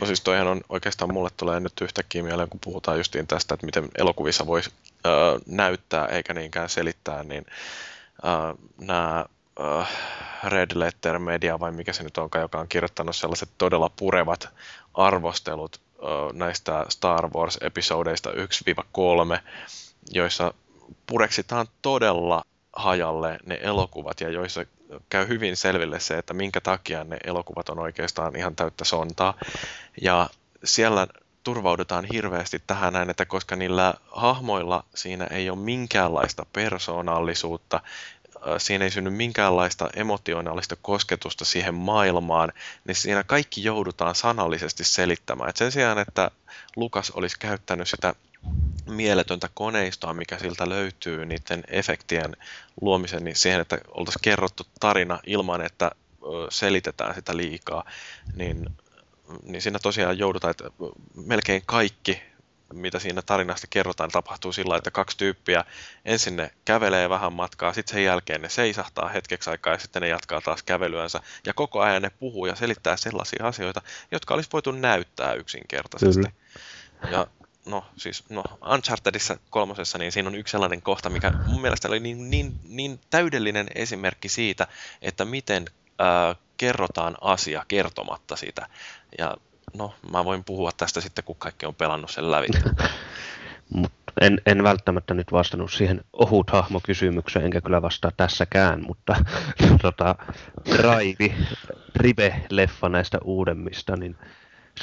No 0.00 0.06
siis 0.06 0.20
toihan 0.20 0.46
on 0.46 0.60
oikeastaan 0.68 1.14
mulle 1.14 1.30
tulee 1.36 1.60
nyt 1.60 1.80
yhtäkkiä 1.80 2.22
mieleen, 2.22 2.48
kun 2.48 2.60
puhutaan 2.64 2.98
justiin 2.98 3.26
tästä, 3.26 3.54
että 3.54 3.66
miten 3.66 3.88
elokuvissa 3.98 4.46
voisi 4.46 4.70
äh, 5.06 5.12
näyttää 5.46 6.06
eikä 6.06 6.34
niinkään 6.34 6.68
selittää, 6.68 7.22
niin 7.22 7.46
äh, 8.24 8.54
nämä 8.78 9.26
Red 10.44 10.70
Letter 10.74 11.18
Media 11.18 11.60
vai 11.60 11.72
mikä 11.72 11.92
se 11.92 12.02
nyt 12.02 12.18
onkaan, 12.18 12.42
joka 12.42 12.58
on 12.58 12.68
kirjoittanut 12.68 13.16
sellaiset 13.16 13.48
todella 13.58 13.90
purevat 13.96 14.48
arvostelut 14.94 15.80
näistä 16.32 16.86
Star 16.88 17.28
Wars-episodeista 17.28 18.30
1-3, 19.36 19.40
joissa 20.10 20.54
pureksitaan 21.06 21.66
todella 21.82 22.42
hajalle 22.72 23.38
ne 23.46 23.58
elokuvat 23.62 24.20
ja 24.20 24.28
joissa 24.28 24.64
käy 25.08 25.28
hyvin 25.28 25.56
selville 25.56 26.00
se, 26.00 26.18
että 26.18 26.34
minkä 26.34 26.60
takia 26.60 27.04
ne 27.04 27.16
elokuvat 27.24 27.68
on 27.68 27.78
oikeastaan 27.78 28.36
ihan 28.36 28.56
täyttä 28.56 28.84
sontaa. 28.84 29.34
Ja 30.00 30.30
siellä 30.64 31.06
turvaudutaan 31.42 32.04
hirveästi 32.12 32.62
tähän 32.66 32.92
näin, 32.92 33.10
että 33.10 33.24
koska 33.24 33.56
niillä 33.56 33.94
hahmoilla 34.10 34.84
siinä 34.94 35.26
ei 35.26 35.50
ole 35.50 35.58
minkäänlaista 35.58 36.46
persoonallisuutta, 36.52 37.80
siinä 38.58 38.84
ei 38.84 38.90
synny 38.90 39.10
minkäänlaista 39.10 39.90
emotionaalista 39.96 40.76
kosketusta 40.82 41.44
siihen 41.44 41.74
maailmaan, 41.74 42.52
niin 42.84 42.94
siinä 42.94 43.24
kaikki 43.24 43.64
joudutaan 43.64 44.14
sanallisesti 44.14 44.84
selittämään. 44.84 45.50
Et 45.50 45.56
sen 45.56 45.72
sijaan, 45.72 45.98
että 45.98 46.30
Lukas 46.76 47.10
olisi 47.10 47.38
käyttänyt 47.38 47.88
sitä 47.88 48.14
mieletöntä 48.86 49.48
koneistoa, 49.54 50.14
mikä 50.14 50.38
siltä 50.38 50.68
löytyy 50.68 51.26
niiden 51.26 51.64
efektien 51.68 52.36
luomisen 52.80 53.24
niin 53.24 53.36
siihen, 53.36 53.60
että 53.60 53.78
oltaisiin 53.88 54.22
kerrottu 54.22 54.66
tarina 54.80 55.18
ilman, 55.26 55.62
että 55.66 55.90
selitetään 56.48 57.14
sitä 57.14 57.36
liikaa, 57.36 57.84
niin, 58.36 58.66
niin 59.42 59.62
siinä 59.62 59.78
tosiaan 59.78 60.18
joudutaan, 60.18 60.50
että 60.50 60.64
melkein 61.26 61.62
kaikki, 61.66 62.22
mitä 62.72 62.98
siinä 62.98 63.22
tarinasta 63.22 63.66
kerrotaan, 63.70 64.10
tapahtuu 64.10 64.52
sillä 64.52 64.76
että 64.76 64.90
kaksi 64.90 65.16
tyyppiä 65.16 65.64
ensin 66.04 66.36
ne 66.36 66.50
kävelee 66.64 67.08
vähän 67.08 67.32
matkaa, 67.32 67.72
sitten 67.72 67.94
sen 67.94 68.04
jälkeen 68.04 68.42
ne 68.42 68.48
seisahtaa 68.48 69.08
hetkeksi 69.08 69.50
aikaa 69.50 69.72
ja 69.72 69.78
sitten 69.78 70.02
ne 70.02 70.08
jatkaa 70.08 70.40
taas 70.40 70.62
kävelyänsä. 70.62 71.20
Ja 71.46 71.54
koko 71.54 71.80
ajan 71.80 72.02
ne 72.02 72.10
puhuu 72.10 72.46
ja 72.46 72.54
selittää 72.54 72.96
sellaisia 72.96 73.46
asioita, 73.46 73.82
jotka 74.10 74.34
olisi 74.34 74.48
voitu 74.52 74.72
näyttää 74.72 75.34
yksinkertaisesti. 75.34 76.22
Kyllä. 76.22 76.32
Ja 77.10 77.26
no 77.66 77.84
siis 77.96 78.24
no 78.28 78.44
Unchartedissa 78.74 79.38
kolmosessa, 79.50 79.98
niin 79.98 80.12
siinä 80.12 80.28
on 80.28 80.34
yksi 80.34 80.52
sellainen 80.52 80.82
kohta, 80.82 81.10
mikä 81.10 81.32
mun 81.46 81.60
mielestä 81.60 81.88
oli 81.88 82.00
niin, 82.00 82.30
niin, 82.30 82.60
niin 82.68 83.00
täydellinen 83.10 83.66
esimerkki 83.74 84.28
siitä, 84.28 84.66
että 85.02 85.24
miten 85.24 85.64
ää, 85.98 86.34
kerrotaan 86.56 87.16
asia 87.20 87.64
kertomatta 87.68 88.36
sitä. 88.36 88.68
Ja 89.18 89.36
no, 89.78 89.94
mä 90.10 90.24
voin 90.24 90.44
puhua 90.44 90.70
tästä 90.76 91.00
sitten, 91.00 91.24
kun 91.24 91.36
kaikki 91.36 91.66
on 91.66 91.74
pelannut 91.74 92.10
sen 92.10 92.30
läpi. 92.30 92.48
Mut 93.74 93.92
en, 94.20 94.40
en 94.46 94.62
välttämättä 94.62 95.14
nyt 95.14 95.32
vastannut 95.32 95.72
siihen 95.72 96.04
ohut 96.12 96.50
hahmokysymykseen, 96.50 97.44
enkä 97.44 97.60
kyllä 97.60 97.82
vastaa 97.82 98.10
tässäkään, 98.16 98.84
mutta 98.86 99.16
tota, 99.82 100.14
Drive, 100.76 101.34
Rive-leffa 101.96 102.88
näistä 102.88 103.18
uudemmista, 103.24 103.96
niin 103.96 104.16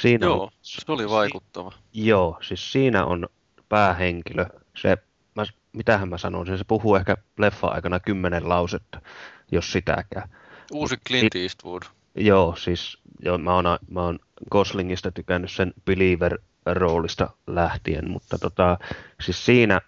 siinä 0.00 0.26
Joo, 0.26 0.42
on, 0.42 0.50
se 0.62 0.92
oli 0.92 1.10
vaikuttava. 1.10 1.72
Joo, 1.92 2.38
siis 2.42 2.72
siinä 2.72 3.04
on 3.04 3.28
päähenkilö. 3.68 4.46
Se, 4.76 4.96
mä, 5.34 5.44
mitähän 5.72 6.08
mä 6.08 6.18
sanoisin, 6.18 6.58
se 6.58 6.64
puhuu 6.64 6.96
ehkä 6.96 7.16
leffa 7.38 7.66
aikana 7.66 8.00
kymmenen 8.00 8.48
lausetta, 8.48 9.00
jos 9.52 9.72
sitäkään. 9.72 10.28
Uusi 10.72 10.96
Clint 11.08 11.34
Eastwood. 11.34 11.82
Joo, 12.14 12.56
siis 12.56 12.98
joo, 13.22 13.38
mä, 13.38 13.54
oon, 13.54 13.64
mä 13.90 14.02
oon 14.02 14.18
Goslingista 14.50 15.12
tykännyt 15.12 15.50
sen 15.50 15.72
Believer-roolista 15.90 17.30
lähtien, 17.46 18.10
mutta 18.10 18.38
tota, 18.38 18.78
siis 19.20 19.46
siinä, 19.46 19.80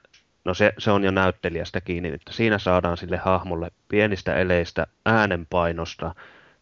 no 0.44 0.54
se, 0.54 0.72
se 0.78 0.90
on 0.90 1.04
jo 1.04 1.10
näyttelijästä 1.10 1.80
kiinni, 1.80 2.08
että 2.08 2.32
siinä 2.32 2.58
saadaan 2.58 2.96
sille 2.96 3.16
hahmolle 3.16 3.70
pienistä 3.88 4.34
eleistä 4.34 4.86
äänenpainosta 5.06 6.14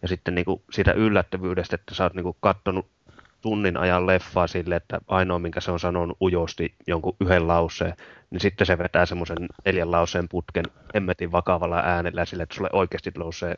ja 0.03 0.09
sitten 0.09 0.35
niinku 0.35 0.63
siitä 0.71 0.93
yllättävyydestä, 0.93 1.75
että 1.75 1.95
sä 1.95 2.05
oot 2.05 2.15
niinku 2.15 2.37
kattonut 2.41 2.87
tunnin 3.41 3.77
ajan 3.77 4.07
leffaa 4.07 4.47
sille, 4.47 4.77
että 4.77 5.01
ainoa 5.09 5.39
minkä 5.39 5.61
se 5.61 5.71
on 5.71 5.81
sanonut 5.81 6.17
ujosti 6.23 6.75
jonkun 6.87 7.17
yhden 7.21 7.49
lauseen, 7.49 7.95
niin 8.31 8.41
sitten 8.41 8.67
se 8.67 8.79
vetää 8.79 9.07
semmoisen 9.07 9.39
neljän 9.65 9.91
lauseen 9.91 10.29
putken 10.29 10.65
emmetin 10.95 11.33
vakavalla 11.33 11.77
äänellä 11.77 12.25
sille, 12.25 12.43
että 12.43 12.55
sulle 12.55 12.71
oikeasti 12.73 13.13
nousee 13.19 13.55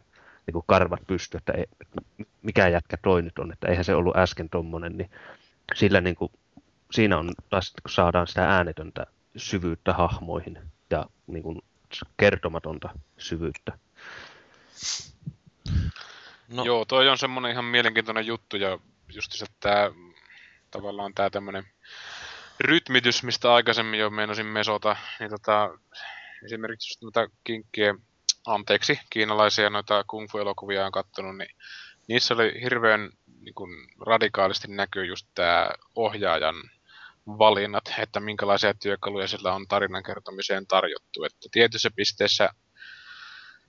niin 0.47 0.53
kuin 0.53 0.65
karvat 0.67 1.01
pysty, 1.07 1.37
että 1.37 1.53
ei, 1.53 1.67
mikä 2.43 2.69
jätkä 2.69 2.97
toi 3.03 3.23
nyt 3.23 3.39
on, 3.39 3.53
että 3.53 3.69
eihän 3.69 3.85
se 3.85 3.95
ollut 3.95 4.17
äsken 4.17 4.49
tommonen, 4.49 4.99
niin 4.99 5.11
sillä 5.75 6.01
niin 6.01 6.17
kuin, 6.17 6.33
siinä 6.91 7.19
on 7.19 7.35
taas, 7.51 7.73
kun 7.83 7.91
saadaan 7.91 8.27
sitä 8.27 8.45
äänetöntä 8.45 9.07
syvyyttä 9.37 9.93
hahmoihin 9.93 10.59
ja 10.91 11.07
niin 11.27 11.43
kuin, 11.43 11.63
kertomatonta 12.17 12.89
syvyyttä. 13.19 13.79
No. 16.49 16.65
Joo, 16.65 16.85
toi 16.85 17.09
on 17.09 17.19
semmoinen 17.19 17.53
ihan 17.53 17.65
mielenkiintoinen 17.65 18.27
juttu 18.27 18.57
ja 18.57 18.79
just 19.15 19.33
se, 19.33 19.45
että 19.45 19.91
tavallaan 20.71 21.15
tämä 21.15 21.31
tämmöinen 21.31 21.65
rytmitys, 22.61 23.23
mistä 23.23 23.55
aikaisemmin 23.55 24.01
jo 24.01 24.11
meinasin 24.11 24.47
mesota, 24.47 24.97
niin 25.21 25.31
tota, 25.31 25.79
esimerkiksi 26.45 26.91
just 26.91 27.03
noita 27.03 27.35
kinkkien, 27.45 27.99
anteeksi, 28.47 29.01
kiinalaisia 29.11 29.71
noita 29.71 30.05
kung 30.05 30.29
fu-elokuvia 30.31 30.87
on 30.87 30.93
kattonut, 30.93 31.37
niin 31.37 31.51
niissä 32.09 32.35
oli 32.35 32.61
hirveän 32.63 33.11
niin 33.41 33.55
kuin, 33.55 33.71
radikaalisti 34.07 34.69
näkyy 34.69 35.05
just 35.05 35.27
tämä 35.35 35.71
ohjaajan 35.95 36.55
valinnat, 37.27 37.95
että 37.99 38.21
minkälaisia 38.21 38.75
työkaluja 38.75 39.29
sillä 39.29 39.55
on 39.55 39.69
tarinan 39.69 40.03
kertomiseen 40.03 40.67
tarjottu. 40.67 41.25
Että 41.25 41.49
tietyissä 41.53 41.91
pisteessä 41.97 42.51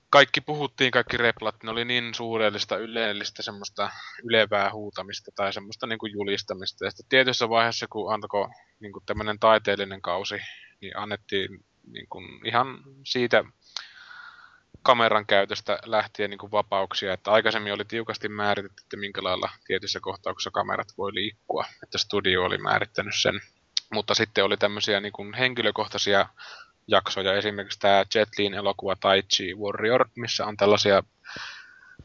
kaikki 0.09 0.41
puhuttiin, 0.41 0.91
kaikki 0.91 1.17
replat, 1.17 1.63
ne 1.63 1.71
oli 1.71 1.85
niin 1.85 2.13
suurellista, 2.13 2.77
yleellistä 2.77 3.41
semmoista 3.41 3.89
ylevää 4.23 4.71
huutamista 4.73 5.31
tai 5.35 5.53
semmoista 5.53 5.87
niin 5.87 5.99
kuin 5.99 6.11
julistamista. 6.11 6.85
Ja 6.85 6.91
sitten 6.91 7.09
tietyssä 7.09 7.49
vaiheessa, 7.49 7.87
kun 7.89 8.13
antako 8.13 8.49
niin 8.79 8.93
kuin 8.93 9.05
tämmöinen 9.05 9.39
taiteellinen 9.39 10.01
kausi, 10.01 10.35
niin 10.81 10.97
annettiin 10.97 11.65
niin 11.91 12.07
kuin 12.09 12.47
ihan 12.47 12.83
siitä 13.05 13.43
kameran 14.83 15.25
käytöstä 15.25 15.79
lähtien 15.85 16.29
niin 16.29 16.37
kuin 16.37 16.51
vapauksia, 16.51 17.13
että 17.13 17.31
aikaisemmin 17.31 17.73
oli 17.73 17.85
tiukasti 17.85 18.29
määritetty, 18.29 18.83
että 18.83 18.97
minkä 18.97 19.23
lailla 19.23 19.49
tietyissä 19.65 19.99
kohtauksissa 19.99 20.51
kamerat 20.51 20.87
voi 20.97 21.13
liikkua, 21.13 21.65
että 21.83 21.97
studio 21.97 22.43
oli 22.43 22.57
määrittänyt 22.57 23.13
sen. 23.21 23.41
Mutta 23.93 24.15
sitten 24.15 24.43
oli 24.43 24.57
tämmöisiä 24.57 24.99
niin 24.99 25.13
kuin 25.13 25.33
henkilökohtaisia 25.33 26.29
jaksoja, 26.87 27.33
esimerkiksi 27.33 27.79
tämä 27.79 28.05
Jet 28.15 28.29
Liin 28.37 28.53
elokuva 28.53 28.95
Tai 28.95 29.23
Chi 29.35 29.55
Warrior, 29.55 30.09
missä 30.15 30.45
on 30.45 30.57
tällaisia 30.57 31.03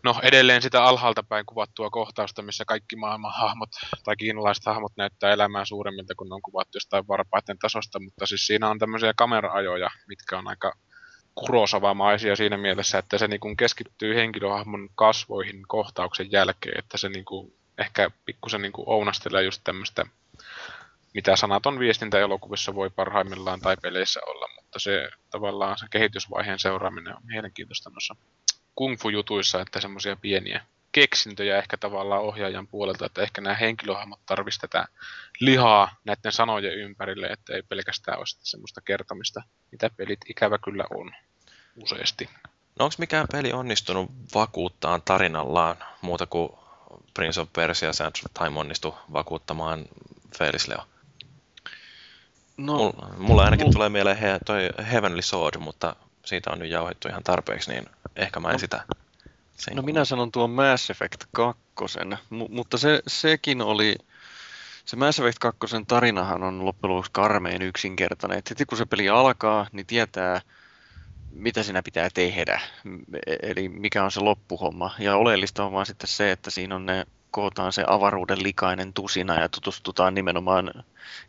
no 0.02 0.20
edelleen 0.22 0.62
sitä 0.62 0.84
alhaalta 0.84 1.22
päin 1.22 1.46
kuvattua 1.46 1.90
kohtausta, 1.90 2.42
missä 2.42 2.64
kaikki 2.64 2.96
maailman 2.96 3.32
hahmot 3.34 3.70
tai 4.04 4.16
kiinalaiset 4.16 4.66
hahmot 4.66 4.92
näyttää 4.96 5.32
elämää 5.32 5.64
suuremmilta, 5.64 6.14
kun 6.14 6.28
ne 6.28 6.34
on 6.34 6.42
kuvattu 6.42 6.76
jostain 6.76 7.08
varpaiden 7.08 7.58
tasosta, 7.58 8.00
mutta 8.00 8.26
siis 8.26 8.46
siinä 8.46 8.68
on 8.68 8.78
tämmöisiä 8.78 9.12
kameraajoja, 9.16 9.88
mitkä 10.08 10.38
on 10.38 10.48
aika 10.48 10.72
kurosavamaisia 11.38 12.36
siinä 12.36 12.56
mielessä, 12.56 12.98
että 12.98 13.18
se 13.18 13.28
niin 13.28 13.56
keskittyy 13.56 14.14
henkilöhahmon 14.14 14.88
kasvoihin 14.94 15.62
kohtauksen 15.68 16.32
jälkeen, 16.32 16.78
että 16.78 16.98
se 16.98 17.08
niin 17.08 17.24
kuin, 17.24 17.52
ehkä 17.78 18.10
pikkusen 18.24 18.62
niin 18.62 18.72
ounastelee 18.76 19.42
just 19.42 19.60
tämmöistä, 19.64 20.06
mitä 21.14 21.36
sanaton 21.36 21.78
viestintä 21.78 22.18
elokuvissa 22.18 22.74
voi 22.74 22.90
parhaimmillaan 22.90 23.60
tai 23.60 23.76
peleissä 23.82 24.20
olla, 24.26 24.48
mutta 24.56 24.78
se 24.78 25.10
tavallaan 25.30 25.78
se 25.78 25.86
kehitysvaiheen 25.90 26.58
seuraaminen 26.58 27.16
on 27.16 27.22
mielenkiintoista 27.26 27.90
noissa 27.90 28.16
kung 28.74 28.98
fu-jutuissa, 28.98 29.60
että 29.60 29.80
semmoisia 29.80 30.16
pieniä 30.16 30.64
keksintöjä 30.92 31.58
ehkä 31.58 31.76
tavallaan 31.76 32.22
ohjaajan 32.22 32.66
puolelta, 32.66 33.06
että 33.06 33.22
ehkä 33.22 33.40
nämä 33.40 33.56
henkilöhahmot 33.56 34.20
tarvitsisivat 34.26 34.70
tätä 34.70 34.88
lihaa 35.40 35.96
näiden 36.04 36.32
sanojen 36.32 36.78
ympärille, 36.78 37.26
että 37.26 37.54
ei 37.54 37.62
pelkästään 37.62 38.18
ole 38.18 38.24
semmoista 38.26 38.80
kertomista, 38.80 39.42
mitä 39.72 39.90
pelit 39.96 40.20
ikävä 40.28 40.58
kyllä 40.58 40.84
on 40.90 41.12
useasti. 41.82 42.30
No 42.78 42.84
onko 42.84 42.94
mikään 42.98 43.26
peli 43.32 43.52
onnistunut 43.52 44.10
vakuuttaan 44.34 45.02
tarinallaan 45.02 45.76
muuta 46.00 46.26
kuin 46.26 46.52
Prince 47.14 47.40
of 47.40 47.52
Persia 47.52 47.92
Sands 47.92 48.22
of 48.24 48.32
Time 48.34 48.60
onnistui 48.60 48.94
vakuuttamaan 49.12 49.84
Felis 50.38 50.68
Leo? 50.68 50.84
No, 52.56 52.76
mulla, 52.76 53.14
mulla 53.18 53.44
ainakin 53.44 53.64
mulla... 53.64 53.72
tulee 53.72 53.88
mieleen 53.88 54.16
he, 54.16 54.38
toi 54.46 54.70
Heavenly 54.92 55.22
Sword, 55.22 55.60
mutta 55.60 55.96
siitä 56.24 56.50
on 56.50 56.58
nyt 56.58 56.70
jauhettu 56.70 57.08
ihan 57.08 57.22
tarpeeksi, 57.22 57.70
niin 57.70 57.86
ehkä 58.16 58.40
mä 58.40 58.48
en 58.48 58.52
no, 58.52 58.58
sitä. 58.58 58.84
Sen 59.56 59.76
no 59.76 59.82
minä 59.82 60.04
sanon 60.04 60.32
tuon 60.32 60.50
Mass 60.50 60.90
Effect 60.90 61.24
2, 61.32 61.62
M- 62.30 62.54
mutta 62.54 62.78
se, 62.78 63.02
sekin 63.06 63.62
oli, 63.62 63.96
se 64.84 64.96
Mass 64.96 65.18
Effect 65.18 65.38
2 65.38 65.66
tarinahan 65.88 66.42
on 66.42 66.64
loppujen 66.64 66.90
lopuksi 66.90 67.10
karmeen 67.12 67.62
yksinkertainen. 67.62 68.38
Et 68.38 68.50
heti 68.50 68.64
kun 68.64 68.78
se 68.78 68.86
peli 68.86 69.08
alkaa, 69.08 69.66
niin 69.72 69.86
tietää, 69.86 70.40
mitä 71.38 71.62
siinä 71.62 71.82
pitää 71.82 72.08
tehdä, 72.14 72.60
e-, 73.26 73.50
eli 73.50 73.68
mikä 73.68 74.04
on 74.04 74.12
se 74.12 74.20
loppuhomma. 74.20 74.94
Ja 74.98 75.16
oleellista 75.16 75.64
on 75.64 75.72
vaan 75.72 75.86
sitten 75.86 76.08
se, 76.08 76.32
että 76.32 76.50
siinä 76.50 76.74
on 76.74 76.86
ne 76.86 77.06
kootaan 77.30 77.72
se 77.72 77.84
avaruuden 77.86 78.42
likainen 78.42 78.92
tusina 78.92 79.40
ja 79.40 79.48
tutustutaan 79.48 80.14
nimenomaan 80.14 80.84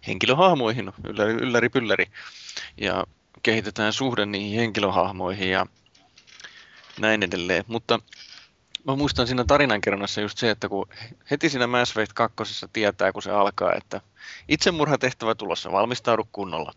henkilöhahmoihin, 0.08 0.92
ylläri, 1.08 1.34
ylläri 1.34 1.70
pylläri. 1.70 2.06
Ja 2.78 3.04
kehitetään 3.44 3.94
suhde 3.94 4.26
niihin 4.26 4.60
henkilöhahmoihin 4.60 5.50
ja 5.50 5.66
näin 7.00 7.24
edelleen. 7.24 7.64
Mutta 7.68 8.00
mä 8.88 8.96
muistan 8.96 9.28
siinä 9.28 9.44
tarinankerronnassa 9.44 10.22
just 10.22 10.38
se, 10.38 10.50
että 10.50 10.70
kun 10.70 10.90
heti 11.32 11.50
siinä 11.50 11.68
Mass 11.68 11.92
Effect 11.92 12.14
2 12.14 12.66
tietää, 12.74 13.12
kun 13.12 13.22
se 13.22 13.32
alkaa, 13.32 13.74
että 13.74 14.02
itsemurhatehtävä 14.48 15.36
tulossa, 15.36 15.72
valmistaudu 15.72 16.28
kunnolla. 16.32 16.72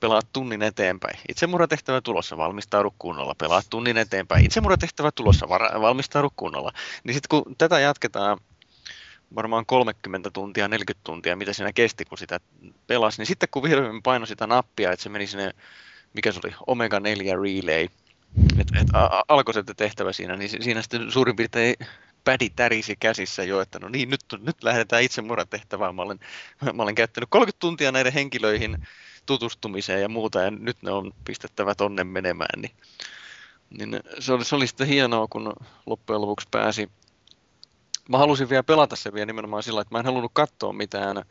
Pelaat 0.00 0.26
tunnin 0.32 0.62
eteenpäin. 0.62 1.18
Itsemurhatehtävä 1.28 2.00
tulossa, 2.00 2.36
valmistaudu 2.36 2.94
kunnolla. 2.98 3.34
Pelaat 3.34 3.66
tunnin 3.70 3.98
eteenpäin. 3.98 4.44
Itsemurhatehtävä 4.44 5.10
tulossa, 5.12 5.48
valmistaudu 5.80 6.32
kunnolla. 6.36 6.72
Niin 7.04 7.14
sitten 7.14 7.28
kun 7.28 7.56
tätä 7.58 7.80
jatketaan 7.80 8.38
varmaan 9.34 9.66
30 9.66 10.30
tuntia, 10.30 10.68
40 10.68 11.04
tuntia, 11.04 11.36
mitä 11.36 11.52
siinä 11.52 11.72
kesti, 11.72 12.04
kun 12.04 12.18
sitä 12.18 12.40
pelasi, 12.86 13.20
niin 13.20 13.26
sitten 13.26 13.48
kun 13.50 13.62
vihdoin 13.62 14.02
painoi 14.02 14.26
sitä 14.26 14.46
nappia, 14.46 14.92
että 14.92 15.02
se 15.02 15.08
meni 15.08 15.26
sinne, 15.26 15.54
mikä 16.14 16.32
se 16.32 16.40
oli, 16.44 16.54
Omega 16.66 17.00
4 17.00 17.34
Relay, 17.36 17.88
että 18.58 18.80
et, 18.80 18.88
alkoi 19.28 19.54
se 19.54 19.62
tehtävä 19.76 20.12
siinä, 20.12 20.36
niin 20.36 20.50
siinä 20.62 20.82
sitten 20.82 21.12
suurin 21.12 21.36
piirtein 21.36 21.74
pädi 22.24 22.50
tärisi 22.50 22.96
käsissä 22.96 23.44
jo, 23.44 23.60
että 23.60 23.78
no 23.78 23.88
niin, 23.88 24.10
nyt, 24.10 24.20
nyt 24.40 24.64
lähdetään 24.64 25.02
itse 25.02 25.22
tehtävään. 25.50 25.94
Mä 25.94 26.02
olen, 26.02 26.20
mä 26.74 26.82
olen 26.82 26.94
käyttänyt 26.94 27.30
30 27.30 27.60
tuntia 27.60 27.92
näiden 27.92 28.12
henkilöihin 28.12 28.86
tutustumiseen 29.26 30.02
ja 30.02 30.08
muuta, 30.08 30.40
ja 30.40 30.50
nyt 30.50 30.82
ne 30.82 30.90
on 30.90 31.12
pistettävä 31.24 31.74
tonne 31.74 32.04
menemään. 32.04 32.60
Niin, 32.62 32.72
niin 33.70 34.00
se, 34.18 34.32
oli, 34.32 34.44
se 34.44 34.56
oli 34.56 34.66
sitten 34.66 34.86
hienoa, 34.86 35.26
kun 35.28 35.52
loppujen 35.86 36.20
lopuksi 36.20 36.48
pääsi 36.50 36.90
mä 38.10 38.18
halusin 38.18 38.48
vielä 38.48 38.62
pelata 38.62 38.96
se 38.96 39.12
vielä 39.12 39.26
nimenomaan 39.26 39.62
sillä, 39.62 39.80
että 39.80 39.94
mä 39.94 39.98
en 39.98 40.04
halunnut 40.04 40.30
katsoa 40.34 40.72
mitään 40.72 41.24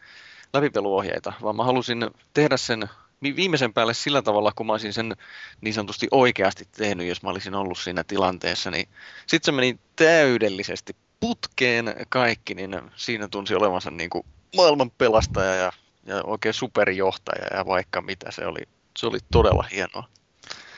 läpipeluohjeita, 0.53 1.33
vaan 1.41 1.55
mä 1.55 1.63
halusin 1.63 2.09
tehdä 2.33 2.57
sen 2.57 2.89
viimeisen 3.21 3.73
päälle 3.73 3.93
sillä 3.93 4.21
tavalla, 4.21 4.51
kun 4.55 4.65
mä 4.65 4.73
olisin 4.73 4.93
sen 4.93 5.15
niin 5.61 5.73
sanotusti 5.73 6.07
oikeasti 6.11 6.67
tehnyt, 6.71 7.07
jos 7.07 7.23
mä 7.23 7.29
olisin 7.29 7.55
ollut 7.55 7.77
siinä 7.77 8.03
tilanteessa, 8.03 8.71
niin 8.71 8.87
sitten 9.27 9.45
se 9.45 9.51
meni 9.51 9.79
täydellisesti 9.95 10.95
putkeen 11.19 11.95
kaikki, 12.09 12.55
niin 12.55 12.81
siinä 12.95 13.27
tunsi 13.27 13.55
olevansa 13.55 13.91
niin 13.91 14.09
kuin 14.09 14.25
maailman 14.55 14.91
pelastaja 14.91 15.55
ja, 15.55 15.71
ja 16.09 16.23
oikein 16.23 16.53
superjohtaja 16.53 17.57
ja 17.57 17.65
vaikka 17.65 18.01
mitä. 18.01 18.31
Se 18.31 18.45
oli, 18.45 18.61
se 18.97 19.07
oli 19.07 19.17
todella 19.31 19.63
hienoa. 19.71 20.07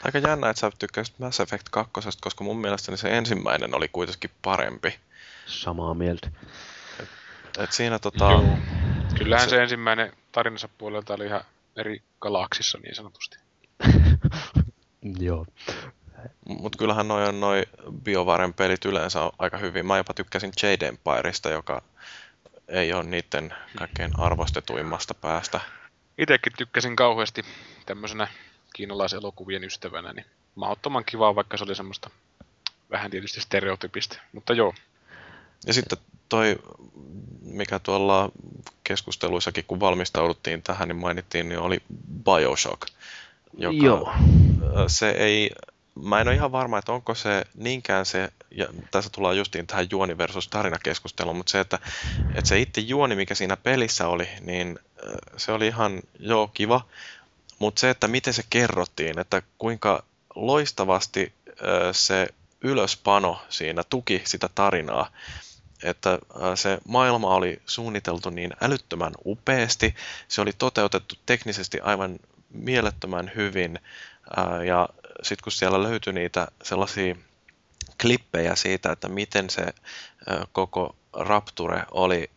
Aika 0.03 0.17
jännä, 0.17 0.49
että 0.49 0.59
sä 0.59 0.71
tykkäsit 0.79 1.19
Mass 1.19 1.39
Effect 1.39 1.69
2, 1.71 1.91
koska 2.21 2.43
mun 2.43 2.57
mielestäni 2.57 2.97
se 2.97 3.17
ensimmäinen 3.17 3.75
oli 3.75 3.87
kuitenkin 3.87 4.31
parempi. 4.41 4.99
Samaa 5.45 5.93
mieltä. 5.93 6.31
Et, 6.99 7.09
et 7.59 7.71
siinä 7.71 7.99
tota... 7.99 8.31
Joo. 8.31 8.57
Kyllähän 9.17 9.49
se... 9.49 9.55
se 9.55 9.63
ensimmäinen 9.63 10.13
tarinansa 10.31 10.69
puolelta 10.77 11.13
oli 11.13 11.25
ihan 11.25 11.41
eri 11.75 12.01
galaksissa 12.21 12.77
niin 12.83 12.95
sanotusti. 12.95 13.37
Joo. 15.19 15.45
Mutta 16.45 16.77
kyllähän 16.77 17.07
noin 17.07 17.29
on 17.29 17.39
noi 17.39 17.63
BioVaren 18.03 18.53
pelit 18.53 18.85
yleensä 18.85 19.21
on 19.21 19.31
aika 19.39 19.57
hyvin. 19.57 19.85
Mä 19.85 19.97
jopa 19.97 20.13
tykkäsin 20.13 20.51
Jade 20.63 20.87
Empireista, 20.87 21.49
joka 21.49 21.81
ei 22.71 22.93
ole 22.93 23.03
niiden 23.03 23.53
kaikkein 23.77 24.11
arvostetuimmasta 24.19 25.13
päästä. 25.13 25.59
Itekin 26.17 26.53
tykkäsin 26.57 26.95
kauheasti 26.95 27.43
tämmöisenä 27.85 28.27
kiinalaiselokuvien 28.73 29.63
ystävänä, 29.63 30.13
niin 30.13 30.25
mahdottoman 30.55 31.05
kivaa, 31.05 31.35
vaikka 31.35 31.57
se 31.57 31.63
oli 31.63 31.75
semmoista 31.75 32.09
vähän 32.91 33.11
tietysti 33.11 33.41
stereotypista, 33.41 34.19
mutta 34.33 34.53
joo. 34.53 34.73
Ja 35.67 35.73
sitten 35.73 35.97
toi, 36.29 36.59
mikä 37.41 37.79
tuolla 37.79 38.31
keskusteluissakin, 38.83 39.65
kun 39.67 39.79
valmistauduttiin 39.79 40.61
tähän, 40.61 40.87
niin 40.87 40.95
mainittiin, 40.95 41.49
niin 41.49 41.59
oli 41.59 41.81
Bioshock. 42.23 42.81
Joka, 43.57 43.85
Joo. 43.85 44.13
Se 44.87 45.09
ei, 45.09 45.51
mä 45.95 46.21
en 46.21 46.27
ole 46.27 46.35
ihan 46.35 46.51
varma, 46.51 46.77
että 46.77 46.91
onko 46.91 47.15
se 47.15 47.45
niinkään 47.55 48.05
se, 48.05 48.29
ja 48.51 48.67
tässä 48.91 49.09
tullaan 49.09 49.37
justiin 49.37 49.67
tähän 49.67 49.87
juoni 49.91 50.17
versus 50.17 50.47
tarinakeskusteluun, 50.47 51.37
mutta 51.37 51.51
se, 51.51 51.59
että, 51.59 51.79
että 52.35 52.49
se 52.49 52.59
itse 52.59 52.81
juoni, 52.81 53.15
mikä 53.15 53.35
siinä 53.35 53.57
pelissä 53.57 54.07
oli, 54.07 54.29
niin 54.41 54.79
se 55.37 55.51
oli 55.51 55.67
ihan 55.67 56.01
joo 56.19 56.47
kiva, 56.47 56.81
mutta 57.59 57.79
se, 57.79 57.89
että 57.89 58.07
miten 58.07 58.33
se 58.33 58.43
kerrottiin, 58.49 59.19
että 59.19 59.41
kuinka 59.57 60.03
loistavasti 60.35 61.33
se 61.91 62.27
ylöspano 62.61 63.41
siinä 63.49 63.83
tuki 63.83 64.21
sitä 64.25 64.49
tarinaa, 64.55 65.11
että 65.83 66.19
se 66.55 66.77
maailma 66.87 67.35
oli 67.35 67.61
suunniteltu 67.65 68.29
niin 68.29 68.51
älyttömän 68.61 69.13
upeasti, 69.25 69.95
se 70.27 70.41
oli 70.41 70.53
toteutettu 70.57 71.15
teknisesti 71.25 71.79
aivan 71.79 72.19
mielettömän 72.49 73.31
hyvin 73.35 73.79
ja 74.67 74.89
sitten 75.23 75.43
kun 75.43 75.51
siellä 75.51 75.83
löytyi 75.83 76.13
niitä 76.13 76.47
sellaisia 76.63 77.15
klippejä 78.01 78.55
siitä, 78.55 78.91
että 78.91 79.09
miten 79.09 79.49
se 79.49 79.65
koko 80.51 80.95
Rapture 81.13 81.83
oli 81.91 82.29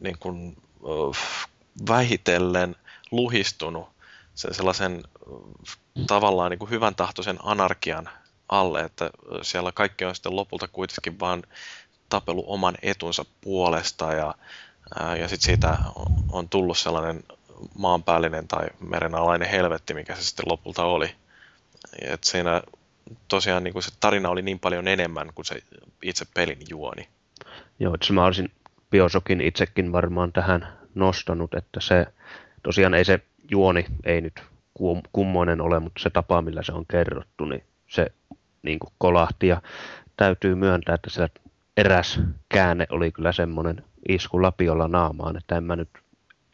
niin 0.00 0.18
kuin, 0.18 0.56
vähitellen 1.88 2.76
luhistunut 3.10 3.88
sen 4.34 4.54
sellaisen 4.54 5.02
tavallaan 6.06 6.50
niin 6.50 6.58
kuin 6.58 6.70
hyvän 6.70 6.94
tahtoisen 6.94 7.38
anarkian 7.42 8.08
alle, 8.48 8.80
että 8.80 9.10
siellä 9.42 9.72
kaikki 9.72 10.04
on 10.04 10.14
sitten 10.14 10.36
lopulta 10.36 10.68
kuitenkin 10.68 11.20
vaan 11.20 11.42
tapelu 12.08 12.44
oman 12.46 12.74
etunsa 12.82 13.24
puolesta 13.40 14.12
ja, 14.12 14.34
ja 15.20 15.28
sitten 15.28 15.46
siitä 15.46 15.78
on 16.32 16.48
tullut 16.48 16.78
sellainen 16.78 17.24
maanpäällinen 17.78 18.48
tai 18.48 18.66
merenalainen 18.80 19.48
helvetti, 19.48 19.94
mikä 19.94 20.14
se 20.14 20.22
sitten 20.22 20.48
lopulta 20.48 20.84
oli. 20.84 21.14
Et 22.02 22.24
siinä 22.24 22.62
tosiaan 23.28 23.64
niin 23.64 23.72
kuin 23.72 23.82
se 23.82 23.90
tarina 24.00 24.28
oli 24.28 24.42
niin 24.42 24.58
paljon 24.58 24.88
enemmän 24.88 25.30
kuin 25.34 25.46
se 25.46 25.62
itse 26.02 26.24
pelin 26.34 26.58
juoni. 26.70 27.08
Joo, 27.78 27.94
että 27.94 28.12
mä 28.12 28.24
olisin 28.24 28.50
Biosokin 28.90 29.40
itsekin 29.40 29.92
varmaan 29.92 30.32
tähän 30.32 30.78
nostanut, 30.94 31.54
että 31.54 31.80
se 31.80 32.06
tosiaan 32.62 32.94
ei 32.94 33.04
se 33.04 33.20
juoni 33.50 33.86
ei 34.04 34.20
nyt 34.20 34.42
kummoinen 35.12 35.60
ole, 35.60 35.80
mutta 35.80 36.02
se 36.02 36.10
tapa, 36.10 36.42
millä 36.42 36.62
se 36.62 36.72
on 36.72 36.86
kerrottu, 36.86 37.44
niin 37.44 37.64
se 37.86 38.06
niin 38.62 38.78
kuin 38.78 38.92
kolahti 38.98 39.46
ja 39.46 39.62
täytyy 40.16 40.54
myöntää, 40.54 40.94
että 40.94 41.10
siellä 41.10 41.28
eräs 41.76 42.20
käänne 42.48 42.86
oli 42.90 43.12
kyllä 43.12 43.32
semmoinen 43.32 43.84
isku 44.08 44.42
lapiolla 44.42 44.88
naamaan, 44.88 45.36
että 45.36 45.56
en 45.56 45.64
mä 45.64 45.76
nyt 45.76 45.88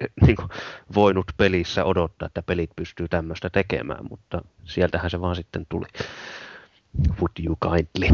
niin 0.26 0.36
kuin, 0.36 0.48
voinut 0.94 1.26
pelissä 1.36 1.84
odottaa, 1.84 2.26
että 2.26 2.42
pelit 2.42 2.70
pystyy 2.76 3.08
tämmöistä 3.08 3.50
tekemään, 3.50 4.04
mutta 4.10 4.42
sieltähän 4.64 5.10
se 5.10 5.20
vaan 5.20 5.36
sitten 5.36 5.66
tuli. 5.68 5.86
Would 7.08 7.44
you 7.44 7.56
kindly? 7.56 8.08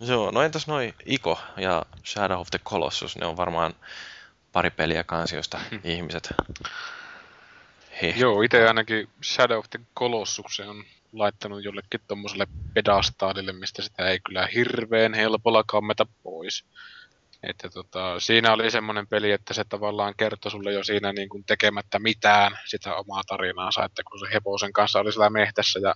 Joo, 0.00 0.30
no 0.30 0.42
entäs 0.42 0.66
noin 0.66 0.94
Iko 1.06 1.38
ja 1.56 1.82
Shadow 2.04 2.40
of 2.40 2.48
the 2.50 2.58
Colossus, 2.58 3.16
ne 3.16 3.26
on 3.26 3.36
varmaan 3.36 3.74
pari 4.52 4.70
peliä 4.70 5.04
kansiosta 5.04 5.60
hmm. 5.70 5.80
ihmiset 5.84 6.30
hehkuttaa. 6.30 6.72
Joo, 8.16 8.42
itse 8.42 8.68
ainakin 8.68 9.08
Shadow 9.24 9.58
of 9.58 9.70
the 9.70 9.80
Colossus 9.98 10.60
on 10.60 10.84
laittanut 11.12 11.64
jollekin 11.64 12.00
tuommoiselle 12.08 12.46
pedastaalille, 12.74 13.52
mistä 13.52 13.82
sitä 13.82 14.08
ei 14.08 14.20
kyllä 14.20 14.46
hirveän 14.46 15.14
helpolla 15.14 15.64
kammeta 15.66 16.06
pois. 16.22 16.64
Että 17.42 17.70
tota, 17.70 18.20
siinä 18.20 18.52
oli 18.52 18.70
semmoinen 18.70 19.06
peli, 19.06 19.32
että 19.32 19.54
se 19.54 19.64
tavallaan 19.64 20.14
kertoi 20.16 20.50
sulle 20.50 20.72
jo 20.72 20.84
siinä 20.84 21.12
niin 21.12 21.28
kuin 21.28 21.44
tekemättä 21.44 21.98
mitään 21.98 22.58
sitä 22.64 22.94
omaa 22.94 23.22
tarinaansa, 23.26 23.84
että 23.84 24.02
kun 24.10 24.18
se 24.18 24.26
hevosen 24.32 24.72
kanssa 24.72 24.98
oli 24.98 25.12
siellä 25.12 25.30
mehtässä 25.30 25.78
ja 25.78 25.94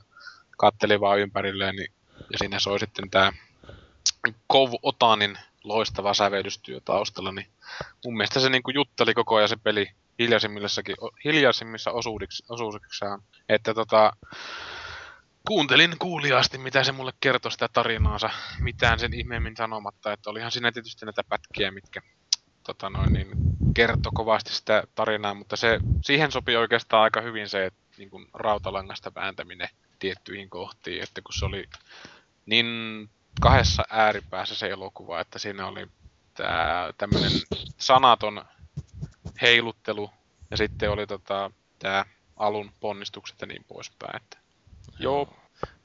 katteli 0.57 1.01
vaan 1.01 1.19
ympärilleen, 1.19 1.77
niin, 1.77 1.93
ja 2.33 2.39
siinä 2.39 2.59
soi 2.59 2.81
sitten 2.81 3.11
tämä 3.11 3.33
Kov 4.47 4.73
Otanin 4.83 5.39
loistava 5.65 6.15
sävellystyö 6.15 6.81
taustalla, 6.85 7.33
niin 7.33 7.47
mun 8.05 8.17
mielestä 8.17 8.41
se 8.41 8.49
niin 8.49 8.63
kuin 8.63 8.75
jutteli 8.75 9.15
koko 9.15 9.37
ajan 9.37 9.49
se 9.49 9.57
peli 9.57 9.91
hiljaisimmissa 11.25 11.91
osuuksissaan, 12.49 13.23
että 13.49 13.75
tota, 13.75 14.13
kuuntelin 15.49 15.99
kuuliaasti, 15.99 16.59
mitä 16.59 16.85
se 16.85 16.93
mulle 16.93 17.13
kertoi 17.21 17.53
sitä 17.53 17.69
tarinaansa, 17.73 18.31
mitään 18.61 18.99
sen 18.99 19.15
ihmeemmin 19.15 19.57
sanomatta, 19.57 20.13
että 20.13 20.31
olihan 20.31 20.51
siinä 20.51 20.73
tietysti 20.73 21.07
näitä 21.07 21.25
pätkiä, 21.29 21.71
mitkä 21.71 22.03
tota 22.63 22.91
noin, 22.91 23.13
niin, 23.13 23.29
kertoi 23.75 24.13
kovasti 24.15 24.53
sitä 24.53 24.83
tarinaa, 24.95 25.35
mutta 25.35 25.57
se, 25.57 25.81
siihen 26.05 26.33
sopii 26.33 26.57
oikeastaan 26.57 27.03
aika 27.03 27.21
hyvin 27.21 27.49
se, 27.49 27.67
että 27.67 27.81
niin 27.99 28.11
kuin 28.11 28.27
rautalangasta 28.35 29.15
vääntäminen 29.15 29.69
tiettyihin 29.99 30.51
kohtiin, 30.51 31.03
että 31.03 31.23
kun 31.23 31.35
se 31.39 31.45
oli 31.45 31.69
niin 32.47 32.67
kahdessa 33.41 33.85
ääripäässä 33.91 34.55
se 34.55 34.69
elokuva, 34.69 35.21
että 35.21 35.39
siinä 35.39 35.67
oli 35.67 35.87
tämä 36.35 36.91
sanaton 37.79 38.45
heiluttelu 39.43 40.11
ja 40.51 40.57
sitten 40.57 40.91
oli 40.91 41.07
tota, 41.07 41.51
tämä 41.79 42.05
alun 42.37 42.73
ponnistukset 42.81 43.41
ja 43.41 43.47
niin 43.47 43.65
poispäin. 43.65 44.17
Että, 44.17 44.39
joo. 44.99 45.29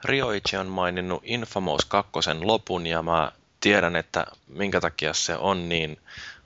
Rioichi 0.04 0.58
on 0.58 0.68
maininnut 0.68 1.22
Infamous 1.26 1.86
2 1.86 2.12
lopun 2.42 2.88
ja 2.88 3.02
mä 3.02 3.32
tiedän, 3.60 3.96
että 3.96 4.26
minkä 4.48 4.82
takia 4.82 5.14
se 5.14 5.38
on 5.38 5.70
niin 5.70 5.98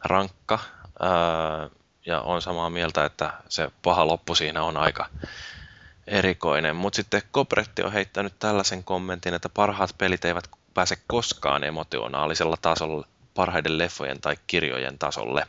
rankka 0.03 0.59
ää, 0.99 1.69
ja 2.05 2.21
on 2.21 2.41
samaa 2.41 2.69
mieltä, 2.69 3.05
että 3.05 3.33
se 3.49 3.71
paha 3.81 4.07
loppu 4.07 4.35
siinä 4.35 4.63
on 4.63 4.77
aika 4.77 5.05
erikoinen. 6.07 6.75
Mutta 6.75 6.95
sitten 6.95 7.21
Kopretti 7.31 7.83
on 7.83 7.91
heittänyt 7.91 8.33
tällaisen 8.39 8.83
kommentin, 8.83 9.33
että 9.33 9.49
parhaat 9.49 9.95
pelit 9.97 10.25
eivät 10.25 10.49
pääse 10.73 10.97
koskaan 11.07 11.63
emotionaalisella 11.63 12.57
tasolla 12.61 13.07
parhaiden 13.33 13.77
leffojen 13.77 14.21
tai 14.21 14.35
kirjojen 14.47 14.99
tasolle. 14.99 15.47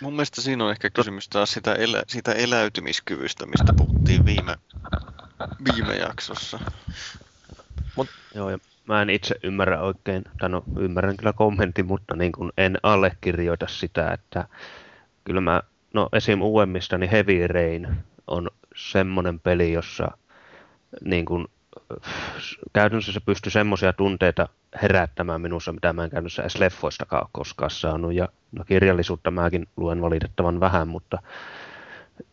Mun 0.00 0.12
mielestä 0.12 0.40
siinä 0.40 0.64
on 0.64 0.70
ehkä 0.70 0.90
kysymys 0.90 1.28
taas 1.28 1.52
sitä, 1.52 1.74
elä, 1.74 2.02
sitä 2.06 2.32
eläytymiskyvystä, 2.32 3.46
mistä 3.46 3.72
puhuttiin 3.76 4.24
viime, 4.24 4.56
viime 5.74 5.94
jaksossa. 5.94 6.60
Mut, 7.96 8.08
joo, 8.34 8.50
ja 8.50 8.58
mä 8.88 9.02
en 9.02 9.10
itse 9.10 9.34
ymmärrä 9.42 9.80
oikein, 9.80 10.24
tai 10.38 10.48
no 10.48 10.64
ymmärrän 10.78 11.16
kyllä 11.16 11.32
kommentin, 11.32 11.86
mutta 11.86 12.16
niin 12.16 12.32
kuin 12.32 12.52
en 12.58 12.78
allekirjoita 12.82 13.66
sitä, 13.68 14.10
että 14.10 14.48
kyllä 15.24 15.40
mä, 15.40 15.62
no 15.92 16.08
esim. 16.12 16.42
uudemmista, 16.42 16.98
niin 16.98 17.10
Heavy 17.10 17.46
Rain 17.46 17.96
on 18.26 18.50
semmoinen 18.76 19.40
peli, 19.40 19.72
jossa 19.72 20.10
niin 21.04 21.24
kuin, 21.24 21.46
käytännössä 22.72 23.12
se 23.12 23.20
pystyy 23.20 23.50
semmoisia 23.50 23.92
tunteita 23.92 24.48
herättämään 24.82 25.40
minussa, 25.40 25.72
mitä 25.72 25.92
mä 25.92 26.04
en 26.04 26.10
käytännössä 26.10 26.42
edes 26.42 26.58
leffoistakaan 26.58 27.28
koskaan 27.32 27.70
saanut. 27.70 28.14
Ja 28.14 28.28
no, 28.52 28.64
kirjallisuutta 28.64 29.30
mäkin 29.30 29.68
luen 29.76 30.00
valitettavan 30.00 30.60
vähän, 30.60 30.88
mutta 30.88 31.22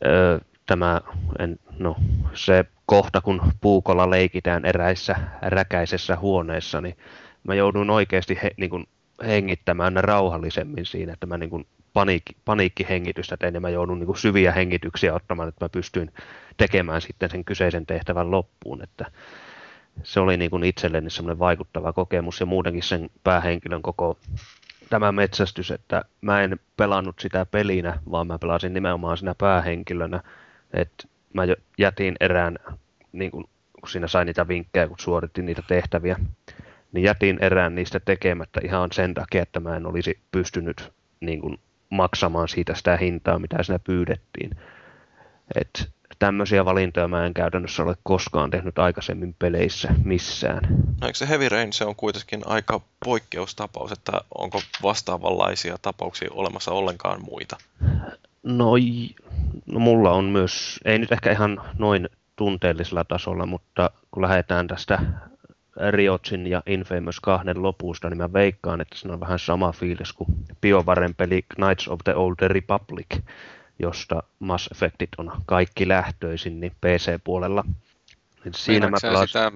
ö, 0.06 0.40
tämä, 0.72 1.02
en, 1.40 1.60
no, 1.80 1.96
se 2.34 2.66
kohta, 2.86 3.22
kun 3.22 3.42
puukolla 3.62 4.10
leikitään 4.10 4.66
eräissä 4.66 5.16
räkäisessä 5.42 6.16
huoneessa, 6.16 6.82
niin 6.82 6.98
mä 7.44 7.56
joudun 7.56 7.90
oikeasti 7.90 8.40
he, 8.44 8.52
niin 8.58 8.70
kuin 8.70 8.88
hengittämään 9.26 9.94
rauhallisemmin 9.96 10.86
siinä, 10.86 11.14
että 11.14 11.26
mä 11.26 11.38
niin 11.38 11.50
kuin 11.50 11.68
paniikki, 11.94 12.36
paniikkihengitystä 12.46 13.38
tein 13.38 13.54
ja 13.54 13.60
mä 13.60 13.70
joudun 13.70 14.00
niin 14.00 14.06
kuin 14.06 14.18
syviä 14.18 14.52
hengityksiä 14.52 15.14
ottamaan, 15.14 15.50
että 15.50 15.66
mä 15.66 15.70
pystyin 15.70 16.14
tekemään 16.58 17.02
sitten 17.02 17.30
sen 17.30 17.46
kyseisen 17.46 17.86
tehtävän 17.86 18.32
loppuun, 18.32 18.84
että 18.84 19.06
se 20.04 20.20
oli 20.20 20.38
niin 20.38 20.52
kuin 20.52 20.64
itselleni 20.64 21.10
semmoinen 21.10 21.40
vaikuttava 21.40 21.94
kokemus 21.94 22.40
ja 22.40 22.46
muutenkin 22.46 22.84
sen 22.84 23.10
päähenkilön 23.24 23.82
koko 23.82 24.18
tämä 24.90 25.12
metsästys, 25.12 25.72
että 25.72 26.06
mä 26.22 26.42
en 26.42 26.60
pelannut 26.78 27.20
sitä 27.20 27.46
pelinä, 27.46 28.00
vaan 28.12 28.28
mä 28.28 28.40
pelasin 28.40 28.74
nimenomaan 28.74 29.18
siinä 29.18 29.36
päähenkilönä, 29.38 30.24
että 30.74 31.08
mä 31.34 31.44
jätin 31.78 32.16
erään, 32.20 32.58
niin 33.12 33.32
kun, 33.32 33.50
kun 33.80 33.90
siinä 33.90 34.08
sai 34.08 34.26
niitä 34.26 34.48
vinkkejä, 34.48 34.88
kun 34.88 35.00
suoritin 35.00 35.46
niitä 35.46 35.64
tehtäviä, 35.68 36.20
niin 36.92 37.04
jätin 37.04 37.38
erään 37.42 37.76
niistä 37.76 38.00
tekemättä 38.00 38.62
ihan 38.64 38.90
sen 38.92 39.14
takia, 39.14 39.44
että 39.44 39.60
mä 39.60 39.76
en 39.76 39.86
olisi 39.86 40.20
pystynyt 40.32 40.94
niin 41.20 41.42
kun, 41.42 41.60
maksamaan 41.90 42.48
siitä 42.48 42.76
sitä 42.76 42.98
hintaa, 42.98 43.40
mitä 43.40 43.64
siinä 43.64 43.80
pyydettiin. 43.80 44.52
Et 45.56 45.90
tämmöisiä 46.20 46.66
valintoja 46.66 47.08
mä 47.08 47.26
en 47.26 47.34
käytännössä 47.34 47.84
ole 47.84 47.96
koskaan 48.04 48.50
tehnyt 48.50 48.80
aikaisemmin 48.80 49.36
peleissä 49.40 49.90
missään. 50.04 50.62
No 51.02 51.08
eikö 51.08 51.18
se 51.18 51.30
Heavy 51.30 51.50
Rain, 51.50 51.74
se 51.74 51.86
on 51.86 51.96
kuitenkin 51.96 52.42
aika 52.46 52.82
poikkeustapaus, 53.06 53.92
että 53.92 54.12
onko 54.38 54.62
vastaavanlaisia 54.84 55.78
tapauksia 55.82 56.30
olemassa 56.32 56.72
ollenkaan 56.72 57.22
muita? 57.22 57.58
No, 58.44 58.72
no 59.66 59.80
mulla 59.80 60.12
on 60.12 60.26
myös, 60.26 60.80
ei 60.86 61.00
nyt 61.00 61.12
ehkä 61.12 61.32
ihan 61.32 61.62
noin 61.78 62.10
tunteellisella 62.36 63.04
tasolla, 63.04 63.46
mutta 63.46 63.92
kun 64.12 64.24
lähdetään 64.24 64.68
tästä 64.68 65.00
Riotsin 65.92 66.48
ja 66.48 66.64
Infamous 66.66 67.20
kahden 67.20 67.64
lopusta, 67.64 68.10
niin 68.10 68.18
mä 68.18 68.34
veikkaan, 68.34 68.82
että 68.82 68.98
se 68.98 69.08
on 69.08 69.20
vähän 69.20 69.40
sama 69.40 69.72
fiilis 69.72 70.14
kuin 70.14 70.30
BioVaren 70.62 71.16
peli 71.16 71.46
Knights 71.56 71.88
of 71.88 72.00
the 72.04 72.16
Old 72.16 72.36
Republic, 72.42 73.20
josta 73.80 74.24
Mass 74.40 74.70
Effectit 74.72 75.10
on 75.18 75.32
kaikki 75.46 75.88
lähtöisin, 75.88 76.60
niin 76.60 76.72
PC-puolella. 76.72 77.64
Niin 78.44 78.54
siinä 78.54 78.90
mä 78.90 78.98
pelasin 79.02 79.28
sitä, 79.28 79.52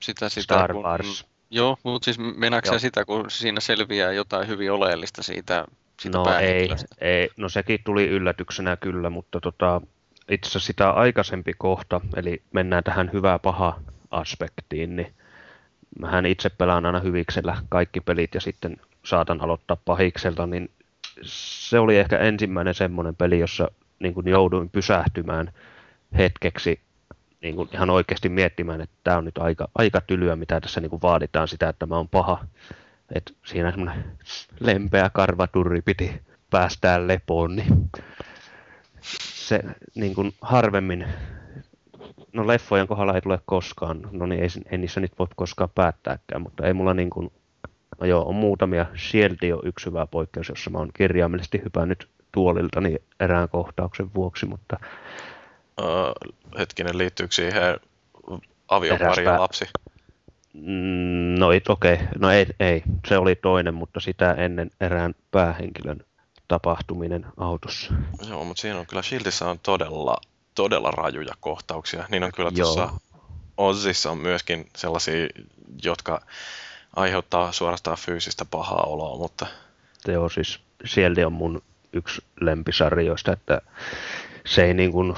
sitä, 0.00 0.28
sitä, 0.28 0.42
Star 0.42 0.72
kun, 0.72 0.82
Wars. 0.82 1.26
Joo, 1.50 1.78
mutta 1.82 2.04
siis 2.04 2.18
mennäänkö 2.18 2.78
sitä, 2.78 3.04
kun 3.04 3.30
siinä 3.30 3.60
selviää 3.60 4.12
jotain 4.12 4.48
hyvin 4.48 4.72
oleellista 4.72 5.22
siitä, 5.22 5.64
siitä 6.00 6.18
No 6.18 6.38
ei, 6.38 6.68
ei, 7.00 7.30
no 7.36 7.48
sekin 7.48 7.80
tuli 7.84 8.08
yllätyksenä 8.08 8.76
kyllä, 8.76 9.10
mutta 9.10 9.40
tota, 9.40 9.80
itse 10.30 10.48
asiassa 10.48 10.66
sitä 10.66 10.90
aikaisempi 10.90 11.52
kohta, 11.58 12.00
eli 12.16 12.42
mennään 12.52 12.84
tähän 12.84 13.10
hyvää 13.12 13.38
paha 13.38 13.80
aspektiin, 14.10 14.96
niin 14.96 15.14
mähän 16.00 16.26
itse 16.26 16.48
pelaan 16.50 16.86
aina 16.86 17.00
hyviksellä 17.00 17.56
kaikki 17.68 18.00
pelit 18.00 18.34
ja 18.34 18.40
sitten 18.40 18.76
saatan 19.04 19.40
aloittaa 19.40 19.76
pahikselta, 19.84 20.46
niin 20.46 20.70
se 21.22 21.78
oli 21.78 21.98
ehkä 21.98 22.18
ensimmäinen 22.18 22.74
semmoinen 22.74 23.16
peli, 23.16 23.38
jossa 23.38 23.70
niin 23.98 24.14
kuin 24.14 24.28
jouduin 24.28 24.70
pysähtymään 24.70 25.52
hetkeksi 26.16 26.80
niin 27.42 27.56
kuin 27.56 27.68
ihan 27.72 27.90
oikeasti 27.90 28.28
miettimään, 28.28 28.80
että 28.80 28.96
tämä 29.04 29.16
on 29.16 29.24
nyt 29.24 29.38
aika, 29.38 29.68
aika 29.74 30.00
tylyä, 30.00 30.36
mitä 30.36 30.60
tässä 30.60 30.80
niin 30.80 30.90
kuin 30.90 31.02
vaaditaan 31.02 31.48
sitä, 31.48 31.68
että 31.68 31.86
mä 31.86 31.96
oon 31.96 32.08
paha. 32.08 32.44
Et 33.14 33.34
siinä 33.46 33.70
semmoinen 33.70 34.04
lempeä 34.60 35.10
karvaturri 35.10 35.82
piti 35.82 36.22
päästään 36.50 37.08
lepoon, 37.08 37.56
niin 37.56 37.90
se 39.00 39.60
niin 39.94 40.14
kuin 40.14 40.32
harvemmin, 40.40 41.06
no 42.32 42.46
leffojen 42.46 42.86
kohdalla 42.86 43.14
ei 43.14 43.20
tule 43.20 43.40
koskaan, 43.46 44.08
no 44.12 44.26
niin 44.26 44.42
ei, 44.42 44.48
ei 44.70 44.78
niissä 44.78 45.00
nyt 45.00 45.18
voi 45.18 45.26
koskaan 45.36 45.70
päättääkään, 45.74 46.42
mutta 46.42 46.66
ei 46.66 46.72
mulla 46.72 46.94
niin 46.94 47.10
kuin 47.10 47.32
No 48.00 48.06
joo, 48.06 48.28
on 48.28 48.34
muutamia. 48.34 48.86
Shieldi 48.96 49.52
on 49.52 49.60
yksi 49.64 49.86
hyvä 49.86 50.06
poikkeus, 50.06 50.48
jossa 50.48 50.70
mä 50.70 50.78
oon 50.78 50.90
kirjaimellisesti 50.94 51.60
hypännyt 51.64 52.08
tuoliltani 52.32 52.96
erään 53.20 53.48
kohtauksen 53.48 54.14
vuoksi, 54.14 54.46
mutta... 54.46 54.76
Uh, 55.80 56.32
hetkinen, 56.58 56.98
liittyykö 56.98 57.34
siihen 57.34 57.62
aviopari 58.68 59.24
ja 59.24 59.40
lapsi? 59.40 59.64
Mm, 60.60 61.38
no 61.38 61.48
okei, 61.68 61.94
okay. 61.94 62.06
no 62.18 62.30
ei, 62.30 62.46
ei, 62.60 62.82
se 63.08 63.18
oli 63.18 63.34
toinen, 63.34 63.74
mutta 63.74 64.00
sitä 64.00 64.32
ennen 64.32 64.70
erään 64.80 65.14
päähenkilön 65.30 66.00
tapahtuminen 66.48 67.26
autossa. 67.36 67.94
Joo, 68.28 68.44
mutta 68.44 68.60
siinä 68.60 68.78
on 68.78 68.86
kyllä 68.86 69.02
Shieldissä 69.02 69.48
on 69.48 69.58
todella, 69.58 70.16
todella 70.54 70.90
rajuja 70.90 71.34
kohtauksia. 71.40 72.04
Niin 72.10 72.24
on 72.24 72.32
kyllä 72.32 72.50
tuossa 72.50 72.90
Ozissa 73.56 74.10
on 74.10 74.18
myöskin 74.18 74.68
sellaisia, 74.76 75.28
jotka 75.84 76.22
aiheuttaa 76.96 77.52
suorastaan 77.52 77.96
fyysistä 77.96 78.44
pahaa 78.44 78.82
oloa, 78.86 79.18
mutta... 79.18 79.46
Joo, 80.08 80.28
siis 80.28 80.60
sieltä 80.84 81.26
on 81.26 81.32
mun 81.32 81.62
yksi 81.92 82.22
lempisarjoista, 82.40 83.32
että 83.32 83.60
se 84.46 84.64
ei 84.64 84.74
niin 84.74 84.92
kuin, 84.92 85.14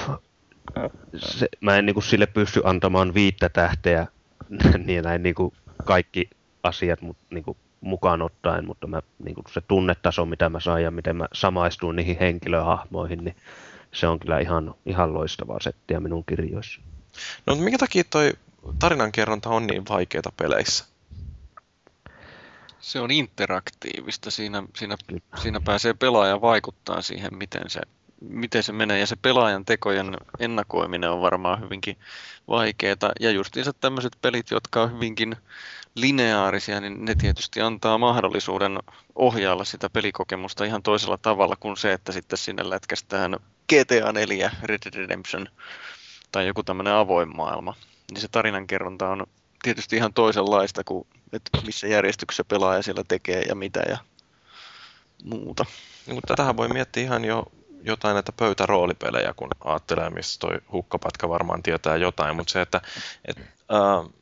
se, 1.17 1.49
mä 1.61 1.77
en 1.77 1.87
niin 1.87 1.95
kuin 1.95 2.05
sille 2.05 2.27
pysty 2.27 2.61
antamaan 2.65 3.15
viittä 3.15 3.49
tähteä 3.49 4.07
niin 4.87 5.05
näin 5.05 5.23
niin 5.23 5.35
kuin 5.35 5.53
kaikki 5.85 6.31
asiat 6.63 7.01
mut, 7.01 7.17
niin 7.31 7.45
kuin 7.45 7.57
mukaan 7.81 8.23
ottaen, 8.23 8.67
mutta 8.67 8.87
mä, 8.87 9.03
niin 9.25 9.35
kuin 9.35 9.45
se 9.53 9.61
tunnetaso, 9.61 10.27
mitä 10.27 10.49
mä 10.49 10.61
saan 10.61 10.83
ja 10.83 10.91
miten 10.91 11.17
mä 11.17 11.29
samaistuin 11.33 11.97
niihin 11.97 12.19
henkilöhahmoihin, 12.19 13.25
niin 13.25 13.37
se 13.93 14.07
on 14.07 14.21
kyllä 14.21 14.41
ihan, 14.41 14.75
ihan 14.87 15.15
loistavaa 15.15 15.61
settiä 15.61 16.01
minun 16.01 16.25
kirjoissa. 16.25 16.81
No 17.47 17.55
minkä 17.55 17.79
takia 17.79 18.05
toi 18.05 18.33
tarinankerronta 18.79 19.51
on 19.51 19.67
niin 19.67 19.85
vaikeaa 19.89 20.33
peleissä? 20.37 20.85
Se 22.81 23.01
on 23.01 23.11
interaktiivista. 23.11 24.31
Siinä, 24.31 24.63
siinä, 24.77 24.97
siinä 25.43 25.61
pääsee 25.61 25.95
pelaaja 25.95 26.41
vaikuttaa 26.41 27.03
siihen, 27.03 27.37
miten 27.37 27.71
se, 27.71 27.81
miten 28.21 28.63
se 28.63 28.73
menee. 28.73 28.99
Ja 28.99 29.07
se 29.07 29.17
pelaajan 29.17 29.65
tekojen 29.65 30.17
ennakoiminen 30.39 31.11
on 31.11 31.21
varmaan 31.21 31.61
hyvinkin 31.61 31.97
vaikeaa. 32.49 33.13
Ja 33.21 33.31
justiinsa 33.31 33.73
tämmöiset 33.73 34.17
pelit, 34.23 34.51
jotka 34.51 34.83
on 34.83 34.93
hyvinkin 34.93 35.37
lineaarisia, 35.95 36.81
niin 36.81 37.05
ne 37.05 37.15
tietysti 37.15 37.61
antaa 37.61 37.99
mahdollisuuden 37.99 38.79
ohjailla 39.15 39.65
sitä 39.65 39.91
pelikokemusta 39.91 40.65
ihan 40.65 40.83
toisella 40.83 41.19
tavalla 41.19 41.57
kuin 41.57 41.77
se, 41.77 41.93
että 41.93 42.13
sitten 42.13 42.39
sinne 42.39 42.71
lätkästään 42.71 43.37
GTA 43.69 44.13
4, 44.13 44.51
Red 44.63 44.79
Dead 44.85 44.95
Redemption 44.95 45.47
tai 46.33 46.47
joku 46.47 46.63
tämmöinen 46.63 46.93
avoin 46.93 47.37
maailma. 47.37 47.75
Niin 48.11 48.21
se 48.21 48.29
tarinankerronta 48.29 49.09
on 49.09 49.27
tietysti 49.63 49.97
ihan 49.97 50.15
toisenlaista 50.15 50.85
kuin 50.85 51.07
että 51.33 51.59
missä 51.67 51.87
järjestyksessä 51.87 52.45
pelaaja 52.45 52.83
siellä 52.83 53.05
tekee 53.09 53.43
ja 53.43 53.55
mitä 53.55 53.81
ja 53.89 53.99
muuta. 55.25 55.65
Niin, 56.07 56.21
tätähän 56.27 56.57
voi 56.57 56.69
miettiä 56.69 57.03
ihan 57.03 57.25
jo 57.25 57.45
jotain 57.83 58.15
näitä 58.15 58.33
pöytäroolipelejä, 58.33 59.35
kun 59.37 59.49
ajattelee, 59.65 60.11
missä 60.11 60.41
toi 60.41 60.61
hukkapätkä 60.73 61.29
varmaan 61.29 61.63
tietää 61.63 61.97
jotain, 61.97 62.37
mutta 62.37 62.53
se, 62.53 62.61
että 62.61 62.81
et, 63.25 63.39
äh, 63.39 64.13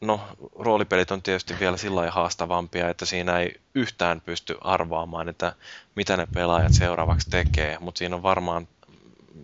no, 0.00 0.20
roolipelit 0.58 1.10
on 1.10 1.22
tietysti 1.22 1.54
vielä 1.60 1.76
sillä 1.76 2.10
haastavampia, 2.10 2.88
että 2.88 3.04
siinä 3.04 3.38
ei 3.38 3.60
yhtään 3.74 4.20
pysty 4.20 4.56
arvaamaan, 4.60 5.28
että 5.28 5.52
mitä 5.94 6.16
ne 6.16 6.26
pelaajat 6.34 6.72
seuraavaksi 6.72 7.30
tekee, 7.30 7.78
mutta 7.80 7.98
siinä 7.98 8.16
on 8.16 8.22
varmaan 8.22 8.68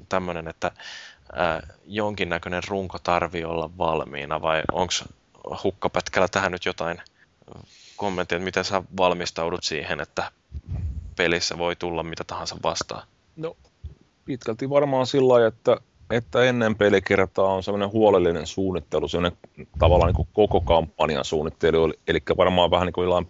tämmöinen, 0.08 0.48
että 0.48 0.66
äh, 0.66 1.76
jonkinnäköinen 1.86 2.62
runko 2.68 2.98
tarvii 2.98 3.44
olla 3.44 3.70
valmiina, 3.78 4.42
vai 4.42 4.62
onko 4.72 4.92
hukkapätkällä 5.64 6.28
tähän 6.28 6.52
nyt 6.52 6.64
jotain 6.64 7.02
kommenttia, 7.96 8.36
että 8.36 8.44
miten 8.44 8.64
sä 8.64 8.82
valmistaudut 8.96 9.64
siihen, 9.64 10.00
että 10.00 10.32
pelissä 11.16 11.58
voi 11.58 11.76
tulla 11.76 12.02
mitä 12.02 12.24
tahansa 12.24 12.56
vastaan? 12.62 13.06
No, 13.40 13.56
pitkälti 14.24 14.70
varmaan 14.70 15.06
sillä 15.06 15.46
että, 15.46 15.76
että 16.10 16.44
ennen 16.44 16.74
pelikertaa 16.74 17.54
on 17.54 17.62
semmoinen 17.62 17.92
huolellinen 17.92 18.46
suunnittelu, 18.46 19.08
semmoinen 19.08 19.38
tavallaan 19.78 20.08
niin 20.08 20.16
kuin 20.16 20.28
koko 20.32 20.60
kampanjan 20.60 21.24
suunnittelu, 21.24 21.92
eli 22.08 22.18
varmaan 22.36 22.70
vähän 22.70 22.86
niin 22.86 22.92
kuin 22.92 23.04
jollain 23.04 23.28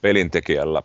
pelintekijällä, 0.00 0.82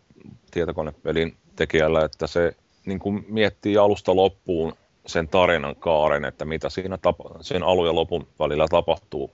tietokonepelin 0.52 1.36
tekijällä, 1.56 2.06
että 2.06 2.28
se 2.28 2.56
niin 2.86 3.00
kuin 3.00 3.26
miettii 3.28 3.78
alusta 3.78 4.16
loppuun 4.16 4.74
sen 5.06 5.28
tarinan 5.28 5.76
kaaren, 5.76 6.26
että 6.26 6.46
mitä 6.46 6.70
siinä 6.70 6.98
tapa, 6.98 7.24
sen 7.42 7.64
alun 7.64 7.88
ja 7.88 7.96
lopun 7.96 8.28
välillä 8.40 8.68
tapahtuu. 8.68 9.32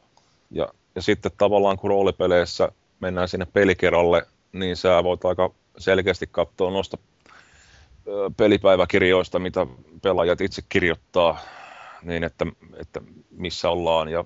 Ja, 0.52 0.68
ja 0.96 1.02
sitten 1.02 1.32
tavallaan 1.38 1.78
kun 1.78 1.90
roolipeleissä 1.90 2.72
mennään 3.00 3.28
sinne 3.28 3.48
pelikerralle, 3.54 4.28
niin 4.54 4.76
sä 4.76 5.04
voit 5.04 5.26
aika 5.26 5.52
selkeästi 5.78 6.28
katsoa 6.32 6.72
noista 6.72 6.98
pelipäiväkirjoista, 8.38 9.40
mitä 9.40 9.68
pelaajat 10.02 10.42
itse 10.42 10.62
kirjoittaa, 10.70 11.40
niin 12.02 12.24
että, 12.24 12.46
että 12.78 13.02
missä 13.32 13.70
ollaan 13.70 14.10
ja 14.10 14.26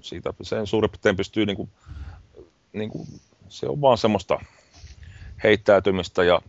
siitä 0.00 0.34
sen 0.42 0.66
suurin 0.66 0.90
piirtein 0.90 1.16
pystyy 1.16 1.46
niin 1.46 1.56
kuin, 1.56 1.70
niin 2.72 2.90
kuin, 2.90 3.08
se 3.48 3.68
on 3.68 3.80
vaan 3.80 3.98
semmoista 3.98 4.40
heittäytymistä 5.44 6.24
ja 6.24 6.40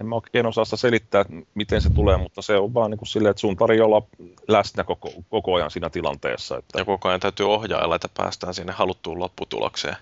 en 0.00 0.06
mä 0.06 0.14
oikein 0.14 0.46
osaa 0.46 0.64
sitä 0.64 0.76
selittää, 0.76 1.24
miten 1.54 1.80
se 1.80 1.90
tulee, 1.90 2.16
mutta 2.16 2.42
se 2.42 2.56
on 2.56 2.74
vaan 2.74 2.90
niin 2.90 2.98
kuin 2.98 3.08
silleen, 3.08 3.30
että 3.30 3.40
sun 3.40 3.56
tarjoaa 3.56 3.86
olla 3.86 4.06
läsnä 4.48 4.84
koko, 4.84 5.10
koko 5.28 5.54
ajan 5.54 5.70
siinä 5.70 5.90
tilanteessa. 5.90 6.58
Että... 6.58 6.78
Ja 6.78 6.84
koko 6.84 7.08
ajan 7.08 7.20
täytyy 7.20 7.52
ohjailla, 7.52 7.94
että 7.94 8.08
päästään 8.16 8.54
sinne 8.54 8.72
haluttuun 8.72 9.18
lopputulokseen. 9.18 9.96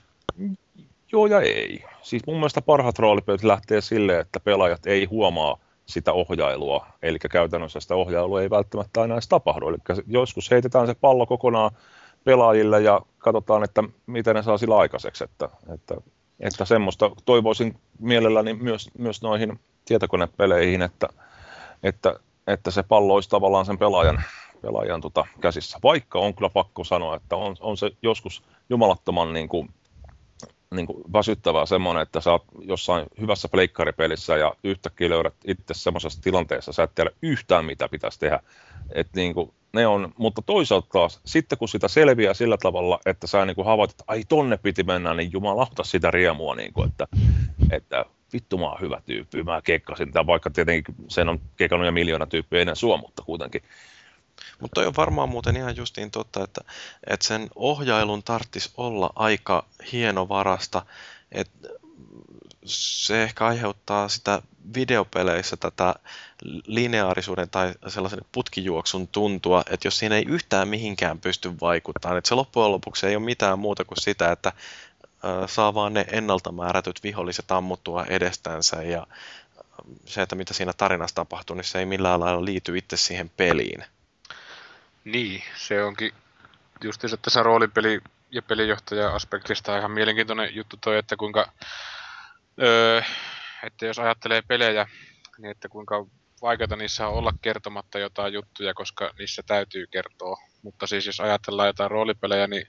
Joo 1.13 1.27
ja 1.27 1.41
ei. 1.41 1.85
Siis 2.03 2.27
mun 2.27 2.37
mielestä 2.37 2.63
parhaat 2.63 2.99
roolipelit 2.99 3.45
lähtee 3.45 3.81
silleen, 3.81 4.21
että 4.21 4.41
pelaajat 4.41 4.87
ei 4.87 5.05
huomaa 5.05 5.59
sitä 5.91 6.13
ohjailua, 6.13 6.87
eli 7.03 7.19
käytännössä 7.19 7.81
sitä 7.81 7.95
ohjailua 7.95 8.43
ei 8.43 8.51
välttämättä 8.51 9.01
aina 9.01 9.15
edes 9.15 9.29
tapahdu. 9.29 9.69
Eli 9.69 9.79
joskus 10.07 10.51
heitetään 10.51 10.87
se 10.87 10.95
pallo 10.95 11.27
kokonaan 11.27 11.71
pelaajille 12.25 12.81
ja 12.81 13.01
katsotaan, 13.19 13.65
että 13.65 13.85
miten 14.07 14.37
ne 14.37 14.43
saa 14.43 14.59
sillä 14.59 14.77
aikaiseksi. 14.77 15.25
Että, 15.25 15.49
että 15.75 15.95
että 16.41 16.65
semmoista 16.65 17.11
toivoisin 17.25 17.81
mielelläni 17.99 18.55
myös, 18.55 18.91
myös 18.99 19.23
noihin 19.23 19.61
tietokonepeleihin, 19.85 20.83
että, 20.83 21.09
että, 21.83 22.15
että 22.47 22.71
se 22.71 22.83
pallo 22.83 23.15
olisi 23.15 23.31
tavallaan 23.31 23.67
sen 23.67 23.79
pelaajan, 23.79 24.23
pelaajan 24.63 25.01
tota 25.01 25.27
käsissä. 25.41 25.79
Vaikka 25.83 26.19
on 26.19 26.35
kyllä 26.35 26.51
pakko 26.51 26.85
sanoa, 26.85 27.17
että 27.17 27.37
on, 27.37 27.57
on 27.61 27.77
se 27.77 27.91
joskus 28.03 28.43
jumalattoman 28.71 29.33
niin 29.33 29.49
kuin, 29.49 29.69
niin 30.75 30.87
kuin 30.87 31.13
väsyttävää 31.13 31.67
semmoinen, 31.67 32.03
että 32.03 32.21
sä 32.21 32.31
oot 32.31 32.45
jossain 32.61 33.07
hyvässä 33.21 33.49
pleikkaripelissä 33.49 34.37
ja 34.37 34.55
yhtäkkiä 34.65 35.11
löydät 35.11 35.35
itse 35.45 35.75
semmoisessa 35.75 36.23
tilanteessa, 36.23 36.73
sä 36.73 36.83
et 36.83 36.95
tiedä 36.95 37.11
yhtään 37.23 37.65
mitä 37.65 37.89
pitäisi 37.89 38.21
tehdä. 38.21 38.41
Et 38.93 39.09
niin 39.15 39.35
kuin, 39.35 39.53
ne 39.73 39.87
on, 39.87 40.13
mutta 40.19 40.43
toisaalta 40.43 40.89
taas, 40.93 41.21
sitten 41.25 41.59
kun 41.59 41.69
sitä 41.69 41.89
selviää 41.89 42.35
sillä 42.35 42.57
tavalla, 42.57 43.01
että 43.07 43.27
sä 43.27 43.47
niin 43.47 43.55
kuin 43.55 43.91
että 43.91 44.05
ai 44.07 44.25
tonne 44.29 44.57
piti 44.57 44.83
mennä, 44.83 45.15
niin 45.15 45.33
jumalauta 45.33 45.85
sitä 45.85 46.11
riemua, 46.11 46.55
niin 46.55 46.73
kuin, 46.73 46.89
että, 46.89 47.07
että 47.71 48.05
vittu 48.33 48.59
mä 48.59 48.65
oon 48.65 48.81
hyvä 48.81 49.03
tyyppi, 49.07 49.43
mä 49.43 49.63
keikkasin 49.63 50.13
tämän, 50.13 50.27
vaikka 50.27 50.51
tietenkin 50.51 50.95
sen 51.09 51.29
on 51.29 51.41
keikannut 51.57 51.87
ja 51.87 51.93
miljoona 51.93 52.27
tyyppiä 52.27 52.61
ennen 52.61 52.77
sua, 52.77 52.97
mutta 52.97 53.23
kuitenkin. 53.23 53.63
Mutta 54.61 54.75
toi 54.75 54.87
on 54.87 54.97
varmaan 54.97 55.29
muuten 55.29 55.57
ihan 55.57 55.77
justiin 55.77 56.11
totta, 56.11 56.45
että, 56.45 56.61
että 57.07 57.27
sen 57.27 57.49
ohjailun 57.55 58.23
tarttis 58.23 58.71
olla 58.77 59.11
aika 59.15 59.67
hienovarasta, 59.93 60.87
että 61.33 61.69
se 62.65 63.23
ehkä 63.23 63.47
aiheuttaa 63.47 64.09
sitä 64.09 64.43
videopeleissä 64.75 65.57
tätä 65.57 65.95
lineaarisuuden 66.67 67.51
tai 67.51 67.75
sellaisen 67.89 68.21
putkijuoksun 68.33 69.09
tuntua, 69.09 69.63
että 69.71 69.87
jos 69.87 69.99
siinä 69.99 70.17
ei 70.17 70.25
yhtään 70.29 70.69
mihinkään 70.69 71.19
pysty 71.19 71.61
vaikuttamaan, 71.61 72.19
että 72.19 72.29
se 72.29 72.35
loppujen 72.35 72.73
lopuksi 72.73 73.07
ei 73.07 73.17
ole 73.17 73.25
mitään 73.25 73.59
muuta 73.59 73.85
kuin 73.85 74.01
sitä, 74.01 74.33
että 74.33 74.53
saa 75.47 75.75
vaan 75.75 75.95
ne 75.95 76.05
ennalta 76.13 76.53
määrätyt 76.53 77.03
viholliset 77.03 77.51
ammuttua 77.51 78.05
edestänsä 78.05 78.83
ja 78.83 79.07
se, 80.07 80.23
että 80.23 80.37
mitä 80.37 80.55
siinä 80.55 80.73
tarinassa 80.73 81.17
tapahtuu, 81.17 81.57
niin 81.57 81.65
se 81.65 81.79
ei 81.79 81.87
millään 81.87 82.21
lailla 82.21 82.45
liity 82.45 82.79
itse 82.79 82.97
siihen 82.97 83.31
peliin. 83.37 83.85
Niin, 85.05 85.43
se 85.57 85.85
onkin 85.85 86.13
just 86.85 87.05
tässä 87.23 87.43
roolipeli- 87.43 88.01
ja 88.31 88.43
pelijohtaja-aspektista 88.43 89.79
ihan 89.79 89.91
mielenkiintoinen 89.91 90.55
juttu 90.55 90.77
toi, 90.77 90.99
että 90.99 91.17
kuinka, 91.17 91.53
öö, 92.63 93.03
että 93.67 93.87
jos 93.87 93.99
ajattelee 93.99 94.43
pelejä, 94.43 94.87
niin 95.39 95.51
että 95.51 95.69
kuinka 95.69 96.07
vaikeaa 96.43 96.77
niissä 96.77 97.09
on 97.09 97.15
olla 97.15 97.33
kertomatta 97.43 97.99
jotain 97.99 98.33
juttuja, 98.33 98.75
koska 98.75 99.11
niissä 99.19 99.43
täytyy 99.47 99.87
kertoa. 99.87 100.37
Mutta 100.63 100.87
siis 100.87 101.07
jos 101.07 101.21
ajatellaan 101.21 101.69
jotain 101.69 101.91
roolipelejä, 101.91 102.47
niin 102.47 102.67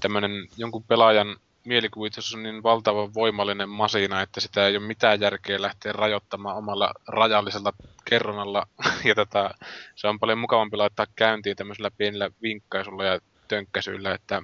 tämmöinen 0.00 0.30
jonkun 0.56 0.84
pelaajan 0.84 1.36
mielikuvitus 1.64 2.34
on 2.34 2.42
niin 2.42 2.62
valtavan 2.62 3.14
voimallinen 3.14 3.68
masina, 3.68 4.22
että 4.22 4.40
sitä 4.40 4.66
ei 4.66 4.76
ole 4.76 4.86
mitään 4.86 5.20
järkeä 5.20 5.62
lähteä 5.62 5.92
rajoittamaan 5.92 6.56
omalla 6.56 6.92
rajallisella 7.08 7.72
kerronnalla. 8.04 8.66
Ja 9.04 9.14
tätä, 9.14 9.50
se 9.94 10.08
on 10.08 10.20
paljon 10.20 10.38
mukavampi 10.38 10.76
laittaa 10.76 11.06
käyntiin 11.16 11.56
tämmöisellä 11.56 11.90
pienellä 11.90 12.30
vinkkaisulla 12.42 13.04
ja 13.04 13.20
tönkkäisyllä, 13.48 14.14
että 14.14 14.42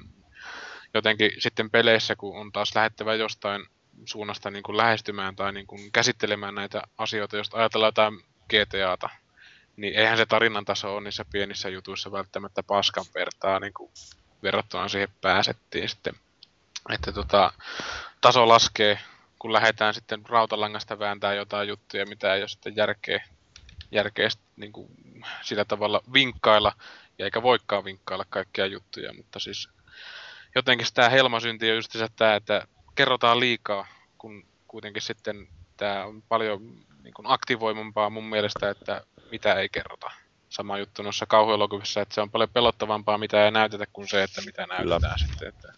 jotenkin 0.94 1.30
sitten 1.38 1.70
peleissä, 1.70 2.16
kun 2.16 2.40
on 2.40 2.52
taas 2.52 2.74
lähettävä 2.74 3.14
jostain 3.14 3.66
suunnasta 4.04 4.50
niin 4.50 4.62
kuin 4.62 4.76
lähestymään 4.76 5.36
tai 5.36 5.52
niin 5.52 5.66
kuin 5.66 5.92
käsittelemään 5.92 6.54
näitä 6.54 6.82
asioita, 6.98 7.36
jos 7.36 7.50
ajatellaan 7.52 7.88
jotain 7.88 8.20
GTAta, 8.48 9.08
niin 9.76 9.94
eihän 9.94 10.16
se 10.16 10.26
tarinan 10.26 10.64
taso 10.64 10.94
ole 10.94 11.04
niissä 11.04 11.24
pienissä 11.32 11.68
jutuissa 11.68 12.12
välttämättä 12.12 12.62
paskan 12.62 13.04
vertaa 13.14 13.60
niin 13.60 13.74
kuin 13.74 13.90
verrattuna 14.42 14.88
siihen 14.88 15.08
pääsettiin 15.20 15.88
sitten 15.88 16.14
että 16.90 17.12
tota, 17.12 17.52
taso 18.20 18.48
laskee, 18.48 18.98
kun 19.38 19.52
lähdetään 19.52 19.94
sitten 19.94 20.22
rautalangasta 20.28 20.98
vääntää 20.98 21.34
jotain 21.34 21.68
juttuja, 21.68 22.06
mitä 22.06 22.34
ei 22.34 22.42
ole 22.42 22.48
sitten 22.48 22.76
järkeä, 22.76 23.24
järkeä 23.90 24.28
niin 24.56 24.72
kuin 24.72 24.88
sillä 25.42 25.64
tavalla 25.64 26.00
vinkkailla, 26.12 26.72
ja 27.18 27.24
eikä 27.24 27.42
voikaan 27.42 27.84
vinkkailla 27.84 28.24
kaikkia 28.30 28.66
juttuja, 28.66 29.14
mutta 29.14 29.38
siis 29.38 29.68
jotenkin 30.54 30.86
tämä 30.94 31.08
helmasynti 31.08 31.70
on 31.70 31.76
just 31.76 31.92
se, 31.92 32.04
että, 32.04 32.34
että 32.34 32.66
kerrotaan 32.94 33.40
liikaa, 33.40 33.86
kun 34.18 34.44
kuitenkin 34.68 35.02
sitten 35.02 35.48
tämä 35.76 36.04
on 36.04 36.22
paljon 36.22 36.86
niin 37.02 37.14
kuin 37.14 37.26
aktivoimampaa 37.30 38.10
mun 38.10 38.24
mielestä, 38.24 38.70
että 38.70 39.00
mitä 39.30 39.54
ei 39.54 39.68
kerrota. 39.68 40.10
Sama 40.48 40.78
juttu 40.78 41.02
noissa 41.02 41.26
kauhuelokuvissa, 41.26 42.00
että 42.00 42.14
se 42.14 42.20
on 42.20 42.30
paljon 42.30 42.50
pelottavampaa, 42.50 43.18
mitä 43.18 43.44
ei 43.44 43.50
näytetä, 43.50 43.86
kuin 43.92 44.08
se, 44.08 44.22
että 44.22 44.42
mitä 44.42 44.66
näytetään 44.66 45.00
Kyllä. 45.00 45.16
sitten. 45.18 45.48
Että 45.48 45.72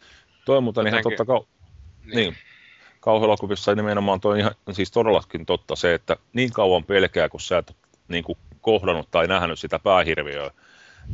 Toi 0.44 0.56
on 0.56 0.64
muuten 0.64 0.86
ihan 0.86 1.02
totta 1.02 1.24
kau... 1.24 1.44
niin. 2.04 2.16
niin. 2.16 2.36
Kauhuelokuvissa 3.00 3.74
nimenomaan 3.74 4.20
toi 4.20 4.38
ihan, 4.38 4.54
siis 4.72 4.90
todellakin 4.90 5.46
totta 5.46 5.76
se, 5.76 5.94
että 5.94 6.16
niin 6.32 6.52
kauan 6.52 6.84
pelkää, 6.84 7.28
kun 7.28 7.40
sä 7.40 7.58
et 7.58 7.76
niin 8.08 8.24
kuin 8.24 8.38
kohdannut 8.60 9.10
tai 9.10 9.26
nähnyt 9.26 9.58
sitä 9.58 9.78
päähirviöä. 9.78 10.50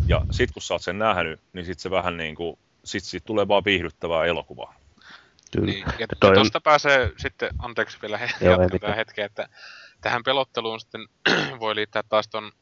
Ja 0.06 0.22
sit 0.30 0.50
kun 0.52 0.62
sä 0.62 0.74
oot 0.74 0.82
sen 0.82 0.98
nähnyt, 0.98 1.40
niin 1.52 1.64
sit 1.64 1.78
se 1.78 1.90
vähän 1.90 2.16
niin 2.16 2.34
kuin, 2.34 2.58
sit 2.84 3.04
siitä 3.04 3.26
tulee 3.26 3.48
vaan 3.48 3.64
viihdyttävää 3.64 4.24
elokuvaa. 4.24 4.74
Kyllä. 5.52 5.66
Niin, 5.66 5.84
ja, 5.98 6.06
ja 6.22 6.34
tuosta 6.34 6.60
pääsee 6.60 7.12
sitten, 7.16 7.50
anteeksi 7.58 7.98
vielä 8.02 8.20
jatketaan 8.40 8.96
hetken, 8.96 9.24
että 9.24 9.48
tähän 10.00 10.22
pelotteluun 10.22 10.80
sitten 10.80 11.08
voi 11.60 11.74
liittää 11.74 12.02
taas 12.02 12.28
ton 12.28 12.52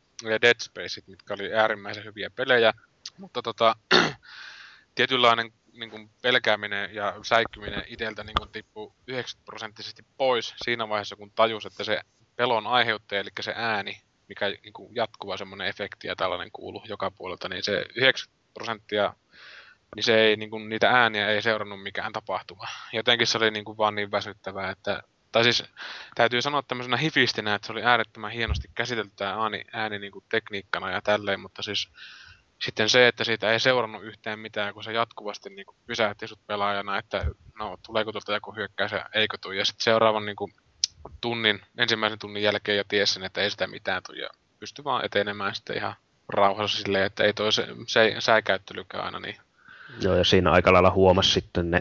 Dead 0.42 0.60
Spaceit, 0.60 1.06
mitkä 1.06 1.34
oli 1.34 1.54
äärimmäisen 1.54 2.04
hyviä 2.04 2.30
pelejä, 2.30 2.72
mutta 3.18 3.42
tota, 3.42 3.76
tietynlainen 4.94 5.52
niin 5.74 5.90
kuin 5.90 6.10
pelkääminen 6.22 6.94
ja 6.94 7.14
säikkyminen 7.22 7.82
itseltä 7.86 8.24
niin 8.24 8.34
kuin 8.38 8.50
tippui 8.50 8.92
90 9.06 9.44
prosenttisesti 9.44 10.04
pois 10.16 10.54
siinä 10.56 10.88
vaiheessa, 10.88 11.16
kun 11.16 11.30
tajus, 11.30 11.66
että 11.66 11.84
se 11.84 12.00
pelon 12.36 12.66
aiheuttaja, 12.66 13.20
eli 13.20 13.30
se 13.40 13.52
ääni, 13.56 14.00
mikä 14.28 14.48
niin 14.48 14.72
kuin 14.72 14.94
jatkuva 14.94 15.36
semmoinen 15.36 15.68
efekti 15.68 16.08
ja 16.08 16.16
tällainen 16.16 16.50
kuulu 16.52 16.82
joka 16.88 17.10
puolelta, 17.10 17.48
niin 17.48 17.64
se 17.64 17.84
90 17.96 18.54
prosenttia, 18.54 19.14
niin 19.96 20.04
se 20.04 20.20
ei, 20.20 20.36
niin 20.36 20.50
kuin, 20.50 20.68
niitä 20.68 20.90
ääniä 20.90 21.28
ei 21.28 21.42
seurannut 21.42 21.82
mikään 21.82 22.12
tapahtuma. 22.12 22.68
Jotenkin 22.92 23.26
se 23.26 23.38
oli 23.38 23.50
niin 23.50 23.64
kuin 23.64 23.78
vaan 23.78 23.94
niin 23.94 24.10
väsyttävää, 24.10 24.70
että 24.70 25.02
tai 25.34 25.44
siis 25.44 25.64
täytyy 26.14 26.42
sanoa 26.42 26.62
tämmöisenä 26.62 26.96
hifistinä, 26.96 27.54
että 27.54 27.66
se 27.66 27.72
oli 27.72 27.82
äärettömän 27.82 28.30
hienosti 28.30 28.68
käsitelty 28.74 29.12
tämä 29.16 29.42
ääni, 29.42 29.64
ääni 29.72 29.98
niin 29.98 30.12
kuin 30.12 30.24
tekniikkana 30.30 30.90
ja 30.90 31.02
tälleen, 31.02 31.40
mutta 31.40 31.62
siis 31.62 31.88
sitten 32.62 32.88
se, 32.88 33.08
että 33.08 33.24
siitä 33.24 33.52
ei 33.52 33.60
seurannut 33.60 34.04
yhtään 34.04 34.38
mitään, 34.38 34.74
kun 34.74 34.84
se 34.84 34.92
jatkuvasti 34.92 35.50
niin 35.50 35.66
kuin 35.66 35.76
pysäytti 35.86 36.28
sut 36.28 36.46
pelaajana, 36.46 36.98
että 36.98 37.24
no, 37.58 37.76
tuleeko 37.86 38.12
tuolta 38.12 38.34
joku 38.34 38.54
hyökkäys 38.56 38.92
ja 38.92 39.06
eikö 39.14 39.38
tule. 39.42 39.56
Ja 39.56 39.64
sitten 39.64 39.84
seuraavan 39.84 40.26
niin 40.26 40.36
kuin, 40.36 40.52
tunnin, 41.20 41.60
ensimmäisen 41.78 42.18
tunnin 42.18 42.42
jälkeen 42.42 42.78
ja 42.78 42.84
tiesin, 42.88 43.24
että 43.24 43.40
ei 43.40 43.50
sitä 43.50 43.66
mitään 43.66 44.02
tule 44.06 44.18
ja 44.18 44.28
pystyi 44.60 44.84
vaan 44.84 45.04
etenemään 45.04 45.54
sitten 45.54 45.76
ihan 45.76 45.94
rauhassa 46.28 46.82
silleen, 46.82 47.06
että 47.06 47.24
ei 47.24 47.32
toi 47.32 47.52
se, 47.52 47.66
se 47.86 48.16
säikäyttelykään 48.18 49.04
aina 49.04 49.20
niin. 49.20 49.36
Joo, 50.00 50.14
ja 50.14 50.24
siinä 50.24 50.50
aika 50.50 50.72
lailla 50.72 50.90
huomasi 50.90 51.30
sitten 51.30 51.70
ne 51.70 51.80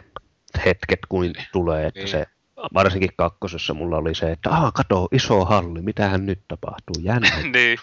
hetket, 0.66 1.00
kun 1.10 1.22
niin. 1.22 1.36
tulee, 1.52 1.88
että 1.88 2.00
niin. 2.00 2.08
se 2.08 2.26
varsinkin 2.74 3.10
kakkosessa 3.16 3.74
mulla 3.74 3.98
oli 3.98 4.16
se, 4.16 4.32
että 4.32 4.50
aah, 4.50 4.74
kato, 4.74 5.08
iso 5.12 5.46
halli, 5.46 5.82
mitähän 5.82 6.26
nyt 6.26 6.40
tapahtuu, 6.48 6.96
jännä. 7.02 7.30
niin. 7.54 7.78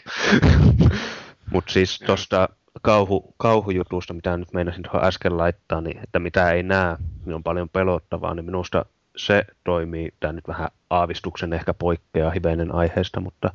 Mutta 1.50 1.72
siis 1.72 1.98
tuosta 2.06 2.48
kauhu, 2.82 3.34
kauhujutusta, 3.36 4.14
mitä 4.14 4.36
nyt 4.36 4.52
meinasin 4.52 4.82
tuohon 4.82 5.04
äsken 5.04 5.38
laittaa, 5.38 5.80
niin 5.80 5.98
että 6.04 6.18
mitä 6.18 6.52
ei 6.52 6.62
näe, 6.62 6.96
niin 7.24 7.34
on 7.34 7.42
paljon 7.42 7.68
pelottavaa, 7.68 8.34
niin 8.34 8.44
minusta 8.44 8.84
se 9.16 9.44
toimii, 9.64 10.14
tämä 10.20 10.32
nyt 10.32 10.48
vähän 10.48 10.68
aavistuksen 10.90 11.52
ehkä 11.52 11.74
poikkeaa 11.74 12.30
hivenen 12.30 12.74
aiheesta, 12.74 13.20
mutta 13.20 13.52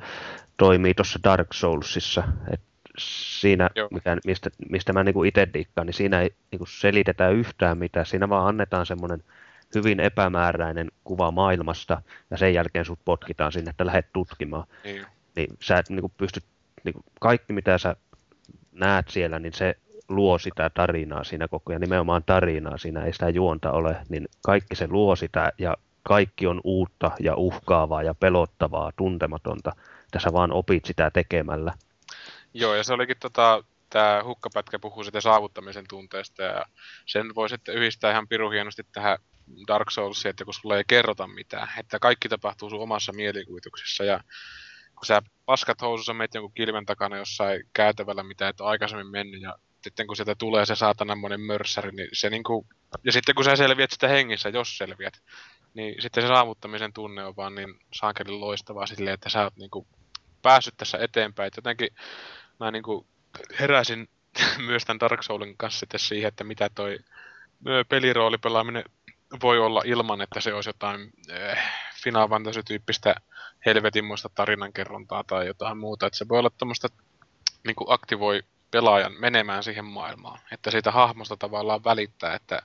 toimii 0.58 0.94
tuossa 0.94 1.20
Dark 1.24 1.54
Soulsissa, 1.54 2.24
että 2.52 2.66
siinä, 3.00 3.70
mikä, 3.92 4.18
mistä, 4.26 4.50
mistä 4.70 4.94
mä 4.94 5.04
niin 5.04 5.26
itse 5.26 5.48
dikkaan, 5.54 5.86
niin 5.86 5.94
siinä 5.94 6.22
ei 6.22 6.34
niin 6.52 6.68
selitetä 6.68 7.30
yhtään 7.30 7.78
mitään, 7.78 8.06
siinä 8.06 8.30
vaan 8.30 8.48
annetaan 8.48 8.86
semmoinen 8.86 9.24
hyvin 9.76 10.00
epämääräinen 10.00 10.92
kuva 11.04 11.32
maailmasta, 11.32 12.02
ja 12.32 12.38
sen 12.38 12.54
jälkeen 12.54 12.86
sut 12.86 13.00
potkitaan 13.06 13.52
sinne, 13.52 13.70
että 13.70 13.86
lähdet 13.86 14.08
tutkimaan. 14.14 14.68
Niin, 14.84 15.06
niin 15.36 15.50
sä 15.62 15.78
et 15.78 15.90
niin 15.90 16.12
pysty, 16.18 16.42
niin 16.84 16.96
kaikki 17.20 17.54
mitä 17.54 17.78
sä 17.78 17.96
näet 18.76 19.10
siellä, 19.10 19.40
niin 19.40 19.54
se 19.54 19.76
luo 20.10 20.38
sitä 20.38 20.70
tarinaa 20.70 21.24
siinä 21.24 21.48
koko 21.48 21.72
ajan, 21.72 21.82
nimenomaan 21.82 22.24
tarinaa, 22.24 22.78
siinä 22.78 23.06
ei 23.06 23.14
sitä 23.14 23.30
juonta 23.30 23.72
ole, 23.72 23.98
niin 24.10 24.26
kaikki 24.46 24.76
se 24.76 24.88
luo 24.88 25.16
sitä 25.16 25.52
ja 25.58 25.78
kaikki 26.04 26.48
on 26.48 26.62
uutta 26.64 27.12
ja 27.20 27.36
uhkaavaa 27.36 28.04
ja 28.04 28.14
pelottavaa, 28.14 28.92
tuntematonta. 28.96 29.72
Tässä 30.12 30.34
vaan 30.34 30.52
opit 30.52 30.86
sitä 30.86 31.12
tekemällä. 31.12 31.74
Joo, 32.54 32.76
ja 32.76 32.84
se 32.84 32.94
olikin 32.94 33.18
tota, 33.20 33.64
tämä 33.90 34.22
hukkapätkä 34.26 34.80
puhuu 34.80 35.04
sitä 35.04 35.22
saavuttamisen 35.22 35.86
tunteesta 35.90 36.44
ja 36.44 36.66
sen 37.06 37.36
voi 37.36 37.50
sitten 37.50 37.76
yhdistää 37.76 38.12
ihan 38.12 38.28
piru 38.28 38.50
hienosti 38.50 38.84
tähän 38.92 39.18
Dark 39.68 39.92
Soulsiin, 39.92 40.30
että 40.30 40.46
kun 40.46 40.54
sulle 40.54 40.78
ei 40.78 40.84
kerrota 40.88 41.28
mitään, 41.28 41.68
että 41.80 42.00
kaikki 42.00 42.30
tapahtuu 42.30 42.70
sun 42.70 42.82
omassa 42.82 43.14
mielikuvituksessa 43.14 44.04
ja 44.04 44.20
kun 44.96 45.06
sä 45.06 45.22
paskat 45.46 45.82
housussa 45.82 46.14
meet 46.14 46.34
jonkun 46.34 46.54
kilven 46.54 46.86
takana 46.86 47.18
jossain 47.18 47.64
käytävällä, 47.74 48.24
mitä 48.24 48.48
et 48.48 48.62
ole 48.62 48.70
aikaisemmin 48.70 49.08
mennyt, 49.08 49.42
ja 49.42 49.56
sitten 49.82 50.08
kun 50.08 50.16
sieltä 50.16 50.36
tulee 50.36 50.66
se 50.66 50.76
saatanamoinen 50.76 51.42
mörssäri, 51.42 51.92
niin 51.92 52.10
se 52.14 52.30
niinku, 52.30 52.68
ja 53.04 53.12
sitten 53.12 53.36
kun 53.36 53.46
sä 53.46 53.56
selviät 53.56 53.92
sitä 53.92 54.08
hengissä, 54.08 54.50
jos 54.50 54.78
selviät, 54.78 55.22
niin 55.74 56.02
sitten 56.02 56.24
se 56.24 56.28
saavuttamisen 56.28 56.94
tunne 56.94 57.26
on 57.26 57.36
vaan 57.36 57.56
niin 57.56 57.80
saakelin 57.94 58.42
loistavaa 58.42 58.86
silleen, 58.86 59.14
että 59.14 59.30
sä 59.30 59.44
oot 59.44 59.56
niinku 59.58 59.88
päässyt 60.42 60.78
tässä 60.78 60.98
eteenpäin. 60.98 61.48
Et 61.48 61.56
jotenkin 61.56 61.90
mä 62.60 62.72
niinku 62.72 63.08
heräsin 63.60 64.10
myös 64.68 64.86
tämän 64.86 65.00
Dark 65.00 65.24
Soulin 65.24 65.58
kanssa 65.58 65.80
sitten 65.80 66.00
siihen, 66.00 66.28
että 66.28 66.44
mitä 66.44 66.70
toi 66.76 67.00
peliroolipelaaminen 67.90 68.84
voi 69.42 69.60
olla 69.60 69.82
ilman, 69.86 70.22
että 70.22 70.42
se 70.42 70.54
olisi 70.54 70.70
jotain 70.70 71.10
äh, 71.32 71.74
Final 72.04 72.28
Fantasy-tyyppistä 72.28 73.16
helvetinmoista 73.66 74.30
tarinankerrontaa 74.30 75.24
tai 75.24 75.48
jotain 75.48 75.78
muuta. 75.78 76.08
Että 76.08 76.18
se 76.18 76.28
voi 76.28 76.40
olla 76.40 76.50
tämmöistä 76.50 76.88
niin 77.66 77.76
aktivoi 77.88 78.44
pelaajan 78.72 79.14
menemään 79.20 79.64
siihen 79.64 79.86
maailmaan. 79.86 80.40
Että 80.52 80.72
siitä 80.72 80.92
hahmosta 80.92 81.38
tavallaan 81.38 81.84
välittää, 81.84 82.34
että 82.36 82.62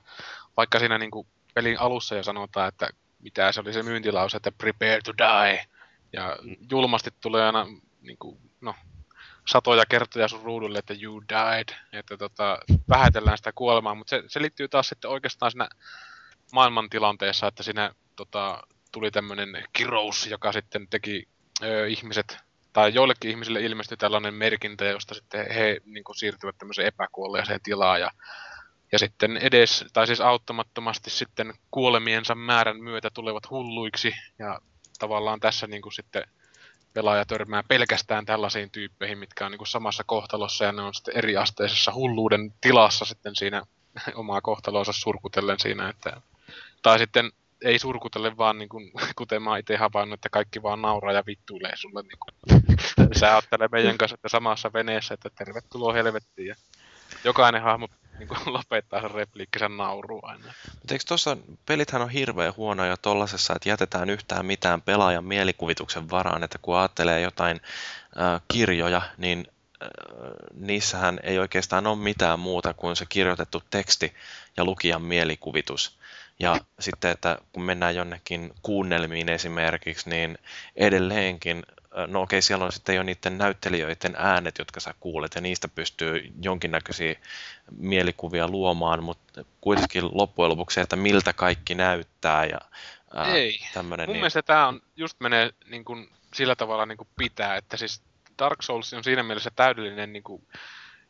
vaikka 0.57 0.79
siinä 0.79 0.97
niin 0.97 1.11
kuin 1.11 1.27
pelin 1.53 1.79
alussa 1.79 2.15
jo 2.15 2.23
sanotaan, 2.23 2.67
että 2.67 2.89
mitä 3.19 3.51
se 3.51 3.61
oli 3.61 3.73
se 3.73 3.83
myyntilause, 3.83 4.37
että 4.37 4.51
prepare 4.51 4.99
to 5.05 5.13
die. 5.17 5.65
Ja 6.13 6.37
julmasti 6.71 7.09
tulee 7.21 7.45
aina 7.45 7.67
niin 8.01 8.17
kuin, 8.17 8.37
no, 8.61 8.75
satoja 9.47 9.83
kertoja 9.89 10.27
sun 10.27 10.41
ruudulle, 10.41 10.79
että 10.79 10.95
you 11.01 11.21
died. 11.29 11.77
Että 11.93 12.17
tota, 12.17 12.57
vähätellään 12.89 13.37
sitä 13.37 13.51
kuolemaa, 13.51 13.95
mutta 13.95 14.09
se, 14.09 14.23
se 14.27 14.41
liittyy 14.41 14.67
taas 14.67 14.89
sitten 14.89 15.09
oikeastaan 15.09 15.51
siinä 15.51 15.69
maailmantilanteessa, 16.53 17.47
että 17.47 17.63
siinä 17.63 17.91
tota, 18.15 18.61
tuli 18.91 19.11
tämmöinen 19.11 19.63
kirous, 19.73 20.27
joka 20.27 20.51
sitten 20.51 20.87
teki 20.87 21.27
ö, 21.63 21.87
ihmiset, 21.87 22.37
tai 22.73 22.93
joillekin 22.93 23.31
ihmisille 23.31 23.61
ilmestyi 23.61 23.97
tällainen 23.97 24.33
merkintä, 24.33 24.85
josta 24.85 25.13
sitten 25.13 25.51
he 25.53 25.81
niin 25.85 26.03
kuin, 26.03 26.15
siirtyvät 26.15 26.57
tämmöiseen 26.57 26.87
epäkuolleeseen 26.87 27.59
tilaan, 27.63 27.99
ja, 27.99 28.11
ja 28.91 28.99
sitten 28.99 29.37
edes, 29.37 29.85
tai 29.93 30.07
siis 30.07 30.21
auttamattomasti 30.21 31.09
sitten 31.09 31.53
kuolemiensa 31.71 32.35
määrän 32.35 32.83
myötä 32.83 33.09
tulevat 33.13 33.49
hulluiksi, 33.49 34.13
ja 34.39 34.59
tavallaan 34.99 35.39
tässä 35.39 35.67
niin 35.67 35.81
kuin, 35.81 35.93
sitten 35.93 36.23
pelaaja 36.93 37.25
törmää 37.25 37.63
pelkästään 37.63 38.25
tällaisiin 38.25 38.71
tyyppeihin, 38.71 39.17
mitkä 39.17 39.45
on 39.45 39.51
niin 39.51 39.57
kuin 39.57 39.67
samassa 39.67 40.03
kohtalossa, 40.03 40.65
ja 40.65 40.71
ne 40.71 40.81
on 40.81 40.93
sitten 40.93 41.17
eriasteisessa 41.17 41.93
hulluuden 41.93 42.53
tilassa 42.61 43.05
sitten 43.05 43.35
siinä 43.35 43.61
omaa 44.15 44.41
kohtalonsa 44.41 44.93
surkutellen 44.93 45.59
siinä, 45.59 45.89
että 45.89 46.21
tai 46.81 46.99
sitten 46.99 47.31
ei 47.61 47.79
surkutelle 47.79 48.37
vaan 48.37 48.57
niin 48.57 48.69
kuin, 48.69 48.91
kuten 49.17 49.41
mä 49.41 49.57
itse 49.57 49.77
havainnut, 49.77 50.17
että 50.17 50.29
kaikki 50.29 50.63
vaan 50.63 50.81
nauraa 50.81 51.13
ja 51.13 51.23
vittuilee 51.25 51.73
sulle. 51.75 52.01
Niin 52.01 52.19
kuin. 52.19 52.61
Sä 53.19 53.31
ajattelee 53.31 53.67
meidän 53.71 53.97
kanssa, 53.97 54.15
että 54.15 54.29
samassa 54.29 54.73
veneessä, 54.73 55.13
että 55.13 55.29
tervetuloa 55.37 55.93
helvettiin. 55.93 56.47
Ja 56.47 56.55
jokainen 57.23 57.61
hahmo 57.61 57.87
niin 58.19 58.27
kuin, 58.27 58.39
lopettaa 58.53 59.01
sen 59.01 59.11
repliikkinsä 59.11 59.69
naurua 59.69 60.21
aina. 60.23 60.53
Mutta 60.73 60.93
eikö 60.93 61.03
tuossa, 61.07 61.37
pelithän 61.65 62.01
on 62.01 62.09
hirveän 62.09 62.53
huonoja 62.57 62.97
tollasessa, 62.97 63.53
että 63.55 63.69
jätetään 63.69 64.09
yhtään 64.09 64.45
mitään 64.45 64.81
pelaajan 64.81 65.25
mielikuvituksen 65.25 66.09
varaan, 66.09 66.43
että 66.43 66.57
kun 66.61 66.77
ajattelee 66.77 67.21
jotain 67.21 67.61
äh, 68.21 68.41
kirjoja, 68.47 69.01
niin 69.17 69.47
äh, 69.83 69.89
niissähän 70.53 71.19
ei 71.23 71.39
oikeastaan 71.39 71.87
ole 71.87 71.97
mitään 71.97 72.39
muuta 72.39 72.73
kuin 72.73 72.95
se 72.95 73.05
kirjoitettu 73.09 73.63
teksti 73.69 74.13
ja 74.57 74.65
lukijan 74.65 75.01
mielikuvitus. 75.01 76.00
Ja 76.41 76.57
sitten, 76.79 77.11
että 77.11 77.37
kun 77.53 77.63
mennään 77.63 77.95
jonnekin 77.95 78.53
kuunnelmiin 78.61 79.29
esimerkiksi, 79.29 80.09
niin 80.09 80.37
edelleenkin, 80.75 81.63
no 82.07 82.21
okei, 82.21 82.41
siellä 82.41 82.65
on 82.65 82.71
sitten 82.71 82.95
jo 82.95 83.03
niiden 83.03 83.37
näyttelijöiden 83.37 84.15
äänet, 84.17 84.57
jotka 84.59 84.79
sä 84.79 84.93
kuulet, 84.99 85.35
ja 85.35 85.41
niistä 85.41 85.67
pystyy 85.67 86.31
jonkinnäköisiä 86.41 87.15
mielikuvia 87.77 88.47
luomaan, 88.47 89.03
mutta 89.03 89.45
kuitenkin 89.61 90.03
loppujen 90.11 90.49
lopuksi 90.49 90.79
että 90.79 90.95
miltä 90.95 91.33
kaikki 91.33 91.75
näyttää 91.75 92.45
ja 92.45 92.59
ää, 93.13 93.33
Ei. 93.33 93.59
tämmönen, 93.73 94.09
Mun 94.09 94.13
niin... 94.13 94.21
mielestä 94.21 94.41
tämä 94.41 94.67
on, 94.67 94.81
just 94.95 95.19
menee 95.19 95.51
niin 95.65 95.85
kuin, 95.85 96.09
sillä 96.33 96.55
tavalla 96.55 96.85
niin 96.85 96.97
kuin 96.97 97.09
pitää, 97.17 97.55
että 97.57 97.77
siis 97.77 98.01
Dark 98.39 98.61
Souls 98.61 98.93
on 98.93 99.03
siinä 99.03 99.23
mielessä 99.23 99.51
täydellinen 99.55 100.13
niin 100.13 100.23
kuin, 100.23 100.47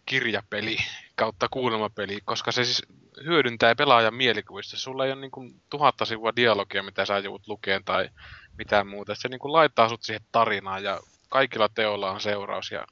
kirjapeli 0.06 0.78
kautta 1.16 1.48
kuulemapeli, 1.50 2.20
koska 2.26 2.52
se 2.52 2.66
siis 2.66 2.86
hyödyntää 3.26 3.76
pelaajan 3.76 4.14
mielikuvista. 4.14 4.78
Sulla 4.78 5.06
ei 5.06 5.12
ole 5.12 5.22
niin 5.22 5.32
kuin 5.32 5.62
tuhatta 5.70 6.06
sivua 6.06 6.36
dialogia, 6.36 6.84
mitä 6.84 7.06
sä 7.06 7.20
joudut 7.20 7.48
lukeen 7.48 7.84
tai 7.84 8.10
mitään 8.58 8.88
muuta. 8.88 9.16
Se 9.16 9.28
niin 9.28 9.40
kuin 9.40 9.54
laittaa 9.54 9.90
sut 9.90 10.04
siihen 10.04 10.26
tarinaan 10.32 10.84
ja 10.84 11.00
kaikilla 11.30 11.70
teolla 11.70 12.12
on 12.12 12.22
seuraus. 12.22 12.72
Ja 12.72 12.88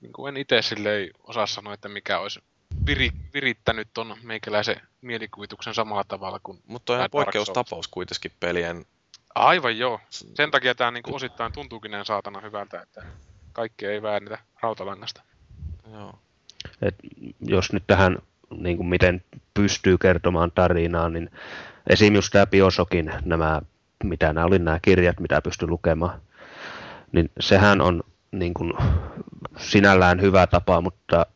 niin 0.00 0.12
kuin 0.12 0.28
en 0.28 0.40
itse 0.40 0.62
silleen 0.62 1.10
osaa 1.22 1.46
sanoa, 1.46 1.74
että 1.74 1.88
mikä 1.88 2.18
olisi 2.18 2.40
viri, 2.86 3.10
virittänyt 3.34 3.88
ton 3.94 4.16
meikäläisen 4.22 4.80
mielikuvituksen 5.00 5.74
samalla 5.74 6.04
tavalla 6.04 6.40
kuin 6.42 6.62
Mutta 6.66 6.92
on 6.92 7.10
poikkeustapaus 7.10 7.88
kuitenkin 7.88 8.32
pelien. 8.40 8.86
Aivan 9.34 9.78
joo. 9.78 10.00
Sen 10.10 10.50
takia 10.50 10.74
tämä 10.74 10.90
niin 10.90 11.14
osittain 11.14 11.52
tuntuukin 11.52 11.90
näin 11.90 12.04
saatana 12.04 12.40
hyvältä, 12.40 12.82
että 12.82 13.02
kaikki 13.52 13.86
ei 13.86 14.02
väännetä 14.02 14.38
rautalangasta. 14.60 15.22
Joo. 15.92 16.18
Et 16.82 16.94
jos 17.40 17.72
nyt 17.72 17.84
tähän 17.86 18.18
niin 18.56 18.76
kuin 18.76 18.86
miten 18.86 19.22
pystyy 19.54 19.98
kertomaan 19.98 20.52
tarinaa, 20.54 21.08
niin 21.08 21.30
esim. 21.86 22.14
just 22.14 22.32
tämä 22.32 22.46
Biosokin 22.46 23.12
nämä, 23.24 23.60
mitä 24.04 24.32
nämä 24.32 24.46
oli 24.46 24.58
nämä 24.58 24.78
kirjat, 24.82 25.20
mitä 25.20 25.42
pystyy 25.42 25.68
lukemaan, 25.68 26.20
niin 27.12 27.30
sehän 27.40 27.80
on 27.80 28.02
niin 28.32 28.54
kuin, 28.54 28.72
sinällään 29.56 30.20
hyvä 30.20 30.46
tapa, 30.46 30.80
mutta 30.80 31.26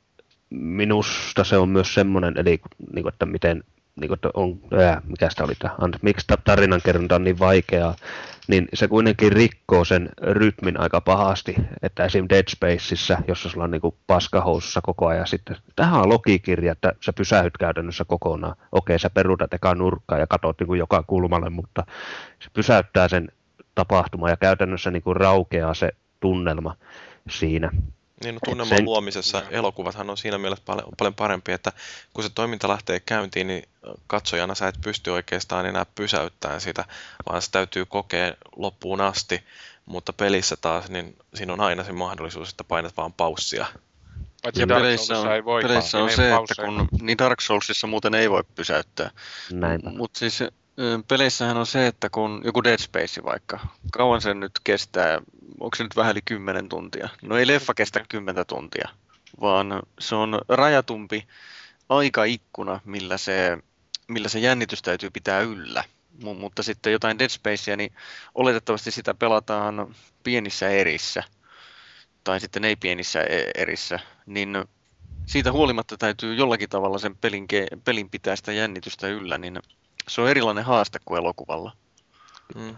minusta 0.50 1.44
se 1.44 1.56
on 1.56 1.68
myös 1.68 1.94
semmoinen, 1.94 2.34
eli 2.36 2.60
niin 2.94 3.02
kuin, 3.02 3.12
että 3.12 3.26
miten 3.26 3.64
niin 4.00 4.08
kuin, 4.08 4.20
on, 4.34 4.58
ää, 4.80 5.00
mikä 5.06 5.30
sitä 5.30 5.44
oli, 5.44 5.54
tämä, 5.58 5.74
miksi 6.02 6.26
tarinankerronta 6.44 7.14
on 7.14 7.24
niin 7.24 7.38
vaikeaa, 7.38 7.94
niin 8.48 8.68
se 8.74 8.88
kuitenkin 8.88 9.32
rikkoo 9.32 9.84
sen 9.84 10.08
rytmin 10.22 10.80
aika 10.80 11.00
pahasti, 11.00 11.54
että 11.82 12.04
esim. 12.04 12.26
Dead 12.28 12.44
Spaceissa, 12.48 13.18
jossa 13.28 13.48
sulla 13.48 13.64
on 13.64 13.70
niin 13.70 13.94
paskahousussa 14.06 14.80
koko 14.80 15.06
ajan 15.06 15.26
sitten, 15.26 15.56
tähän 15.76 16.00
on 16.00 16.08
logikirja, 16.08 16.72
että 16.72 16.92
sä 17.00 17.12
pysähyt 17.12 17.56
käytännössä 17.58 18.04
kokonaan. 18.04 18.56
Okei, 18.72 18.98
sä 18.98 19.10
peruutat 19.10 19.54
eka 19.54 19.74
nurkkaa 19.74 20.18
ja 20.18 20.26
katsot 20.26 20.60
niin 20.60 20.78
joka 20.78 21.02
kulmalle, 21.02 21.50
mutta 21.50 21.86
se 22.38 22.50
pysäyttää 22.52 23.08
sen 23.08 23.28
tapahtuma 23.74 24.30
ja 24.30 24.36
käytännössä 24.36 24.90
niin 24.90 25.02
kuin 25.02 25.16
raukeaa 25.16 25.74
se 25.74 25.92
tunnelma 26.20 26.76
siinä. 27.28 27.70
Niin, 28.24 28.34
no, 28.34 28.40
tunnelman 28.44 28.76
sen... 28.76 28.84
luomisessa 28.84 29.42
elokuvathan 29.50 30.10
on 30.10 30.16
siinä 30.16 30.38
mielessä 30.38 30.64
paljon, 30.66 30.88
paljon 30.98 31.14
parempi, 31.14 31.52
että 31.52 31.72
kun 32.14 32.24
se 32.24 32.30
toiminta 32.30 32.68
lähtee 32.68 33.00
käyntiin, 33.00 33.46
niin 33.46 33.68
katsojana 34.06 34.54
sä 34.54 34.68
et 34.68 34.80
pysty 34.84 35.10
oikeastaan 35.10 35.66
enää 35.66 35.86
pysäyttämään 35.94 36.60
sitä, 36.60 36.84
vaan 37.28 37.42
se 37.42 37.50
täytyy 37.50 37.84
kokea 37.84 38.32
loppuun 38.56 39.00
asti, 39.00 39.42
mutta 39.86 40.12
pelissä 40.12 40.56
taas, 40.56 40.90
niin 40.90 41.16
siinä 41.34 41.52
on 41.52 41.60
aina 41.60 41.84
se 41.84 41.92
mahdollisuus, 41.92 42.50
että 42.50 42.64
painat 42.64 42.96
vaan 42.96 43.12
paussia. 43.12 43.66
Paitsi 44.42 44.60
ja 44.60 44.66
peleissä 44.66 45.18
on, 45.18 45.32
ei 45.32 45.44
voi 45.44 45.62
peleissä 45.62 45.98
on 45.98 46.10
se, 46.10 46.34
että 46.34 46.62
kun 46.64 46.88
niin 47.00 47.18
Dark 47.18 47.40
Soulsissa 47.40 47.86
muuten 47.86 48.14
ei 48.14 48.30
voi 48.30 48.44
pysäyttää. 48.54 49.10
Mutta 49.96 50.18
siis 50.18 50.44
peleissähän 51.08 51.56
on 51.56 51.66
se, 51.66 51.86
että 51.86 52.10
kun 52.10 52.42
joku 52.44 52.64
Dead 52.64 52.78
Space 52.78 53.24
vaikka, 53.24 53.60
kauan 53.92 54.20
sen 54.20 54.40
nyt 54.40 54.52
kestää, 54.64 55.20
onko 55.60 55.76
se 55.76 55.82
nyt 55.82 55.96
vähän 55.96 56.12
yli 56.12 56.22
10 56.24 56.68
tuntia? 56.68 57.08
No 57.22 57.36
ei 57.36 57.46
leffa 57.46 57.74
kestä 57.74 58.04
10 58.08 58.46
tuntia, 58.46 58.88
vaan 59.40 59.82
se 59.98 60.14
on 60.14 60.40
rajatumpi 60.48 61.26
aikaikkuna, 61.88 62.80
millä 62.84 63.18
se, 63.18 63.58
millä 64.08 64.28
se 64.28 64.38
jännitys 64.38 64.82
täytyy 64.82 65.10
pitää 65.10 65.40
yllä. 65.40 65.84
M- 66.24 66.36
mutta 66.36 66.62
sitten 66.62 66.92
jotain 66.92 67.18
Dead 67.18 67.28
Spacea, 67.28 67.76
niin 67.76 67.92
oletettavasti 68.34 68.90
sitä 68.90 69.14
pelataan 69.14 69.94
pienissä 70.22 70.68
erissä, 70.68 71.22
tai 72.24 72.40
sitten 72.40 72.64
ei 72.64 72.76
pienissä 72.76 73.22
e-, 73.22 73.50
erissä, 73.54 74.00
niin 74.26 74.64
siitä 75.26 75.52
huolimatta 75.52 75.96
täytyy 75.96 76.34
jollakin 76.34 76.68
tavalla 76.68 76.98
sen 76.98 77.16
pelin, 77.16 77.46
pelin 77.84 78.10
pitää 78.10 78.36
sitä 78.36 78.52
jännitystä 78.52 79.08
yllä, 79.08 79.38
niin 79.38 79.60
se 80.08 80.20
on 80.20 80.28
erilainen 80.28 80.64
haaste 80.64 80.98
kuin 81.04 81.18
elokuvalla. 81.18 81.72
Mm. 82.54 82.76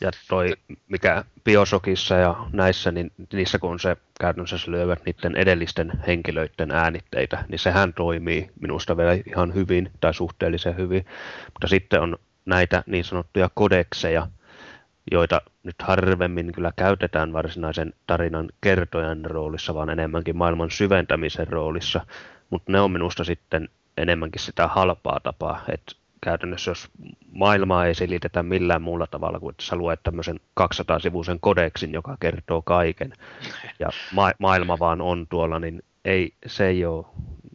Ja 0.00 0.10
toi, 0.28 0.56
mikä 0.88 1.24
Biosokissa 1.44 2.14
ja 2.14 2.46
näissä, 2.52 2.90
niin 2.90 3.12
niissä 3.32 3.58
kun 3.58 3.80
se 3.80 3.96
käytännössä 4.20 4.70
lyövät 4.70 5.04
niiden 5.06 5.36
edellisten 5.36 5.92
henkilöiden 6.06 6.70
äänitteitä, 6.70 7.44
niin 7.48 7.58
sehän 7.58 7.94
toimii 7.94 8.50
minusta 8.60 8.96
vielä 8.96 9.12
ihan 9.26 9.54
hyvin 9.54 9.90
tai 10.00 10.14
suhteellisen 10.14 10.76
hyvin. 10.76 11.06
Mutta 11.46 11.66
sitten 11.66 12.00
on 12.00 12.18
näitä 12.46 12.82
niin 12.86 13.04
sanottuja 13.04 13.50
kodekseja, 13.54 14.26
joita 15.10 15.40
nyt 15.62 15.82
harvemmin 15.82 16.52
kyllä 16.52 16.72
käytetään 16.76 17.32
varsinaisen 17.32 17.94
tarinan 18.06 18.48
kertojan 18.60 19.24
roolissa, 19.24 19.74
vaan 19.74 19.90
enemmänkin 19.90 20.36
maailman 20.36 20.70
syventämisen 20.70 21.48
roolissa. 21.48 22.06
Mutta 22.50 22.72
ne 22.72 22.80
on 22.80 22.90
minusta 22.90 23.24
sitten 23.24 23.68
enemmänkin 23.96 24.42
sitä 24.42 24.66
halpaa 24.66 25.20
tapaa, 25.22 25.64
että 25.68 25.99
käytännössä 26.20 26.70
jos 26.70 26.88
maailmaa 27.32 27.86
ei 27.86 27.94
selitetä 27.94 28.42
millään 28.42 28.82
muulla 28.82 29.06
tavalla 29.06 29.40
kuin 29.40 29.50
että 29.50 29.64
sä 29.64 29.76
luet 29.76 30.00
tämmöisen 30.02 30.40
200-sivuisen 30.60 31.38
kodeksin, 31.40 31.92
joka 31.92 32.16
kertoo 32.20 32.62
kaiken, 32.62 33.12
ja 33.78 33.88
ma- 34.12 34.32
maailma 34.38 34.78
vaan 34.78 35.00
on 35.00 35.26
tuolla, 35.28 35.60
niin 35.60 35.82
ei, 36.04 36.34
se 36.46 36.66
ei 36.66 36.84
ole 36.84 37.06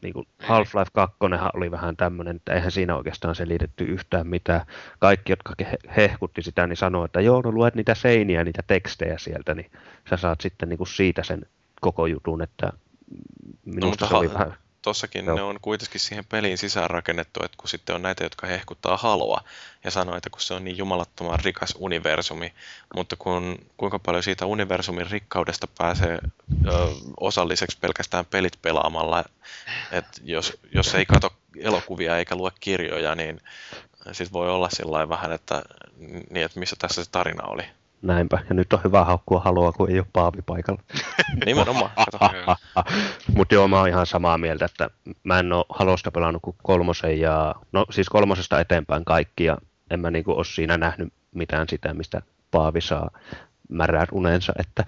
niin 0.02 0.14
kuin 0.14 0.28
Half-Life 0.40 0.92
2 0.94 1.18
oli 1.54 1.72
vähän 1.72 1.98
tämmöinen, 1.98 2.36
että 2.36 2.54
eihän 2.54 2.72
siinä 2.72 2.96
oikeastaan 2.96 3.36
selitetty 3.36 3.84
yhtään 3.84 4.28
mitään. 4.28 4.62
Kaikki, 5.00 5.32
jotka 5.32 5.54
hehkutti 5.98 6.42
sitä, 6.42 6.68
niin 6.68 6.78
sanoi, 6.78 7.06
että 7.06 7.22
joo, 7.22 7.42
no 7.42 7.52
luet 7.52 7.76
niitä 7.76 7.96
seiniä, 7.96 8.44
niitä 8.44 8.64
tekstejä 8.68 9.18
sieltä, 9.18 9.56
niin 9.56 9.72
sä 10.10 10.18
saat 10.18 10.42
sitten 10.42 10.70
niin 10.70 10.78
kuin 10.78 10.88
siitä 10.88 11.24
sen 11.24 11.46
koko 11.82 12.06
jutun, 12.06 12.42
että 12.42 12.74
minusta 13.66 14.06
no, 14.06 14.10
se 14.10 14.16
oli 14.16 14.34
vähän 14.34 14.58
tossakin 14.86 15.26
Joo. 15.26 15.36
ne 15.36 15.42
on 15.42 15.60
kuitenkin 15.62 16.00
siihen 16.00 16.26
peliin 16.26 16.58
sisään 16.58 16.90
rakennettu, 16.90 17.40
että 17.44 17.58
kun 17.58 17.70
sitten 17.70 17.96
on 17.96 18.02
näitä, 18.02 18.24
jotka 18.24 18.48
hehkuttaa 18.48 18.98
haloa 18.98 19.42
ja 19.84 19.92
sanoo, 19.92 20.18
että 20.18 20.30
kun 20.30 20.42
se 20.42 20.54
on 20.54 20.64
niin 20.64 20.78
jumalattoman 20.78 21.40
rikas 21.40 21.76
universumi, 21.80 22.54
mutta 22.96 23.16
kun, 23.16 23.58
kuinka 23.78 24.00
paljon 24.00 24.24
siitä 24.24 24.46
universumin 24.46 25.12
rikkaudesta 25.12 25.68
pääsee 25.78 26.20
ö, 26.68 26.88
osalliseksi 27.20 27.78
pelkästään 27.82 28.26
pelit 28.26 28.62
pelaamalla, 28.62 29.24
että 29.92 30.22
jos, 30.24 30.58
jos 30.74 30.96
ei 30.96 31.06
katso 31.06 31.30
elokuvia 31.60 32.18
eikä 32.18 32.36
lue 32.36 32.52
kirjoja, 32.60 33.16
niin 33.16 33.42
sitten 34.12 34.34
voi 34.34 34.50
olla 34.50 34.70
sillä 34.70 35.10
vähän, 35.10 35.32
että, 35.32 35.62
niin, 36.30 36.46
että 36.46 36.60
missä 36.60 36.76
tässä 36.80 37.04
se 37.04 37.12
tarina 37.12 37.48
oli. 37.48 37.64
Näinpä. 38.02 38.40
Ja 38.50 38.56
nyt 38.56 38.74
on 38.74 38.80
hyvä 38.84 39.04
haukkua 39.04 39.40
halua, 39.40 39.72
kun 39.72 39.90
ei 39.90 40.00
ole 40.00 40.08
Paavi 40.14 40.42
paikalla. 40.42 40.82
Nimenomaan. 41.46 41.92
Mutta 43.36 43.56
joo, 43.56 43.68
mä 43.68 43.80
oon 43.80 43.88
ihan 43.88 44.06
samaa 44.06 44.38
mieltä, 44.38 44.66
että 44.66 44.90
mä 45.24 45.40
en 45.40 45.54
ole 45.54 45.66
Halosta 45.70 46.12
pelannut 46.12 46.42
kuin 46.42 46.56
kolmosen 46.64 47.20
ja, 47.20 47.56
no 47.72 47.86
siis 47.92 48.10
kolmosesta 48.10 48.60
eteenpäin 48.60 49.06
kaikki 49.06 49.44
ja 49.44 49.58
en 49.92 50.00
mä 50.00 50.12
niinku 50.12 50.32
ole 50.32 50.46
siinä 50.46 50.78
nähnyt 50.78 51.14
mitään 51.32 51.70
sitä, 51.70 51.94
mistä 51.94 52.22
Paavi 52.52 52.82
saa 52.82 53.10
märät 53.70 54.10
unensa, 54.12 54.54
että 54.60 54.86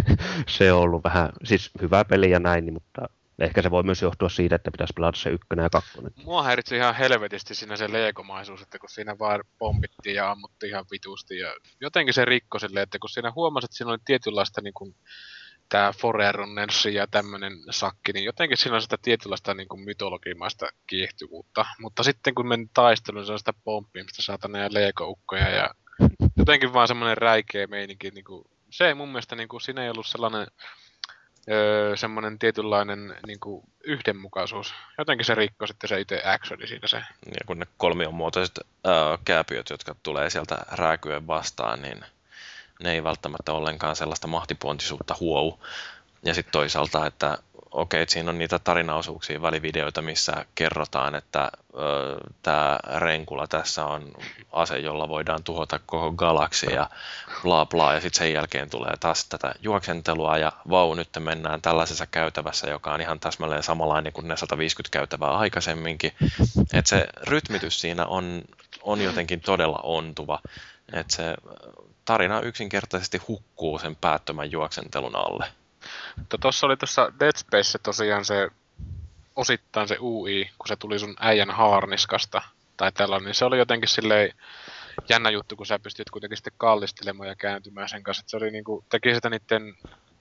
se 0.48 0.72
on 0.72 0.80
ollut 0.80 1.04
vähän, 1.04 1.28
siis 1.44 1.70
hyvä 1.82 2.04
peli 2.04 2.30
ja 2.30 2.38
näin, 2.38 2.72
mutta 2.72 3.08
Ehkä 3.38 3.62
se 3.62 3.70
voi 3.70 3.82
myös 3.82 4.02
johtua 4.02 4.28
siitä, 4.28 4.56
että 4.56 4.70
pitäisi 4.70 4.92
pelata 4.92 5.18
se 5.18 5.30
ykkönen 5.30 5.62
ja 5.62 5.70
kakkonen. 5.70 6.12
Mua 6.24 6.42
häiritsi 6.42 6.76
ihan 6.76 6.94
helvetisti 6.94 7.54
siinä 7.54 7.76
se 7.76 7.92
leekomaisuus, 7.92 8.62
että 8.62 8.78
kun 8.78 8.88
siinä 8.88 9.18
vaan 9.18 9.44
pompittiin 9.58 10.16
ja 10.16 10.30
ammuttiin 10.30 10.70
ihan 10.70 10.84
vitusti. 10.90 11.38
Ja 11.38 11.54
jotenkin 11.80 12.14
se 12.14 12.24
rikko 12.24 12.58
silleen, 12.58 12.82
että 12.82 12.98
kun 12.98 13.10
siinä 13.10 13.32
huomasi, 13.34 13.64
että 13.64 13.76
siinä 13.76 13.90
oli 13.90 13.98
tietynlaista 14.04 14.60
niin 14.60 14.74
kuin, 14.74 14.94
tämä 15.68 15.92
Forerunnersi 15.92 16.94
ja 16.94 17.06
tämmöinen 17.06 17.52
sakki, 17.70 18.12
niin 18.12 18.24
jotenkin 18.24 18.56
siinä 18.56 18.76
on 18.76 18.82
sitä 18.82 18.96
tietynlaista 19.02 19.54
niin 19.54 19.68
kuin 19.68 19.80
mytologimaista 19.80 20.66
kiehtyvuutta. 20.86 21.66
Mutta 21.80 22.02
sitten 22.02 22.34
kun 22.34 22.48
meni 22.48 22.66
taisteluun, 22.74 23.26
se 23.26 23.32
on 23.32 23.38
sitä 23.38 23.52
pomppimista, 23.64 24.22
saatana 24.22 24.58
ja 24.58 24.68
leekoukkoja 24.72 25.48
ja 25.48 25.70
jotenkin 26.36 26.72
vaan 26.72 26.88
semmoinen 26.88 27.18
räikeä 27.18 27.66
meininki. 27.66 28.10
Niin 28.10 28.24
kuin, 28.24 28.44
se 28.70 28.88
ei 28.88 28.94
mun 28.94 29.08
mielestä, 29.08 29.36
niin 29.36 29.48
kuin, 29.48 29.60
siinä 29.60 29.82
ei 29.82 29.90
ollut 29.90 30.06
sellainen 30.06 30.46
öö, 31.50 31.96
semmoinen 31.96 32.38
tietynlainen 32.38 33.16
niin 33.26 33.40
kuin 33.40 33.64
yhdenmukaisuus. 33.84 34.74
Jotenkin 34.98 35.24
se 35.24 35.34
rikko 35.34 35.66
sitten 35.66 35.88
se 35.88 36.00
itse 36.00 36.22
actioni 36.24 36.66
siinä 36.66 36.88
se. 36.88 36.96
Ja 37.26 37.40
kun 37.46 37.58
ne 37.58 37.66
kolmionmuotoiset 37.76 38.60
öö, 38.86 38.92
kääpiöt, 39.24 39.70
jotka 39.70 39.96
tulee 40.02 40.30
sieltä 40.30 40.58
rääkyen 40.72 41.26
vastaan, 41.26 41.82
niin 41.82 42.04
ne 42.82 42.92
ei 42.92 43.04
välttämättä 43.04 43.52
ollenkaan 43.52 43.96
sellaista 43.96 44.26
mahtipuontisuutta 44.26 45.16
huou. 45.20 45.60
Ja 46.24 46.34
sitten 46.34 46.52
toisaalta, 46.52 47.06
että 47.06 47.38
okei, 47.70 48.02
okay, 48.02 48.12
siinä 48.12 48.30
on 48.30 48.38
niitä 48.38 48.58
tarinaosuuksia, 48.58 49.42
välivideoita, 49.42 50.02
missä 50.02 50.46
kerrotaan, 50.54 51.14
että 51.14 51.50
tämä 52.42 52.78
Renkula 52.98 53.46
tässä 53.46 53.84
on 53.84 54.12
ase, 54.52 54.78
jolla 54.78 55.08
voidaan 55.08 55.42
tuhota 55.44 55.80
koko 55.86 56.12
galaksi 56.12 56.66
ja 56.72 56.90
bla 57.42 57.66
bla, 57.66 57.94
ja 57.94 58.00
sitten 58.00 58.18
sen 58.18 58.32
jälkeen 58.32 58.70
tulee 58.70 58.92
taas 59.00 59.24
tätä 59.24 59.54
juoksentelua, 59.62 60.38
ja 60.38 60.52
vau, 60.70 60.94
nyt 60.94 61.08
mennään 61.18 61.62
tällaisessa 61.62 62.06
käytävässä, 62.06 62.70
joka 62.70 62.94
on 62.94 63.00
ihan 63.00 63.20
täsmälleen 63.20 63.62
samanlainen 63.62 64.12
kuin 64.12 64.28
ne 64.28 64.36
150 64.36 64.92
käytävää 64.92 65.30
aikaisemminkin. 65.30 66.12
Että 66.72 66.88
se 66.88 67.06
rytmitys 67.22 67.80
siinä 67.80 68.06
on, 68.06 68.42
on 68.82 69.00
jotenkin 69.00 69.40
todella 69.40 69.80
ontuva, 69.82 70.40
että 70.92 71.16
se 71.16 71.34
tarina 72.04 72.40
yksinkertaisesti 72.40 73.18
hukkuu 73.28 73.78
sen 73.78 73.96
päättömän 73.96 74.50
juoksentelun 74.50 75.16
alle. 75.16 75.46
Tuossa 76.40 76.66
oli 76.66 76.76
tuossa 76.76 77.12
Dead 77.20 77.36
Space 77.36 77.78
tosiaan 77.78 78.24
se 78.24 78.48
osittain 79.36 79.88
se 79.88 79.96
UI, 80.00 80.50
kun 80.58 80.68
se 80.68 80.76
tuli 80.76 80.98
sun 80.98 81.16
äijän 81.20 81.50
haarniskasta 81.50 82.42
tai 82.76 82.92
tällainen, 82.92 83.24
niin 83.24 83.34
se 83.34 83.44
oli 83.44 83.58
jotenkin 83.58 83.88
silleen 83.88 84.32
jännä 85.08 85.30
juttu, 85.30 85.56
kun 85.56 85.66
sä 85.66 85.78
pystyt 85.78 86.10
kuitenkin 86.10 86.36
sitten 86.36 86.52
kallistelemaan 86.56 87.28
ja 87.28 87.34
kääntymään 87.34 87.88
sen 87.88 88.02
kanssa. 88.02 88.20
Että 88.20 88.30
se 88.30 88.36
oli 88.36 88.50
niinku, 88.50 88.84
teki 88.88 89.14
sitä 89.14 89.30
niiden 89.30 89.76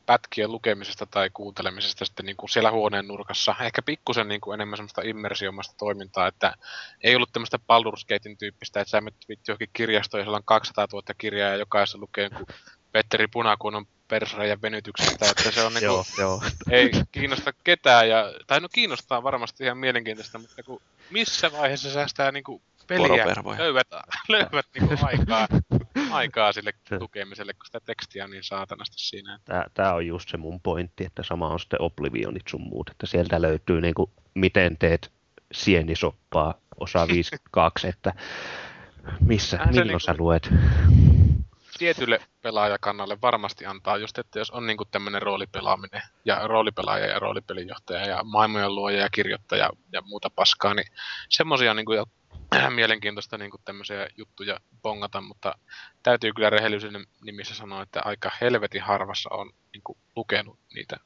pätkien 0.06 0.52
lukemisesta 0.52 1.06
tai 1.06 1.30
kuuntelemisesta 1.30 2.06
sitten 2.06 2.26
niin 2.26 2.38
kuin 2.38 2.50
siellä 2.50 2.72
huoneen 2.72 3.08
nurkassa. 3.08 3.56
Ehkä 3.62 3.82
pikkusen 3.82 4.28
niin 4.28 4.42
kuin 4.42 4.54
enemmän 4.54 4.78
semmoista 4.78 5.02
immersiomasta 5.02 5.74
toimintaa, 5.78 6.28
että 6.28 6.54
ei 7.04 7.16
ollut 7.16 7.34
tämmöistä 7.34 7.58
Baldur's 7.58 8.38
tyyppistä, 8.38 8.82
että 8.82 8.92
sä 8.92 9.02
menet 9.02 9.48
johonkin 9.48 9.70
kirjastoon 9.74 10.20
ja 10.20 10.26
siellä 10.26 10.38
on 10.38 10.44
200 10.46 10.88
000 10.94 11.04
kirjaa 11.18 11.50
ja 11.50 11.56
jokaisessa 11.56 11.98
lukee 11.98 12.30
joku 12.32 12.46
Petteri 12.92 13.28
Punakuonon 13.28 13.86
persrajan 14.08 14.62
venytyksestä, 14.62 15.26
että 15.30 15.52
se 15.52 15.64
on 15.64 15.74
niinku, 15.74 15.86
joo, 15.86 16.06
joo. 16.18 16.42
ei 16.70 16.92
kiinnosta 17.12 17.54
ketään, 17.64 18.10
ja, 18.10 18.34
tai 18.48 18.60
no 18.60 18.70
kiinnostaa 18.70 19.24
varmasti 19.24 19.64
ihan 19.64 19.78
mielenkiintoista, 19.78 20.38
mutta 20.38 20.64
kun 20.64 20.82
missä 21.10 21.52
vaiheessa 21.52 21.94
sä 21.94 22.08
sitä 22.08 22.32
niinku 22.32 22.62
peliä 22.88 23.26
löydät, 23.58 23.88
löydät 24.30 24.66
niinku 24.80 24.96
aikaa, 25.06 25.48
aikaa 26.12 26.52
sille 26.52 26.74
tukemiselle, 27.00 27.54
kun 27.54 27.66
sitä 27.66 27.80
tekstiä 27.80 28.24
on 28.24 28.32
niin 28.32 28.44
saatanasti 28.44 28.96
siinä. 29.00 29.40
Tää, 29.46 29.66
tää 29.74 29.94
on 29.94 30.08
just 30.08 30.30
se 30.30 30.38
mun 30.38 30.62
pointti, 30.62 31.06
että 31.06 31.24
sama 31.24 31.50
on 31.50 31.60
sitten 31.60 31.82
Oblivionit 31.82 32.48
sun 32.50 32.62
muut, 32.62 32.90
että 32.90 33.06
sieltä 33.06 33.42
löytyy 33.42 33.82
niinku, 33.82 34.12
miten 34.34 34.78
teet 34.78 35.12
sienisoppaa 35.52 36.54
osa 36.80 37.08
52, 37.08 37.88
että 37.88 38.14
missä, 39.20 39.58
milloin 39.66 39.88
niinku, 39.88 40.00
sä 40.00 40.16
luet? 40.18 40.50
Tietylle 41.78 42.20
pelaajakannalle 42.42 43.18
varmasti 43.22 43.66
antaa 43.66 43.98
just, 43.98 44.18
että 44.18 44.40
jos 44.40 44.52
on 44.52 44.68
niinku 44.68 44.86
tämmöinen 44.86 45.22
roolipelaaminen 45.22 46.02
ja 46.26 46.48
roolipelaaja 46.48 47.06
ja 47.06 47.20
roolipelijohtaja 47.20 48.08
ja 48.08 48.24
maailmojen 48.24 48.76
luoja 48.76 49.00
ja 49.00 49.10
kirjoittaja 49.10 49.70
ja 49.92 50.02
muuta 50.02 50.30
paskaa, 50.30 50.74
niin 50.74 50.88
semmoisia 51.30 51.74
niinku 51.74 51.94
jo 51.94 52.06
mielenkiintoista 52.76 53.38
niinku 53.38 53.58
tämmöisiä 53.66 54.08
juttuja 54.18 54.60
bongata, 54.82 55.22
mutta 55.22 55.58
täytyy 56.04 56.34
kyllä 56.34 56.50
rehellisyyden 56.50 57.06
nimissä 57.22 57.56
sanoa, 57.56 57.82
että 57.82 58.02
aika 58.06 58.32
helvetin 58.42 58.82
harvassa 58.82 59.30
on 59.34 59.52
niinku 59.74 59.98
lukenut 60.16 60.60
niitä 60.74 60.98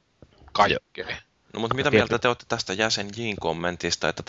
kaikkea. 0.52 1.16
No 1.52 1.60
mutta 1.60 1.76
mitä 1.76 1.90
mieltä 1.90 2.18
te 2.18 2.28
olette 2.28 2.44
tästä 2.48 2.72
jäsen 2.72 3.08
Jin 3.16 3.36
kommentista, 3.40 4.08
että 4.08 4.22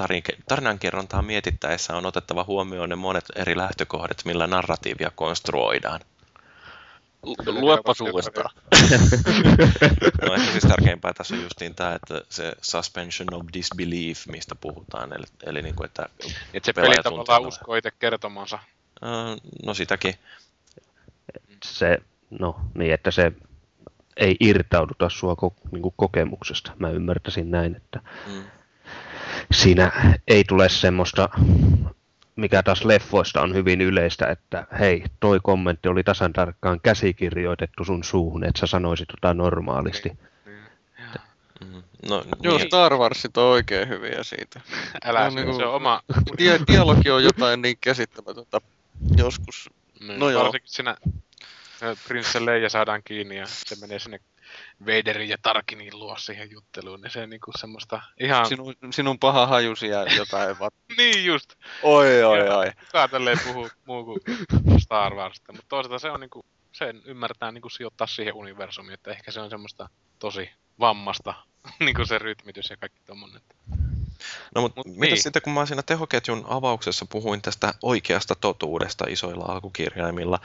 tarinankerrontaa 0.48 1.22
mietittäessä 1.22 1.95
on 1.95 2.06
otettava 2.06 2.44
huomioon 2.44 2.90
ne 2.90 2.95
monet 2.95 3.26
eri 3.36 3.57
lähtökohdat, 3.57 4.26
millä 4.26 4.48
narratiivia 4.48 5.11
konstruoidaan? 5.15 5.99
Luepa 7.45 7.93
uudestaan. 8.01 8.49
no 10.27 10.33
ehkä 10.33 10.51
siis 10.51 10.63
tärkeimpää 10.63 11.13
tässä 11.13 11.35
on 11.35 11.43
justiin 11.43 11.75
tämä, 11.75 11.95
että 11.95 12.21
se 12.29 12.53
suspension 12.61 13.33
of 13.33 13.45
disbelief, 13.53 14.27
mistä 14.27 14.55
puhutaan. 14.55 15.13
Eli, 15.13 15.25
eli 15.43 15.61
niin 15.61 15.75
kuin, 15.75 15.85
että 15.85 16.09
Et 16.53 16.65
se 16.65 16.73
peli 16.73 16.95
tavallaan 17.03 17.45
uskoo 17.45 17.75
itse 17.75 17.91
kertomansa. 17.91 18.59
no 19.65 19.73
sitäkin. 19.73 20.13
Se, 21.63 21.97
no 22.29 22.55
niin, 22.75 22.93
että 22.93 23.11
se 23.11 23.31
ei 24.17 24.35
irtauduta 24.39 25.09
sua 25.09 25.35
ko, 25.35 25.53
niin 25.71 25.81
kuin 25.81 25.93
kokemuksesta. 25.97 26.71
Mä 26.79 26.89
ymmärtäisin 26.89 27.51
näin, 27.51 27.75
että 27.75 27.99
mm. 28.27 28.43
siinä 29.51 29.91
ei 30.27 30.43
tule 30.43 30.69
semmoista 30.69 31.29
mikä 32.35 32.64
taas 32.64 32.85
leffoista 32.85 33.41
on 33.41 33.53
hyvin 33.53 33.81
yleistä, 33.81 34.27
että 34.27 34.68
hei, 34.80 35.03
toi 35.19 35.39
kommentti 35.43 35.89
oli 35.89 36.03
tasan 36.03 36.34
tarkkaan 36.34 36.80
käsikirjoitettu 36.81 37.85
sun 37.85 38.03
suuhun, 38.03 38.43
että 38.43 38.60
sä 38.60 38.68
sanoisit 38.68 39.07
tota 39.07 39.34
normaalisti. 39.34 40.11
No, 42.10 42.23
Joo, 42.41 42.57
niin. 42.57 42.68
Star 42.68 42.97
Warsit 42.97 43.38
on 43.38 43.43
oikein 43.43 43.89
hyviä 43.89 44.23
siitä. 44.23 44.61
Älä, 45.05 45.30
se, 45.30 45.35
niinku, 45.35 45.57
se 45.57 45.65
on 45.65 45.73
oma... 45.73 46.01
Dia- 46.41 46.64
dialogi 46.72 47.11
on 47.11 47.23
jotain 47.23 47.61
niin 47.61 47.77
käsittämätöntä 47.81 48.61
joskus. 49.18 49.69
Niin, 49.99 50.19
no 50.19 50.30
joo. 50.30 50.43
Varsinkin 50.43 50.72
siinä 50.72 50.95
Prince 52.07 52.45
Leija 52.45 52.69
saadaan 52.69 53.01
kiinni 53.03 53.38
ja 53.38 53.45
se 53.47 53.76
menee 53.81 53.99
sinne 53.99 54.19
Vaderin 54.85 55.30
ja 55.30 55.38
Tarkinin 55.41 55.99
luo 55.99 56.17
siihen 56.17 56.51
jutteluun, 56.51 57.01
niin 57.01 57.11
se 57.11 57.21
on 57.21 57.30
niinku 57.30 57.51
semmoista 57.57 58.01
ihan... 58.19 58.45
Sinun, 58.45 58.75
sinun 58.91 59.19
paha 59.19 59.47
hajusi 59.47 59.88
ja 59.88 60.05
jotain 60.17 60.55
va... 60.59 60.69
niin 60.97 61.25
just. 61.25 61.53
Oi, 61.84 62.23
oi, 62.23 62.49
oi. 62.49 62.71
Kuka 62.85 63.07
tälleen 63.07 63.39
puhuu 63.43 63.69
muu 63.85 64.03
kuin 64.03 64.19
Star 64.80 65.13
Warsista, 65.13 65.51
mutta 65.51 65.69
toisaalta 65.69 65.99
se 65.99 66.11
on 66.11 66.19
niinku, 66.19 66.45
sen 66.71 67.01
ymmärtää 67.05 67.51
niinku 67.51 67.69
sijoittaa 67.69 68.07
siihen 68.07 68.34
universumiin, 68.34 68.93
että 68.93 69.11
ehkä 69.11 69.31
se 69.31 69.39
on 69.39 69.49
semmoista 69.49 69.89
tosi 70.19 70.49
vammasta, 70.80 71.34
niinku 71.80 72.05
se 72.05 72.19
rytmitys 72.19 72.69
ja 72.69 72.77
kaikki 72.77 73.01
tommonen. 73.05 73.41
No 74.55 74.61
mutta 74.61 74.81
Mut, 74.85 74.88
mitä 74.88 75.05
niin. 75.05 75.23
sitten, 75.23 75.41
kun 75.41 75.53
mä 75.53 75.65
siinä 75.65 75.84
tehoketjun 75.84 76.45
avauksessa 76.47 77.05
puhuin 77.09 77.41
tästä 77.41 77.73
oikeasta 77.81 78.35
totuudesta 78.35 79.05
isoilla 79.09 79.45
alkukirjaimilla, 79.45 80.39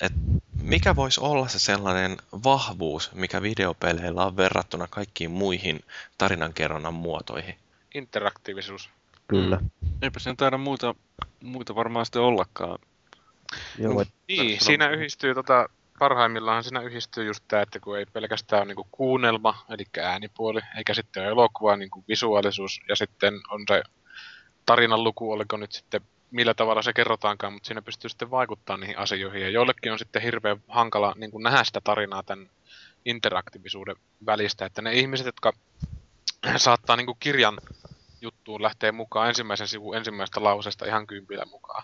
että 0.00 0.18
mikä 0.62 0.96
voisi 0.96 1.20
olla 1.20 1.48
se 1.48 1.58
sellainen 1.58 2.16
vahvuus, 2.44 3.12
mikä 3.14 3.42
videopeleillä 3.42 4.24
on 4.24 4.36
verrattuna 4.36 4.86
kaikkiin 4.90 5.30
muihin 5.30 5.84
tarinankerronnan 6.18 6.94
muotoihin? 6.94 7.54
interaktiivisuus. 7.94 8.90
Kyllä. 9.28 9.60
Eipä 10.02 10.18
sen 10.18 10.36
taida 10.36 10.58
muita, 10.58 10.94
muita 11.42 11.74
varmaan 11.74 12.06
sitten 12.06 12.22
ollakaan. 12.22 12.78
Joo, 13.78 14.00
et, 14.00 14.08
Niin, 14.28 14.64
siinä 14.64 14.90
yhdistyy 14.90 15.34
tota, 15.34 15.68
parhaimmillaan 15.98 16.64
siinä 16.64 16.80
yhdistyy 16.80 17.24
just 17.24 17.44
tämä, 17.48 17.62
että 17.62 17.80
kun 17.80 17.98
ei 17.98 18.06
pelkästään 18.06 18.60
ole 18.60 18.66
niinku 18.66 18.88
kuunnelma, 18.90 19.64
eli 19.70 19.84
äänipuoli, 20.02 20.60
eikä 20.76 20.94
sitten 20.94 21.22
ole 21.22 21.30
elokuva, 21.30 21.76
niinku 21.76 22.04
visuaalisuus, 22.08 22.80
ja 22.88 22.96
sitten 22.96 23.34
on 23.50 23.64
se 23.68 23.82
tarinan 24.66 25.04
luku, 25.04 25.32
oliko 25.32 25.56
nyt 25.56 25.72
sitten 25.72 26.00
millä 26.30 26.54
tavalla 26.54 26.82
se 26.82 26.92
kerrotaankaan, 26.92 27.52
mutta 27.52 27.66
siinä 27.66 27.82
pystyy 27.82 28.10
sitten 28.10 28.30
vaikuttamaan 28.30 28.80
niihin 28.80 28.98
asioihin, 28.98 29.42
ja 29.42 29.50
joillekin 29.50 29.92
on 29.92 29.98
sitten 29.98 30.22
hirveän 30.22 30.62
hankala 30.68 31.14
niin 31.16 31.30
kuin 31.30 31.42
nähdä 31.42 31.64
sitä 31.64 31.80
tarinaa 31.84 32.22
tämän 32.22 32.50
interaktiivisuuden 33.04 33.96
välistä, 34.26 34.66
että 34.66 34.82
ne 34.82 34.92
ihmiset, 34.92 35.26
jotka 35.26 35.52
saattaa 36.56 36.96
niin 36.96 37.06
kuin 37.06 37.18
kirjan 37.20 37.58
juttuun 38.20 38.62
lähteä 38.62 38.92
mukaan 38.92 39.28
ensimmäisen 39.28 39.68
sivun 39.68 39.96
ensimmäisestä 39.96 40.44
lauseesta 40.44 40.86
ihan 40.86 41.06
kympillä 41.06 41.44
mukaan, 41.44 41.82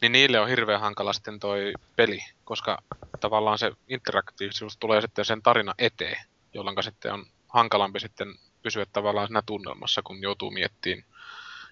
niin 0.00 0.12
niille 0.12 0.40
on 0.40 0.48
hirveän 0.48 0.80
hankala 0.80 1.12
sitten 1.12 1.40
toi 1.40 1.72
peli, 1.96 2.18
koska 2.44 2.78
tavallaan 3.20 3.58
se 3.58 3.72
interaktiivisuus 3.88 4.76
tulee 4.76 5.00
sitten 5.00 5.24
sen 5.24 5.42
tarina 5.42 5.74
eteen, 5.78 6.16
jolloin 6.54 6.82
sitten 6.82 7.12
on 7.12 7.26
hankalampi 7.48 8.00
sitten 8.00 8.34
pysyä 8.62 8.86
tavallaan 8.92 9.26
siinä 9.26 9.42
tunnelmassa, 9.46 10.02
kun 10.02 10.22
joutuu 10.22 10.50
miettimään. 10.50 11.11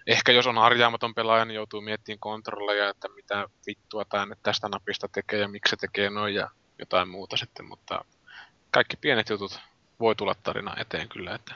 Ehkä 0.07 0.31
jos 0.31 0.47
on 0.47 0.57
harjaamaton 0.57 1.13
pelaaja, 1.13 1.45
niin 1.45 1.55
joutuu 1.55 1.81
miettimään 1.81 2.19
kontrolleja, 2.19 2.89
että 2.89 3.07
mitä 3.15 3.47
vittua 3.67 4.05
tämä 4.05 4.25
nyt 4.25 4.39
tästä 4.43 4.69
napista 4.69 5.07
tekee 5.07 5.39
ja 5.39 5.47
miksi 5.47 5.69
se 5.69 5.75
tekee 5.75 6.09
noin 6.09 6.35
ja 6.35 6.49
jotain 6.79 7.09
muuta 7.09 7.37
sitten, 7.37 7.65
mutta 7.65 8.05
kaikki 8.71 8.97
pienet 8.97 9.29
jutut 9.29 9.59
voi 9.99 10.15
tulla 10.15 10.35
tarina 10.35 10.75
eteen 10.77 11.09
kyllä, 11.09 11.35
että 11.35 11.55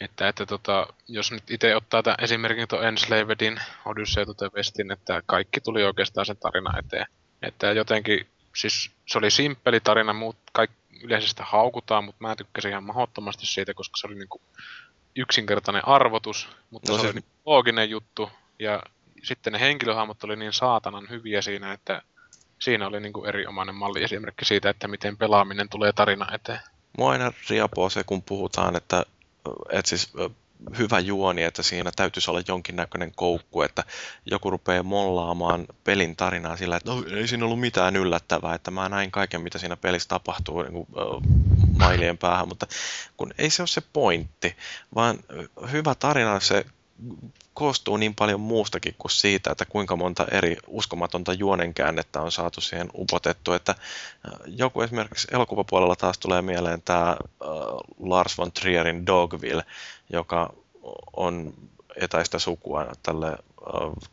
että, 0.00 0.28
että 0.28 0.46
tota, 0.46 0.86
jos 1.08 1.32
nyt 1.32 1.50
itse 1.50 1.76
ottaa 1.76 2.02
tämän 2.02 2.24
esimerkin 2.24 2.68
tuon 2.68 2.84
Enslavedin, 2.84 3.60
Odyssey 3.84 4.24
to 4.24 4.50
Westin, 4.56 4.92
että 4.92 5.22
kaikki 5.26 5.60
tuli 5.60 5.84
oikeastaan 5.84 6.26
sen 6.26 6.36
tarina 6.36 6.78
eteen. 6.78 7.06
Että 7.42 7.72
jotenkin, 7.72 8.26
siis 8.56 8.90
se 9.06 9.18
oli 9.18 9.30
simppeli 9.30 9.80
tarina, 9.80 10.12
muut 10.12 10.36
kaikki 10.52 10.76
yleensä 11.02 11.28
sitä 11.28 11.44
haukutaan, 11.44 12.04
mutta 12.04 12.24
mä 12.24 12.36
tykkäsin 12.36 12.70
ihan 12.70 12.84
mahdottomasti 12.84 13.46
siitä, 13.46 13.74
koska 13.74 13.96
se 13.96 14.06
oli 14.06 14.14
niinku 14.14 14.40
yksinkertainen 15.18 15.88
arvotus, 15.88 16.48
mutta 16.70 16.92
No 16.92 16.98
se 16.98 17.02
se- 17.02 17.06
oli 17.06 17.14
niinku 17.14 17.30
looginen 17.46 17.90
juttu. 17.90 18.30
Ja 18.58 18.82
sitten 19.22 19.52
ne 19.52 19.60
henkilöhahmot 19.60 20.24
oli 20.24 20.36
niin 20.36 20.52
saatanan 20.52 21.08
hyviä 21.10 21.42
siinä, 21.42 21.72
että 21.72 22.02
siinä 22.58 22.86
oli 22.86 23.00
niinku 23.00 23.24
erinomainen 23.24 23.74
malli 23.74 24.04
esimerkki 24.04 24.44
siitä, 24.44 24.70
että 24.70 24.88
miten 24.88 25.16
pelaaminen 25.16 25.68
tulee 25.68 25.92
tarina 25.92 26.34
eteen. 26.34 26.60
Mua 26.98 27.10
aina 27.10 27.32
riapoo 27.50 27.90
se, 27.90 28.04
kun 28.04 28.22
puhutaan, 28.22 28.76
että, 28.76 29.06
että 29.70 29.88
siis 29.88 30.12
hyvä 30.78 30.98
juoni, 30.98 31.42
että 31.42 31.62
siinä 31.62 31.90
täytyisi 31.96 32.30
olla 32.30 32.42
jonkinnäköinen 32.48 33.12
koukku, 33.16 33.62
että 33.62 33.84
joku 34.26 34.50
rupeaa 34.50 34.82
mollaamaan 34.82 35.66
pelin 35.84 36.16
tarinaa 36.16 36.56
sillä, 36.56 36.76
että 36.76 36.90
no, 36.90 37.04
ei 37.16 37.28
siinä 37.28 37.44
ollut 37.44 37.60
mitään 37.60 37.96
yllättävää, 37.96 38.54
että 38.54 38.70
mä 38.70 38.88
näin 38.88 39.10
kaiken, 39.10 39.40
mitä 39.40 39.58
siinä 39.58 39.76
pelissä 39.76 40.08
tapahtuu 40.08 40.62
niin 40.62 40.72
kuin, 40.72 40.86
mailien 41.78 42.18
päähän, 42.18 42.48
mutta 42.48 42.66
kun 43.16 43.34
ei 43.38 43.50
se 43.50 43.62
ole 43.62 43.66
se 43.66 43.82
pointti, 43.92 44.56
vaan 44.94 45.18
hyvä 45.72 45.94
tarina 45.94 46.40
se 46.40 46.64
koostuu 47.54 47.96
niin 47.96 48.14
paljon 48.14 48.40
muustakin 48.40 48.94
kuin 48.98 49.12
siitä, 49.12 49.50
että 49.50 49.64
kuinka 49.64 49.96
monta 49.96 50.26
eri 50.30 50.56
uskomatonta 50.66 51.32
juonenkäännettä 51.32 52.20
on 52.20 52.32
saatu 52.32 52.60
siihen 52.60 52.88
upotettu, 52.94 53.52
että 53.52 53.72
äh, 53.72 53.78
joku 54.46 54.80
esimerkiksi 54.80 55.28
elokuvapuolella 55.32 55.96
taas 55.96 56.18
tulee 56.18 56.42
mieleen 56.42 56.82
tämä 56.82 57.16
Lars 58.00 58.38
von 58.38 58.52
Trierin 58.52 59.06
Dogville, 59.06 59.64
joka 60.12 60.52
on 61.16 61.54
etäistä 61.96 62.38
sukua 62.38 62.86
tälle 63.02 63.28
äh, 63.28 63.36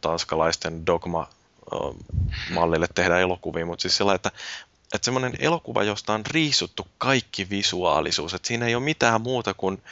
tanskalaisten 0.01 0.85
Dogma-mallille 0.85 2.87
tehdä 2.95 3.19
elokuvia, 3.19 3.65
mutta 3.65 3.81
siis 3.81 3.97
sillä, 3.97 4.13
että 4.13 4.31
että 4.93 5.05
semmoinen 5.05 5.33
elokuva, 5.39 5.83
josta 5.83 6.13
on 6.13 6.25
riisuttu 6.25 6.87
kaikki 6.97 7.49
visuaalisuus, 7.49 8.33
että 8.33 8.47
siinä 8.47 8.65
ei 8.65 8.75
ole 8.75 8.83
mitään 8.83 9.21
muuta 9.21 9.53
kuin 9.53 9.83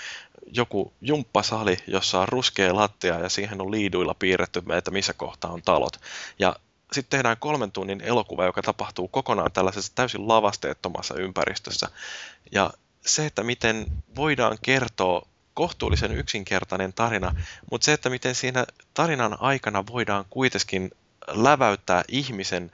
joku 0.51 0.93
jumppasali, 1.01 1.77
jossa 1.87 2.19
on 2.19 2.27
ruskea 2.27 2.75
lattia 2.75 3.19
ja 3.19 3.29
siihen 3.29 3.61
on 3.61 3.71
liiduilla 3.71 4.13
piirretty, 4.13 4.63
että 4.77 4.91
missä 4.91 5.13
kohtaa 5.13 5.51
on 5.51 5.61
talot. 5.61 5.99
Ja 6.39 6.55
sitten 6.91 7.17
tehdään 7.17 7.37
kolmen 7.37 7.71
tunnin 7.71 8.01
elokuva, 8.01 8.45
joka 8.45 8.61
tapahtuu 8.61 9.07
kokonaan 9.07 9.51
tällaisessa 9.51 9.91
täysin 9.95 10.27
lavasteettomassa 10.27 11.15
ympäristössä. 11.15 11.87
Ja 12.51 12.73
se, 13.05 13.25
että 13.25 13.43
miten 13.43 13.85
voidaan 14.15 14.57
kertoa 14.61 15.27
kohtuullisen 15.53 16.11
yksinkertainen 16.11 16.93
tarina, 16.93 17.35
mutta 17.71 17.85
se, 17.85 17.93
että 17.93 18.09
miten 18.09 18.35
siinä 18.35 18.65
tarinan 18.93 19.37
aikana 19.39 19.83
voidaan 19.87 20.25
kuitenkin 20.29 20.91
läväyttää 21.27 22.03
ihmisen 22.07 22.71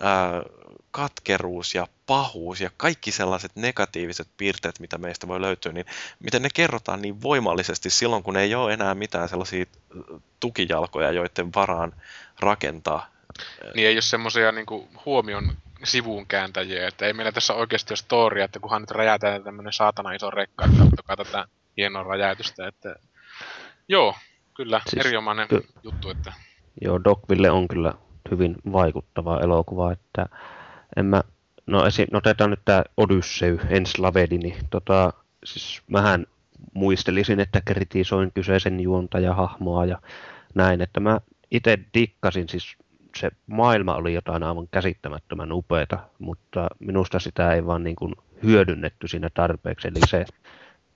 ää, 0.00 0.42
katkeruus 0.90 1.74
ja 1.74 1.86
pahuus 2.06 2.60
ja 2.60 2.70
kaikki 2.76 3.12
sellaiset 3.12 3.52
negatiiviset 3.54 4.28
piirteet, 4.36 4.80
mitä 4.80 4.98
meistä 4.98 5.28
voi 5.28 5.40
löytyä, 5.40 5.72
niin 5.72 5.86
miten 6.20 6.42
ne 6.42 6.48
kerrotaan 6.54 7.02
niin 7.02 7.22
voimallisesti 7.22 7.90
silloin, 7.90 8.22
kun 8.22 8.36
ei 8.36 8.54
ole 8.54 8.72
enää 8.72 8.94
mitään 8.94 9.28
sellaisia 9.28 9.64
tukijalkoja, 10.40 11.12
joiden 11.12 11.54
varaan 11.54 11.92
rakentaa. 12.40 13.06
Niin 13.74 13.88
ei 13.88 13.94
ole 13.94 14.02
semmoisia 14.02 14.52
niinku 14.52 14.88
huomion 15.06 15.56
sivuun 15.84 16.26
kääntäjiä, 16.26 16.88
että 16.88 17.06
ei 17.06 17.12
meillä 17.12 17.32
tässä 17.32 17.54
oikeasti 17.54 17.92
ole 17.92 17.96
storia, 17.96 18.44
että 18.44 18.60
kunhan 18.60 18.82
nyt 18.82 18.90
räjätään 18.90 19.44
tämmönen 19.44 19.72
saatana 19.72 20.12
iso 20.12 20.30
rekka, 20.30 20.64
että 20.64 20.78
katsokaa 20.78 21.16
tätä 21.16 21.44
hienoa 21.76 22.02
räjäytystä, 22.02 22.66
että 22.66 22.96
joo, 23.88 24.14
kyllä, 24.54 24.80
Siis 24.88 25.06
erinomainen 25.06 25.48
juttu, 25.82 26.10
että 26.10 26.32
Joo, 26.80 27.04
Dogville 27.04 27.50
on 27.50 27.68
kyllä 27.68 27.94
hyvin 28.30 28.56
vaikuttava 28.72 29.40
elokuva, 29.40 29.92
että 29.92 30.26
en 30.96 31.06
mä, 31.06 31.22
no, 31.66 31.86
esi, 31.86 32.06
no 32.12 32.18
otetaan 32.18 32.50
nyt 32.50 32.60
tämä 32.64 32.84
Odyssey, 32.96 33.58
Enslavedi, 33.68 34.38
niin 34.38 34.56
tota, 34.70 35.12
siis 35.44 35.82
mähän 35.86 36.26
muistelisin, 36.74 37.40
että 37.40 37.60
kritisoin 37.64 38.32
kyseisen 38.34 38.80
juontajahahmoa 38.80 39.84
ja 39.84 39.98
näin, 40.54 40.80
että 40.80 41.00
mä 41.00 41.20
itse 41.50 41.78
dikkasin, 41.94 42.48
siis 42.48 42.76
se 43.16 43.30
maailma 43.46 43.94
oli 43.94 44.14
jotain 44.14 44.42
aivan 44.42 44.68
käsittämättömän 44.70 45.52
upeata, 45.52 45.98
mutta 46.18 46.68
minusta 46.78 47.18
sitä 47.18 47.52
ei 47.52 47.66
vaan 47.66 47.84
niin 47.84 47.96
kuin 47.96 48.14
hyödynnetty 48.42 49.08
siinä 49.08 49.30
tarpeeksi, 49.34 49.88
eli 49.88 50.00
se 50.08 50.24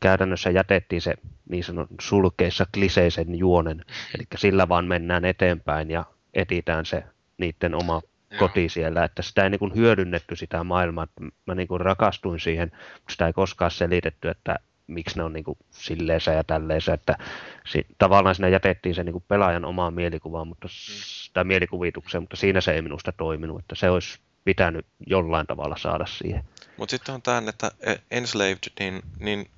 käytännössä 0.01 0.51
jätettiin 0.51 1.03
se 1.03 1.15
niin 1.49 1.65
sanon 1.65 1.87
sulkeissa 2.01 2.67
kliseisen 2.75 3.35
juonen, 3.39 3.85
eli 4.15 4.25
sillä 4.37 4.69
vaan 4.69 4.87
mennään 4.87 5.25
eteenpäin 5.25 5.91
ja 5.91 6.05
etitään 6.35 6.87
se 6.87 7.05
niiden 7.39 7.75
oma 7.75 8.03
Joo. 8.31 8.39
koti 8.39 8.69
siellä, 8.69 9.05
että 9.05 9.23
sitä 9.23 9.45
ei 9.45 9.51
niin 9.51 9.59
kuin 9.59 9.75
hyödynnetty 9.75 10.37
sitä 10.37 10.65
maailmaa, 10.65 11.05
että 11.05 11.21
mä 11.47 11.55
niin 11.55 11.69
kuin 11.69 11.81
rakastuin 11.81 12.41
siihen, 12.41 12.73
mutta 12.95 13.13
sitä 13.13 13.27
ei 13.27 13.33
koskaan 13.33 13.71
selitetty, 13.71 14.29
että 14.29 14.57
miksi 14.87 15.17
ne 15.17 15.23
on 15.25 15.33
niin 15.33 15.45
kuin 15.45 15.59
silleensä 15.71 16.33
ja 16.33 16.45
tälleensä, 16.45 16.95
että 16.95 17.19
si- 17.67 17.87
tavallaan 17.99 18.35
siinä 18.35 18.49
jätettiin 18.49 18.95
se 18.95 19.05
niin 19.05 19.13
kuin 19.13 19.25
pelaajan 19.29 19.65
omaan 19.65 19.95
mielikuvaan, 19.95 20.49
mutta 20.49 20.69
s- 20.71 21.31
tai 21.33 21.45
mielikuvitukseen, 21.45 22.23
mutta 22.23 22.37
siinä 22.37 22.61
se 22.61 22.73
ei 22.73 22.83
minusta 22.83 23.13
toiminut, 23.13 23.59
että 23.61 23.75
se 23.75 23.91
olisi 23.91 24.19
pitänyt 24.45 24.87
jollain 25.07 25.47
tavalla 25.47 25.77
saada 25.77 26.07
siihen. 26.07 26.45
Mutta 26.77 26.91
sitten 26.91 27.15
on 27.15 27.23
tämä, 27.23 27.43
että 27.49 27.71
Enslaved, 28.11 28.59
niin, 28.79 29.03
niin 29.19 29.49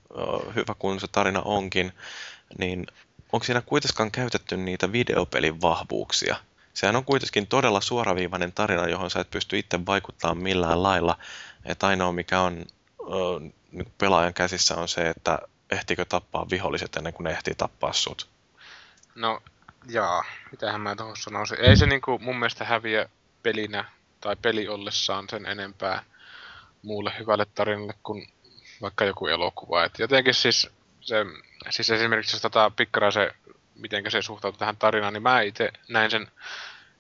hyvä 0.55 0.75
kuin 0.79 1.01
se 1.01 1.07
tarina 1.13 1.43
onkin, 1.45 1.93
niin 2.59 2.87
onko 3.33 3.45
siinä 3.45 3.61
kuitenkaan 3.61 4.11
käytetty 4.11 4.57
niitä 4.57 4.93
videopelin 4.93 5.61
vahvuuksia? 5.61 6.37
Sehän 6.75 6.97
on 6.97 7.05
kuitenkin 7.05 7.47
todella 7.47 7.81
suoraviivainen 7.81 8.53
tarina, 8.53 8.89
johon 8.89 9.11
sä 9.11 9.21
et 9.21 9.31
pysty 9.31 9.59
itse 9.59 9.87
vaikuttamaan 9.87 10.39
millään 10.39 10.83
lailla. 10.83 11.19
Että 11.65 11.87
ainoa 11.87 12.13
mikä 12.13 12.41
on 12.41 12.67
niin 13.73 13.93
pelaajan 13.99 14.35
käsissä 14.35 14.77
on 14.77 14.89
se, 14.89 15.09
että 15.09 15.39
ehtikö 15.71 16.05
tappaa 16.05 16.51
viholliset 16.51 16.97
ennen 16.97 17.13
kuin 17.13 17.25
ne 17.25 17.31
ehtii 17.31 17.55
tappaa 17.55 17.93
sut. 17.93 18.29
no 19.15 19.41
jaa, 19.89 20.25
mitähän 20.51 20.81
mä 20.81 20.97
tuohon 20.97 21.17
sanoisin. 21.17 21.61
Ei 21.61 21.77
se 21.77 21.87
niinku 21.87 22.19
mun 22.19 22.39
mielestä 22.39 22.65
häviä 22.65 23.09
pelinä 23.43 23.85
tai 24.21 24.37
peli 24.37 24.69
ollessaan 24.69 25.29
sen 25.31 25.47
enempää 25.47 26.03
muulle 26.83 27.13
hyvälle 27.19 27.47
tarinalle 27.55 27.95
kuin 28.03 28.29
vaikka 28.83 29.05
joku 29.05 29.27
elokuva. 29.27 29.85
Et 29.85 29.99
jotenkin 29.99 30.35
siis, 30.35 30.71
se, 31.01 31.27
siis 31.71 31.91
esimerkiksi 31.91 32.37
jos 32.37 32.43
tota 32.43 32.71
pikkaraisen, 32.71 33.31
miten 33.75 34.11
se 34.11 34.23
suhtautuu 34.23 34.59
tähän 34.59 34.77
tarinaan, 34.77 35.13
niin 35.13 35.23
mä 35.23 35.41
itse 35.41 35.71
näin 35.89 36.11
sen 36.11 36.31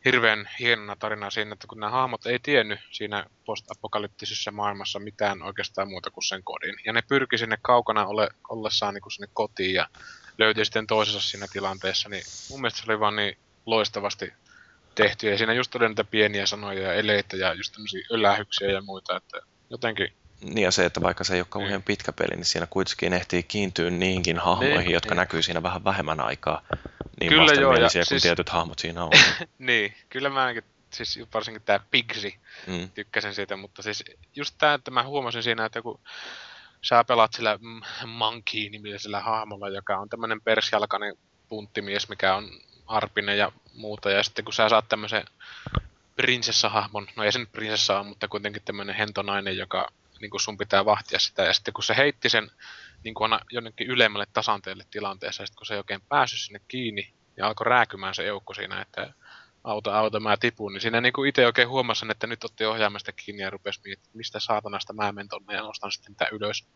hirveän 0.05 0.49
hienona 0.61 0.97
tarinaa 0.97 1.31
siinä, 1.31 1.53
että 1.53 1.67
kun 1.67 1.81
nämä 1.81 1.93
hahmot 1.93 2.27
ei 2.27 2.39
tiennyt 2.39 2.81
siinä 2.91 3.27
post-apokalyptisessa 3.45 4.51
maailmassa 4.51 4.99
mitään 4.99 5.43
oikeastaan 5.43 5.89
muuta 5.89 6.11
kuin 6.11 6.25
sen 6.25 6.43
kodin. 6.45 6.77
Ja 6.87 6.93
ne 6.93 7.03
pyrki 7.09 7.39
sinne 7.39 7.59
kaukana 7.63 8.07
ole, 8.07 8.29
ollessaan 8.49 8.95
niin 8.95 9.03
kuin 9.03 9.13
sinne 9.13 9.29
kotiin 9.33 9.75
ja 9.75 9.89
löytyi 10.39 10.65
sitten 10.65 10.87
toisensa 10.87 11.21
siinä 11.21 11.47
tilanteessa, 11.53 12.09
niin 12.09 12.23
mun 12.51 12.61
mielestä 12.61 12.81
se 12.81 12.93
oli 12.93 13.01
vaan 13.01 13.17
niin 13.17 13.39
loistavasti 13.67 14.33
tehty. 14.95 15.31
Ja 15.31 15.39
siinä 15.39 15.53
just 15.53 15.75
oli 15.75 15.89
niitä 15.89 16.05
pieniä 16.05 16.47
sanoja 16.47 16.83
ja 16.83 16.93
eleitä 16.93 17.37
ja 17.37 17.55
just 17.55 17.73
tämmöisiä 17.73 18.07
ölähyksiä 18.11 18.71
ja 18.71 18.83
muita, 18.83 19.17
että 19.17 19.41
jotenkin 19.71 20.13
Niin 20.43 20.59
ja 20.65 20.71
se, 20.71 20.85
että 20.85 21.01
vaikka 21.01 21.25
se 21.25 21.35
ei 21.35 21.41
ole 21.41 21.47
kauhean 21.51 21.73
Niin. 21.73 21.83
pitkä 21.83 22.13
peli, 22.13 22.37
niin 22.37 22.45
siinä 22.45 22.67
kuitenkin 22.71 23.13
ehtii 23.13 23.43
kiintyä 23.43 23.91
niihinkin 23.91 24.39
hahmoihin, 24.39 24.79
Niin, 24.79 24.91
jotka 24.93 25.11
niin. 25.11 25.17
näkyy 25.17 25.43
siinä 25.43 25.63
vähän 25.63 25.85
vähemmän 25.85 26.21
aikaa. 26.21 26.63
Niin 27.21 27.29
Kyllä 27.29 27.53
joo, 27.61 27.75
ja 27.75 27.89
kuin 27.93 28.05
siis- 28.07 28.23
tietyt 28.23 28.49
hahmot 28.49 28.79
siinä 28.79 29.05
on. 29.05 29.11
niin, 29.59 29.95
kyllä 30.09 30.29
mä 30.29 30.41
ainakin, 30.43 30.65
siis 30.91 31.19
varsinkin 31.35 31.63
tää 31.63 31.81
Pigsy, 31.91 32.33
Mm. 32.67 32.89
tykkäsin 32.95 33.35
siitä, 33.35 33.57
mutta 33.57 33.83
siis 33.83 34.05
just 34.37 34.55
tää, 34.59 34.75
että 34.75 34.91
mä 34.91 35.03
huomasin 35.03 35.43
siinä, 35.43 35.65
että 35.65 35.83
kun 35.83 36.01
sä 36.83 37.05
pelaat 37.05 37.33
sillä 37.33 37.59
Monkey-nimisellä 38.07 39.21
hahmolla, 39.21 39.69
joka 39.69 39.99
on 39.99 40.09
tämmönen 40.09 40.41
persjalkainen 40.41 41.15
punttimies, 41.49 42.09
mikä 42.09 42.35
on 42.35 42.51
arpinen 42.87 43.39
ja 43.39 43.53
muuta, 43.75 44.11
ja 44.11 44.23
sitten 44.23 44.45
kun 44.45 44.55
sä 44.55 44.69
saat 44.69 44.89
tämmöisen 44.89 45.25
prinsessahahmon, 46.17 47.07
no 47.17 47.23
ei 47.25 47.33
se 47.33 47.39
nyt 47.39 47.53
prinsessa 47.53 47.99
ole, 48.01 48.07
mutta 48.09 48.29
kuitenkin 48.29 48.63
tämmönen 48.65 48.95
hentonainen, 48.97 49.57
joka 49.57 49.89
niin 50.21 50.31
kuin 50.31 50.41
sun 50.41 50.57
pitää 50.59 50.85
vahtia 50.85 51.19
sitä, 51.19 51.43
ja 51.43 51.53
sitten 51.53 51.75
kun 51.75 51.85
se 51.85 51.97
heitti 51.97 52.29
sen 52.29 52.51
niin 53.05 53.15
kuin 53.15 53.33
aina 53.33 53.45
jonnekin 53.51 53.87
ylemmälle 53.87 54.27
tasanteelle 54.33 54.85
tilanteessa, 54.91 55.43
ja 55.43 55.47
sitten 55.47 55.59
kun 55.59 55.67
se 55.67 55.75
ei 55.75 55.79
oikein 55.79 56.01
päässyt 56.09 56.41
sinne 56.41 56.61
kiinni, 56.69 57.13
ja 57.37 57.47
alkoi 57.47 57.65
rääkymään 57.65 58.15
se 58.15 58.25
joukko 58.25 58.55
siinä, 58.55 58.81
että 58.83 59.13
auta, 59.65 59.99
auta, 59.99 60.21
mä 60.21 60.37
tipun, 60.37 60.73
niin 60.73 60.81
siinä 60.81 61.01
niinku 61.01 61.25
itse 61.25 61.47
oikein 61.47 61.69
huomasin, 61.69 62.11
että 62.11 62.27
nyt 62.27 62.45
otti 62.45 62.65
ohjaamasta 62.65 63.13
kiinni 63.13 63.43
ja 63.43 63.51
rupesi 63.51 63.81
miettimään, 63.85 64.17
mistä 64.17 64.41
saatanasta 64.41 64.93
mä 64.93 65.13
menen 65.13 65.29
tonne 65.29 65.55
ja 65.55 65.63
nostan 65.63 65.93
sitten 65.93 66.13
niitä 66.13 66.29
ylös. 66.33 66.67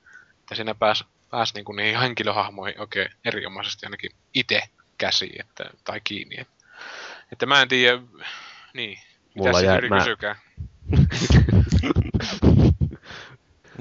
Että 0.40 0.54
siinä 0.54 0.74
pääsi 0.74 1.04
pääs 1.30 1.54
niinku 1.54 1.72
niihin 1.72 2.00
henkilöhahmoihin 2.00 2.80
oikein 2.80 3.10
erinomaisesti 3.24 3.86
ainakin 3.86 4.10
itse 4.34 4.62
käsiin 4.98 5.40
että, 5.40 5.64
tai 5.84 6.00
kiinni. 6.04 6.40
Että, 6.40 6.54
että 7.32 7.46
mä 7.46 7.62
en 7.62 7.68
tiedä, 7.68 8.02
niin, 8.74 8.98
mitä 9.34 9.48
Mulla 9.48 9.60
se 9.60 9.66
jäi- 9.66 9.88
mä- 9.88 9.98
kysykään. 9.98 10.36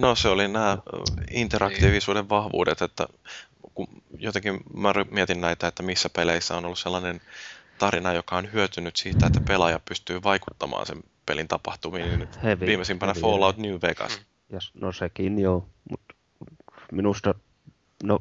No 0.02 0.15
se 0.15 0.30
oli 0.30 0.48
nämä 0.48 0.78
interaktiivisuuden 1.32 2.30
vahvuudet, 2.30 2.82
että 2.82 3.07
kun 3.73 3.88
jotenkin 4.18 4.60
mä 4.73 4.94
mietin 5.11 5.41
näitä, 5.41 5.68
että 5.68 5.84
missä 5.84 6.10
peleissä 6.15 6.57
on 6.57 6.65
ollut 6.65 6.80
sellainen 6.80 7.22
tarina, 7.78 8.14
joka 8.14 8.38
on 8.38 8.53
hyötynyt 8.53 8.95
siitä, 8.95 9.28
että 9.28 9.41
pelaaja 9.48 9.80
pystyy 9.90 10.23
vaikuttamaan 10.23 10.86
sen 10.86 10.98
pelin 11.26 11.48
tapahtumiin. 11.48 12.19
Niin 12.19 12.30
Heavy- 12.44 12.65
viimeisimpänä 12.65 13.14
heavy 13.14 13.22
Fallout 13.22 13.57
New 13.57 13.76
Vegas. 13.82 14.22
Ja, 14.49 14.60
s- 14.60 14.72
no 14.73 14.91
sekin 14.91 15.40
joo, 15.40 15.68
mutta 15.90 16.15
minusta 16.91 17.36
no 18.03 18.19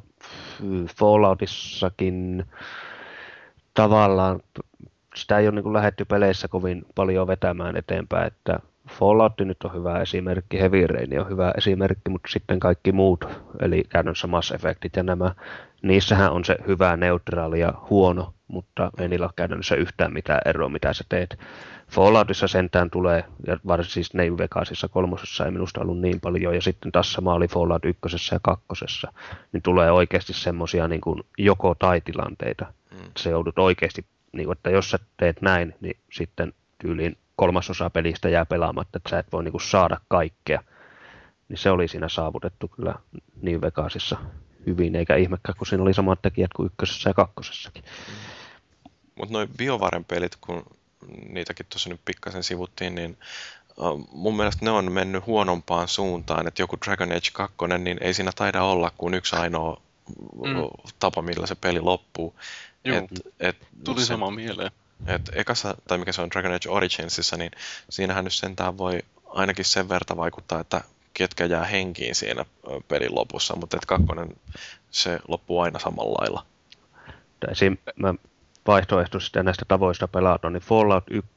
Falloutissakin 0.98 2.44
tavallaan 3.74 4.40
sitä 5.14 5.38
ei 5.38 5.48
ole 5.48 5.60
niin 5.62 5.72
lähetty 5.72 6.04
peleissä 6.04 6.48
kovin 6.48 6.86
paljon 6.94 7.26
vetämään 7.26 7.76
eteenpäin, 7.76 8.26
että 8.26 8.58
Fallout 8.98 9.32
nyt 9.40 9.62
on 9.64 9.74
hyvä 9.74 10.00
esimerkki, 10.00 10.60
Heavy 10.60 10.86
Rain 10.86 11.20
on 11.20 11.28
hyvä 11.28 11.52
esimerkki, 11.58 12.10
mutta 12.10 12.28
sitten 12.28 12.60
kaikki 12.60 12.92
muut, 12.92 13.24
eli 13.60 13.84
käytännössä 13.88 14.26
Mass 14.26 14.50
Effectit 14.52 14.96
ja 14.96 15.02
nämä, 15.02 15.34
niissähän 15.82 16.32
on 16.32 16.44
se 16.44 16.56
hyvä, 16.66 16.96
neutraali 16.96 17.60
ja 17.60 17.74
huono, 17.90 18.34
mutta 18.48 18.90
ei 18.98 19.08
niillä 19.08 19.26
ole 19.26 19.32
käytännössä 19.36 19.74
yhtään 19.74 20.12
mitään 20.12 20.40
eroa, 20.44 20.68
mitä 20.68 20.92
sä 20.92 21.04
teet. 21.08 21.38
Falloutissa 21.88 22.48
sentään 22.48 22.90
tulee, 22.90 23.24
ja 23.46 23.56
varsinkin 23.66 23.92
siis 23.92 24.14
New 24.14 24.32
Vegasissa 24.38 24.88
kolmosessa 24.88 25.44
ei 25.44 25.50
minusta 25.50 25.80
ollut 25.80 26.00
niin 26.00 26.20
paljon, 26.20 26.54
ja 26.54 26.62
sitten 26.62 26.92
taas 26.92 27.12
sama 27.12 27.34
oli 27.34 27.48
Fallout 27.48 27.84
ykkösessä 27.84 28.36
ja 28.36 28.40
kakkosessa, 28.42 29.12
niin 29.52 29.62
tulee 29.62 29.90
oikeasti 29.90 30.32
semmoisia 30.32 30.88
niin 30.88 31.00
kuin 31.00 31.22
joko 31.38 31.74
tai 31.74 32.00
tilanteita. 32.00 32.66
Mm. 32.90 32.98
Se 33.16 33.30
joudut 33.30 33.58
oikeasti, 33.58 34.04
niin 34.32 34.44
kuin, 34.46 34.56
että 34.56 34.70
jos 34.70 34.90
sä 34.90 34.98
teet 35.16 35.42
näin, 35.42 35.74
niin 35.80 35.96
sitten 36.12 36.52
tyyliin 36.78 37.16
kolmasosa 37.40 37.90
pelistä 37.90 38.28
jää 38.28 38.46
pelaamatta, 38.46 38.96
että 38.96 39.10
sä 39.10 39.18
et 39.18 39.32
voi 39.32 39.44
niin 39.44 39.52
kuin 39.52 39.62
saada 39.62 40.00
kaikkea. 40.08 40.62
Niin 41.48 41.58
se 41.58 41.70
oli 41.70 41.88
siinä 41.88 42.08
saavutettu 42.08 42.68
kyllä 42.68 42.94
New 43.42 43.60
Vegasissa 43.60 44.16
hyvin, 44.66 44.96
eikä 44.96 45.16
ihmekään, 45.16 45.58
kun 45.58 45.66
siinä 45.66 45.82
oli 45.82 45.94
samat 45.94 46.22
tekijät 46.22 46.52
kuin 46.52 46.66
ykkösessä 46.66 47.10
ja 47.10 47.14
kakkosessakin. 47.14 47.84
Mutta 49.14 49.32
noin 49.32 49.48
BioVaren 49.56 50.04
pelit, 50.04 50.36
kun 50.40 50.64
niitäkin 51.28 51.66
tuossa 51.68 51.88
nyt 51.88 52.00
pikkasen 52.04 52.42
sivuttiin, 52.42 52.94
niin 52.94 53.18
mun 54.12 54.36
mielestä 54.36 54.64
ne 54.64 54.70
on 54.70 54.92
mennyt 54.92 55.26
huonompaan 55.26 55.88
suuntaan, 55.88 56.46
että 56.46 56.62
joku 56.62 56.76
Dragon 56.86 57.12
Age 57.12 57.30
2, 57.32 57.56
niin 57.78 57.98
ei 58.00 58.14
siinä 58.14 58.30
taida 58.36 58.62
olla 58.62 58.92
kuin 58.98 59.14
yksi 59.14 59.36
ainoa 59.36 59.82
mm. 60.44 60.54
Tapa, 60.98 61.22
millä 61.22 61.46
se 61.46 61.54
peli 61.54 61.80
loppuu. 61.80 62.34
Et, 62.84 63.04
et, 63.40 63.56
Tuli 63.84 64.00
se- 64.00 64.06
sama 64.06 64.30
mieleen. 64.30 64.70
Et 65.06 65.30
ekassa, 65.34 65.74
tai 65.88 65.98
mikä 65.98 66.12
se 66.12 66.22
on 66.22 66.30
Dragon 66.30 66.52
Age 66.52 66.70
Originsissa, 66.70 67.36
niin 67.36 67.50
siinähän 67.90 68.24
nyt 68.24 68.32
sentään 68.32 68.78
voi 68.78 68.98
ainakin 69.26 69.64
sen 69.64 69.88
verta 69.88 70.16
vaikuttaa, 70.16 70.60
että 70.60 70.80
ketkä 71.14 71.44
jää 71.44 71.64
henkiin 71.64 72.14
siinä 72.14 72.44
pelin 72.88 73.14
lopussa, 73.14 73.56
mutta 73.56 73.76
et 73.76 73.86
kakkonen 73.86 74.28
se 74.90 75.18
loppuu 75.28 75.60
aina 75.60 75.78
samalla 75.78 76.18
lailla. 76.20 76.46
Esim. 77.50 77.76
mä 77.96 78.14
ja 79.34 79.42
näistä 79.42 79.64
tavoista 79.68 80.08
pelata, 80.08 80.50
niin 80.50 80.62
Fallout 80.62 81.04
1 81.10 81.30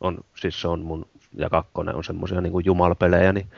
on, 0.00 0.18
siis 0.40 0.60
se 0.60 0.68
on 0.68 0.80
mun, 0.80 1.08
ja 1.34 1.50
kakkonen 1.50 1.94
on 1.94 2.04
semmosia 2.04 2.40
niin 2.40 2.64
jumalpelejä, 2.64 3.32
niin 3.32 3.50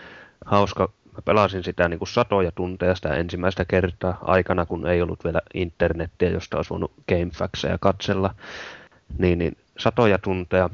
hauska. 0.44 0.92
Mä 1.12 1.22
pelasin 1.24 1.64
sitä 1.64 1.88
niin 1.88 1.98
kuin 1.98 2.08
satoja 2.08 2.52
tunteja 2.52 2.94
sitä 2.94 3.08
ensimmäistä 3.08 3.64
kertaa 3.64 4.18
aikana, 4.22 4.66
kun 4.66 4.86
ei 4.86 5.02
ollut 5.02 5.24
vielä 5.24 5.40
internettiä, 5.54 6.28
josta 6.30 6.56
olisi 6.56 6.70
voinut 6.70 6.92
Gamefaxeja 7.08 7.78
katsella. 7.80 8.34
Niin, 9.18 9.38
niin 9.38 9.56
satoja 9.78 10.18
tunteja. 10.18 10.70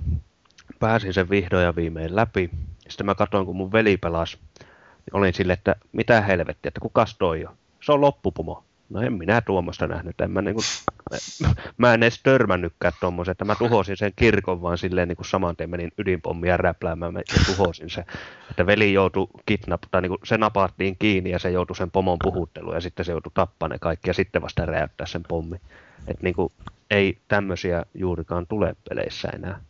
Pääsin 0.81 1.13
sen 1.15 1.31
vihdoin 1.31 1.65
ja 1.65 1.77
viimein 1.77 2.17
läpi. 2.17 2.51
Sitten 2.89 3.07
mä 3.07 3.15
katsoin, 3.15 3.47
kun 3.47 3.57
mun 3.57 3.73
veli 3.73 3.97
pelasi, 3.97 4.39
niin 4.61 5.17
olin 5.17 5.35
sille, 5.35 5.53
että 5.53 5.77
mitä 5.93 6.21
helvettiä, 6.21 6.69
että 6.69 6.81
kukas 6.81 7.17
toi 7.19 7.47
on? 7.47 7.57
Se 7.81 7.93
on 7.93 8.01
loppupomo. 8.01 8.65
No 8.91 9.01
en 9.01 9.13
minä 9.13 9.41
tuommoista 9.41 9.87
nähnyt. 9.87 10.21
En 10.21 10.31
mä, 10.31 10.43
niinku, 10.43 10.61
mä 11.79 11.95
en 11.95 12.03
edes 12.03 12.21
törmännytkään 12.23 12.93
tuommoisen, 13.01 13.33
että 13.33 13.45
mä 13.45 13.55
tuhosin 13.55 13.97
sen 13.97 14.13
kirkon 14.17 14.63
vaan 14.63 14.79
silleen 14.79 15.09
niin 15.09 15.17
kuin 15.17 15.27
saman 15.27 15.57
tien 15.57 15.71
menin 15.71 15.93
ydinpommia 15.99 16.57
räpläämään 16.57 17.13
mä- 17.13 17.19
ja 17.19 17.45
tuhosin 17.47 17.91
se. 17.91 18.05
Että 18.51 18.67
veli 18.67 18.93
joutui 18.93 19.29
kidnap, 19.47 19.83
tai 19.91 20.03
niin 20.03 20.11
kuin 20.11 20.21
se 20.25 20.39
napattiin 20.39 20.97
kiinni 20.99 21.31
ja 21.31 21.39
se 21.39 21.51
joutui 21.51 21.77
sen 21.77 21.91
pomon 21.91 22.19
puhutteluun 22.23 22.75
ja 22.75 22.81
sitten 22.81 23.05
se 23.05 23.13
joutui 23.13 23.33
tappaa 23.35 23.69
ne 23.69 23.79
kaikki 23.79 24.11
ja 24.11 24.15
sitten 24.15 24.43
vasta 24.43 24.67
räjäyttää 24.67 25.07
sen 25.07 25.23
pommi. 25.29 25.57
Että 26.07 26.23
niin 26.23 26.35
kuin, 26.35 26.53
ei 26.91 27.19
tämmöisiä 27.29 27.85
juurikaan 27.95 28.47
tule 28.47 28.77
peleissä 28.89 29.29
enää. 29.29 29.61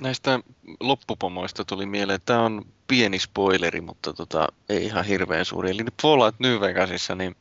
Näistä 0.00 0.40
loppupomoista 0.80 1.64
tuli 1.64 1.86
mieleen, 1.86 2.16
että 2.16 2.26
tämä 2.26 2.42
on 2.42 2.64
pieni 2.88 3.18
spoileri, 3.18 3.80
mutta 3.80 4.12
tota, 4.12 4.48
ei 4.68 4.84
ihan 4.84 5.04
hirveän 5.04 5.44
suuri. 5.44 5.70
Eli 5.70 5.84
Fallout 6.02 6.34
New 6.38 6.60
Vegasissa, 6.60 7.14
niin, 7.14 7.36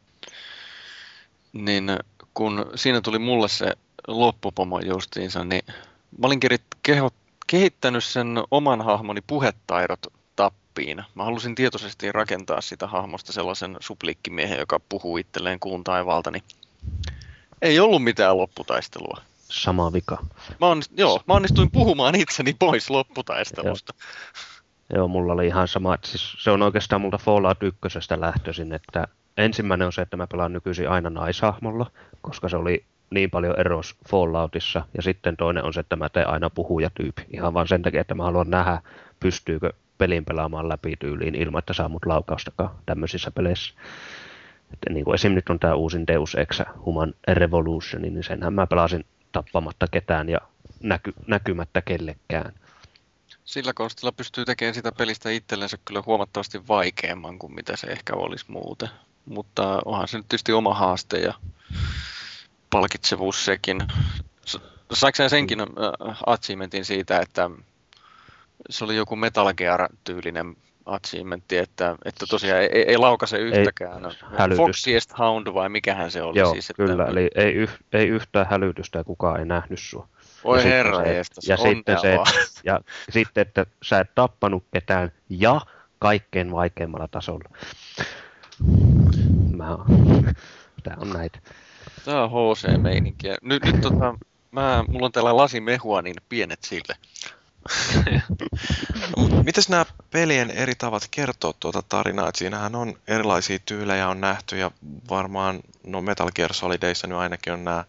niin 1.53 1.89
kun 2.33 2.65
siinä 2.75 3.01
tuli 3.01 3.19
mulle 3.19 3.47
se 3.47 3.73
loppupomo 4.07 4.79
justiinsa, 4.79 5.43
niin 5.43 5.63
mä 6.17 6.27
olin 6.27 6.39
kerit- 6.39 6.77
keho, 6.83 7.09
kehittänyt 7.47 8.03
sen 8.03 8.27
oman 8.51 8.81
hahmoni 8.81 9.21
puhetaidot 9.27 10.07
tappiin. 10.35 11.03
Mä 11.15 11.23
halusin 11.23 11.55
tietoisesti 11.55 12.11
rakentaa 12.11 12.61
sitä 12.61 12.87
hahmosta 12.87 13.33
sellaisen 13.33 13.77
suplikkimiehen, 13.79 14.59
joka 14.59 14.79
puhuu 14.89 15.17
itselleen 15.17 15.59
kuun 15.59 15.83
taivaalta, 15.83 16.31
niin 16.31 16.43
ei 17.61 17.79
ollut 17.79 18.03
mitään 18.03 18.37
lopputaistelua. 18.37 19.21
Sama 19.37 19.93
vika. 19.93 20.17
Mä, 20.61 20.67
onnist, 20.67 20.91
joo, 20.97 21.21
mä 21.27 21.33
onnistuin 21.33 21.71
puhumaan 21.71 22.15
itseni 22.15 22.55
pois 22.59 22.89
lopputaistelusta. 22.89 23.93
Joo, 24.93 25.07
mulla 25.07 25.33
oli 25.33 25.47
ihan 25.47 25.67
sama. 25.67 25.93
että 25.93 26.07
Siis 26.07 26.35
se 26.39 26.51
on 26.51 26.61
oikeastaan 26.61 27.01
multa 27.01 27.17
Fallout 27.17 27.63
1 27.63 27.79
lähtöisin, 28.17 28.73
että 28.73 29.07
ensimmäinen 29.37 29.85
on 29.85 29.93
se, 29.93 30.01
että 30.01 30.17
mä 30.17 30.27
pelaan 30.27 30.53
nykyisin 30.53 30.89
aina 30.89 31.09
naishahmolla, 31.09 31.91
koska 32.21 32.49
se 32.49 32.57
oli 32.57 32.85
niin 33.09 33.29
paljon 33.29 33.59
eros 33.59 33.95
Falloutissa. 34.09 34.85
Ja 34.97 35.01
sitten 35.01 35.37
toinen 35.37 35.63
on 35.63 35.73
se, 35.73 35.79
että 35.79 35.95
mä 35.95 36.09
teen 36.09 36.27
aina 36.27 36.49
puhujatyyppi. 36.49 37.25
Ihan 37.33 37.53
vaan 37.53 37.67
sen 37.67 37.81
takia, 37.81 38.01
että 38.01 38.15
mä 38.15 38.23
haluan 38.23 38.49
nähdä, 38.49 38.81
pystyykö 39.19 39.73
pelin 39.97 40.25
pelaamaan 40.25 40.69
läpi 40.69 40.93
tyyliin 40.99 41.35
ilman, 41.35 41.59
että 41.59 41.73
saa 41.73 41.89
mut 41.89 42.05
laukaustakaan 42.05 42.69
tämmöisissä 42.85 43.31
peleissä. 43.31 43.73
Että 44.73 44.93
niin 44.93 45.05
kuin 45.05 45.15
esim. 45.15 45.31
nyt 45.31 45.49
on 45.49 45.59
tämä 45.59 45.75
uusin 45.75 46.07
Deus 46.07 46.35
Ex 46.35 46.61
Human 46.85 47.13
Revolution, 47.27 48.01
niin 48.01 48.23
senhän 48.23 48.53
mä 48.53 48.67
pelasin 48.67 49.05
tappamatta 49.31 49.87
ketään 49.91 50.29
ja 50.29 50.37
näky, 50.79 51.13
näkymättä 51.27 51.81
kellekään. 51.81 52.53
Sillä 53.45 53.73
konstilla 53.73 54.11
pystyy 54.11 54.45
tekemään 54.45 54.75
sitä 54.75 54.91
pelistä 54.91 55.29
itsellensä 55.29 55.77
kyllä 55.85 56.03
huomattavasti 56.05 56.67
vaikeamman 56.67 57.39
kuin 57.39 57.55
mitä 57.55 57.75
se 57.75 57.87
ehkä 57.87 58.13
olisi 58.15 58.45
muuten. 58.47 58.89
Mutta 59.25 59.81
onhan 59.85 60.07
se 60.07 60.17
nyt 60.17 60.27
tietysti 60.29 60.53
oma 60.53 60.73
haaste 60.73 61.17
ja 61.17 61.33
palkitsevuus 62.69 63.45
sekin. 63.45 63.77
Saiko 64.93 65.29
senkin 65.29 65.61
äh, 65.61 65.67
achievementin 66.25 66.85
siitä, 66.85 67.19
että 67.19 67.49
se 68.69 68.83
oli 68.83 68.95
joku 68.95 69.15
Metal 69.15 69.53
Gear-tyylinen 69.53 70.55
achievementti, 70.89 71.57
että, 71.57 71.95
että 72.05 72.25
tosiaan 72.29 72.61
ei, 72.61 72.69
ei 72.87 72.97
laukase 72.97 73.37
yhtäkään. 73.37 74.01
hälytys. 74.37 74.57
Foxiest 74.57 75.17
Hound 75.19 75.53
vai 75.53 75.69
mikähän 75.69 76.11
se 76.11 76.21
oli 76.21 76.39
Joo, 76.39 76.51
siis? 76.51 76.69
Että, 76.69 76.83
kyllä. 76.83 77.05
Eli 77.05 77.29
ei, 77.35 77.53
yh, 77.53 77.79
ei 77.93 78.07
yhtään 78.07 78.47
hälytystä 78.49 78.97
ja 78.97 79.03
kukaan 79.03 79.39
ei 79.39 79.45
nähnyt 79.45 79.79
sua. 79.79 80.07
Oi 80.43 80.57
ja 80.57 80.63
herra 80.63 81.03
se- 81.03 81.13
jestas, 81.13 81.47
ja 81.47 81.57
sitten, 81.57 81.99
se, 81.99 82.17
ja 82.69 82.79
sitten, 83.09 83.41
että 83.41 83.65
sä 83.83 83.99
et 83.99 84.15
tappanut 84.15 84.63
ketään 84.73 85.11
ja 85.29 85.61
kaikkein 85.99 86.51
vaikeimmalla 86.51 87.07
tasolla. 87.07 87.49
Mä, 89.57 89.77
tää 90.83 90.97
on 90.99 91.09
näitä. 91.09 91.39
Tää 92.05 92.23
on 92.23 92.29
HC-meininkiä. 92.29 93.37
Nyt, 93.41 93.65
nyt 93.65 93.81
tota, 93.81 94.15
mä, 94.51 94.83
mulla 94.87 95.05
on 95.05 95.11
täällä 95.11 95.37
lasimehua, 95.37 96.01
niin 96.01 96.15
pienet 96.29 96.63
sille. 96.63 96.95
Mites 99.45 99.69
nämä 99.69 99.85
pelien 100.11 100.51
eri 100.51 100.75
tavat 100.75 101.07
kertoa 101.11 101.53
tuota 101.59 101.81
tarinaa? 101.81 102.29
Et 102.29 102.35
siinähän 102.35 102.75
on 102.75 102.99
erilaisia 103.07 103.59
tyylejä 103.65 104.07
on 104.07 104.21
nähty 104.21 104.57
ja 104.57 104.71
varmaan 105.09 105.59
no 105.83 106.01
Metal 106.01 106.31
Gear 106.35 106.53
Solidissa 106.53 107.07
nyt 107.07 107.17
ainakin 107.17 107.53
on 107.53 107.63
nämä 107.63 107.85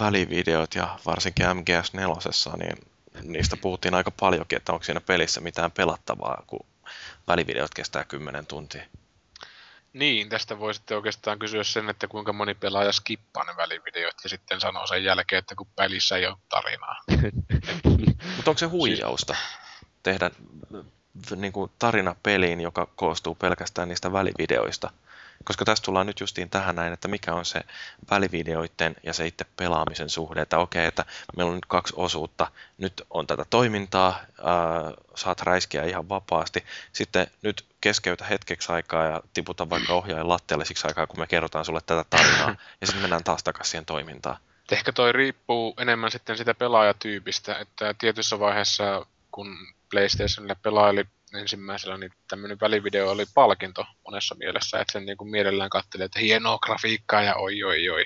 välivideot 0.00 0.74
ja 0.74 0.98
varsinkin 1.06 1.46
MGS4, 1.46 2.56
niin 2.56 2.78
niistä 3.22 3.56
puhuttiin 3.56 3.94
aika 3.94 4.10
paljonkin, 4.10 4.56
että 4.56 4.72
onko 4.72 4.84
siinä 4.84 5.00
pelissä 5.00 5.40
mitään 5.40 5.72
pelattavaa, 5.72 6.42
kun 6.46 6.66
välivideot 7.28 7.74
kestää 7.74 8.04
10 8.04 8.46
tuntia. 8.46 8.82
Niin, 9.96 10.28
tästä 10.28 10.58
voi 10.58 10.74
sitten 10.74 10.96
oikeastaan 10.96 11.38
kysyä 11.38 11.64
sen, 11.64 11.90
että 11.90 12.08
kuinka 12.08 12.32
moni 12.32 12.54
pelaaja 12.54 12.92
skippaa 12.92 13.44
ne 13.44 13.56
välivideot 13.56 14.14
ja 14.24 14.28
sitten 14.28 14.60
sanoo 14.60 14.86
sen 14.86 15.04
jälkeen, 15.04 15.38
että 15.38 15.54
kun 15.54 15.66
pelissä 15.76 16.16
ei 16.16 16.26
ole 16.26 16.36
tarinaa. 16.48 16.96
Mutta 18.36 18.50
onko 18.50 18.58
se 18.58 18.66
huijausta 18.66 19.36
tehdä 20.02 20.30
niin 21.36 21.52
kuin 21.52 21.70
tarina 21.78 22.16
peliin, 22.22 22.60
joka 22.60 22.86
koostuu 22.96 23.34
pelkästään 23.34 23.88
niistä 23.88 24.12
välivideoista? 24.12 24.90
Koska 25.46 25.64
tässä 25.64 25.84
tullaan 25.84 26.06
nyt 26.06 26.20
justiin 26.20 26.50
tähän 26.50 26.76
näin, 26.76 26.92
että 26.92 27.08
mikä 27.08 27.34
on 27.34 27.44
se 27.44 27.60
välivideoiden 28.10 28.96
ja 29.02 29.12
se 29.12 29.26
itse 29.26 29.44
pelaamisen 29.56 30.10
suhde, 30.10 30.42
että 30.42 30.58
okei, 30.58 30.86
että 30.86 31.04
meillä 31.36 31.50
on 31.50 31.56
nyt 31.56 31.66
kaksi 31.66 31.94
osuutta, 31.96 32.50
nyt 32.78 33.02
on 33.10 33.26
tätä 33.26 33.44
toimintaa, 33.50 34.20
ää, 34.44 34.54
saat 35.14 35.40
räiskiä 35.40 35.84
ihan 35.84 36.08
vapaasti, 36.08 36.64
sitten 36.92 37.26
nyt 37.42 37.64
keskeytä 37.80 38.24
hetkeksi 38.24 38.72
aikaa 38.72 39.04
ja 39.04 39.22
tiputa 39.34 39.70
vaikka 39.70 39.92
ohjaajan 39.92 40.28
lattialle 40.28 40.64
siksi 40.64 40.86
aikaa, 40.86 41.06
kun 41.06 41.20
me 41.20 41.26
kerrotaan 41.26 41.64
sulle 41.64 41.80
tätä 41.86 42.04
tarinaa, 42.10 42.56
ja 42.80 42.86
sitten 42.86 43.02
mennään 43.02 43.24
taas 43.24 43.42
takaisin 43.42 43.70
siihen 43.70 43.86
toimintaan. 43.86 44.36
Ehkä 44.72 44.92
toi 44.92 45.12
riippuu 45.12 45.74
enemmän 45.78 46.10
sitten 46.10 46.36
sitä 46.36 46.54
pelaajatyypistä, 46.54 47.58
että 47.58 47.94
tietyssä 47.98 48.38
vaiheessa, 48.38 49.06
kun 49.30 49.58
PlayStationille 49.90 50.56
pelaili 50.62 51.04
ensimmäisellä, 51.36 51.98
niin 51.98 52.12
tämmöinen 52.28 52.60
välivideo 52.60 53.10
oli 53.10 53.24
palkinto 53.34 53.86
monessa 54.04 54.34
mielessä, 54.34 54.80
että 54.80 54.92
sen 54.92 55.06
niin 55.06 55.16
kuin 55.16 55.30
mielellään 55.30 55.70
katseli, 55.70 56.04
että 56.04 56.20
hienoa 56.20 56.58
grafiikkaa 56.58 57.22
ja 57.22 57.34
oi 57.36 57.64
oi 57.64 57.88
oi. 57.88 58.04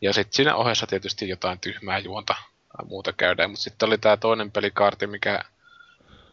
Ja 0.00 0.12
sitten 0.12 0.36
siinä 0.36 0.56
ohessa 0.56 0.86
tietysti 0.86 1.28
jotain 1.28 1.60
tyhmää 1.60 1.98
juonta 1.98 2.34
tai 2.76 2.86
muuta 2.86 3.12
käydään, 3.12 3.50
mutta 3.50 3.62
sitten 3.62 3.86
oli 3.86 3.98
tämä 3.98 4.16
toinen 4.16 4.52
pelikaarti, 4.52 5.06
mikä, 5.06 5.44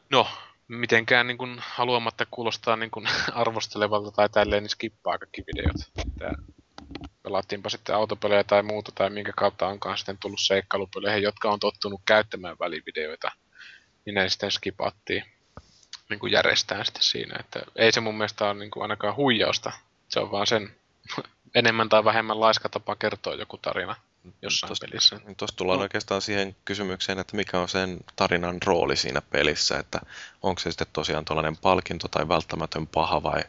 no, 0.09 0.27
mitenkään 0.67 1.27
niin 1.27 1.37
kuin 1.37 1.55
haluamatta 1.59 2.25
kuulostaa 2.31 2.75
niin 2.75 2.91
kuin 2.91 3.07
arvostelevalta 3.33 4.11
tai 4.11 4.29
tälleen, 4.29 4.63
niin 4.63 4.69
skippaa 4.69 5.17
kaikki 5.17 5.43
videot. 5.47 5.75
Tää 6.19 6.33
pelattiinpa 7.23 7.69
sitten 7.69 7.95
autopelejä 7.95 8.43
tai 8.43 8.63
muuta, 8.63 8.91
tai 8.95 9.09
minkä 9.09 9.31
kautta 9.35 9.67
onkaan 9.67 9.97
sitten 9.97 10.17
tullut 10.17 10.39
seikkailupeleihin, 10.41 11.23
jotka 11.23 11.51
on 11.51 11.59
tottunut 11.59 12.01
käyttämään 12.05 12.55
välivideoita, 12.59 13.31
niin 14.05 14.13
ne 14.13 14.29
sitten 14.29 14.51
skipattiin 14.51 15.23
niin 16.09 16.19
kuin 16.19 16.31
järjestään 16.31 16.85
sitten 16.85 17.03
siinä. 17.03 17.35
Että 17.39 17.59
ei 17.75 17.91
se 17.91 17.99
mun 18.01 18.15
mielestä 18.17 18.45
ole 18.45 18.53
niin 18.53 18.71
kuin 18.71 18.81
ainakaan 18.81 19.15
huijausta. 19.15 19.71
Se 20.09 20.19
on 20.19 20.31
vaan 20.31 20.47
sen 20.47 20.75
enemmän 21.55 21.89
tai 21.89 22.03
vähemmän 22.03 22.39
laiska 22.39 22.69
tapa 22.69 22.95
kertoa 22.95 23.35
joku 23.35 23.57
tarina 23.57 23.95
jossain 24.41 24.69
Tosta- 24.71 24.87
pelissä. 24.87 25.15
Niin 25.25 25.35
Tuosta 25.35 25.55
tullaan 25.57 25.79
No. 25.79 25.83
oikeastaan 25.83 26.21
siihen 26.21 26.55
kysymykseen, 26.65 27.19
että 27.19 27.35
mikä 27.35 27.59
on 27.59 27.69
sen 27.69 27.97
tarinan 28.15 28.57
rooli 28.65 28.95
siinä 28.95 29.21
pelissä, 29.21 29.79
että 29.79 29.99
onko 30.41 30.59
se 30.59 30.71
sitten 30.71 30.87
tosiaan 30.93 31.25
tuollainen 31.25 31.57
palkinto 31.57 32.07
tai 32.07 32.27
välttämätön 32.27 32.87
paha 32.87 33.23
vai 33.23 33.41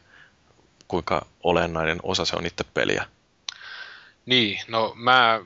kuinka 0.89 1.27
olennainen 1.43 1.99
osa 2.03 2.25
se 2.25 2.37
on 2.37 2.47
itse 2.47 2.65
peliä. 2.65 3.05
Niin, 4.27 4.61
no 4.69 4.93
mä 4.97 5.41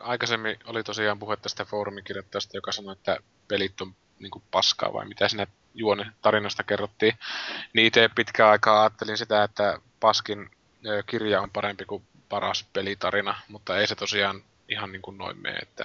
aikaisemmin 0.00 0.56
oli 0.64 0.84
tosiaan 0.84 1.18
puhe 1.18 1.36
tästä 1.36 1.64
foorumikirjoittajasta, 1.64 2.56
joka 2.56 2.72
sanoi, 2.72 2.92
että 2.92 3.16
pelit 3.48 3.80
on 3.80 3.94
niin 4.18 4.30
kuin 4.30 4.44
paskaa 4.50 4.92
vai 4.92 5.08
mitä 5.08 5.28
siinä 5.28 5.46
juone 5.74 6.06
tarinasta 6.22 6.62
kerrottiin. 6.62 7.18
Niin 7.72 7.86
itse 7.86 8.10
pitkään 8.14 8.50
aikaa 8.50 8.80
ajattelin 8.80 9.18
sitä, 9.18 9.44
että 9.44 9.80
paskin 10.00 10.50
kirja 11.06 11.40
on 11.40 11.50
parempi 11.50 11.84
kuin 11.84 12.02
paras 12.28 12.66
pelitarina, 12.72 13.34
mutta 13.48 13.78
ei 13.78 13.86
se 13.86 13.94
tosiaan 13.94 14.42
ihan 14.68 14.92
niin 14.92 15.02
kuin 15.02 15.18
noin 15.18 15.42
mene, 15.42 15.56
että, 15.56 15.84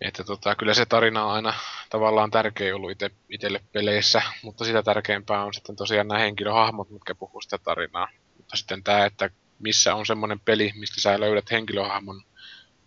että 0.00 0.24
tota, 0.24 0.54
kyllä 0.54 0.74
se 0.74 0.86
tarina 0.86 1.24
on 1.24 1.32
aina 1.32 1.54
tavallaan 1.90 2.30
tärkeä 2.30 2.76
ollut 2.76 2.90
ite, 2.90 3.10
itselle 3.28 3.60
peleissä, 3.72 4.22
mutta 4.42 4.64
sitä 4.64 4.82
tärkeämpää 4.82 5.44
on 5.44 5.54
sitten 5.54 5.76
tosiaan 5.76 6.08
nämä 6.08 6.20
henkilöhahmot, 6.20 6.90
mitkä 6.90 7.14
puhuu 7.14 7.40
sitä 7.40 7.58
tarinaa. 7.58 8.08
Mutta 8.36 8.56
sitten 8.56 8.82
tämä, 8.82 9.06
että 9.06 9.30
missä 9.58 9.94
on 9.94 10.06
semmoinen 10.06 10.40
peli, 10.40 10.72
mistä 10.74 11.00
sä 11.00 11.20
löydät 11.20 11.50
henkilöhahmon, 11.50 12.22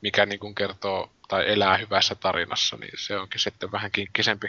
mikä 0.02 0.26
niin 0.26 0.40
kuin 0.40 0.56
kertoo 0.56 1.12
tai 1.28 1.52
elää 1.52 1.78
hyvässä 1.78 2.16
tarinassa, 2.16 2.78
niin 2.78 2.92
se 2.98 3.18
onkin 3.18 3.40
sitten 3.40 3.72
vähän 3.72 3.92
kinkkisempi, 3.92 4.48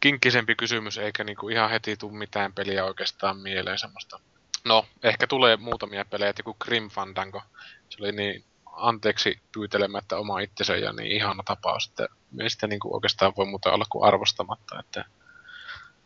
kinkkisempi 0.00 0.54
kysymys, 0.54 0.98
eikä 0.98 1.24
niin 1.24 1.36
kuin 1.36 1.54
ihan 1.54 1.70
heti 1.70 1.96
tule 1.96 2.12
mitään 2.12 2.52
peliä 2.52 2.84
oikeastaan 2.84 3.36
mieleen 3.36 3.78
semmoista. 3.78 4.20
No, 4.64 4.86
ehkä 5.02 5.26
tulee 5.26 5.56
muutamia 5.56 6.04
pelejä, 6.04 6.32
joku 6.38 6.56
Grim 6.64 6.88
Fandango, 6.88 7.42
se 7.88 7.96
oli 8.00 8.12
niin 8.12 8.44
anteeksi 8.76 9.40
pyytelemättä 9.52 10.16
oma 10.16 10.40
itsensä 10.40 10.76
ja 10.76 10.92
niin 10.92 11.12
ihana 11.12 11.42
tapaus, 11.42 11.86
että 11.88 12.08
ei 12.40 12.50
sitä 12.50 12.66
niin 12.66 12.80
kuin 12.80 12.94
oikeastaan 12.94 13.32
voi 13.36 13.46
muuta 13.46 13.72
olla 13.72 13.84
kuin 13.90 14.04
arvostamatta, 14.04 14.80
että 14.80 15.04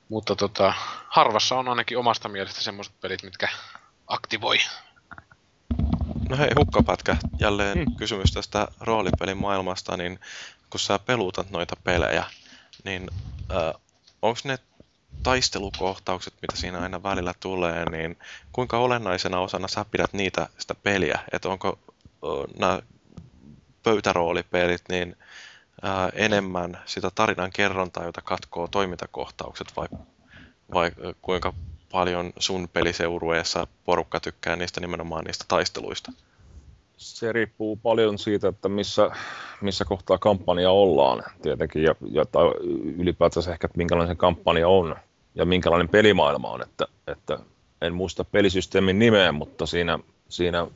mutta 0.08 0.36
tota, 0.36 0.74
harvassa 1.08 1.54
on 1.54 1.68
ainakin 1.68 1.98
omasta 1.98 2.28
mielestä 2.28 2.60
semmoiset 2.60 3.00
pelit, 3.00 3.22
mitkä 3.22 3.48
aktivoi. 4.06 4.58
No 6.28 6.36
hei, 6.36 6.50
hukkapätkä, 6.58 7.16
jälleen 7.38 7.78
Mm. 7.78 7.96
kysymys 7.96 8.32
tästä 8.32 8.68
roolipelin 8.80 9.36
maailmasta, 9.36 9.96
niin 9.96 10.20
kun 10.70 10.80
sä 10.80 10.98
peluutat 10.98 11.50
noita 11.50 11.76
pelejä, 11.84 12.24
niin 12.84 13.10
äh, 13.52 13.80
onko 14.24 14.40
ne 14.44 14.58
taistelukohtaukset, 15.22 16.34
mitä 16.42 16.56
siinä 16.56 16.78
aina 16.80 17.02
välillä 17.02 17.34
tulee, 17.40 17.90
niin 17.90 18.18
kuinka 18.52 18.78
olennaisena 18.78 19.40
osana 19.40 19.68
sä 19.68 19.84
pidät 19.90 20.12
niitä 20.12 20.48
sitä 20.58 20.74
peliä? 20.74 21.18
Että 21.32 21.48
onko 21.48 21.78
nämä 22.58 22.82
pöytäroolipelit 23.82 24.82
niin 24.88 25.16
ää, 25.82 26.10
enemmän 26.14 26.82
sitä 26.86 27.10
tarinan 27.14 27.50
kerrontaa, 27.52 28.04
jota 28.04 28.20
katkoo 28.20 28.68
toimintakohtaukset, 28.68 29.76
vai, 29.76 29.88
vai 30.74 30.90
kuinka 31.22 31.52
paljon 31.92 32.32
sun 32.38 32.68
peliseurueessa 32.68 33.66
porukka 33.84 34.20
tykkää 34.20 34.56
niistä 34.56 34.80
nimenomaan 34.80 35.24
niistä 35.24 35.44
taisteluista? 35.48 36.12
Se 36.96 37.32
riippuu 37.32 37.76
paljon 37.76 38.18
siitä, 38.18 38.48
että 38.48 38.68
missä, 38.68 39.10
missä 39.60 39.84
kohtaa 39.84 40.18
kampanja 40.18 40.70
ollaan 40.70 41.22
tietenkin 41.42 41.82
ja, 41.82 41.94
ja 42.10 42.24
tai 42.24 42.44
ylipäätänsä 42.98 43.52
ehkä, 43.52 43.66
että 43.66 43.78
minkälainen 43.78 44.14
se 44.14 44.18
kampanja 44.18 44.68
on 44.68 44.96
ja 45.34 45.44
minkälainen 45.44 45.88
pelimaailma 45.88 46.50
on. 46.50 46.62
Että, 46.62 46.86
että 47.06 47.38
en 47.82 47.94
muista 47.94 48.24
pelisysteemin 48.24 48.98
nimeä, 48.98 49.32
mutta 49.32 49.66
siinä, 49.66 49.98
siinä, 50.28 50.66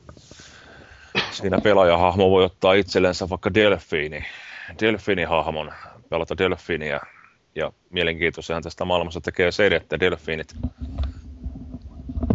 siinä 1.31 1.61
pelaajahahmo 1.63 2.29
voi 2.29 2.43
ottaa 2.43 2.73
itsellensä 2.73 3.29
vaikka 3.29 3.53
delfiini, 3.53 4.25
delfiinihahmon, 4.81 5.71
pelata 6.09 6.37
delfiiniä. 6.37 6.99
Ja 7.55 7.71
mielenkiintoisehan 7.89 8.63
tästä 8.63 8.85
maailmassa 8.85 9.21
tekee 9.21 9.51
se, 9.51 9.65
että 9.67 9.99
delfiinit 9.99 10.55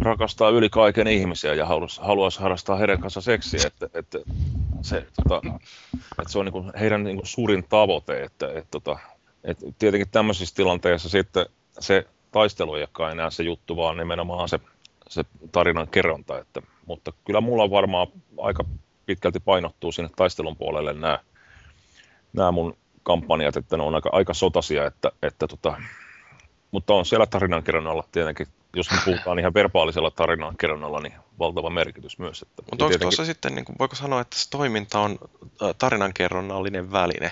rakastaa 0.05 0.49
yli 0.49 0.69
kaiken 0.69 1.07
ihmisiä 1.07 1.53
ja 1.53 1.65
haluaisi, 1.65 2.01
haluaisi 2.01 2.39
harrastaa 2.39 2.77
heidän 2.77 3.01
kanssa 3.01 3.21
seksiä, 3.21 3.61
että, 3.67 3.89
että, 3.93 4.19
se, 4.81 5.07
tota, 5.23 5.41
että 6.19 6.31
se 6.31 6.39
on 6.39 6.45
niin 6.45 6.71
heidän 6.79 7.03
niin 7.03 7.19
suurin 7.23 7.63
tavoite, 7.69 8.23
että, 8.23 8.47
että, 8.47 8.67
tota, 8.71 8.99
että 9.43 9.65
tietenkin 9.79 10.09
tämmöisissä 10.09 10.55
tilanteissa 10.55 11.09
sitten 11.09 11.45
se 11.79 12.07
taistelu 12.31 12.75
ei 12.75 12.81
olekaan 12.81 13.11
enää 13.11 13.29
se 13.29 13.43
juttu, 13.43 13.77
vaan 13.77 13.97
nimenomaan 13.97 14.49
se, 14.49 14.59
se 15.09 15.23
tarinan 15.51 15.87
kerronta, 15.87 16.39
että, 16.39 16.61
mutta 16.85 17.13
kyllä 17.25 17.41
mulla 17.41 17.69
varmaan 17.69 18.07
aika 18.37 18.65
pitkälti 19.05 19.39
painottuu 19.39 19.91
sinne 19.91 20.09
taistelun 20.15 20.57
puolelle 20.57 20.93
nämä, 20.93 21.19
nämä 22.33 22.51
mun 22.51 22.77
kampanjat, 23.03 23.57
että 23.57 23.77
ne 23.77 23.83
on 23.83 23.95
aika, 23.95 24.09
aika 24.11 24.33
sotasia, 24.33 24.85
että, 24.85 25.11
että 25.21 25.47
tota, 25.47 25.77
mutta 26.75 26.93
on 26.93 27.05
siellä 27.05 27.25
tarinankerronnalla 27.25 28.03
tietenkin, 28.11 28.47
jos 28.75 28.91
me 28.91 28.97
puhutaan 29.05 29.39
ihan 29.39 29.53
verbaalisella 29.53 30.11
tarinankerronnalla, 30.11 30.99
niin 30.99 31.13
valtava 31.39 31.69
merkitys 31.69 32.19
myös. 32.19 32.41
Että, 32.41 32.63
Mutta 32.71 32.85
onko 32.85 32.97
tuossa 32.97 33.25
sitten, 33.25 33.55
niin 33.55 33.65
kuin, 33.65 33.75
voiko 33.79 33.95
sanoa, 33.95 34.21
että 34.21 34.37
se 34.37 34.49
toiminta 34.49 34.99
on 34.99 35.17
tarinankerronnallinen 35.77 36.91
väline? 36.91 37.31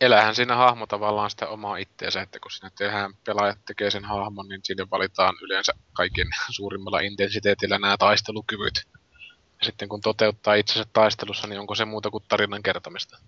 Elähän 0.00 0.34
siinä 0.34 0.56
hahmo 0.56 0.86
tavallaan 0.86 1.30
sitä 1.30 1.48
omaa 1.48 1.76
itteensä, 1.76 2.22
että 2.22 2.40
kun 2.40 2.50
siinä 2.50 2.70
tehdään, 2.78 3.14
pelaajat 3.24 3.58
tekee 3.66 3.90
sen 3.90 4.04
hahmon, 4.04 4.48
niin 4.48 4.60
sinne 4.64 4.86
valitaan 4.90 5.34
yleensä 5.42 5.72
kaiken 5.92 6.28
suurimmalla 6.50 7.00
intensiteetillä 7.00 7.78
nämä 7.78 7.96
taistelukyvyt. 7.96 8.86
Ja 9.58 9.64
sitten 9.64 9.88
kun 9.88 10.00
toteuttaa 10.00 10.54
itsensä 10.54 10.90
taistelussa, 10.92 11.46
niin 11.46 11.60
onko 11.60 11.74
se 11.74 11.84
muuta 11.84 12.10
kuin 12.10 12.24
tarinan 12.28 12.62
kertomista? 12.62 13.18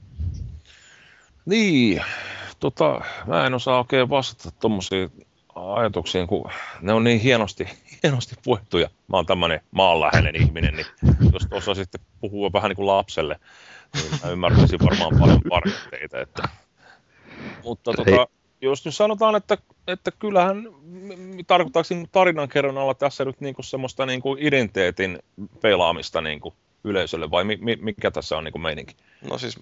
Niin, 1.46 2.04
tota, 2.60 3.00
mä 3.26 3.46
en 3.46 3.54
osaa 3.54 3.78
oikein 3.78 4.10
vastata 4.10 4.56
tuommoisiin 4.60 5.26
ajatuksiin, 5.54 6.26
kun 6.26 6.50
ne 6.80 6.92
on 6.92 7.04
niin 7.04 7.20
hienosti, 7.20 7.68
hienosti 8.02 8.34
puettuja. 8.44 8.90
Mä 9.08 9.16
oon 9.16 9.26
tämmöinen 9.26 9.60
maanläheinen 9.70 10.36
ihminen, 10.36 10.74
niin 10.74 10.86
jos 11.32 11.46
osasitte 11.50 11.98
puhua 12.20 12.52
vähän 12.52 12.68
niin 12.68 12.76
kuin 12.76 12.86
lapselle, 12.86 13.40
niin 13.94 14.20
mä 14.24 14.30
ymmärtäisin 14.30 14.78
varmaan 14.78 15.18
paljon 15.20 15.40
paremmin 15.48 15.90
teitä. 15.90 16.20
Että. 16.20 16.48
Mutta 17.64 17.92
tota, 17.92 18.28
jos 18.60 18.84
nyt 18.84 18.94
sanotaan, 18.94 19.36
että, 19.36 19.58
että 19.86 20.10
kyllähän, 20.10 20.68
tarkoittaako 21.46 21.88
tarinankerronnalla 22.12 22.94
tässä 22.94 23.24
nyt 23.24 23.40
niin 23.40 23.54
kuin 23.54 23.64
semmoista 23.64 24.06
niin 24.06 24.20
kuin 24.20 24.38
identiteetin 24.42 25.18
pelaamista 25.60 26.20
niin 26.20 26.40
kuin 26.40 26.54
yleisölle, 26.88 27.30
vai 27.30 27.44
mi, 27.44 27.58
mikä 27.80 28.10
tässä 28.10 28.36
on 28.36 28.44
niin 28.44 28.52
kuin 28.52 28.62
meininki? 28.62 28.96
No 29.30 29.38
siis 29.38 29.58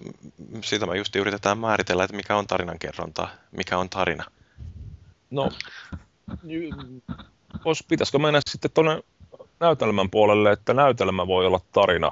siitä 0.63 0.85
me 0.85 0.97
just 0.97 1.15
yritetään 1.15 1.57
määritellä, 1.57 2.03
että 2.03 2.15
mikä 2.15 2.37
on 2.37 2.47
tarinankerronta, 2.47 3.27
mikä 3.51 3.77
on 3.77 3.89
tarina. 3.89 4.23
No, 5.31 5.51
vois, 7.65 7.83
pitäisikö 7.87 8.19
mennä 8.19 8.39
sitten 8.49 8.71
tuonne 8.73 9.03
näytelmän 9.59 10.09
puolelle, 10.09 10.51
että 10.51 10.73
näytelmä 10.73 11.27
voi 11.27 11.45
olla 11.45 11.59
tarina, 11.71 12.11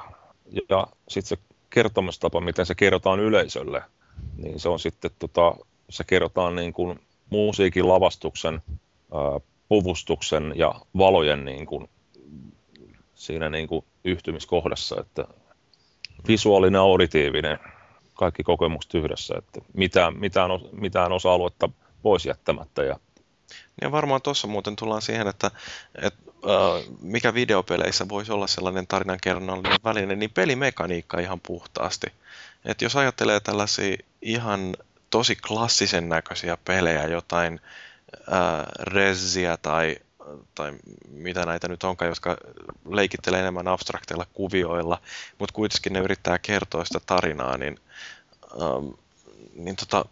ja 0.70 0.88
sitten 1.08 1.38
se 1.38 1.44
kertomistapa, 1.70 2.42
miten 2.42 2.66
se 2.66 2.76
kerrotaan 2.76 3.20
yleisölle, 3.20 3.82
niin 4.38 4.60
se 4.60 4.70
on 4.70 4.80
sitten, 4.80 5.12
tota, 5.20 5.56
se 5.90 6.04
kerrotaan 6.04 6.56
niin 6.56 6.74
kuin 6.74 7.00
musiikin, 7.30 7.88
lavastuksen, 7.88 8.54
ää, 9.14 9.40
puvustuksen 9.70 10.54
ja 10.56 10.76
valojen 10.98 11.46
niin 11.46 11.66
kuin, 11.66 11.90
siinä 13.16 13.50
niin 13.50 13.68
kuin 13.68 13.86
yhtymiskohdassa, 14.06 14.96
että 15.00 15.26
visuaalinen, 16.28 16.82
auditiivinen, 16.82 17.60
kaikki 18.14 18.44
kokemukset 18.44 18.94
yhdessä, 18.94 19.36
että 19.38 19.62
mitään, 19.74 20.20
mitään, 20.20 20.52
mitään 20.72 21.12
osa-aluetta 21.12 21.70
pois 22.02 22.26
jättämättä. 22.26 22.84
Ja... 22.84 23.00
ja 23.82 23.92
varmaan 23.92 24.22
tuossa 24.22 24.48
muuten 24.48 24.76
tullaan 24.76 25.02
siihen, 25.02 25.28
että, 25.28 25.52
että 26.02 26.26
mikä 27.02 27.34
videopeleissä 27.34 28.10
voisi 28.10 28.32
olla 28.32 28.48
sellainen 28.48 28.88
tarinankerronnallinen 28.88 29.80
väline, 29.84 30.16
niin 30.16 30.32
pelimekaniikka 30.32 31.20
ihan 31.20 31.40
puhtaasti. 31.40 32.08
että 32.66 32.86
jos 32.86 32.96
ajattelee 32.96 33.40
tällaisia 33.40 33.98
ihan 34.22 34.76
tosi 35.10 35.36
klassisen 35.36 36.10
näköisiä 36.10 36.58
pelejä, 36.66 37.04
jotain 37.08 37.60
äh, 38.14 38.66
Reziä 38.80 39.58
tai 39.58 39.98
tai 40.56 40.74
mitä 41.10 41.46
näitä 41.46 41.68
nyt 41.68 41.84
onkaan, 41.84 42.10
jotka 42.10 42.38
leikittelee 42.90 43.40
enemmän 43.40 43.68
abstrakteilla 43.68 44.26
kuvioilla, 44.34 45.02
mutta 45.40 45.54
kuitenkin 45.54 45.94
ne 45.94 46.00
yrittää 46.00 46.40
kertoa 46.40 46.86
sitä 46.86 47.00
tarinaa, 47.06 47.58
niin, 47.58 47.80
ähm, 48.62 48.88
niin 49.56 49.76
tota, 49.76 50.06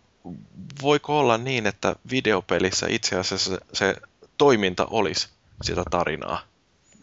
voiko 0.81 1.19
olla 1.19 1.37
niin, 1.37 1.67
että 1.67 1.95
videopelissä 2.11 2.87
itse 2.89 3.15
asiassa 3.15 3.51
se, 3.51 3.57
se 3.73 3.95
toiminta 4.37 4.85
olisi 4.85 5.29
sitä 5.61 5.83
tarinaa? 5.91 6.41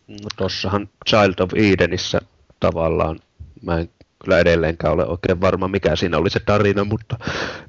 No 0.09 0.28
tossahan 0.37 0.89
Child 1.09 1.39
of 1.39 1.51
Edenissä 1.55 2.20
tavallaan, 2.61 3.20
mä 3.62 3.78
en 3.78 3.91
kyllä 4.25 4.39
edelleenkään 4.39 4.95
ole 4.95 5.07
oikein 5.07 5.41
varma, 5.41 5.69
mikä 5.69 5.97
siinä 5.97 6.19
oli 6.19 6.31
se 6.31 6.41
tarina, 6.41 6.85
mutta, 6.85 7.19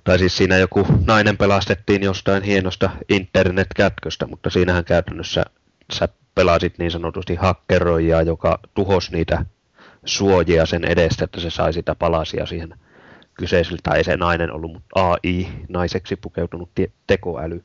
tai 0.03 0.19
siis 0.19 0.37
siinä 0.37 0.57
joku 0.57 0.87
nainen 1.05 1.37
pelastettiin 1.37 2.03
jostain 2.03 2.43
hienosta 2.43 2.89
internetkätköstä, 3.09 4.27
mutta 4.27 4.49
siinähän 4.49 4.85
käytännössä 4.85 5.45
sä 5.93 6.07
pelasit 6.35 6.77
niin 6.77 6.91
sanotusti 6.91 7.35
hakkeroijaa, 7.35 8.21
joka 8.21 8.59
tuhosi 8.73 9.11
niitä 9.11 9.45
suojia 10.05 10.65
sen 10.65 10.85
edestä, 10.85 11.25
että 11.25 11.39
se 11.39 11.49
sai 11.49 11.73
sitä 11.73 11.95
palasia 11.95 12.45
siihen 12.45 12.73
kyseiselle, 13.33 13.79
tai 13.83 13.97
ei 13.97 14.03
se 14.03 14.17
nainen 14.17 14.51
ollut, 14.51 14.73
mutta 14.73 14.89
AI, 14.95 15.47
naiseksi 15.69 16.15
pukeutunut 16.15 16.69
tekoäly, 17.07 17.63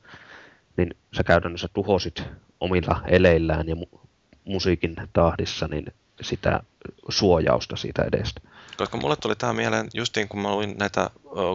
niin 0.77 0.95
sä 1.17 1.25
käytännössä 1.25 1.69
tuhosit 1.75 2.25
omilla 2.61 3.03
eleillään 3.07 3.69
ja 3.69 3.75
mu- 3.75 3.99
musiikin 4.45 4.97
tahdissa 5.13 5.69
niin 5.69 5.87
sitä 6.21 6.61
suojausta 7.09 7.77
siitä 7.77 8.03
edestä. 8.03 8.41
Koska 8.77 8.97
mulle 8.97 9.17
tuli 9.17 9.37
tämä 9.37 9.53
mieleen, 9.53 9.89
justiin 9.95 10.29
kun 10.29 10.41
mä 10.41 10.51
luin 10.53 10.77
näitä 10.79 11.11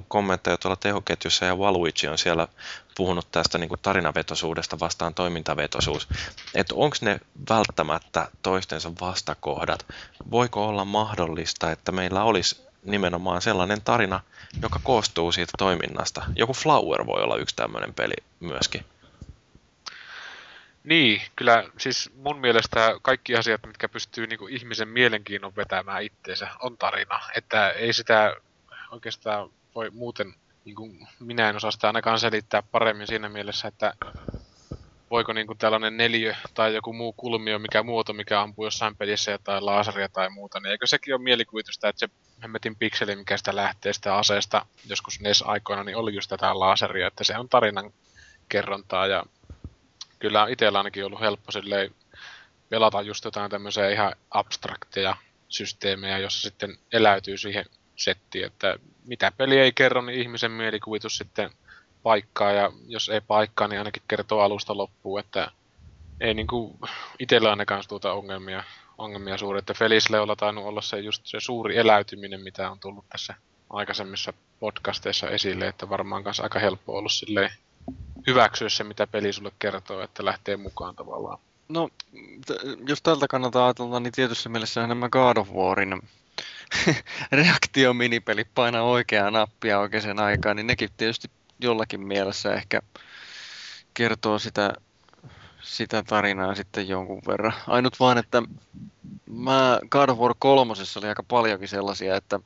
kommentteja 0.07 0.57
tuolla 0.57 0.75
tehoketjussa 0.75 1.45
ja 1.45 1.55
Waluigi 1.55 2.07
on 2.07 2.17
siellä 2.17 2.47
puhunut 2.97 3.31
tästä 3.31 3.57
niin 3.57 3.69
kuin 3.69 3.79
tarinavetosuudesta 3.81 4.79
vastaan 4.79 5.13
toimintavetosuus, 5.13 6.07
että 6.55 6.75
onko 6.75 6.95
ne 7.01 7.19
välttämättä 7.49 8.27
toistensa 8.41 8.91
vastakohdat? 9.01 9.85
Voiko 10.31 10.67
olla 10.67 10.85
mahdollista, 10.85 11.71
että 11.71 11.91
meillä 11.91 12.23
olisi 12.23 12.61
nimenomaan 12.83 13.41
sellainen 13.41 13.81
tarina, 13.81 14.19
joka 14.61 14.79
koostuu 14.83 15.31
siitä 15.31 15.51
toiminnasta? 15.57 16.23
Joku 16.35 16.53
Flower 16.53 17.05
voi 17.05 17.23
olla 17.23 17.35
yksi 17.37 17.55
tämmöinen 17.55 17.93
peli 17.93 18.13
myöskin. 18.39 18.85
Niin, 20.83 21.21
kyllä 21.35 21.63
siis 21.77 22.11
mun 22.15 22.39
mielestä 22.39 22.95
kaikki 23.01 23.35
asiat, 23.35 23.61
mitkä 23.67 23.89
pystyy 23.89 24.27
niin 24.27 24.39
kuin 24.39 24.53
ihmisen 24.53 24.87
mielenkiinnon 24.87 25.55
vetämään 25.55 26.03
itteensä, 26.03 26.47
on 26.59 26.77
tarina. 26.77 27.19
Että 27.35 27.69
ei 27.69 27.93
sitä 27.93 28.35
oikeastaan 28.91 29.49
voi 29.75 29.89
muuten, 29.89 30.33
niin 30.65 30.75
kuin 30.75 31.07
minä 31.19 31.49
en 31.49 31.55
osaa 31.55 31.71
sitä 31.71 31.87
ainakaan 31.87 32.19
selittää 32.19 32.63
paremmin 32.71 33.07
siinä 33.07 33.29
mielessä, 33.29 33.67
että 33.67 33.93
voiko 35.11 35.33
niin 35.33 35.47
kuin 35.47 35.57
tällainen 35.57 35.97
neliö 35.97 36.35
tai 36.53 36.75
joku 36.75 36.93
muu 36.93 37.13
kulmio, 37.13 37.59
mikä 37.59 37.83
muoto, 37.83 38.13
mikä 38.13 38.41
ampuu 38.41 38.65
jossain 38.65 38.95
pelissä 38.95 39.31
jotain 39.31 39.65
laasaria 39.65 40.09
tai 40.09 40.29
muuta, 40.29 40.59
niin 40.59 40.71
eikö 40.71 40.87
sekin 40.87 41.15
ole 41.15 41.23
mielikuvitusta, 41.23 41.89
että 41.89 41.99
se 41.99 42.09
hemmetin 42.43 42.75
pikseli, 42.75 43.15
mikä 43.15 43.37
sitä 43.37 43.55
lähtee 43.55 43.93
sitä 43.93 44.15
aseesta 44.15 44.65
joskus 44.85 45.19
NES-aikoina, 45.19 45.83
niin 45.83 45.97
oli 45.97 46.15
just 46.15 46.29
tätä 46.29 46.59
laaseria, 46.59 47.07
että 47.07 47.23
se 47.23 47.37
on 47.37 47.49
tarinan 47.49 47.93
kerrontaa 48.49 49.07
ja 49.07 49.23
kyllä 50.21 50.47
itsellä 50.49 50.79
ainakin 50.79 51.05
ollut 51.05 51.21
helppo 51.21 51.51
silleen 51.51 51.95
pelata 52.69 53.01
just 53.01 53.25
jotain 53.25 53.51
tämmöisiä 53.51 53.89
ihan 53.89 54.13
abstrakteja 54.31 55.15
systeemejä, 55.49 56.17
jossa 56.17 56.41
sitten 56.41 56.77
eläytyy 56.93 57.37
siihen 57.37 57.65
settiin, 57.95 58.45
että 58.45 58.77
mitä 59.05 59.31
peli 59.37 59.59
ei 59.59 59.71
kerro, 59.71 60.01
niin 60.01 60.21
ihmisen 60.21 60.51
mielikuvitus 60.51 61.17
sitten 61.17 61.49
paikkaa, 62.03 62.51
ja 62.51 62.71
jos 62.87 63.09
ei 63.09 63.21
paikkaa, 63.21 63.67
niin 63.67 63.79
ainakin 63.79 64.03
kertoo 64.07 64.41
alusta 64.41 64.77
loppuun, 64.77 65.19
että 65.19 65.51
ei 66.19 66.33
niinku 66.33 66.79
itsellä 67.19 67.49
ainakaan 67.49 67.83
tuota 67.89 68.13
ongelmia, 68.13 68.63
ongelmia 68.97 69.37
suuri, 69.37 69.59
että 69.59 69.73
Felisleolla 69.73 70.35
tainnut 70.35 70.65
olla 70.65 70.81
se 70.81 70.99
just 70.99 71.25
se 71.25 71.39
suuri 71.39 71.77
eläytyminen, 71.77 72.41
mitä 72.41 72.71
on 72.71 72.79
tullut 72.79 73.05
tässä 73.09 73.33
aikaisemmissa 73.69 74.33
podcasteissa 74.59 75.29
esille, 75.29 75.67
että 75.67 75.89
varmaan 75.89 76.23
kanssa 76.23 76.43
aika 76.43 76.59
helppo 76.59 76.97
ollut 76.97 77.11
silleen 77.11 77.51
hyväksyä 78.27 78.69
se, 78.69 78.83
mitä 78.83 79.07
peli 79.07 79.33
sulle 79.33 79.51
kertoo, 79.59 80.01
että 80.01 80.25
lähtee 80.25 80.57
mukaan 80.57 80.95
tavallaan. 80.95 81.39
No, 81.69 81.89
t- 82.45 82.89
jos 82.89 83.01
tältä 83.01 83.27
kannalta 83.27 83.65
ajatella, 83.65 83.99
niin 83.99 84.13
tietyssä 84.13 84.49
mielessä 84.49 84.87
nämä 84.87 85.09
God 85.09 85.37
of 85.37 85.49
Warin 85.49 86.01
reaktiominipeli 87.31 88.45
painaa 88.55 88.83
oikeaa 88.83 89.31
nappia 89.31 89.79
oikeaan 89.79 90.19
aikaan, 90.19 90.55
niin 90.55 90.67
nekin 90.67 90.89
tietysti 90.97 91.27
jollakin 91.59 92.07
mielessä 92.07 92.53
ehkä 92.53 92.81
kertoo 93.93 94.39
sitä, 94.39 94.73
sitä 95.61 96.03
tarinaa 96.03 96.55
sitten 96.55 96.87
jonkun 96.87 97.21
verran. 97.27 97.53
Ainut 97.67 97.99
vaan, 97.99 98.17
että 98.17 98.43
mä 99.25 99.79
God 99.89 100.09
of 100.09 100.19
War 100.19 100.35
kolmosessa 100.39 100.99
oli 100.99 101.07
aika 101.07 101.23
paljonkin 101.23 101.67
sellaisia, 101.67 102.15
että 102.15 102.39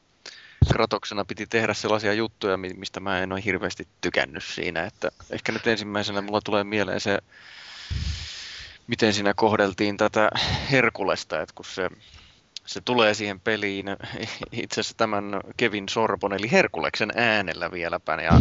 Kratoksena 0.72 1.26
piti 1.26 1.48
tehdä 1.48 1.74
sellaisia 1.74 2.14
juttuja, 2.14 2.58
mistä 2.58 3.00
mä 3.00 3.20
en 3.20 3.32
ole 3.32 3.46
hirveästi 3.46 3.88
tykännyt 4.02 4.44
siinä. 4.44 4.84
Että 4.84 5.12
ehkä 5.30 5.52
nyt 5.52 5.68
ensimmäisenä 5.68 6.22
mulla 6.22 6.42
tulee 6.42 6.64
mieleen 6.64 7.02
se, 7.02 7.20
miten 8.88 9.14
siinä 9.14 9.34
kohdeltiin 9.34 9.98
tätä 9.98 10.30
Herkulesta, 10.72 11.42
että 11.42 11.56
kun 11.56 11.66
se, 11.66 11.90
se 12.66 12.82
tulee 12.82 13.14
siihen 13.14 13.40
peliin 13.40 13.86
itse 14.52 14.82
asiassa 14.82 14.98
tämän 14.98 15.42
Kevin 15.58 15.90
Sorbon, 15.90 16.34
eli 16.34 16.52
Herkuleksen 16.52 17.12
äänellä 17.16 17.72
vieläpä. 17.72 18.16
Ja, 18.16 18.32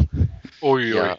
oi, 0.62 0.90
ja, 0.90 1.02
oi. 1.02 1.16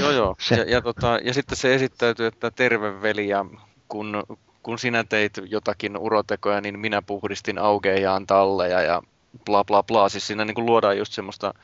Joo, 0.00 0.10
joo. 0.10 0.36
Ja, 0.50 0.64
ja, 0.64 0.80
tota, 0.82 1.18
ja 1.22 1.34
sitten 1.34 1.56
se 1.56 1.74
esittäytyy, 1.74 2.26
että 2.26 2.50
terve 2.50 3.02
veli, 3.02 3.28
ja 3.28 3.44
kun, 3.88 4.24
kun 4.62 4.78
sinä 4.78 5.04
teit 5.04 5.32
jotakin 5.46 5.96
urotekoja, 5.96 6.60
niin 6.60 6.78
minä 6.78 7.02
puhdistin 7.02 7.58
augejaan 7.58 8.26
talleja, 8.26 8.82
ja 8.82 9.02
bla 9.44 9.64
bla 9.64 9.82
bla. 9.82 10.08
Siis 10.08 10.26
siinä 10.26 10.44
niin 10.44 10.54
kuin 10.54 10.66
luodaan 10.66 10.98
just 10.98 11.12
semmoista 11.12 11.54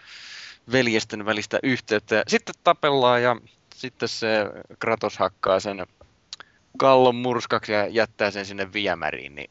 veljesten 0.73 1.27
välistä 1.27 1.59
yhteyttä. 1.63 2.23
Sitten 2.29 2.55
tapellaan 2.65 3.23
ja 3.23 3.37
sitten 3.75 4.09
se 4.09 4.47
Kratos 4.79 5.19
hakkaa 5.19 5.61
sen 5.61 5.87
kallon 6.79 7.15
murskaksi 7.15 7.73
ja 7.73 7.87
jättää 7.87 8.31
sen 8.31 8.47
sinne 8.47 8.73
viemäriin. 8.73 9.35
Niin 9.35 9.51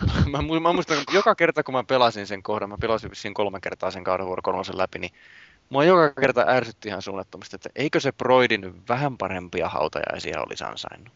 mä, 0.30 0.38
mä 0.60 0.72
muistan, 0.72 0.98
joka 1.12 1.34
kerta 1.34 1.62
kun 1.62 1.74
mä 1.74 1.84
pelasin 1.84 2.26
sen 2.26 2.42
kohdan, 2.42 2.68
mä 2.68 2.78
pelasin 2.80 3.10
vissiin 3.10 3.34
kolme 3.34 3.60
kertaa 3.60 3.90
sen 3.90 4.04
kauden 4.04 4.26
vuoro 4.26 4.42
kolmosen 4.42 4.78
läpi, 4.78 4.98
niin 4.98 5.12
mua 5.68 5.84
joka 5.84 6.20
kerta 6.20 6.44
ärsytti 6.48 6.88
ihan 6.88 7.02
suunnattomasti, 7.02 7.56
että 7.56 7.70
eikö 7.76 8.00
se 8.00 8.12
Broidi 8.12 8.58
nyt 8.58 8.88
vähän 8.88 9.18
parempia 9.18 9.68
hautajaisia 9.68 10.42
olisi 10.42 10.64
ansainnut. 10.64 11.12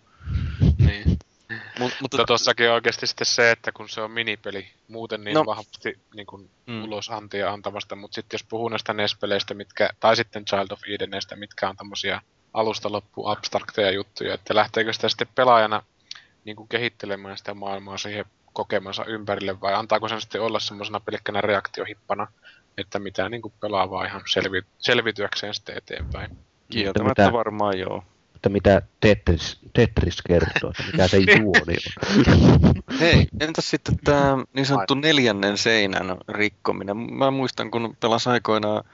Niin. 0.79 1.19
Mut, 1.79 1.93
Mutta 2.01 2.25
tossakin 2.25 2.69
on 2.69 2.75
oikeasti 2.75 3.07
sitten 3.07 3.27
se, 3.27 3.51
että 3.51 3.73
kun 3.73 3.89
se 3.89 4.01
on 4.01 4.11
minipeli, 4.11 4.67
muuten 4.89 5.25
niin 5.25 5.35
No. 5.35 5.47
vahvasti 5.47 5.99
niin 6.15 6.27
kuin 6.27 6.51
Mm. 6.67 6.85
ulos 6.85 7.11
antia 7.11 7.53
antavasta, 7.53 7.97
mutta 7.97 8.15
sitten 8.15 8.35
jos 8.35 8.45
puhuu 8.49 8.69
näistä 8.69 8.93
NES-peleistä, 8.93 9.55
mitkä, 9.55 9.91
tai 10.01 10.17
sitten 10.17 10.45
Child 10.45 10.71
of 10.71 10.81
Edeneistä, 10.89 11.37
mitkä 11.37 11.69
on 11.69 11.77
tämmöisiä 11.77 12.21
alusta 12.55 12.93
loppuun 12.93 13.33
abstrakteja 13.33 13.91
juttuja, 13.91 14.35
että 14.35 14.55
lähteekö 14.55 14.93
sitä 14.93 15.09
sitten 15.09 15.29
pelaajana 15.35 15.83
niin 16.45 16.57
kuin 16.57 16.69
kehittelemään 16.69 17.39
sitä 17.39 17.55
maailmaa 17.55 17.99
siihen 17.99 18.25
kokemansa 18.53 19.05
ympärille, 19.05 19.61
vai 19.61 19.75
antaako 19.75 20.09
sen 20.09 20.21
sitten 20.21 20.43
olla 20.43 20.61
semmoisena 20.61 21.01
pelkkänä 21.01 21.41
reaktiohippana, 21.41 22.27
että 22.79 22.99
mitä 22.99 23.29
niin 23.29 23.43
kuin 23.43 23.55
pelaa 23.61 23.91
vaan 23.91 24.07
ihan 24.07 24.23
selvi, 24.31 24.63
selvityäkseen 24.79 25.55
sitten 25.55 25.77
eteenpäin. 25.77 26.39
Kieltämättä 26.71 27.23
mitä- 27.23 27.33
varmaan 27.33 27.79
joo. 27.79 28.05
Että 28.45 28.53
mitä 28.53 28.83
Tetris, 29.01 29.59
Tetris 29.73 30.23
kertoo, 30.23 30.71
että 30.71 30.83
mikä 30.93 31.09
se 31.09 31.17
juoni 31.41 31.77
on. 31.77 32.75
Hei, 33.01 33.29
entäs 33.41 33.71
sitten 33.71 33.99
tämä 34.05 34.39
niin 34.53 34.67
sanottu 34.67 34.95
neljännen 34.95 35.59
seinän 35.59 36.17
rikkominen? 36.29 36.97
Mä 36.97 37.31
muistan, 37.31 37.71
kun 37.71 37.97
pelasin 38.01 38.33
aikoinaan 38.33 38.85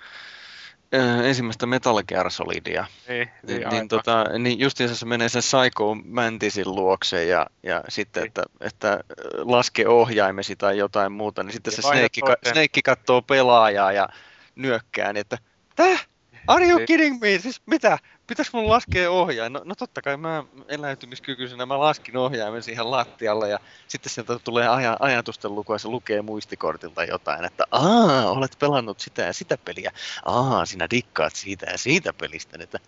äh, 0.95 1.21
ensimmäistä 1.27 1.67
Metal 1.67 2.03
Gear 2.03 2.31
Solidia, 2.31 2.85
Ei, 3.07 3.27
niin, 3.47 3.69
niin, 3.69 3.89
tota, 3.89 4.25
niin 4.39 4.59
justiinsa 4.61 4.97
se 4.97 5.07
menee 5.07 5.29
sen 5.29 5.43
Psycho 5.43 5.95
Mantisin 6.05 6.75
luokse 6.75 7.25
ja, 7.25 7.47
ja 7.63 7.85
sitten, 7.89 8.27
että, 8.27 8.43
että 8.61 8.93
äh, 8.93 8.99
laske 9.35 9.89
ohjaimesi 9.89 10.57
tai 10.57 10.79
jotain 10.79 11.13
muuta, 11.13 11.43
niin 11.43 11.53
sitten 11.53 11.71
Ja 11.71 11.77
se 11.77 11.83
Snake, 11.83 12.21
ka-. 12.27 12.53
Snake 12.53 12.83
katsoo 12.85 13.23
pelaajaa 13.23 13.93
ja 13.93 14.09
nyökkää, 14.55 15.13
niin 15.13 15.21
että 15.21 15.39
täh? 15.77 16.07
Are 16.47 16.67
you 16.67 16.79
Niin. 16.79 16.87
kidding 16.87 17.21
me? 17.21 17.39
Siis 17.39 17.63
mitä? 17.67 17.99
Pitäis 18.31 18.53
mun 18.53 18.69
laskea 18.69 19.11
ohjain? 19.11 19.53
No, 19.53 19.61
no 19.65 19.75
totta 19.75 20.03
kai 20.03 20.17
mä 20.17 20.45
eläytymiskykyisenä 20.69 21.67
mä 21.67 21.79
laskin 21.79 22.17
ohjaimen 22.17 22.63
siihen 22.63 22.91
lattialle 22.91 23.49
ja 23.49 23.59
sitten 23.89 24.11
sieltä 24.11 24.39
tulee 24.39 24.69
aja, 24.69 24.97
ajatusten 25.01 25.55
luku 25.55 25.73
ja 25.73 25.79
se 25.79 25.89
lukee 25.89 26.23
muistikortilta 26.23 27.05
jotain, 27.05 27.45
että 27.45 27.65
aa, 27.71 28.31
olet 28.31 28.57
pelannut 28.59 29.01
sitä 29.01 29.23
ja 29.23 29.33
sitä 29.33 29.59
peliä. 29.65 29.93
Aa, 30.25 30.67
sinä 30.67 30.87
dikkaat 30.91 31.35
siitä 31.35 31.71
ja 31.71 31.79
siitä 31.79 32.13
pelistä. 32.13 32.59
Niin 32.59 32.63
Että 32.63 32.79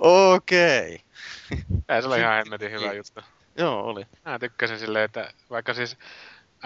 okei. 0.00 1.00
Ei 1.88 2.02
se 2.02 2.08
ole 2.08 2.18
ihan 2.18 2.36
hemmetin 2.36 2.70
hyvä 2.70 2.92
juttu. 2.92 3.20
Joo, 3.56 3.84
oli. 3.84 4.06
Mä 4.24 4.38
tykkäsin 4.38 4.78
silleen, 4.78 5.04
että 5.04 5.32
vaikka 5.50 5.74
siis 5.74 5.96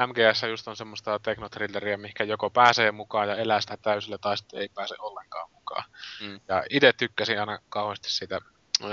MGS 0.07 0.42
just 0.48 0.68
on 0.68 0.76
semmoista 0.76 1.18
teknotrilleria, 1.18 1.98
mihinkä 1.98 2.24
joko 2.24 2.50
pääsee 2.50 2.92
mukaan 2.92 3.28
ja 3.28 3.36
elää 3.36 3.60
sitä 3.60 3.76
täysillä, 3.76 4.18
tai 4.18 4.36
sitten 4.36 4.60
ei 4.60 4.68
pääse 4.74 4.94
ollenkaan 4.98 5.50
mukaan. 5.68 5.84
Mm. 6.20 6.40
Ja 6.48 6.62
itse 6.70 6.92
tykkäsin 6.92 7.40
aina 7.40 7.58
kauheasti 7.68 8.10
siitä 8.10 8.40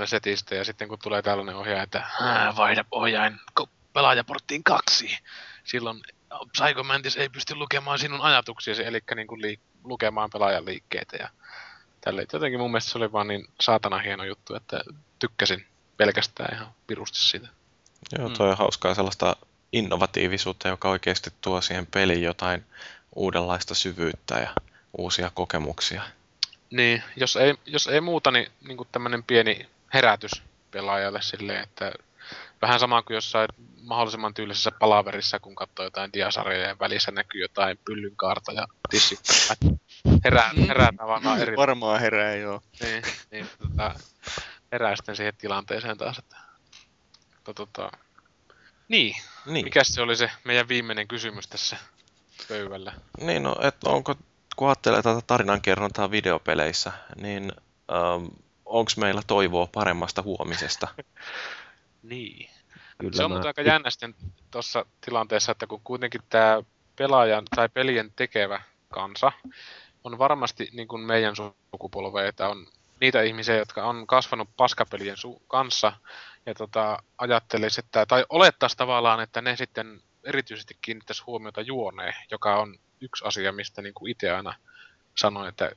setistä, 0.04 0.54
ja 0.54 0.64
sitten 0.64 0.88
kun 0.88 0.98
tulee 1.02 1.22
tällainen 1.22 1.56
ohjaaja, 1.56 1.82
että 1.82 2.02
"Ää, 2.20 2.56
vaihda 2.56 2.84
ohjain 2.90 3.40
pelaajaporttiin 3.92 4.64
kaksi, 4.64 5.18
silloin 5.64 6.02
Psycho 6.52 6.82
Mantis 6.82 7.16
ei 7.16 7.28
pysty 7.28 7.54
lukemaan 7.54 7.98
sinun 7.98 8.20
ajatuksiasi, 8.20 8.84
eli 8.86 9.00
niin 9.14 9.26
kuin 9.26 9.40
liik- 9.42 9.60
lukemaan 9.84 10.30
pelaajan 10.32 10.64
liikkeitä. 10.64 11.16
Ja 11.16 11.28
tälle. 12.00 12.26
Jotenkin 12.32 12.60
mun 12.60 12.70
mielestä 12.70 12.90
se 12.90 12.98
oli 12.98 13.12
vaan 13.12 13.28
niin 13.28 13.46
saatana 13.60 13.98
hieno 13.98 14.24
juttu, 14.24 14.54
että 14.54 14.80
tykkäsin 15.18 15.66
pelkästään 15.96 16.54
ihan 16.54 16.68
pirusti 16.86 17.18
siitä. 17.18 17.48
Joo, 18.18 18.28
Mm. 18.28 18.34
toi 18.34 18.50
on 18.50 18.56
hauskaa 18.58 18.94
sellaista 18.94 19.36
innovatiivisuutta, 19.72 20.68
joka 20.68 20.88
oikeasti 20.88 21.30
tuo 21.40 21.60
siihen 21.60 21.86
peliin 21.86 22.22
jotain 22.22 22.64
uudenlaista 23.14 23.74
syvyyttä 23.74 24.34
ja 24.38 24.50
uusia 24.98 25.30
kokemuksia. 25.34 26.02
Niin, 26.70 27.02
jos 27.16 27.36
ei, 27.36 27.54
jos 27.66 27.86
ei 27.86 28.00
muuta, 28.00 28.30
niin, 28.30 28.52
niin 28.68 28.76
kuin 28.76 28.88
tämmöinen 28.92 29.22
pieni 29.22 29.68
herätys 29.94 30.42
pelaajalle 30.70 31.22
silleen, 31.22 31.62
että 31.62 31.92
vähän 32.62 32.80
sama 32.80 33.02
kuin 33.02 33.14
jossain 33.14 33.48
mahdollisimman 33.82 34.34
tyylisessä 34.34 34.70
palaverissa, 34.70 35.38
kun 35.38 35.54
katsoo 35.54 35.84
jotain 35.84 36.12
diasarjoja 36.12 36.68
ja 36.68 36.78
välissä 36.78 37.10
näkyy 37.10 37.40
jotain 37.40 37.78
pyllynkaarta 37.84 38.52
ja 38.52 38.66
tissit. 38.90 39.20
Herää, 40.24 40.50
herää 40.68 40.92
tavallaan 40.96 41.40
eri... 41.40 41.56
Varmaan 41.56 42.00
herää, 42.00 42.34
joo. 42.34 42.62
Niin, 42.80 43.02
niin 43.30 43.46
tota, 43.58 43.94
herää 44.72 44.96
sitten 44.96 45.16
siihen 45.16 45.36
tilanteeseen 45.36 45.98
taas, 45.98 46.18
että... 46.18 46.36
Mutta, 47.34 47.54
tota, 47.54 47.90
niin, 48.88 49.16
Niin, 49.46 49.64
mikäs 49.64 49.88
se 49.88 50.02
oli 50.02 50.16
se 50.16 50.30
meidän 50.44 50.68
viimeinen 50.68 51.08
kysymys 51.08 51.48
tässä 51.48 51.76
pöydällä? 52.48 52.92
niin 53.20 53.42
no, 53.42 53.56
että 53.60 53.90
onko, 53.90 54.14
kun 54.56 54.68
ajattelee 54.68 55.02
tätä 55.02 55.20
tarinankerrontaa 55.26 56.10
videopeleissä, 56.10 56.92
niin 57.16 57.52
ähm, 57.92 58.24
onko 58.64 58.90
meillä 58.96 59.22
toivoa 59.26 59.68
paremmasta 59.74 60.22
huomisesta? 60.22 60.88
Niin. 62.02 62.50
Kyllä 62.98 63.16
Se 63.16 63.24
on 63.24 63.32
mä- 63.32 63.40
aika 63.46 63.62
jännä 63.62 63.90
sitten 63.90 64.14
tuossa 64.50 64.86
tilanteessa, 65.00 65.52
että 65.52 65.66
kun 65.66 65.80
kuitenkin 65.84 66.20
tämä 66.28 66.62
pelaajan 66.96 67.44
tai 67.56 67.68
pelien 67.68 68.12
tekevä 68.16 68.62
kansa 68.88 69.32
on 70.04 70.18
varmasti 70.18 70.68
niin 70.72 70.88
kuin 70.88 71.02
meidän 71.02 71.36
sukupolve, 71.36 72.28
että 72.28 72.48
on 72.48 72.66
niitä 73.00 73.22
ihmisiä, 73.22 73.56
jotka 73.56 73.84
on 73.84 74.06
kasvanut 74.06 74.48
paskapelien 74.56 75.16
su- 75.16 75.42
kanssa 75.48 75.92
ja 76.46 76.54
tota, 76.54 77.02
ajattelisi, 77.18 77.80
että, 77.80 78.06
tai 78.06 78.24
olettaisi 78.28 78.76
tavallaan, 78.76 79.20
että 79.20 79.42
ne 79.42 79.56
sitten 79.56 80.00
erityisesti 80.24 80.78
kiinnittäisi 80.80 81.22
huomiota 81.26 81.60
juoneen, 81.60 82.14
joka 82.30 82.56
on 82.56 82.78
yksi 83.00 83.24
asia, 83.24 83.52
mistä 83.52 83.82
niin 83.82 83.94
kuin 83.94 84.10
itse 84.10 84.30
aina 84.30 84.54
sanoin, 85.14 85.48
että 85.48 85.70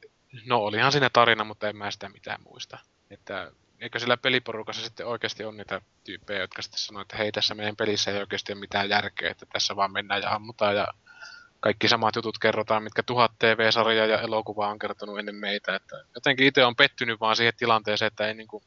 no 0.45 0.57
olihan 0.57 0.91
siinä 0.91 1.09
tarina, 1.09 1.43
mutta 1.43 1.69
en 1.69 1.75
mä 1.75 1.91
sitä 1.91 2.09
mitään 2.09 2.41
muista. 2.43 2.77
Että 3.11 3.51
eikö 3.80 3.99
sillä 3.99 4.17
peliporukassa 4.17 4.83
sitten 4.83 5.07
oikeasti 5.07 5.43
on 5.43 5.57
niitä 5.57 5.81
tyyppejä, 6.03 6.39
jotka 6.39 6.61
sitten 6.61 6.80
sanoo, 6.80 7.01
että 7.01 7.17
hei 7.17 7.31
tässä 7.31 7.56
meidän 7.56 7.75
pelissä 7.75 8.11
ei 8.11 8.19
oikeasti 8.19 8.53
ole 8.53 8.59
mitään 8.59 8.89
järkeä, 8.89 9.31
että 9.31 9.45
tässä 9.53 9.75
vaan 9.75 9.91
mennään 9.91 10.22
ja 10.22 10.33
ammutaan 10.33 10.75
ja 10.75 10.88
kaikki 11.59 11.88
samat 11.88 12.15
jutut 12.15 12.39
kerrotaan, 12.39 12.83
mitkä 12.83 13.03
tuhat 13.03 13.31
TV-sarjaa 13.39 14.06
ja 14.06 14.22
elokuvaa 14.22 14.69
on 14.69 14.80
kertonut 14.80 15.19
ennen 15.19 15.35
meitä. 15.35 15.75
Että 15.75 16.06
jotenkin 16.15 16.48
itse 16.48 16.65
on 16.65 16.75
pettynyt 16.75 17.19
vaan 17.19 17.35
siihen 17.35 17.53
tilanteeseen, 17.57 18.07
että 18.07 18.27
ei 18.27 18.33
niinku 18.33 18.64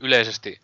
yleisesti 0.00 0.60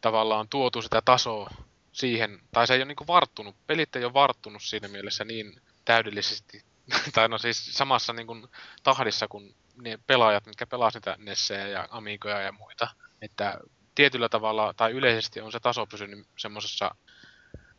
tavallaan 0.00 0.48
tuotu 0.48 0.82
sitä 0.82 1.02
tasoa 1.04 1.50
siihen, 1.92 2.40
tai 2.52 2.66
se 2.66 2.74
ei 2.74 2.78
ole 2.78 2.84
niinku 2.84 3.06
varttunut, 3.06 3.56
pelit 3.66 3.96
ei 3.96 4.04
ole 4.04 4.14
varttunut 4.14 4.62
siinä 4.62 4.88
mielessä 4.88 5.24
niin 5.24 5.60
täydellisesti, 5.84 6.64
tai 7.14 7.28
no 7.28 7.38
siis 7.38 7.66
samassa 7.76 8.12
niinku 8.12 8.48
tahdissa 8.82 9.28
kuin 9.28 9.54
ne 9.76 9.98
pelaajat, 10.06 10.46
mitkä 10.46 10.66
pelasivat 10.66 11.04
niitä 11.04 11.16
Nessejä 11.18 11.68
ja 11.68 11.88
Amigoja 11.90 12.40
ja 12.40 12.52
muita. 12.52 12.88
Että 13.22 13.58
tietyllä 13.94 14.28
tavalla, 14.28 14.74
tai 14.76 14.92
yleisesti 14.92 15.40
on 15.40 15.52
se 15.52 15.60
taso 15.60 15.86
pysynyt 15.86 16.26
semmoisessa 16.38 16.94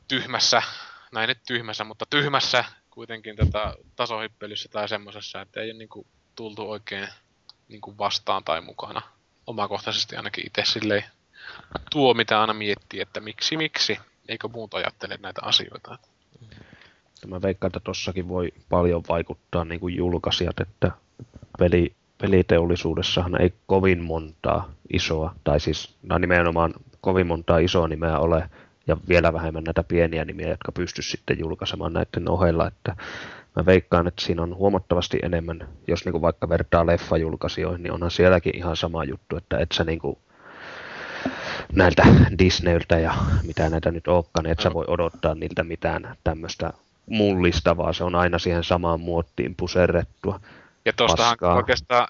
tyhmässä, 0.07 0.61
näin 1.13 1.27
nyt 1.27 1.41
tyhmässä, 1.47 1.83
mutta 1.83 2.05
tyhmässä 2.09 2.65
kuitenkin 2.89 3.35
tätä 3.35 3.73
tasohyppelyssä 3.95 4.69
tai 4.69 4.89
semmoisessa, 4.89 5.41
että 5.41 5.61
ei 5.61 5.71
ole 5.71 5.77
niinku 5.77 6.07
tultu 6.35 6.71
oikein 6.71 7.07
niinku 7.67 7.97
vastaan 7.97 8.43
tai 8.43 8.61
mukana. 8.61 9.01
Omakohtaisesti 9.47 10.15
ainakin 10.15 10.47
itse 10.47 10.65
silleen 10.65 11.03
tuo, 11.91 12.13
mitä 12.13 12.41
aina 12.41 12.53
miettii, 12.53 13.01
että 13.01 13.19
miksi, 13.19 13.57
miksi, 13.57 13.99
eikö 14.27 14.47
muut 14.47 14.73
ajattele 14.73 15.17
näitä 15.21 15.41
asioita. 15.43 15.97
Mä 17.25 17.41
veikkaan, 17.41 17.69
että 17.69 17.79
tossakin 17.79 18.27
voi 18.27 18.51
paljon 18.69 19.03
vaikuttaa 19.09 19.65
niin 19.65 19.79
kuin 19.79 19.95
julkaisijat, 19.95 20.59
että 20.59 20.91
peli, 21.59 21.93
peliteollisuudessahan 22.21 23.41
ei 23.41 23.53
kovin 23.67 24.03
montaa 24.03 24.71
isoa, 24.93 25.35
tai 25.43 25.59
siis 25.59 25.95
no 26.03 26.17
nimenomaan 26.17 26.73
kovin 27.01 27.27
montaa 27.27 27.57
isoa 27.57 27.87
nimeä 27.87 28.19
ole, 28.19 28.49
ja 28.87 28.97
vielä 29.09 29.33
vähemmän 29.33 29.63
näitä 29.63 29.83
pieniä 29.83 30.25
nimiä, 30.25 30.49
jotka 30.49 30.71
pystyisi 30.71 31.09
sitten 31.09 31.39
julkaisemaan 31.39 31.93
näiden 31.93 32.29
ohella, 32.29 32.67
että 32.67 32.95
mä 33.55 33.65
veikkaan, 33.65 34.07
että 34.07 34.25
siinä 34.25 34.43
on 34.43 34.55
huomattavasti 34.55 35.19
enemmän, 35.23 35.67
jos 35.87 36.05
niin 36.05 36.11
kuin 36.11 36.21
vaikka 36.21 36.49
vertaa 36.49 36.85
leffajulkaisijoihin, 36.85 37.83
niin 37.83 37.93
onhan 37.93 38.11
sielläkin 38.11 38.55
ihan 38.55 38.75
sama 38.75 39.03
juttu, 39.03 39.37
että 39.37 39.57
et 39.57 39.71
sä 39.71 39.83
niin 39.83 39.99
kuin 39.99 40.17
näiltä 41.73 42.03
Disneyltä 42.39 42.99
ja 42.99 43.13
mitä 43.43 43.69
näitä 43.69 43.91
nyt 43.91 44.07
olekaan, 44.07 44.43
niin 44.43 44.51
et 44.51 44.59
sä 44.59 44.73
voi 44.73 44.85
odottaa 44.87 45.35
niiltä 45.35 45.63
mitään 45.63 46.15
tämmöistä 46.23 46.73
mullistavaa, 47.09 47.93
se 47.93 48.03
on 48.03 48.15
aina 48.15 48.39
siihen 48.39 48.63
samaan 48.63 48.99
muottiin 48.99 49.55
puserrettua. 49.55 50.39
Ja 50.85 50.93
tostahan 50.93 51.31
Paskaa. 51.31 51.55
oikeastaan... 51.55 52.07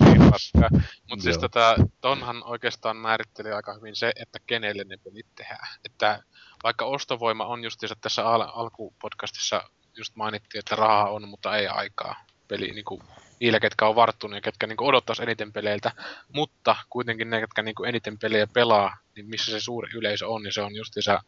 Niin, 0.00 0.30
paskaa. 0.30 0.68
Mut 1.10 1.20
siis 1.20 1.38
tota, 1.38 1.76
tonhan 2.00 2.42
oikeastaan 2.44 2.96
määritteli 2.96 3.52
aika 3.52 3.74
hyvin 3.74 3.96
se, 3.96 4.12
että 4.16 4.38
kenelle 4.46 4.84
ne 4.84 4.96
pelit 4.96 5.26
tehdään. 5.34 5.68
Että 5.84 6.22
vaikka 6.64 6.84
ostovoima 6.84 7.46
on 7.46 7.64
justiinsa 7.64 7.96
tässä 8.00 8.28
al- 8.28 8.48
alkupodcastissa 8.54 9.62
just 9.96 10.16
mainittiin, 10.16 10.58
että 10.58 10.76
rahaa 10.76 11.10
on, 11.10 11.28
mutta 11.28 11.56
ei 11.56 11.66
aikaa. 11.66 12.16
Peli 12.48 12.70
niinku, 12.70 13.02
niillä, 13.40 13.60
ketkä 13.60 13.86
on 13.86 13.96
varttunut 13.96 14.36
ja 14.36 14.40
ketkä 14.40 14.66
niinku 14.66 14.86
odottaisi 14.86 15.22
eniten 15.22 15.52
peleiltä. 15.52 15.92
Mutta 16.32 16.76
kuitenkin 16.90 17.30
ne, 17.30 17.40
ketkä 17.40 17.62
niinku 17.62 17.84
eniten 17.84 18.18
pelejä 18.18 18.46
pelaa, 18.46 18.96
niin 19.16 19.26
missä 19.26 19.52
se 19.52 19.60
suuri 19.60 19.90
yleisö 19.94 20.28
on, 20.28 20.42
niin 20.42 20.52
se 20.52 20.62
on 20.62 20.74
justiinsa 20.74 21.22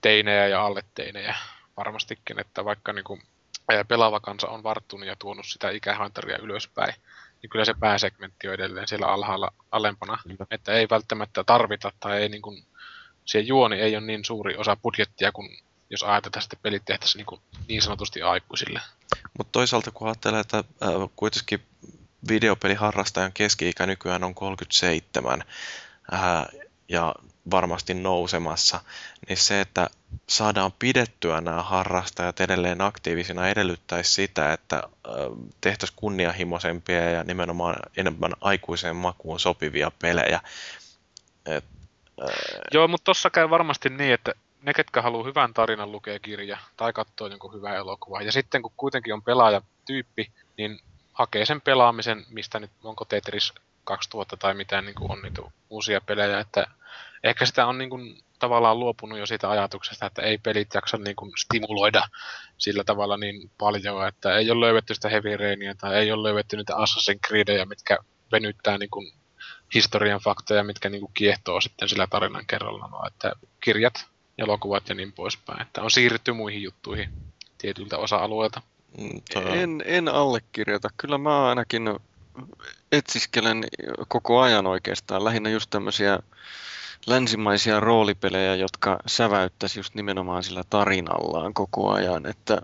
teinejä 0.00 0.48
ja 0.48 0.66
alle 0.66 0.82
teinejä 0.94 1.34
varmastikin, 1.76 2.40
että 2.40 2.64
vaikka 2.64 2.92
niinku 2.92 3.18
ää, 3.72 3.84
pelaava 3.84 4.20
kansa 4.20 4.48
on 4.48 4.62
varttunut 4.62 5.06
ja 5.06 5.16
tuonut 5.18 5.46
sitä 5.46 5.70
ikähantaria 5.70 6.38
ylöspäin, 6.38 6.94
niin 7.42 7.50
kyllä 7.50 7.64
se 7.64 7.74
pääsegmentti 7.80 8.48
on 8.48 8.54
edelleen 8.54 8.88
siellä 8.88 9.06
alhaalla 9.06 9.52
alempana. 9.70 10.18
Kyllä. 10.22 10.46
Että 10.50 10.72
ei 10.72 10.86
välttämättä 10.90 11.44
tarvita 11.44 11.92
tai 12.00 12.22
ei 12.22 12.28
niin 12.28 12.42
kuin 12.42 12.64
siihen 13.24 13.48
juoni 13.48 13.80
ei 13.80 13.96
ole 13.96 14.06
niin 14.06 14.24
suuri 14.24 14.56
osa 14.56 14.76
budjettia 14.76 15.32
kuin 15.32 15.58
jos 15.90 16.02
ajatellaan 16.02 16.42
sitten 16.42 16.58
pelit 16.62 16.84
tehtäisiin 16.84 17.18
niin, 17.18 17.26
kuin 17.26 17.40
niin 17.68 17.82
sanotusti 17.82 18.22
aikuisille. 18.22 18.80
Mutta 19.38 19.52
toisaalta 19.52 19.90
kun 19.90 20.08
ajattelee, 20.08 20.40
että 20.40 20.58
äh, 20.58 20.92
kuitenkin 21.16 21.62
videopeliharrastajan 22.28 23.32
keski-ikä 23.32 23.86
nykyään 23.86 24.24
on 24.24 24.34
37 24.34 25.44
äh, 26.12 26.46
ja 26.88 27.14
varmasti 27.50 27.94
nousemassa, 27.94 28.80
niin 29.28 29.36
se, 29.36 29.60
että 29.60 29.90
saadaan 30.28 30.72
pidettyä 30.78 31.40
nämä 31.40 31.62
harrastajat 31.62 32.40
edelleen 32.40 32.80
aktiivisina 32.80 33.48
edellyttäisi 33.48 34.12
sitä, 34.12 34.52
että 34.52 34.82
tehtäisiin 35.60 35.96
kunnianhimoisempia 35.96 37.10
ja 37.10 37.24
nimenomaan 37.24 37.76
enemmän 37.96 38.32
aikuiseen 38.40 38.96
makuun 38.96 39.40
sopivia 39.40 39.92
pelejä. 39.98 40.40
Et, 41.46 41.64
äh... 42.22 42.28
Joo, 42.72 42.88
mutta 42.88 43.04
tossa 43.04 43.30
käy 43.30 43.50
varmasti 43.50 43.88
niin, 43.88 44.14
että 44.14 44.32
ne, 44.62 44.74
ketkä 44.74 45.02
haluaa 45.02 45.24
hyvän 45.24 45.54
tarinan 45.54 45.92
lukea 45.92 46.18
kirja 46.18 46.58
tai 46.76 46.92
katsoa 46.92 47.28
jonkun 47.28 47.54
hyvän 47.54 47.76
elokuva. 47.76 48.22
Ja 48.22 48.32
sitten 48.32 48.62
kun 48.62 48.72
kuitenkin 48.76 49.14
on 49.14 49.22
pelaajatyyppi, 49.22 50.32
niin 50.58 50.80
hakee 51.12 51.46
sen 51.46 51.60
pelaamisen, 51.60 52.26
mistä 52.28 52.60
nyt 52.60 52.70
onko 52.84 53.04
Tetris 53.04 53.52
2000 53.84 54.36
tai 54.36 54.54
mitä 54.54 54.82
niin 54.82 54.94
kuin 54.94 55.10
on 55.10 55.22
niitä 55.22 55.42
uusia 55.70 56.00
pelejä, 56.00 56.40
että 56.40 56.66
ehkä 57.24 57.46
sitä 57.46 57.66
on 57.66 57.78
niin 57.78 57.90
kuin, 57.90 58.18
tavallaan 58.38 58.80
luopunut 58.80 59.18
jo 59.18 59.26
siitä 59.26 59.50
ajatuksesta, 59.50 60.06
että 60.06 60.22
ei 60.22 60.38
pelit 60.38 60.74
jaksa 60.74 60.96
niin 60.96 61.16
kuin, 61.16 61.32
stimuloida 61.38 62.02
sillä 62.58 62.84
tavalla 62.84 63.16
niin 63.16 63.50
paljon, 63.58 64.08
että 64.08 64.36
ei 64.36 64.50
ole 64.50 64.66
löydetty 64.66 64.94
sitä 64.94 65.08
Heavy 65.08 65.36
Rainia 65.36 65.74
tai 65.74 65.94
ei 65.94 66.12
ole 66.12 66.28
löydetty 66.28 66.56
niitä 66.56 66.74
Assassin's 66.74 67.28
Creedia, 67.28 67.66
mitkä 67.66 67.98
venyttää 68.32 68.78
niin 68.78 68.90
kuin, 68.90 69.12
historian 69.74 70.20
faktoja, 70.20 70.64
mitkä 70.64 70.88
niin 70.88 71.00
kuin, 71.00 71.12
kiehtoo 71.14 71.60
sitten 71.60 71.88
sillä 71.88 72.06
tarinan 72.06 72.46
kerralla, 72.46 72.88
no, 72.90 73.06
että 73.06 73.32
kirjat 73.60 74.06
elokuvat 74.38 74.88
ja 74.88 74.94
niin 74.94 75.12
poispäin. 75.12 75.62
Että 75.62 75.82
on 75.82 75.90
siirrytty 75.90 76.32
muihin 76.32 76.62
juttuihin 76.62 77.10
tietyiltä 77.58 77.98
osa-alueilta. 77.98 78.62
Mm, 78.98 79.20
en, 79.46 79.82
en 79.86 80.08
allekirjoita. 80.08 80.88
Kyllä 80.96 81.18
mä 81.18 81.48
ainakin 81.48 81.90
etsiskelen 82.92 83.64
koko 84.08 84.40
ajan 84.40 84.66
oikeastaan 84.66 85.24
lähinnä 85.24 85.50
just 85.50 85.70
tämmöisiä 85.70 86.18
länsimaisia 87.06 87.80
roolipelejä, 87.80 88.54
jotka 88.54 88.98
säväyttäisi 89.06 89.78
just 89.78 89.94
nimenomaan 89.94 90.42
sillä 90.42 90.62
tarinallaan 90.70 91.54
koko 91.54 91.90
ajan, 91.90 92.26
että, 92.26 92.62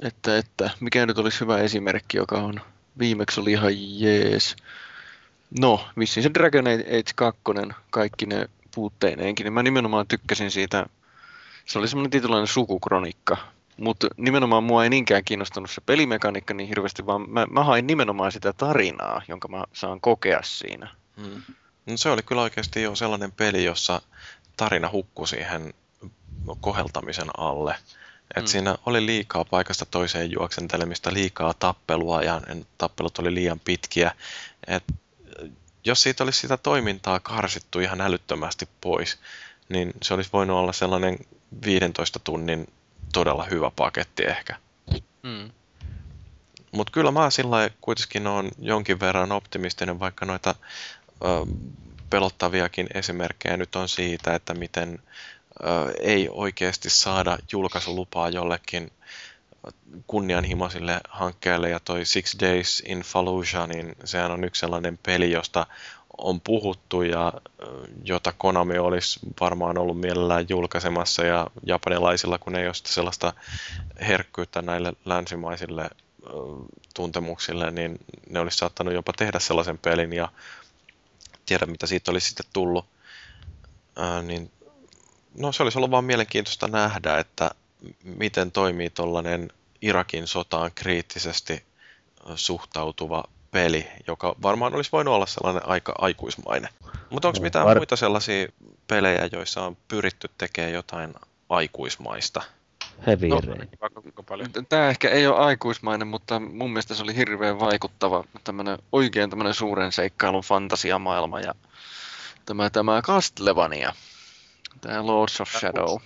että, 0.00 0.38
että 0.38 0.70
mikä 0.80 1.06
nyt 1.06 1.18
olisi 1.18 1.40
hyvä 1.40 1.58
esimerkki, 1.58 2.16
joka 2.16 2.36
on 2.36 2.60
viimeksi 2.98 3.40
oli 3.40 3.52
ihan 3.52 3.72
jees. 4.00 4.56
No, 5.60 5.88
vissiin 5.98 6.22
se 6.22 6.30
Dragon 6.34 6.66
Age 6.66 7.12
2, 7.14 7.40
kaikki 7.90 8.26
ne 8.26 8.48
puutteineenkin, 8.74 9.44
niin 9.44 9.52
mä 9.52 9.62
nimenomaan 9.62 10.06
tykkäsin 10.06 10.50
siitä, 10.50 10.86
se 11.66 11.78
oli 11.78 11.88
semmoinen 11.88 12.10
tietynlainen 12.10 12.46
sukukronikka, 12.46 13.36
mutta 13.76 14.06
nimenomaan 14.16 14.64
mua 14.64 14.84
ei 14.84 14.90
niinkään 14.90 15.24
kiinnostanut 15.24 15.70
se 15.70 15.80
pelimekaniikka 15.80 16.54
niin 16.54 16.68
hirveästi, 16.68 17.06
vaan 17.06 17.30
mä, 17.30 17.46
mä 17.50 17.64
hain 17.64 17.86
nimenomaan 17.86 18.32
sitä 18.32 18.52
tarinaa, 18.52 19.22
jonka 19.28 19.48
mä 19.48 19.64
saan 19.72 20.00
kokea 20.00 20.40
siinä. 20.42 20.90
Hmm. 21.20 21.42
No 21.86 21.96
se 21.96 22.10
oli 22.10 22.22
kyllä 22.22 22.42
oikeasti 22.42 22.82
jo 22.82 22.96
sellainen 22.96 23.32
peli, 23.32 23.64
jossa 23.64 24.02
tarina 24.56 24.90
hukkui 24.90 25.28
siihen 25.28 25.74
koheltamisen 26.60 27.28
alle. 27.38 27.74
Et 28.36 28.42
hmm. 28.42 28.46
Siinä 28.46 28.76
oli 28.86 29.06
liikaa 29.06 29.44
paikasta 29.44 29.86
toiseen 29.86 30.30
juoksentelemista, 30.30 31.12
liikaa 31.12 31.54
tappelua 31.54 32.22
ja 32.22 32.40
tappelut 32.78 33.18
oli 33.18 33.34
liian 33.34 33.60
pitkiä. 33.60 34.14
Et 34.66 34.84
jos 35.84 36.02
siitä 36.02 36.24
olisi 36.24 36.40
sitä 36.40 36.56
toimintaa 36.56 37.20
karsittu 37.20 37.80
ihan 37.80 38.00
älyttömästi 38.00 38.68
pois, 38.80 39.18
niin 39.68 39.92
se 40.02 40.14
olisi 40.14 40.30
voinut 40.32 40.56
olla 40.56 40.72
sellainen 40.72 41.18
15 41.64 42.18
tunnin 42.18 42.72
todella 43.12 43.44
hyvä 43.44 43.70
paketti 43.76 44.24
ehkä. 44.24 44.56
Mm. 45.22 45.50
Mutta 46.72 46.90
kyllä 46.90 47.10
mä 47.10 47.30
sillä 47.30 47.70
kuitenkin 47.80 48.26
on 48.26 48.50
jonkin 48.58 49.00
verran 49.00 49.32
optimistinen, 49.32 50.00
vaikka 50.00 50.26
noita 50.26 50.54
pelottaviakin 52.10 52.86
esimerkkejä 52.94 53.56
nyt 53.56 53.76
on 53.76 53.88
siitä, 53.88 54.34
että 54.34 54.54
miten 54.54 54.98
ei 56.00 56.28
oikeasti 56.32 56.90
saada 56.90 57.38
julkaisulupaa 57.52 58.28
jollekin 58.28 58.92
kunnianhimoisille 60.06 61.00
hankkeelle. 61.08 61.68
Ja 61.68 61.80
toi 61.80 62.04
Six 62.04 62.36
Days 62.40 62.82
in 62.86 63.00
Fallujah, 63.00 63.68
niin 63.68 63.96
sehän 64.04 64.30
on 64.30 64.44
yksi 64.44 64.60
sellainen 64.60 64.98
peli, 65.02 65.30
josta 65.30 65.66
on 66.18 66.40
puhuttu 66.40 67.02
ja 67.02 67.32
jota 68.04 68.32
Konami 68.38 68.78
olisi 68.78 69.20
varmaan 69.40 69.78
ollut 69.78 70.00
mielellään 70.00 70.46
julkaisemassa 70.48 71.24
ja 71.24 71.46
japanilaisilla, 71.66 72.38
kun 72.38 72.56
ei 72.56 72.66
ole 72.66 72.74
sellaista 72.74 73.32
herkkyyttä 74.00 74.62
näille 74.62 74.92
länsimaisille 75.04 75.90
tuntemuksille, 76.94 77.70
niin 77.70 77.98
ne 78.30 78.40
olisi 78.40 78.58
saattanut 78.58 78.94
jopa 78.94 79.12
tehdä 79.12 79.38
sellaisen 79.38 79.78
pelin 79.78 80.12
ja 80.12 80.28
tiedä 81.46 81.66
mitä 81.66 81.86
siitä 81.86 82.10
olisi 82.10 82.26
sitten 82.26 82.46
tullut. 82.52 82.86
Ää, 83.96 84.22
niin, 84.22 84.50
no 85.38 85.52
se 85.52 85.62
olisi 85.62 85.78
ollut 85.78 85.90
vaan 85.90 86.04
mielenkiintoista 86.04 86.68
nähdä, 86.68 87.18
että 87.18 87.50
miten 88.04 88.52
toimii 88.52 88.90
tuollainen 88.90 89.52
Irakin 89.82 90.26
sotaan 90.26 90.70
kriittisesti 90.74 91.64
suhtautuva 92.36 93.24
peli, 93.50 93.86
joka 94.06 94.34
varmaan 94.42 94.74
olisi 94.74 94.92
voinut 94.92 95.14
olla 95.14 95.26
sellainen 95.26 95.68
aika 95.68 95.94
aikuismainen. 95.98 96.70
Mutta 97.10 97.28
onko 97.28 97.40
mitään 97.40 97.66
Var... 97.66 97.76
muita 97.76 97.96
sellaisia 97.96 98.48
pelejä, 98.86 99.28
joissa 99.32 99.62
on 99.62 99.76
pyritty 99.88 100.30
tekemään 100.38 100.72
jotain 100.72 101.14
aikuismaista? 101.48 102.42
Heavy 103.06 103.28
no, 103.28 103.40
Tämä 104.68 104.88
ehkä 104.88 105.08
ei 105.08 105.26
ole 105.26 105.36
aikuismainen, 105.36 106.08
mutta 106.08 106.40
mun 106.40 106.70
mielestä 106.70 106.94
se 106.94 107.02
oli 107.02 107.16
hirveän 107.16 107.60
vaikuttava 107.60 108.24
tämmönen, 108.44 108.78
oikein 108.92 109.30
tämmöinen 109.30 109.54
suuren 109.54 109.92
seikkailun 109.92 110.42
fantasiamaailma 110.42 111.40
ja 111.40 111.54
tämä, 112.46 112.70
tämä 112.70 113.02
Castlevania, 113.02 113.92
tämä 114.80 115.06
Lords 115.06 115.40
of 115.40 115.50
Shadow. 115.50 115.98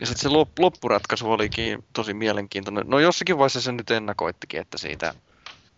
Ja 0.00 0.06
sitten 0.06 0.30
se 0.30 0.36
loppuratkaisu 0.58 1.32
olikin 1.32 1.84
tosi 1.92 2.14
mielenkiintoinen. 2.14 2.84
No 2.86 2.98
jossakin 2.98 3.38
vaiheessa 3.38 3.60
se 3.60 3.72
nyt 3.72 3.90
ennakoittikin, 3.90 4.60
että 4.60 4.78
siitä 4.78 5.14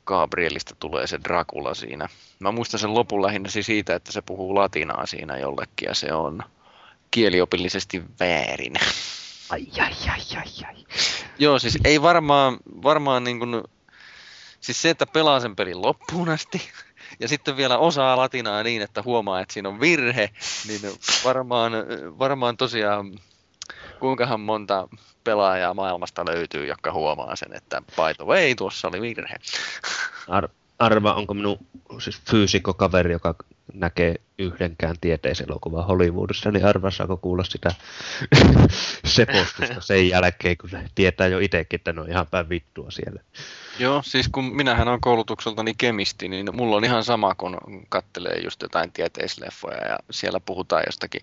Gabrielista 0.06 0.76
tulee 0.78 1.06
se 1.06 1.20
Dracula 1.24 1.74
siinä. 1.74 2.08
Mä 2.38 2.52
muistan 2.52 2.80
sen 2.80 2.94
lopun 2.94 3.22
lähinnä 3.22 3.50
siis 3.50 3.66
siitä, 3.66 3.94
että 3.94 4.12
se 4.12 4.22
puhuu 4.22 4.54
latinaa 4.54 5.06
siinä 5.06 5.38
jollekin 5.38 5.86
ja 5.86 5.94
se 5.94 6.12
on 6.12 6.42
kieliopillisesti 7.10 8.02
väärin. 8.20 8.72
Ai, 9.52 9.66
ai, 9.80 9.92
ai, 10.10 10.20
ai, 10.36 10.68
ai. 10.68 10.84
Joo, 11.38 11.58
siis 11.58 11.78
ei 11.84 12.02
varmaan, 12.02 12.56
varmaan 12.82 13.24
niin 13.24 13.38
kuin, 13.38 13.62
siis 14.60 14.82
se, 14.82 14.90
että 14.90 15.06
pelaa 15.06 15.40
sen 15.40 15.56
pelin 15.56 15.82
loppuun 15.82 16.28
asti 16.28 16.70
ja 17.20 17.28
sitten 17.28 17.56
vielä 17.56 17.78
osaa 17.78 18.16
latinaa 18.16 18.62
niin, 18.62 18.82
että 18.82 19.02
huomaa, 19.02 19.40
että 19.40 19.54
siinä 19.54 19.68
on 19.68 19.80
virhe, 19.80 20.30
niin 20.66 20.80
varmaan, 21.24 21.72
varmaan 22.18 22.56
tosiaan 22.56 23.18
kuinkahan 24.00 24.40
monta 24.40 24.88
pelaajaa 25.24 25.74
maailmasta 25.74 26.26
löytyy, 26.26 26.66
jotka 26.66 26.92
huomaa 26.92 27.36
sen, 27.36 27.56
että 27.56 27.80
by 27.80 28.14
the 28.16 28.24
way, 28.24 28.54
tuossa 28.54 28.88
oli 28.88 29.00
virhe. 29.00 29.36
Ar- 30.28 30.48
arva, 30.78 31.14
onko 31.14 31.34
minun 31.34 31.58
siis 31.98 32.22
fyysikokaveri, 32.30 33.12
joka 33.12 33.34
näkee 33.74 34.14
yhdenkään 34.38 34.96
tieteiselokuvan 35.00 35.86
Hollywoodissa, 35.86 36.50
niin 36.50 36.64
arva 36.64 36.90
saako 36.90 37.16
kuulla 37.16 37.44
sitä 37.44 37.74
sepostusta 39.04 39.80
sen 39.80 40.08
jälkeen, 40.08 40.56
kun 40.56 40.70
tietää 40.94 41.26
jo 41.26 41.38
itsekin, 41.38 41.80
että 41.80 41.92
ne 41.92 42.00
on 42.00 42.10
ihan 42.10 42.26
päin 42.26 42.48
vittua 42.48 42.90
siellä. 42.90 43.22
Joo, 43.78 44.02
siis 44.04 44.28
kun 44.28 44.56
minähän 44.56 44.88
on 44.88 45.00
koulutukseltani 45.00 45.74
kemisti, 45.78 46.28
niin 46.28 46.56
mulla 46.56 46.76
on 46.76 46.84
ihan 46.84 47.04
sama, 47.04 47.34
kun 47.34 47.58
kattelee 47.88 48.40
just 48.44 48.62
jotain 48.62 48.92
tieteisleffoja 48.92 49.88
ja 49.88 49.98
siellä 50.10 50.40
puhutaan 50.40 50.82
jostakin 50.86 51.22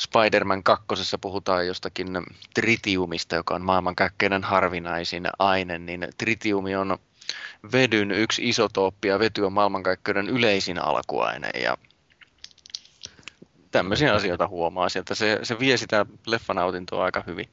Spider-Man 0.00 0.62
2. 0.62 0.86
puhutaan 1.20 1.66
jostakin 1.66 2.08
tritiumista, 2.54 3.36
joka 3.36 3.54
on 3.54 3.62
maailmankaikkeinen 3.62 4.44
harvinaisin 4.44 5.28
aine, 5.38 5.78
niin 5.78 6.08
tritiumi 6.18 6.76
on 6.76 6.98
vedyn 7.72 8.10
yksi 8.10 8.48
isotooppi 8.48 9.08
ja 9.08 9.18
vety 9.18 9.42
on 9.42 9.52
maailmankaikkeuden 9.52 10.28
yleisin 10.28 10.78
alkuaine 10.78 11.50
ja 11.60 11.78
tämmöisiä 13.70 14.14
asioita 14.14 14.48
huomaa 14.48 14.88
sieltä. 14.88 15.14
Se, 15.14 15.38
se 15.42 15.58
vie 15.58 15.76
sitä 15.76 16.06
leffanautintoa 16.26 17.04
aika 17.04 17.24
hyvin. 17.26 17.48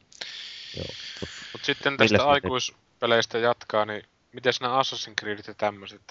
Joo. 0.77 0.85
Mutta 1.51 1.65
sitten 1.65 1.97
tästä 1.97 2.23
aikuispeleistä 2.23 3.37
jatkaa, 3.37 3.85
niin 3.85 4.03
miten 4.33 4.53
nämä 4.61 4.81
Assassin's 4.81 5.13
Creedit 5.21 5.47
ja 5.47 5.53
tämmöiset, 5.53 6.01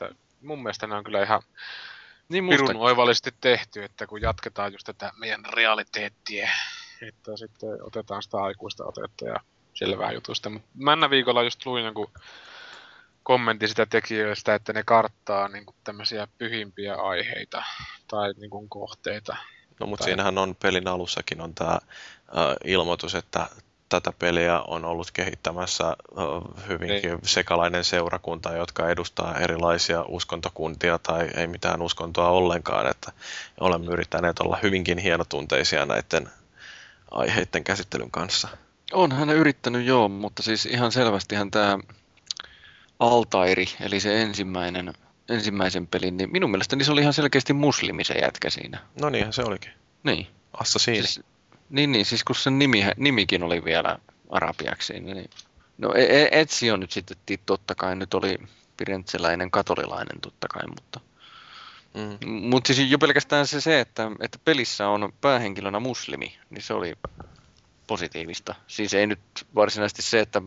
mun 0.43 0.63
mielestä 0.63 0.87
ne 0.87 0.95
on 0.95 1.05
kyllä 1.05 1.23
ihan 1.23 1.43
niin 2.29 2.49
pirun 2.49 2.77
oivallisesti 2.77 3.35
tehty, 3.41 3.85
että 3.85 4.07
kun 4.07 4.23
jatketaan 4.23 4.73
just 4.73 4.87
tätä 4.87 5.13
meidän 5.17 5.45
realiteettia, 5.53 6.49
että 7.03 7.37
sitten 7.37 7.69
otetaan 7.83 8.23
sitä 8.23 8.37
aikuista 8.37 8.85
otetta 8.85 9.25
ja 9.25 9.41
selvää 9.75 10.13
jutusta. 10.13 10.51
Mutta 10.51 10.69
männä 10.75 11.11
viikolla 11.11 11.43
just 11.43 11.67
luin 11.67 11.85
jonkun 11.85 12.11
kommentti 13.29 13.69
sitä 13.69 13.87
tekijöistä, 13.87 14.55
että 14.55 14.73
ne 14.73 14.83
karttaa 14.87 15.49
niin 15.49 15.67
kuin 15.67 15.77
tämmöisiä 15.85 16.29
pyhimpiä 16.39 16.95
aiheita 16.95 17.63
tai 18.11 18.33
niin 18.37 18.51
kuin 18.51 18.69
kohteita. 18.69 19.37
No 19.81 19.87
mutta 19.87 20.05
Tai- 20.05 20.11
siinähän 20.11 20.39
on 20.39 20.57
pelin 20.63 20.89
alussakin 20.89 21.41
on 21.41 21.55
tämä 21.55 21.79
ilmoitus, 22.65 23.15
että 23.15 23.47
tätä 23.89 24.13
peliä 24.19 24.61
on 24.61 24.85
ollut 24.85 25.11
kehittämässä 25.11 25.85
ö, 25.89 25.97
hyvinkin 26.69 27.11
Niin. 27.11 27.19
sekalainen 27.23 27.85
seurakunta, 27.85 28.53
jotka 28.57 28.89
edustaa 28.89 29.39
erilaisia 29.39 30.05
uskontokuntia 30.09 30.99
tai 30.99 31.29
ei 31.37 31.47
mitään 31.47 31.83
uskontoa 31.83 32.29
ollenkaan, 32.29 32.91
että 32.91 33.13
olemme 33.61 33.93
yrittäneet 33.93 34.39
olla 34.41 34.59
hyvinkin 34.63 34.99
hienotunteisia 34.99 35.87
näiden 35.87 36.29
aiheiden 37.11 37.65
käsittelyn 37.65 38.11
kanssa. 38.11 38.49
On 38.93 39.13
hän 39.13 39.31
yrittänyt 39.31 39.87
joo, 39.87 40.09
mutta 40.09 40.43
siis 40.43 40.67
ihan 40.67 40.93
selvästihän 40.93 41.51
tämä 41.51 41.79
Altairi, 42.99 43.67
eli 43.81 44.01
se 44.01 44.23
ensimmäinen, 44.23 44.93
ensimmäisen 45.29 45.87
pelin, 45.87 46.17
niin 46.17 46.33
minun 46.33 46.51
mielestäni 46.51 46.85
se 46.85 46.93
oli 46.93 47.01
ihan 47.01 47.13
selkeästi 47.13 47.53
muslimi 47.53 48.05
se 48.05 48.15
jätkä 48.15 48.51
siinä. 48.51 48.79
No 49.01 49.11
niinhän 49.11 49.33
se 49.33 49.43
olikin. 49.43 49.71
Niin. 50.03 50.27
Assassini. 50.61 50.97
Siis, 51.03 51.21
niin, 51.71 51.93
niin, 51.93 52.05
siis 52.05 52.25
kun 52.25 52.37
sen 52.37 52.59
nimi, 52.59 52.85
nimikin 52.97 53.43
oli 53.43 53.65
vielä 53.65 53.99
arabiaksi 54.31 54.87
siinä, 54.87 55.15
niin 55.15 55.31
No 55.79 55.95
E- 55.95 56.23
E- 56.23 56.41
Ezio 56.41 56.77
nyt 56.77 56.93
sitten 56.93 57.17
totta 57.47 57.75
kai 57.75 57.97
nyt 57.97 58.15
oli 58.15 58.39
pirentseläinen 58.77 59.51
katolilainen 59.51 60.21
totta 60.21 60.49
kai, 60.49 60.67
mutta 60.67 61.01
Mm. 61.95 62.29
mutta 62.29 62.75
siis 62.75 62.91
jo 62.91 62.99
pelkästään 62.99 63.47
se, 63.47 63.61
se 63.61 63.81
että, 63.81 64.11
että 64.21 64.39
pelissä 64.45 64.89
on 64.89 65.13
päähenkilönä 65.21 65.81
muslimi, 65.81 66.39
niin 66.51 66.63
se 66.63 66.75
oli 66.75 66.95
positiivista. 67.87 68.55
Siis 68.67 68.95
ei 68.95 69.07
nyt 69.07 69.21
varsinaisesti 69.55 70.03
se, 70.03 70.21
että 70.21 70.43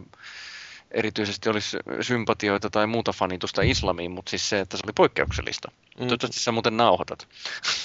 erityisesti 0.91 1.49
olisi 1.49 1.77
sympatioita 2.01 2.69
tai 2.69 2.87
muuta 2.87 3.13
fanitusta 3.13 3.61
islamiin, 3.61 4.11
mutta 4.11 4.29
siis 4.29 4.49
se, 4.49 4.59
että 4.59 4.77
se 4.77 4.81
oli 4.85 4.93
poikkeuksellista. 4.93 5.71
Mm. 5.71 5.97
Toivottavasti 5.97 6.41
sä 6.41 6.51
muuten 6.51 6.77
nauhoitat. 6.77 7.27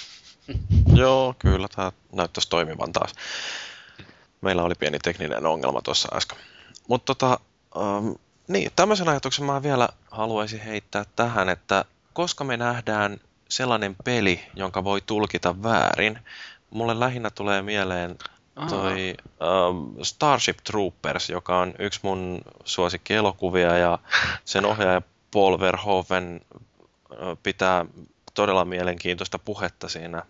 Joo, 0.95 1.35
kyllä 1.39 1.69
tämä 1.77 1.93
näyttäisi 2.13 2.51
toimivan 2.51 2.93
taas. 2.93 3.13
Meillä 4.41 4.63
oli 4.63 4.75
pieni 4.75 4.99
tekninen 4.99 5.47
ongelma 5.47 5.83
tuossa 5.83 6.09
äsken. 6.17 6.39
Mutta 6.89 7.15
tota, 7.15 7.41
um, 7.77 8.15
niin, 8.49 8.71
tämmöisen 8.77 9.09
ajatuksen 9.09 9.45
mä 9.45 9.63
vielä 9.63 9.89
haluaisin 10.11 10.61
heittää 10.61 11.05
tähän, 11.17 11.49
että 11.49 11.85
koska 12.13 12.45
me 12.45 12.57
nähdään 12.57 13.21
sellainen 13.49 13.97
peli, 14.05 14.41
jonka 14.55 14.85
voi 14.85 15.01
tulkita 15.01 15.63
väärin, 15.63 16.19
mulle 16.71 17.01
lähinnä 17.01 17.31
tulee 17.31 17.63
mieleen 17.63 18.19
toi 18.69 19.15
um, 19.69 19.95
Starship 20.03 20.59
Troopers, 20.65 21.31
joka 21.31 21.59
on 21.59 21.75
yksi 21.79 22.01
mun 22.03 22.41
suosikkielokuvia 22.65 23.79
ja 23.79 23.99
sen 24.45 24.65
ohjaaja 24.65 25.03
Paul 25.33 25.61
Verhoeven 25.61 26.41
pitää 27.43 27.87
todella 28.35 28.65
mielenkiintoista 28.65 29.39
puhetta 29.39 29.89
siinä 29.89 30.23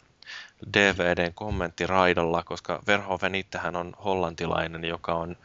DVDn 0.75 1.35
kommenttiraidalla, 1.35 2.43
koska 2.43 2.83
Verhoeven 2.87 3.35
itsehän 3.35 3.77
on 3.77 3.93
hollantilainen, 4.05 4.85
joka 4.85 5.15
on 5.15 5.37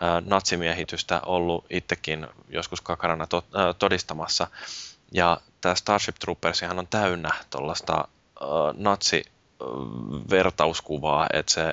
ää, 0.00 0.22
natsimiehitystä 0.26 1.20
ollut 1.26 1.64
itsekin 1.70 2.26
joskus 2.48 2.80
kakarana 2.80 3.26
to, 3.26 3.44
ää, 3.54 3.74
todistamassa. 3.74 4.46
Ja 5.12 5.40
tämä 5.60 5.74
Starship 5.74 6.16
Troopersihan 6.16 6.78
on 6.78 6.86
täynnä 6.86 7.30
tuollaista 7.50 8.08
natsi-vertauskuvaa, 8.76 11.26
että 11.32 11.52
se 11.52 11.72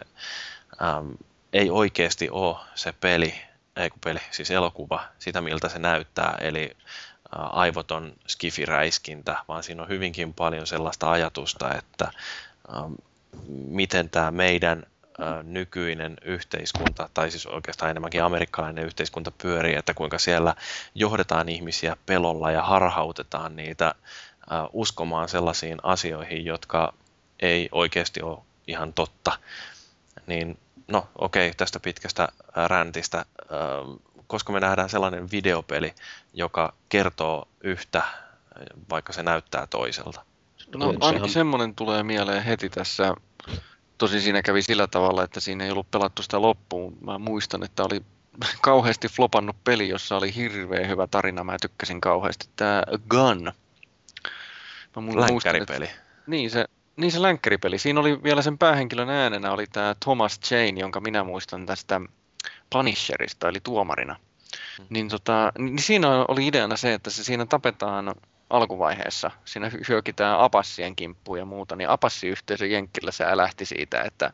äm, 0.81 1.17
ei 1.53 1.69
oikeasti 1.69 2.29
ole 2.29 2.57
se 2.75 2.93
peli, 3.01 3.33
ei 3.75 3.89
kun 3.89 3.99
peli, 4.03 4.19
siis 4.31 4.51
elokuva, 4.51 5.03
sitä 5.19 5.41
miltä 5.41 5.69
se 5.69 5.79
näyttää, 5.79 6.37
eli 6.41 6.77
ää, 7.35 7.45
aivoton 7.45 8.13
skifiräiskintä, 8.27 9.37
vaan 9.47 9.63
siinä 9.63 9.81
on 9.83 9.89
hyvinkin 9.89 10.33
paljon 10.33 10.67
sellaista 10.67 11.11
ajatusta, 11.11 11.75
että 11.75 12.11
ähm, 12.75 12.93
miten 13.47 14.09
tämä 14.09 14.31
meidän 14.31 14.83
äh, 15.21 15.43
nykyinen 15.43 16.17
yhteiskunta, 16.21 17.09
tai 17.13 17.31
siis 17.31 17.45
oikeastaan 17.45 17.91
enemmänkin 17.91 18.23
amerikkalainen 18.23 18.85
yhteiskunta 18.85 19.31
pyörii, 19.31 19.75
että 19.75 19.93
kuinka 19.93 20.17
siellä 20.17 20.55
johdetaan 20.95 21.49
ihmisiä 21.49 21.97
pelolla 22.05 22.51
ja 22.51 22.63
harhautetaan 22.63 23.55
niitä 23.55 23.87
äh, 23.87 23.95
uskomaan 24.73 25.29
sellaisiin 25.29 25.77
asioihin, 25.83 26.45
jotka 26.45 26.93
ei 27.39 27.69
oikeasti 27.71 28.21
ole 28.21 28.39
ihan 28.67 28.93
totta. 28.93 29.31
Niin 30.27 30.57
no 30.87 31.07
okei, 31.15 31.53
tästä 31.57 31.79
pitkästä 31.79 32.23
äh, 32.23 32.65
räntistä, 32.69 33.17
äh, 33.17 33.25
koska 34.27 34.53
me 34.53 34.59
nähdään 34.59 34.89
sellainen 34.89 35.31
videopeli, 35.31 35.93
joka 36.33 36.73
kertoo 36.89 37.47
yhtä, 37.63 38.03
vaikka 38.89 39.13
se 39.13 39.23
näyttää 39.23 39.67
toiselta. 39.67 40.25
No 40.75 40.93
ainakin 40.99 41.29
semmoinen 41.29 41.75
tulee 41.75 42.03
mieleen 42.03 42.43
heti 42.43 42.69
tässä. 42.69 43.13
Tosi 43.97 44.21
siinä 44.21 44.41
kävi 44.41 44.61
sillä 44.61 44.87
tavalla, 44.87 45.23
että 45.23 45.39
siinä 45.39 45.63
ei 45.63 45.71
ollut 45.71 45.91
pelattu 45.91 46.23
sitä 46.23 46.41
loppuun. 46.41 46.97
Mä 47.01 47.17
muistan, 47.17 47.63
että 47.63 47.83
oli 47.83 48.01
kauheasti 48.61 49.07
flopannut 49.07 49.63
peli, 49.63 49.89
jossa 49.89 50.17
oli 50.17 50.35
hirveän 50.35 50.89
hyvä 50.89 51.07
tarina. 51.07 51.43
Mä 51.43 51.57
tykkäsin 51.61 52.01
kauheasti. 52.01 52.49
Tämä 52.55 52.83
Gun. 53.09 53.43
Mä 54.95 55.01
mu- 55.01 55.31
muistan, 55.31 55.55
että-. 55.55 55.87
Niin 56.27 56.49
se, 56.49 56.65
niin 56.99 57.11
se 57.11 57.21
länkkäripeli. 57.21 57.77
Siinä 57.77 57.99
oli 57.99 58.23
vielä 58.23 58.41
sen 58.41 58.57
päähenkilön 58.57 59.09
äänenä 59.09 59.51
oli 59.51 59.67
tämä 59.67 59.95
Thomas 60.03 60.39
Jane, 60.51 60.79
jonka 60.79 60.99
minä 60.99 61.23
muistan 61.23 61.65
tästä 61.65 62.01
Punisherista, 62.69 63.49
eli 63.49 63.59
tuomarina. 63.63 64.15
Niin, 64.89 65.09
tota, 65.09 65.51
niin 65.57 65.79
siinä 65.79 66.25
oli 66.27 66.47
ideana 66.47 66.77
se, 66.77 66.93
että 66.93 67.09
se 67.09 67.23
siinä 67.23 67.45
tapetaan 67.45 68.15
alkuvaiheessa. 68.49 69.31
Siinä 69.45 69.69
hy- 69.69 69.85
hyökitään 69.89 70.39
apassien 70.39 70.95
kimppuun 70.95 71.39
ja 71.39 71.45
muuta, 71.45 71.75
niin 71.75 71.89
apassiyhteisö 71.89 72.65
Jenkkillä 72.65 73.11
se 73.11 73.37
lähti 73.37 73.65
siitä, 73.65 74.01
että 74.01 74.33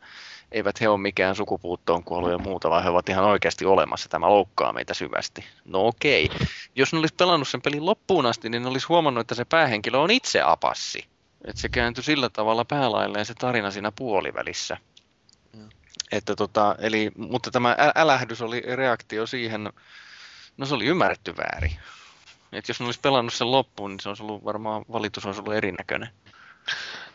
eivät 0.52 0.80
he 0.80 0.88
ole 0.88 0.98
mikään 0.98 1.36
sukupuuttoon 1.36 2.04
kuollut 2.04 2.30
ja 2.30 2.38
muuta, 2.38 2.70
vaan 2.70 2.82
he 2.82 2.90
ovat 2.90 3.08
ihan 3.08 3.24
oikeasti 3.24 3.64
olemassa. 3.64 4.08
Tämä 4.08 4.28
loukkaa 4.28 4.72
meitä 4.72 4.94
syvästi. 4.94 5.44
No 5.64 5.86
okei. 5.86 6.30
Jos 6.74 6.92
ne 6.92 6.98
olisi 6.98 7.14
pelannut 7.14 7.48
sen 7.48 7.62
pelin 7.62 7.86
loppuun 7.86 8.26
asti, 8.26 8.48
niin 8.48 8.62
ne 8.62 8.68
olisi 8.68 8.86
huomannut, 8.86 9.20
että 9.20 9.34
se 9.34 9.44
päähenkilö 9.44 9.98
on 9.98 10.10
itse 10.10 10.42
apassi. 10.42 11.15
Että 11.46 11.60
se 11.62 11.68
kääntyi 11.68 12.04
sillä 12.04 12.28
tavalla 12.28 12.64
päälailleen 12.64 13.26
se 13.26 13.34
tarina 13.34 13.70
siinä 13.70 13.92
puolivälissä. 13.92 14.76
Että 16.12 16.36
tota, 16.36 16.76
eli, 16.78 17.10
mutta 17.16 17.50
tämä 17.50 17.76
älähdys 17.94 18.42
oli 18.42 18.60
reaktio 18.60 19.26
siihen, 19.26 19.70
no 20.56 20.66
se 20.66 20.74
oli 20.74 20.86
ymmärretty 20.86 21.34
väärin. 21.36 21.76
Et 22.52 22.68
jos 22.68 22.80
ne 22.80 22.86
olisi 22.86 23.00
pelannut 23.00 23.34
sen 23.34 23.50
loppuun, 23.50 23.90
niin 23.90 24.00
se 24.00 24.08
olisi 24.08 24.22
ollut 24.22 24.44
varmaan 24.44 24.84
valitus 24.92 25.26
olisi 25.26 25.40
ollut 25.40 25.54
erinäköinen. 25.54 26.08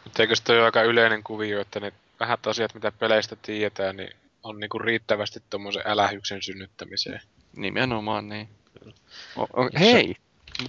Mutta 0.04 0.22
eikö 0.24 0.36
se 0.36 0.54
ole 0.54 0.64
aika 0.64 0.82
yleinen 0.82 1.24
kuvio, 1.24 1.62
että 1.62 1.80
ne 1.80 1.94
vähät 2.20 2.48
asiat, 2.48 2.74
mitä 2.74 2.92
peleistä 2.92 3.36
tiedetään, 3.36 3.98
niin 3.98 4.10
on 4.44 4.60
niinku 4.60 4.80
riittävästi 4.80 5.44
tuommoisen 5.50 5.84
älähyksen 5.86 6.42
synnyttämiseen. 6.42 7.22
Nimenomaan 7.56 8.30
niin. 8.30 8.50
O- 9.36 9.62
o- 9.62 9.70
hei, 9.80 10.16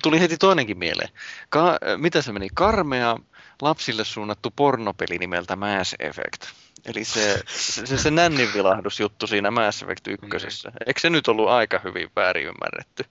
tuli 0.02 0.20
heti 0.20 0.36
toinenkin 0.36 0.78
mieleen. 0.78 1.08
Ka- 1.48 1.78
mitä 1.96 2.22
se 2.22 2.32
meni? 2.32 2.48
Karmea 2.54 3.16
lapsille 3.62 4.04
suunnattu 4.04 4.50
pornopeli 4.56 5.18
nimeltä 5.18 5.56
Mass 5.56 5.94
Effect. 5.98 6.42
Eli 6.84 7.04
se, 7.04 7.42
se, 7.46 7.86
se, 7.86 7.98
se 7.98 8.10
nänninvilahdusjuttu 8.10 9.26
siinä 9.26 9.50
Mass 9.50 9.82
Effect 9.82 10.08
ykkösessä. 10.08 10.72
Eikö 10.86 11.00
se 11.00 11.10
nyt 11.10 11.28
ollut 11.28 11.48
aika 11.48 11.80
hyvin 11.84 12.10
väärin 12.16 12.46
ymmärretty? 12.46 13.04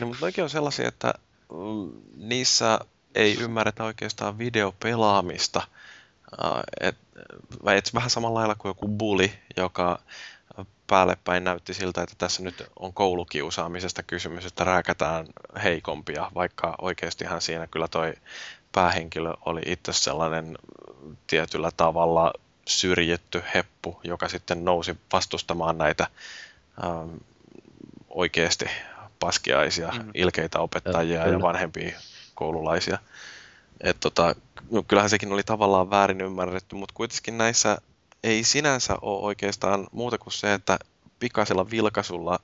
No, 0.00 0.06
mutta 0.06 0.24
oikein 0.24 0.42
on 0.42 0.50
sellaisia, 0.50 0.88
että 0.88 1.14
mm, 1.52 1.90
niissä 2.16 2.78
ei 3.14 3.38
ymmärretä 3.40 3.84
oikeastaan 3.84 4.38
videopelaamista. 4.38 5.62
Äh, 6.44 6.62
Et, 6.80 6.96
vai 7.64 7.76
et 7.76 7.90
vähän 7.94 8.10
samalla 8.10 8.38
lailla 8.38 8.54
kuin 8.54 8.70
joku 8.70 8.88
bully, 8.88 9.30
joka 9.56 9.98
päälle 10.86 11.16
päin 11.24 11.44
näytti 11.44 11.74
siltä, 11.74 12.02
että 12.02 12.14
tässä 12.18 12.42
nyt 12.42 12.62
on 12.78 12.92
koulukiusaamisesta 12.92 14.02
kysymys, 14.02 14.46
että 14.46 14.64
rääkätään 14.64 15.26
heikompia, 15.62 16.30
vaikka 16.34 16.74
oikeastihan 16.80 17.40
siinä 17.40 17.66
kyllä 17.66 17.88
toi 17.88 18.14
päähenkilö 18.72 19.34
oli 19.46 19.60
itse 19.66 19.92
sellainen 19.92 20.58
tietyllä 21.26 21.70
tavalla 21.76 22.32
syrjitty 22.68 23.42
heppu, 23.54 24.00
joka 24.04 24.28
sitten 24.28 24.64
nousi 24.64 24.96
vastustamaan 25.12 25.78
näitä 25.78 26.06
ähm, 26.84 27.08
oikeasti 28.10 28.66
paskiaisia, 29.20 29.88
Mhm. 29.88 30.10
ilkeitä 30.14 30.58
opettajia 30.58 31.18
ja 31.18 31.24
Kyllä. 31.24 31.42
vanhempia 31.42 32.00
koululaisia. 32.34 32.98
Et 33.80 33.96
tota, 34.00 34.34
no 34.70 34.82
kyllähän 34.88 35.10
sekin 35.10 35.32
oli 35.32 35.42
tavallaan 35.42 35.90
väärin 35.90 36.20
ymmärretty, 36.20 36.76
mutta 36.76 36.94
kuitenkin 36.94 37.38
näissä 37.38 37.78
ei 38.24 38.44
sinänsä 38.44 38.96
ole 39.02 39.24
oikeastaan 39.26 39.86
muuta 39.92 40.18
kuin 40.18 40.32
se, 40.32 40.54
että 40.54 40.78
pikaisella 41.22 41.70
vilkaisulla 41.70 42.38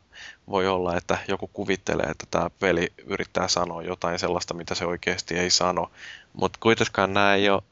voi 0.49 0.69
olla, 0.69 0.97
että 0.97 1.19
joku 1.29 1.51
kuvittelee, 1.53 2.07
että 2.07 2.27
tämä 2.31 2.51
peli 2.51 2.93
yrittää 3.07 3.49
sanoa 3.49 3.83
jotain 3.83 4.19
sellaista, 4.19 4.55
mitä 4.55 4.75
se 4.75 4.87
oikeasti 4.87 5.39
ei 5.39 5.51
sano. 5.51 5.91
Mutta 6.33 6.59
kuitenkaan 6.63 7.15
nämä 7.15 7.35
ei 7.35 7.51
ole 7.51 7.63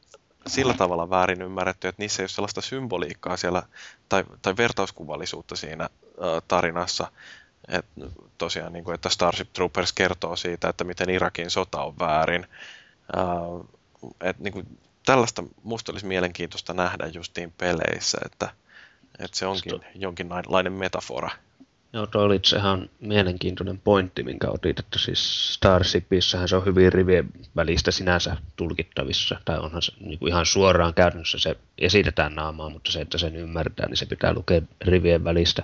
sillä 0.46 0.74
tavalla 0.74 1.10
väärin 1.10 1.42
ymmärretty, 1.42 1.88
että 1.88 2.02
niissä 2.02 2.22
ei 2.22 2.24
ole 2.24 2.28
sellaista 2.28 2.60
symboliikkaa 2.60 3.36
siellä 3.36 3.62
tai, 4.08 4.24
tai 4.42 4.56
vertauskuvallisuutta 4.56 5.56
siinä 5.56 5.84
ä, 5.84 5.88
tarinassa. 6.48 7.12
Et, 7.68 7.86
tosiaan, 8.38 8.72
niin 8.72 8.84
kuin, 8.84 8.94
että 8.94 9.08
Starship 9.08 9.52
Troopers 9.52 9.92
kertoo 9.92 10.36
siitä, 10.36 10.68
että 10.68 10.84
miten 10.84 11.10
Irakin 11.10 11.50
sota 11.50 11.82
on 11.82 11.98
väärin. 11.98 12.46
Ä, 13.16 13.20
et, 14.20 14.38
niin 14.38 14.52
kuin, 14.52 14.78
tällaista 15.04 15.44
musta 15.62 15.92
olisi 15.92 16.06
mielenkiintoista 16.06 16.74
nähdä 16.74 17.06
justiin 17.06 17.52
peleissä, 17.58 18.18
että, 18.24 18.50
että 19.18 19.36
se 19.36 19.46
onkin 19.46 19.80
jonkinlainen 19.94 20.72
metafora. 20.72 21.30
Joo, 21.92 22.06
toi 22.06 22.24
oli 22.24 22.40
ihan 22.56 22.90
mielenkiintoinen 23.00 23.78
pointti, 23.78 24.22
minkä 24.22 24.48
otit, 24.50 24.78
että 24.78 24.98
siis 24.98 25.54
Starshipissähän 25.54 26.48
se 26.48 26.56
on 26.56 26.64
hyvin 26.64 26.92
rivien 26.92 27.28
välistä 27.56 27.90
sinänsä 27.90 28.36
tulkittavissa, 28.56 29.40
tai 29.44 29.58
onhan 29.58 29.82
se 29.82 29.92
niin 30.00 30.18
kuin 30.18 30.28
ihan 30.28 30.46
suoraan 30.46 30.94
käytännössä 30.94 31.38
se 31.38 31.56
esitetään 31.78 32.34
naamaa, 32.34 32.70
mutta 32.70 32.92
se, 32.92 33.00
että 33.00 33.18
sen 33.18 33.36
ymmärtää, 33.36 33.86
niin 33.86 33.96
se 33.96 34.06
pitää 34.06 34.34
lukea 34.34 34.62
rivien 34.80 35.24
välistä. 35.24 35.62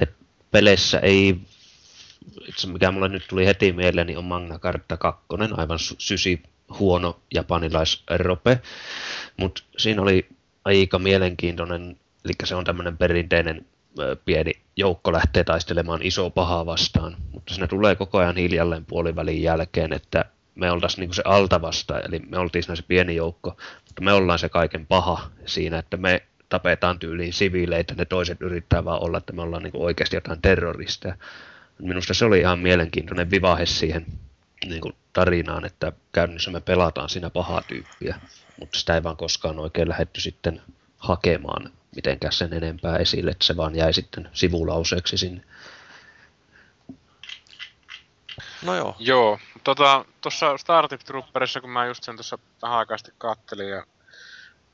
Et 0.00 0.10
peleissä 0.50 0.98
ei, 0.98 1.36
itse 2.48 2.66
mikä 2.66 2.90
mulle 2.90 3.08
nyt 3.08 3.24
tuli 3.28 3.46
heti 3.46 3.72
mieleen, 3.72 4.06
niin 4.06 4.18
on 4.18 4.24
Magna 4.24 4.58
Carta 4.58 4.96
2, 4.96 5.24
aivan 5.56 5.78
sysi 5.78 6.42
huono 6.78 7.20
japanilaisrope, 7.34 8.60
mutta 9.36 9.62
siinä 9.78 10.02
oli 10.02 10.28
aika 10.64 10.98
mielenkiintoinen, 10.98 11.96
eli 12.24 12.32
se 12.44 12.54
on 12.54 12.64
tämmöinen 12.64 12.96
perinteinen 12.96 13.66
pieni 14.24 14.52
joukko 14.76 15.12
lähtee 15.12 15.44
taistelemaan 15.44 16.02
iso 16.02 16.30
pahaa 16.30 16.66
vastaan, 16.66 17.16
mutta 17.32 17.54
siinä 17.54 17.66
tulee 17.66 17.94
koko 17.96 18.18
ajan 18.18 18.36
hiljalleen 18.36 18.84
puolivälin 18.84 19.42
jälkeen, 19.42 19.92
että 19.92 20.24
me 20.54 20.70
oltaisiin 20.70 21.00
niin 21.00 21.14
se 21.14 21.22
alta 21.24 21.62
vastaan, 21.62 22.02
eli 22.08 22.18
me 22.18 22.38
oltiin 22.38 22.62
siinä 22.62 22.76
se 22.76 22.82
pieni 22.82 23.16
joukko, 23.16 23.56
mutta 23.86 24.02
me 24.02 24.12
ollaan 24.12 24.38
se 24.38 24.48
kaiken 24.48 24.86
paha 24.86 25.30
siinä, 25.46 25.78
että 25.78 25.96
me 25.96 26.22
tapetaan 26.48 26.98
tyyliin 26.98 27.32
siviileitä, 27.32 27.94
ne 27.94 28.04
toiset 28.04 28.42
yrittää 28.42 28.84
vaan 28.84 29.02
olla, 29.02 29.18
että 29.18 29.32
me 29.32 29.42
ollaan 29.42 29.62
niin 29.62 29.76
oikeasti 29.76 30.16
jotain 30.16 30.42
terroristeja. 30.42 31.14
Minusta 31.78 32.14
se 32.14 32.24
oli 32.24 32.40
ihan 32.40 32.58
mielenkiintoinen 32.58 33.30
vivahe 33.30 33.66
siihen 33.66 34.06
niin 34.64 34.80
kuin 34.80 34.94
tarinaan, 35.12 35.64
että 35.64 35.92
käynnissä 36.12 36.50
me 36.50 36.60
pelataan 36.60 37.08
siinä 37.08 37.30
pahaa 37.30 37.62
tyyppiä, 37.62 38.20
mutta 38.60 38.78
sitä 38.78 38.94
ei 38.94 39.02
vaan 39.02 39.16
koskaan 39.16 39.58
oikein 39.58 39.88
lähetty 39.88 40.20
sitten 40.20 40.62
hakemaan 40.98 41.70
mitenkään 41.96 42.32
sen 42.32 42.52
enempää 42.52 42.96
esille, 42.96 43.30
että 43.30 43.44
se 43.44 43.56
vaan 43.56 43.76
jäi 43.76 43.92
sitten 43.92 44.30
sivulauseeksi 44.32 45.18
sinne. 45.18 45.42
No 48.62 48.74
joo. 48.74 48.96
Joo, 48.98 49.38
tota, 49.64 50.04
tuossa 50.20 50.56
Startip 50.56 51.00
Trooperissa, 51.00 51.60
kun 51.60 51.70
mä 51.70 51.86
just 51.86 52.02
sen 52.02 52.16
tuossa 52.16 52.38
vähän 52.62 52.78
aikaa 52.78 52.96
kattelin 53.18 53.68
ja 53.68 53.86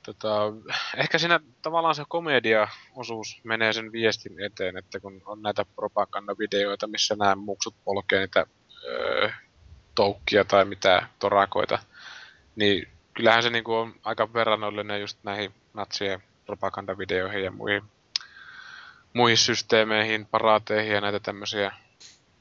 tota, 0.02 0.52
ehkä 0.96 1.18
siinä 1.18 1.40
tavallaan 1.62 1.94
se 1.94 2.04
komedia-osuus 2.08 3.40
menee 3.44 3.72
sen 3.72 3.92
viestin 3.92 4.44
eteen, 4.44 4.76
että 4.76 5.00
kun 5.00 5.22
on 5.26 5.42
näitä 5.42 5.64
propagandavideoita, 5.76 6.86
missä 6.86 7.16
nämä 7.18 7.34
muksut 7.34 7.74
polkee 7.84 8.20
niitä 8.20 8.46
öö, 8.84 9.30
toukkia 9.94 10.44
tai 10.44 10.64
mitä 10.64 11.06
torakoita, 11.18 11.78
niin 12.56 12.88
kyllähän 13.14 13.42
se 13.42 13.50
niinku 13.50 13.74
on 13.74 13.94
aika 14.04 14.32
verrannollinen 14.32 15.00
just 15.00 15.18
näihin 15.22 15.54
natsien 15.74 16.22
propagandavideoihin 16.46 17.44
ja 17.44 17.50
muihin, 17.50 17.82
muihin 19.12 19.38
systeemeihin, 19.38 20.26
paraateihin 20.26 20.92
ja 20.92 21.00
näitä 21.00 21.20
tämmöisiä 21.20 21.72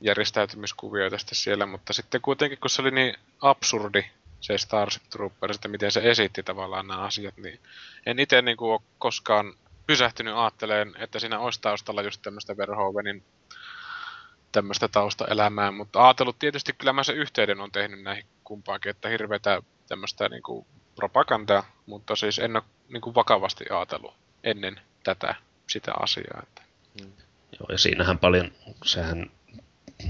järjestäytymiskuvioita 0.01 1.17
sitten 1.17 1.35
siellä, 1.35 1.65
mutta 1.65 1.93
sitten 1.93 2.21
kuitenkin 2.21 2.59
kun 2.59 2.69
se 2.69 2.81
oli 2.81 2.91
niin 2.91 3.15
absurdi 3.41 4.05
se 4.41 4.57
Starship 4.57 5.03
Troopers, 5.09 5.55
että 5.55 5.67
miten 5.67 5.91
se 5.91 6.01
esitti 6.03 6.43
tavallaan 6.43 6.87
nämä 6.87 7.01
asiat, 7.01 7.37
niin 7.37 7.59
en 8.05 8.19
itse 8.19 8.41
niin 8.41 8.57
kuin 8.57 8.71
ole 8.71 8.81
koskaan 8.99 9.53
pysähtynyt 9.87 10.35
ajatteleen, 10.35 10.95
että 10.97 11.19
siinä 11.19 11.39
olisi 11.39 11.61
taustalla 11.61 12.01
just 12.01 12.21
tämmöistä 12.21 12.57
Verhoevenin 12.57 13.23
tämmöistä 14.51 14.87
taustaelämää, 14.87 15.71
mutta 15.71 16.05
ajatellut 16.05 16.39
tietysti 16.39 16.73
kyllä 16.73 16.93
mä 16.93 17.03
se 17.03 17.13
yhteyden 17.13 17.61
on 17.61 17.71
tehnyt 17.71 18.03
näihin 18.03 18.25
kumpaankin, 18.43 18.89
että 18.89 19.09
hirveätä 19.09 19.61
tämmöistä 19.87 20.29
niin 20.29 20.43
kuin 20.43 20.65
propagandaa, 20.95 21.63
mutta 21.85 22.15
siis 22.15 22.39
en 22.39 22.55
ole 22.55 22.63
niin 22.89 23.01
kuin 23.01 23.15
vakavasti 23.15 23.65
ajatellut 23.69 24.13
ennen 24.43 24.79
tätä 25.03 25.35
sitä 25.67 25.93
asiaa. 25.99 26.39
Että. 26.43 26.61
Mm. 27.01 27.11
Joo, 27.59 27.67
ja 27.69 27.77
siinähän 27.77 28.19
paljon, 28.19 28.51
sehän 28.85 29.31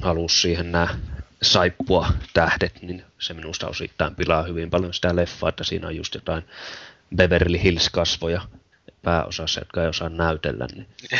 halusi 0.01 0.41
siihen 0.41 0.71
nämä 0.71 0.87
saippua 1.41 2.07
tähdet, 2.33 2.81
niin 2.81 3.03
se 3.19 3.33
minusta 3.33 3.67
osittain 3.67 4.15
pilaa 4.15 4.43
hyvin 4.43 4.69
paljon 4.69 4.93
sitä 4.93 5.15
leffaa, 5.15 5.49
että 5.49 5.63
siinä 5.63 5.87
on 5.87 5.95
just 5.95 6.15
jotain 6.15 6.43
Beverly 7.15 7.57
Hills-kasvoja 7.57 8.41
pääosassa, 9.01 9.61
jotka 9.61 9.81
ei 9.83 9.87
osaa 9.89 10.09
näytellä. 10.09 10.67
Niin 10.75 10.87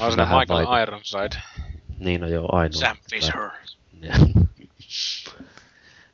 on 0.00 0.12
se 0.12 0.20
Michael 0.20 0.64
vaik- 0.66 0.82
Ironside. 0.82 1.42
Niin, 1.98 2.22
on 2.24 2.28
no 2.28 2.34
joo, 2.34 2.48
ainoa. 2.52 2.80
Sam 2.80 2.96
Fisher. 3.10 3.50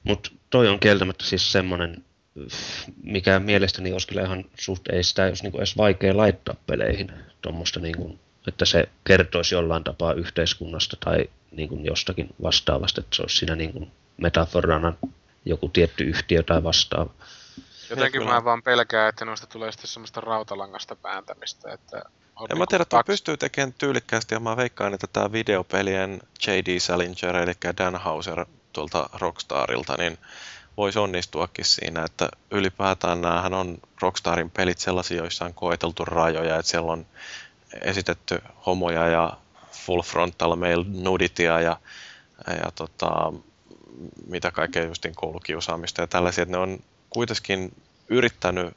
Mutta 0.04 0.30
toi 0.50 0.68
on 0.68 0.80
kieltämättä 0.80 1.24
siis 1.24 1.52
semmonen, 1.52 2.04
mikä 3.02 3.38
mielestäni 3.38 3.92
olisi 3.92 4.06
kyllä 4.08 4.22
ihan 4.22 4.44
suht, 4.58 4.88
ei 4.88 5.02
sitä 5.02 5.24
olisi 5.24 5.42
niinku 5.42 5.58
edes 5.58 5.76
vaikea 5.76 6.16
laittaa 6.16 6.54
peleihin, 6.66 7.12
tuommoista 7.42 7.80
niinku, 7.80 8.18
että 8.48 8.64
se 8.64 8.88
kertoisi 9.04 9.54
jollain 9.54 9.84
tapaa 9.84 10.12
yhteiskunnasta 10.12 10.96
tai 11.04 11.30
niinku 11.50 11.80
jostakin 11.82 12.34
vastaavasta, 12.42 13.00
että 13.00 13.16
se 13.16 13.22
olisi 13.22 13.36
siinä 13.36 13.56
niinku 13.56 13.88
metaforana 14.16 14.94
joku 15.44 15.68
tietty 15.68 16.04
yhtiö 16.04 16.42
tai 16.42 16.62
vastaava. 16.62 17.10
Jotenkin 17.90 18.24
mä 18.24 18.44
vaan 18.44 18.62
pelkään, 18.62 19.08
että 19.08 19.24
noista 19.24 19.46
tulee 19.46 19.72
sitten 19.72 19.88
semmoista 19.88 20.20
rautalangasta 20.20 20.96
pääntämistä, 20.96 21.72
että 21.72 22.02
en 22.40 22.46
niin 22.48 22.58
mä 22.58 22.66
tiedä, 22.68 22.82
että 22.82 22.96
kaksi... 22.96 23.12
pystyy 23.12 23.36
tekemään 23.36 23.72
tyylikkäästi 23.72 24.34
ja 24.34 24.40
mä 24.40 24.56
veikkaan, 24.56 24.94
että 24.94 25.06
tämä 25.12 25.32
videopelien 25.32 26.20
J.D. 26.46 26.78
Salinger, 26.78 27.36
eli 27.36 27.52
Dan 27.78 27.96
Hauser 27.96 28.46
tuolta 28.72 29.10
Rockstarilta, 29.12 29.94
niin 29.98 30.18
voisi 30.78 30.98
onnistuakin 30.98 31.64
siinä, 31.64 32.04
että 32.04 32.28
ylipäätään 32.50 33.20
näähän 33.20 33.54
on 33.54 33.78
Rockstarin 34.02 34.50
pelit 34.50 34.78
sellaisia, 34.78 35.16
joissa 35.16 35.44
on 35.44 35.54
koeteltu 35.54 36.04
rajoja, 36.04 36.58
että 36.58 36.70
siellä 36.70 36.92
on 36.92 37.06
esitetty 37.82 38.42
homoja 38.66 39.08
ja 39.08 39.36
full 39.72 40.02
frontal 40.02 40.56
male 40.56 40.84
nuditia 40.88 41.60
ja, 41.60 41.80
ja 42.46 42.72
tota, 42.74 43.32
mitä 44.26 44.50
kaikkea 44.50 44.84
justin 44.84 45.14
koulukiusaamista 45.14 46.00
ja 46.00 46.06
tällaisia, 46.06 46.42
että 46.42 46.56
ne 46.56 46.58
on 46.58 46.78
kuitenkin 47.10 47.82
yrittänyt 48.08 48.76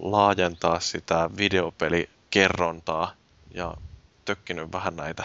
laajentaa 0.00 0.80
sitä 0.80 1.30
videopelikerrontaa 1.36 3.14
ja 3.54 3.74
tökkinyt 4.24 4.72
vähän 4.72 4.96
näitä 4.96 5.24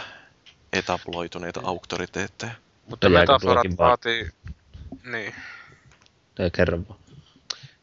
etabloituneita 0.72 1.60
auktoriteetteja. 1.64 2.52
Mutta 2.90 3.08
metaforat 3.08 3.66
vaatii... 3.78 4.30
Niin. 5.04 5.34
Tai 6.36 6.50
kerro 6.50 6.78
vaan. 6.88 7.00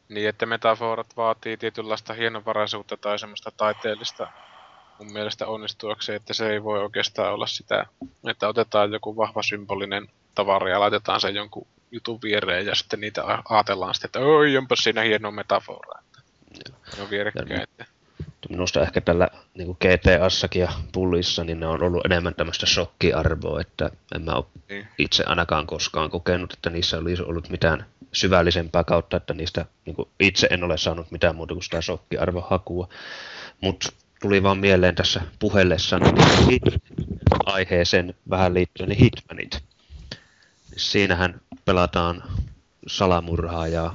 Niin, 0.10 0.30
että 0.30 0.46
metaforat 0.46 1.18
vaatii 1.18 1.58
tietynlaista 1.58 2.14
hienovaraisuutta 2.14 2.98
tai 2.98 3.20
semmoista 3.20 3.52
taiteellista 3.58 4.28
mun 5.00 5.14
mielestä 5.14 5.48
onnistuakseen, 5.48 6.16
että 6.16 6.34
se 6.34 6.50
ei 6.50 6.64
voi 6.64 6.84
oikeastaan 6.84 7.34
olla 7.34 7.48
sitä, 7.48 7.86
että 8.28 8.48
otetaan 8.48 8.92
joku 8.92 9.18
vahva 9.18 9.44
symbolinen 9.44 10.08
tavara 10.36 10.70
ja 10.70 10.80
laitetaan 10.80 11.22
sen 11.22 11.36
jonkun 11.36 11.68
jutun 11.92 12.20
viereen 12.24 12.66
ja 12.66 12.76
sitten 12.76 13.02
niitä 13.02 13.24
ajatellaan 13.50 13.94
sitten, 13.94 14.08
että 14.08 14.20
oi, 14.20 14.58
onpa 14.58 14.76
siinä 14.76 15.02
hieno 15.02 15.32
metafora. 15.32 16.02
Että 16.58 16.98
ne 16.98 17.04
on 17.04 17.10
vierekkäin. 17.10 17.68
Minusta 18.50 18.82
ehkä 18.82 19.02
tällä 19.02 19.28
niin 19.54 19.66
kuin 19.66 19.78
GTA-sakin 19.84 20.62
ja 20.62 20.72
pullissa, 20.92 21.44
niin 21.44 21.60
ne 21.60 21.68
on 21.68 21.84
ollut 21.84 22.06
enemmän 22.06 22.36
tämmöistä 22.36 22.66
shokkiarvoa, 22.66 23.62
että 23.62 23.90
en 24.16 24.22
mä 24.22 24.32
ole 24.32 24.46
niin. 24.70 24.88
itse 24.98 25.24
ainakaan 25.24 25.68
koskaan 25.68 26.10
kokenut, 26.10 26.54
että 26.54 26.70
niissä 26.70 26.98
olisi 26.98 27.24
ollut 27.24 27.50
mitään 27.50 27.86
syvällisempää 28.14 28.84
kautta, 28.84 29.18
että 29.18 29.34
niistä 29.34 29.66
niin 29.86 29.96
kuin 29.96 30.10
itse 30.20 30.48
en 30.52 30.64
ole 30.64 30.78
saanut 30.78 31.12
mitään 31.12 31.36
muuta 31.36 31.54
kuin 31.54 31.64
sitä 31.64 31.82
shokkiarvohakua. 31.82 32.90
Mutta 33.62 33.90
tuli 34.22 34.44
vaan 34.44 34.58
mieleen 34.58 34.96
tässä 34.96 35.22
puhellessa 35.40 36.00
niin 36.00 36.62
aiheeseen 37.46 38.16
vähän 38.30 38.54
liittyen 38.54 38.90
niin 38.90 39.00
Hitmanit. 39.00 39.64
Siinähän 40.78 41.42
pelataan 41.66 42.24
salamurhaa 42.88 43.68
ja 43.68 43.94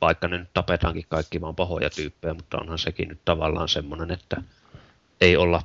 vaikka 0.00 0.28
ne 0.28 0.38
nyt 0.38 0.48
tapetaankin 0.54 1.06
kaikki 1.08 1.40
vaan 1.40 1.56
pahoja 1.56 1.90
tyyppejä, 1.90 2.34
mutta 2.34 2.58
onhan 2.58 2.78
sekin 2.78 3.08
nyt 3.08 3.20
tavallaan 3.24 3.68
semmoinen, 3.68 4.10
että 4.10 4.42
ei 5.20 5.36
olla 5.36 5.62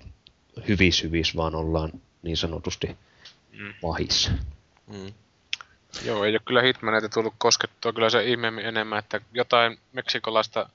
hyvis 0.67 1.03
hyvis, 1.03 1.35
vaan 1.35 1.55
ollaan 1.55 1.91
niin 2.23 2.37
sanotusti 2.37 2.97
pahissa. 3.81 4.31
Mm. 4.87 5.13
Joo, 6.01 6.23
ei 6.23 6.31
ole 6.31 6.39
kyllä 6.45 6.61
Hitmaneita 6.61 7.09
tullut 7.09 7.33
koskettua 7.37 7.93
kyllä 7.93 8.09
se 8.09 8.23
ihmeemmin 8.23 8.65
enemmän, 8.65 8.99
että 8.99 9.21
jotain 9.33 9.77
meksikolaista 9.93 10.69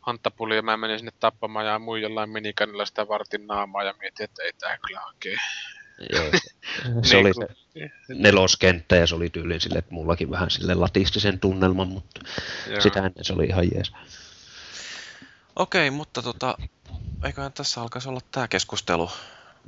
hanttapulia 0.00 0.62
mä 0.62 0.76
menin 0.76 0.98
sinne 0.98 1.12
tappamaan 1.20 1.66
ja 1.66 1.78
muu 1.78 1.96
jollain 1.96 2.30
minikanilla 2.30 2.86
sitä 2.86 3.08
vartin 3.08 3.46
naamaa 3.46 3.82
ja 3.82 3.94
mietin, 4.00 4.24
että 4.24 4.42
ei 4.42 4.52
tää 4.52 4.78
kyllä 4.86 5.06
oikein 5.06 5.38
Joo, 6.10 6.24
se 7.02 7.16
oli 7.20 7.34
se 7.34 7.48
neloskenttä 8.08 8.96
ja 8.96 9.06
se 9.06 9.14
oli 9.14 9.30
tyyliin 9.30 9.60
sille, 9.60 9.78
että 9.78 9.94
mullakin 9.94 10.30
vähän 10.30 10.50
sille 10.50 10.74
latistisen 10.74 11.40
tunnelman, 11.40 11.88
mutta 11.88 12.20
Joo. 12.66 12.80
sitä 12.80 12.98
ennen 12.98 13.24
se 13.24 13.32
oli 13.32 13.44
ihan 13.44 13.68
jees. 13.74 13.92
Okei, 15.56 15.90
mutta 15.90 16.22
tota, 16.22 16.58
eiköhän 17.24 17.52
tässä 17.52 17.82
alkaisi 17.82 18.08
olla 18.08 18.20
tämä 18.30 18.48
keskustelu. 18.48 19.10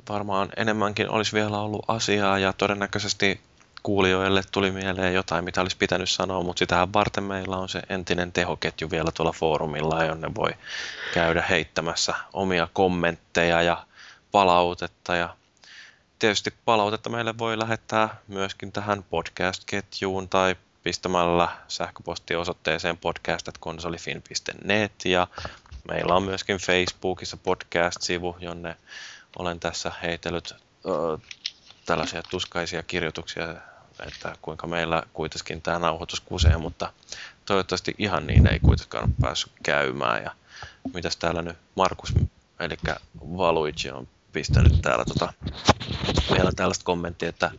Varmaan 0.09 0.49
enemmänkin 0.57 1.09
olisi 1.09 1.33
vielä 1.33 1.59
ollut 1.59 1.85
asiaa 1.87 2.39
ja 2.39 2.53
todennäköisesti 2.53 3.41
kuulijoille 3.85 4.41
tuli 4.51 4.71
mieleen 4.71 5.13
jotain, 5.13 5.45
mitä 5.45 5.61
olisi 5.61 5.77
pitänyt 5.77 6.09
sanoa, 6.09 6.43
mutta 6.43 6.59
sitähän 6.59 6.93
varten 6.93 7.23
meillä 7.23 7.57
on 7.57 7.69
se 7.69 7.81
entinen 7.89 8.31
tehoketju 8.31 8.91
vielä 8.91 9.11
tuolla 9.11 9.31
foorumilla, 9.31 10.03
jonne 10.03 10.35
voi 10.35 10.49
käydä 11.13 11.43
heittämässä 11.49 12.15
omia 12.33 12.67
kommentteja 12.73 13.61
ja 13.61 13.85
palautetta. 14.31 15.15
Ja 15.15 15.35
tietysti 16.19 16.53
palautetta 16.65 17.09
meille 17.09 17.37
voi 17.37 17.59
lähettää 17.59 18.15
myöskin 18.27 18.71
tähän 18.71 19.03
podcast-ketjuun 19.03 20.29
tai 20.29 20.55
pistämällä 20.83 21.49
sähköpostiosoitteeseen 21.67 22.97
podcast.konsolifin.net 22.97 25.05
ja 25.05 25.27
meillä 25.87 26.15
on 26.15 26.23
myöskin 26.23 26.57
Facebookissa 26.57 27.37
podcast-sivu, 27.37 28.37
jonne 28.39 28.77
olen 29.39 29.59
tässä 29.59 29.91
heitellyt 30.01 30.55
tällaisia 31.85 32.23
tuskaisia 32.29 32.83
kirjoituksia, 32.83 33.74
että 34.07 34.35
kuinka 34.41 34.67
meillä 34.67 35.03
kuitenkin 35.13 35.61
tämä 35.61 35.79
nauhoitus 35.79 36.19
kusee, 36.19 36.57
mutta 36.57 36.93
toivottavasti 37.45 37.95
ihan 37.97 38.27
niin 38.27 38.47
ei 38.47 38.59
kuitenkaan 38.59 39.03
ole 39.03 39.13
päässyt 39.21 39.51
käymään. 39.63 40.23
Ja 40.23 40.31
mitäs 40.93 41.17
täällä 41.17 41.41
nyt 41.41 41.57
Markus, 41.75 42.13
eli 42.59 42.77
Valuigi 43.19 43.91
on 43.91 44.07
pistänyt 44.33 44.81
täällä 44.81 45.05
tota, 45.05 45.33
vielä 46.37 46.51
tällaista 46.55 46.85
kommenttia, 46.85 47.29
että 47.29 47.51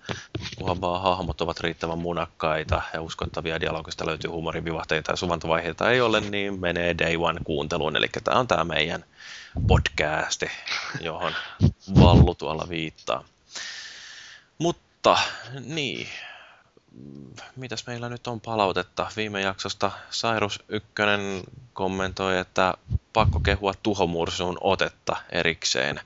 kunhan 0.58 0.80
vaan 0.80 1.02
hahmot 1.02 1.40
ovat 1.40 1.60
riittävän 1.60 1.98
munakkaita 1.98 2.82
ja 2.94 3.02
uskottavia 3.02 3.60
dialogista 3.60 4.06
löytyy 4.06 4.30
huumorivivahteita 4.30 5.12
ja 5.12 5.16
suvantovaiheita 5.16 5.90
ei 5.90 6.00
ole, 6.00 6.20
niin 6.20 6.60
menee 6.60 6.98
Day 6.98 7.16
One 7.16 7.40
kuunteluun. 7.44 7.96
Eli 7.96 8.08
tämä 8.24 8.40
on 8.40 8.48
tämä 8.48 8.64
meidän 8.64 9.04
podcasti, 9.68 10.50
johon 11.00 11.32
Vallu 12.00 12.34
tuolla 12.34 12.66
viittaa. 12.68 13.24
Mutta 14.58 14.85
niin, 15.64 16.08
mitäs 17.56 17.86
meillä 17.86 18.08
nyt 18.08 18.26
on 18.26 18.40
palautetta? 18.40 19.06
Viime 19.16 19.40
jaksosta 19.40 19.90
Sairus 20.10 20.64
Ykkönen 20.68 21.42
kommentoi, 21.72 22.38
että 22.38 22.74
pakko 23.12 23.40
kehua 23.40 23.72
tuhomursun 23.82 24.58
otetta 24.60 25.16
erikseen. 25.32 26.00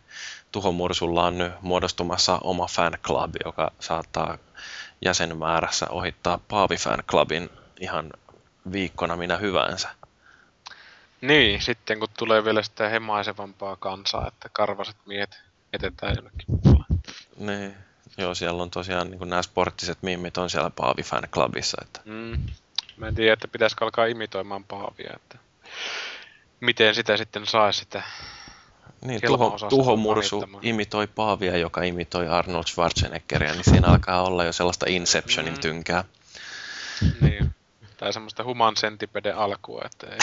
Tuhomursulla 0.52 1.26
on 1.26 1.38
nyt 1.38 1.52
muodostumassa 1.60 2.38
oma 2.44 2.66
fan 2.66 2.98
club, 3.02 3.34
joka 3.44 3.72
saattaa 3.80 4.38
jäsenmäärässä 5.04 5.86
ohittaa 5.90 6.40
Paavi 6.48 6.76
fan 6.76 7.02
clubin 7.08 7.50
ihan 7.80 8.10
viikkona 8.72 9.16
minä 9.16 9.36
hyvänsä. 9.36 9.88
Niin, 11.20 11.62
sitten 11.62 11.98
kun 11.98 12.08
tulee 12.18 12.44
vielä 12.44 12.62
sitä 12.62 12.88
hemaisevampaa 12.88 13.76
kansaa, 13.76 14.28
että 14.28 14.48
karvaset 14.52 14.96
miehet 15.06 15.42
etetään 15.72 16.14
jonnekin 16.16 16.46
Niin, 17.36 17.76
joo, 18.18 18.34
siellä 18.34 18.62
on 18.62 18.70
tosiaan 18.70 19.10
niin 19.10 19.28
nämä 19.28 19.42
sporttiset 19.42 19.98
mimmit 20.02 20.38
on 20.38 20.50
siellä 20.50 20.70
Paavi 20.70 21.02
Fan 21.02 21.28
Clubissa. 21.32 21.82
Että... 21.82 22.00
Mm. 22.04 22.38
Mä 22.96 23.08
en 23.08 23.14
tiedä, 23.14 23.32
että 23.32 23.48
pitäisikö 23.48 23.84
alkaa 23.84 24.06
imitoimaan 24.06 24.64
Paavia, 24.64 25.12
että 25.16 25.38
miten 26.60 26.94
sitä 26.94 27.16
sitten 27.16 27.46
saisi 27.46 27.78
sitä 27.78 28.02
niin, 29.04 29.20
tuho, 29.26 29.56
tuhomursu 29.68 30.44
imitoi 30.62 31.06
Paavia, 31.06 31.56
joka 31.56 31.82
imitoi 31.82 32.28
Arnold 32.28 32.64
Schwarzeneggeria, 32.66 33.52
niin 33.52 33.64
siinä 33.64 33.88
alkaa 33.88 34.22
olla 34.22 34.44
jo 34.44 34.52
sellaista 34.52 34.86
Inceptionin 34.88 35.54
mm. 35.54 35.60
tynkää. 35.60 36.04
Niin, 37.20 37.54
tai 37.96 38.12
semmoista 38.12 38.44
human 38.44 38.74
centipede 38.74 39.32
alkua, 39.32 39.82
että 39.84 40.06
ei. 40.06 40.18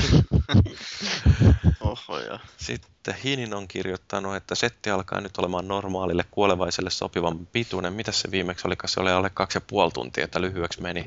Oho, 1.86 2.18
ja. 2.18 2.38
Sitten 2.56 3.14
Hinin 3.24 3.54
on 3.54 3.68
kirjoittanut, 3.68 4.36
että 4.36 4.54
setti 4.54 4.90
alkaa 4.90 5.20
nyt 5.20 5.38
olemaan 5.38 5.68
normaalille 5.68 6.24
kuolevaiselle 6.30 6.90
sopivan 6.90 7.46
pituinen. 7.46 7.92
Mitä 7.92 8.12
se 8.12 8.30
viimeksi 8.30 8.68
oli? 8.68 8.74
Se 8.86 9.00
oli 9.00 9.10
alle 9.10 9.30
kaksi 9.34 9.56
ja 9.56 9.62
puoli 9.66 9.90
tuntia, 9.90 10.24
että 10.24 10.40
lyhyeksi 10.40 10.82
meni. 10.82 11.04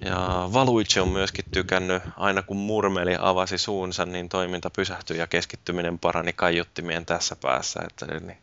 Ja 0.00 0.48
Valuichi 0.52 1.00
on 1.00 1.08
myöskin 1.08 1.44
tykännyt, 1.52 2.02
aina 2.16 2.42
kun 2.42 2.56
murmeli 2.56 3.16
avasi 3.20 3.58
suunsa, 3.58 4.06
niin 4.06 4.28
toiminta 4.28 4.70
pysähtyi 4.70 5.18
ja 5.18 5.26
keskittyminen 5.26 5.98
parani 5.98 6.32
kaiuttimien 6.32 7.06
tässä 7.06 7.36
päässä. 7.36 7.80
Että, 7.86 8.06
niin 8.06 8.38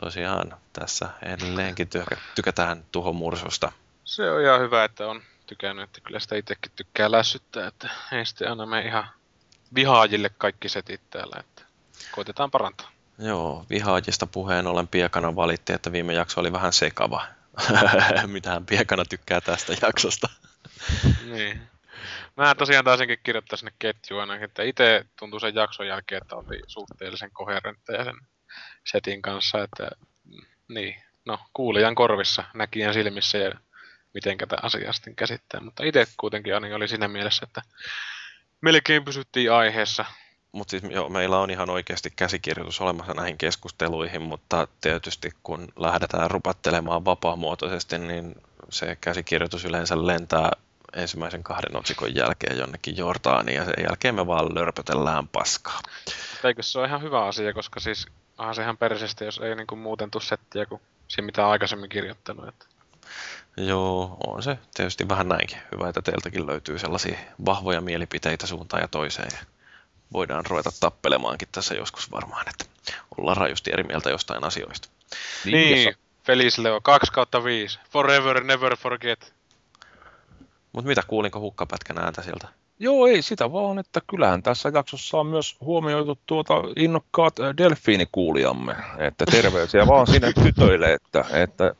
tosiaan 0.00 0.56
tässä 0.72 1.08
edelleenkin 1.22 1.88
tykätään 2.34 2.84
tuhomursusta. 2.92 3.72
Se 4.04 4.30
on 4.30 4.42
ihan 4.42 4.60
hyvä, 4.60 4.84
että 4.84 5.06
on 5.06 5.22
tykännyt, 5.46 5.84
että 5.84 6.00
kyllä 6.00 6.20
sitä 6.20 6.36
itsekin 6.36 6.72
tykkää 6.76 7.10
lässyttää, 7.10 7.66
että 7.66 7.90
ei 8.12 8.26
sitten 8.26 8.50
aina 8.50 8.66
me 8.66 8.80
ihan 8.80 9.08
vihaajille 9.74 10.30
kaikki 10.38 10.68
setit 10.68 11.00
täällä, 11.10 11.36
että 11.40 11.62
koitetaan 12.12 12.50
parantaa. 12.50 12.90
Joo, 13.18 13.66
vihaajista 13.70 14.26
puheen 14.26 14.66
ollen 14.66 14.88
Piekana 14.88 15.36
valitti, 15.36 15.72
että 15.72 15.92
viime 15.92 16.12
jakso 16.12 16.40
oli 16.40 16.52
vähän 16.52 16.72
sekava. 16.72 17.26
Mitähän 18.26 18.66
Piekana 18.66 19.04
tykkää 19.04 19.40
tästä 19.40 19.72
jaksosta. 19.82 20.28
niin. 21.30 21.60
Mä 22.36 22.54
tosiaan 22.54 22.84
taisinkin 22.84 23.18
kirjoittaa 23.22 23.56
sinne 23.56 23.72
ketjuun 23.78 24.30
että 24.42 24.62
itse 24.62 25.04
tuntui 25.18 25.40
sen 25.40 25.54
jakson 25.54 25.86
jälkeen, 25.86 26.22
että 26.22 26.36
oli 26.36 26.62
suhteellisen 26.66 27.30
koherentteja 27.32 28.04
sen 28.04 28.14
setin 28.86 29.22
kanssa, 29.22 29.62
että 29.62 29.90
mm, 30.24 30.46
niin, 30.68 31.02
no 31.24 31.38
kuulijan 31.52 31.94
korvissa, 31.94 32.44
näkijän 32.54 32.94
silmissä 32.94 33.38
ja 33.38 33.52
miten 34.14 34.38
tätä 34.38 34.56
asiaa 34.62 34.92
sitten 34.92 35.16
käsittää. 35.16 35.60
Mutta 35.60 35.84
itse 35.84 36.06
kuitenkin 36.16 36.74
oli 36.74 36.88
siinä 36.88 37.08
mielessä, 37.08 37.46
että 37.46 37.62
melkein 38.60 39.04
pysyttiin 39.04 39.52
aiheessa. 39.52 40.04
Mutta 40.52 40.70
siis 40.70 40.82
joo, 40.90 41.08
meillä 41.08 41.38
on 41.38 41.50
ihan 41.50 41.70
oikeasti 41.70 42.12
käsikirjoitus 42.16 42.80
olemassa 42.80 43.14
näihin 43.14 43.38
keskusteluihin, 43.38 44.22
mutta 44.22 44.68
tietysti 44.80 45.30
kun 45.42 45.68
lähdetään 45.76 46.30
rupattelemaan 46.30 47.04
vapaamuotoisesti, 47.04 47.98
niin 47.98 48.34
se 48.70 48.96
käsikirjoitus 49.00 49.64
yleensä 49.64 50.06
lentää 50.06 50.50
ensimmäisen 50.92 51.42
kahden 51.42 51.76
otsikon 51.76 52.14
jälkeen 52.14 52.58
jonnekin 52.58 52.96
Jordaaniin 52.96 53.56
ja 53.56 53.64
sen 53.64 53.84
jälkeen 53.88 54.14
me 54.14 54.26
vaan 54.26 54.54
lörpötellään 54.54 55.28
paskaa. 55.28 55.80
Eikö 56.44 56.62
se 56.62 56.78
ole 56.78 56.86
ihan 56.86 57.02
hyvä 57.02 57.24
asia, 57.24 57.52
koska 57.52 57.80
siis 57.80 58.06
onhan 58.38 58.54
se 58.54 58.62
ihan 58.62 58.76
persestä, 58.76 59.24
jos 59.24 59.38
ei 59.38 59.54
niinku 59.54 59.76
muuten 59.76 60.10
tuu 60.10 60.20
settiä 60.20 60.66
kuin 60.66 60.80
siinä 61.08 61.26
mitä 61.26 61.48
aikaisemmin 61.48 61.88
kirjoittanut. 61.88 62.48
Että. 62.48 62.66
Joo, 63.58 64.16
on 64.26 64.42
se 64.42 64.58
tietysti 64.74 65.08
vähän 65.08 65.28
näinkin. 65.28 65.58
Hyvä, 65.74 65.88
että 65.88 66.02
teiltäkin 66.02 66.46
löytyy 66.46 66.78
sellaisia 66.78 67.18
vahvoja 67.46 67.80
mielipiteitä 67.80 68.46
suuntaan 68.46 68.82
ja 68.82 68.88
toiseen. 68.88 69.28
Ja 69.32 69.38
voidaan 70.12 70.46
ruveta 70.46 70.70
tappelemaankin 70.80 71.48
tässä 71.52 71.74
joskus 71.74 72.10
varmaan, 72.10 72.46
että 72.48 72.64
ollaan 73.18 73.36
rajusti 73.36 73.70
eri 73.72 73.82
mieltä 73.82 74.10
jostain 74.10 74.44
asioista. 74.44 74.88
Niin, 75.44 75.74
niin 75.74 75.94
Feliz 76.24 76.58
Leo, 76.58 76.80
2 76.80 77.12
kautta 77.12 77.44
5. 77.44 77.78
Forever, 77.90 78.44
never 78.44 78.76
forget. 78.76 79.34
Mutta 80.72 80.88
mitä, 80.88 81.02
kuulinko 81.06 81.40
hukkapätkän 81.40 81.98
ääntä 81.98 82.22
sieltä? 82.22 82.48
Joo, 82.78 83.06
ei 83.06 83.22
sitä 83.22 83.52
vaan, 83.52 83.78
että 83.78 84.00
kyllähän 84.06 84.42
tässä 84.42 84.70
jaksossa 84.74 85.18
on 85.18 85.26
myös 85.26 85.56
huomioitu 85.60 86.18
tuota 86.26 86.54
innokkaat 86.76 87.34
delfiinikuulijamme, 87.56 88.76
että 88.98 89.26
terveisiä 89.26 89.86
vaan 89.86 90.06
sinne 90.06 90.32
tytöille, 90.32 90.92
että, 90.92 91.24
että 91.32 91.74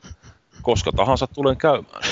koska 0.61 0.91
tahansa 0.91 1.27
tulen 1.27 1.57
käymään. 1.57 2.03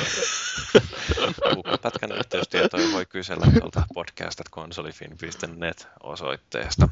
Pätkän 1.81 2.11
yhteystietoja 2.11 2.91
voi 2.91 3.05
kysellä 3.05 3.45
tuolta 3.59 3.83
podcast.konsolifin.net 3.93 5.87
osoitteesta. 6.03 6.89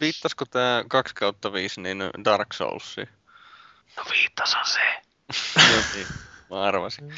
Viittasko 0.00 0.44
tämä 0.44 0.84
2 0.88 1.14
kautta 1.14 1.52
5 1.52 1.80
niin 1.80 1.98
Dark 2.24 2.52
Soulsiin? 2.52 3.08
No 3.96 4.04
viittasan 4.10 4.66
se. 4.66 4.80
no 5.56 5.82
niin, 5.94 6.06
mä 6.50 6.62
arvasin. 6.62 7.14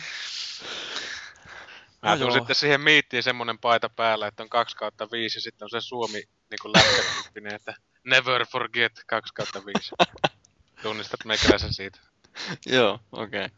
Mä 2.03 2.17
no 2.17 2.31
sitten 2.31 2.57
siihen 2.57 2.81
miittiin 2.81 3.23
semmonen 3.23 3.59
paita 3.59 3.89
päällä, 3.89 4.27
että 4.27 4.43
on 4.43 4.49
2 4.49 4.77
kautta 4.77 5.09
5 5.13 5.37
ja 5.39 5.43
sitten 5.43 5.67
on 5.67 5.71
se 5.71 5.81
Suomi 5.81 6.23
niin 6.51 6.73
lätkätyyppinen, 6.73 7.55
että 7.55 7.75
never 8.05 8.47
forget 8.47 8.93
2 9.07 9.35
kautta 9.35 9.63
5. 9.67 9.91
Tunnistat 10.83 11.25
meikäläisen 11.25 11.73
siitä. 11.75 12.01
Joo, 12.67 13.01
okei. 13.13 13.45
Okay. 13.45 13.57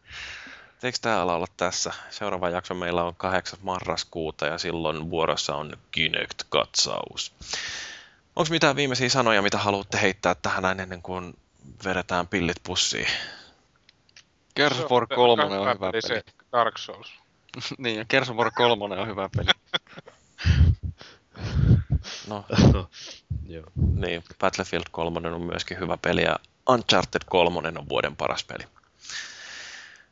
Eikö 0.82 0.98
tämä 1.00 1.20
ala 1.22 1.34
olla 1.34 1.46
tässä? 1.56 1.92
Seuraava 2.10 2.50
jakso 2.50 2.74
meillä 2.74 3.05
on 3.05 3.14
8. 3.14 3.58
marraskuuta 3.62 4.46
ja 4.46 4.58
silloin 4.58 5.10
vuorossa 5.10 5.55
on 5.55 5.76
Kinect-katsaus. 5.90 7.32
Onko 8.36 8.50
mitään 8.50 8.76
viimeisiä 8.76 9.08
sanoja, 9.08 9.42
mitä 9.42 9.58
haluatte 9.58 10.00
heittää 10.00 10.34
tähän 10.34 10.62
näin 10.62 10.80
ennen 10.80 11.02
kuin 11.02 11.34
vedetään 11.84 12.28
pillit 12.28 12.56
pussiin? 12.62 13.06
Gears 14.56 14.80
of 14.80 14.90
War 14.90 15.06
3 15.06 15.44
on 15.44 15.50
hyvä 15.52 15.90
peli. 15.92 16.02
Se 16.02 16.22
Dark 16.52 16.78
Souls. 16.78 17.12
niin, 17.78 17.96
ja 17.98 18.05
Gears 18.05 18.30
of 18.30 18.36
War 18.36 18.50
3 18.55 18.84
on 18.84 19.08
hyvä 19.08 19.28
peli. 19.36 19.50
no, 22.28 22.44
no. 22.72 22.88
Joo. 23.46 23.64
Niin, 23.94 24.24
Battlefield 24.38 24.84
3 24.90 25.28
on 25.28 25.42
myöskin 25.42 25.78
hyvä 25.78 25.96
peli 26.02 26.22
ja 26.22 26.36
Uncharted 26.68 27.22
3 27.30 27.68
on 27.68 27.88
vuoden 27.88 28.16
paras 28.16 28.44
peli. 28.44 28.64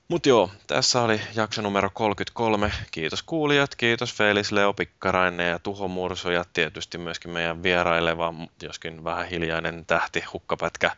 Mutta 0.08 0.28
joo, 0.28 0.50
tässä 0.66 1.02
oli 1.02 1.20
jakso 1.34 1.62
numero 1.62 1.90
33. 1.94 2.72
Kiitos 2.90 3.22
kuulijat, 3.22 3.74
kiitos 3.74 4.14
Felis, 4.14 4.52
Leo 4.52 4.72
Pikkarainen 4.72 5.50
ja 5.50 5.58
Tuho 5.58 5.88
Mursu 5.88 6.30
ja 6.30 6.44
tietysti 6.52 6.98
myöskin 6.98 7.30
meidän 7.30 7.62
vieraileva, 7.62 8.34
joskin 8.62 9.04
vähän 9.04 9.26
hiljainen 9.26 9.86
tähti, 9.86 10.24
hukkapätkä. 10.32 10.90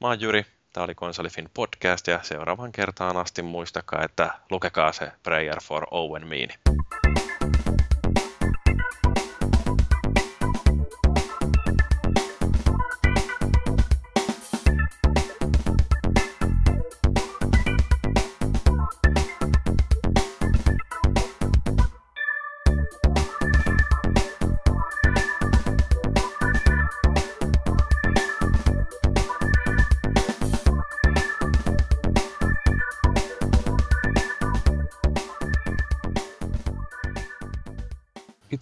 Mä 0.00 0.08
oon 0.08 0.20
Jyri, 0.20 0.46
Tämä 0.76 0.84
oli 0.84 0.94
Konsolifin 0.94 1.50
podcast 1.54 2.06
ja 2.06 2.20
seuraavan 2.22 2.72
kertaan 2.72 3.16
asti 3.16 3.42
muistakaa, 3.42 4.04
että 4.04 4.30
lukekaa 4.50 4.92
se 4.92 5.12
Prayer 5.22 5.60
for 5.62 5.86
Owen 5.90 6.26
Meany. 6.26 6.52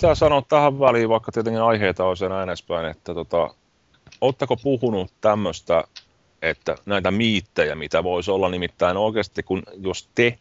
Pitää 0.05 0.15
sanoa 0.15 0.42
tähän 0.42 0.81
väliin, 0.81 1.08
vaikka 1.08 1.33
tietenkin 1.33 1.62
aiheita 1.62 2.05
on 2.05 2.16
sen 2.16 2.33
äänespäin, 2.33 2.86
että 2.86 3.15
tota, 3.15 3.55
ootteko 4.20 4.57
puhunut 4.57 5.12
tämmöistä, 5.20 5.84
että 6.42 6.76
näitä 6.86 7.10
miittejä, 7.10 7.74
mitä 7.74 8.05
voisi 8.05 8.31
olla 8.31 8.49
nimittäin 8.49 8.97
oikeasti, 8.97 9.42
kun 9.42 9.62
jos 9.76 10.08
te 10.15 10.39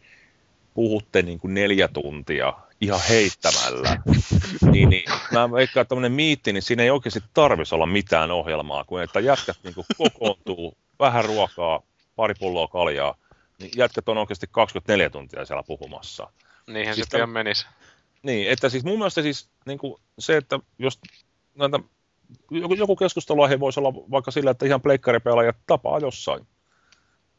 puhutte 0.74 1.22
niin 1.22 1.38
kuin 1.38 1.54
neljä 1.54 1.88
tuntia 1.88 2.52
ihan 2.80 3.00
heittämällä, 3.08 3.96
niin, 4.72 4.88
niin 4.88 5.04
mä 5.32 5.52
veikkaan, 5.52 5.82
että 5.82 5.88
tämmöinen 5.88 6.12
miitti, 6.12 6.52
niin 6.52 6.62
siinä 6.62 6.82
ei 6.82 6.90
oikeasti 6.90 7.22
tarvitsisi 7.34 7.74
olla 7.74 7.86
mitään 7.86 8.30
ohjelmaa, 8.30 8.84
kun 8.84 9.02
että 9.02 9.20
jätkät 9.20 9.56
niin 9.62 9.74
kuin 9.74 9.86
kokoontuu, 9.98 10.76
vähän 10.98 11.24
ruokaa, 11.24 11.82
pari 12.16 12.34
pulloa 12.38 12.68
kaljaa, 12.68 13.14
niin 13.58 13.70
jätkät 13.76 14.08
on 14.08 14.18
oikeasti 14.18 14.46
24 14.50 15.10
tuntia 15.10 15.44
siellä 15.44 15.62
puhumassa. 15.62 16.30
Niinhän 16.66 16.94
siis 16.94 17.08
se 17.10 17.16
pian 17.16 17.30
menisi. 17.30 17.66
Niin, 18.24 18.50
että 18.50 18.68
siis 18.68 18.84
mun 18.84 18.98
mielestä 18.98 19.22
siis 19.22 19.48
niin 19.66 19.78
kuin 19.78 19.94
se, 20.18 20.36
että 20.36 20.60
jos 20.78 21.00
näitä, 21.54 21.80
joku, 22.50 22.74
joku 22.74 22.96
keskusteluaihe 22.96 23.60
voisi 23.60 23.80
olla 23.80 23.94
vaikka 23.94 24.30
sillä, 24.30 24.50
että 24.50 24.66
ihan 24.66 24.82
pleikkaripelaajat 24.82 25.56
tapaa 25.66 25.98
jossain 25.98 26.46